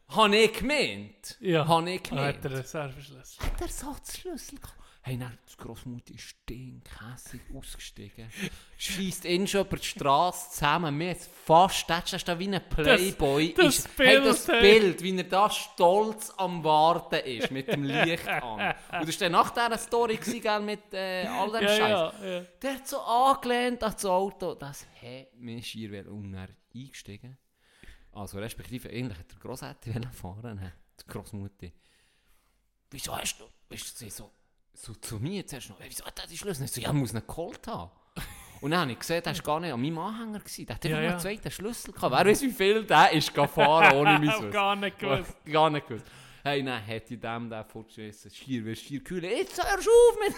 Habe 0.10 0.38
ich 0.38 0.54
gemeint. 0.54 1.38
Ja. 1.40 1.68
Habe 1.68 1.90
ich 1.90 2.02
Ah, 2.02 2.04
hat 2.04 2.10
gemeint. 2.10 2.44
der 2.44 2.52
Reserveschlüssel. 2.52 3.44
Hat 3.46 3.62
er 3.62 3.68
so 3.68 3.88
den 3.94 4.16
Schlüssel 4.16 4.60
gehabt? 4.60 4.78
Hey, 5.06 5.18
dann, 5.18 5.38
die 5.52 5.58
Grossmutter 5.58 6.14
ist 6.14 6.22
stinkhässig 6.22 7.42
ausgestiegen. 7.54 8.32
Schießt 8.78 9.26
ihn 9.26 9.46
schon 9.46 9.68
über 9.68 9.76
die 9.76 9.84
Straße 9.84 10.52
zusammen. 10.52 10.98
Mir 10.98 11.10
jetzt 11.10 11.30
fast, 11.30 11.90
das 11.90 12.14
ist 12.14 12.26
da 12.26 12.40
wie 12.40 12.48
ein 12.48 12.62
Playboy. 12.70 13.54
das 13.54 13.80
ist, 13.80 13.90
hey, 13.98 14.16
Bild, 14.16 14.26
das 14.26 14.48
hey. 14.48 14.62
Bild, 14.62 15.04
wie 15.04 15.18
er 15.18 15.24
da 15.26 15.50
stolz 15.50 16.32
am 16.38 16.64
Warten 16.64 17.16
ist, 17.16 17.52
mit 17.52 17.68
dem 17.68 17.84
Licht 17.84 18.26
an. 18.30 18.76
Und 18.98 19.10
das 19.10 19.20
war 19.20 19.28
nach 19.28 19.50
dieser 19.52 19.78
Story, 19.78 20.16
gewesen, 20.16 20.66
mit 20.66 20.94
äh, 20.94 21.28
all 21.28 21.52
dem 21.52 21.64
Ja, 21.64 21.68
Scheiß. 21.68 21.80
ja, 21.80 22.26
ja. 22.26 22.46
Der 22.62 22.74
hat 22.76 22.88
so 22.88 23.02
angelehnt 23.02 23.84
an 23.84 23.92
das 23.92 24.06
Auto. 24.06 24.56
Das 24.56 24.86
hat 25.02 25.36
mich 25.36 25.68
schier 25.68 26.06
eingestiegen. 26.74 27.38
Also 28.14 28.40
respektive, 28.40 28.88
eigentlich 28.88 29.20
hat 29.20 29.32
der 29.32 29.44
wollen 29.94 30.14
fahren, 30.14 30.72
die 30.98 31.12
Grossmutter. 31.12 31.68
Wieso 32.90 33.18
hast 33.18 33.38
du, 33.38 33.44
weißt 33.68 34.02
du, 34.02 34.10
so, 34.10 34.32
so 34.74 34.94
zu 34.96 35.18
mir 35.20 35.46
zuerst 35.46 35.70
noch, 35.70 35.80
«Hey, 35.80 35.88
wieso 35.90 36.04
hat 36.06 36.20
er 36.20 36.28
die 36.28 36.38
Schlüssel? 36.38 36.66
Ich 36.66 36.72
so, 36.72 36.82
ja, 36.82 36.88
ich 36.90 36.94
muss 36.94 37.14
ihn 37.14 37.22
geholt 37.26 37.66
haben. 37.68 37.92
Und 38.62 38.72
dann 38.72 38.82
habe 38.82 38.92
ich 38.94 39.00
gesehen, 39.00 39.22
der 39.24 39.36
war 39.36 39.44
gar 39.44 39.60
nicht 39.60 39.74
an 39.74 39.82
meinem 39.82 39.98
Anhänger. 39.98 40.40
Gewesen. 40.40 40.66
Der 40.66 40.76
hat 40.76 40.86
einfach 40.86 40.90
Ja, 40.90 40.96
nur 41.02 41.04
ja. 41.06 41.12
einen 41.12 41.20
zweiten 41.20 41.52
Schlüssel 41.52 41.94
gehabt. 41.94 42.16
Wer 42.16 42.26
weiß, 42.32 42.42
wie 42.44 42.50
viel 42.52 42.84
der 42.86 43.12
ist 43.12 43.34
gefahren, 43.34 43.94
ohne 43.98 44.20
mich 44.20 44.30
Hab 44.32 44.52
gar 44.52 44.76
nicht 44.78 45.00
gewusst. 45.00 45.36
Gar 45.46 45.70
nicht 45.70 45.88
gewusst. 45.88 46.06
Hey, 46.46 46.64
dann 46.64 46.82
hätte 46.82 47.14
ich 47.14 47.20
dem 47.22 47.50
den 47.50 47.64
fortgeschissen. 47.66 48.32
Schier, 48.32 48.66
wie 48.66 48.76
schier 48.76 49.02
kühlen. 49.04 49.30
Jetzt 49.30 49.62
hörst 49.62 49.88
du 49.88 49.92
auf 49.92 50.18
mit. 50.20 50.36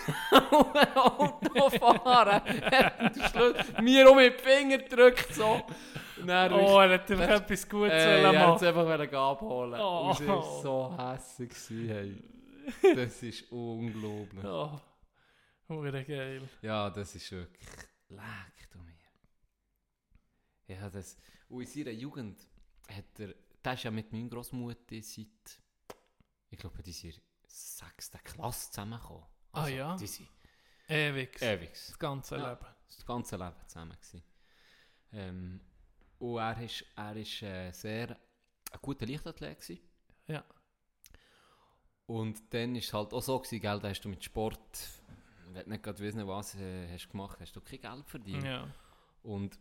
Hat 2.05 3.15
den 3.15 3.23
Schlüssel 3.23 3.81
mir 3.81 4.09
um 4.11 4.17
den 4.17 4.33
Finger 4.33 4.77
gedrückt. 4.79 5.33
So. 5.33 5.61
Dann 6.25 6.53
Oh, 6.53 6.79
er 6.79 6.93
hat 6.93 7.09
einfach 7.11 7.29
etwas 7.29 7.67
Gutes 7.69 7.91
wollen 8.05 8.17
ich 8.17 8.23
machen. 8.39 8.49
wollte 8.49 8.65
es 8.65 8.75
einfach 8.75 9.13
abholen. 9.19 9.79
Oh. 9.79 10.07
Und 10.09 10.17
sie 10.17 10.27
war 10.27 10.43
so 10.61 10.95
hässlich. 10.97 11.51
Hey. 11.89 12.15
Das 12.95 13.21
ist 13.23 13.51
unglaublich. 13.51 14.43
Oh, 14.43 14.79
hure 15.69 16.03
geil. 16.05 16.47
Ja, 16.61 16.89
das 16.89 17.15
ist 17.15 17.31
wirklich. 17.31 17.67
Leck 18.09 18.69
du 18.71 18.79
mir. 18.79 18.93
Ja, 20.67 20.89
das. 20.89 21.17
Und 21.49 21.61
in 21.61 21.67
seiner 21.67 21.91
Jugend 21.91 22.39
hat 22.89 23.19
er. 23.19 23.33
Der 23.63 23.73
ist 23.73 23.83
ja 23.83 23.91
mit 23.91 24.11
meiner 24.11 24.29
Großmutter 24.29 25.01
seit. 25.01 25.61
Ich 26.49 26.57
glaube, 26.59 26.83
die 26.83 26.91
sind 26.91 27.19
sechsten 27.47 28.19
Klasse 28.23 28.69
zusammengekommen. 28.71 29.25
Ah, 29.53 29.67
ja? 29.67 29.95
Die 29.95 30.07
sind 30.07 30.27
Ewig. 30.87 31.41
ewig. 31.41 31.71
Das 31.71 31.97
ganze 31.97 32.37
Ja. 32.37 32.51
Leben. 32.51 32.65
Das 32.87 33.05
ganze 33.05 33.35
Leben 33.37 33.55
zusammen. 33.67 33.93
Gewesen. 33.99 34.23
Ähm, 35.13 35.61
und 36.19 36.37
er 36.37 36.61
ist, 36.61 36.85
er 36.95 37.15
ist 37.15 37.41
äh, 37.41 37.71
sehr 37.71 38.11
ein 38.71 38.79
guter 38.81 39.05
Leichtathlet. 39.07 39.59
Gewesen. 39.59 39.81
Ja. 40.27 40.43
Und 42.07 42.41
dann 42.53 42.73
war 42.73 42.79
es 42.79 42.93
halt 42.93 43.13
auch 43.13 43.21
so, 43.21 43.39
gewesen, 43.39 43.59
gell, 43.61 43.79
da 43.79 43.89
hast 43.89 44.01
du 44.01 44.09
mit 44.09 44.23
Sport, 44.23 44.59
wenn 45.53 45.63
du 45.63 45.69
nicht 45.71 45.83
gerade 45.83 45.99
wissen, 45.99 46.27
was 46.27 46.55
äh, 46.55 46.87
hast 46.91 47.05
du 47.05 47.09
gemacht 47.11 47.37
hast, 47.39 47.55
du 47.55 47.61
kein 47.61 47.81
Geld 47.81 48.07
verdient. 48.07 48.43
Ja. 48.43 48.67
Und 49.23 49.57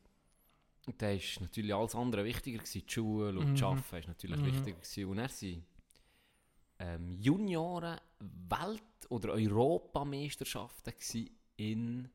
da 0.98 1.10
ist 1.10 1.40
natürlich 1.40 1.74
alles 1.74 1.94
andere 1.94 2.24
wichtiger 2.24 2.58
gewesen. 2.58 2.82
Die 2.86 2.92
Schule 2.92 3.38
und 3.40 3.50
Mhm. 3.50 3.54
das 3.54 3.62
Arbeiten 3.62 3.96
ist 3.96 4.08
natürlich 4.08 4.40
Mhm. 4.40 4.44
wichtiger 4.44 4.76
gewesen. 4.78 5.04
Und 5.06 5.18
er 5.18 5.28
sind 5.28 5.64
ähm, 6.80 7.12
Junioren 7.12 7.98
Welt- 8.18 8.82
oder 9.08 9.32
Europameisterschaften 9.32 10.92
in 11.56 12.10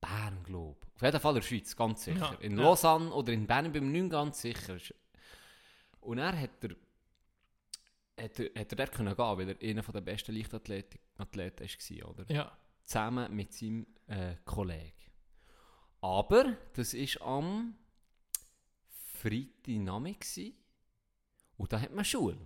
Bern, 0.00 0.42
glaube 0.44 0.76
ich. 0.86 0.94
Auf 0.96 1.02
jeden 1.02 1.20
Fall 1.20 1.32
in 1.32 1.40
der 1.40 1.42
Schweiz, 1.46 1.76
ganz 1.76 2.04
sicher. 2.04 2.32
Ja, 2.32 2.38
In. 2.40 2.56
Lausanne 2.56 3.12
oder 3.12 3.32
in 3.32 3.46
Bern, 3.46 3.66
ich 3.66 3.72
bin 3.72 3.90
mir 3.90 4.02
nicht 4.02 4.12
ganz 4.12 4.40
sicher. 4.40 4.76
Und 6.00 6.18
er 6.18 6.38
hat 6.40 6.50
er, 6.62 6.70
hat 8.20 8.38
er, 8.38 8.46
hat 8.60 8.72
er 8.72 8.76
dort 8.76 8.92
können 8.92 9.14
gehen, 9.16 9.38
weil 9.38 9.48
er 9.48 9.62
einer 9.70 9.82
der 9.82 10.00
besten 10.00 10.34
Leichtathleten 10.34 11.00
Athleten 11.18 11.64
war, 11.66 12.10
oder? 12.10 12.30
Ja. 12.32 12.52
zusammen 12.84 13.34
mit 13.34 13.52
seinem 13.52 13.86
äh, 14.06 14.34
Kollegen. 14.44 14.92
Aber 16.00 16.56
das 16.74 16.94
war 16.94 17.26
am 17.26 17.76
Freitagnachmittag 19.22 20.52
und 21.56 21.72
da 21.72 21.80
hat 21.80 21.92
man 21.92 22.04
Schule. 22.04 22.38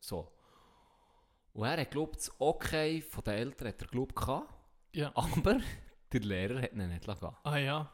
So. 0.00 0.30
Und 1.52 1.64
er 1.64 1.80
hat 1.80 1.90
glaubt, 1.92 2.16
das 2.16 2.32
Okay 2.40 3.00
von 3.00 3.24
den 3.24 3.34
Eltern 3.34 3.68
hat 3.68 3.80
er 3.80 3.88
glaubt 3.88 4.14
gehabt, 4.16 4.52
Ja. 4.92 5.12
aber 5.14 5.60
der 6.12 6.20
Lehrer 6.20 6.60
hat 6.62 6.72
ihn 6.72 6.88
nicht 6.88 7.06
lassen. 7.06 7.34
Ah 7.44 7.56
ja. 7.56 7.90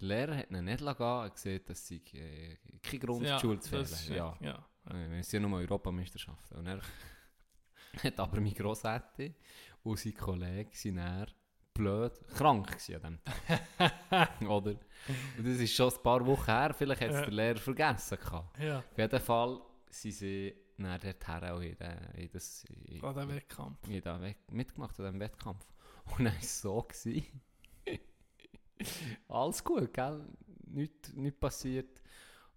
Der 0.00 0.06
Lehrer 0.08 0.36
hat 0.36 0.50
ihn 0.50 0.64
nicht 0.64 0.80
lassen. 0.80 1.02
Er 1.02 1.30
gesehen, 1.30 1.60
dass 1.66 1.86
sie 1.86 2.02
äh, 2.14 2.56
kein 2.82 3.00
Grund 3.00 3.26
ja 3.26 3.36
die 3.36 3.40
Schule 3.40 3.60
zu 3.60 3.84
fehlen. 3.84 4.16
Ja. 4.16 4.36
ja. 4.40 4.66
Äh, 4.90 5.18
Es 5.20 5.30
sind 5.30 5.42
nur 5.48 5.58
Europameisterschaften. 5.58 6.58
Und 6.58 6.66
er 6.66 6.80
hat 8.04 8.18
aber 8.20 8.40
mein 8.40 8.54
Grossetti 8.54 9.34
und 9.82 9.98
sein 9.98 10.14
Kollege 10.14 10.70
sind 10.76 10.96
dann 10.96 11.26
blöd 11.74 12.12
krank 12.28 12.66
gewesen 12.68 13.04
an 13.04 13.18
diesem 13.24 13.60
Tag. 13.78 14.40
Oder? 14.48 14.70
Und 15.38 15.46
das 15.46 15.58
ist 15.58 15.74
schon 15.74 15.92
ein 15.92 16.02
paar 16.02 16.24
Wochen 16.26 16.44
her, 16.46 16.74
vielleicht 16.74 17.00
hat 17.00 17.08
es 17.10 17.14
Ja. 17.16 17.22
der 17.22 17.32
Lehrer 17.32 17.58
vergessen. 17.58 18.18
Gehabt. 18.18 18.58
Ja. 18.58 18.78
Auf 18.80 18.98
jeden 18.98 19.20
Fall 19.20 19.60
sind 19.90 20.12
sie 20.12 20.54
dann 20.78 21.00
dorthin 21.00 21.44
auch 21.50 21.60
in, 21.60 21.76
den, 21.76 21.98
in, 22.16 22.30
das, 22.30 22.64
in, 22.64 23.02
An 23.04 23.14
den 23.14 23.28
Wettkampf. 23.28 23.78
in 23.88 24.00
den 24.00 24.20
Wett- 24.22 24.50
mitgemacht 24.52 24.98
an 25.00 25.06
diesem 25.06 25.20
Wettkampf. 25.20 25.64
Und 26.06 26.24
dann 26.24 26.34
war 26.34 26.40
es 26.40 26.60
so. 26.60 26.82
Gewesen. 26.82 27.24
Alles 29.28 29.62
gut, 29.64 29.92
gell? 29.92 30.26
Nichts 30.66 31.12
nicht 31.14 31.38
passiert. 31.38 32.01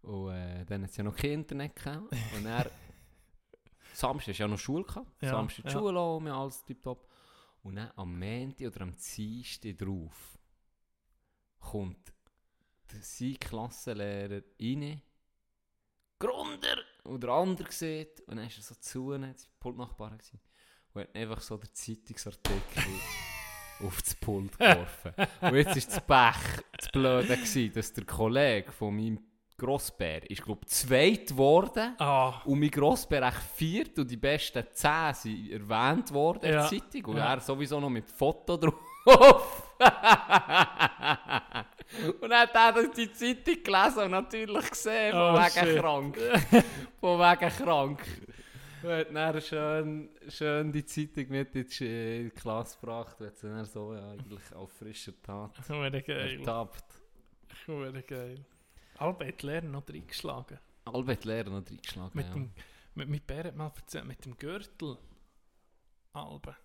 Und 0.06 0.34
äh, 0.34 0.66
dann 0.66 0.84
hat 0.84 0.92
es 0.92 0.98
ja 0.98 1.04
noch 1.04 1.16
kein 1.16 1.32
Internet 1.32 1.76
gehabt. 1.76 2.12
Und 2.36 2.46
er 2.46 2.70
Samstag 3.94 4.36
du 4.36 4.44
ja 4.44 4.48
noch 4.48 4.60
Schule 4.60 4.84
gehabt. 4.84 5.10
Ja, 5.22 5.32
Samstag 5.32 5.66
die 5.66 5.72
ja. 5.72 5.80
Schule 5.80 6.24
wir 6.24 6.34
alles 6.34 6.64
tipptopp. 6.64 7.10
Und 7.64 7.76
dann 7.76 7.92
am 7.96 8.20
Montag 8.20 8.68
oder 8.68 8.82
am 8.82 8.96
Dienstag 8.96 9.78
drauf 9.78 10.38
kommt 11.60 12.14
sein 13.02 13.38
Klassenlehrer 13.40 14.42
rein. 14.62 15.02
Grunder! 16.20 16.78
Und 17.04 17.24
der 17.24 17.30
andere 17.32 17.72
sieht. 17.72 18.22
Und 18.22 18.38
dann 18.38 18.48
ist 18.48 18.58
er 18.58 18.64
so 18.64 18.76
zu 18.76 19.12
das 19.12 19.22
war 19.22 19.54
Pultnachbarn. 19.60 20.18
gewesen, 20.18 20.40
Und 20.94 21.02
hat 21.02 21.16
einfach 21.16 21.42
so 21.42 21.58
den 21.58 21.74
Zeitungsartikel 21.74 22.84
auf 23.84 24.02
das 24.02 24.16
Pult 24.16 24.58
geworfen. 24.58 25.14
Und 25.42 25.56
jetzt 25.56 25.76
ist 25.76 25.92
das 25.92 26.06
Pech, 26.06 26.64
das 26.78 26.90
Blöde 26.92 27.28
gewesen, 27.28 27.74
dass 27.74 27.94
der 27.94 28.06
Kollege 28.06 28.72
von 28.72 28.96
meinem 28.96 29.20
Grossbär 29.58 30.30
ist, 30.30 30.44
glaube 30.44 30.62
ich, 30.66 30.70
zweit 30.72 31.28
geworden. 31.28 31.96
Ah. 31.98 32.42
Und 32.46 32.60
mein 32.60 32.70
Grossbär 32.70 33.24
echt 33.24 33.42
viert 33.56 33.98
und 34.00 34.10
die 34.12 34.18
besten 34.18 34.66
zehn 34.74 35.14
sind 35.14 35.52
erwähnt 35.52 36.12
worden 36.14 36.44
in 36.44 36.54
Ja. 36.54 36.60
der 36.60 36.70
Zeitung. 36.70 37.06
Und 37.12 37.18
Ja. 37.18 37.34
er 37.34 37.40
sowieso 37.40 37.80
noch 37.80 37.90
mit 37.90 38.10
Foto 38.10 38.58
drauf. 38.58 38.82
und 42.22 42.30
dann 42.30 42.42
hat 42.42 42.56
er 42.56 42.74
das 42.74 42.92
die 42.96 43.12
Zeitung 43.12 43.64
gelesen 43.64 44.00
und 44.04 44.12
natürlich 44.12 44.70
gesehen, 44.70 45.12
von 45.12 45.22
Oh, 45.22 45.34
wegen 45.36 45.68
shit. 45.68 45.80
krank. 45.80 46.18
von 47.00 47.20
wegen 47.20 47.50
krank. 47.50 48.00
Und 48.84 48.92
hat 48.92 49.16
dann 49.16 49.42
schön, 49.42 50.10
schön 50.28 50.72
die 50.72 50.86
Zeitung 50.86 51.26
mit 51.30 51.56
in 51.56 51.64
die 51.64 51.70
Sch- 51.70 52.18
in 52.18 52.24
die 52.26 52.30
Klasse 52.36 52.78
gebracht. 52.80 53.16
Und 53.20 53.28
hat 53.28 53.38
sie 53.38 53.48
dann 53.48 53.66
so 53.66 53.94
ja, 53.94 54.12
eigentlich 54.12 54.54
auf 54.56 54.72
frischer 54.74 55.14
Tat 55.24 55.52
Hure 55.70 56.02
geil. 56.02 56.40
ertappt. 56.40 56.86
Hure 57.68 58.04
geil. 58.04 58.46
Die 59.00 59.46
Lehrer 59.46 59.66
noch 59.66 59.88
reingeschlagen. 59.88 60.60
Albert 60.86 61.26
Lehrer 61.26 61.50
noch 61.50 61.68
reingeschlagen. 61.70 62.12
Mit 62.14 62.28
ja. 62.28 62.34
dem, 62.34 62.52
mit, 62.94 63.10
mit 63.10 63.28
Bär 63.28 63.46
hat 63.46 63.56
mal 63.56 63.72
erzählt, 63.76 64.06
mit 64.06 64.24
dem 64.26 64.38
Gürtel. 64.38 64.98
Alba. 66.14 66.56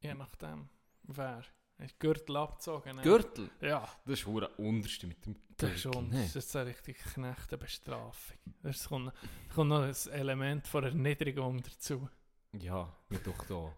Je 0.00 0.14
nachdem, 0.14 0.68
wer. 1.02 1.42
Den 1.78 1.90
Gürtel 1.98 2.36
abgezogen. 2.36 3.02
Gürtel? 3.02 3.50
Ja, 3.60 3.86
Das 4.06 4.20
ist 4.20 4.26
hure 4.26 4.48
unterste 4.56 5.06
mit 5.06 5.26
dem 5.26 5.36
das 5.58 5.70
ist 5.72 5.82
Gürtel, 5.82 5.92
schon. 5.92 6.08
ne? 6.08 6.22
Das 6.22 6.36
ist 6.36 6.56
eine 6.56 6.66
richtig 6.70 6.96
knechte 6.98 7.58
Bestrafung. 7.58 8.36
Es 8.62 8.88
kommt, 8.88 9.12
kommt 9.54 9.68
noch 9.68 9.82
ein 9.82 9.94
Element 10.12 10.66
von 10.66 10.84
Erniedrigung 10.84 11.62
dazu. 11.62 12.08
Ja, 12.52 12.90
mir 13.10 13.18
doch 13.18 13.44
da. 13.46 13.74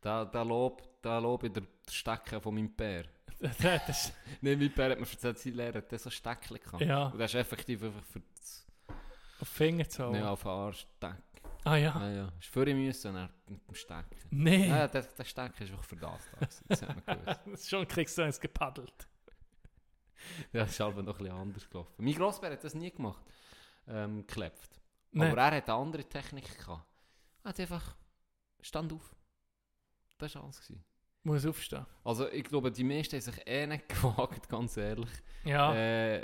Da, 0.00 0.24
da 0.24 0.42
lob, 0.42 1.00
da 1.02 1.18
lob 1.18 1.44
ich 1.44 1.52
den 1.52 1.68
Stecken 1.88 2.40
von 2.40 2.54
meinem 2.54 2.74
Bär. 2.74 3.04
das 3.40 4.12
Nein, 4.40 4.58
mein 4.58 4.72
Bär 4.72 4.90
hat 4.90 5.00
mir 5.00 5.06
erzählt, 5.06 5.38
sein 5.38 5.54
Lehrer 5.54 5.78
hat 5.78 6.00
so 6.00 6.10
Steckchen 6.10 6.58
gehabt. 6.58 6.82
Ja. 6.82 7.06
Und 7.08 7.18
das 7.18 7.32
ist 7.32 7.40
effektiv 7.40 7.82
einfach 7.82 8.04
für 8.04 8.22
das, 8.34 8.66
auf 9.40 9.48
Finger 9.48 9.88
zu 9.88 10.04
hauen. 10.04 10.22
auf 10.22 10.42
den 10.42 10.50
Arsch 10.50 10.86
stecken. 10.96 11.22
Ah 11.64 11.76
ja. 11.76 11.98
Ja, 11.98 12.10
ja. 12.10 12.32
Ist 12.38 12.56
ihn 12.56 12.84
müssen, 12.84 13.14
mit 13.48 13.68
dem 13.68 13.74
Stecken. 13.74 14.16
Nee. 14.30 14.68
Ja, 14.68 14.86
der, 14.86 15.02
der 15.02 15.24
Stecken 15.24 15.62
ist 15.64 15.70
einfach 15.70 15.84
für 15.84 15.96
das 15.96 16.30
da. 16.30 16.46
Das 16.68 16.82
hat 16.82 17.06
man 17.06 17.18
gewusst. 17.18 17.40
Das 17.46 17.60
ist 17.60 17.70
schon 17.70 17.88
kriegst 17.88 18.16
du 18.16 18.22
eins 18.22 18.40
gepaddelt. 18.40 19.08
Das 20.52 20.70
ist 20.70 20.80
aber 20.80 21.02
noch 21.02 21.14
ein 21.14 21.24
bisschen 21.24 21.36
anders 21.36 21.68
gelaufen. 21.68 21.92
Mein 21.98 22.14
Grossbär 22.14 22.52
hat 22.52 22.64
das 22.64 22.74
nie 22.74 22.90
gemacht. 22.90 23.22
Ähm, 23.88 24.26
geklebt. 24.26 24.80
Nee. 25.12 25.26
Aber 25.26 25.40
er 25.40 25.56
hat 25.56 25.68
eine 25.68 25.78
andere 25.78 26.04
Technik 26.04 26.56
gehabt. 26.58 26.86
Er 27.42 27.48
hat 27.48 27.60
einfach 27.60 27.96
Stand 28.60 28.92
auf. 28.92 29.16
Das 30.18 30.34
war 30.34 30.44
alles. 30.44 30.60
Gewesen. 30.60 30.84
Muss 31.26 31.44
aufstehen. 31.44 31.84
Also 32.04 32.28
ich 32.28 32.44
glaube, 32.44 32.70
die 32.70 32.84
meisten 32.84 33.16
haben 33.16 33.20
sich 33.20 33.34
eh 33.46 33.66
nicht 33.66 33.88
gewagt, 34.00 34.48
ganz 34.48 34.76
ehrlich. 34.76 35.08
Ja. 35.44 35.74
Äh, 35.74 36.20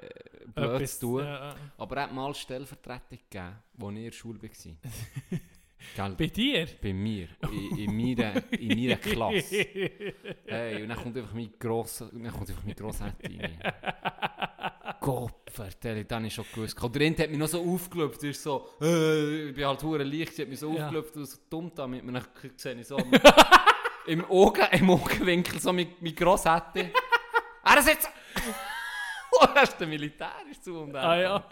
blöd 0.55 0.75
Etwas- 0.77 0.99
zu 1.01 1.07
tun. 1.19 1.25
ja. 1.25 1.55
Aber 1.77 1.97
er 1.97 2.03
hat 2.05 2.13
mal 2.15 2.33
Stellvertretung 2.35 3.19
gegeben, 3.29 3.57
als 3.81 3.91
ich 3.91 3.97
in 3.97 4.05
der 4.05 4.13
Schule 4.13 4.39
war. 4.43 6.11
Bei 6.17 6.27
dir? 6.29 6.69
bei 6.81 6.93
mir, 6.93 7.27
in, 7.51 7.77
in, 7.79 7.97
meiner, 7.97 8.41
in 8.53 8.69
meiner 8.69 8.97
Klasse. 8.99 9.67
Hey, 10.47 10.81
und 10.85 10.89
dann 10.91 10.97
kommt 10.97 11.17
einfach 11.17 11.35
mein 11.35 11.51
grosser, 11.59 12.09
dann 12.13 12.31
kommt 12.31 12.49
einfach 12.49 12.63
mein 12.65 12.77
Grosshätte 12.77 13.29
rein. 13.29 13.59
Gott, 15.01 15.51
vertelle, 15.51 16.05
dann 16.05 16.25
ist 16.27 16.35
schon 16.35 16.45
gewusst. 16.55 16.81
Und 16.81 16.95
der 16.95 17.11
hat 17.11 17.29
mich 17.31 17.39
noch 17.39 17.49
so 17.49 17.61
aufgelöpft, 17.65 18.23
ist 18.23 18.45
so, 18.45 18.69
äh, 18.81 19.49
ich 19.49 19.55
bin 19.57 19.67
halt 19.67 19.83
hure 19.83 20.05
leicht, 20.05 20.35
sie 20.37 20.43
hat 20.43 20.49
mich 20.51 20.61
so 20.61 20.73
Ja. 20.77 20.85
aufgelöpft 20.85 21.17
und 21.17 21.25
so 21.27 21.39
dumm 21.51 21.73
da 21.75 21.89
mit 21.89 22.05
mir, 22.05 22.13
dann 22.13 22.25
sehe 22.57 22.75
ich 22.75 22.87
so 22.87 22.97
im, 24.07 24.25
Augen, 24.25 24.67
im 24.73 24.91
Augenwinkel 24.91 25.61
so 25.61 25.73
mein, 25.73 25.95
mein 26.01 26.15
Grosshätte. 26.15 26.91
Er 27.65 27.83
sitzt! 27.83 28.09
Und 29.41 29.57
er 29.57 29.63
ist 29.63 29.79
der 29.81 29.87
militärisch 29.87 30.61
zu 30.61 30.79
und 30.79 30.95
Ah 30.95 31.19
ja. 31.19 31.45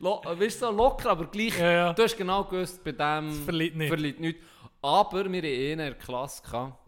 Lo, 0.00 0.22
du, 0.24 0.50
so 0.50 0.70
locker, 0.70 1.10
aber 1.10 1.26
gleich. 1.26 1.58
Ja, 1.58 1.70
ja. 1.70 1.92
Du 1.92 2.02
hast 2.02 2.16
genau 2.16 2.44
gewusst, 2.44 2.82
bei 2.82 2.92
dem 2.92 3.44
verliert 3.44 3.76
nicht. 3.76 3.88
verliert 3.88 4.20
nichts. 4.20 4.42
Aber 4.80 5.30
wir 5.30 5.42
hatten 5.42 5.46
einen 5.46 5.70
in 5.72 5.78
der 5.78 5.94
Klasse, 5.96 6.42
gehabt, 6.42 6.78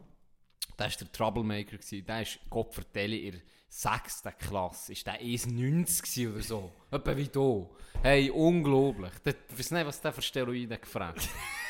der 0.78 0.86
war 0.86 0.96
der 1.00 1.12
Troublemaker. 1.12 1.76
gewesen. 1.76 2.06
Der 2.06 2.22
ist, 2.22 2.38
Gott 2.48 2.72
vertelle, 2.72 3.16
in 3.16 3.32
der 3.32 3.40
sechsten 3.68 4.32
Klasse. 4.38 4.92
Ist 4.92 5.06
der 5.06 5.20
1,90 5.20 6.02
gewesen 6.02 6.32
oder 6.32 6.42
so. 6.42 6.72
Etwa 6.90 7.16
wie 7.16 7.28
du. 7.28 7.68
Hey, 8.02 8.30
unglaublich. 8.30 9.12
Ich 9.24 9.58
weiß 9.58 9.70
nicht, 9.72 9.86
was 9.86 10.00
der 10.00 10.12
für 10.12 10.22
Steroide 10.22 10.78
gefragt 10.78 11.20
hat. 11.20 11.28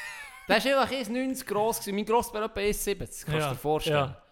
Der 0.48 0.56
ist 0.56 0.66
einfach 0.66 0.90
1,90 0.90 1.44
gross 1.44 1.78
gewesen. 1.80 1.94
Mein 1.96 2.04
Gross 2.06 2.32
war 2.32 2.42
etwa 2.44 2.60
1,70. 2.60 2.96
Kannst 2.98 3.28
du 3.28 3.32
Ja, 3.32 3.50
dir 3.50 3.54
vorstellen? 3.56 3.96
ja. 4.10 4.22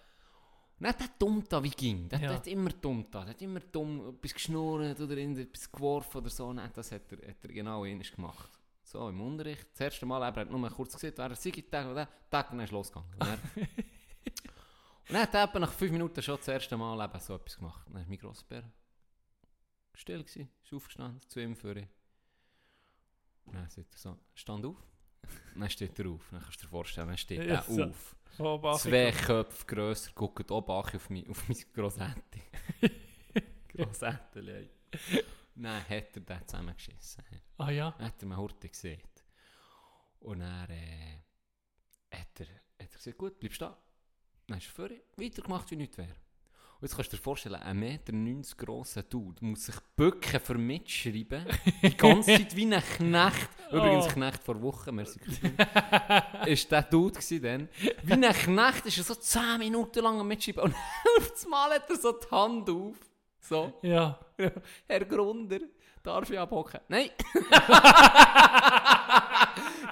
Und 0.79 0.85
dann 0.85 0.95
der 0.99 1.09
dumm 1.19 1.45
da 1.49 1.63
wie 1.63 1.71
ging. 1.71 2.09
Der, 2.09 2.19
Ja. 2.21 2.29
der 2.29 2.37
hat 2.37 2.47
immer 2.47 2.71
dumm 2.71 3.07
da. 3.11 3.21
Der 3.21 3.31
hat 3.31 3.43
immer 3.43 3.61
dumm 3.61 4.15
etwas 4.17 4.35
geschnurrt 4.35 5.01
oder 5.01 5.17
etwas 5.17 5.71
geworfen 5.73 6.19
oder 6.19 6.31
so. 6.31 6.53
Nein, 6.53 6.71
das 6.75 6.93
hat 6.93 7.11
er, 7.13 7.29
hat 7.29 7.37
er 7.45 7.49
genau 7.53 7.85
ähnlich 7.85 8.13
gemacht. 8.15 8.51
So, 8.83 9.09
im 9.09 9.21
Unterricht. 9.21 9.67
Das 9.73 9.81
erste 9.81 10.07
Mal, 10.07 10.23
er 10.23 10.35
hat 10.35 10.51
nur 10.51 10.59
mal 10.61 10.71
kurz 10.71 10.93
gesehen, 10.95 11.15
er 11.17 11.35
sei, 11.35 11.51
Tag, 11.51 11.87
oder 11.87 12.07
Tag, 12.31 12.51
dann 12.51 12.61
ist 12.61 12.71
losgegangen. 12.73 13.11
Und 13.15 13.21
dann, 13.21 13.41
und 13.57 15.13
dann 15.15 15.23
hat 15.23 15.35
er 15.35 15.59
nach 15.61 15.73
fünf 15.73 15.93
Minuten 15.93 16.23
schon 16.23 16.37
das 16.37 16.49
erste 16.49 16.77
Mal 16.77 17.05
eben 17.05 17.21
so 17.21 17.35
etwas 17.35 17.57
gemacht. 17.57 17.87
Dann 17.91 18.03
ist 18.03 18.09
mein 18.09 18.19
Grossbär 18.19 18.63
still 19.95 20.23
gewesen, 20.23 20.51
ist 20.63 20.73
aufgestanden, 20.73 21.21
zu 21.29 21.41
ihm. 21.41 21.55
Und 23.45 23.55
dann 23.55 23.69
sagt 23.71 23.93
er 23.95 23.99
so, 23.99 24.19
stand 24.35 24.65
auf. 24.67 24.77
Dann 25.55 25.71
steht 25.71 25.99
er 25.99 26.07
auf. 26.11 26.29
Dann 26.31 26.43
kannst 26.43 26.61
du 26.61 26.67
dir 26.67 26.71
vorstellen, 26.71 27.09
dann 27.09 27.17
steht 27.17 27.41
er 27.41 27.63
so. 27.63 27.85
auf. 27.85 28.17
Bach, 28.61 28.79
Zwei 28.79 29.13
Köpfe 29.13 29.65
grösser, 29.67 30.11
guckt 30.15 30.51
oben 30.51 30.71
auf 30.71 31.11
mein, 31.11 31.27
auf 31.29 31.49
mein 31.49 31.59
Grossetti. 31.73 32.43
Grossetti. 33.69 34.69
Dann 35.55 35.89
hat 35.89 36.17
er 36.17 36.21
den 36.21 36.47
zusammengeschissen. 36.47 37.25
Ah 37.57 37.71
ja. 37.71 37.99
Hat 37.99 38.23
er 38.23 38.29
mir 38.29 38.37
heute 38.37 38.69
gesehen. 38.69 39.01
Und 40.21 40.41
dann 40.41 40.69
äh, 40.71 41.23
hat, 42.13 42.41
er, 42.41 42.47
hat 42.47 42.61
er 42.79 42.87
gesagt, 42.89 43.17
gut, 43.17 43.39
bleibst 43.39 43.63
da. 43.63 43.77
Dann 44.47 44.59
ist 44.59 44.67
er 44.67 44.73
vorher 44.73 45.01
weitergemacht, 45.17 45.71
wie 45.71 45.77
nichts 45.77 45.97
wäre. 45.97 46.15
Und 46.79 46.83
jetzt 46.83 46.95
kannst 46.95 47.11
du 47.13 47.17
dir 47.17 47.23
vorstellen, 47.23 47.55
ein 47.55 47.79
Meter 47.79 48.13
90 48.13 48.59
grosser 48.59 49.03
Dude 49.03 49.43
muss 49.45 49.65
sich 49.65 49.77
bücken 49.97 50.39
für 50.41 50.55
mitschreiben. 50.59 51.47
Die 51.83 51.97
ganze 51.97 52.33
Zeit 52.37 52.55
wie 52.55 52.67
ein 52.75 52.83
Knecht. 52.83 53.49
Übrigens, 53.73 54.07
Oh. 54.07 54.11
Knecht 54.11 54.45
vor 54.45 54.61
Wochen, 54.61 54.95
merci. 54.95 55.19
ist 56.45 56.71
der 56.71 56.83
Dude 56.83 57.15
gewesen 57.19 57.43
dann. 57.43 57.69
Wie 58.03 58.13
ein 58.13 58.23
Knecht 58.35 58.85
ist 58.87 58.99
er 58.99 59.05
so 59.05 59.15
10 59.15 59.59
Minuten 59.59 60.01
lang 60.03 60.21
am 60.21 60.29
Mitschreiben. 60.29 60.65
Und 60.65 60.75
auf 61.19 61.31
das 61.31 61.47
Mal 61.49 61.71
hat 61.71 61.89
er 61.89 61.97
so 61.97 62.13
die 62.13 62.31
Hand 62.31 62.69
auf. 62.69 62.97
So. 63.41 63.73
Ja. 63.81 64.19
Herr 64.87 65.05
Grunder, 65.07 65.61
darf 66.03 66.29
ich 66.31 66.39
abhocken? 66.39 66.81
Nein! 66.89 67.09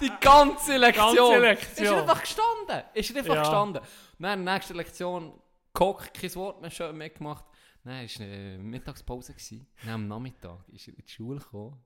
Die 0.01 0.11
ganze 0.21 0.77
Lektion! 0.77 1.15
Ganze 1.17 1.39
Lektion. 1.39 1.85
Ist 1.87 1.93
er 1.93 2.01
einfach 2.01 2.21
gestanden! 2.21 2.83
Ist 2.95 3.11
er 3.11 3.17
einfach 3.19 3.35
Ja. 3.35 3.41
gestanden! 3.41 3.83
Dann, 4.19 4.45
nächste 4.45 4.75
Lektion, 4.75 5.33
gehockt, 5.75 6.15
kein 6.15 6.35
Wort 6.37 6.61
mehr 6.61 6.71
schön 6.71 6.97
mitgemacht. 6.97 7.45
Dann 7.85 7.93
war 7.93 8.27
eine 8.27 8.59
Mittagspause. 8.59 9.33
Gewesen. 9.35 9.67
Dann 9.83 9.91
am 9.95 10.09
Nachmittag 10.09 10.67
ist 10.73 10.89
er 10.89 10.95
in 10.97 11.05
die 11.05 11.13
Schule 11.13 11.39
gekommen. 11.39 11.79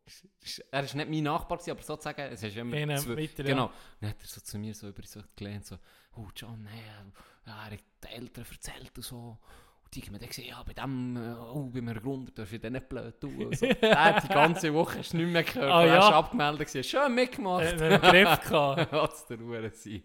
Er 0.71 0.85
war 0.87 0.95
nicht 0.97 1.11
mein 1.11 1.23
Nachbar, 1.25 1.59
gewesen, 1.59 1.73
aber 1.73 1.83
sozusagen, 1.83 2.21
es 2.33 2.43
ist 2.43 2.57
immer 2.57 2.77
Einer 2.77 2.99
zwei- 2.99 3.17
weiter, 3.17 3.43
ja. 3.43 3.49
Genau. 3.51 3.71
Dann 4.01 4.11
hat 4.11 4.21
er 4.21 4.27
so 4.29 4.41
zu 4.41 4.59
mir 4.59 4.75
so 4.75 4.89
über 4.89 5.03
so 5.05 5.21
gelernt, 5.35 5.67
so, 5.67 5.77
oh 6.17 6.29
John, 6.37 6.67
äh, 6.67 7.49
ja, 7.49 7.65
er 7.65 7.73
hat 7.73 7.81
den 8.05 8.11
Eltern 8.11 8.45
erzählt 8.49 8.93
und 8.97 9.03
so. 9.03 9.17
Und 9.83 9.95
die 9.95 10.03
haben 10.03 10.13
mir 10.13 10.19
dann 10.21 10.29
gesagt, 10.29 10.47
ja, 10.47 10.63
bei 10.63 10.73
dem, 10.75 11.17
äh, 11.17 11.35
oh, 11.35 11.69
bei 11.69 11.81
mir 11.81 11.95
Grund, 12.01 12.39
darfst 12.39 12.53
du 12.53 12.59
den 12.61 12.75
nicht 12.75 12.89
blöd 12.89 13.21
tun. 13.21 13.47
Und 13.47 13.59
so. 13.59 13.67
Er 13.81 14.05
hat 14.05 14.23
die 14.23 14.29
ganze 14.29 14.73
Woche 14.73 14.99
hast 15.01 15.13
du 15.15 15.17
nicht 15.17 15.33
mehr 15.33 15.43
gehört, 15.43 15.69
er 15.69 15.87
ja. 15.87 15.99
ist 16.09 16.15
abgemeldet 16.15 16.69
gewesen. 16.69 16.85
Schön 16.89 17.13
mitgemacht. 17.13 17.65
Äh, 17.65 17.85
einen 17.85 18.01
Griff 18.03 18.41
gehabt. 18.49 18.93
Was 18.93 19.27
der 19.27 19.41
Uhr 19.41 19.69
sein. 19.73 20.03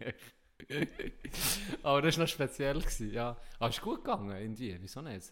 Aber 1.83 2.01
das 2.01 2.17
war 2.17 2.23
noch 2.23 2.29
speziell. 2.29 2.79
Gewesen, 2.79 3.11
ja. 3.11 3.37
Aber 3.59 3.69
es 3.69 3.77
ist 3.77 3.81
gut 3.81 4.03
gegangen, 4.03 4.31
irgendwie. 4.31 4.77
Wieso 4.81 5.01
nicht? 5.01 5.29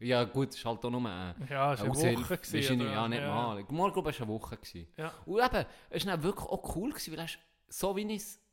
Ja, 0.00 0.24
gut, 0.24 0.50
es 0.50 0.56
ist 0.56 0.64
halt 0.64 0.84
auch 0.84 0.90
nur 0.90 1.08
ein. 1.08 1.34
Ja, 1.48 1.74
es 1.74 1.80
eine. 1.80 1.90
Woche. 1.90 2.38
Gewesen, 2.38 2.80
oder? 2.80 2.92
Ja, 2.92 3.08
nicht 3.08 3.22
mal. 3.22 3.64
Morgen, 3.68 3.92
glaube 3.92 4.10
ich, 4.10 4.20
war 4.20 4.26
eine 4.26 4.34
Woche. 4.34 4.56
Gewesen. 4.56 4.88
Ja. 4.96 5.12
Und 5.24 5.42
eben, 5.42 5.66
es 5.90 6.06
war 6.06 6.22
wirklich 6.22 6.46
auch 6.46 6.76
cool, 6.76 6.90
gewesen, 6.90 7.16
weil 7.16 7.24
ist, 7.24 7.38
so 7.68 7.96
wie 7.96 8.02
ich 8.02 8.22
es 8.22 8.43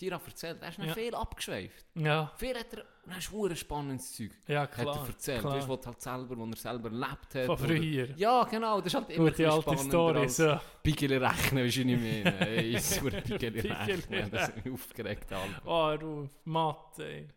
dir 0.00 0.12
erzählt 0.12 0.62
er 0.62 0.68
ist 0.68 0.78
dann 0.78 0.86
Ja. 0.88 0.94
viel 0.94 1.14
abgeschweift. 1.14 1.86
Ja, 1.94 2.32
Viel 2.36 2.58
hat 2.58 2.72
er, 2.74 2.84
dann 3.06 3.18
ist 3.18 3.28
verdammt 3.28 3.58
spannendes 3.58 4.12
Zeug. 4.16 4.30
ja 4.46 4.62
Hat 4.62 4.72
klar. 4.72 4.96
er 5.02 5.06
erzählt, 5.06 5.40
klar. 5.40 5.54
weißt 5.56 5.68
du, 5.68 5.78
was 5.78 5.86
halt 5.86 6.00
selber, 6.00 6.36
wo 6.38 6.44
er 6.46 6.56
selber 6.56 6.88
erlebt 6.90 7.34
hat. 7.34 7.46
Von 7.46 7.48
oder- 7.50 7.66
früher. 7.66 8.08
Ja, 8.16 8.44
genau, 8.44 8.78
das 8.80 8.86
ist 8.86 8.94
halt 8.94 9.10
immer 9.10 9.30
Gute 9.30 9.44
ein 9.46 9.50
alte 9.52 9.78
Story. 9.78 10.28
So. 10.28 10.60
Bigeli 10.82 11.16
rechnen, 11.16 11.64
weisst 11.64 11.76
du 11.76 11.84
nicht 11.84 12.00
mehr. 12.00 12.40
Ey, 12.48 12.76
ein 12.76 12.82
Bigeli 12.82 13.20
Bigeli 13.62 13.72
rechnen, 13.72 14.30
das 14.30 14.42
hat 14.48 14.64
mich 14.64 14.72
aufgeregt. 14.74 15.32
Alter. 15.32 15.62
Oh, 15.64 15.90
Ruf, 15.94 16.30
Mathe, 16.44 17.04
ey. 17.04 17.28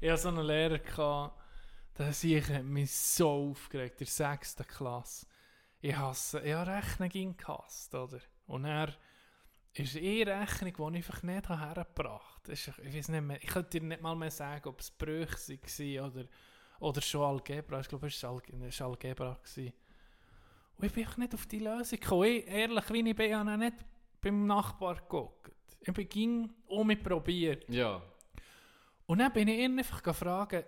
ich 0.00 0.08
hatte 0.10 0.22
so 0.22 0.28
einen 0.28 0.44
Lehrer, 0.46 0.78
gehabt, 0.78 1.38
der 1.98 2.12
sich 2.12 2.48
hat 2.48 2.64
mich 2.64 2.90
so 2.94 3.50
aufgeregt, 3.50 4.00
in 4.00 4.06
der 4.06 4.12
sechsten 4.12 4.66
Klasse. 4.66 5.26
Ich 5.82 5.96
hasse, 5.96 6.40
ich 6.40 6.52
habe 6.52 6.70
Rechnen 6.70 7.36
gehasst, 7.36 7.94
oder? 7.94 8.18
Und 8.46 8.64
er 8.64 8.94
ist 9.72 9.96
eh 9.96 10.22
Rechnung, 10.24 10.92
die 10.92 10.98
ich 10.98 11.06
einfach 11.06 11.22
nicht 11.22 11.48
hergebracht 11.48 12.42
habe. 12.42 12.52
Ich 12.52 12.68
weiß 12.68 13.08
nicht 13.08 13.20
mehr, 13.22 13.42
ich 13.42 13.48
könnte 13.48 13.78
dir 13.78 13.86
nicht 13.86 14.02
mal 14.02 14.16
mehr 14.16 14.30
sagen, 14.30 14.68
ob 14.68 14.80
es 14.80 14.90
Brüche 14.90 15.58
waren 15.58 16.10
oder, 16.10 16.24
oder 16.80 17.00
schon 17.00 17.22
Algebra. 17.22 17.80
Ich 17.80 17.88
glaube, 17.88 18.08
es 18.08 18.22
war 18.22 18.40
Algebra. 18.86 19.38
Gewesen. 19.42 19.72
Und 20.76 20.86
ich 20.86 20.92
bin 20.92 21.04
einfach 21.04 21.18
nicht 21.18 21.34
auf 21.34 21.46
die 21.46 21.58
Lösung 21.58 22.00
gekommen. 22.00 22.24
Ich, 22.24 22.48
ehrlich, 22.48 22.90
wie 22.90 23.08
ich 23.08 23.16
bin, 23.16 23.34
habe 23.36 23.50
ich 23.52 23.58
nicht 23.58 23.76
beim 24.20 24.46
Nachbar 24.46 24.96
geguckt. 24.96 25.52
Ich 25.80 25.92
bin 25.92 26.08
ging 26.08 26.50
um 26.66 26.86
mich 26.86 27.02
probiert. 27.02 27.68
Ja. 27.68 28.02
Und 29.06 29.18
dann 29.18 29.32
bin 29.32 29.48
ich 29.48 29.58
ihn 29.58 29.78
einfach 29.78 30.02
gefragt, 30.02 30.64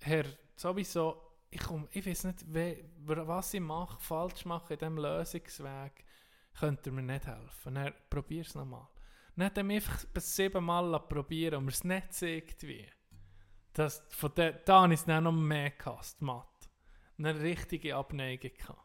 Herr, 0.00 0.24
sowieso, 0.56 1.32
ich, 1.50 1.60
komm, 1.60 1.86
ich 1.90 2.04
weiß 2.04 2.24
nicht, 2.24 2.52
we, 2.52 2.84
was 3.04 3.54
ich 3.54 3.60
mache, 3.60 4.00
falsch 4.00 4.44
mache 4.44 4.74
in 4.74 4.78
diesem 4.78 4.98
Lösungsweg, 4.98 6.04
könnt 6.58 6.86
ihr 6.86 6.92
mir 6.92 7.02
nicht 7.02 7.26
helfen. 7.26 7.74
Dann 7.74 7.92
probier 8.10 8.42
es 8.42 8.54
nochmal. 8.54 8.86
Dann 9.36 9.46
hat 9.46 9.56
er 9.58 9.64
mich 9.64 9.84
einfach 9.84 10.04
bis 10.06 10.36
siebenmal 10.36 10.98
probieren 11.08 11.56
und 11.56 11.64
mir 11.66 11.70
es 11.72 11.84
nicht 11.84 12.12
zeigt 12.12 12.62
wie. 12.64 12.86
Das, 13.72 14.04
von 14.10 14.34
de, 14.34 14.54
da 14.64 14.82
habe 14.82 14.92
ich 14.94 15.00
es 15.00 15.06
dann 15.06 15.24
noch 15.24 15.32
mehr 15.32 15.70
gehasst, 15.70 16.20
Mathe. 16.20 16.46
Eine 17.18 17.40
richtige 17.40 17.96
Abneigung 17.96 18.50
gehabt. 18.56 18.80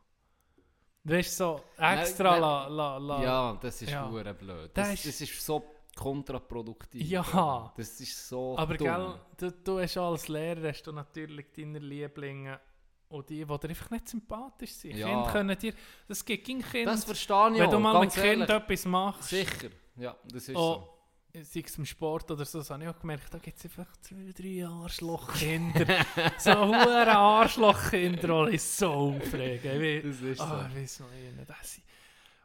Weißt 1.04 1.38
so 1.38 1.62
extra 1.78 2.32
Nein, 2.32 2.42
la, 2.42 2.68
la, 2.68 2.98
la. 2.98 3.24
Ja, 3.24 3.58
das 3.62 3.82
ist 3.82 3.92
Ja. 3.92 4.06
blöd. 4.08 4.26
Das 4.74 4.90
Das, 4.90 4.94
ist- 4.94 5.06
das 5.08 5.22
ist 5.22 5.46
so 5.46 5.64
kontraproduktiv. 5.96 7.02
Ja. 7.02 7.74
Das 7.76 8.00
ist 8.00 8.28
so 8.30 8.58
Aber 8.58 8.78
dumm. 8.78 8.88
gell, 8.88 9.20
du, 9.38 9.52
du 9.52 9.80
hast 9.80 9.98
als 9.98 10.28
Lehrer 10.28 10.70
hast 10.70 10.84
du 10.84 10.92
natürlich 10.92 11.48
deine 11.56 11.80
Lieblinge 11.80 12.60
und 13.10 13.30
die, 13.30 13.46
die 13.46 13.46
dir 13.46 13.70
einfach 13.70 13.90
nicht 13.90 14.08
sympathisch 14.10 14.72
sind. 14.74 14.98
Ja. 14.98 15.08
Kinder 15.08 15.32
können 15.32 15.58
dir, 15.58 15.74
das 16.08 16.24
gibt 16.26 16.46
kein 16.48 16.62
Kind, 16.62 16.88
Das 16.88 17.04
verstehe 17.06 17.54
ich 17.54 17.60
wenn 17.60 17.70
du 17.72 17.80
mal 17.80 18.00
mit 18.00 18.14
Kind 18.14 18.50
etwas 18.50 18.86
machst, 18.86 19.30
Sicher. 19.30 19.70
Ja, 19.96 20.16
das 20.26 20.50
ist 20.50 20.56
oh, 20.56 20.88
sei 21.34 21.64
es 21.66 21.78
im 21.78 21.86
Sport 21.86 22.30
oder 22.32 22.46
so, 22.46 22.60
das 22.60 22.70
habe 22.70 22.84
ich 22.84 22.90
auch 22.90 23.00
gemerkt, 23.00 23.34
da 23.34 23.38
gibt 23.40 23.58
es 23.58 23.66
einfach 23.66 23.88
zwei, 24.02 24.32
drei 24.36 24.66
Arschlochkinder. 24.68 26.06
so 26.38 26.52
hohe 26.54 27.08
Arschlochkinder, 27.08 28.48
die 28.48 28.56
ich 28.56 28.62
so 28.64 28.92
aufregen. 28.92 29.82
Ich 29.82 30.04
so. 30.18 30.26
Das 30.26 30.32
ist 30.32 30.42
Ah, 30.42 30.62
so. 30.62 30.68
ich 30.76 30.82
weiß 30.84 31.00
noch 31.02 31.12
nicht. 31.12 31.50
Das 31.50 31.74
sind- 31.74 31.84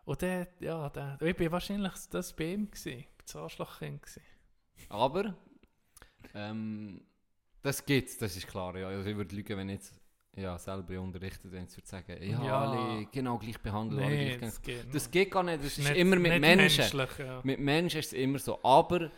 Und 0.05 0.23
der, 0.23 0.49
ja, 0.61 0.89
der, 0.91 1.21
ich 1.23 1.37
bin 1.37 1.51
wahrscheinlich 1.53 1.93
das 2.11 2.33
bei 2.35 2.53
ihm 2.53 2.71
gewesen, 2.71 3.05
das 3.25 3.37
Arschlochkind 3.37 4.03
gewesen. 4.03 4.23
Aber, 4.89 5.35
ähm, 6.35 7.03
das 7.63 7.85
gibt's, 7.85 8.17
das 8.19 8.37
ist 8.37 8.47
klar. 8.49 8.77
Ja. 8.77 8.89
Also 8.89 9.09
ich 9.09 9.17
würde 9.17 9.35
lügen, 9.35 9.57
wenn 9.57 9.69
ich 9.69 9.77
jetzt 9.77 9.95
ja, 10.35 10.57
selber 10.59 11.01
unterrichtet 11.01 11.53
wenn 11.53 11.69
würde 11.77 11.87
sagen, 11.89 12.17
ja, 12.23 12.43
Ja. 12.45 12.61
alle 12.63 13.07
genau 13.13 13.39
gleich 13.39 13.59
behandeln. 13.61 14.03
alle 14.03 14.15
Nee, 14.15 14.37
gleich 14.37 14.41
das 14.41 14.63
geht 14.63 14.95
das 14.95 15.11
geht 15.11 15.31
gar 15.31 15.43
nicht. 15.43 15.59
Das 15.59 15.67
ist, 15.67 15.79
Nicht- 15.79 15.97
immer 15.97 16.17
mit 16.17 16.41
Menschen. 16.41 16.99
ja. 17.19 17.41
Mit 17.43 17.61
Menschen 17.61 18.01
ist 18.01 18.07
es 18.07 18.13
immer 18.15 18.39
so. 18.39 18.59
Aber 18.63 19.11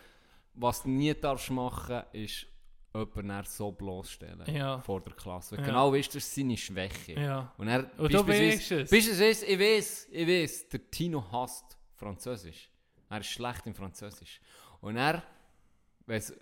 was 0.54 0.82
du 0.82 0.88
nie 0.90 1.14
darfst 1.14 1.50
machen, 1.50 2.02
ist 2.12 2.46
jemanden 2.94 3.44
so 3.44 3.72
bloßstellen 3.72 4.54
Ja. 4.54 4.80
vor 4.80 5.00
der 5.00 5.12
Klasse. 5.14 5.56
Weil 5.56 5.64
Ja. 5.64 5.66
Genau 5.70 5.92
weißt 5.92 6.14
du, 6.14 6.18
das 6.18 6.26
ist 6.26 6.34
seine 6.34 6.56
Schwäche. 6.56 7.12
Ja. 7.14 7.52
Und, 7.58 7.68
er, 7.68 7.90
Und 7.98 8.12
du 8.12 8.26
weisst 8.26 8.70
es. 8.72 8.90
Beispielsweise, 8.90 9.46
ich 9.46 9.58
weiß, 9.58 10.08
ich 10.12 10.28
weiß, 10.28 10.68
der 10.68 10.90
Tino 10.90 11.24
hasst 11.32 11.76
Französisch. 11.96 12.70
Er 13.08 13.18
ist 13.20 13.26
schlecht 13.26 13.66
im 13.66 13.74
Französisch. 13.74 14.40
Und 14.80 14.96
er, 14.96 15.22
weiss, 16.06 16.32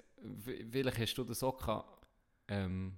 vielleicht 0.71 0.99
hast 0.99 1.15
du 1.15 1.25
das 1.25 1.43
auch 1.43 1.57
gehabt, 1.57 2.07
ähm, 2.49 2.97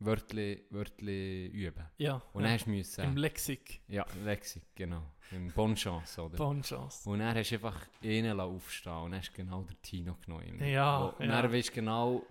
Wörtli, 0.00 0.64
Wörtli 0.70 1.46
üben. 1.46 1.84
Ja. 1.98 2.20
Und 2.32 2.42
ja. 2.42 2.48
dann 2.48 2.52
hast 2.58 2.66
du 2.66 2.70
müssen, 2.70 3.04
Im 3.04 3.16
Lexik. 3.16 3.80
ja, 3.88 4.04
Lexik, 4.24 4.64
genau, 4.74 5.02
im 5.30 5.50
Bonne 5.52 5.74
Chance, 5.76 6.20
oder? 6.22 6.36
Bonne 6.36 6.62
Chance. 6.62 7.08
Und 7.08 7.20
dann 7.20 7.34
hast 7.34 7.50
du 7.50 7.54
einfach 7.54 7.80
lassen 8.00 8.40
aufstehen 8.40 8.92
und 8.92 9.10
dann 9.12 9.20
hast 9.20 9.30
du 9.30 9.36
genau 9.36 9.62
den 9.62 9.80
Tino 9.82 10.16
genommen. 10.24 10.58
Ja, 10.64 10.98
Und 11.06 11.26
ja. 11.26 11.40
dann 11.42 11.52
weisst 11.52 11.70
du 11.70 11.74
genau, 11.74 12.22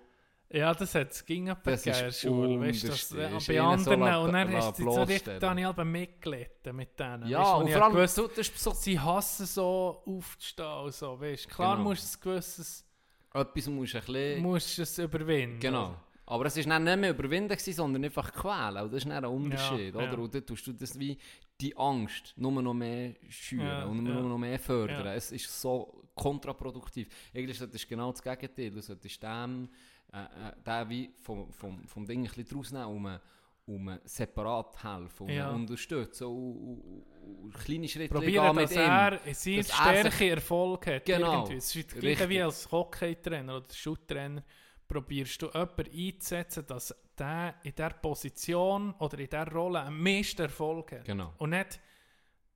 Ja, 0.50 0.74
das 0.74 0.94
hat 0.94 1.12
es 1.12 1.26
ging 1.26 1.50
aber 1.50 1.62
Das 1.72 1.86
in 1.86 2.12
Schule. 2.12 2.60
Weißt 2.60 2.84
du, 2.84 2.88
das, 2.90 3.10
bei 3.10 3.40
so 3.40 3.64
anderen. 3.64 4.00
la- 4.02 4.18
und 4.20 4.34
dann 4.34 4.54
hast 4.54 4.78
du 4.78 4.92
so 4.92 5.04
richtig. 5.04 5.40
Daniel 5.40 5.74
mitgelitten 5.86 6.76
mit 6.76 7.00
denen. 7.00 7.28
ja, 7.28 7.40
weißt, 7.42 7.54
und 7.62 7.68
ich 7.68 7.74
vor 7.74 7.84
allem, 7.86 7.94
gewusst, 7.96 8.18
du, 8.20 8.28
das 8.28 8.38
ist 8.40 8.60
so, 8.60 8.72
sie 8.72 9.00
hassen 9.00 9.46
so 9.48 10.04
aufzustehen. 10.06 10.68
und 10.84 10.94
So, 10.94 11.20
weißt. 11.20 11.50
Klar 11.50 11.78
Genau. 11.78 11.90
musst 11.90 12.04
du 12.04 12.06
es 12.08 12.20
gewisses, 12.20 12.86
etwas 13.34 13.68
musst 13.68 13.94
du 13.94 13.98
ein 13.98 14.04
bisschen... 14.06 14.42
musst 14.44 14.78
du 14.78 14.82
es 14.84 14.98
überwinden. 15.00 15.60
Genau. 15.60 15.96
Aber 16.34 16.46
es 16.48 16.58
war 16.58 16.64
dann 16.64 16.84
nicht 16.84 16.98
mehr 16.98 17.12
überwinden, 17.12 17.50
gewesen, 17.50 17.74
sondern 17.74 18.04
einfach 18.06 18.34
quälen. 18.34 18.84
Und 18.84 18.92
das 18.92 19.04
ist 19.04 19.06
dann 19.06 19.24
ein 19.24 19.26
Unterschied. 19.26 19.94
Ja, 19.94 20.02
oder? 20.02 20.14
ja. 20.14 20.18
Und 20.18 20.34
dann 20.34 20.44
tust 20.44 20.66
du 20.66 20.74
das 20.74 20.98
wie 21.00 21.16
die 21.62 21.78
Angst 21.78 22.34
nur 22.38 22.60
noch 22.60 22.74
mehr 22.74 23.14
schüren 23.30 23.68
Ja, 23.68 23.86
und 23.86 24.04
nur 24.04 24.24
noch 24.24 24.40
mehr 24.40 24.58
fördern. 24.58 25.06
Es 25.16 25.32
ist 25.32 25.62
so 25.62 26.04
kontraproduktiv. 26.16 27.08
Eigentlich 27.36 27.60
solltest 27.60 27.84
du 27.86 27.88
genau 27.88 28.12
das 28.12 28.24
Gegenteil. 28.24 28.72
Du 28.72 28.82
solltest 28.82 29.22
dem, 29.22 29.70
äh, 30.12 30.18
äh, 30.24 30.54
den 30.66 30.90
wie 30.90 31.14
vom, 31.22 31.54
vom, 31.54 31.88
vom 31.88 32.04
Ding 32.08 32.22
ein 32.22 32.24
bisschen 32.24 32.48
draus 32.48 32.72
nehmen, 32.72 32.86
um, 32.88 33.20
um 33.68 34.00
separat 34.04 34.84
helfen, 34.84 35.28
um 35.28 35.30
Ja. 35.30 35.52
unterstützen 35.52 36.26
und, 36.26 36.82
und, 36.82 37.44
und 37.44 37.54
kleine 37.54 37.88
Schritte 37.88 38.12
Probieren, 38.12 38.56
mit 38.56 38.66
dass 38.66 38.72
ihm. 38.72 38.80
er 38.80 39.24
in 39.24 39.34
seiner 39.36 39.58
er 39.58 39.64
Stärke 40.10 40.30
Erfolg 40.32 40.88
hat. 40.88 41.06
Genau. 41.06 41.42
Irgendwie. 41.44 41.58
Es 41.58 41.76
ist 41.76 41.92
das 41.92 42.00
gleiche 42.00 42.28
wie 42.28 42.42
als 42.42 42.72
Hockeytrainer 42.72 43.58
oder 43.58 43.72
Schutttrainer. 43.72 44.44
Probierst 44.88 45.42
du 45.42 45.48
jemanden 45.48 45.86
einzusetzen, 45.92 46.66
dass 46.68 46.94
der 47.18 47.56
in 47.64 47.74
dieser 47.76 47.90
Position 47.92 48.94
oder 49.00 49.18
in 49.20 49.26
dieser 49.30 49.48
Rolle 49.52 49.82
am 49.82 50.02
meisten 50.02 50.42
Erfolg 50.44 50.92
hat. 50.92 51.06
Genau. 51.06 51.34
Und 51.38 51.52
nicht, 51.52 51.80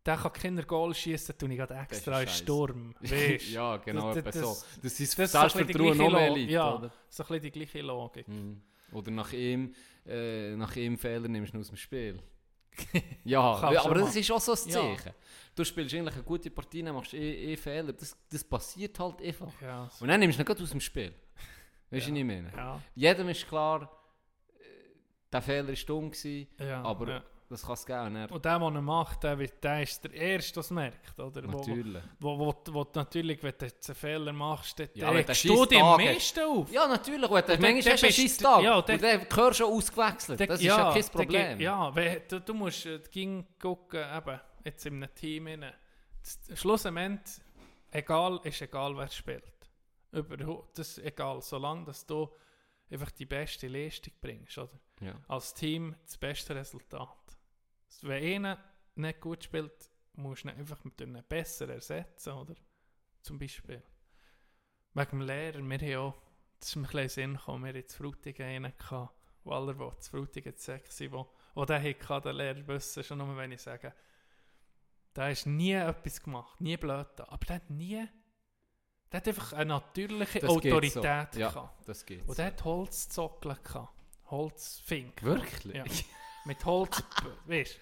der 0.05 0.17
kann 0.17 0.33
keine 0.33 0.63
Goal 0.63 0.93
schießen, 0.93 1.37
tue 1.37 1.51
ich 1.51 1.57
gerade 1.57 1.75
extra 1.75 2.21
in 2.21 2.27
scheisse. 2.27 2.43
Sturm. 2.43 2.95
Weißt? 3.01 3.49
ja, 3.51 3.77
genau, 3.77 4.13
Das- 4.13 4.23
das- 4.23 4.35
so. 4.61 4.65
Das 4.81 4.99
ist 4.99 5.17
das 5.19 5.31
Selbstvertrauen 5.31 5.97
noch 5.97 6.11
mehr 6.11 6.29
Leute, 6.29 6.39
ja. 6.41 6.75
oder? 6.75 6.91
So 7.09 7.23
ein 7.23 7.27
bisschen 7.27 7.41
die 7.43 7.51
gleiche 7.51 7.81
Logik. 7.81 8.27
Mhm. 8.27 8.61
Oder 8.91 9.11
nach 9.11 9.33
ihm, 9.33 9.73
äh, 10.05 10.55
nach 10.55 10.75
ihm 10.75 10.97
Fehler 10.97 11.27
nimmst 11.27 11.53
du 11.53 11.59
aus 11.59 11.67
dem 11.67 11.77
Spiel. 11.77 12.21
ja, 13.23 13.71
ja, 13.73 13.83
aber 13.83 13.95
das 13.95 14.15
ist 14.15 14.31
auch 14.31 14.39
so 14.39 14.51
ein 14.53 14.69
Ja. 14.69 14.73
Zeichen. 14.95 15.13
Du 15.55 15.63
spielst 15.65 15.93
eigentlich 15.95 16.13
eine 16.13 16.23
gute 16.23 16.51
Partie, 16.51 16.83
dann 16.83 16.93
machst 16.93 17.13
eh, 17.13 17.53
eh 17.53 17.57
Fehler. 17.57 17.91
Das, 17.91 18.15
das 18.29 18.43
passiert 18.43 18.97
halt 18.99 19.21
einfach. 19.21 19.51
Ja, 19.61 19.89
so- 19.91 20.03
Und 20.03 20.09
dann 20.09 20.19
nimmst 20.19 20.37
du 20.37 20.43
ihn 20.43 20.45
gerade 20.45 20.61
aus 20.63 20.69
dem 20.69 20.79
Spiel. 20.79 21.13
Weißt 21.89 22.07
du, 22.07 22.11
Ja. 22.11 22.15
was 22.15 22.19
ich 22.19 22.25
meine? 22.25 22.51
ja, 22.55 22.81
Jedem 22.95 23.29
ist 23.29 23.47
klar, 23.47 23.89
äh, 24.59 24.63
der 25.31 25.41
Fehler 25.41 25.67
war 25.69 25.75
dumm, 25.85 26.11
gewesen, 26.11 26.47
ja, 26.59 26.81
aber 26.83 27.07
ja. 27.09 27.23
das 27.49 27.61
kann 27.61 27.73
es 27.75 27.85
geben. 27.85 28.07
Und 28.07 28.15
er- 28.17 28.31
Und 28.31 28.45
der, 28.45 28.59
der 28.59 28.67
ihn 28.67 28.83
macht, 28.83 29.23
der, 29.23 29.39
wird, 29.39 29.63
der 29.63 29.83
ist 29.83 30.03
der 30.03 30.13
Erste, 30.13 30.53
der 30.55 30.61
es 30.61 30.69
merkt. 30.71 31.17
Oder? 31.19 31.43
Wo, 31.45 31.57
Natürlich. 31.59 32.03
wo, 32.19 32.37
wo, 32.39 32.53
wo 32.71 32.83
du 32.83 32.91
natürlich, 32.99 33.41
wenn 33.41 33.53
du 33.57 33.65
jetzt 33.65 33.89
einen 33.89 33.95
Fehler 33.95 34.33
machst, 34.33 34.77
dann 34.79 34.89
Ja, 34.95 35.07
wenn 35.13 35.21
du 35.23 35.27
regst 35.29 35.45
du 35.45 35.65
dich 35.65 35.81
am 35.81 35.97
meisten 35.97 36.39
auf. 36.41 36.71
Ja, 36.71 36.87
natürlich. 36.87 37.29
Und 37.29 37.37
Und 37.37 37.49
dann- 37.49 37.61
manchmal 37.61 37.93
hast 37.93 38.03
du 38.03 38.07
einen 38.49 38.57
du- 38.59 38.63
ja, 38.65 38.75
und 38.77 38.89
dann- 38.89 38.99
gehörst 38.99 39.31
du 39.31 39.53
schon 39.53 39.73
ausgewechselt. 39.73 40.39
Der- 40.41 40.47
Das 40.47 40.59
ist 40.59 40.65
ja 40.65 40.91
kein 40.91 41.03
Problem. 41.05 41.59
Ja, 41.61 41.95
wenn, 41.95 42.21
du, 42.27 42.41
du 42.41 42.53
musst 42.53 42.85
äh, 42.85 42.99
ging 43.11 43.45
gucken, 43.61 44.03
eben, 44.17 44.39
jetzt 44.65 44.85
in 44.85 44.95
einem 45.03 45.15
Team 45.15 45.47
Schlussendlich, 46.53 47.35
egal, 47.91 48.39
ist 48.43 48.61
egal, 48.61 48.97
wer 48.97 49.07
spielt. 49.09 49.43
Über, 50.17 50.65
das 50.73 50.97
ist 50.97 51.05
egal, 51.05 51.41
solange 51.41 51.85
dass 51.85 52.05
du 52.05 52.29
einfach 52.89 53.11
die 53.11 53.25
beste 53.25 53.67
Leistung 53.67 54.13
bringst, 54.21 54.57
oder? 54.57 54.79
Ja. 54.99 55.19
Als 55.27 55.53
Team 55.53 55.95
das 56.03 56.17
beste 56.17 56.55
Resultat. 56.55 57.37
Wenn 58.01 58.45
einer 58.45 58.63
nicht 58.95 59.21
gut 59.21 59.43
spielt, 59.43 59.91
musst 60.13 60.43
du 60.43 60.49
ihn 60.49 60.57
einfach 60.57 60.83
mit 60.83 61.01
einem 61.01 61.23
besser 61.27 61.69
ersetzen, 61.69 62.33
oder? 62.33 62.55
Zum 63.21 63.37
Beispiel. 63.37 63.83
Wegen 64.93 65.09
dem 65.09 65.21
Lehrer, 65.21 65.61
wir 65.61 65.79
haben 65.79 65.95
auch, 65.97 66.21
das 66.59 66.69
ist 66.69 66.75
mir 66.75 66.87
ein 66.87 66.91
bisschen 66.91 67.09
Sinn 67.09 67.33
gekommen, 67.35 67.63
wir 67.63 67.69
hatten 67.69 67.81
in 67.81 67.89
Frutigen 67.89 68.45
einen 68.45 68.73
wo 69.43 69.51
alle, 69.51 69.75
die 69.75 69.83
in 69.83 70.01
Frutigen 70.01 70.53
sechs 70.55 70.97
sind, 70.97 71.13
wo, 71.13 71.65
der 71.65 71.81
hatte, 71.81 72.21
der 72.21 72.33
Lehrer 72.33 72.67
wissen, 72.67 73.03
schon 73.03 73.19
nur 73.19 73.37
wenn 73.37 73.51
ich 73.51 73.61
sage, 73.61 73.93
der 75.15 75.31
hat 75.31 75.45
nie 75.45 75.73
etwas 75.73 76.21
gemacht, 76.21 76.59
nie 76.59 76.77
blöd 76.77 77.07
da, 77.15 77.25
aber 77.29 77.45
der 77.45 77.55
hat 77.57 77.69
nie, 77.69 78.07
der 79.11 79.19
hat 79.19 79.27
einfach 79.27 79.53
eine 79.53 79.65
natürliche 79.65 80.39
das 80.39 80.49
Autorität 80.49 81.33
so. 81.33 81.39
ja. 81.39 81.73
Das 81.85 82.05
geht 82.05 82.27
Und 82.27 82.37
der 82.37 82.45
so. 82.47 82.51
hat 82.51 82.63
Holzzockeln 82.65 83.57
gehabt. 83.63 83.93
Holzfink. 84.29 85.23
Wirklich? 85.23 85.75
Ja. 85.75 85.85
Mit 86.45 86.63
Holz, 86.65 87.03
weißt 87.45 87.79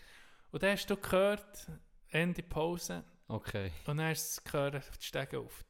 Und 0.51 0.63
dann 0.63 0.71
hast 0.71 0.87
du 0.89 0.97
gehört, 0.97 1.67
Ende 2.09 2.43
Pause. 2.43 3.03
Okay. 3.27 3.71
Und 3.87 3.97
dann 3.97 4.09
hast 4.09 4.37
du 4.37 4.51
gehört, 4.51 4.83
die 4.99 5.05
Stege 5.05 5.39
auf. 5.39 5.65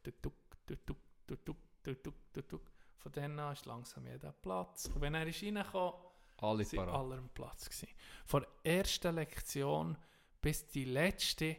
Von 2.97 3.11
dann 3.11 3.39
an 3.39 3.53
ist 3.53 3.65
langsam 3.65 4.05
jeder 4.07 4.31
Platz. 4.33 4.87
Und 4.93 5.01
wenn 5.01 5.13
er 5.13 5.27
ist 5.27 5.41
reingekommen, 5.41 5.93
alle 6.37 6.65
sind 6.65 6.79
am 6.79 7.29
Platz 7.33 7.69
gewesen. 7.69 7.89
Von 8.25 8.45
der 8.63 8.77
ersten 8.79 9.15
Lektion 9.15 9.97
bis 10.41 10.67
die 10.67 10.85
letzte 10.85 11.57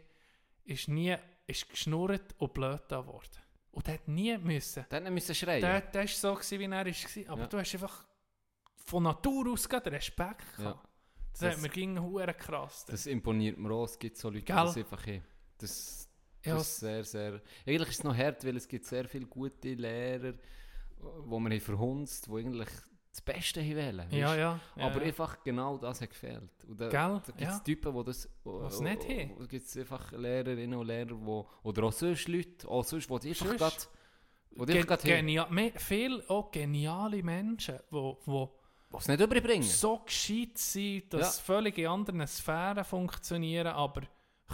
ist 0.65 0.87
nie 0.89 1.17
ist 1.47 1.69
geschnurrt 1.69 2.35
und 2.39 2.55
blöd 2.55 2.89
geworden. 2.89 3.43
Und 3.77 3.87
der 3.87 3.95
hat 3.95 4.09
nie 4.09 4.37
müssen. 4.39 4.87
Dann 4.89 5.13
müssen 5.13 5.35
schreien. 5.35 5.61
Der, 5.61 5.83
der 5.83 6.05
ist 6.05 6.19
so 6.19 6.33
gewesen, 6.35 6.59
wie 6.59 6.65
er 6.65 6.71
war. 6.87 7.33
Aber 7.33 7.41
Ja. 7.43 7.47
du 7.47 7.59
hast 7.59 7.75
einfach 7.75 8.07
von 8.87 9.03
Natur 9.03 9.53
aus 9.53 9.69
gerade 9.69 9.93
Respekt 9.93 10.41
Ja. 10.57 10.65
gehabt. 10.65 10.89
Das, 11.33 11.41
Das- 11.41 11.55
hat 11.57 11.61
mir 11.63 11.69
ging 11.69 12.01
hure 12.01 12.33
krass. 12.33 12.87
Das 12.87 13.05
imponiert 13.05 13.59
mir 13.59 13.71
auch. 13.71 13.85
Es 13.85 13.99
gibt 13.99 14.17
so 14.17 14.29
Leute, 14.29 14.41
die 14.41 14.45
Gell? 14.47 14.57
das 14.57 14.77
einfach 14.79 15.05
hin. 15.05 15.23
Das, 15.59 16.09
Ja, 16.43 16.55
das 16.55 16.69
ist 16.69 16.77
sehr, 16.81 17.05
sehr... 17.05 17.43
Eigentlich 17.67 17.89
ist 17.91 17.99
es 17.99 18.05
noch 18.05 18.17
hart, 18.17 18.43
weil 18.47 18.57
es 18.57 18.67
gibt 18.67 18.87
sehr 18.87 19.07
viele 19.07 19.27
gute 19.27 19.75
Lehrer, 19.75 20.33
wo 20.99 21.39
man 21.39 21.53
haben 21.53 21.61
verhunzt, 21.61 22.29
die 22.29 22.33
eigentlich 22.33 22.69
das 23.17 23.21
Beste 23.23 23.61
wollen. 23.61 24.07
ja, 24.11 24.35
ja, 24.35 24.37
ja. 24.37 24.61
Aber 24.87 25.01
ja. 25.01 25.07
einfach 25.09 25.43
genau 25.43 25.79
das 25.79 26.01
hat 26.01 26.11
gefehlt. 26.11 26.51
Und 26.69 26.81
da, 26.81 26.89
da 26.89 27.23
gibt 27.25 27.41
es 27.41 27.45
Ja. 27.47 27.59
Typen, 27.61 27.95
die 27.97 28.05
das... 28.05 28.29
Was 28.45 28.81
nicht 28.81 29.09
haben. 29.09 29.37
Da 29.39 29.47
gibt 29.47 29.67
es 29.67 29.77
einfach 29.77 30.13
Lehrerinnen 30.13 30.79
und 30.79 30.87
Lehrer, 30.87 31.17
wo, 31.21 31.49
oder 31.63 31.85
auch 31.85 31.93
sonst 31.93 32.29
Leute, 32.29 32.69
auch 32.69 32.85
sonst, 32.85 33.09
die 33.09 33.29
einfach 33.31 33.57
gerade... 33.57 33.77
Ge 34.59 34.79
einfach 34.79 34.87
gerade 34.87 35.03
haben, 35.03 35.27
genia 35.27 35.47
me- 35.51 35.73
viel 35.77 36.23
auch 36.29 36.51
geniale 36.51 37.23
Menschen, 37.23 37.77
die 37.77 37.95
wo, 37.95 38.19
wo 38.25 38.51
es 38.99 39.07
nicht 39.09 39.21
überbringen. 39.21 39.63
so 39.63 39.99
gescheit 39.99 40.57
sind, 40.57 41.13
dass 41.13 41.37
Ja. 41.39 41.43
völlig 41.45 41.77
in 41.77 41.87
anderen 41.89 42.27
Sphären 42.27 42.83
funktionieren, 42.85 43.67
aber 43.67 44.03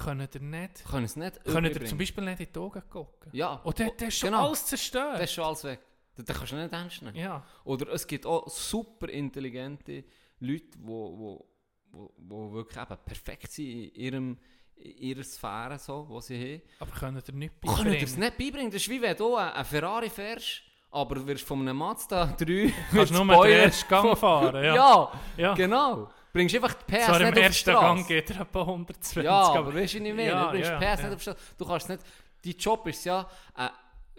können 0.05 0.29
ihr 0.35 0.41
nicht, 0.41 0.85
Können 0.87 1.05
es 1.05 1.15
nicht 1.15 1.45
können 1.45 1.71
ihr 1.73 1.85
zum 1.85 1.99
Beispiel 1.99 2.25
nicht 2.25 2.41
in 2.41 2.49
die 2.53 2.59
Augen 2.59 2.83
gucken. 2.91 3.31
Ja. 3.33 3.55
Und 3.63 3.79
der, 3.79 3.91
der 3.91 4.09
ist 4.09 4.19
schon 4.19 4.31
Genau. 4.31 4.47
alles 4.47 4.67
zerstört. 4.67 5.15
Das 5.17 5.25
ist 5.25 5.33
schon 5.35 5.45
alles 5.45 5.63
weg. 5.65 5.81
Da, 6.17 6.33
kannst 6.35 6.53
du 6.53 6.57
nicht 6.57 6.73
ernst 6.73 7.03
nehmen. 7.03 7.17
ja. 7.17 7.43
Oder 7.65 7.93
es 7.93 8.07
gibt 8.07 8.27
auch 8.27 8.49
super 8.49 9.09
intelligente 9.09 10.05
Leute, 10.41 10.65
die 10.77 10.79
wo, 10.83 11.47
wo, 11.91 12.13
wo, 12.19 12.53
wirklich 12.53 12.77
eben 12.83 12.97
perfekt 13.05 13.51
sind 13.53 13.67
in 13.67 13.95
ihrem, 13.95 14.39
ihrer 14.77 15.23
Sphäre, 15.25 15.79
so, 15.79 16.07
wo 16.09 16.21
sie 16.21 16.37
haben. 16.39 16.63
aber 16.81 16.91
können 16.99 17.23
ihr 17.27 17.35
nicht 17.35 17.53
Können 17.61 17.75
beibringen. 17.77 17.93
dir 17.95 18.01
das 18.01 18.17
nicht 18.17 18.39
beibringen? 18.39 18.71
Das 18.71 18.83
ist 18.83 18.89
wie 18.91 19.01
wenn 19.01 19.17
du 19.17 19.37
einen 19.37 19.65
Ferrari 19.65 20.11
fährst, 20.11 20.63
aber 20.91 21.15
du 21.17 21.27
wirst 21.27 21.45
von 21.45 21.61
einem 21.61 21.77
Mazda 21.77 22.27
3 22.39 22.73
Kannst 22.93 23.13
nur 23.13 23.25
den 23.47 23.53
ersten 23.53 23.89
Gang 23.89 24.19
fahren, 24.19 24.63
ja. 24.65 24.75
Ja, 24.75 25.13
Ja. 25.37 25.55
genau. 25.55 26.11
Bringst 26.33 26.55
einfach 26.55 26.75
die 26.75 26.85
PS 26.97 27.05
Zwar 27.07 27.19
nicht 27.19 27.23
im 27.23 27.29
auf 27.29 27.35
die 27.35 27.41
ersten 27.41 27.71
Straße. 27.71 27.81
Gang 27.97 28.07
geht 28.09 28.31
er 28.31 28.41
etwa 28.41 28.61
120, 28.63 29.23
Ja, 29.25 29.33
aber 29.53 29.75
weißt 29.75 29.95
du, 29.95 29.99
ich 29.99 30.03
meine? 30.05 30.25
Ja, 30.27 30.45
du 30.45 30.51
bringst 30.51 30.71
ja, 30.71 30.79
die 30.79 30.85
PS 30.87 31.03
nicht 31.03 31.13
auf 31.13 31.17
die 31.17 31.23
Straße. 31.23 31.39
Du 31.59 31.67
kannst 31.67 31.89
nicht... 31.89 32.03
Dein 32.45 32.53
Job 32.57 32.87
ist 32.89 33.05
ja... 33.05 33.29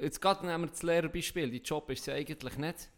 Jetzt 0.04 0.22
gerade 0.22 0.46
nehmen 0.46 0.64
wir 0.64 0.70
das 0.70 0.84
Lehrerbeispiel. 0.84 1.50
Dein 1.50 1.62
Job 1.64 1.90
ist 1.90 2.06
ja 2.08 2.14
eigentlich 2.14 2.58
nicht... 2.58 2.90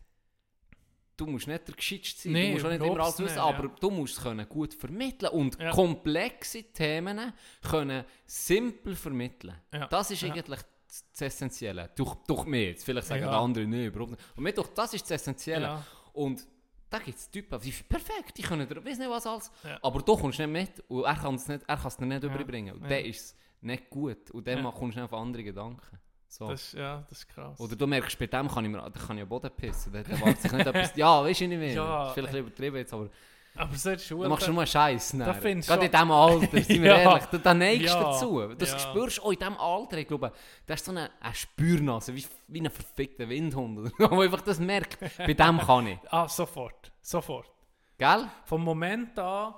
Du 1.18 1.26
musst 1.28 1.48
nicht 1.48 1.66
der 1.66 1.76
Gescheitste 1.76 2.24
sein, 2.24 2.34
Nee, 2.34 2.48
du 2.48 2.54
musst 2.56 2.66
auch 2.66 2.70
nicht 2.72 2.84
immer 2.84 3.00
alles 3.00 3.20
wissen, 3.20 3.40
aber 3.40 3.64
ja. 3.64 3.76
du 3.80 3.90
musst 3.90 4.18
es 4.18 4.24
können 4.24 4.50
gut 4.50 4.74
vermitteln 4.74 5.32
und 5.32 5.58
Ja. 5.58 5.72
komplexe 5.72 6.64
Themen 6.74 7.32
können 7.62 8.04
simpel 8.26 8.96
vermitteln. 8.98 9.56
Ja. 9.74 9.88
Das 9.88 10.12
ist 10.12 10.22
eigentlich 10.26 10.60
das 10.90 11.22
Essentielle. 11.22 11.90
Durch, 11.96 12.16
durch 12.28 12.44
mich 12.46 12.68
jetzt. 12.68 12.84
Vielleicht 12.84 13.08
sagen 13.08 13.24
anderen 13.24 13.70
nicht, 13.70 13.86
überhaupt 13.88 14.12
nicht. 14.12 14.24
Und 14.36 14.44
mir 14.44 14.52
doch, 14.52 14.68
das 14.74 14.94
ist 14.94 15.04
das 15.04 15.22
Essentielle. 15.22 15.82
Und 16.12 16.46
da 16.90 17.00
gibt 17.00 17.18
es 17.18 17.32
Typen, 17.32 17.60
die 17.62 17.72
sind 17.72 17.88
perfekt, 17.88 18.38
die 18.38 18.42
können 18.42 18.68
dir, 18.68 18.84
weiß 18.84 18.98
nicht 18.98 19.10
was 19.10 19.26
alles, 19.26 19.52
aber 19.82 20.02
du 20.02 20.16
kommst 20.18 20.40
nicht 20.40 20.50
mit 20.50 20.84
und 20.90 21.04
er 21.06 21.16
kann 21.16 21.36
es 21.36 21.48
nicht, 21.48 21.64
er 21.68 21.78
dir 21.78 22.06
nicht 22.06 22.24
überbringen. 22.24 22.76
Und 22.76 22.84
Ja. 22.84 22.90
dann 22.90 23.06
ist 23.06 23.22
es 23.22 23.36
nicht 23.62 23.90
gut 23.90 24.32
und 24.32 24.46
dann 24.48 24.64
kommst 24.74 24.98
du 24.98 25.04
auf 25.04 25.14
andere 25.14 25.44
Gedanken. 25.46 25.98
So. 26.38 26.50
Das, 26.50 26.64
ist- 26.64 26.74
ja, 26.74 27.04
das 27.10 27.20
ist 27.20 27.30
krass. 27.30 27.60
Oder 27.60 27.76
du 27.76 27.88
merkst, 27.88 28.20
bei 28.20 28.28
dem 28.28 28.48
kann 28.50 28.66
ich 28.66 28.72
mir, 28.72 28.78
da 28.82 29.00
kann 29.00 29.18
ich 29.18 29.24
am 29.24 29.30
Boden 29.30 29.50
pissen, 29.56 29.94
der 29.94 30.06
wagt 30.22 30.42
sich 30.42 30.52
nicht 30.52 30.68
etwas, 30.68 30.94
ja, 30.96 31.24
weißt 31.24 31.42
du 31.42 31.48
nicht 31.48 31.58
mehr, 31.60 31.74
Ja, 31.74 32.00
das 32.00 32.08
ist 32.10 32.14
vielleicht 32.16 32.32
bisschen 32.34 32.48
übertrieben 32.48 32.76
jetzt, 32.78 32.94
aber 32.94 33.10
Aber 33.58 33.76
so 33.78 33.98
Schule... 33.98 34.24
Du 34.26 34.30
machst 34.32 34.48
nur 34.50 34.58
einen 34.58 34.68
Scheiß. 34.68 35.16
Da 35.18 35.34
findest 35.34 35.70
Gerade 35.70 35.86
in 35.86 35.92
diesem 35.94 36.12
Alter, 36.12 36.62
sind 36.62 36.82
wir 36.84 36.92
Ja. 36.92 36.98
ehrlich. 37.12 37.24
Da, 37.32 37.38
da 37.38 37.54
neigst 37.54 37.84
du 37.84 37.88
Ja. 37.88 38.04
dazu. 38.04 38.54
Das 38.58 38.72
Ja. 38.72 38.80
spürst 38.80 39.18
du 39.20 39.22
auch 39.24 39.32
in 39.32 39.40
diesem 39.40 39.58
Alter. 39.58 39.98
Ich 39.98 40.08
glaube, 40.10 40.34
das 40.66 40.82
ist 40.82 40.86
so 40.88 40.92
eine, 40.92 41.10
eine 41.22 41.36
Spürnase, 41.36 42.14
wie, 42.14 42.26
wie 42.50 42.60
ein 42.62 42.70
verfickter 42.70 43.30
Windhund. 43.30 43.94
Wo 43.98 44.20
einfach 44.22 44.42
das 44.42 44.60
merkt. 44.60 45.00
Bei 45.18 45.34
dem 45.34 45.58
kann 45.60 45.88
ich. 45.88 46.00
Ah, 46.10 46.28
sofort. 46.28 46.92
Sofort. 47.02 47.50
Gell? 47.98 48.28
Vom 48.44 48.62
Moment 48.62 49.18
an, 49.20 49.54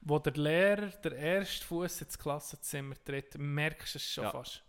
wo 0.00 0.18
der 0.18 0.32
Lehrer 0.32 0.86
der 1.04 1.12
erste 1.12 1.66
Fuß 1.66 2.00
ins 2.00 2.18
Klassenzimmer 2.18 2.94
tritt, 3.04 3.36
merkst 3.36 3.94
du 3.94 3.98
es 3.98 4.04
schon 4.14 4.24
Ja. 4.24 4.30
fast. 4.30 4.62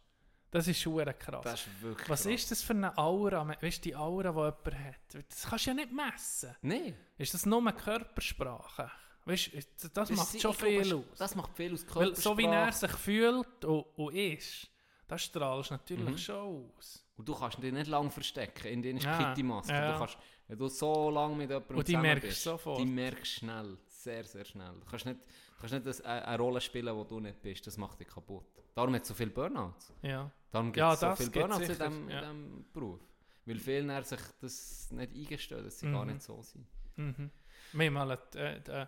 Das 0.53 0.67
ist 0.67 0.80
schon 0.80 1.03
krass. 1.19 1.43
Das 1.43 1.61
ist 1.67 1.81
wirklich 1.81 2.09
Was 2.09 2.23
krass. 2.23 2.31
ist 2.34 2.51
das 2.51 2.61
für 2.61 2.73
eine 2.73 2.97
Aura? 2.97 3.47
Weißt 3.61 3.80
du, 3.80 3.89
die 3.89 3.95
Aura, 3.95 4.30
die 4.31 4.38
jemand 4.38 4.65
hat? 4.85 5.25
Das 5.30 5.43
kannst 5.49 5.65
du 5.65 5.69
ja 5.71 5.73
nicht 5.73 5.91
messen. 5.91 6.55
Nein. 6.61 6.95
Ist 7.17 7.34
das 7.34 7.45
nur 7.45 7.61
Körpersprache? 7.71 8.91
Weißt 9.25 9.51
du, 9.53 9.88
das 9.93 10.09
macht 10.11 10.27
schon 10.27 10.35
ich 10.35 10.41
glaube, 10.41 10.57
viel 10.84 10.93
aus. 10.95 11.17
Das 11.17 11.35
macht 11.35 11.55
viel 11.55 11.73
aus 11.73 11.85
Weil 11.95 12.15
so 12.15 12.38
wie 12.38 12.43
er 12.45 12.51
Körpersprache. 12.51 12.91
sich 12.91 12.99
fühlt 12.99 13.65
und, 13.65 13.85
und 13.95 14.13
ist, 14.15 14.67
das 15.07 15.21
strahlst 15.23 15.69
du 15.71 15.73
natürlich 15.75 16.09
Mhm. 16.09 16.17
schon 16.17 16.71
aus. 16.77 17.05
Und 17.15 17.27
du 17.30 17.34
kannst 17.35 17.61
dich 17.61 17.71
nicht 17.71 17.88
lange 17.88 18.09
verstecken, 18.11 18.67
in 18.67 18.81
denen 18.81 18.97
ist 18.97 19.05
Ja, 19.05 19.17
Kitty-Maske. 19.34 19.73
ja. 19.73 19.93
Du 19.93 19.97
kannst, 19.99 20.17
wenn 20.47 20.57
du 20.57 20.67
so 20.67 21.09
lange 21.09 21.35
mit 21.35 21.49
jemandem 21.49 21.77
Und 21.77 21.88
die 21.88 21.91
zusammen 21.93 22.03
merkst 22.07 22.27
bist, 22.27 22.43
sofort. 22.43 22.80
Die 22.80 22.85
merkst 22.85 23.31
schnell, 23.34 23.77
sehr, 23.88 24.23
sehr 24.25 24.45
schnell. 24.45 24.73
Du 24.80 24.85
kannst 24.89 25.05
nicht, 25.05 25.19
du 25.21 25.59
kannst 25.59 25.73
nicht 25.73 25.85
das, 25.85 25.99
äh, 26.01 26.03
eine 26.03 26.38
Rolle 26.38 26.59
spielen, 26.61 26.95
wo 26.95 27.03
du 27.03 27.19
nicht 27.19 27.41
bist, 27.41 27.65
das 27.65 27.77
macht 27.77 27.99
dich 27.99 28.07
kaputt. 28.07 28.45
Darum 28.75 28.93
hat 28.95 29.03
es 29.03 29.07
so 29.07 29.13
viele 29.13 29.30
Burnouts. 29.31 29.93
Ja. 30.01 30.30
Darum 30.53 30.67
gibt 30.67 30.77
Ja, 30.77 30.93
es 30.93 30.99
so 30.99 31.07
das 31.07 31.17
viele 31.17 31.31
Burnouts 31.31 31.61
in 31.63 31.67
diesem 31.67 32.09
ja. 32.09 32.34
Beruf. 32.71 32.99
Weil 33.45 33.59
viele 33.59 34.03
sich 34.03 34.19
das 34.39 34.91
nicht 34.91 35.13
eingestehen, 35.13 35.63
dass 35.63 35.80
sie 35.80 35.91
gar 35.91 36.05
Mhm. 36.05 36.11
nicht 36.13 36.21
so 36.21 36.41
sind. 36.43 36.67
Mhm. 36.95 37.31
Wir 37.73 37.85
haben 37.88 37.93
mal 37.93 38.11
einen, 38.11 38.21
äh, 38.35 38.57
äh, 38.84 38.88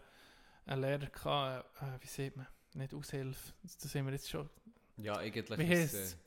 einen 0.68 0.82
Lehrer 0.82 1.08
gehabt, 1.08 1.82
äh, 1.82 2.02
wie 2.02 2.08
sieht 2.08 2.38
man, 2.38 2.48
nicht 2.76 2.94
Aushilfe, 2.94 3.54
das 3.64 3.80
sind 3.92 4.06
wir 4.06 4.14
jetzt 4.14 4.30
schon, 4.30 4.48
Ja, 4.98 5.18
eigentlich 5.18 5.58
wie 5.58 5.74
ist 5.74 5.94
es 5.94 6.00
es? 6.00 6.14
äh. 6.14 6.18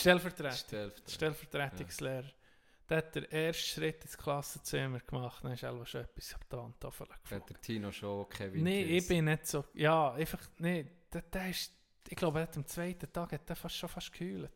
Stellvertreter. 0.00 0.90
Stellvertretungslehrer. 1.08 2.30
Der 2.88 2.96
hat 2.98 3.14
den 3.14 3.24
ersten 3.30 3.62
Schritt 3.64 4.02
ins 4.04 4.18
Klassenzimmer 4.18 4.98
gemacht, 5.00 5.42
dann 5.44 5.52
ist 5.52 5.62
er 5.62 5.86
schon 5.86 6.00
etwas 6.02 6.34
auf 6.34 6.44
der 6.50 6.62
Handtafel 6.64 7.08
Hat 7.08 7.22
gefunden. 7.22 7.46
der 7.48 7.60
Tino 7.60 7.92
schon 7.92 8.28
Kevin 8.28 8.64
Nein, 8.64 8.88
ich 8.90 9.06
bin 9.08 9.24
nicht 9.24 9.46
so, 9.46 9.64
ja, 9.72 10.12
einfach, 10.12 10.40
nee, 10.58 10.84
der, 11.12 11.22
der 11.22 11.48
ist, 11.48 11.72
ich 12.08 12.16
glaube, 12.16 12.40
er 12.40 12.42
hat 12.42 12.56
am 12.58 12.66
zweiten 12.66 13.10
Tag 13.10 13.32
hat 13.32 13.48
er 13.48 13.56
fast, 13.56 13.76
schon 13.76 13.88
fast 13.88 14.12
gekühlt. 14.12 14.50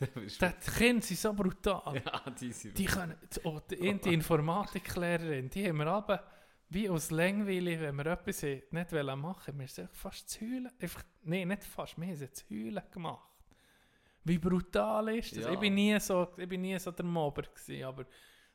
Die 0.00 0.70
Kinder 0.76 1.02
sind 1.02 1.18
so 1.18 1.32
brutal. 1.32 2.02
ja, 2.04 2.30
die 2.30 2.52
sind 2.52 2.76
Die 2.76 2.84
können, 2.84 3.16
oh, 3.44 3.60
die, 3.70 4.00
die 4.00 4.14
Informatiklehrerin, 4.14 5.48
die 5.50 5.68
haben 5.68 5.78
wir 5.78 5.86
aber 5.86 6.24
wie 6.70 6.88
aus 6.88 7.10
Längweile, 7.10 7.80
wenn 7.80 7.96
wir 7.96 8.06
etwas 8.06 8.42
nicht 8.42 8.92
wollen 8.92 9.20
machen, 9.20 9.58
wir 9.58 9.68
sind 9.68 9.90
fast 9.92 10.28
zu 10.28 10.40
heulen. 10.40 10.70
Einfach, 10.80 11.02
nein, 11.22 11.48
nicht 11.48 11.64
fast, 11.64 11.96
wir 11.98 12.06
haben 12.06 12.16
sie 12.16 12.30
zu 12.32 12.44
heulen 12.50 12.82
gemacht. 12.90 13.28
Wie 14.24 14.38
brutal 14.38 15.08
ist 15.16 15.36
das? 15.36 15.44
Ja. 15.44 15.52
Ich, 15.52 15.58
bin 15.58 15.74
nie 15.74 15.98
so, 16.00 16.28
ich 16.36 16.48
bin 16.48 16.62
nie 16.62 16.78
so 16.78 16.90
der 16.90 17.04
Mobber 17.04 17.42
gewesen, 17.42 17.84
aber 17.84 18.06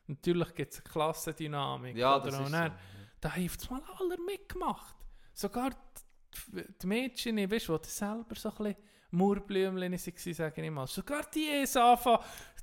natürlich 0.08 0.54
gibt 0.54 0.72
es 0.72 0.80
eine 0.80 0.90
Klassendynamik. 0.92 1.96
Ja, 1.96 2.16
oder? 2.16 2.26
das 2.30 2.40
ist 2.40 2.52
dann- 2.52 2.70
so. 2.72 2.76
Da 3.20 3.34
hilft 3.34 3.62
es 3.62 3.70
mal 3.70 3.82
alle 3.98 4.16
mitgemacht. 4.24 4.96
Sogar 5.32 5.70
die, 5.70 6.64
die 6.82 6.86
Mädchen, 6.86 7.36
weißt 7.50 7.68
du, 7.68 7.78
die 7.78 7.88
selber 7.88 8.34
so 8.34 8.50
ein 8.50 8.56
bisschen 8.56 8.76
Murblümchen 9.10 9.92
waren, 9.92 10.34
sage 10.34 10.62
ich 10.62 10.70
mal. 10.70 10.86
Sogar 10.86 11.22
die 11.34 11.64
anfangen 11.76 12.18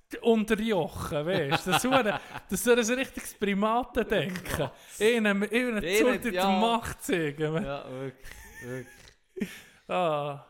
zu 0.09 0.19
unterjochen, 0.21 1.25
weißt 1.25 1.67
du. 1.67 1.71
Das 1.71 2.65
wäre 2.65 2.79
ein 2.79 2.99
richtiges 2.99 3.33
Primatendenken. 3.33 4.69
Ihnen, 4.99 5.41
zu 5.81 6.19
der 6.19 6.33
ja. 6.33 6.59
Macht 6.59 7.03
zeigen. 7.03 7.63
Ja, 7.63 7.89
wirklich. 7.89 8.27
wirklich. 8.63 9.49
Ah, 9.89 10.45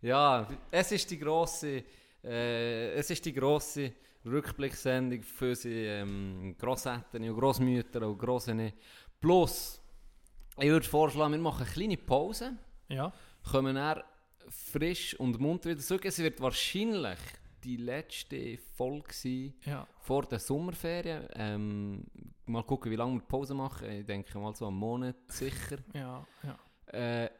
Ja, 0.00 0.46
es 0.70 0.92
ist 0.92 1.10
die 1.10 1.18
grosse, 1.18 1.82
äh, 2.22 2.92
es 2.92 3.08
ist 3.08 3.24
die 3.24 3.32
grosse 3.32 3.92
Rückblickssendung 4.26 5.22
für 5.22 5.50
unsere 5.50 6.00
ähm, 6.02 6.54
Grosseltern 6.58 7.28
und 7.28 7.38
Grossmütter 7.38 8.06
und 8.06 8.18
Grossene. 8.18 8.74
Plus, 9.18 9.80
ich 10.58 10.68
würde 10.68 10.86
vorschlagen, 10.86 11.32
wir 11.32 11.40
machen 11.40 11.64
eine 11.64 11.72
kleine 11.72 11.96
Pause, 11.96 12.54
ja. 12.88 13.12
kommen 13.50 13.76
dann 13.76 14.02
frisch 14.48 15.14
und 15.18 15.38
munter 15.40 15.70
wieder 15.70 15.80
zurück. 15.80 16.04
Es 16.04 16.18
wird 16.18 16.40
wahrscheinlich 16.40 17.18
die 17.62 17.76
letzte 17.76 18.58
Folge 18.76 19.12
sein 19.12 19.54
ja. 19.64 19.86
vor 20.00 20.24
der 20.24 20.38
Sommerferien. 20.38 21.26
Ähm, 21.34 22.04
mal 22.46 22.62
gucken, 22.62 22.92
wie 22.92 22.96
lange 22.96 23.14
wir 23.14 23.22
Pause 23.22 23.54
machen. 23.54 23.90
Ich 23.90 24.06
denke 24.06 24.38
mal 24.38 24.54
so 24.54 24.66
einen 24.66 24.76
Monat 24.76 25.16
sicher. 25.28 25.78
Ja, 25.94 26.26
ja. 26.42 26.58
Äh, 27.22 27.30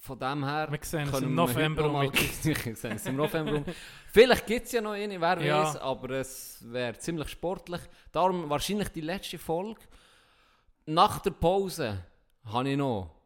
von 0.00 0.18
dem 0.18 0.44
her 0.44 0.68
Wir 0.70 0.78
sehen 0.82 1.10
können 1.10 1.24
im 1.24 1.34
wir 1.34 1.46
November 1.46 1.82
noch 1.82 1.92
mal-. 1.92 2.12
Wir 2.42 2.76
sehen 2.76 2.92
uns 2.92 3.06
im 3.06 3.16
November 3.16 3.56
um. 3.56 3.64
Vielleicht 4.12 4.46
gibt 4.46 4.66
es 4.66 4.72
ja 4.72 4.80
noch 4.80 4.92
eine, 4.92 5.20
wer 5.20 5.42
Ja. 5.42 5.64
weiß, 5.64 5.76
aber 5.76 6.10
es 6.10 6.64
wäre 6.70 6.96
ziemlich 6.98 7.28
sportlich. 7.28 7.80
Darum 8.12 8.48
wahrscheinlich 8.48 8.88
die 8.90 9.00
letzte 9.00 9.38
Folge. 9.38 9.80
Nach 10.86 11.18
der 11.18 11.32
Pause 11.32 12.04
habe 12.44 12.70
ich 12.70 12.76
noch 12.76 13.17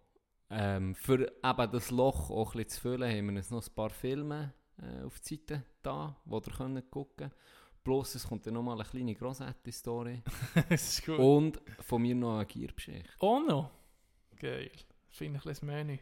ähm, 0.52 0.94
für 0.94 1.32
eben 1.42 1.72
das 1.72 1.90
Loch 1.90 2.30
auch 2.30 2.54
ein 2.54 2.58
bisschen 2.58 2.68
zu 2.68 2.80
füllen, 2.80 3.10
haben 3.10 3.26
wir 3.30 3.36
uns 3.36 3.50
noch 3.50 3.66
ein 3.66 3.74
paar 3.74 3.90
Filme 3.90 4.52
äh, 4.78 5.04
auf 5.04 5.18
die 5.20 5.36
Seite 5.36 5.64
da, 5.82 6.16
wo 6.24 6.36
ihr 6.36 6.52
könnt 6.52 6.90
gucken 6.90 7.32
Plus 7.82 8.14
es 8.14 8.28
kommt 8.28 8.46
dann 8.46 8.54
nochmal 8.54 8.80
eine 8.80 8.88
kleine 8.88 9.14
Grossetti-Story. 9.14 10.22
das 10.68 10.98
ist 10.98 11.04
gut. 11.04 11.18
Und 11.18 11.60
von 11.80 12.00
mir 12.00 12.14
noch 12.14 12.36
eine 12.36 12.46
Giergeschichte. 12.46 13.10
Oh 13.18 13.40
no. 13.40 13.70
Geil. 14.38 14.70
Finde 15.08 15.38
ich 15.38 15.44
ein 15.44 15.48
bisschen 15.48 15.66
Menü. 15.66 15.98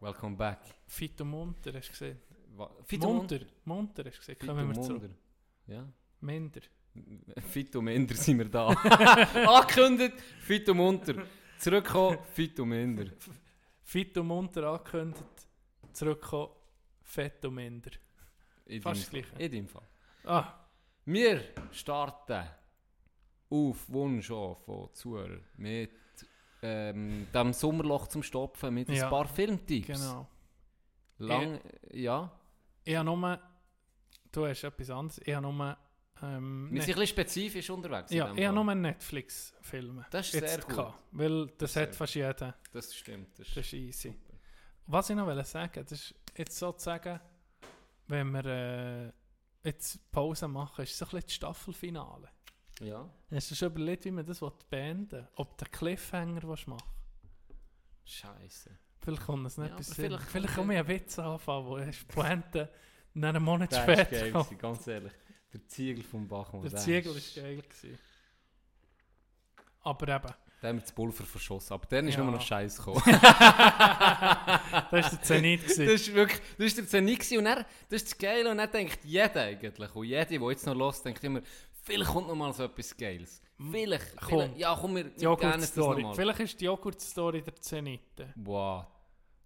Welcome 0.00 0.36
back. 0.36 0.60
Fit 0.86 1.20
und 1.20 1.30
munter, 1.30 1.72
hast 1.74 1.88
du 1.88 1.92
gesehen? 1.92 2.18
Fito 2.84 3.12
munter. 3.12 3.40
Munter, 3.64 4.04
hast 4.06 4.16
du 4.16 4.18
gesehen? 4.18 4.36
Fito 4.36 4.46
Kommen 4.46 4.68
wir 4.68 4.82
zurück. 4.82 5.02
Munder. 5.02 5.14
Ja. 5.66 5.88
Minder. 6.20 6.60
Fito 7.48 7.80
Minder 7.80 8.14
sind 8.14 8.38
wir 8.38 8.48
da. 8.48 8.68
Angekündigt, 9.46 10.20
Fito 10.40 10.74
Munter. 10.74 11.26
Zurückkommen, 11.58 12.18
Fito 12.32 12.64
Minder. 12.64 13.06
Fit 13.82 14.16
und 14.18 14.26
munter 14.26 14.64
angekündigt. 14.64 15.24
Zurückkommen. 15.92 16.52
Fett 17.02 17.44
und 17.44 17.54
minder. 17.54 17.90
In 18.66 18.82
Fast 18.82 19.12
das. 19.14 19.24
In 19.38 19.52
deinem 19.52 19.68
Fall. 19.68 19.86
Ah, 20.24 20.52
Wir 21.04 21.40
starten 21.70 22.44
auf 23.48 23.88
Wunsch 23.88 24.30
auch 24.32 24.58
von 24.58 24.92
Zuhörern 24.92 25.44
mit 25.56 25.92
ähm, 26.62 27.28
dem 27.32 27.52
Sommerloch 27.52 28.08
zum 28.08 28.22
Stopfen 28.24 28.74
mit 28.74 28.88
Ja. 28.88 29.04
ein 29.04 29.10
paar 29.10 29.28
Filmtipps. 29.28 29.86
genau. 29.86 30.26
Lang, 31.18 31.60
ja. 31.92 32.30
Ich 32.84 32.96
habe 32.96 33.04
nur... 33.06 33.40
Du 34.32 34.46
hast 34.46 34.64
etwas 34.64 34.90
anderes. 34.90 35.20
Ich 35.24 35.32
habe 35.34 35.46
nur... 35.46 35.76
Ähm, 36.22 36.68
Wir 36.72 36.80
sind 36.82 36.94
ein 36.94 37.00
bisschen 37.00 37.06
spezifisch 37.08 37.68
unterwegs. 37.70 38.10
ja, 38.10 38.32
ich 38.34 38.46
habe 38.46 38.54
nur 38.54 38.74
Netflix-Filme. 38.74 40.06
Das 40.10 40.32
ist 40.32 40.46
sehr 40.48 40.58
gut. 40.60 40.68
gehabt, 40.68 40.98
Weil 41.12 41.46
das, 41.58 41.70
ist 41.70 41.76
hat 41.76 41.94
fast 41.96 42.14
jeder. 42.14 42.54
Das 42.72 42.94
stimmt. 42.94 43.38
Das 43.38 43.46
Das 43.48 43.56
ist 43.58 43.72
easy. 43.74 44.16
Was 44.86 45.10
ich 45.10 45.16
noch 45.16 45.44
sagen, 45.44 45.82
das 45.82 45.92
ist 45.92 46.14
jetzt 46.36 46.56
sozusagen, 46.58 47.20
wenn 48.06 48.30
wir 48.30 48.44
äh, 48.46 49.12
jetzt 49.68 50.10
Pause 50.12 50.48
machen, 50.48 50.84
ist 50.84 50.96
so 50.96 51.04
ein 51.04 51.10
bisschen 51.10 51.22
das 51.26 51.34
Staffelfinale. 51.34 52.28
ja. 52.80 53.08
Hast 53.32 53.50
du 53.50 53.54
schon 53.56 53.72
überlegt, 53.72 54.04
wie 54.04 54.10
man 54.12 54.24
das 54.24 54.40
beenden 54.70 55.10
will? 55.12 55.28
Ob 55.34 55.58
der 55.58 55.68
Cliffhanger 55.68 56.42
willst 56.44 56.68
machen 56.68 56.88
Scheiße. 58.04 58.70
Vielleicht 59.00 59.26
kommt 59.26 59.46
es 59.46 59.58
nicht 59.58 59.70
Ja, 59.70 59.76
bis 59.76 59.92
vielleicht, 59.94 60.22
vielleicht 60.24 60.54
komme 60.54 60.74
ich 60.74 60.78
einen 60.80 60.88
Witz 60.88 61.18
anfangen, 61.18 61.66
wo 61.66 61.78
hast 61.78 62.06
Pointe 62.08 62.70
nach 63.14 63.30
einem 63.30 63.42
Monat 63.42 63.72
Das 63.72 63.82
später 63.82 64.30
kommt. 64.30 64.58
ganz 64.58 64.86
ehrlich. 64.86 65.12
Der 65.58 65.68
Ziegel 65.68 66.02
vom 66.04 66.26
Bachmann. 66.28 66.62
Der 66.62 66.70
der 66.70 66.80
Ziegel 66.80 67.16
ist- 67.16 67.36
war 67.36 67.42
geil. 67.44 67.62
Gewesen. 67.62 67.98
Aber 69.82 70.08
eben, 70.16 70.34
Da 70.62 70.68
haben 70.68 70.76
wir 70.78 70.82
das 70.82 70.92
Pulver 70.92 71.24
verschossen, 71.24 71.72
aber 71.74 71.86
dann 71.86 72.08
ist 72.08 72.16
Ja. 72.16 72.22
nur 72.24 72.32
noch 72.32 72.40
Scheiß 72.40 72.76
gekommen. 72.84 73.02
das 73.06 73.20
war 73.20 74.88
der 74.90 75.22
Zenit. 75.22 75.62
das 75.64 75.76
gewesen. 75.76 75.94
ist 75.94 76.14
wirklich, 76.14 76.40
das 76.58 76.66
ist 76.66 76.78
der 76.78 76.86
Zenit 76.88 77.18
gewesen. 77.20 77.38
und 77.38 77.44
dann, 77.44 77.64
das 77.88 78.02
ist 78.02 78.10
das 78.12 78.18
Geile 78.18 78.50
und 78.50 78.58
dann 78.58 78.70
denkt 78.70 78.98
jeder 79.04 79.42
eigentlich, 79.42 79.94
und 79.94 80.04
jeder, 80.06 80.24
der 80.24 80.50
jetzt 80.50 80.66
noch 80.66 80.74
los 80.74 81.02
denkt 81.02 81.22
immer, 81.24 81.40
vielleicht 81.82 82.10
kommt 82.10 82.26
noch 82.28 82.34
mal 82.34 82.52
so 82.52 82.64
etwas 82.64 82.96
Geiles. 82.96 83.40
Vielleicht, 83.70 84.16
Komm. 84.16 84.28
vielleicht 84.28 84.58
ja 84.58 84.76
komm, 84.78 84.96
wir, 84.96 85.04
Die 85.04 85.20
wir 85.22 85.36
gerne 85.36 85.58
das 85.58 85.76
nochmal. 85.76 86.14
Vielleicht 86.14 86.40
ist 86.40 86.60
die 86.60 86.64
Joghurt-Story 86.66 87.42
der 87.42 87.56
Zenit. 87.56 88.00
Wow. 88.34 88.86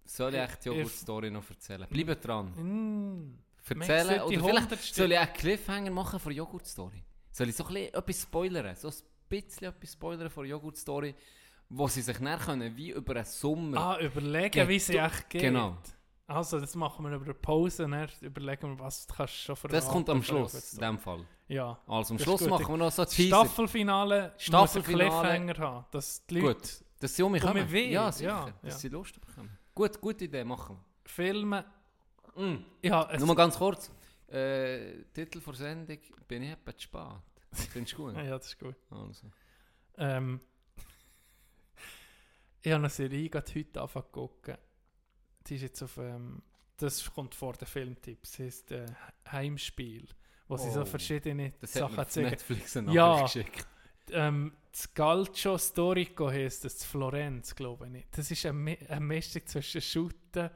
Soll 0.05 0.33
ich 0.33 0.41
echt 0.41 0.65
die 0.65 0.69
Joghurt-Story 0.69 1.29
noch 1.31 1.49
erzählen? 1.49 1.87
Bleibt 1.89 2.25
dran. 2.27 2.47
Mm. 2.55 3.37
Erzählen, 3.69 4.21
oder 4.21 4.39
vielleicht 4.39 4.95
soll 4.95 5.11
ich 5.11 5.19
einen 5.19 5.33
Cliffhanger 5.33 5.91
machen 5.91 6.19
von 6.19 6.31
Joghurt-Story? 6.31 7.03
Soll 7.31 7.49
ich 7.49 7.55
so 7.55 7.65
ein 7.65 7.73
bisschen 7.73 7.93
etwas 7.93 8.21
spoilern? 8.21 8.75
So 8.75 8.89
ein 8.89 8.93
bisschen 9.29 9.67
etwas 9.67 9.93
spoilern 9.93 10.29
von 10.29 10.45
Joghurt-Story, 10.45 11.15
wo 11.69 11.87
sie 11.87 12.01
sich 12.01 12.17
dann 12.17 12.39
können, 12.39 12.75
wie 12.75 12.91
über 12.91 13.15
einen 13.15 13.25
Sommer... 13.25 13.77
Ah, 13.77 13.99
überlegen, 13.99 14.51
Geht 14.51 14.67
wie 14.67 14.79
sie 14.79 14.97
echt 14.97 15.29
geht. 15.29 15.41
Genau. 15.41 15.77
Also, 16.27 16.59
das 16.59 16.75
machen 16.75 17.03
wir 17.03 17.13
über 17.13 17.25
eine 17.25 17.33
Pause 17.33 17.87
dann 17.87 18.07
überlegen 18.21 18.77
wir, 18.77 18.79
was 18.79 19.05
du 19.05 19.13
kannst 19.13 19.33
schon 19.35 19.55
Das 19.69 19.87
kommt 19.87 20.09
am 20.09 20.23
verraten, 20.23 20.49
Schluss, 20.49 20.73
in 20.73 20.79
dem 20.79 20.97
Fall. 20.97 21.25
Ja. 21.49 21.77
Also 21.87 22.13
am 22.13 22.19
Schluss 22.19 22.47
machen 22.47 22.67
wir 22.69 22.77
noch 22.77 22.91
so 22.91 23.01
ein. 23.01 23.07
Staffelfinale, 23.09 24.33
Staffelfinale. 24.37 25.05
muss 25.05 25.15
einen 25.15 25.45
Cliffhanger 25.45 25.57
haben, 25.57 25.85
dass 25.91 26.25
die 26.25 26.39
Leute 26.39 26.61
Gut, 26.61 26.85
dass 26.99 27.15
sie 27.15 27.23
um 27.23 27.31
mich 27.33 27.43
Um 27.43 27.49
kommen. 27.49 27.91
Ja, 27.91 28.11
sicher. 28.11 28.29
ja, 28.29 28.53
dass 28.63 28.79
sie 28.79 28.87
Lust 28.87 29.19
bekommen. 29.19 29.57
Gut, 29.75 29.99
gute 29.99 30.25
Idee, 30.25 30.45
machen 30.45 30.77
wir. 31.03 31.65
Mm. 32.35 32.57
Ja, 32.81 33.09
Nur 33.17 33.27
mal 33.27 33.35
ganz 33.35 33.57
kurz. 33.57 33.91
Äh, 34.27 35.03
Titel 35.13 35.39
der 35.41 35.53
Sendung, 35.53 35.97
bin 36.27 36.43
ich 36.43 36.51
etwa 36.51 36.75
zu 36.75 36.83
spät. 36.83 37.01
Findest 37.71 37.93
du 37.93 37.97
gut? 37.97 38.15
ja, 38.15 38.37
das 38.37 38.47
ist 38.47 38.59
gut. 38.59 38.75
Also. 38.89 39.27
Ähm, 39.97 40.39
ich 42.61 42.71
habe 42.71 42.75
eine 42.81 42.89
Serie 42.89 43.29
gerade 43.29 43.51
heute 43.55 43.81
angefangen 43.81 44.05
zu 44.05 44.11
gucken. 44.11 44.57
Die 45.47 45.55
ist 45.55 45.61
jetzt 45.63 45.81
auf, 45.81 45.97
ähm, 45.97 46.41
das 46.77 47.11
kommt 47.13 47.33
vor 47.35 47.53
den 47.53 47.67
Filmtipps, 47.67 48.31
das 48.31 48.39
heisst 48.39 48.71
äh, 48.71 48.85
Heimspiel, 49.31 50.07
wo 50.47 50.57
sie 50.57 50.69
so 50.71 50.81
Oh. 50.81 50.85
verschiedene 50.85 51.53
Das 51.59 51.75
hat 51.75 51.81
Sachen 51.81 51.99
auf 51.99 52.07
zeigen. 52.09 52.29
Netflix 52.29 52.77
eine 52.77 52.93
Ja. 52.93 53.23
Geschickt. 53.23 53.67
Ähm, 54.11 54.53
das 54.71 54.93
Calcio 54.93 55.57
Storico 55.57 56.29
heisst 56.29 56.63
das, 56.65 56.75
in 56.75 56.87
Florenz, 56.87 57.55
glaube 57.55 57.89
ich. 57.97 58.05
Das 58.11 58.29
ist 58.29 58.45
eine, 58.45 58.57
Mi- 58.57 58.87
eine 58.89 58.99
Mischung 59.01 59.45
zwischen 59.45 59.81
Shooten, 59.81 60.49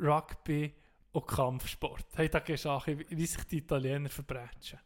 Rugby 0.00 0.74
und 1.12 1.26
Kampfsport. 1.26 2.04
Hey, 2.14 2.28
da 2.28 2.40
gehst 2.40 2.64
du 2.64 2.70
auch, 2.70 2.86
wie 2.86 3.26
sich 3.26 3.44
die 3.44 3.58
Italiener 3.58 4.08
verbrechen. 4.08 4.78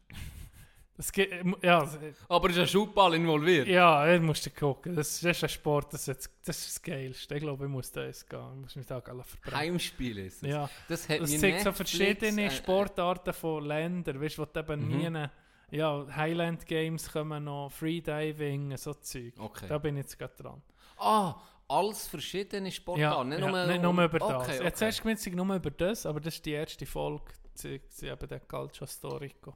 Das 0.95 1.11
geht, 1.11 1.31
ja, 1.63 1.89
Aber 2.29 2.49
ist 2.51 2.59
ein 2.59 2.67
Schubball 2.67 3.15
involviert? 3.15 3.67
ja, 3.67 4.05
er 4.05 4.19
musst 4.19 4.45
du 4.45 4.51
gucken. 4.51 4.95
Das, 4.95 5.19
das 5.21 5.37
ist 5.37 5.43
ein 5.43 5.49
Sport, 5.49 5.91
das, 5.93 6.07
ist- 6.07 6.29
das 6.45 6.57
ist 6.59 6.75
das 6.75 6.81
Geilste. 6.83 7.33
Ich 7.35 7.41
glaube, 7.41 7.65
ich 7.65 7.71
muss 7.71 7.91
das 7.91 8.23
gehen. 8.27 8.39
Ich 8.57 8.61
muss 8.61 8.75
mich 8.75 8.85
da 8.85 8.99
gehen 8.99 9.23
verbrechen. 9.23 9.57
Heimspiel 9.57 10.17
ist 10.19 10.43
das. 10.43 10.49
Ja, 10.51 10.69
Das 10.87 11.09
hat 11.09 11.21
das 11.21 11.39
zeigt 11.39 11.61
so 11.61 11.71
verschiedene 11.71 12.43
äh, 12.45 12.51
Sportarten 12.51 13.33
von 13.33 13.65
Ländern, 13.65 14.21
weißt 14.21 14.37
du, 14.37 14.43
wo 14.43 14.45
du 14.45 14.59
eben 14.59 14.81
Mhm. 14.87 15.13
nie... 15.13 15.25
Ja, 15.71 16.05
Highland 16.15 16.67
Games 16.67 17.11
kommen 17.11 17.45
noch, 17.45 17.71
Freediving, 17.71 18.77
so 18.77 18.93
Zeug. 18.93 19.33
Okay. 19.39 19.65
Da 19.67 19.79
bin 19.79 19.97
ich 19.97 20.03
jetzt 20.03 20.19
gerade 20.19 20.35
dran. 20.35 20.61
Ah, 20.97 21.33
alles 21.67 22.07
verschiedene 22.07 22.67
Ja, 22.67 22.71
Sportarten, 22.71 23.29
nicht 23.29 23.39
ja, 23.39 23.49
nur, 23.49 23.65
nicht 23.65 23.81
nur 23.81 24.03
über 24.03 24.19
das. 24.19 24.29
Okay, 24.29 24.55
okay. 24.55 24.63
Jetzt 24.63 24.81
hast 24.81 24.99
du 24.99 25.03
gemeint, 25.03 25.35
nur 25.35 25.55
über 25.55 25.71
das, 25.71 26.05
aber 26.05 26.19
das 26.19 26.35
ist 26.35 26.45
die 26.45 26.51
erste 26.51 26.85
Folge, 26.85 27.25
sie, 27.53 27.81
sie 27.89 28.07
eben 28.07 28.27
der 28.27 28.39
Calcio 28.41 28.85
Storico. 28.85 29.55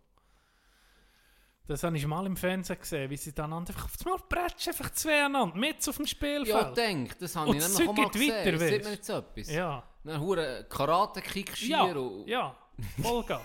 Das 1.68 1.84
habe 1.84 1.98
ich 1.98 2.08
mal 2.08 2.26
im 2.26 2.38
Fernsehen 2.38 2.80
gesehen, 2.80 3.10
wie 3.10 3.18
sie 3.18 3.34
dann 3.34 3.52
einfach 3.52 3.86
auf 3.86 3.94
einmal 4.06 4.20
bretschen, 4.30 4.72
einfach 4.72 4.90
zwei 4.92 5.24
aneinander, 5.24 5.58
mit 5.58 5.88
auf 5.88 5.98
dem 5.98 6.08
Spielfeld. 6.08 6.48
Ja, 6.48 6.72
denk, 6.72 7.20
das 7.20 7.36
habe 7.36 7.50
Und 7.50 7.58
ich 7.58 7.64
nämlich 7.68 7.90
auch 7.90 7.94
mal 7.94 8.10
geht 8.10 8.30
weiter, 8.32 8.52
gesehen. 8.54 8.70
Sieht 8.70 8.84
man 8.84 8.94
jetzt 8.94 9.10
etwas? 9.10 9.52
ja. 9.52 9.84
Dann 10.04 10.22
hure 10.22 10.66
Karate-Kick 10.70 11.62
Ja, 11.68 11.86
schier 11.86 12.02
und... 12.02 12.28
ja, 12.28 12.56
Vollgas. 13.02 13.42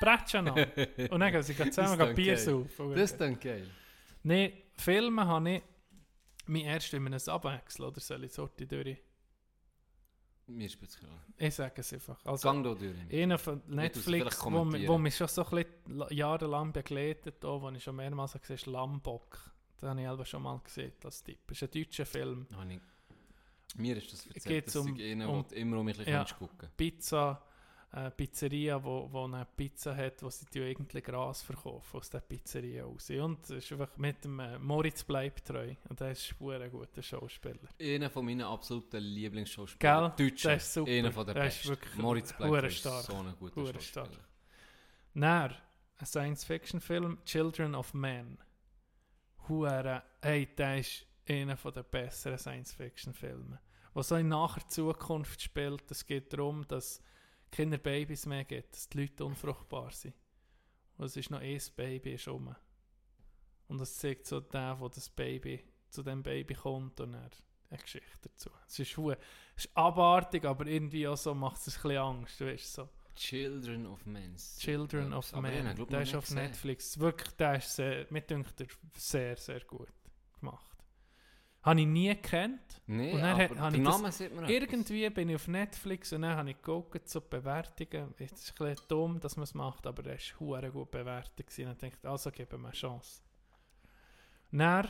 Bretschen 0.00 0.48
an. 0.48 0.54
Und 1.10 1.20
dann 1.20 1.30
gehen 1.32 1.42
sie 1.44 1.54
zusammen 1.70 2.14
Bier 2.14 2.36
saufen. 2.36 2.90
Das 2.90 3.12
ist 3.12 3.20
dann 3.20 3.38
geil. 3.38 3.70
Nein, 4.24 4.52
Filme 4.76 5.24
habe 5.24 5.50
ich 5.50 5.62
mein 6.52 6.62
erst 6.62 6.92
in 6.94 7.06
einem 7.06 7.18
Abwechsel, 7.26 7.84
oder 7.86 8.00
soll 8.00 8.24
ich 8.24 8.32
sorti 8.32 8.66
durch? 8.66 8.98
Mir 10.48 10.68
spielt 10.68 10.90
es 10.90 10.98
gerade. 10.98 11.12
Ich 11.38 11.54
sage 11.54 11.80
es 11.80 11.92
einfach. 11.92 12.24
Also, 12.26 12.48
Gang 12.48 12.64
da 12.64 12.74
durch. 12.74 12.94
Einer 13.12 13.38
von 13.38 13.62
Netflix, 13.68 14.44
wo, 14.44 14.50
wo 14.88 14.98
mich 14.98 15.16
schon 15.16 15.28
so 15.28 15.44
ein 15.44 15.50
bisschen 15.50 15.96
la- 15.98 16.10
jahrelang 16.12 16.72
begleitet, 16.72 17.44
auch, 17.44 17.62
wo 17.62 17.70
ich 17.70 17.82
schon 17.82 17.96
mehrmals 17.96 18.32
gesehen 18.32 18.42
habe, 18.44 18.54
ist 18.54 18.66
Lambok. 18.66 19.38
Den 19.80 19.88
habe 19.88 20.00
ich 20.00 20.06
selber 20.06 20.24
schon 20.26 20.42
mal 20.42 20.60
gesehen 20.62 20.92
als 21.04 21.22
Tipp. 21.22 21.38
Das 21.46 21.62
ist 21.62 21.62
ein 21.74 21.80
deutscher 21.82 22.06
Film. 22.06 22.46
Mir 23.76 23.96
ist 23.96 24.12
das 24.12 24.26
erzählt, 24.26 24.44
Geht's 24.44 24.72
dass 24.74 24.82
um- 24.84 24.96
ich 24.96 25.10
einen, 25.12 25.28
um- 25.28 25.46
immer 25.52 25.78
um 25.78 25.86
mich 25.86 25.96
Ja. 26.06 26.24
gucken 26.24 26.68
Pizza, 26.76 27.42
äh, 27.92 28.10
Pizzeria, 28.10 28.82
wo, 28.82 29.08
wo 29.10 29.24
eine 29.24 29.46
Pizza 29.56 29.94
hat, 29.94 30.22
wo 30.22 30.30
sie 30.30 30.46
die 30.46 30.60
irgendwie 30.60 31.02
Gras 31.02 31.42
verkaufen 31.42 31.98
aus 31.98 32.08
der 32.08 32.20
Pizzeria 32.20 32.84
raus. 32.84 33.10
Und 33.10 33.44
es 33.44 33.50
ist 33.50 33.72
einfach 33.72 33.96
mit 33.96 34.24
dem 34.24 34.40
äh, 34.40 34.58
Moritz 34.58 35.04
bleibt 35.04 35.46
treu. 35.46 35.74
Und 35.88 36.00
der 36.00 36.12
ist 36.12 36.34
ein 36.40 36.70
guter 36.70 37.02
Schauspieler. 37.02 37.68
Einer 37.80 38.10
von 38.10 38.24
meinen 38.24 38.42
absoluten 38.42 39.02
Lieblingsschauspieler. 39.02 40.12
Gell? 40.16 40.28
Deutsche. 40.30 40.48
Der 40.48 40.56
ist 40.56 40.72
super. 40.72 40.90
Einer 40.90 41.12
von 41.12 41.26
der 41.26 41.34
besten. 41.34 41.68
wirklich 41.68 41.94
Moritz 41.96 42.32
Bleibtreu 42.32 42.66
ist 42.66 42.82
so 42.82 42.90
ein 42.90 43.34
guter 43.38 43.54
Schauspieler. 43.54 43.80
stark. 43.80 44.08
Dann, 45.14 45.54
ein 45.98 46.06
Science-Fiction-Film, 46.06 47.18
Children 47.24 47.74
of 47.74 47.92
Men. 47.92 48.38
Hure, 49.48 50.02
hey, 50.22 50.46
der 50.56 50.78
ist 50.78 51.04
einer 51.28 51.56
der 51.56 51.82
besseren 51.82 52.38
Science-Fiction-Filme. 52.38 53.60
Was 53.94 54.08
so 54.08 54.16
in 54.16 54.28
naher 54.28 54.66
Zukunft 54.68 55.42
spielt, 55.42 55.90
es 55.90 56.06
geht 56.06 56.32
darum, 56.32 56.66
dass 56.66 57.02
keine 57.52 57.78
Babys 57.78 58.26
mehr 58.26 58.44
gibt, 58.44 58.74
dass 58.74 58.88
die 58.88 59.02
Leute 59.02 59.24
unfruchtbar 59.24 59.92
sind. 59.92 60.14
Und 60.96 61.06
es 61.06 61.16
ist 61.16 61.30
noch 61.30 61.40
ein 61.40 61.60
Baby 61.76 62.14
ist 62.14 62.26
rum. 62.26 62.54
Und 63.68 63.80
es 63.80 63.96
zeigt 63.98 64.26
so 64.26 64.40
der, 64.40 64.78
wo 64.80 64.88
das 64.88 65.08
Baby 65.08 65.62
zu 65.88 66.02
dem 66.02 66.22
Baby 66.22 66.54
kommt 66.54 67.00
und 67.00 67.14
er 67.14 67.30
eine 67.70 67.78
Geschichte 67.78 68.28
dazu. 68.28 68.50
Es 68.66 68.78
ist, 68.78 68.98
es 68.98 69.64
ist 69.64 69.76
abartig, 69.76 70.44
aber 70.44 70.66
irgendwie 70.66 71.06
auch 71.06 71.16
so 71.16 71.34
macht 71.34 71.66
es 71.66 71.68
ein 71.68 71.82
bisschen 71.82 71.98
Angst, 71.98 72.40
du 72.40 72.46
weißt 72.46 72.72
so. 72.72 72.88
Children 73.14 73.86
of 73.86 74.04
Men. 74.06 74.36
Children 74.58 75.12
of 75.12 75.32
Men. 75.34 75.76
Der 75.86 76.02
ist 76.02 76.14
auf 76.14 76.24
gesehen. 76.24 76.42
Netflix. 76.42 76.98
Wirklich, 76.98 77.30
der 77.36 77.56
ist 77.56 77.76
sehr, 77.76 78.06
mir 78.10 78.22
dünkt 78.22 78.58
er 78.60 78.66
sehr, 78.94 79.36
sehr 79.36 79.60
gut 79.60 79.92
gemacht. 80.40 80.71
Habe 81.62 81.80
ich 81.80 81.86
nie 81.86 82.08
gekannt. 82.08 82.60
Nee, 82.86 83.12
Und 83.12 83.20
dann 83.20 83.34
aber 83.34 83.42
hat- 83.44 83.58
habe 83.58 83.70
der 83.72 83.80
ich 83.80 83.86
das 83.86 83.96
Name 83.96 84.12
sieht 84.12 84.34
man 84.34 84.48
Irgendwie 84.48 85.10
bin 85.10 85.28
ich 85.28 85.36
auf 85.36 85.46
Netflix 85.48 86.12
und 86.12 86.22
dann 86.22 86.36
habe 86.36 86.50
ich 86.50 86.56
geguckt, 86.56 87.08
so 87.08 87.20
die 87.20 87.28
Bewertungen. 87.28 88.14
Es 88.18 88.32
ist 88.32 88.60
ein 88.60 88.66
bisschen 88.74 88.88
dumm, 88.88 89.20
dass 89.20 89.36
man 89.36 89.44
es 89.44 89.54
macht, 89.54 89.86
aber 89.86 90.04
er 90.06 90.16
war 90.18 90.40
hure 90.40 90.70
gut 90.72 90.90
bewertet. 90.90 91.46
gewesen. 91.46 91.68
Und 91.70 91.82
ich 91.82 91.92
dachte, 91.92 92.08
also 92.10 92.30
geben 92.32 92.60
wir 92.62 92.68
eine 92.68 92.72
Chance. 92.76 93.22
Dann 94.50 94.88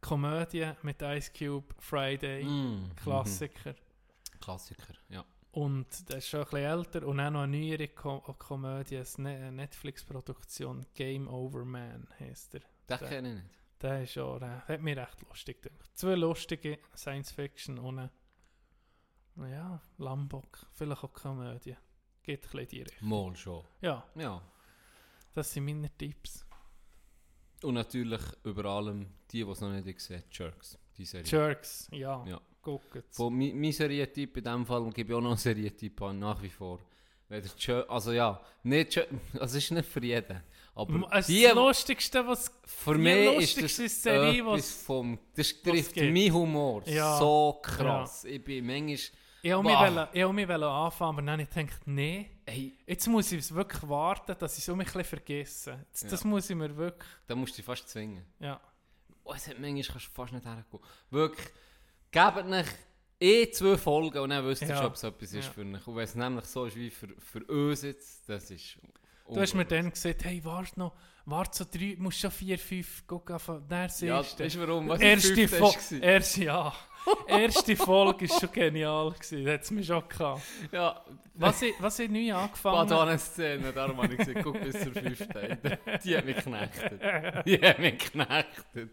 Komödie 0.00 0.72
mit 0.82 1.00
Ice 1.02 1.30
Cube, 1.36 1.74
Friday, 1.78 2.44
Mm, 2.44 2.90
Klassiker. 2.96 3.70
mhm. 3.72 4.40
Klassiker, 4.40 4.94
ja. 5.08 5.24
Und 5.52 6.08
der 6.08 6.18
ist 6.18 6.28
schon 6.28 6.40
ein 6.40 6.44
bisschen 6.46 6.64
älter. 6.78 7.06
Und 7.06 7.18
dann 7.18 7.32
noch 7.34 7.42
eine 7.42 7.56
neuere 7.56 7.88
Ko 7.88 8.20
Komödie, 8.38 8.96
eine 8.98 9.06
Ne- 9.18 9.36
eine 9.36 9.52
Netflix-Produktion, 9.52 10.84
Game 10.94 11.28
Over 11.28 11.64
Man 11.64 12.08
heisst 12.18 12.54
er. 12.54 12.60
Den 12.60 12.66
Der- 12.88 12.98
kenne 13.08 13.28
ich 13.28 13.34
nicht. 13.42 13.54
Der 13.82 14.02
ist 14.02 14.16
auch, 14.18 14.40
re- 14.40 14.62
hat 14.66 14.80
mir 14.80 14.96
recht 14.96 15.20
lustig 15.28 15.62
gedacht. 15.62 15.90
Zwei 15.94 16.14
lustige 16.14 16.78
Science-Fiction 16.96 17.78
und 17.78 17.98
eine, 17.98 18.10
ja, 19.50 19.80
Lambok, 19.98 20.66
vielleicht 20.72 21.04
auch 21.04 21.12
Komödie. 21.12 21.76
Geht 22.22 22.38
ein 22.38 22.42
bisschen 22.42 22.60
in 22.60 22.68
die 22.68 22.82
Richtung. 22.82 23.08
Mal 23.08 23.36
schon. 23.36 23.64
Ja, 23.82 24.04
Ja. 24.14 24.40
das 25.34 25.52
sind 25.52 25.64
meine 25.66 25.90
Tipps. 25.96 26.46
Und 27.62 27.74
natürlich 27.74 28.20
über 28.44 28.64
allem 28.66 29.06
die, 29.30 29.44
die 29.44 29.50
es 29.50 29.60
noch 29.60 29.70
nicht 29.70 29.84
gesehen 29.98 30.20
haben, 30.22 30.28
Jerks. 30.30 30.78
Die 30.96 31.04
Serie. 31.04 31.26
Jerks, 31.30 31.88
ja, 31.92 32.24
Ja. 32.26 32.40
guckt 32.62 33.04
Von 33.10 33.36
mein 33.36 33.72
Serientipp 33.72 34.36
in 34.36 34.44
dem 34.44 34.64
Fall 34.64 34.88
gebe 34.90 35.12
ich 35.12 35.16
auch 35.16 35.20
noch 35.20 35.30
einen 35.30 35.38
Serientipp 35.38 36.00
an, 36.02 36.18
nach 36.20 36.40
wie 36.42 36.48
vor. 36.50 36.78
Wenn 37.28 37.42
also 37.88 38.12
ja, 38.12 38.40
nicht 38.62 38.98
also 38.98 39.08
es 39.44 39.54
ist 39.64 39.70
nicht 39.70 39.88
für 39.88 40.04
jeden. 40.04 40.42
Aber 40.76 41.08
Es 41.12 41.26
die, 41.28 41.42
das 41.44 41.54
Lustigste, 41.54 42.26
was 42.26 42.50
für 42.66 42.94
mich 42.96 43.56
ist 43.56 43.78
das 43.78 44.02
Serie, 44.02 44.40
etwas 44.40 44.52
was- 44.58 44.82
vom, 44.82 45.18
das 45.34 45.62
trifft 45.62 45.96
meinen 45.96 46.32
Humor 46.32 46.82
Ja. 46.86 47.16
so 47.18 47.60
krass. 47.62 48.24
Ich 48.24 48.42
bin 48.42 48.66
manchmal, 48.66 48.96
ich 49.42 49.52
wollte- 49.54 50.32
mich 50.32 50.50
anfangen, 50.50 51.08
aber 51.10 51.22
dann 51.22 51.30
habe 51.30 51.42
ich 51.42 51.50
gedacht, 51.50 51.80
nee, 51.86 52.30
hey, 52.46 52.76
jetzt 52.86 53.06
muss 53.06 53.30
ich 53.30 53.38
es 53.38 53.54
wirklich 53.54 53.88
warten, 53.88 54.34
dass 54.38 54.58
ich 54.58 54.64
es 54.64 54.68
um 54.68 54.78
mich 54.78 54.88
ein 54.88 54.92
bisschen 54.94 55.04
vergesse. 55.18 55.86
Das, 55.92 56.00
das 56.10 56.22
Ja. 56.24 56.28
muss 56.28 56.50
ich 56.50 56.56
mir 56.56 56.76
wirklich, 56.76 57.08
da 57.28 57.34
musst 57.36 57.52
du 57.52 57.56
dich 57.56 57.64
fast 57.64 57.88
zwingen. 57.88 58.24
ja. 58.40 58.60
Oh, 59.26 59.32
es 59.32 59.48
hat 59.48 59.58
manchmal 59.58 59.82
kannst 59.84 60.06
du 60.08 60.10
fast 60.12 60.32
nicht 60.34 60.44
hergehen. 60.44 60.80
Wirklich, 61.10 61.46
gebt 62.10 62.36
euch 62.36 62.66
eh 63.24 63.50
zwei 63.50 63.76
Folgen 63.76 64.18
und 64.18 64.30
dann 64.30 64.44
wisst 64.46 64.62
ihr 64.62 64.68
Ja. 64.68 64.76
schon, 64.76 64.86
ob 64.86 64.94
es 64.94 65.02
etwas 65.02 65.32
ist 65.32 65.46
Ja. 65.46 65.50
für 65.52 65.60
euch. 65.62 65.86
Und 65.86 65.96
wenn 65.96 66.04
es 66.04 66.14
nämlich 66.14 66.44
so 66.44 66.64
ist 66.66 66.76
wie 66.76 66.90
für, 66.90 67.08
für 67.18 67.44
uns 67.44 67.82
jetzt, 67.82 68.28
das 68.28 68.50
ist 68.50 68.78
Du 69.26 69.40
hast 69.40 69.54
mir 69.54 69.64
dann 69.64 69.88
gesagt, 69.90 70.22
hey, 70.24 70.44
warte 70.44 70.78
noch, 70.78 70.92
warte 71.24 71.56
so 71.56 71.64
drei, 71.64 71.94
musst 71.98 72.18
schon 72.20 72.30
vier, 72.30 72.58
fünf 72.58 73.06
gucken, 73.06 73.38
dann 73.70 73.88
Ja, 74.00 74.22
siehst 74.22 74.38
weißt 74.38 74.54
du. 74.56 74.58
du 74.60 74.68
warum? 74.68 74.88
Was 74.90 75.00
Erste, 75.00 75.34
fünfte 75.34 75.56
Fo 75.56 75.66
hast 75.66 75.90
du 75.90 75.94
gewesen? 75.96 76.02
erste, 76.02 76.44
ja. 76.44 76.74
erste 77.26 77.76
Folge 77.76 78.28
war 78.28 78.38
schon 78.40 78.52
genial. 78.52 79.10
Gewesen. 79.12 79.44
Da 79.46 79.52
hat 79.52 79.62
es 79.62 79.70
mich 79.70 79.86
schon 79.86 80.06
gehabt. 80.08 80.42
Ja, 80.72 81.02
Was 81.36 81.62
ich, 81.62 81.74
was 81.80 81.98
ich 82.00 82.10
neu 82.10 82.34
angefangen 82.34 82.76
habe. 82.78 82.90
Badane-Szene, 82.90 83.72
darum 83.72 83.96
habe 84.02 84.12
ich 84.12 84.18
gesagt, 84.18 84.42
guck 84.44 84.60
bis 84.60 84.78
zur 84.82 84.92
fünften. 84.92 85.58
Die 86.04 86.16
hat 86.16 86.24
mich 86.26 86.36
geknechtet. 86.36 87.00
Die 87.46 87.58
hat 87.60 87.78
mich 87.78 87.98
geknechtet. 87.98 88.90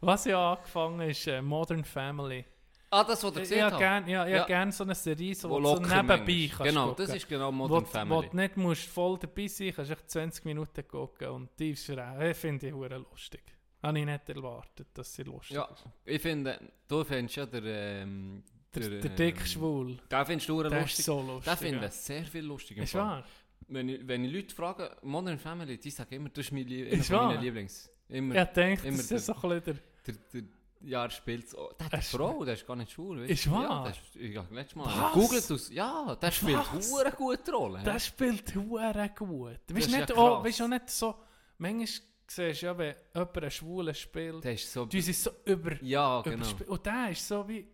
Was 0.00 0.24
ich 0.26 0.34
angefangen 0.34 1.00
habe, 1.00 1.10
ist 1.10 1.26
äh, 1.26 1.40
Modern 1.42 1.84
Family. 1.84 2.44
Ah, 2.94 3.04
das, 3.04 3.24
was 3.24 3.30
ihr 3.34 3.42
Ich 3.42 3.48
gesehen 3.48 3.62
habe 3.62 3.70
habt? 3.72 3.80
gerne 3.80 4.10
ja, 4.12 4.26
ich 4.26 4.32
Ja. 4.34 4.40
hab 4.40 4.46
gern 4.48 4.70
so 4.70 4.84
eine 4.84 4.94
Serie, 4.94 5.34
so, 5.34 5.48
Wo 5.48 5.54
wo 5.54 5.60
du 5.60 5.84
so 5.88 5.94
nebenbei 5.96 6.48
kannst 6.48 6.62
Genau, 6.62 6.88
gucken. 6.90 7.06
das 7.06 7.16
ist 7.16 7.28
genau 7.28 7.48
wo, 7.48 7.52
Modern 7.52 7.84
du- 7.84 7.90
Family. 7.90 8.16
wo 8.16 8.22
du 8.30 8.36
nicht 8.36 8.56
musst 8.58 8.86
voll 8.88 9.18
dabei 9.18 9.46
sein 9.48 9.72
kannst, 9.74 9.90
du 9.90 9.94
echt 9.94 10.10
20 10.10 10.44
Minuten 10.44 10.86
gucken. 10.86 11.28
Und 11.28 11.48
die 11.58 11.70
ist 11.70 11.88
äh, 11.88 12.34
finde 12.34 12.66
ich 12.68 12.72
hure 12.74 12.98
lustig. 12.98 13.42
Habe 13.82 13.98
ich 13.98 14.04
nicht 14.04 14.28
erwartet, 14.28 14.88
dass 14.94 15.14
sie 15.14 15.22
lustig 15.22 15.56
Ja, 15.56 15.64
ist. 15.64 15.84
ich 16.04 16.20
finde, 16.20 16.58
du 16.86 17.02
findest 17.02 17.36
ja 17.36 17.46
der, 17.46 17.62
ähm, 18.02 18.44
Der, 18.74 18.88
Der, 18.88 19.00
der 19.00 19.10
dick 19.10 19.40
ähm, 19.40 19.46
schwul. 19.46 19.96
Den 20.10 20.26
findest 20.26 20.48
du 20.50 20.62
Der 20.62 20.70
lustig? 20.80 20.98
ist 21.00 21.04
so 21.06 21.20
lustig. 21.22 21.44
Den 21.52 21.56
finde 21.58 21.80
ja. 21.80 21.86
ich 21.88 21.92
sehr 21.94 22.24
viel 22.24 22.44
lustig. 22.44 22.76
im 22.76 22.82
Ist 22.84 22.92
Fall. 22.92 23.00
wahr? 23.02 23.24
Wenn 23.68 23.88
ich, 23.88 24.06
wenn 24.06 24.24
ich 24.24 24.32
Leute 24.32 24.54
frage, 24.54 24.96
Modern 25.02 25.38
Family, 25.38 25.78
die 25.78 25.90
sagen 25.90 26.14
immer, 26.14 26.28
das 26.28 26.44
ist 26.46 26.52
mein 26.52 26.66
Lie 26.66 26.86
einer 26.90 27.00
Ist 27.00 27.10
wahr? 27.10 27.34
Lieblings. 27.40 27.90
Immer, 28.08 28.34
Ich 28.42 28.48
denke, 28.50 28.86
immer 28.88 28.96
das 28.98 29.10
ist 29.10 29.26
so 29.26 29.34
ein 29.34 29.40
bisschen 29.60 29.78
der, 30.06 30.14
der, 30.32 30.42
ja, 30.84 31.04
er 31.04 31.10
spielt 31.10 31.46
es. 31.46 31.56
Oh, 31.56 31.70
der 31.78 31.98
Ist- 31.98 32.10
Frau, 32.10 32.44
der 32.44 32.54
ist 32.54 32.66
gar 32.66 32.76
nicht 32.76 32.90
schwul. 32.92 33.20
weißt 33.22 33.30
Ist 33.30 33.46
du? 33.46 33.50
wahr? 33.52 33.62
Ja, 33.62 33.82
der 33.82 33.90
ist, 33.92 34.00
ich 34.16 34.36
habe 34.36 34.54
letztes 34.54 34.76
Mal 34.76 34.86
Was? 34.86 35.12
googelt 35.12 35.50
aus. 35.52 35.70
Ja, 35.72 36.16
der 36.20 36.30
spielt 36.30 36.58
eine 36.58 37.12
gute 37.12 37.52
Rolle. 37.52 37.82
der 37.82 37.98
spielt 37.98 38.54
hure 38.54 39.10
gut. 39.16 39.58
Weißt 39.70 39.86
du 39.88 39.92
ja 39.92 39.98
nicht, 40.00 40.12
auch, 40.12 40.36
krass. 40.36 40.44
weißt 40.44 40.62
auch 40.62 40.68
nicht 40.68 40.90
so, 40.90 41.14
manchmal 41.58 41.86
siehst 41.86 42.62
du 42.62 42.66
ja, 42.66 42.78
wenn 42.78 42.94
jemand 43.14 43.38
einen 43.38 43.50
Schwulen 43.50 43.94
spielt, 43.94 44.44
Der 44.44 44.52
ist 44.54 44.72
so. 44.72 44.86
die 44.86 45.00
sind 45.00 45.16
so 45.16 45.30
über, 45.44 45.82
Ja, 45.82 46.20
genau. 46.22 46.46
Und 46.66 46.86
der 46.86 47.10
ist 47.10 47.28
so 47.28 47.46
wie, 47.48 47.66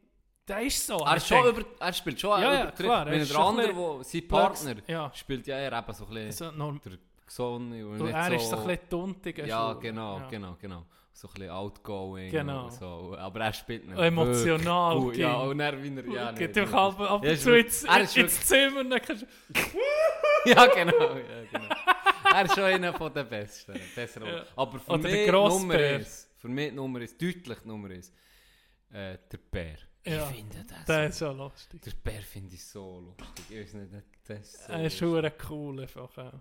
der 0.47 0.61
ist 0.63 0.87
so. 0.87 0.99
Er, 0.99 1.17
ist 1.17 1.27
schon 1.29 1.47
über, 1.47 1.65
er 1.79 1.93
spielt 1.93 2.21
schon 2.21 2.41
Ja, 2.41 2.55
ja, 2.55 2.71
klar, 2.71 3.07
er 3.07 3.13
Wenn 3.13 3.29
der 3.29 3.39
andere, 3.39 3.77
wo, 3.77 4.03
sein 4.03 4.27
Partner, 4.27 4.75
Ja, 4.87 5.11
spielt 5.15 5.47
ja 5.47 5.59
eher 5.59 5.73
eben 5.73 5.93
so 5.95 6.07
ein 6.07 6.15
bisschen 6.15 6.33
so, 6.33 6.51
norm- 6.57 6.81
der 6.85 6.99
Gesonne 7.27 7.87
und, 7.87 8.01
und 8.01 8.09
er 8.09 8.25
so, 8.29 8.33
ist 8.35 8.49
so 8.51 8.57
ein 8.57 8.67
bisschen 8.67 8.89
tuntig. 8.89 9.39
Ja, 9.47 9.75
genau, 9.75 10.19
ja. 10.19 10.29
genau, 10.29 10.57
genau. 10.61 10.87
So 11.19 11.27
ein 11.27 11.35
bisschen 11.35 11.51
outgoing 11.51 12.31
Genau. 12.31 12.67
und 12.67 12.75
so. 12.75 13.17
Aber 13.19 13.41
er 13.41 13.53
spielt 13.53 13.89
nicht. 13.89 13.99
Emotional 13.99 15.03
wirklich. 15.03 15.19
Ja, 15.19 15.39
und 15.39 15.59
er 15.59 15.83
wie 15.83 15.97
er... 15.97 16.07
Ja, 16.13 16.31
Geht 16.31 16.55
nicht, 16.55 16.69
doch 16.69 16.73
ab, 16.73 17.01
ab 17.01 17.23
und 17.23 17.27
ist 17.27 17.43
zu 17.43 17.59
ins, 17.59 17.83
er 17.83 18.01
ist 18.03 18.17
ins 18.17 18.47
Zimmer 18.47 18.81
und 18.83 18.91
dann 18.91 19.03
kannst 19.03 19.23
du... 19.25 19.27
ja, 20.49 20.67
genau. 20.67 21.17
Ja, 21.17 21.45
genau. 21.51 21.75
er 22.33 22.45
ist 22.45 22.55
schon 22.55 22.63
einer 22.63 22.95
von 22.95 23.13
den 23.13 23.29
Besten. 23.29 23.81
Besser 23.97 24.25
Ja. 24.29 24.45
Aber 24.55 24.79
für 24.79 24.93
Oder 24.93 25.09
mich. 25.09 25.27
Nummer 25.29 25.75
eins, 25.75 26.31
für 26.37 26.49
mich 26.49 26.73
Nummer 26.73 27.01
eins, 27.01 27.19
deutlich 27.19 27.65
Nummer 27.65 27.91
eins, 27.91 28.13
äh, 28.93 29.19
der 29.33 29.39
Bär. 29.51 29.79
Ja, 30.05 30.31
ich 30.31 30.37
finde 30.37 30.65
das 30.69 30.85
Der 30.85 31.07
ist 31.09 31.19
so 31.19 31.33
lustig. 31.33 31.83
Der 31.83 31.93
Bär 32.01 32.23
finde 32.23 32.55
ich 32.55 32.65
so 32.65 33.01
lustig. 33.01 33.45
Ich 33.51 33.61
weiß 33.61 33.75
nicht, 33.75 33.93
das 34.25 34.39
ist 34.39 34.67
so 34.67 34.73
Er 34.73 34.85
ist 34.85 34.97
schon 34.97 35.33
cool 35.51 35.81
einfach. 35.81 36.33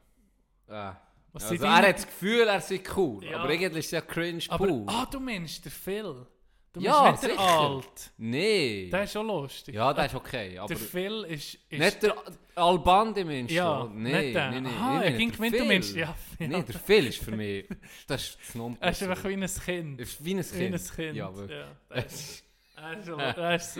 Ah. 0.67 0.95
Was 1.39 1.51
Also 1.51 1.65
er 1.65 1.75
hat 1.75 1.95
das 1.95 2.05
Gefühl, 2.05 2.47
er 2.47 2.61
sei 2.61 2.81
cool. 2.95 3.23
Ja. 3.23 3.37
Aber 3.39 3.49
eigentlich 3.49 3.77
ist 3.79 3.85
es 3.87 3.91
ja 3.91 4.01
cringe 4.01 4.43
Aber, 4.49 4.67
pur. 4.67 4.83
ah, 4.87 5.05
du 5.09 5.19
meinst 5.19 5.63
der 5.65 5.71
Phil. 5.71 6.25
Du 6.73 6.79
Ja, 6.81 7.03
meinst 7.03 7.23
nicht 7.23 7.35
der 7.37 7.43
sicher. 7.45 7.59
Alt. 7.59 8.11
Nee. 8.17 8.89
Der 8.91 9.03
ist 9.03 9.11
schon 9.13 9.27
lustig. 9.27 9.75
ja, 9.75 9.93
der 9.93 10.05
ist 10.05 10.15
okay. 10.15 10.57
Aber 10.57 10.67
der 10.67 10.77
Phil 10.77 11.23
ist... 11.29 11.55
ist 11.69 11.79
nicht 11.79 12.03
der 12.03 12.15
Albandi, 12.55 13.23
meinst 13.23 13.53
Ja, 13.53 13.83
du? 13.83 13.89
Nee, 13.89 14.21
nicht 14.21 14.35
der. 14.35 14.51
nee, 14.51 14.61
nee. 14.61 14.69
Aha, 14.69 14.99
nee, 14.99 15.05
er 15.05 15.11
nee, 15.11 15.17
ging 15.17 15.29
der 15.29 15.35
gemeint, 15.37 15.53
du 15.53 15.57
Phil. 15.59 15.67
meinst... 15.67 15.95
Ja, 15.95 16.15
ja. 16.39 16.47
Nee, 16.47 16.63
der 16.63 16.79
Phil 16.79 17.07
ist 17.07 17.23
für 17.23 17.31
mich... 17.35 17.65
Das 18.07 18.23
ist 18.23 18.37
das 18.53 18.55
Er 18.79 18.89
ist 18.91 19.03
einfach 19.03 19.23
wie 19.29 19.33
ein 19.33 19.45
Kind. 19.65 20.01
Ist 20.01 20.23
wie 20.25 20.33
ein 20.35 20.41
Kind. 20.43 20.59
Wie 20.59 20.65
ein 20.65 20.95
Kind. 20.95 21.15
Ja, 21.15 21.35
wirklich. 21.35 21.57
Ja, 21.57 21.67
der 21.93 22.05
ist, 22.05 22.43
er 22.75 23.55
ist, 23.55 23.77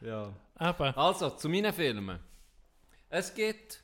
er 0.00 0.08
er 0.08 0.08
Ja. 0.08 0.92
Also, 0.96 1.30
zu 1.30 1.48
meinen 1.48 1.72
Filmen. 1.72 2.18
Es 3.08 3.34
gibt 3.34 3.79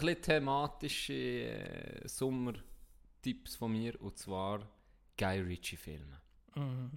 ein 0.00 0.06
bisschen 0.06 0.22
thematische 0.22 1.12
äh, 1.14 2.08
Sommertipps 2.08 3.56
von 3.56 3.72
mir, 3.72 4.00
und 4.00 4.16
zwar 4.18 4.60
Guy 5.18 5.40
Ritchie-Filme. 5.40 6.20
Mhm. 6.54 6.90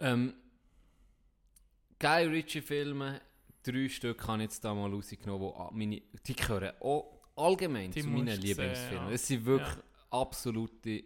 Ähm, 0.00 0.34
Guy 1.98 2.26
Ritchie-Filme, 2.26 3.20
drei 3.62 3.88
Stück 3.88 4.26
habe 4.26 4.38
ich 4.38 4.42
jetzt 4.44 4.64
da 4.64 4.74
mal 4.74 4.90
rausgenommen, 4.90 5.40
wo 5.40 5.54
a- 5.54 5.70
meine, 5.72 6.02
die 6.26 6.34
gehören 6.36 6.72
auch 6.80 7.20
allgemein 7.36 7.90
Die 7.92 8.02
zu 8.02 8.08
meinen 8.08 8.26
Lieblingsfilmen. 8.40 8.74
sehen, 8.76 8.94
ja. 9.06 9.10
Das 9.10 9.26
sind 9.26 9.44
wirklich 9.44 9.68
Ja. 9.76 9.82
absolute 10.10 11.04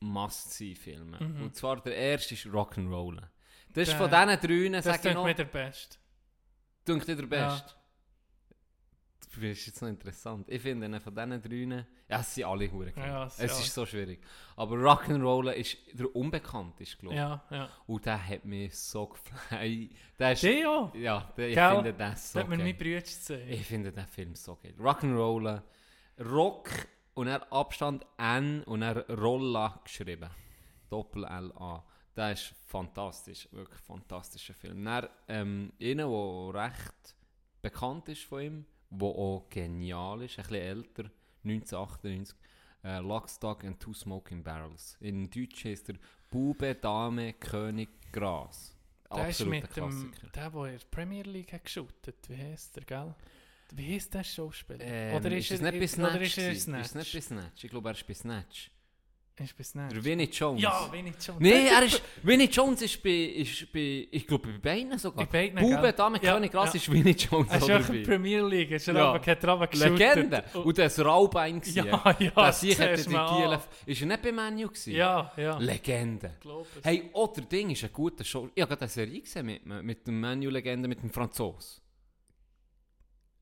Must-See-Filme. 0.00 1.18
Mhm. 1.20 1.42
Und 1.44 1.56
zwar 1.56 1.80
der 1.80 1.96
erste 1.96 2.34
ist 2.34 2.46
Rock'n'Roll. 2.46 3.20
Das 3.72 3.88
ist 3.88 3.92
Der- 3.92 3.98
von 3.98 4.10
diesen 4.10 4.72
drei, 4.72 4.76
Das 4.76 4.84
sage 4.84 4.98
ich 5.00 5.04
ist 5.06 5.14
noch, 5.14 5.24
mir 5.24 5.34
der 5.34 5.44
Beste. 5.44 5.98
Dünkt 6.86 7.08
dir 7.08 7.16
der 7.16 7.38
Ja. 7.38 7.66
Das 9.40 9.58
ist 9.58 9.66
jetzt 9.66 9.82
noch 9.82 9.88
interessant. 9.88 10.48
Ich 10.48 10.60
finde 10.62 10.86
ihn 10.86 11.00
von 11.00 11.14
diesen 11.14 11.68
drei, 11.68 11.84
ja, 12.08 12.20
es 12.20 12.34
sind 12.34 12.44
alle 12.44 12.70
hure 12.70 12.92
geil. 12.92 13.06
Ja, 13.06 13.26
es 13.26 13.38
Es 13.38 13.60
ist 13.60 13.74
so 13.74 13.84
schwierig. 13.86 14.20
Aber 14.56 14.76
Rock'n'Roll 14.76 15.50
ist 15.52 15.76
der 15.92 16.14
unbekannteste, 16.14 16.96
glaube 16.98 17.14
ich. 17.14 17.20
Ja, 17.20 17.44
ja. 17.50 17.68
Und 17.86 18.04
der 18.06 18.26
hat 18.28 18.44
mich 18.44 18.76
so 18.76 19.06
gefallen. 19.06 19.90
Der 20.18 20.32
ist, 20.32 20.44
auch. 20.66 20.94
ja, 20.94 21.32
der, 21.36 21.48
ich 21.48 21.54
Gell? 21.54 21.74
finde 21.74 21.92
das 21.94 22.32
so 22.32 22.38
Das 22.38 22.44
hat 22.44 22.50
mir 22.50 22.56
geil. 22.56 22.66
mein 22.66 22.76
Bruder 22.76 23.00
gesehen. 23.00 23.48
Ich 23.50 23.66
finde 23.66 23.92
den 23.92 24.06
Film 24.06 24.34
so 24.34 24.56
geil. 24.56 24.74
Rock'n'Roll, 24.78 25.62
Rock 26.20 26.70
und 27.14 27.26
dann 27.26 27.42
Abstand 27.44 28.06
N 28.16 28.62
und 28.64 28.80
dann 28.80 28.98
Rolla 28.98 29.80
geschrieben. 29.84 30.30
Doppel-L-A. 30.90 31.84
Der 32.16 32.32
ist 32.32 32.54
fantastisch, 32.66 33.48
wirklich 33.52 33.80
fantastischer 33.80 34.54
Film. 34.54 34.84
Dann, 34.84 35.08
ähm, 35.28 35.72
einer, 35.80 36.08
der 36.08 36.64
recht 36.64 37.14
bekannt 37.62 38.08
ist 38.08 38.24
von 38.24 38.40
ihm, 38.42 38.66
der 38.90 39.08
auch 39.08 39.46
genial 39.48 40.22
ist, 40.22 40.38
ein 40.38 40.42
bisschen 40.42 40.62
älter, 40.62 41.10
1998, 41.44 42.36
äh, 42.84 42.98
Lock, 42.98 43.28
Stock 43.28 43.64
and 43.64 43.80
Two 43.80 43.92
Smoking 43.92 44.42
Barrels. 44.42 44.96
In 45.00 45.28
Deutsch 45.30 45.64
heißt 45.64 45.90
er 45.90 45.96
Bube, 46.30 46.74
Dame, 46.74 47.34
König, 47.34 47.88
Gras. 48.12 48.74
Der 49.14 49.28
ist 49.28 49.44
mit 49.46 49.64
dem, 49.64 49.70
Klassiker. 49.70 50.26
der, 50.34 50.50
der 50.50 50.64
in 50.64 50.78
der 50.78 50.86
Premier 50.90 51.22
League 51.22 51.52
hat 51.52 51.64
geshootet. 51.64 52.16
Wie 52.28 52.36
heißt 52.36 52.76
der, 52.76 52.84
gell? 52.84 53.14
Wie 53.72 53.94
heißt 53.94 54.14
der 54.14 54.24
Schauspieler? 54.24 54.80
Ähm, 54.82 55.16
oder 55.16 55.30
ist, 55.36 55.50
es 55.50 55.60
er, 55.60 55.70
nicht 55.70 55.80
bei 55.80 55.86
Snatch? 55.86 56.14
Oder 56.14 56.22
ist 56.22 56.38
er? 56.38 56.54
Snatch? 56.54 56.84
Ist 56.84 56.94
nicht 56.94 57.12
bei 57.12 57.20
Snatch? 57.20 57.64
Ich 57.64 57.70
glaube, 57.70 57.88
er 57.88 57.94
ist 57.94 58.06
bei 58.06 58.14
Snatch. 58.14 58.70
Ist 59.40 59.56
bei 59.56 59.62
Snatch. 59.64 59.94
Der 59.94 60.04
Vinnie 60.04 60.24
Jones. 60.32 60.60
Ja, 60.62 60.88
Winnie 60.90 61.12
Jones. 61.20 61.40
Nee, 61.40 61.50
Der 61.64 61.72
er 61.72 61.82
ist, 61.84 62.02
Vinnie 62.22 62.46
Jones 62.48 62.82
ist 62.82 63.02
bei, 63.02 63.10
ist 63.10 63.72
bei 63.72 64.08
ich 64.10 64.26
glaube, 64.26 64.48
bei 64.48 64.58
beiden 64.58 64.98
sogar. 64.98 65.26
Bei 65.26 65.48
beiden, 65.50 65.60
Bube? 65.60 65.92
Dame, 65.92 66.18
Ja, 66.22 66.34
König, 66.34 66.50
Gras 66.52 66.72
ja. 66.72 66.80
ist 66.80 66.92
Vinnie 66.92 67.12
Jones 67.12 67.50
Er 67.50 67.56
ist 67.58 67.62
auch 67.70 67.88
in 67.90 68.02
der. 68.04 68.10
Premier 68.10 68.42
League. 68.42 68.70
Ist 68.72 68.88
er 68.88 68.94
Ja. 68.96 69.10
aber, 69.14 69.24
hat 69.26 69.42
er 69.44 69.48
aber 69.48 69.66
geshootet. 69.66 69.98
Legende. 69.98 70.44
Und- 70.54 70.78
das 70.78 70.98
Raubein 71.04 71.60
gewesen. 71.60 71.86
Ja, 71.86 72.16
ja, 72.18 72.30
das 72.34 72.60
Sieg 72.60 72.78
hätte 72.78 73.08
die 73.08 73.16
an. 73.16 73.58
Ist 73.86 74.00
er 74.00 74.06
nicht 74.06 74.22
bei 74.22 74.32
Manu 74.32 74.66
gewesen? 74.68 74.92
Ja, 74.94 75.32
ja. 75.36 75.58
Legende. 75.58 76.32
Hey, 76.82 77.10
oh, 77.12 77.26
der 77.28 77.44
Ding 77.44 77.70
ist 77.70 77.84
ein 77.84 77.90
guter 77.92 78.24
Show. 78.24 78.48
Ich 78.54 78.60
habe 78.62 78.68
gerade 78.70 78.82
eine 78.82 78.88
Serie 78.90 79.20
gesehen 79.20 79.46
mit, 79.46 79.64
mit 79.66 80.06
dem 80.06 80.20
Manu-Legende, 80.20 80.88
mit 80.88 81.02
dem 81.02 81.10
Franzos. 81.10 81.80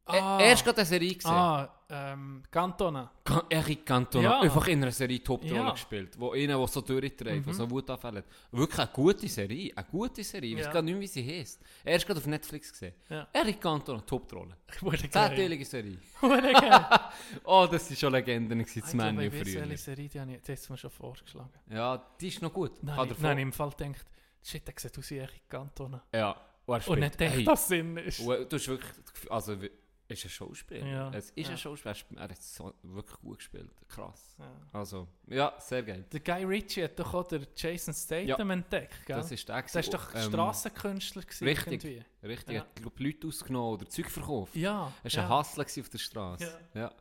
Ah. 0.08 0.38
Er 0.40 0.52
ist 0.52 0.64
gerade 0.64 0.78
eine 0.78 0.86
Serie 0.86 1.14
gesehen. 1.14 1.30
Ah, 1.32 1.68
ähm, 1.90 2.42
Cantona. 2.50 3.10
Can- 3.24 3.42
Eric 3.50 3.84
Cantona 3.84 4.22
Ja. 4.24 4.40
einfach 4.40 4.66
in 4.68 4.82
einer 4.82 4.92
Serie 4.92 5.22
Top-Rolle 5.22 5.54
Ja. 5.56 5.70
gespielt, 5.72 6.18
wo 6.18 6.30
einer, 6.32 6.56
der 6.58 6.66
so 6.68 6.80
durchträgt, 6.80 7.20
der 7.24 7.34
Mhm. 7.36 7.52
so 7.52 7.68
Wutanfälle 7.70 8.18
hat. 8.18 8.24
Wirklich 8.52 8.78
eine 8.78 8.88
gute 8.92 9.28
Serie, 9.28 9.72
eine 9.76 9.86
gute 9.90 10.22
Serie. 10.22 10.50
Ich 10.52 10.58
weiß 10.58 10.66
Ja. 10.66 10.72
gar 10.72 10.82
nicht, 10.82 10.92
mehr, 10.94 11.00
wie 11.02 11.06
sie 11.08 11.26
heißt. 11.28 11.60
Er 11.84 11.96
ist 11.96 12.06
gerade 12.06 12.20
auf 12.20 12.26
Netflix 12.26 12.70
gesehen. 12.70 12.94
Ja. 13.08 13.26
Eric 13.32 13.60
Cantona, 13.60 14.00
Top-Rolle. 14.02 14.56
Zehnteilige 15.10 15.64
Serie. 15.64 15.98
Oh, 17.44 17.66
das 17.70 17.86
sind 17.88 17.98
schon 17.98 18.12
Legenden 18.12 18.58
das 18.60 18.76
ich 18.76 18.76
weiss, 18.86 18.90
früher. 18.92 19.62
welche 19.68 19.76
Serie 19.76 20.08
die 20.08 20.20
habe 20.20 20.32
ich, 20.34 20.42
die 20.42 20.52
hast 20.52 20.68
du 20.68 20.72
mir 20.72 20.78
schon 20.78 20.90
vorgeschlagen. 20.90 21.50
Ja, 21.70 22.02
die 22.20 22.28
ist 22.28 22.42
noch 22.42 22.52
gut. 22.52 22.82
Nein, 22.82 23.10
ich, 23.10 23.18
nein, 23.18 23.38
im 23.38 23.52
Fall 23.52 23.70
denkt, 23.78 24.04
shit, 24.42 24.66
der 24.66 24.74
sieht 24.76 24.96
aus 24.98 25.10
wie 25.10 25.18
Eric 25.18 25.48
Cantona. 25.48 26.02
Ja, 26.12 26.30
und 26.30 26.38
er 26.68 26.74
Und 26.74 26.82
spielt. 26.82 26.98
nicht 27.00 27.20
denkt, 27.20 27.36
hey, 27.36 27.44
dass 27.44 27.68
Sinn 27.68 27.96
ist. 27.98 28.20
und 28.20 28.52
du 28.52 28.56
hast 28.56 28.68
wirklich, 28.68 28.92
das 29.22 29.30
also, 29.30 29.56
ist 30.08 30.24
ein 30.24 30.30
Schauspieler. 30.30 30.86
Ja, 30.86 31.10
Es 31.12 31.30
ist 31.30 31.46
ja. 31.46 31.50
ein 31.50 31.58
Schauspieler. 31.58 31.94
Er 32.16 32.22
hat 32.28 32.42
so 32.42 32.72
wirklich 32.82 33.20
gut 33.20 33.38
gespielt. 33.38 33.70
Krass. 33.88 34.36
Ja. 34.38 34.50
Also, 34.72 35.08
ja, 35.26 35.54
sehr 35.58 35.82
geil. 35.82 36.04
Der 36.12 36.20
Guy 36.20 36.44
Ritchie 36.44 36.84
hat 36.84 36.98
doch 36.98 37.12
auch 37.14 37.26
den 37.26 37.46
Jason 37.56 37.92
Statham 37.94 38.50
entdeckt, 38.50 39.04
gell? 39.06 39.16
Das 39.16 39.30
ist 39.32 39.48
der 39.48 39.62
das 39.62 39.74
ist 39.74 39.92
doch 39.94 40.14
ähm, 40.14 40.22
Strassenkünstler 40.28 41.22
richtig. 41.42 41.84
irgendwie. 41.84 42.04
Richtig, 42.22 42.54
Ja. 42.54 42.54
er 42.54 42.60
hat 42.60 42.76
glaub, 42.76 42.98
Leute 43.00 43.26
ausgenommen 43.26 43.74
oder 43.74 43.88
Zeug 43.88 44.10
verkauft. 44.10 44.54
Ja, 44.56 44.92
Er 45.02 45.10
ja. 45.10 45.28
war 45.28 45.38
ein 45.40 45.44
Hustler 45.44 45.64
auf 45.82 45.88
der 45.88 45.98
Straße. 45.98 46.58
Ja. 46.74 46.80
Ja. 46.80 46.92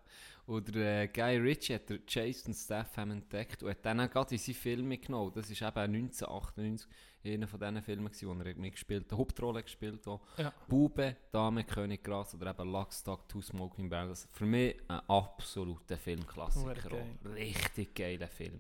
Und 0.48 0.76
der 0.76 1.04
äh, 1.04 1.08
Guy 1.08 1.38
Ritchie 1.38 1.74
hat 1.76 1.90
der 1.90 2.00
Jason 2.08 2.54
Statham 2.54 3.12
entdeckt 3.12 3.64
und 3.64 3.70
hat 3.72 3.84
dann 3.84 4.00
auch 4.00 4.10
gerade 4.10 4.36
in 4.36 4.38
seine 4.40 4.56
Filme 4.56 4.98
genommen. 4.98 5.32
Das 5.34 5.50
war 5.50 5.68
eben 5.86 5.96
1998 5.96 6.88
einer 7.34 7.48
von 7.48 7.60
diesen 7.60 7.82
Filmen, 7.82 8.06
gewesen, 8.06 8.28
wo 8.28 8.44
er 8.44 8.56
mitgespielt 8.56 9.06
hat, 9.06 9.12
eine 9.12 9.20
Hauptrolle 9.20 9.64
gespielt 9.64 10.06
hat. 10.08 10.20
Ja. 10.38 10.54
Bube, 10.68 11.16
Dame, 11.32 11.64
König, 11.64 12.04
Gras 12.04 12.34
oder 12.36 12.52
eben 12.52 12.72
Lock, 12.72 12.94
Stock, 12.94 13.28
Two 13.28 13.42
Smoking 13.42 13.90
Barrels. 13.90 14.28
Für 14.32 14.46
mich 14.46 14.78
ein 14.88 15.02
absoluter 15.08 15.98
Filmklassiker. 15.98 16.74
Geil. 16.90 17.16
Richtig 17.26 17.96
geiler 17.96 18.28
Film. 18.28 18.60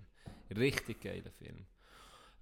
Richtig 0.55 1.01
geiler 1.01 1.31
Film. 1.31 1.65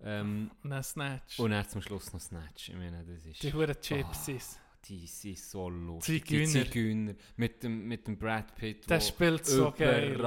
Ähm, 0.02 0.52
Und 0.64 0.70
dann 0.70 0.84
Snatch. 0.84 1.40
und 1.40 1.52
dann 1.52 1.68
zum 1.68 1.82
Schluss 1.82 2.12
noch 2.12 2.20
Snatch. 2.20 2.70
Ich 2.70 2.76
meine, 2.76 3.06
das 3.06 3.26
ist... 3.26 3.42
die 3.42 3.54
Huren 3.54 3.76
Gypsies. 3.82 4.60
Die 4.86 5.08
sind 5.08 5.38
so 5.40 5.70
lustig. 5.70 6.26
Zigeuner. 6.28 6.46
Die 6.66 6.70
Zigeuner. 6.72 7.16
Mit 7.38 7.64
dem, 7.64 7.88
mit 7.88 8.06
dem 8.08 8.18
Brad 8.18 8.54
Pitt, 8.56 8.90
Der 8.90 9.00
spielt 9.00 9.46
so 9.46 9.72
geil. 9.72 10.20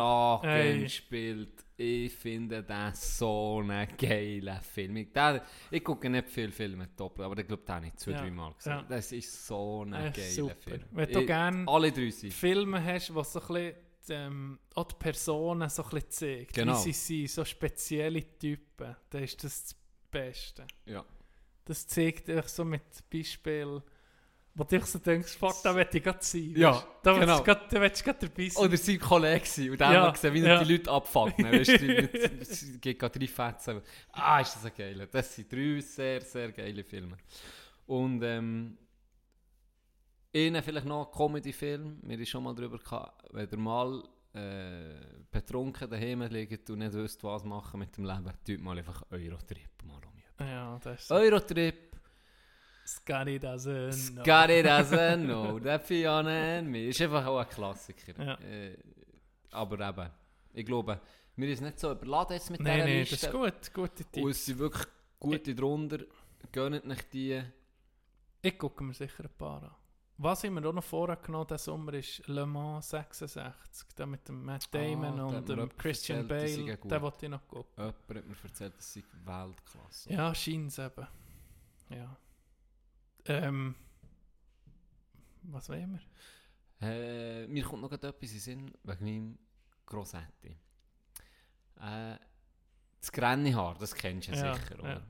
Ey. 0.45 0.89
spielt. 0.89 1.65
Ich 1.79 2.15
finde 2.15 2.63
das 2.63 3.19
so 3.19 3.59
einen 3.63 3.87
geilen 3.99 4.61
Film. 4.63 4.97
Ich, 4.97 5.13
den, 5.13 5.41
ich 5.71 5.85
gucke 5.85 6.09
nicht 6.09 6.31
viele 6.31 6.51
Filme 6.51 6.89
doppelt, 6.97 7.27
aber 7.27 7.39
ich 7.39 7.47
glaube, 7.47 7.65
den 7.65 7.75
habe 7.75 7.87
ich 7.89 7.97
zwei, 7.97 8.13
Ja. 8.13 8.21
drei 8.23 8.31
Mal 8.31 8.55
gesehen. 8.55 8.73
Ja. 8.73 8.83
Das 8.89 9.13
ist 9.13 9.47
so 9.47 9.85
ein 9.85 9.93
Äh, 9.93 10.11
geiler 10.11 10.31
super. 10.31 10.55
Film. 10.59 10.85
Wenn 10.91 11.13
du 11.13 11.27
gerne 11.27 11.65
Alle 11.69 11.93
drei 11.93 12.09
sind. 12.11 12.33
Filme 12.33 12.83
hast, 12.83 13.09
die 13.11 13.13
so 13.25 13.41
ein 13.41 13.47
bisschen 13.49 13.75
ähm, 14.09 14.59
auch 14.75 14.85
die 14.85 14.95
Personen 15.01 15.69
so 15.69 15.83
ein 15.83 15.91
bisschen 15.91 16.11
zeigt, 16.11 16.55
Genau. 16.55 16.79
wie 16.79 16.93
sie 16.93 17.27
sind, 17.27 17.31
so 17.31 17.45
spezielle 17.45 18.23
Typen, 18.39 18.97
dann 19.11 19.23
ist 19.23 19.45
das 19.45 19.65
das 19.65 19.77
Beste. 20.11 20.65
Ja. 20.87 21.05
Das 21.67 21.87
zeigt 21.89 22.31
euch 22.31 22.47
so 22.49 22.65
mit 22.65 22.85
Beispiel, 23.13 23.83
wo 24.59 24.65
du 24.65 24.79
dich 24.79 24.87
so 24.87 24.99
denkst, 24.99 25.37
fuck, 25.37 25.63
da 25.63 25.77
will 25.77 25.87
ich 25.93 26.03
gerade 26.03 26.19
sein. 26.23 26.55
Ja, 26.57 26.83
da 27.03 27.19
genau. 27.19 27.43
grad- 27.43 27.71
Da 27.73 27.81
willst 27.81 28.01
du 28.01 28.05
gerade 28.05 28.27
dabei 28.29 28.49
sein. 28.49 28.65
Oder 28.65 28.77
sein 28.79 28.99
Kollege 28.99 29.47
sein 29.47 29.71
und 29.71 29.81
dann 29.81 29.93
Ja, 29.93 30.11
gesehen, 30.11 30.35
wie 30.35 30.41
ja. 30.41 30.65
die 30.65 30.73
Leute 30.73 30.91
ne? 30.91 31.53
Weißt 31.61 31.69
du, 31.83 32.67
es 32.67 32.81
geht 32.81 32.99
gerade 32.99 33.19
drei 33.19 33.27
Fetzen. 33.29 33.83
Ah, 34.13 34.41
ist 34.41 34.55
das 34.55 34.65
ein 34.65 34.73
geiler. 34.77 35.07
Das 35.07 35.35
sind 35.35 35.53
drei 35.53 35.81
sehr, 35.81 36.21
sehr 36.23 36.51
geile 36.53 36.83
Filme. 36.83 37.17
Und 37.87 38.23
ähm, 38.23 38.79
Ihnen 40.33 40.63
vielleicht 40.63 40.87
noch 40.87 41.11
Comedy-Film. 41.13 41.99
Wir 42.03 42.17
haben 42.17 42.27
schon 42.27 42.43
mal 42.45 42.55
darüber 42.55 42.79
gehabt, 42.79 43.25
wenn 43.33 43.49
ihr 43.51 43.59
mal 43.59 44.03
äh, 44.35 44.95
betrunken 45.31 45.89
daheim 45.89 46.23
liegt 46.23 46.69
und 46.71 46.79
nicht 46.81 46.93
wisst, 46.93 47.23
was 47.25 47.45
machen 47.45 47.81
mit 47.81 47.97
dem 47.97 48.05
Leben, 48.05 48.31
tut 48.47 48.61
mal 48.61 48.77
einfach 48.77 49.03
Eurotrip 49.11 49.83
mal 49.85 50.01
um. 50.05 50.47
ja, 50.47 50.79
das 50.83 51.01
ist 51.01 51.09
so. 51.09 51.15
Eurotrip, 51.15 51.86
Scotty 52.87 53.39
doesn't 53.39 54.15
know. 54.15 54.69
as 54.69 54.93
a 54.93 55.17
no, 55.17 55.59
that 55.61 55.83
Fiona 55.83 56.59
and 56.59 56.69
me. 56.69 56.87
Ist 56.89 57.01
einfach 57.01 57.27
auch 57.27 57.39
ein 57.39 57.49
Klassiker. 57.49 58.23
Ja. 58.25 58.35
Äh, 58.41 58.77
aber 59.51 59.89
eben, 59.89 60.11
ich 60.53 60.65
glaube, 60.67 61.01
wir 61.37 61.57
sind 61.57 61.65
nicht 61.67 61.81
so 61.81 61.91
überladen 61.93 62.35
jetzt 62.35 62.51
mit 62.51 62.61
Nein, 62.61 62.75
dieser 62.77 62.87
nein, 62.89 62.99
Liste. 63.01 63.17
das 63.17 63.23
ist 63.25 63.33
gut. 63.33 63.75
Gute 63.75 64.05
Und 64.05 64.13
Tipps. 64.13 64.31
es 64.39 64.45
sind 64.47 64.59
wirklich 64.59 64.87
gute 65.19 65.55
drunter. 65.55 65.99
Gönnt 66.53 66.87
nicht 66.87 67.13
die. 67.13 67.43
Ich 68.43 68.57
gucke 68.59 68.85
mir 68.85 68.95
sicher 68.95 69.25
ein 69.25 69.31
paar 69.37 69.63
an. 69.65 69.71
Was 70.19 70.45
ich 70.45 70.51
mir 70.51 70.67
auch 70.67 70.73
noch 70.73 70.83
vorgenommen 70.85 71.47
diesen 71.47 71.59
Sommer 71.59 71.93
ist 71.95 72.27
Le 72.27 72.47
Mans 72.47 72.89
66. 72.89 73.89
Der 73.99 74.07
mit 74.07 74.27
dem 74.29 74.43
Matt 74.45 74.73
Damon 74.73 75.21
Ah, 75.21 75.31
da 75.31 75.37
hat 75.37 75.51
und 75.51 75.59
dem 75.59 75.77
Christian 75.77 76.29
erzählt, 76.31 76.81
Bale. 76.81 76.91
Den 76.91 77.03
wollte 77.03 77.27
ich 77.27 77.31
noch 77.31 77.47
gucken. 77.47 77.73
Jemand 77.77 78.09
hat 78.09 78.27
mir 78.27 78.37
erzählt, 78.45 78.73
das 78.79 78.95
sei 78.95 79.03
Weltklasse. 79.25 80.13
Ja, 80.13 80.35
scheint 80.35 80.69
es 80.69 80.79
eben. 80.79 81.07
Ja. 81.91 82.17
Ähm. 83.29 83.75
Was 85.43 85.69
wollen 85.69 86.01
wir? 86.81 86.89
Äh, 86.89 87.47
mir 87.47 87.65
kommt 87.65 87.83
noch 87.83 87.93
etwas 87.93 88.13
in 88.23 88.29
den 88.29 88.39
Sinn 88.41 88.73
wegen 88.83 89.05
meinem 89.05 89.39
Grossetti. 89.87 90.57
Äh, 91.81 92.17
das 93.01 93.13
grüne 93.13 93.55
Haar, 93.55 93.77
das 93.79 93.95
kennst 93.95 94.29
du 94.29 94.33
Ja, 94.33 94.55
sicher, 94.55 94.75
ja. 94.75 94.81
oder? 94.81 95.07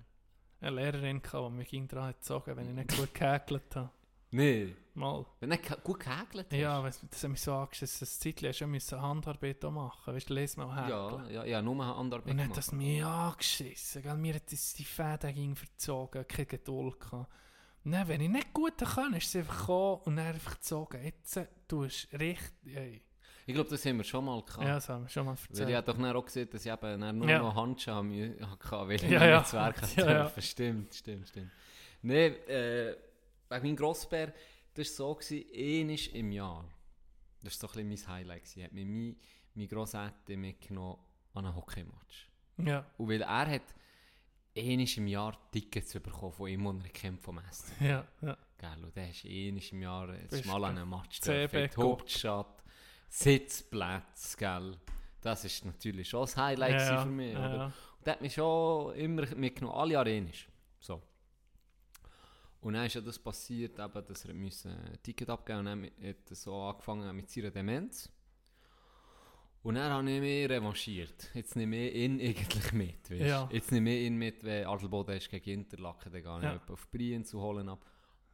Eine 0.60 0.76
Lehrerin, 0.76 1.22
die 1.22 1.50
mich 1.50 1.68
ging 1.68 1.88
dran 1.88 2.04
hat 2.08 2.16
gezogen, 2.16 2.56
wenn 2.56 2.68
ich 2.68 2.74
nicht 2.74 2.96
gut 2.96 3.14
gehäkelt 3.14 3.74
habe. 3.76 3.90
Nee. 4.30 4.74
Mal. 4.94 5.24
Wenn 5.40 5.50
du 5.50 5.56
nicht 5.56 5.84
gut 5.84 6.00
gehäkelt 6.00 6.46
hast. 6.50 6.58
Ja, 6.58 6.82
weißt, 6.82 7.04
das 7.10 7.22
hat 7.22 7.30
mich 7.30 7.40
so 7.40 7.54
angeschissen. 7.54 8.00
Das 8.00 8.18
Zeitchen 8.18 8.74
hast 8.74 8.90
du 8.92 8.96
ja 8.96 9.02
Handarbeit 9.02 9.64
auch 9.64 9.70
machen. 9.70 10.14
Weißt 10.14 10.30
du, 10.30 10.34
les 10.34 10.56
mal 10.56 10.74
häkeln. 10.74 10.90
ja, 10.90 11.30
ja, 11.30 11.44
ja, 11.44 11.62
nur 11.62 11.84
Handarbeit 11.84 12.30
Und 12.30 12.38
dann 12.38 12.48
hat 12.48 12.56
das 12.56 12.72
mich 12.72 13.04
angeschissen. 13.04 14.02
Gell? 14.02 14.16
Mir 14.16 14.34
hat 14.34 14.50
das 14.50 14.72
die 14.74 14.84
Fäden 14.84 15.34
ging 15.34 15.54
verzogen, 15.54 16.26
keine 16.26 16.46
Geduld 16.46 16.98
gehabt. 17.00 17.30
Dann, 17.92 18.08
wenn 18.08 18.20
ich 18.20 18.28
nicht 18.28 18.52
gut 18.52 18.76
kann, 18.78 19.14
ist 19.14 19.30
sie 19.30 19.38
einfach 19.38 19.58
gekommen 19.60 20.00
und 20.04 20.16
dann 20.16 20.26
einfach 20.26 20.54
gezogen. 20.54 21.02
Jetzt 21.04 21.36
äh, 21.36 21.46
tust 21.68 22.12
du 22.12 22.16
richtig... 22.18 22.52
Ey. 22.74 23.02
Ich 23.48 23.54
glaube, 23.54 23.70
das 23.70 23.84
haben 23.86 23.98
wir 23.98 24.04
schon 24.04 24.24
mal 24.24 24.42
gehabt. 24.42 24.64
Ja, 24.64 24.74
das 24.74 24.88
haben 24.88 25.04
wir 25.04 25.08
schon 25.08 25.24
mal 25.24 25.32
Weil 25.36 25.38
ich 25.44 25.60
erzählt. 25.60 25.76
habe 25.76 25.86
doch 25.86 25.96
dann 26.02 26.16
auch 26.16 26.24
gesehen, 26.24 26.50
dass 26.50 26.66
ich 26.66 26.72
eben 26.72 27.00
dann 27.00 27.18
nur 27.18 27.28
Ja. 27.30 27.38
noch 27.38 27.54
Handschuhe 27.54 28.36
hatte, 28.40 28.70
weil 28.88 28.96
ich 28.96 29.02
Ja, 29.02 29.08
nicht 29.08 29.20
ja. 29.20 29.38
ins 29.38 29.52
Werk 29.52 29.82
Ja, 29.96 30.04
ja. 30.04 30.22
dürfen. 30.22 30.42
Stimmt, 30.42 30.94
stimmt, 30.96 31.28
stimmt. 31.28 31.50
Nein, 32.02 32.34
äh, 32.48 32.96
wegen 33.48 33.62
meinem 33.62 33.76
Grossbär, 33.76 34.32
das 34.74 34.98
war 34.98 35.16
so, 35.22 35.34
einmal 35.36 35.96
im 36.12 36.32
Jahr. 36.32 36.64
Das 37.42 37.62
war 37.62 37.68
so 37.70 37.78
ein 37.78 37.88
bisschen 37.88 38.08
mein 38.08 38.16
Highlight. 38.18 38.42
gewesen. 38.44 38.64
Hat 38.64 38.72
mir 38.72 38.84
mein, 38.84 39.16
mein 39.54 39.68
Grossetti 39.68 40.36
mitgenommen 40.36 40.98
an 41.34 41.46
einen 41.46 41.54
Hockeymatch. 41.54 42.28
Ja, 42.58 42.84
Und 42.98 43.08
weil 43.08 43.22
er 43.22 43.46
hat 43.48 43.62
einmal 44.56 44.88
im 44.96 45.06
Jahr 45.06 45.50
Tickets 45.50 45.92
bekommen 45.94 46.32
von 46.32 46.48
ihm, 46.48 46.66
und 46.66 46.84
er 46.84 46.90
kennt 46.90 47.20
vom 47.20 47.38
Essen. 47.38 47.72
ja, 47.84 48.06
ja. 48.22 48.36
Gell, 48.58 48.84
und 48.84 48.96
der 48.96 49.10
ist 49.10 49.24
einmal 49.24 49.62
im 49.70 49.82
Jahr 49.82 50.14
jetzt 50.14 50.46
mal 50.46 50.58
du 50.58 50.64
an 50.64 50.78
einem 50.78 50.90
Match 50.90 51.20
dürfen, 51.20 51.68
die? 51.70 51.76
Hauptstadt, 51.76 52.64
Sitzplätze, 53.08 54.36
gell. 54.36 54.76
Das 55.20 55.44
ist 55.44 55.64
natürlich 55.64 56.08
schon 56.08 56.22
das 56.22 56.36
Highlight 56.36 56.80
ja, 56.80 57.02
für 57.02 57.08
mich. 57.08 57.32
ja, 57.32 57.54
oder? 57.54 57.64
Und 57.66 58.06
der 58.06 58.12
hat 58.14 58.20
mich 58.20 58.34
schon 58.34 58.94
immer 58.94 59.26
mitgenommen, 59.34 59.76
alle 59.76 59.92
Jahre 59.94 60.10
einmal. 60.10 60.32
So. 60.80 61.02
Und 62.60 62.74
dann 62.74 62.86
ist 62.86 62.94
ja 62.94 63.00
das 63.00 63.18
passiert, 63.18 63.78
eben, 63.78 64.06
dass 64.06 64.24
er 64.24 64.30
ein 64.30 64.98
Ticket 65.02 65.28
abgeben 65.28 65.64
musste. 65.64 65.88
Und 65.88 66.00
dann 66.00 66.08
hat 66.08 66.30
er 66.30 66.36
so 66.36 66.54
angefangen 66.62 67.14
mit 67.14 67.30
seiner 67.30 67.50
Demenz. 67.50 68.10
Und 69.66 69.74
dann 69.74 69.90
habe 69.90 70.10
ich 70.10 70.20
mich 70.20 70.48
revanchiert. 70.48 71.30
Jetzt 71.34 71.56
nehme 71.56 71.76
ich 71.88 71.94
ihn 71.96 72.20
eigentlich 72.20 72.72
mit. 72.72 73.10
Weißt? 73.10 73.20
Ja. 73.20 73.48
Jetzt 73.52 73.72
nehme 73.72 73.90
ich 73.96 74.06
ihn 74.06 74.16
mit, 74.16 74.44
wenn 74.44 74.66
Adelboden 74.66 75.16
ist 75.16 75.28
gegen 75.28 75.60
Interlaken, 75.60 76.12
dann 76.12 76.22
gehe 76.22 76.36
ich 76.38 76.44
Ja. 76.44 76.60
auf 76.72 76.88
Brien 76.90 77.24
zu 77.24 77.40
holen 77.40 77.68
ab. 77.68 77.84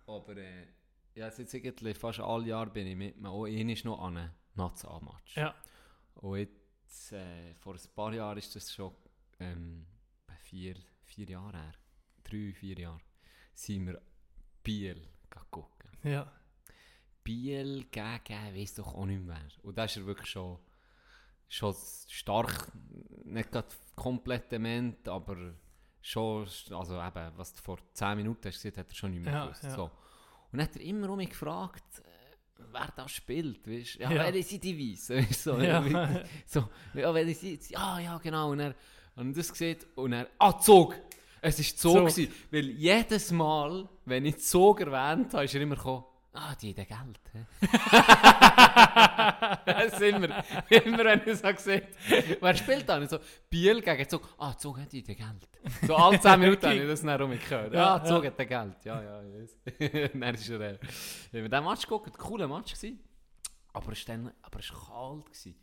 Aber 0.07 0.37
äh, 0.37 0.67
ja, 1.15 1.29
jetzt 1.29 1.55
eigentlich 1.55 1.97
fast 1.97 2.21
alle 2.21 2.47
Jahre 2.47 2.71
bin 2.71 2.87
ich 2.87 2.97
mit 2.97 3.19
mir. 3.19 3.31
Auch 3.31 3.47
ihn 3.47 3.71
ist 3.71 3.85
noch 3.85 3.99
an 4.01 4.17
einem 4.19 4.31
Nazi-Match. 4.57 5.37
Ja. 5.37 5.55
Und 6.17 6.37
jetzt, 6.39 7.13
äh, 7.13 7.55
vor 7.55 7.75
ein 7.75 7.81
paar 7.95 8.13
Jahren 8.13 8.37
ist 8.37 8.55
das 8.55 8.71
schon 8.73 8.93
ähm, 9.41 9.87
bei 10.27 10.37
vier, 10.37 10.75
vier 11.05 11.29
Jahren 11.31 11.55
her. 11.55 11.73
Drei, 12.25 12.53
vier 12.53 12.79
Jahre. 12.79 13.01
Sind 13.55 13.87
wir 13.87 14.03
Biel 14.63 15.01
gucken. 15.51 15.91
ja. 16.05 16.31
Biel 17.25 17.85
gegen, 17.91 18.55
weiss 18.55 18.75
doch 18.75 18.95
auch 18.95 19.07
nicht 19.07 19.23
mehr. 19.23 19.41
Und 19.63 19.79
da 19.79 19.85
ist 19.85 19.97
er 19.97 20.05
wirklich 20.05 20.29
schon, 20.29 20.59
schon 21.53 21.75
stark, 22.09 22.73
nicht 23.25 23.53
gerade 23.53 23.69
komplett 23.95 24.51
dement, 24.51 25.07
aber 25.09 25.55
schon, 26.01 26.49
also 26.71 27.01
eben, 27.01 27.33
was 27.37 27.55
du 27.55 27.63
vor 27.63 27.79
10 27.93 28.17
Minuten 28.17 28.49
hast 28.49 28.55
gesehen, 28.57 28.77
hat 28.77 28.89
er 28.89 28.95
schon 28.95 29.11
nicht 29.11 29.25
mehr 29.25 29.33
Ja, 29.35 29.45
gewusst. 29.45 29.63
ja. 29.65 29.71
So. 29.71 29.85
Und 29.85 29.91
dann 30.59 30.63
hat 30.63 30.77
er 30.77 30.83
immer 30.83 31.11
um 31.11 31.17
mich 31.17 31.31
gefragt, 31.31 31.85
äh, 32.05 32.63
wer 32.73 32.89
da 32.97 33.09
spielt, 33.09 33.67
weißt 33.69 33.97
du? 33.97 34.03
Ja, 34.03 34.11
Ja. 34.13 34.33
wer 34.33 34.43
sind 34.43 34.65
die 34.65 34.77
du, 34.77 34.97
so, 35.33 35.59
Ja. 35.59 35.83
so, 36.47 36.69
ja, 36.95 37.15
wer 37.15 37.35
sind 37.35 37.63
sie? 37.63 37.73
Ja, 37.75 37.99
ja, 37.99 38.19
genau. 38.19 38.51
Und 38.53 38.61
er 38.61 38.75
ich 39.15 39.37
das 39.37 39.51
gesehen 39.53 39.79
und 39.95 40.13
er, 40.15 40.29
ah, 40.39 40.59
Zug! 40.59 40.97
Es 41.45 41.59
war 41.59 41.65
Zug, 41.65 41.77
Zug. 41.77 42.09
gewesen, 42.17 42.33
weil 42.53 42.71
jedes 42.71 43.31
Mal, 43.33 43.89
wenn 44.05 44.25
ich 44.25 44.39
Zug 44.39 44.81
erwähnt 44.81 45.35
habe, 45.35 45.45
ist 45.45 45.55
er 45.55 45.61
immer 45.61 45.75
gekommen, 45.77 46.05
ah, 46.35 46.55
die 46.57 46.75
haben 46.75 46.87
Geld. 46.87 47.21
hä?» 47.33 47.47
das 49.67 49.93
ist 49.95 50.01
immer, 50.03 50.45
immer 50.71 51.05
wenn 51.05 51.23
ich 51.27 51.39
so 51.39 51.49
gesehen 51.53 51.83
wer 52.41 52.55
spielt 52.57 52.89
dann? 52.89 53.09
So, 53.09 53.19
Biel 53.51 53.81
gegen 53.83 54.09
Zug, 54.09 54.29
ah, 54.39 54.57
Zug 54.57 54.79
hat 54.79 54.93
die 54.93 55.03
Geld. 55.03 55.49
So 55.87 55.95
alle 55.97 56.21
10 56.21 56.41
Minuten 56.41 56.67
habe 56.67 56.77
ich 56.77 56.87
das 56.89 57.03
dann 57.03 57.21
rumgehört. 57.21 57.75
Ja, 57.75 57.97
Ja, 57.99 58.05
Zug 58.05 58.25
hat 58.27 58.37
Geld. 58.39 58.85
Ja, 58.85 59.03
ja, 59.03 59.23
yes. 59.23 59.57
dann 60.13 60.35
ist 60.35 60.49
er, 60.49 60.61
äh, 60.61 60.79
wenn 61.33 61.43
wir 61.43 61.49
den 61.49 61.65
Match 61.65 61.87
gucken, 61.87 62.13
cooler 62.15 62.49
Match 62.49 62.75
gewesen. 62.75 63.01
Aber 63.73 63.93
es 63.93 64.07
war 64.09 64.17
dann, 64.17 64.33
aber 64.43 64.59
es 64.61 64.73
war 64.73 64.89
kalt. 64.89 65.27
Gewesen. 65.27 65.55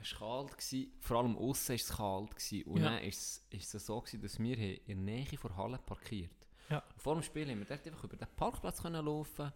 Es 0.00 0.20
war 0.20 0.44
kalt, 0.44 0.58
gewesen, 0.58 0.92
vor 1.00 1.18
allem 1.18 1.36
außen 1.36 1.68
war 1.68 1.74
es 1.76 1.88
kalt. 1.96 2.36
Gewesen. 2.36 2.62
Und 2.70 2.80
Ja. 2.82 2.90
dann 2.90 3.02
ist 3.04 3.18
es, 3.50 3.62
ist 3.62 3.74
es 3.74 3.86
so, 3.86 4.00
gewesen, 4.00 4.22
dass 4.22 4.38
wir 4.38 4.58
in 4.58 4.80
der 4.86 4.96
Nähe 4.96 5.38
vor 5.38 5.56
Halle 5.56 5.78
parkiert 5.78 6.30
Ja. 6.70 6.82
Vor 6.96 7.14
dem 7.14 7.22
Spiel 7.22 7.48
haben 7.50 7.58
wir 7.58 7.66
dort 7.66 7.86
einfach 7.86 8.04
über 8.04 8.16
den 8.16 8.28
Parkplatz 8.36 8.82
können 8.82 9.04
laufen 9.04 9.52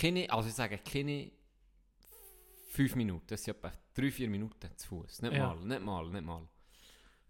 keine, 0.00 0.30
also 0.30 0.48
ich 0.48 0.54
sage 0.54 0.78
keine 0.78 1.30
fünf 2.68 2.94
Minuten, 2.96 3.26
das 3.28 3.44
sind 3.44 3.56
etwa 3.56 3.72
drei, 3.94 4.10
vier 4.10 4.28
Minuten 4.28 4.70
zu 4.76 4.88
Fuß. 4.88 5.22
Nicht 5.22 5.32
Ja. 5.32 5.54
mal, 5.54 5.64
nicht 5.64 5.82
mal, 5.82 6.08
nicht 6.10 6.24
mal. 6.24 6.48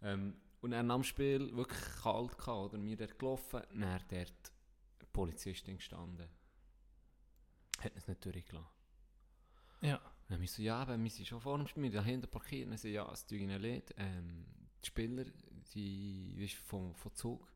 Ähm, 0.03 0.37
und 0.61 0.71
dann 0.71 0.91
am 0.91 1.05
Spiel 1.05 1.55
wirklich 1.55 1.81
kalt 2.03 2.39
gehabt, 2.39 2.73
oder 2.75 2.83
wir 2.83 2.97
dort 2.97 3.19
gelaufen, 3.19 3.63
dann 3.75 4.01
dort 4.09 4.53
Polizistin 5.13 5.77
gestanden. 5.77 6.29
Hat 7.81 7.95
uns 7.95 8.09
nicht 8.09 8.25
durchgelassen. 8.25 8.69
Ja. 9.83 9.99
Dann 10.29 10.37
haben 10.37 10.41
wir 10.41 10.49
so, 10.49 10.63
ja, 10.63 10.77
aber 10.81 10.99
wir 10.99 11.11
sind 11.11 11.27
schon 11.27 11.41
vor 11.41 11.59
dem 11.59 11.67
Spiel, 11.67 11.91
da 11.91 12.03
hinten 12.03 12.31
parkiert. 12.31 12.71
Dann 12.71 12.79
so, 12.79 12.89
ja, 12.89 13.11
es 13.13 13.27
tut 13.27 13.39
ihnen 13.39 13.61
leid. 13.61 13.95
Ähm, 13.99 14.47
die 14.83 14.87
Spieler, 14.87 15.25
die, 15.75 16.35
weißt, 16.41 16.55
vom, 16.55 16.95
vom 16.95 17.15
Zug, 17.15 17.47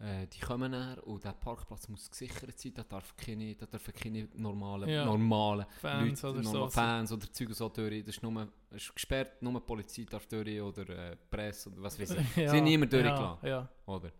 äh, 0.00 0.26
die 0.26 0.40
kommen 0.40 0.70
näher 0.70 1.06
und 1.06 1.22
der 1.24 1.32
Parkplatz 1.32 1.88
muss 1.88 2.10
gesichert 2.10 2.58
sein. 2.58 2.72
Da, 2.74 2.82
darf 2.84 3.14
keine, 3.16 3.54
da 3.54 3.66
dürfen 3.66 3.94
keine 3.94 4.28
normalen, 4.34 4.88
Ja. 4.88 5.04
normalen 5.04 5.66
Fans 5.80 6.22
Leute, 6.22 6.34
oder 6.38 6.42
normal- 6.42 6.62
so. 6.62 6.70
Fans 6.70 7.12
oder 7.12 7.32
Zeug 7.32 7.54
so 7.54 7.68
durch. 7.68 8.00
Das 8.04 8.16
ist, 8.16 8.22
nur, 8.22 8.48
es 8.70 8.82
ist 8.82 8.94
gesperrt, 8.94 9.42
nur 9.42 9.52
die 9.54 9.60
Polizei 9.60 10.04
darf 10.08 10.26
durch 10.26 10.60
oder 10.60 10.88
äh, 10.88 11.16
Presse 11.16 11.70
oder 11.70 11.82
was 11.82 11.98
weiß 12.00 12.10
ich. 12.12 12.36
ja. 12.36 12.50
sind 12.50 12.64
niemand 12.64 12.92
durchgelassen. 12.92 13.46
Ja. 13.46 13.68
Oder? 13.86 14.10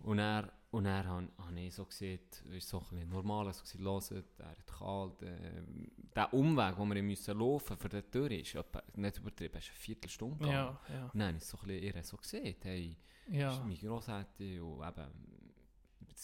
Und 0.00 0.18
er 0.18 0.52
und 0.70 0.84
er 0.84 1.02
habe 1.06 1.28
hab 1.38 1.56
ich 1.56 1.74
so 1.74 1.86
gesehen, 1.86 2.20
ist 2.50 2.68
so 2.68 2.82
ein 2.92 3.08
normal, 3.08 3.50
so 3.54 3.62
gesehen, 3.62 3.84
hören, 3.84 4.24
er 4.38 4.48
hat 4.50 4.66
kalt. 4.66 5.22
Äh, 5.22 5.62
der 6.14 6.34
Umweg, 6.34 6.76
den 6.76 6.94
wir 6.94 7.02
müssen 7.02 7.38
laufen 7.38 7.76
für 7.78 7.88
die 7.88 8.02
Tür, 8.02 8.30
ist 8.30 8.54
etwa, 8.54 8.82
nicht 8.96 9.16
übertrieben, 9.18 9.56
ist 9.58 9.68
eine 9.68 9.76
Viertelstunde. 9.78 10.46
Ja, 10.46 10.78
ja, 10.92 11.10
habe 11.26 11.36
ich 11.38 11.44
so 11.44 11.56
ein 11.62 11.68
bisschen 11.68 12.02
so 12.04 12.16
gesehen, 12.18 12.56
hey, 12.62 12.96
ja. 13.30 13.52
ist 13.52 13.62
meine 13.62 13.76
Grossette 13.76 14.62
und 14.64 14.86
eben, 14.86 15.06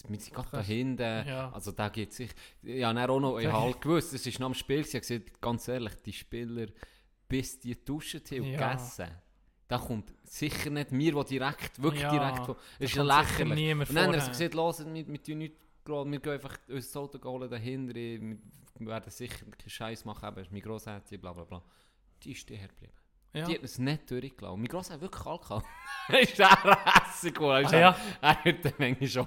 wir 0.09 0.18
sind 0.20 0.35
gerade 0.35 0.48
da 0.51 0.60
hinten, 0.60 1.28
Ja. 1.28 1.51
also 1.52 1.72
da 1.72 1.89
geht 1.89 2.12
sich, 2.12 2.31
ja, 2.62 2.93
dann 2.93 3.10
auch 3.10 3.20
noch, 3.20 3.39
ich 3.39 3.47
habe 3.47 3.60
halt 3.64 3.81
gewusst, 3.81 4.12
es 4.12 4.26
ist 4.26 4.39
nach 4.40 4.48
dem 4.48 4.55
Spiel, 4.55 4.81
ich 4.81 4.89
habe 4.89 5.01
gesagt, 5.01 5.40
ganz 5.40 5.68
ehrlich, 5.68 5.94
die 6.05 6.12
Spieler, 6.12 6.66
bis 7.28 7.60
die 7.60 7.82
duschen 7.85 8.20
haben 8.31 8.40
und 8.40 8.47
Ja. 8.51 8.72
gegessen, 8.72 9.09
da 9.68 9.78
kommt 9.78 10.12
sicher 10.24 10.70
nicht 10.70 10.93
mir, 10.93 11.14
wo 11.14 11.22
direkt, 11.22 11.81
wirklich 11.82 12.02
Ja, 12.02 12.10
direkt, 12.10 12.48
das 12.48 12.56
ist 12.90 12.97
lächerlich. 12.97 13.55
niemand 13.55 13.89
Und 13.90 13.97
dann 13.97 14.12
haben 14.12 14.20
sie 14.20 14.28
gesagt, 14.31 14.55
los, 14.55 14.85
wir, 14.85 15.06
wir 15.09 15.22
tun 15.22 15.39
nicht, 15.39 15.55
gerade- 15.85 16.10
wir 16.10 16.20
gehen 16.20 16.32
einfach 16.32 16.59
unser 16.68 17.01
Auto 17.01 17.22
holen 17.31 17.48
dahinter, 17.51 17.94
wir 17.94 18.39
werden 18.81 19.10
sicher 19.10 19.47
keinen 19.47 19.70
Scheiß 19.70 20.05
machen, 20.05 20.24
aber 20.24 20.43
mein 20.51 20.60
Grosshätchen, 20.60 21.20
bla 21.20 21.32
bla 21.32 21.44
bla. 21.44 21.62
Die 22.22 22.32
ist 22.32 22.40
stehen 22.40 22.66
geblieben. 22.68 22.93
Ja. 23.32 23.47
Die 23.47 23.55
hat 23.55 23.64
es 23.64 23.78
nicht 23.78 24.09
durchgelaufen. 24.10 24.60
Mein 24.60 24.68
Gross 24.68 24.90
hat 24.90 25.01
wirklich 25.01 25.22
kalt 25.24 25.43
gehabt. 25.43 25.66
Er 26.09 26.20
ist 26.20 26.40
auch 26.40 26.64
hässig 27.14 27.34
geworden. 27.34 27.66
Ah, 27.66 27.78
ja. 27.78 27.96
Er 28.20 28.44
wird 28.44 28.64
dann 28.64 28.72
manchmal 28.78 29.08
schon 29.08 29.26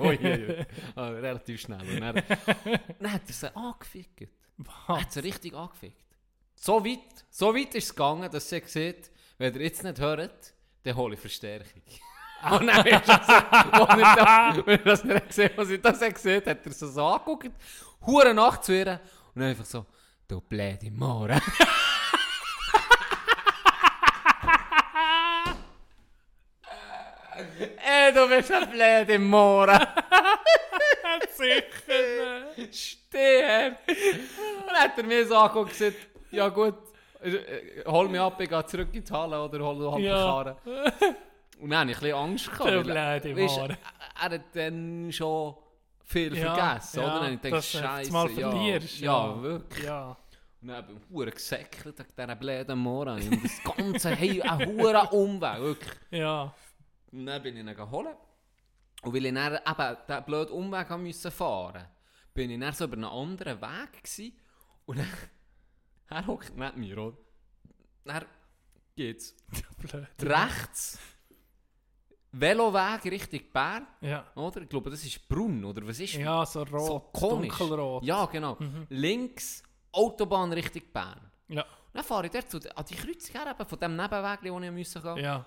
ui, 0.00 0.18
ui. 0.18 0.66
Ah, 0.94 1.08
Relativ 1.08 1.60
schnell. 1.60 1.80
Und 1.80 2.00
dann, 2.00 2.14
dann 3.00 3.12
hat 3.12 3.22
er 3.26 3.32
sie 3.32 3.56
angefickt. 3.56 4.28
Er 4.88 5.00
hat 5.00 5.12
sie 5.12 5.20
richtig 5.20 5.54
angefickt. 5.54 6.04
So 6.54 6.84
weit, 6.84 7.24
so 7.30 7.54
weit 7.54 7.74
ist 7.74 7.84
es 7.84 7.90
gegangen, 7.90 8.30
dass 8.30 8.48
sie 8.48 8.62
sieht, 8.64 9.10
wenn 9.38 9.54
ihr 9.54 9.62
jetzt 9.62 9.84
nicht 9.84 10.00
hört, 10.00 10.54
dann 10.82 10.96
hole 10.96 11.14
ich 11.14 11.20
Verstärkung. 11.20 11.82
Und 12.50 12.66
dann 12.66 12.86
ist 12.86 13.08
das, 13.08 13.28
als 13.28 13.98
er 13.98 14.16
das, 14.16 14.66
wenn 14.66 14.78
er 14.78 14.84
das 14.84 15.04
nicht 15.04 15.26
gesehen 15.26 15.50
was 15.56 15.70
ich 15.70 15.80
das 15.82 15.98
gesehen 15.98 16.42
hat 16.46 16.64
er 16.64 16.72
sie 16.72 16.86
so 16.86 17.04
angeguckt, 17.04 17.50
hure 18.06 18.32
Nacht 18.32 18.64
zu 18.64 18.76
ihr 18.76 19.00
und 19.34 19.40
dann 19.42 19.50
einfach 19.50 19.64
so, 19.64 19.86
du 20.28 20.40
bläde 20.40 20.88
More. 20.92 21.40
Du 28.14 28.28
bist 28.28 28.52
ein 28.52 28.70
bläde 28.70 29.18
More. 29.18 29.78
Sicher 31.30 31.64
nicht. 32.56 32.74
Stehen! 32.76 33.76
Und 33.86 34.66
dann 34.66 34.76
hat 34.76 34.98
er 34.98 35.04
mir 35.04 35.26
so 35.26 35.36
angeguckt 35.36 35.70
und 35.72 35.78
gesagt, 35.78 35.96
ja 36.30 36.48
gut, 36.48 36.74
äh, 37.22 37.30
äh, 37.30 37.84
hol 37.86 38.08
mich 38.08 38.20
ab, 38.20 38.40
ich 38.40 38.48
gehe 38.48 38.66
zurück 38.66 38.88
in 38.92 39.04
die 39.04 39.12
Halle 39.12 39.42
oder 39.42 39.58
hol 39.60 39.92
halt 39.92 40.04
Ja. 40.04 40.16
die 40.16 40.22
Karre. 40.22 40.56
Und 41.60 41.70
dann 41.70 41.80
hatte 41.80 41.90
ich 41.90 41.96
ein 41.96 42.00
bisschen 42.02 42.16
Angst. 42.18 42.46
Gehabt, 42.52 42.64
weil, 42.64 42.82
blöde 42.82 43.36
weisst, 43.36 43.56
Mann. 43.58 43.70
er, 43.70 43.76
er 44.30 44.34
hat 44.34 44.40
dann 44.54 45.12
schon 45.12 45.56
viel 46.04 46.36
Ja, 46.36 46.54
vergessen, 46.54 46.98
oder? 47.00 47.08
ja, 47.08 47.14
Und 47.18 47.22
dann 47.24 47.34
ich 47.34 47.42
gedacht, 47.42 47.64
Scheiße, 47.64 48.12
mal 48.12 48.30
ja, 48.30 48.50
verlierst, 48.50 49.00
ja, 49.00 49.12
ja. 49.26 49.42
wirklich. 49.42 49.84
Ja. 49.84 50.16
Und 50.60 50.68
dann 50.68 50.86
bin 50.86 50.96
ich 50.96 51.02
hure 51.14 51.30
gesäckelt 51.30 51.98
wegen 51.98 52.08
dieser 52.16 52.36
bläden 52.36 52.78
Mora. 52.78 53.14
Und 53.14 53.44
das 53.44 53.76
Ganze, 53.76 54.10
hey, 54.10 54.42
ein 54.42 54.66
hure 54.66 55.08
Umweg, 55.12 55.60
wirklich. 55.60 55.98
Ja. 56.10 56.52
Und 57.12 57.26
dann 57.26 57.42
bin 57.42 57.56
ich 57.56 57.64
ihn 57.66 57.74
geholt. 57.74 58.16
Und 59.02 59.14
weil 59.14 59.26
ich 59.26 59.34
dann 59.34 59.54
eben 59.54 59.96
diesen 60.08 60.24
blöden 60.24 60.52
Umweg 60.52 60.88
haben 60.90 61.02
müssen 61.02 61.30
fahren 61.30 61.86
bin 62.34 62.50
ich 62.50 62.60
dann 62.60 62.72
so 62.72 62.84
über 62.84 62.94
einen 62.94 63.04
anderen 63.04 63.60
Weg 63.60 63.92
gewesen. 64.02 64.32
Und 64.86 64.98
dann, 64.98 65.08
er 66.08 66.26
hockt 66.26 66.56
neben 66.56 66.80
mir, 66.80 66.98
oder? 66.98 67.16
Dann 68.04 68.24
geht's 68.94 69.34
rechts, 70.22 70.98
Veloweg 72.32 73.04
Richtung 73.10 73.40
Bern, 73.52 73.86
Ja. 74.00 74.24
oder? 74.34 74.62
Ich 74.62 74.68
glaube, 74.68 74.90
das 74.90 75.04
ist 75.04 75.28
Brunn, 75.28 75.64
oder 75.64 75.86
was 75.86 75.98
ist 75.98 76.14
Ja, 76.14 76.44
so 76.44 76.62
rot. 76.62 76.86
so 76.86 77.00
komisch? 77.12 77.56
Dunkelrot. 77.56 78.04
Ja, 78.04 78.26
genau. 78.26 78.56
Links, 78.90 79.62
Autobahn 79.92 80.52
Richtung 80.52 80.82
Bern. 80.92 81.30
Ja. 81.48 81.64
Dann 81.92 82.04
fahre 82.04 82.26
ich 82.26 82.32
dort 82.32 82.50
zu, 82.50 82.58
an 82.76 82.84
die 82.84 82.94
Kreuzung 82.94 83.34
her, 83.34 83.50
eben, 83.50 83.68
von 83.68 83.78
dem 83.78 83.96
Nebenweg, 83.96 84.52
wo 84.52 84.60
ich 84.60 84.70
müssen 84.70 85.02
gehen 85.02 85.16
Ja. 85.16 85.44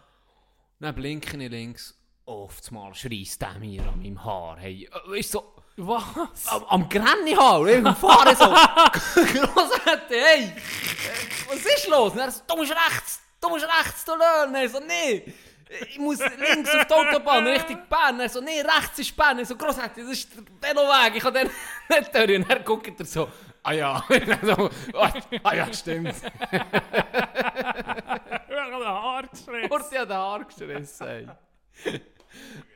Dann 0.82 0.96
blinke 0.96 1.38
ich 1.38 1.50
links. 1.52 1.96
Einmal 2.26 2.96
schreist 2.96 3.40
der 3.40 3.54
mir 3.60 3.84
an 3.84 4.02
meinem 4.02 4.24
Haar. 4.24 4.58
Hey, 4.58 4.90
äh, 5.14 5.20
ist 5.20 5.32
so 5.32 5.54
Was? 5.78 6.48
am, 6.48 6.64
am 6.66 6.90
Granny-Haar. 6.90 7.68
Ich 7.68 7.98
fahre 7.98 8.36
so. 8.36 8.46
Grossartig, 9.22 10.18
hey. 10.18 10.44
äh, 10.46 11.50
Was 11.50 11.58
ist 11.60 11.88
los? 11.88 12.14
Und 12.14 12.20
er 12.20 12.32
so, 12.32 12.42
du 12.48 12.56
musst 12.56 12.72
rechts, 12.72 13.22
du 13.40 13.50
musst 13.50 13.66
rechts, 13.66 14.06
du 14.06 14.16
lernen. 14.16 14.56
Er 14.56 14.70
so, 14.70 14.80
nee. 14.80 15.32
Ich 15.88 16.00
muss 16.00 16.18
links 16.18 16.74
auf 16.74 16.86
die 16.88 16.94
Autobahn, 16.94 17.46
Richtung 17.46 17.78
Bern. 17.88 18.20
Er 18.20 18.30
so, 18.30 18.42
nee, 18.42 18.62
rechts 18.62 18.98
ist 18.98 19.16
Bern. 19.16 19.38
Er 19.38 19.46
so, 19.46 19.56
grossartig, 19.56 20.04
das 20.04 20.14
ist 20.14 20.30
der 20.64 20.70
Veloweg. 20.76 21.16
Ich 21.16 21.22
kann 21.24 21.34
den 21.34 21.50
nicht 21.90 22.16
durch. 22.16 22.36
Und 22.38 22.50
er 22.50 22.60
guckt 22.62 23.00
er 23.00 23.06
so, 23.06 23.30
ah 23.64 23.72
ja. 23.74 24.04
Ah, 24.94 25.14
ah 25.44 25.56
ja, 25.56 25.74
stimmt. 25.74 26.16
Ich 28.50 28.58
habe 28.58 28.84
den 28.84 28.88
Haar 28.88 29.28
geschrieben. 29.28 29.70
Horti 29.70 29.96
hat 29.96 30.10
den 30.10 30.18
Haar 30.18 30.46
gerissen, 30.46 31.08
ey. 31.08 31.28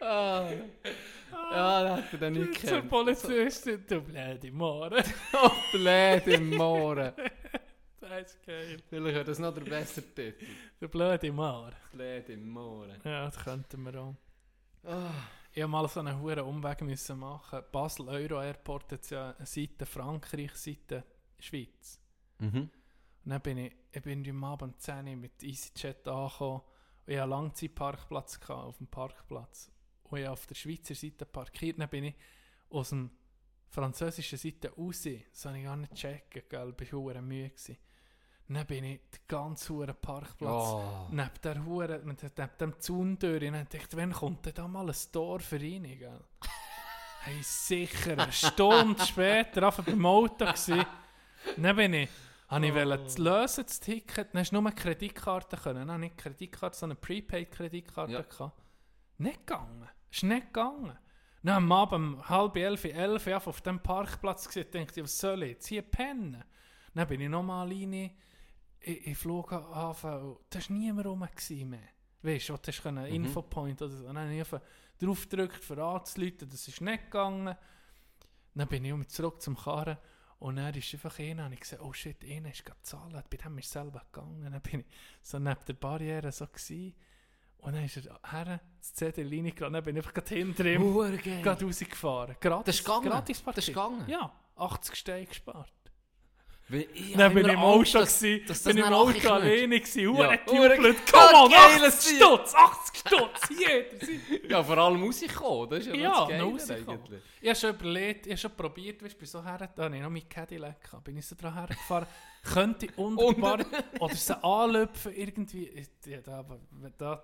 ah. 0.02 0.50
Ja, 1.52 1.84
das 1.84 1.98
hat 2.06 2.06
er 2.14 2.20
dann 2.20 2.34
nicht 2.34 2.60
Zur 2.60 2.70
gekannt. 2.70 2.90
Polizistin, 2.90 3.86
du 3.88 4.02
blöde 4.02 4.52
Mare. 4.52 5.04
Oh, 5.34 5.52
blöd 5.72 6.28
im 6.28 6.50
Mohren. 6.56 7.14
Das 8.00 8.32
ist 8.32 8.46
geil. 8.46 8.78
Vielleicht 8.90 9.16
wäre 9.16 9.24
das 9.24 9.40
noch 9.40 9.54
der 9.54 9.62
bessere 9.62 10.06
Titel. 10.06 10.46
Du 10.80 10.88
blöde 10.88 11.32
Mare. 11.32 11.74
Blöd 11.92 12.30
im 12.30 12.50
Mohren. 12.50 13.00
Ja, 13.04 13.26
das 13.26 13.44
könnten 13.44 13.84
wir 13.84 14.00
auch. 14.02 14.16
Ah. 14.86 15.12
Ich 15.58 15.66
musste 15.66 15.72
mal 15.72 15.88
so 15.88 16.00
einen 16.02 16.20
hohen 16.20 16.40
Umweg 16.42 16.82
müssen 16.82 17.18
machen. 17.18 17.64
Basel 17.72 18.10
Euro 18.10 18.42
Airport 18.42 18.92
hat 18.92 19.10
ja 19.10 19.32
eine 19.32 19.46
Seite 19.46 19.86
Frankreich, 19.86 20.54
Seite 20.54 21.06
Schweiz. 21.40 21.98
Mhm. 22.40 22.58
Und 22.58 22.72
dann 23.24 23.42
bin 23.42 23.60
ich, 23.60 23.74
ich 23.90 24.02
bin 24.02 24.30
am 24.30 24.44
Abend 24.44 24.74
um 24.74 24.80
10 24.80 25.08
Uhr 25.08 25.16
mit 25.16 25.42
EasyJet 25.42 26.10
angekommen. 26.10 26.60
Und 26.60 26.64
ich 27.06 27.14
hatte 27.14 27.24
einen 27.24 27.30
Langzeitparkplatz 27.30 28.38
gehabt, 28.38 28.66
auf 28.66 28.78
dem 28.80 28.88
Parkplatz. 28.88 29.72
Und 30.04 30.18
ich 30.18 30.26
habe 30.26 30.34
auf 30.34 30.46
der 30.46 30.56
Schweizer 30.56 30.94
Seite 30.94 31.26
parkiert. 31.26 31.80
Dann 31.80 31.88
bin 31.88 32.04
ich 32.04 32.16
aus 32.70 32.90
dem 32.90 33.12
französischen 33.70 34.38
Seite 34.38 34.76
raus. 34.76 35.08
Das 35.32 35.46
habe 35.46 35.58
ich 35.58 35.64
gar 35.64 35.78
nicht 35.78 35.94
checken, 35.94 36.44
gell? 36.50 36.76
Ich 36.82 36.92
war. 36.92 37.14
Gewesen. 37.14 37.78
Dann 38.48 38.66
bin 38.68 38.84
ich 38.84 39.00
den 39.12 39.22
ganzen 39.28 39.76
hohen 39.76 39.96
Parkplatz 40.02 40.52
Oh. 40.52 41.08
neben 41.10 41.30
der 41.44 41.66
Hure, 41.66 42.02
neben 42.04 42.18
dem 42.60 42.80
Zaun 42.80 43.18
durch. 43.18 43.44
Und 43.44 43.54
dann 43.54 43.64
dachte 43.66 43.78
ich, 43.78 43.98
wann 43.98 44.12
kommt 44.12 44.46
denn 44.46 44.54
da 44.54 44.68
mal 44.68 44.88
ein 44.88 44.96
Tor 45.12 45.40
für 45.40 45.58
ihn, 45.58 45.84
hey, 47.22 47.42
sicher, 47.42 48.12
eine 48.14 48.32
Stunde 48.32 49.04
später, 49.04 49.64
einfach 49.64 49.84
beim 49.84 50.06
Auto. 50.06 50.46
Dann 51.58 51.76
bin 51.76 51.94
ich, 51.94 52.10
habe 52.50 52.68
ich 52.68 52.74
wollte 52.76 53.04
das 53.04 53.18
lösen, 53.18 53.66
das 53.66 53.80
Ticket, 53.80 54.34
dann 54.34 54.42
hast 54.42 54.52
du 54.52 54.56
nur 54.62 54.66
eine 54.70 54.76
Kreditkarte 54.76 55.58
können. 55.58 55.88
Dann 55.88 56.02
nicht 56.02 56.18
Kreditkarte, 56.18 56.78
sondern 56.78 56.98
eine 56.98 57.02
Prepaid-Kreditkarte 57.02 58.14
Ja. 58.14 58.22
gehabt. 58.22 58.62
Nicht 59.18 59.48
gegangen. 59.48 59.90
Ist 60.12 60.24
nicht 60.24 60.48
gegangen. 60.48 60.98
Dann 61.42 61.56
am 61.58 61.72
Abend 61.72 61.94
um 62.18 62.30
halb 62.30 62.56
elf, 62.58 62.84
elf 62.86 63.28
auf 63.48 63.62
dem 63.62 63.80
Parkplatz 63.80 64.48
gesehen, 64.48 64.68
dachte 64.72 65.00
ich, 65.00 65.04
was 65.04 65.20
soll 65.20 65.44
ich 65.44 65.50
jetzt 65.52 65.68
hier 65.68 65.82
pennen? 65.82 66.44
Dann 66.94 67.08
bin 67.08 67.22
ich 67.22 67.30
nochmal 67.30 67.68
rein 67.68 68.12
in 68.86 69.04
den 69.04 69.16
Flughafen 69.16 70.38
da 70.50 70.60
war 70.60 70.66
niemand 70.70 71.08
rum 71.08 71.20
mehr. 71.20 71.80
Weißt 72.22 72.50
du, 72.50 72.58
du 72.58 72.68
hast 72.68 72.82
können, 72.82 73.06
Infopoint 73.06 73.82
oder 73.82 73.96
so. 73.96 74.04
Dann 74.06 74.18
habe 74.18 74.34
ich 74.34 74.40
einfach 74.40 74.62
drauf 75.00 75.30
gedrückt, 75.30 75.64
für 75.64 75.84
anzuleiten, 75.84 76.50
das 76.50 76.68
ist 76.68 76.82
nicht 76.82 77.06
gegangen. 77.06 77.56
Dann 78.54 78.68
bin 78.68 78.86
ich 78.86 78.94
wieder 78.94 79.08
zurück 79.08 79.42
zum 79.42 79.58
Karren 79.58 79.98
und 80.40 80.56
dann 80.58 80.74
ist 80.74 80.94
einfach 80.94 81.20
einer, 81.20 81.46
und 81.46 81.54
ich 81.54 81.60
gesehen, 81.60 81.80
oh 81.82 81.94
shit, 81.94 82.24
einer 82.24 82.50
ist 82.52 82.64
gerade 82.66 82.82
zahlen, 82.84 83.24
bei 83.30 83.38
dem 83.38 83.58
ist 83.58 83.72
selber 83.72 84.02
gegangen. 84.12 84.50
Dann 84.52 84.62
bin 84.62 84.80
ich 84.82 84.86
so 85.22 85.40
neben 85.40 85.60
der 85.68 85.74
Barriere 85.74 86.32
so 86.32 86.48
gewesen. 86.48 86.94
und 87.58 87.74
dann 87.74 87.84
ist 87.86 87.98
er 87.98 88.20
her, 88.32 88.60
das 88.80 88.94
CD 88.94 89.24
reingegangen, 89.24 89.74
dann 89.74 89.84
bin 89.84 89.96
ich 89.96 90.02
einfach 90.04 90.14
gerade 90.14 90.36
hinter 90.36 90.66
ihm 90.66 91.42
gerade 91.44 91.66
rausgefahren. 91.66 92.36
Gratis, 92.40 92.66
Das 92.66 92.76
ist 92.76 92.86
gegangen? 92.86 93.10
gratis 93.10 93.44
Das 93.44 93.58
ist 93.58 93.68
gegangen? 93.68 94.04
Ja, 94.08 94.32
80 94.56 94.96
Steine 94.96 95.26
gespart. 95.26 95.74
Weil 96.68 96.88
ich 96.96 97.14
Dann 97.16 97.32
bin 97.34 97.46
ich 97.46 97.54
im 97.54 97.60
Auto, 97.60 97.84
dass- 98.00 98.20
gewesen, 98.20 98.48
dass 98.48 98.64
das 98.64 98.74
bin 98.74 98.84
im 98.84 98.92
Auto 98.92 99.30
alleine 99.30 99.80
gewesen, 99.80 100.16
Ja. 100.16 100.36
Geil, 100.36 100.96
come 101.12 101.44
on, 101.44 101.52
geiles 101.52 101.96
80 101.96 102.00
Ziel. 102.00 102.16
Stutz, 102.18 102.56
80 102.56 103.00
Stutz, 103.02 103.50
jeder. 103.50 104.50
Ja, 104.50 104.64
vor 104.64 104.78
allem 104.80 105.04
rausgekommen. 105.04 105.70
Das 105.70 105.80
ist 105.80 105.88
ja, 105.88 105.94
Ja, 105.96 106.10
das 106.20 106.28
Geile 106.30 106.44
eigentlich. 106.76 107.22
Ich 107.40 107.50
habe 107.50 107.56
schon 107.60 107.70
überlegt, 107.70 108.26
ich 108.26 108.32
habe 108.32 108.40
schon 108.40 108.52
probiert, 108.56 109.04
weißt, 109.04 109.18
bin 109.18 109.28
so 109.28 109.44
her, 109.44 109.70
da 109.76 109.84
habe 109.84 109.96
ich 109.96 110.02
noch 110.02 110.10
mit 110.10 110.28
Cadillac 110.28 110.82
gehabt, 110.82 111.04
bin 111.04 111.18
ich 111.18 111.28
so 111.28 111.36
dran 111.36 111.54
hergefahren, 111.54 112.08
könnte 112.44 112.88
wunderbar, 112.98 113.60
oder 114.00 114.16
sie 114.16 114.44
anlöpfen 114.44 115.14
irgendwie, 115.14 115.88
ja, 116.08 116.22
da, 116.22 116.44
da, 116.98 117.24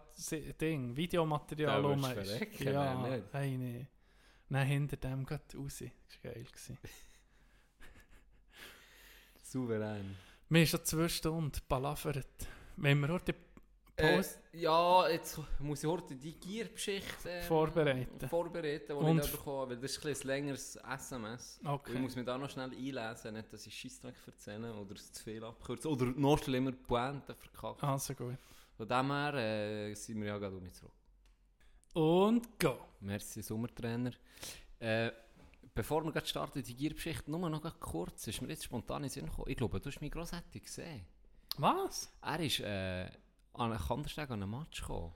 Ding, 0.62 0.96
Videomaterial 0.96 1.82
du 1.82 1.98
verrecken, 1.98 2.64
Ja, 2.64 2.94
nein, 3.34 3.60
nee. 3.60 3.88
Nein, 4.50 4.68
hinter 4.68 4.98
dem 4.98 5.26
geht 5.26 5.40
raus, 5.58 5.80
das 5.80 6.24
war 6.24 6.32
geil. 6.34 6.46
Souverän. 9.52 10.16
Wir 10.50 10.62
haben 10.62 10.68
schon 10.68 10.86
zwei 10.86 11.10
Stunden 11.10 11.60
palavert. 11.68 12.48
Wenn 12.78 13.00
wir 13.02 13.10
heute 13.10 13.36
Äh, 13.98 14.16
Pause... 14.16 14.40
ja, 14.54 15.10
jetzt 15.10 15.38
muss 15.60 15.84
ich 15.84 15.90
heute 15.90 16.16
die 16.16 16.34
Gierbeschichte 16.40 17.30
ähm, 17.30 17.44
Vorbereiten. 17.44 18.30
vorbereiten, 18.30 18.86
die 18.88 18.94
Und- 18.94 19.20
ich 19.20 19.26
da 19.26 19.32
bekomme, 19.38 19.70
weil 19.72 19.78
das 19.78 19.92
ist 19.98 20.06
ein, 20.06 20.12
ein 20.16 20.28
längeres 20.28 20.76
SMS. 20.78 21.60
Okay. 21.66 21.94
Ich 21.94 22.00
muss 22.00 22.16
mich 22.16 22.26
da 22.26 22.38
noch 22.38 22.50
schnell 22.50 22.72
einlesen, 22.72 23.34
nicht, 23.34 23.52
dass 23.52 23.68
ich 23.68 23.78
Scheissdreck 23.78 24.16
erzähle 24.26 24.74
oder 24.74 24.96
es 24.96 25.12
zu 25.12 25.24
viel 25.24 25.44
abkürze. 25.44 25.90
Oder 25.90 26.06
noch 26.06 26.42
schlimmer, 26.42 26.72
Pointe 26.72 27.36
verkacke. 27.36 27.86
Also 27.86 28.14
gut. 28.16 28.38
Von 28.78 28.88
dem 28.88 29.12
her 29.12 29.34
äh, 29.34 29.94
sind 29.94 30.20
wir 30.22 30.28
ja 30.28 30.38
gerade 30.38 30.56
um 30.56 30.64
mich 30.64 30.74
zurück. 30.74 30.94
Und 31.94 32.58
go. 32.58 32.78
Merci, 33.02 33.42
Sommertrainer. 33.42 34.12
Äh, 34.80 35.12
bevor 35.74 36.04
wir 36.04 36.26
starten, 36.26 36.64
die 36.64 36.76
Gierbeschichte, 36.76 37.30
nur 37.32 37.50
noch 37.50 37.80
kurz, 37.80 38.28
ist 38.28 38.42
mir 38.42 38.50
jetzt 38.50 38.64
spontan 38.66 38.98
in 38.98 39.04
den 39.04 39.10
Sinn 39.10 39.26
gekommen. 39.26 39.50
Ich 39.50 39.58
glaube, 39.58 39.80
du 39.80 39.90
hast 39.90 40.02
mich 40.02 40.12
grossartig 40.12 40.64
gesehen. 40.64 41.06
Was? 41.58 42.12
Er 42.22 42.40
ist 42.40 42.60
äh, 42.62 43.10
an 43.54 43.72
einen 43.72 43.80
Kandersteg 43.80 44.30
an 44.30 44.42
einen 44.44 44.52
Match 44.52 44.82
gekommen. 44.82 45.14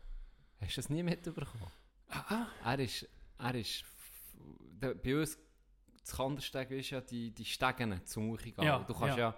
Hast 0.61 0.77
du 0.77 0.81
das 0.81 0.89
nie 0.89 1.03
mitbekommen? 1.03 1.71
Ah, 2.09 2.47
Er 2.63 2.79
ist, 2.79 3.07
er 3.39 3.55
ist, 3.55 3.83
der, 4.81 4.93
bei 4.95 5.19
uns, 5.19 5.37
das 6.01 6.15
Kandersteg 6.15 6.71
ist 6.71 6.89
ja 6.91 7.01
die, 7.01 7.31
die 7.31 7.45
Stegen 7.45 8.05
zum 8.05 8.31
Hochgehen. 8.31 8.53
Ja, 8.61 8.79
Du 8.79 8.93
kannst 8.93 9.17
ja, 9.17 9.29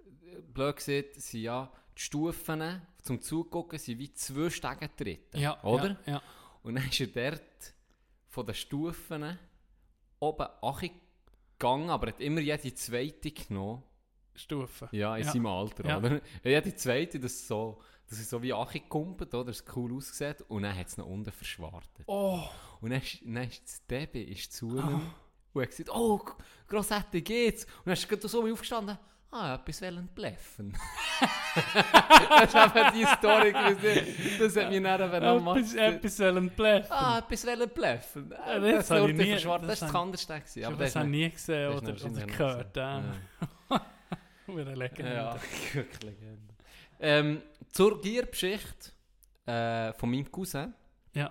äh, 0.00 0.40
blöd 0.42 0.76
gesagt, 0.76 1.14
sind 1.20 1.40
ja 1.42 1.70
die 1.96 2.02
Stufen 2.02 2.82
zum 3.02 3.20
Zugucken 3.22 3.78
sind 3.78 3.98
wie 3.98 4.12
zwei 4.12 4.50
Stegen 4.50 4.90
treten. 4.96 5.38
ja, 5.38 5.62
Oder? 5.64 5.96
Ja, 6.06 6.12
ja. 6.14 6.22
Und 6.62 6.74
dann 6.76 6.86
ist 6.88 7.00
er 7.00 7.06
dort 7.30 7.74
von 8.28 8.44
den 8.46 8.54
Stufen 8.54 9.38
oben 10.20 10.46
gegangen, 11.58 11.90
aber 11.90 12.08
hat 12.08 12.20
immer 12.20 12.40
jede 12.40 12.74
zweite 12.74 13.30
genommen. 13.30 13.82
Stufen. 14.34 14.88
Ja, 14.92 15.16
in 15.16 15.24
Ja. 15.24 15.32
seinem 15.32 15.46
Alter, 15.46 15.86
Ja. 15.88 15.96
oder? 15.98 16.20
Jede 16.44 16.74
zweite, 16.74 17.18
das 17.18 17.32
ist 17.32 17.48
so, 17.48 17.80
das 18.08 18.18
ist 18.20 18.28
so 18.28 18.42
wie 18.42 18.52
Achi 18.52 18.80
gekumpelt, 18.80 19.32
oder? 19.34 19.46
Das 19.46 19.64
cool 19.74 19.94
aussieht. 19.96 20.44
Und 20.48 20.62
dann 20.64 20.76
hat 20.76 20.88
es 20.88 20.98
noch 20.98 21.06
unten 21.06 21.32
verschwartet. 21.32 22.04
Oh, 22.06 22.42
Und 22.82 22.90
dann 22.90 23.00
ist, 23.00 23.18
dann 23.24 23.44
ist 23.48 23.64
das 23.64 23.86
Debbie 23.86 24.24
ist 24.24 24.52
zu 24.52 24.76
ihm 24.76 25.00
und 25.54 25.62
hat 25.62 25.70
gesagt, 25.70 25.88
oh, 25.90 26.18
G- 26.18 26.32
Grossetti, 26.68 27.22
geht's? 27.22 27.64
Und 27.64 27.86
dann 27.86 27.94
ist 27.94 28.12
er 28.12 28.28
so 28.28 28.42
aufgestanden, 28.52 28.98
ah, 29.30 29.54
etwas 29.54 29.82
wollen 29.82 30.08
bluffen. 30.08 30.76
das 32.28 32.54
ist 32.54 32.54
eben 32.76 32.92
die 32.94 33.04
Story 33.06 33.52
gewesen. 33.52 34.38
Das 34.38 34.56
hat 34.56 34.70
mich 34.70 34.82
dann 34.82 35.00
eben 35.14 35.24
am 35.24 35.36
etwas, 35.38 35.42
meisten- 35.44 35.78
etwas 35.78 36.16
sollen 36.16 36.50
bleiben. 36.50 36.86
Ah, 36.90 37.18
etwas 37.18 37.46
wollen 37.46 37.68
bluffen. 37.70 38.28
das 38.30 38.38
Ah, 38.40 38.58
das 38.58 38.90
habe 38.90 39.00
war 39.02 39.08
ich 39.10 39.16
der 39.16 39.24
nie- 39.24 39.30
verschwart. 39.32 39.62
das 39.62 39.68
Das 39.68 39.80
war 39.82 39.86
das 39.88 39.94
habe- 39.94 40.04
Kandersteg. 40.04 40.44
gewesen, 40.44 40.64
Aber 40.64 40.74
Aber 40.74 40.84
das 40.84 40.92
der 40.92 41.00
habe 41.02 41.10
ist 41.10 41.14
ich 41.16 41.20
nie 41.24 41.30
gesehen 41.30 41.70
das 41.70 41.74
ist 41.74 41.82
oder, 41.82 41.92
wahrscheinlich 41.92 42.24
oder 42.24 42.26
nicht 42.26 42.38
gehört. 42.38 42.74
gesehen. 42.74 43.14
Ähm. 43.70 43.80
Hure 44.48 44.74
Legende. 44.74 45.14
Ja, 45.14 45.34
wirklich 45.72 46.02
Legende. 46.02 46.54
Ähm, 47.00 47.42
zur 47.72 48.00
Giergeschichte 48.00 48.90
äh, 49.46 49.92
von 49.94 50.10
meinem 50.10 50.30
Cousin, 50.30 50.72
Ja. 51.14 51.30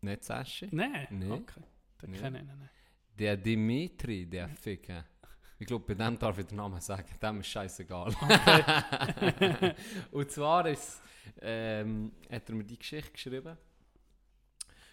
nicht 0.00 0.24
Sascha, 0.24 0.66
Nein, 0.70 1.06
Nee. 1.10 1.30
okay. 1.30 1.60
Den 2.02 2.10
Nee. 2.12 2.18
kenne 2.18 2.38
ich 2.38 2.44
nicht. 2.44 2.70
der 3.18 3.36
Dimitri, 3.36 4.26
der 4.26 4.48
Ficker. 4.48 5.04
Ich 5.58 5.66
glaube, 5.66 5.84
bei 5.84 5.94
dem 5.94 6.18
darf 6.18 6.38
ich 6.38 6.46
den 6.46 6.56
Namen 6.56 6.80
sagen, 6.80 7.06
dem 7.22 7.40
ist 7.40 7.48
scheißegal. 7.48 8.14
Und 10.10 10.30
zwar 10.30 10.66
ist, 10.66 11.00
ähm, 11.40 12.12
hat 12.30 12.48
er 12.48 12.54
mir 12.54 12.64
die 12.64 12.78
Geschichte 12.78 13.12
geschrieben. 13.12 13.56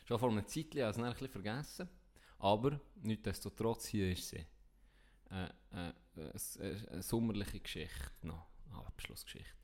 Schon 0.06 0.20
vor 0.20 0.30
einer 0.30 0.46
Zeit, 0.46 0.76
ich 0.76 0.82
habe 0.82 0.92
es 0.92 0.98
ein 0.98 1.10
bisschen 1.12 1.30
vergessen. 1.30 1.90
Aber, 2.40 2.80
nichtsdestotrotz, 3.02 3.88
hier 3.88 4.12
ist 4.12 4.30
sie. 4.30 4.46
Äh, 5.30 5.50
äh, 5.74 5.94
äh, 6.18 6.30
äh, 6.60 6.88
eine 6.92 7.02
sommerliche 7.02 7.60
Geschichte 7.60 8.12
noch. 8.24 8.48
Eine 8.70 8.86
Abschlussgeschichte. 8.86 9.56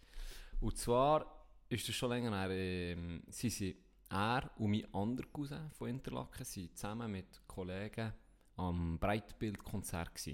Und 0.59 0.77
zwar 0.77 1.45
ist 1.69 1.87
es 1.87 1.95
schon 1.95 2.09
länger 2.09 2.37
her, 2.37 2.49
ähm, 2.49 3.23
sie 3.29 3.49
sind 3.49 3.77
er 4.09 4.49
und 4.57 4.71
mein 4.71 4.93
anderer 4.93 5.27
Cousin 5.27 5.69
von 5.71 5.89
Interlaken 5.89 6.45
sind 6.45 6.77
zusammen 6.77 7.11
mit 7.11 7.41
Kollegen 7.45 8.13
am 8.57 8.97
Breitbildkonzert. 8.99 10.11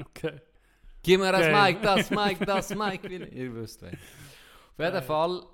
Okay. 0.00 0.40
Gib 1.02 1.18
mir 1.20 1.32
das 1.32 1.40
Geil. 1.42 1.72
Mic, 1.74 1.82
das 1.82 2.10
Mic, 2.10 2.38
das 2.46 2.70
Mic. 2.74 3.02
will 3.04 3.22
ich- 3.22 3.32
Ihr 3.32 3.54
wisst 3.54 3.82
wer. 3.82 3.90
Auf 3.92 4.78
jeden 4.78 4.92
Geil. 4.92 5.02
Fall 5.02 5.46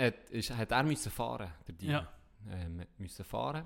hat, 0.00 0.30
ist, 0.30 0.50
hat 0.50 0.70
er 0.72 0.82
müssen 0.82 1.10
fahren, 1.12 1.52
der 1.66 1.74
Dino. 1.74 1.92
Ja. 1.92 2.08
Ähm, 2.50 2.84
müssen 2.98 3.24
fahren. 3.24 3.64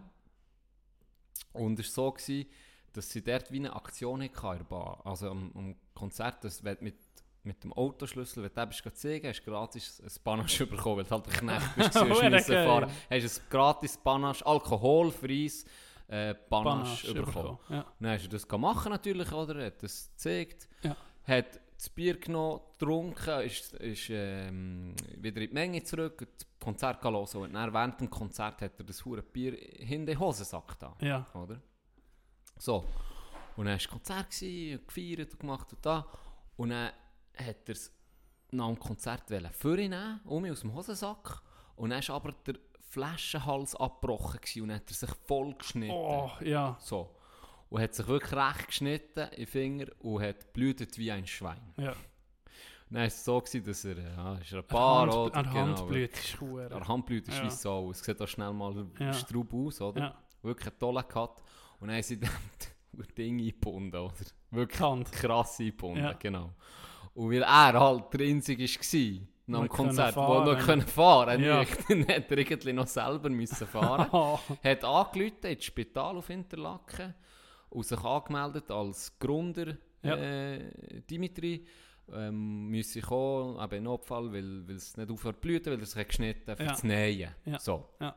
Und 1.52 1.78
es 1.78 1.86
war 1.96 2.04
so, 2.04 2.12
gewesen, 2.12 2.46
dass 2.92 3.08
sie 3.10 3.22
dort 3.22 3.50
wie 3.50 3.56
eine 3.58 3.74
Aktion 3.74 4.22
hatten 4.22 4.34
in 4.52 4.58
der 4.58 4.64
Bar. 4.64 5.00
Also 5.04 5.30
am, 5.30 5.50
am 5.54 5.76
Konzert, 5.94 6.44
dass 6.44 6.62
wenn 6.62 6.76
du 6.76 6.84
mit, 6.84 6.96
mit 7.42 7.64
dem 7.64 7.72
Autoschlüssel, 7.72 8.42
wenn 8.42 8.50
du 8.54 8.66
bist 8.66 8.96
zeigen 8.98 9.26
hast 9.28 9.40
du 9.42 9.50
gratis 9.50 10.00
ein 10.02 10.22
Panache 10.22 10.66
bekommen, 10.66 10.98
weil 10.98 11.04
du 11.04 11.10
halt 11.10 11.26
ein 11.26 11.32
Knecht 11.32 11.76
bist, 11.76 11.94
Hure 12.00 12.30
müssen 12.30 12.52
geil. 12.52 12.66
fahren. 12.66 12.90
Hast 13.10 13.40
ein 13.40 13.46
gratis 13.50 13.96
Panache, 13.96 14.44
alkoholfreies 14.46 15.64
äh, 16.10 16.34
Panache 16.34 17.06
Panache 17.06 17.14
bekommen. 17.14 17.58
Ja. 17.68 17.86
Dann 18.00 18.10
hast 18.12 18.24
du 18.24 18.28
das 18.28 18.48
machen 18.58 18.90
natürlich, 18.90 19.30
oder? 19.32 19.56
Er 19.56 19.66
hat 19.66 19.82
das 19.82 20.10
gezeigt. 20.10 20.68
Ja. 20.82 20.96
Hat 21.24 21.60
das 21.76 21.88
Bier 21.88 22.18
genommen, 22.18 22.60
getrunken, 22.72 23.40
ist, 23.42 23.72
ist 23.74 24.08
ähm, 24.10 24.94
wieder 25.16 25.40
in 25.40 25.48
die 25.48 25.54
Menge 25.54 25.82
zurück, 25.82 26.26
das 26.36 26.46
Konzert 26.58 27.02
hören. 27.02 27.14
Und 27.16 27.52
dann 27.54 27.72
während 27.72 28.00
dem 28.00 28.10
Konzert 28.10 28.60
hat 28.60 28.78
er 28.78 28.84
das 28.84 29.04
hure 29.04 29.22
Bier 29.22 29.56
in 29.80 30.04
den 30.04 30.18
Hosensack 30.18 30.78
da, 30.78 30.94
Ja. 31.00 31.26
oder? 31.34 31.60
So. 32.58 32.84
Und 33.56 33.66
dann 33.66 33.72
war 33.72 33.74
das 33.76 33.88
Konzert, 33.88 34.30
gewesen, 34.30 34.86
gefeiert 34.86 35.32
und 35.32 35.40
gemacht 35.40 35.72
und 35.72 35.86
da. 35.86 36.06
Und 36.56 36.70
dann 36.70 36.90
hat 37.36 37.68
er 37.68 37.72
es 37.72 37.92
nach 38.50 38.66
dem 38.66 38.78
Konzert 38.78 39.30
wollen 39.30 39.50
vornehmen, 39.52 40.20
um 40.24 40.44
aus 40.50 40.60
dem 40.60 40.74
Hosensack. 40.74 41.40
Und 41.76 41.90
dann 41.90 42.06
war 42.06 42.16
aber 42.16 42.32
der 42.46 42.56
Flaschenhals 42.90 43.76
abgebrochen 43.76 44.40
gewesen 44.40 44.62
und 44.62 44.68
dann 44.68 44.76
hat 44.78 44.90
er 44.90 44.94
sich 44.94 45.10
voll 45.26 45.54
geschnitten. 45.54 45.94
Oh, 45.94 46.30
ja. 46.42 46.76
So. 46.80 47.08
Und 47.68 47.80
hat 47.80 47.94
sich 47.94 48.06
wirklich 48.08 48.32
recht 48.32 48.66
geschnitten 48.66 49.28
den 49.36 49.46
Finger 49.46 49.86
und 50.00 50.22
hat 50.22 50.52
blutet 50.52 50.98
wie 50.98 51.10
ein 51.12 51.26
Schwein. 51.26 51.60
ja. 51.76 51.90
Und 51.92 52.94
dann 52.96 53.02
war 53.02 53.06
es 53.06 53.24
so, 53.24 53.40
gewesen, 53.40 53.64
dass 53.64 53.84
er, 53.84 53.98
ja, 53.98 54.34
ist 54.38 54.50
er 54.52 54.58
ein 54.58 54.66
paar 54.66 55.02
Hand, 55.02 55.14
oder 55.14 55.36
An 55.36 55.52
Handblut 55.52 56.10
ist 56.12 56.40
hure. 56.40 56.68
Der 56.68 56.88
Handblut 56.88 57.28
ist 57.28 57.38
Ja. 57.38 57.44
wie 57.44 57.50
so. 57.50 57.90
Es 57.92 58.00
sieht 58.02 58.20
auch 58.20 58.26
schnell 58.26 58.52
mal 58.52 58.84
Ja. 58.98 59.12
Straub 59.12 59.54
aus, 59.54 59.80
oder? 59.80 60.00
Ja. 60.00 60.14
Wirklich 60.42 60.66
einen 60.70 60.78
tollen 60.80 61.06
Cut. 61.06 61.40
Und 61.78 61.86
dann 61.88 62.02
dem 62.10 62.20
das 62.92 63.06
Ding 63.16 63.38
eingebunden, 63.38 63.94
oder? 64.00 64.12
Wirklich 64.50 64.80
Hand. 64.80 65.12
krass 65.12 65.60
eingebunden, 65.60 66.02
Ja. 66.02 66.12
genau. 66.14 66.50
Und 67.14 67.30
weil 67.30 67.42
er 67.44 67.78
halt 67.78 68.12
der 68.12 68.26
Einzige 68.26 68.64
war, 68.64 69.26
nach 69.50 69.60
dem 69.60 69.68
Konzert, 69.68 70.14
können 70.14 70.26
der 70.26 70.44
noch 70.44 70.44
fahren. 70.46 70.58
können 70.66 70.82
fahren 70.82 71.42
Ja. 71.42 71.58
nicht, 71.60 71.90
dann 71.90 72.08
hat 72.08 72.30
er 72.30 72.38
irgendwie 72.38 72.72
noch 72.72 72.86
selber 72.86 73.28
müssen 73.30 73.66
fahren 73.66 74.10
hat 74.64 74.84
angerufen 74.84 75.32
ins 75.44 75.64
Spital 75.64 76.16
auf 76.16 76.30
Interlaken 76.30 77.14
und 77.70 77.84
sich 77.86 78.00
angemeldet 78.00 78.70
als 78.70 79.18
Gründer 79.18 79.76
Ja. 80.02 80.16
äh, 80.16 80.70
Dimitri. 81.08 81.66
Ähm, 82.12 82.66
müsse 82.66 83.00
kommen, 83.02 83.62
eben 83.62 83.74
in 83.76 83.84
Notfall, 83.84 84.32
weil, 84.32 84.66
weil 84.66 84.74
es 84.74 84.96
nicht 84.96 85.08
aufhört 85.12 85.36
zu 85.36 85.40
blüten, 85.42 85.72
weil 85.72 85.78
er 85.78 85.86
sich 85.86 85.96
hat 86.00 86.08
geschnitten 86.08 86.56
für 86.56 86.62
Ja. 86.64 86.70
das 86.70 86.82
Nähen. 86.82 87.30
Ja. 87.44 87.58
So. 87.60 87.88
Ja. 88.00 88.08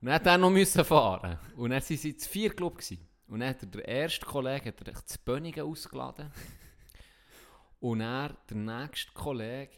Und 0.00 0.06
dann 0.06 0.14
hat 0.14 0.26
er 0.26 0.38
noch 0.38 0.50
müssen 0.50 0.84
fahren. 0.84 1.38
Und 1.56 1.70
dann 1.70 1.80
waren 1.80 1.96
sie 1.96 2.16
zu 2.16 2.28
vier 2.28 2.50
Club. 2.50 2.78
Gewesen. 2.78 3.06
Und 3.28 3.38
dann 3.38 3.50
hat 3.50 3.62
er, 3.62 3.68
der 3.68 3.86
erste 3.86 4.26
Kollege 4.26 4.70
hat 4.70 4.88
er 4.88 5.06
zu 5.06 5.18
Bönigen 5.24 5.64
ausgeladen. 5.64 6.32
Und 7.78 8.00
dann, 8.00 8.36
der 8.50 8.56
nächste 8.56 9.12
Kollege 9.12 9.70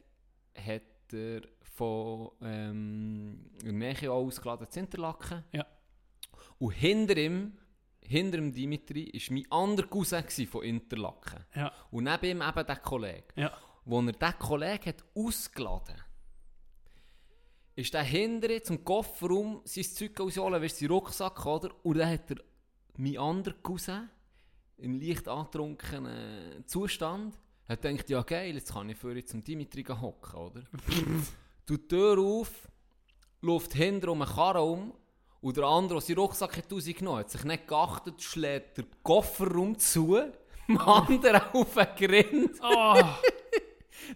hat 0.54 1.12
er 1.12 1.42
von 1.62 2.30
ähm, 2.42 3.50
Nähe 3.62 4.10
ausgeladen 4.10 4.70
zu 4.70 4.80
Interlaken. 4.80 5.44
Ja. 5.52 5.66
Und 6.58 6.72
hinter 6.72 7.16
ihm, 7.16 7.58
hinter 8.00 8.38
dem 8.38 8.52
Dimitri, 8.52 9.12
war 9.12 9.34
mein 9.34 9.52
anderer 9.52 9.86
Cousin 9.88 10.46
von 10.46 10.62
Interlaken. 10.62 11.44
ja. 11.54 11.72
Und 11.90 12.04
neben 12.04 12.24
ihm 12.24 12.42
eben 12.42 12.66
der 12.66 12.76
Kollege. 12.76 13.24
Ja. 13.36 13.52
Wo 13.84 14.00
er 14.00 14.12
diesen 14.12 14.38
Kollegen 14.38 14.86
hat 14.86 15.04
ausgeladen 15.14 15.96
ist 17.76 17.92
der 17.92 18.02
hintere 18.02 18.62
zum 18.62 18.84
Kofferraum 18.84 19.62
sein 19.64 19.84
Zeug 19.84 20.20
ausholen, 20.20 20.62
weißt 20.62 20.76
du, 20.76 20.84
sein 20.84 20.90
Rucksack, 20.90 21.44
oder? 21.44 21.70
Und 21.82 21.98
dann 21.98 22.08
hat 22.08 22.30
er 22.30 22.36
mein 22.96 23.18
anderer 23.18 23.54
Cousin 23.62 24.08
im 24.76 25.00
leicht 25.00 25.28
antrunkenen 25.28 26.66
Zustand 26.66 27.36
hat 27.68 27.82
gedacht, 27.82 28.10
ja 28.10 28.22
geil, 28.22 28.54
jetzt 28.54 28.72
kann 28.72 28.88
ich 28.88 28.96
vorher 28.96 29.24
zum 29.24 29.42
Dimitri 29.42 29.84
hocken, 29.84 30.38
oder? 30.38 30.62
du 31.66 31.76
die 31.76 31.88
Tür 31.88 32.18
auf, 32.18 32.68
läuft 33.40 33.74
hinter 33.74 34.08
um 34.08 34.22
einen 34.22 34.30
Karren 34.30 34.62
um 34.62 34.94
und 35.40 35.56
der 35.56 35.64
andere, 35.64 35.98
der 35.98 36.06
seinen 36.06 36.18
Rucksack 36.18 36.56
hat 36.56 36.72
rausgenommen 36.72 37.20
hat, 37.20 37.30
sich 37.30 37.44
nicht 37.44 37.66
geachtet, 37.66 38.22
schlägt 38.22 38.78
der 38.78 38.84
Kofferraum 39.02 39.78
zu, 39.78 40.18
dem 40.68 40.78
anderen 40.78 41.40
auf 41.52 41.74
den 41.74 41.86
Grind, 41.96 42.60
Oh, 42.62 43.02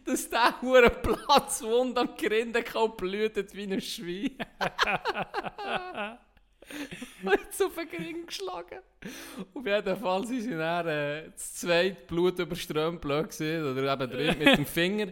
dass 0.05 0.29
der 0.29 0.61
hure 0.61 0.91
Platzwund 0.91 1.99
am 1.99 2.15
Grind 2.16 2.55
kann 2.65 2.97
blutet 2.97 3.55
wie 3.55 3.73
ein 3.73 3.81
Schwein. 3.81 4.37
Jetzt 7.23 7.62
auf 7.62 7.74
den 7.74 7.89
Grind 7.89 8.27
geschlagen. 8.27 8.78
Auf 9.55 9.66
jeden 9.66 9.97
Fall 9.97 10.27
sind 10.27 10.43
sie 10.43 10.51
dann 10.51 10.86
äh, 10.86 11.31
das 11.31 11.55
zweite 11.55 12.07
Blut 12.07 12.39
überströmt 12.39 13.01
blöd 13.01 13.31
gewesen, 13.31 13.65
oder 13.65 13.93
eben 13.93 14.11
der 14.11 14.19
eine 14.19 14.36
mit 14.36 14.59
dem 14.59 14.66
Finger, 14.66 15.07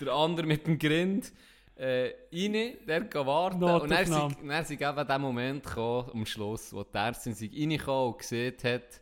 der 0.00 0.12
andere 0.12 0.46
mit 0.46 0.66
dem 0.66 0.78
Grind. 0.78 1.32
Äh, 1.76 2.12
rein, 2.32 2.76
der 2.86 3.00
geht 3.00 3.14
warten. 3.14 3.62
Und 3.64 3.90
dann 3.90 4.06
sind, 4.06 4.36
dann 4.48 4.64
sind 4.64 4.80
eben 4.80 5.06
der 5.06 5.18
Moment 5.18 5.64
gekommen, 5.64 6.10
am 6.12 6.26
Schluss, 6.26 6.72
wo 6.72 6.84
die 6.84 6.96
Ärztin 6.96 7.34
sich 7.34 7.52
reingekommen 7.52 8.12
und 8.12 8.18
gesehen 8.18 8.54
hat, 8.62 9.00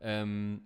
ähm, 0.00 0.64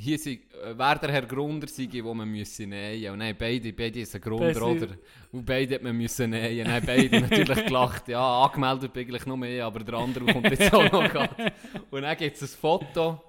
hier 0.00 0.18
sei, 0.18 0.30
äh, 0.30 0.74
wer 0.76 0.94
der 0.96 1.12
Herr 1.12 1.26
Grunder 1.26 1.66
sei, 1.66 1.88
wo 2.02 2.14
man 2.14 2.28
müsse 2.28 2.66
nähen. 2.66 3.12
Und 3.12 3.18
nein, 3.18 3.34
beide, 3.36 3.72
beide 3.72 4.00
ist 4.00 4.14
ein 4.14 4.20
Grunder, 4.20 4.62
oder? 4.62 4.88
Und 5.32 5.44
beide 5.44 5.74
hat 5.74 5.82
man 5.82 5.96
müssen 5.96 6.30
nähen. 6.30 6.68
Nein, 6.68 6.82
beide 6.86 7.20
natürlich 7.28 7.66
gelacht. 7.66 8.06
Ja, 8.08 8.44
angemeldet 8.44 8.92
bin 8.92 9.14
ich 9.14 9.26
noch 9.26 9.36
mehr, 9.36 9.66
aber 9.66 9.80
der 9.80 9.94
andere 9.94 10.26
kommt 10.26 10.50
jetzt 10.50 10.72
auch 10.72 10.90
noch 10.90 11.08
grad. 11.12 11.34
Und 11.90 12.02
dann 12.02 12.16
gibt 12.16 12.36
es 12.36 12.42
ein 12.42 12.48
Foto, 12.60 13.20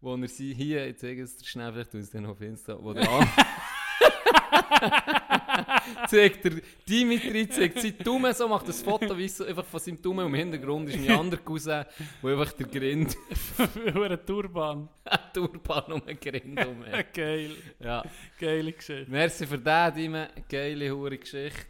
wo 0.00 0.16
er 0.16 0.28
sie 0.28 0.54
hier, 0.54 0.86
jetzt 0.86 1.02
zeige 1.02 1.22
ich 1.22 1.28
es 1.28 1.36
dir 1.36 1.44
schnell, 1.44 1.72
vielleicht 1.72 1.90
tun 1.90 2.00
sie 2.00 2.06
es 2.06 2.10
dann 2.10 2.26
auf 2.26 2.40
Insta, 2.40 2.78
wo 2.80 2.94
der 2.94 3.08
andere... 3.08 3.28
zeigt 6.08 6.44
der 6.44 6.52
Dimitri, 6.88 7.48
zeigt 7.48 7.80
seinen 7.80 7.98
Daumen 7.98 8.34
so, 8.34 8.48
macht 8.48 8.66
ein 8.66 8.72
Foto 8.72 9.14
so, 9.28 9.44
einfach 9.44 9.64
von 9.64 9.80
seinem 9.80 10.00
Daumen 10.00 10.26
im 10.26 10.34
Hintergrund 10.34 10.88
ist 10.88 10.98
mein 10.98 11.18
anderer 11.18 11.40
Cousin, 11.40 11.84
wo 12.22 12.28
einfach 12.28 12.52
der 12.52 12.66
Grind, 12.66 13.16
eine 13.94 14.24
Turban. 14.24 14.88
Turban 15.32 15.92
um 15.92 16.04
den 16.04 16.18
Grind 16.18 16.66
rum 16.66 16.84
hat. 16.86 17.12
Geil. 17.14 17.56
Ja. 17.78 18.02
Geile 18.38 18.72
Geschichte. 18.72 19.10
Merci 19.10 19.46
für 19.46 19.58
den, 19.58 19.94
Dime. 19.94 20.30
Geile, 20.48 20.90
hure 20.90 21.18
Geschichte. 21.18 21.66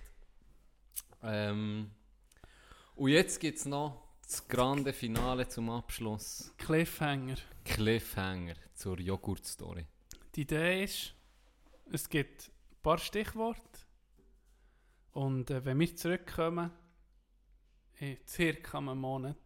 Ähm, 1.23 1.91
und 2.95 3.11
jetzt 3.11 3.41
gibt 3.41 3.59
es 3.59 3.67
noch 3.67 4.03
das 4.23 4.47
grande 4.49 4.93
Finale 4.93 5.49
zum 5.49 5.71
Abschluss. 5.71 6.53
Cliffhanger. 6.59 7.37
Cliffhanger 7.65 8.55
zur 8.75 9.01
Joghurt-Story. 9.01 9.87
Die 10.35 10.43
Idee 10.43 10.85
ist, 10.85 11.15
es 11.93 12.09
gibt 12.09 12.49
ein 12.49 12.83
paar 12.83 12.99
Stichworte. 12.99 13.76
Und 15.17 15.51
äh, 15.51 15.65
wenn 15.65 15.81
wir 15.81 15.97
zurückkommen, 15.97 16.71
in 18.01 18.19
circa 18.29 18.77
einem 18.77 18.99
Monat, 18.99 19.39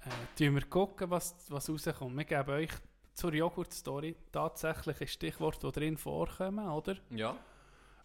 äh, 0.00 0.50
wir 0.50 0.62
gucken, 0.62 1.10
was, 1.10 1.44
was 1.50 1.68
rauskommt. 1.68 2.16
Wir 2.16 2.24
geben 2.24 2.50
euch 2.52 2.70
zur 3.12 3.34
Joghurt-Story 3.34 4.16
tatsächlich 4.32 4.98
ein 4.98 5.06
Stichwort, 5.08 5.62
die 5.62 5.72
drin 5.72 5.98
vorkommen, 5.98 6.66
oder? 6.66 6.96
Ja. 7.10 7.36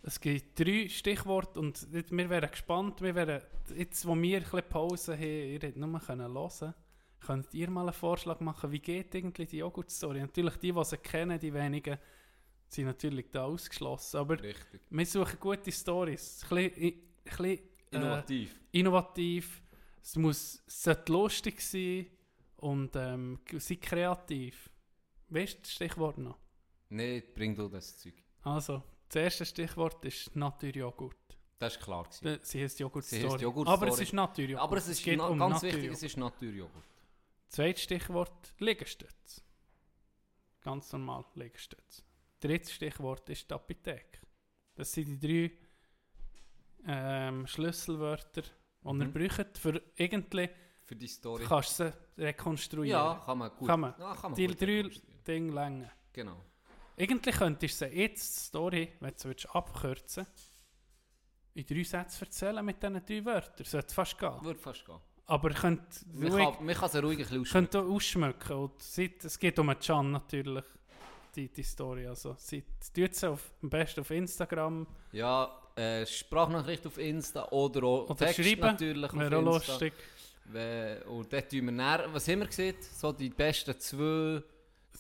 Es 0.04 0.20
gibt 0.20 0.60
drei 0.60 0.90
Stichworte 0.90 1.58
und 1.58 1.88
wir 1.90 2.30
wären 2.30 2.52
gespannt, 2.52 3.02
wir 3.02 3.16
wären, 3.16 3.42
jetzt 3.74 4.06
wo 4.06 4.14
wir 4.18 4.44
ein 4.54 4.70
Pause 4.70 5.14
haben, 5.14 5.24
ihr 5.24 5.54
hättet 5.54 5.78
nur 5.78 6.02
können 6.02 6.34
hören 6.34 6.74
könnt 7.22 7.54
ihr 7.54 7.70
mal 7.70 7.84
einen 7.84 7.94
Vorschlag 7.94 8.42
machen, 8.42 8.74
wie 8.74 8.80
geht 8.80 9.16
irgendwie 9.16 9.46
die 9.46 9.60
Joghurt-Story? 9.60 10.20
Natürlich 10.20 10.58
die, 10.58 10.74
die 10.74 10.84
sie 10.84 10.98
kennen, 10.98 11.40
die 11.40 11.54
wenigen, 11.54 11.98
sind 12.70 12.86
natürlich 12.86 13.26
da 13.32 13.46
ausgeschlossen, 13.46 14.18
aber 14.18 14.42
Richtig. 14.42 14.82
wir 14.90 15.06
suchen 15.06 15.40
gute 15.40 15.72
Stories, 15.72 16.44
ein 16.44 16.50
bisschen, 16.72 16.84
ein 16.84 17.02
bisschen 17.24 17.46
äh, 17.46 17.62
Innovativ. 17.92 18.60
innovativ, 18.72 19.64
es 20.04 20.16
muss 20.16 20.62
es 20.68 20.84
sollte 20.84 21.12
lustig 21.12 21.62
sein 21.62 22.08
und 22.58 22.96
ähm, 22.96 23.40
sei 23.58 23.76
kreativ. 23.76 24.70
Weißt 25.30 25.58
du 25.58 25.62
das 25.62 25.74
Stichwort 25.74 26.18
noch? 26.18 26.38
Nein, 26.90 27.24
bring 27.36 27.56
du 27.56 27.68
das 27.68 27.98
Zeug. 27.98 28.14
Also, 28.44 28.82
das 29.10 29.16
erste 29.16 29.46
Stichwort 29.46 30.04
ist 30.06 30.34
Naturjoghurt. 30.36 31.16
Das 31.60 31.76
war 31.76 31.84
klar. 31.84 32.04
Gewesen. 32.06 32.28
Äh, 32.28 32.40
Sie 32.44 32.64
heißt 32.64 32.80
Joghurt 32.80 33.04
Sie 33.06 33.24
heisst 33.28 33.42
Joghurt 33.42 33.68
Aber 33.68 33.88
es 33.88 34.00
ist 34.00 34.14
Naturjoghurt. 34.14 34.64
Aber 34.64 34.78
es 34.78 34.88
ist 34.88 35.04
geht 35.04 35.18
na- 35.18 35.28
um 35.28 35.40
ganz 35.40 35.62
wichtig, 35.64 35.92
es 35.92 36.04
ist 36.04 36.16
Naturjoghurt. 36.18 36.84
Zweites 37.50 37.84
Stichwort 37.84 38.54
Liegestütze. 38.60 39.42
Ganz 40.62 40.92
normal 40.92 41.26
Liegestütze. 41.36 42.04
Drittes 42.40 42.72
Stichwort 42.74 43.30
ist 43.30 43.50
die 43.50 43.54
Apotheke. 43.54 44.20
Das 44.76 44.92
sind 44.92 45.22
die 45.22 45.50
drei 46.86 47.28
ähm, 47.30 47.48
Schlüsselwörter, 47.48 48.42
die 48.42 48.94
Mhm. 48.94 49.02
ihr 49.02 49.28
braucht, 49.30 49.58
für 49.58 49.82
irgendwie 49.96 50.50
Für 50.84 50.96
die 50.96 51.08
Story. 51.08 51.44
kannst 51.48 51.80
du 51.80 51.92
sie 52.16 52.24
rekonstruieren. 52.24 53.00
ja, 53.00 53.22
kann 53.26 53.38
man 53.40 53.52
gut. 53.58 53.68
Kann 53.68 53.80
man. 53.82 53.94
Ja, 54.00 54.14
kann 54.16 54.32
man 54.32 54.36
Die 54.36 54.48
drei. 54.48 54.90
Dinge 55.28 55.52
länger. 55.52 55.92
Genau. 56.14 56.42
Eigentlich 57.00 57.36
könntest 57.36 57.82
du 57.82 57.86
sie 57.90 57.94
jetzt 57.96 58.36
die 58.36 58.40
Story, 58.46 58.94
wenn 59.02 59.14
du 59.22 59.30
es 59.32 59.46
abkürzen 59.48 60.26
in 61.54 61.66
drei 61.66 61.84
Sätzen 61.84 62.24
erzählen 62.24 62.64
mit 62.64 62.82
diesen 62.82 63.06
drei 63.06 63.26
Wörtern. 63.26 63.66
Sollte 63.66 63.94
fast 63.94 64.18
gehen. 64.18 64.42
Würde 64.44 64.60
fast 64.60 64.86
gehen. 64.86 65.00
Aber 65.26 65.50
könnt 65.50 66.06
Man 66.14 66.32
ruhig, 66.32 66.56
kann, 66.56 66.66
man 66.66 66.76
kann 66.76 66.90
sie 66.90 67.00
ruhig 67.00 67.18
ein 67.18 67.24
bisschen 67.24 67.42
ausschmücken. 67.42 67.70
könnt 67.72 67.76
ausschmücken. 67.92 68.58
Und 68.58 68.98
es 69.26 69.40
geht 69.40 69.60
um 69.60 69.70
einen 69.70 69.80
Can 69.80 70.12
natürlich, 70.12 70.64
die, 71.38 71.48
die 71.50 71.64
Story. 71.64 72.08
Also, 72.08 72.36
seid, 72.38 72.64
tut 72.94 73.14
sie 73.16 73.30
auf, 73.30 73.52
am 73.62 73.70
besten 73.70 74.02
auf 74.02 74.12
Instagram 74.12 74.86
Ja, 75.12 75.50
äh, 75.76 76.06
Sprachnachricht 76.06 76.86
auf 76.88 76.98
Insta 76.98 77.48
oder 77.50 77.84
auch 77.84 78.10
oder 78.10 78.16
Text 78.26 78.44
schreiben. 78.44 78.62
natürlich 78.62 79.04
auf 79.12 79.14
Wäre 79.20 79.36
Insta. 79.38 79.42
lustig. 79.42 79.94
We- 80.46 81.04
Und 81.08 81.32
dort 81.32 81.50
tun 81.52 81.66
wir 81.66 81.72
näher, 81.72 82.08
was 82.12 82.28
haben 82.28 82.40
wir 82.40 82.48
gesehen? 82.48 82.76
So 82.82 83.12
die 83.12 83.30
besten 83.30 83.80
zwei, 83.80 84.42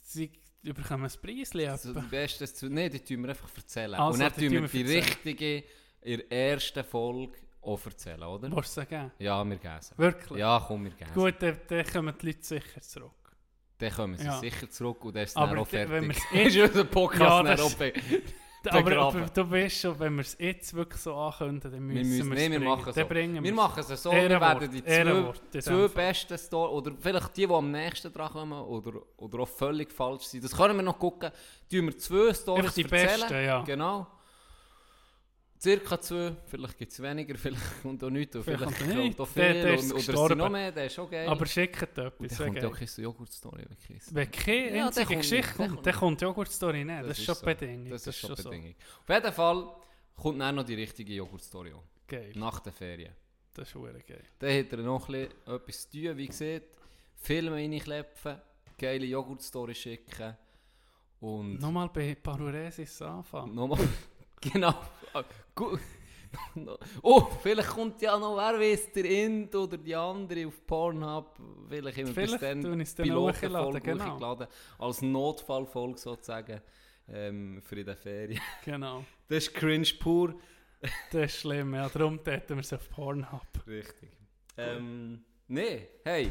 Sie 0.03 0.31
bekommen 0.73 1.05
ein 1.05 1.11
Preis. 1.21 1.81
so 1.81 1.93
die 1.93 2.07
besten 2.07 2.45
zwei, 2.47 2.67
nein, 2.67 2.91
die 2.91 2.99
tun 2.99 3.21
wir 3.23 3.29
einfach 3.29 3.49
erzählen. 3.55 3.93
Also, 3.95 4.13
und 4.13 4.19
dann 4.19 4.33
tun 4.33 4.51
wir 4.51 4.67
die 4.67 4.81
erzählen. 4.81 5.03
richtige 5.03 5.63
in 6.01 6.17
der 6.29 6.31
ersten 6.53 6.83
Folge 6.83 7.33
auch 7.61 7.85
erzählen, 7.85 8.23
oder? 8.23 8.51
Willst 8.55 8.77
du 8.77 8.81
sie 8.81 8.87
geben? 8.87 9.11
Ja, 9.19 9.43
wir 9.43 9.55
geben 9.57 9.77
sie. 9.81 9.97
Wirklich? 9.97 10.39
Ja, 10.39 10.63
komm, 10.65 10.83
wir 10.85 10.91
geben 10.91 11.09
sie. 11.13 11.19
Gut, 11.19 11.35
dann, 11.39 11.59
dann 11.67 11.85
kommen 11.87 12.15
die 12.21 12.25
Leute 12.27 12.43
sicher 12.43 12.81
zurück. 12.81 13.11
Dann 13.79 13.91
kommen 13.91 14.17
sie 14.17 14.25
Ja. 14.25 14.39
sicher 14.39 14.69
zurück 14.69 15.03
und 15.05 15.15
dann 15.15 15.23
ist 15.23 15.29
es 15.31 15.35
Aber 15.35 15.47
dann 15.51 15.59
auch 15.59 15.71
wenn 15.71 15.87
fertig. 15.87 16.17
wir's 16.31 16.55
ist 16.55 16.69
unser 16.69 16.83
Podcast 16.85 17.19
Ja, 17.21 17.57
Aber, 18.71 18.97
aber 18.97 19.21
du 19.33 19.49
weißt 19.51 19.79
schon, 19.79 19.99
wenn 19.99 20.15
wir 20.15 20.21
es 20.21 20.35
jetzt 20.39 20.73
wirklich 20.73 20.99
so 21.01 21.15
ankündigen, 21.15 21.71
dann 21.71 21.87
Wir 21.89 22.03
müssen 22.03 22.29
wir 22.29 22.35
nee, 22.35 22.45
es 22.45 22.51
wir 22.51 22.59
bringen. 22.59 22.63
machen 22.65 22.93
so. 22.93 23.05
bringen 23.05 23.43
Wir 23.43 23.53
machen 23.53 23.83
es 23.87 24.03
so, 24.03 24.11
wir 24.11 24.29
werden 24.29 24.71
die 24.71 24.83
zwei, 24.83 24.91
Ehrenwort 24.91 25.41
zwei 25.61 25.87
besten 25.87 26.37
Story 26.37 26.71
oder 26.73 26.91
vielleicht 26.99 27.37
die, 27.37 27.47
die 27.47 27.53
am 27.53 27.71
nächsten 27.71 28.11
dran 28.11 28.29
kommen 28.29 28.59
oder, 28.61 28.93
oder 29.17 29.39
auch 29.39 29.47
völlig 29.47 29.91
falsch 29.91 30.23
sind. 30.23 30.43
Das 30.43 30.51
können 30.55 30.75
wir 30.75 30.83
noch 30.83 30.99
gucken. 30.99 31.31
Tun 31.71 31.85
wir 31.85 31.97
zwei 31.97 32.33
Stories 32.33 32.73
die 32.73 32.81
erzählen. 32.83 33.19
besten, 33.19 33.45
ja. 33.45 33.61
Genau. 33.61 34.07
Circa 35.59 35.99
zwei, 35.99 36.35
vielleicht 36.45 36.77
gibt 36.77 36.91
es 36.91 37.01
weniger, 37.01 37.35
vielleicht 37.37 37.81
kommt 37.81 38.03
auch 38.03 38.09
nichts, 38.11 38.35
und 38.35 38.43
Vielleicht 38.43 38.71
vielleicht, 38.75 38.95
kommt 38.95 39.19
auch 39.19 39.29
Der- 39.33 39.53
viel, 39.53 39.63
der 39.63 39.79
und, 39.79 39.93
oder 40.09 40.27
sind 40.27 40.37
noch 40.37 40.49
mehr, 40.49 40.71
der 40.71 40.85
ist 40.85 40.99
auch 40.99 41.09
geil. 41.09 41.27
Aber 41.27 41.45
schickt 41.47 41.81
und 41.81 41.97
etwas. 41.97 42.13
dann 42.13 42.29
wäre 42.29 42.45
kommt 42.45 42.61
ja 42.63 42.67
auch 42.69 42.73
keine 42.77 42.91
Joghurt-Story. 43.03 43.65
wirklich. 43.69 44.01
Wenn 44.11 44.31
keine 44.31 44.65
Ja, 44.65 44.71
der 44.71 44.85
einzige 44.87 45.15
Geschichte 45.17 45.47
der 45.47 45.55
kommt, 45.57 45.69
kommt 45.75 45.85
dann 45.87 45.95
kommt 45.95 46.21
die 46.21 46.25
Joghurt-Story 46.25 46.85
nicht. 46.85 47.03
Das, 47.03 47.17
ist 47.17 47.25
schon 47.25 47.35
so. 47.35 47.45
Bedingung. 47.45 47.89
Das 47.89 48.07
ist 48.07 48.15
schon 48.17 48.35
so. 48.35 48.43
Bedingung. 48.49 48.75
Auf 49.01 49.09
jeden 49.15 49.33
Fall 49.33 49.75
kommt 50.15 50.41
dann 50.41 50.55
noch 50.55 50.63
die 50.63 50.75
richtige 50.75 51.13
Joghurt-Story. 51.13 51.73
Geil. 52.07 52.31
Nach 52.35 52.59
den 52.59 52.73
Ferien. 52.73 53.13
Das 53.53 53.67
ist 53.67 53.71
verdammt 53.71 54.05
geil. 54.05 54.23
Dann 54.37 54.59
hat 54.59 54.71
er 54.71 54.77
noch 54.77 55.09
etwas 55.09 55.89
zu 55.89 55.97
tun, 56.03 56.17
wie 56.17 56.27
gesagt. 56.27 56.77
Filme 57.15 57.55
reinklepfen, 57.55 58.39
geile 58.77 59.05
Joghurt-Story 59.07 59.73
schicken 59.73 60.37
und 61.19 61.59
Nochmal 61.59 61.89
bei 61.89 62.13
Paruresis 62.13 63.01
anfangen. 63.01 63.55
nochmal, 63.55 63.79
genau. 64.39 64.75
Oh, 67.01 67.21
vielleicht 67.41 67.69
kommt 67.69 68.01
ja 68.01 68.17
noch, 68.17 68.35
wer 68.35 68.59
weiß, 68.59 68.91
der 68.91 69.05
Int 69.05 69.55
oder 69.55 69.77
die 69.77 69.95
andere 69.95 70.47
auf 70.47 70.65
Pornhub, 70.65 71.39
vielleicht 71.69 71.97
immer 71.97 72.13
Vielleicht 72.13 72.39
bis 72.39 72.95
dann 72.95 73.05
Pilotenfolge 73.05 73.81
genau. 73.81 74.13
hochgeladen, 74.13 74.47
als 74.77 75.01
Notfallfolge 75.01 75.97
sozusagen 75.97 76.61
ähm, 77.07 77.61
für 77.63 77.79
in 77.79 77.85
den 77.85 77.95
Ferien. 77.95 78.41
Genau. 78.65 79.05
Das 79.27 79.45
ist 79.45 79.53
cringe 79.53 79.87
pur. 79.99 80.35
Das 81.11 81.33
ist 81.33 81.41
schlimm, 81.41 81.73
ja. 81.73 81.89
Darum 81.89 82.23
täten 82.23 82.55
wir 82.57 82.61
es 82.61 82.71
auf 82.71 82.87
Pornhub. 82.89 83.47
Richtig. 83.65 84.11
Ähm, 84.57 85.23
nee, 85.47 85.87
hey, 86.03 86.29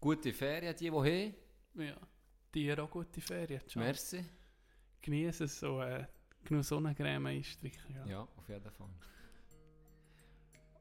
gute 0.00 0.32
Ferien, 0.32 0.74
die, 0.76 0.90
die 0.90 0.90
haben. 0.90 1.34
Ja. 1.74 1.96
Dir 2.54 2.82
auch 2.82 2.90
gute 2.90 3.20
Ferien. 3.20 3.60
Ciao. 3.66 3.84
Merci. 3.84 4.24
Genieße 5.02 5.44
es 5.44 5.58
so, 5.58 5.80
äh, 5.80 6.04
genug 6.44 6.64
Sonnencreme 6.64 7.26
einstreichen. 7.26 7.94
Ja. 7.94 8.06
Ja, 8.06 8.20
auf 8.20 8.48
jeden 8.48 8.70
Fall. 8.70 8.88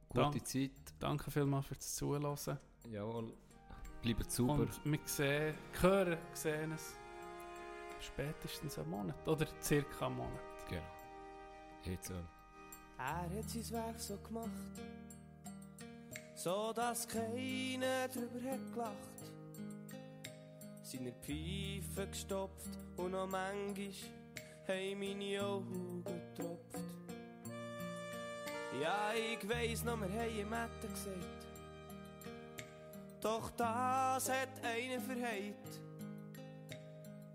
Gute 0.09 0.21
Dank. 0.21 0.47
Zeit. 0.47 0.71
Danke 0.99 1.31
vielmals 1.31 1.67
fürs 1.67 1.95
Zuhören. 1.95 2.57
Jawohl. 2.91 3.33
Bleibt 4.01 4.31
sauber. 4.31 4.53
Und 4.53 4.85
wir 4.85 4.99
sehen, 5.05 5.55
hören, 5.81 6.17
sehen 6.33 6.71
es 6.71 6.95
spätestens 7.99 8.79
einen 8.79 8.89
Monat. 8.89 9.27
Oder 9.27 9.47
circa 9.61 10.07
einen 10.07 10.17
Monat. 10.17 10.39
Genau. 10.69 10.81
Jetzt 11.83 12.07
so. 12.07 12.13
Er 12.97 13.21
hat 13.21 13.49
sein 13.49 13.69
Werk 13.71 13.99
so 13.99 14.17
gemacht, 14.17 14.49
so 16.35 16.73
dass 16.73 17.07
keiner 17.07 18.07
drüber 18.09 18.51
hat 18.51 18.73
gelacht. 18.73 18.95
Seine 20.83 21.13
Pfeife 21.13 22.07
gestopft 22.07 22.77
und 22.97 23.11
noch 23.11 23.29
manchmal 23.29 23.93
haben 24.69 24.99
meine 24.99 25.43
Augen 25.43 26.03
getropft. 26.03 26.79
Ja, 28.81 29.11
ich 29.13 29.49
weiss 29.49 29.83
noch, 29.83 29.99
wir 29.99 30.07
haben 30.07 30.39
im 30.39 30.49
Mette 30.49 30.87
gesagt. 30.87 31.47
Doch 33.19 33.51
das 33.51 34.29
hat 34.29 34.63
einer 34.63 35.01
verheilt. 35.01 35.81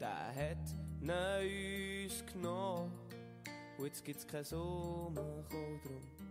Der 0.01 0.35
hat 0.35 0.59
uns 1.03 2.25
genommen. 2.33 2.93
Und 3.77 3.87
jetzt 3.87 4.05
gibt's 4.05 4.27
kein 4.27 4.45
Sommer 4.45 5.45
drum. 5.51 6.24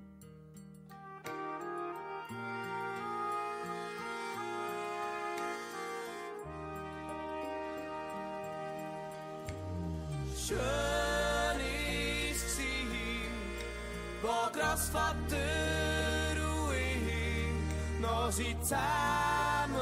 Ich 18.34 18.40
noch 18.40 18.46
sind 18.46 18.66
zusammen 18.66 19.76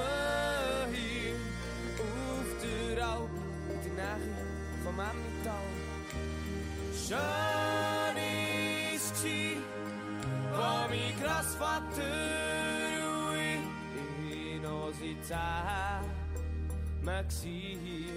hier 0.92 1.36
auf 2.00 2.50
der 2.62 3.08
Alp 3.08 3.30
in 3.86 3.96
der 3.96 4.18
Nähe 4.18 4.46
vom 4.84 5.00
Emmental. 5.00 5.70
Schön 7.08 8.18
wo 10.52 10.68
mein 10.90 11.14
Großvater 11.22 12.04
und 13.30 14.32
ich 14.32 14.62
noch 14.62 14.92
sind 15.00 15.24
zusammen 15.24 16.12
gsi 17.28 18.10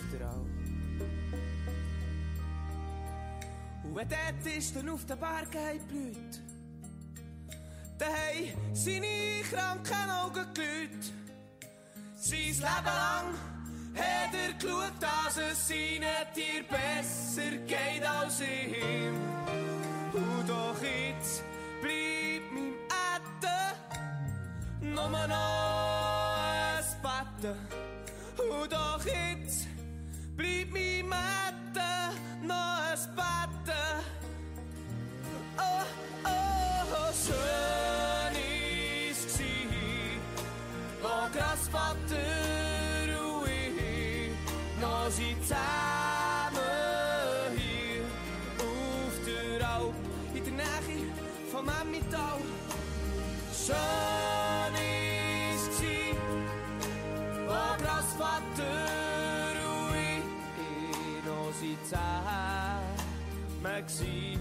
auf 0.00 0.06
der 0.12 0.26
Alp. 0.26 0.58
Und 3.84 3.94
wenn 3.94 4.08
dort 4.08 4.56
ist, 4.56 4.76
dann 4.76 4.88
auf 4.88 5.04
den 5.06 5.18
Bergen 5.18 5.86
blüht, 5.88 6.47
haben 8.04 8.74
seine 8.74 9.42
kranken 9.50 10.10
Augen 10.10 10.46
gelüht. 10.54 11.12
Sein 12.16 12.38
Leben 12.38 12.62
lang 12.62 13.34
hat 13.94 14.34
er 14.34 14.52
geschaut, 14.54 14.92
dass 15.00 15.36
es 15.36 15.68
seinen 15.68 16.32
Tier 16.34 16.62
besser 16.68 17.56
geht 17.66 18.04
als 18.06 18.40
ihm. 18.40 19.14
Und 20.12 20.48
doch 20.48 20.80
jetzt 20.82 21.42
bleibt 21.80 22.52
mein 22.52 22.74
Ätten 23.14 23.74
nur 24.94 25.08
noch 25.08 26.36
ein 26.38 26.84
Betten. 27.02 27.56
Und 28.38 28.72
doch 28.72 29.04
jetzt 29.04 29.66
bleibt 30.36 30.72
mein 30.72 31.12
Ätten 31.12 32.46
noch 32.46 32.80
ein 32.90 32.98
Betten. 33.16 34.04
Oh, 35.58 35.84
oh, 36.24 37.12
schön 37.12 37.77
wo 41.70 41.78
Großvater 41.78 43.20
und 43.20 43.48
ich 43.48 44.30
noch 44.80 45.10
sind 45.10 45.42
zusammen 45.42 46.58
hier 47.56 48.04
auf 48.58 49.14
der 49.26 49.68
Alp, 49.68 49.94
in 50.34 50.44
der 50.44 50.52
Nähe 50.52 51.12
vom 51.50 51.68
Emmental. 51.68 52.40
Schön 53.52 54.74
ist's 55.54 55.68
gsi, 55.78 55.98
wo 57.46 57.62
Großvater 57.82 58.74
und 59.88 59.96
ich 59.96 61.24
noch 61.26 61.52
sind 61.60 61.82
zusammen 61.84 62.66
gsi 63.86 64.37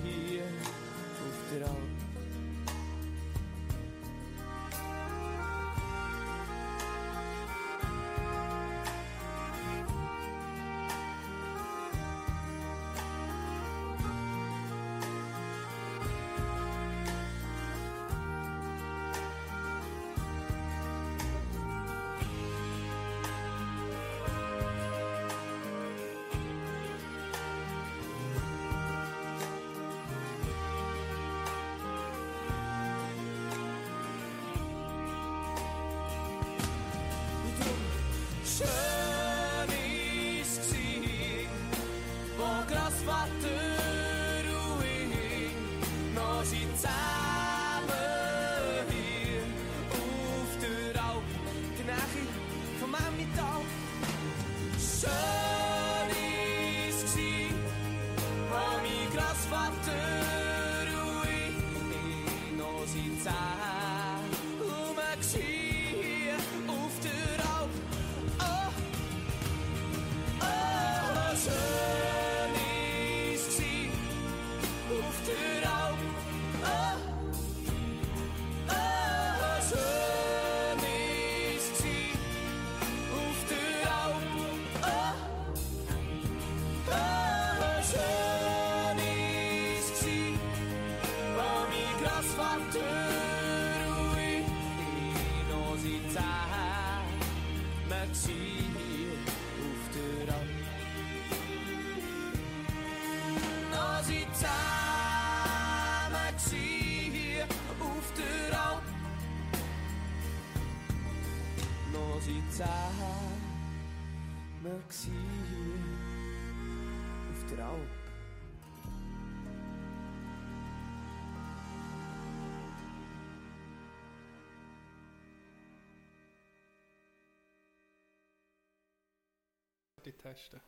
Die 130.07 130.13
testen. 130.13 130.61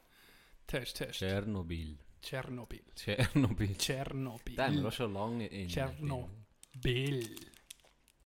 Test, 0.68 0.98
Test. 0.98 1.20
Tschernobyl. 1.20 1.98
Tschernobyl. 2.22 2.82
Tschernobyl. 2.94 3.78
Tschernobyl. 3.78 4.56
Den 4.56 4.66
haben 4.66 4.82
wir 4.82 4.88
auch 4.90 4.92
schon 4.92 5.14
lange 5.14 5.48
in. 5.48 5.70
Tschernobyl. 5.70 7.36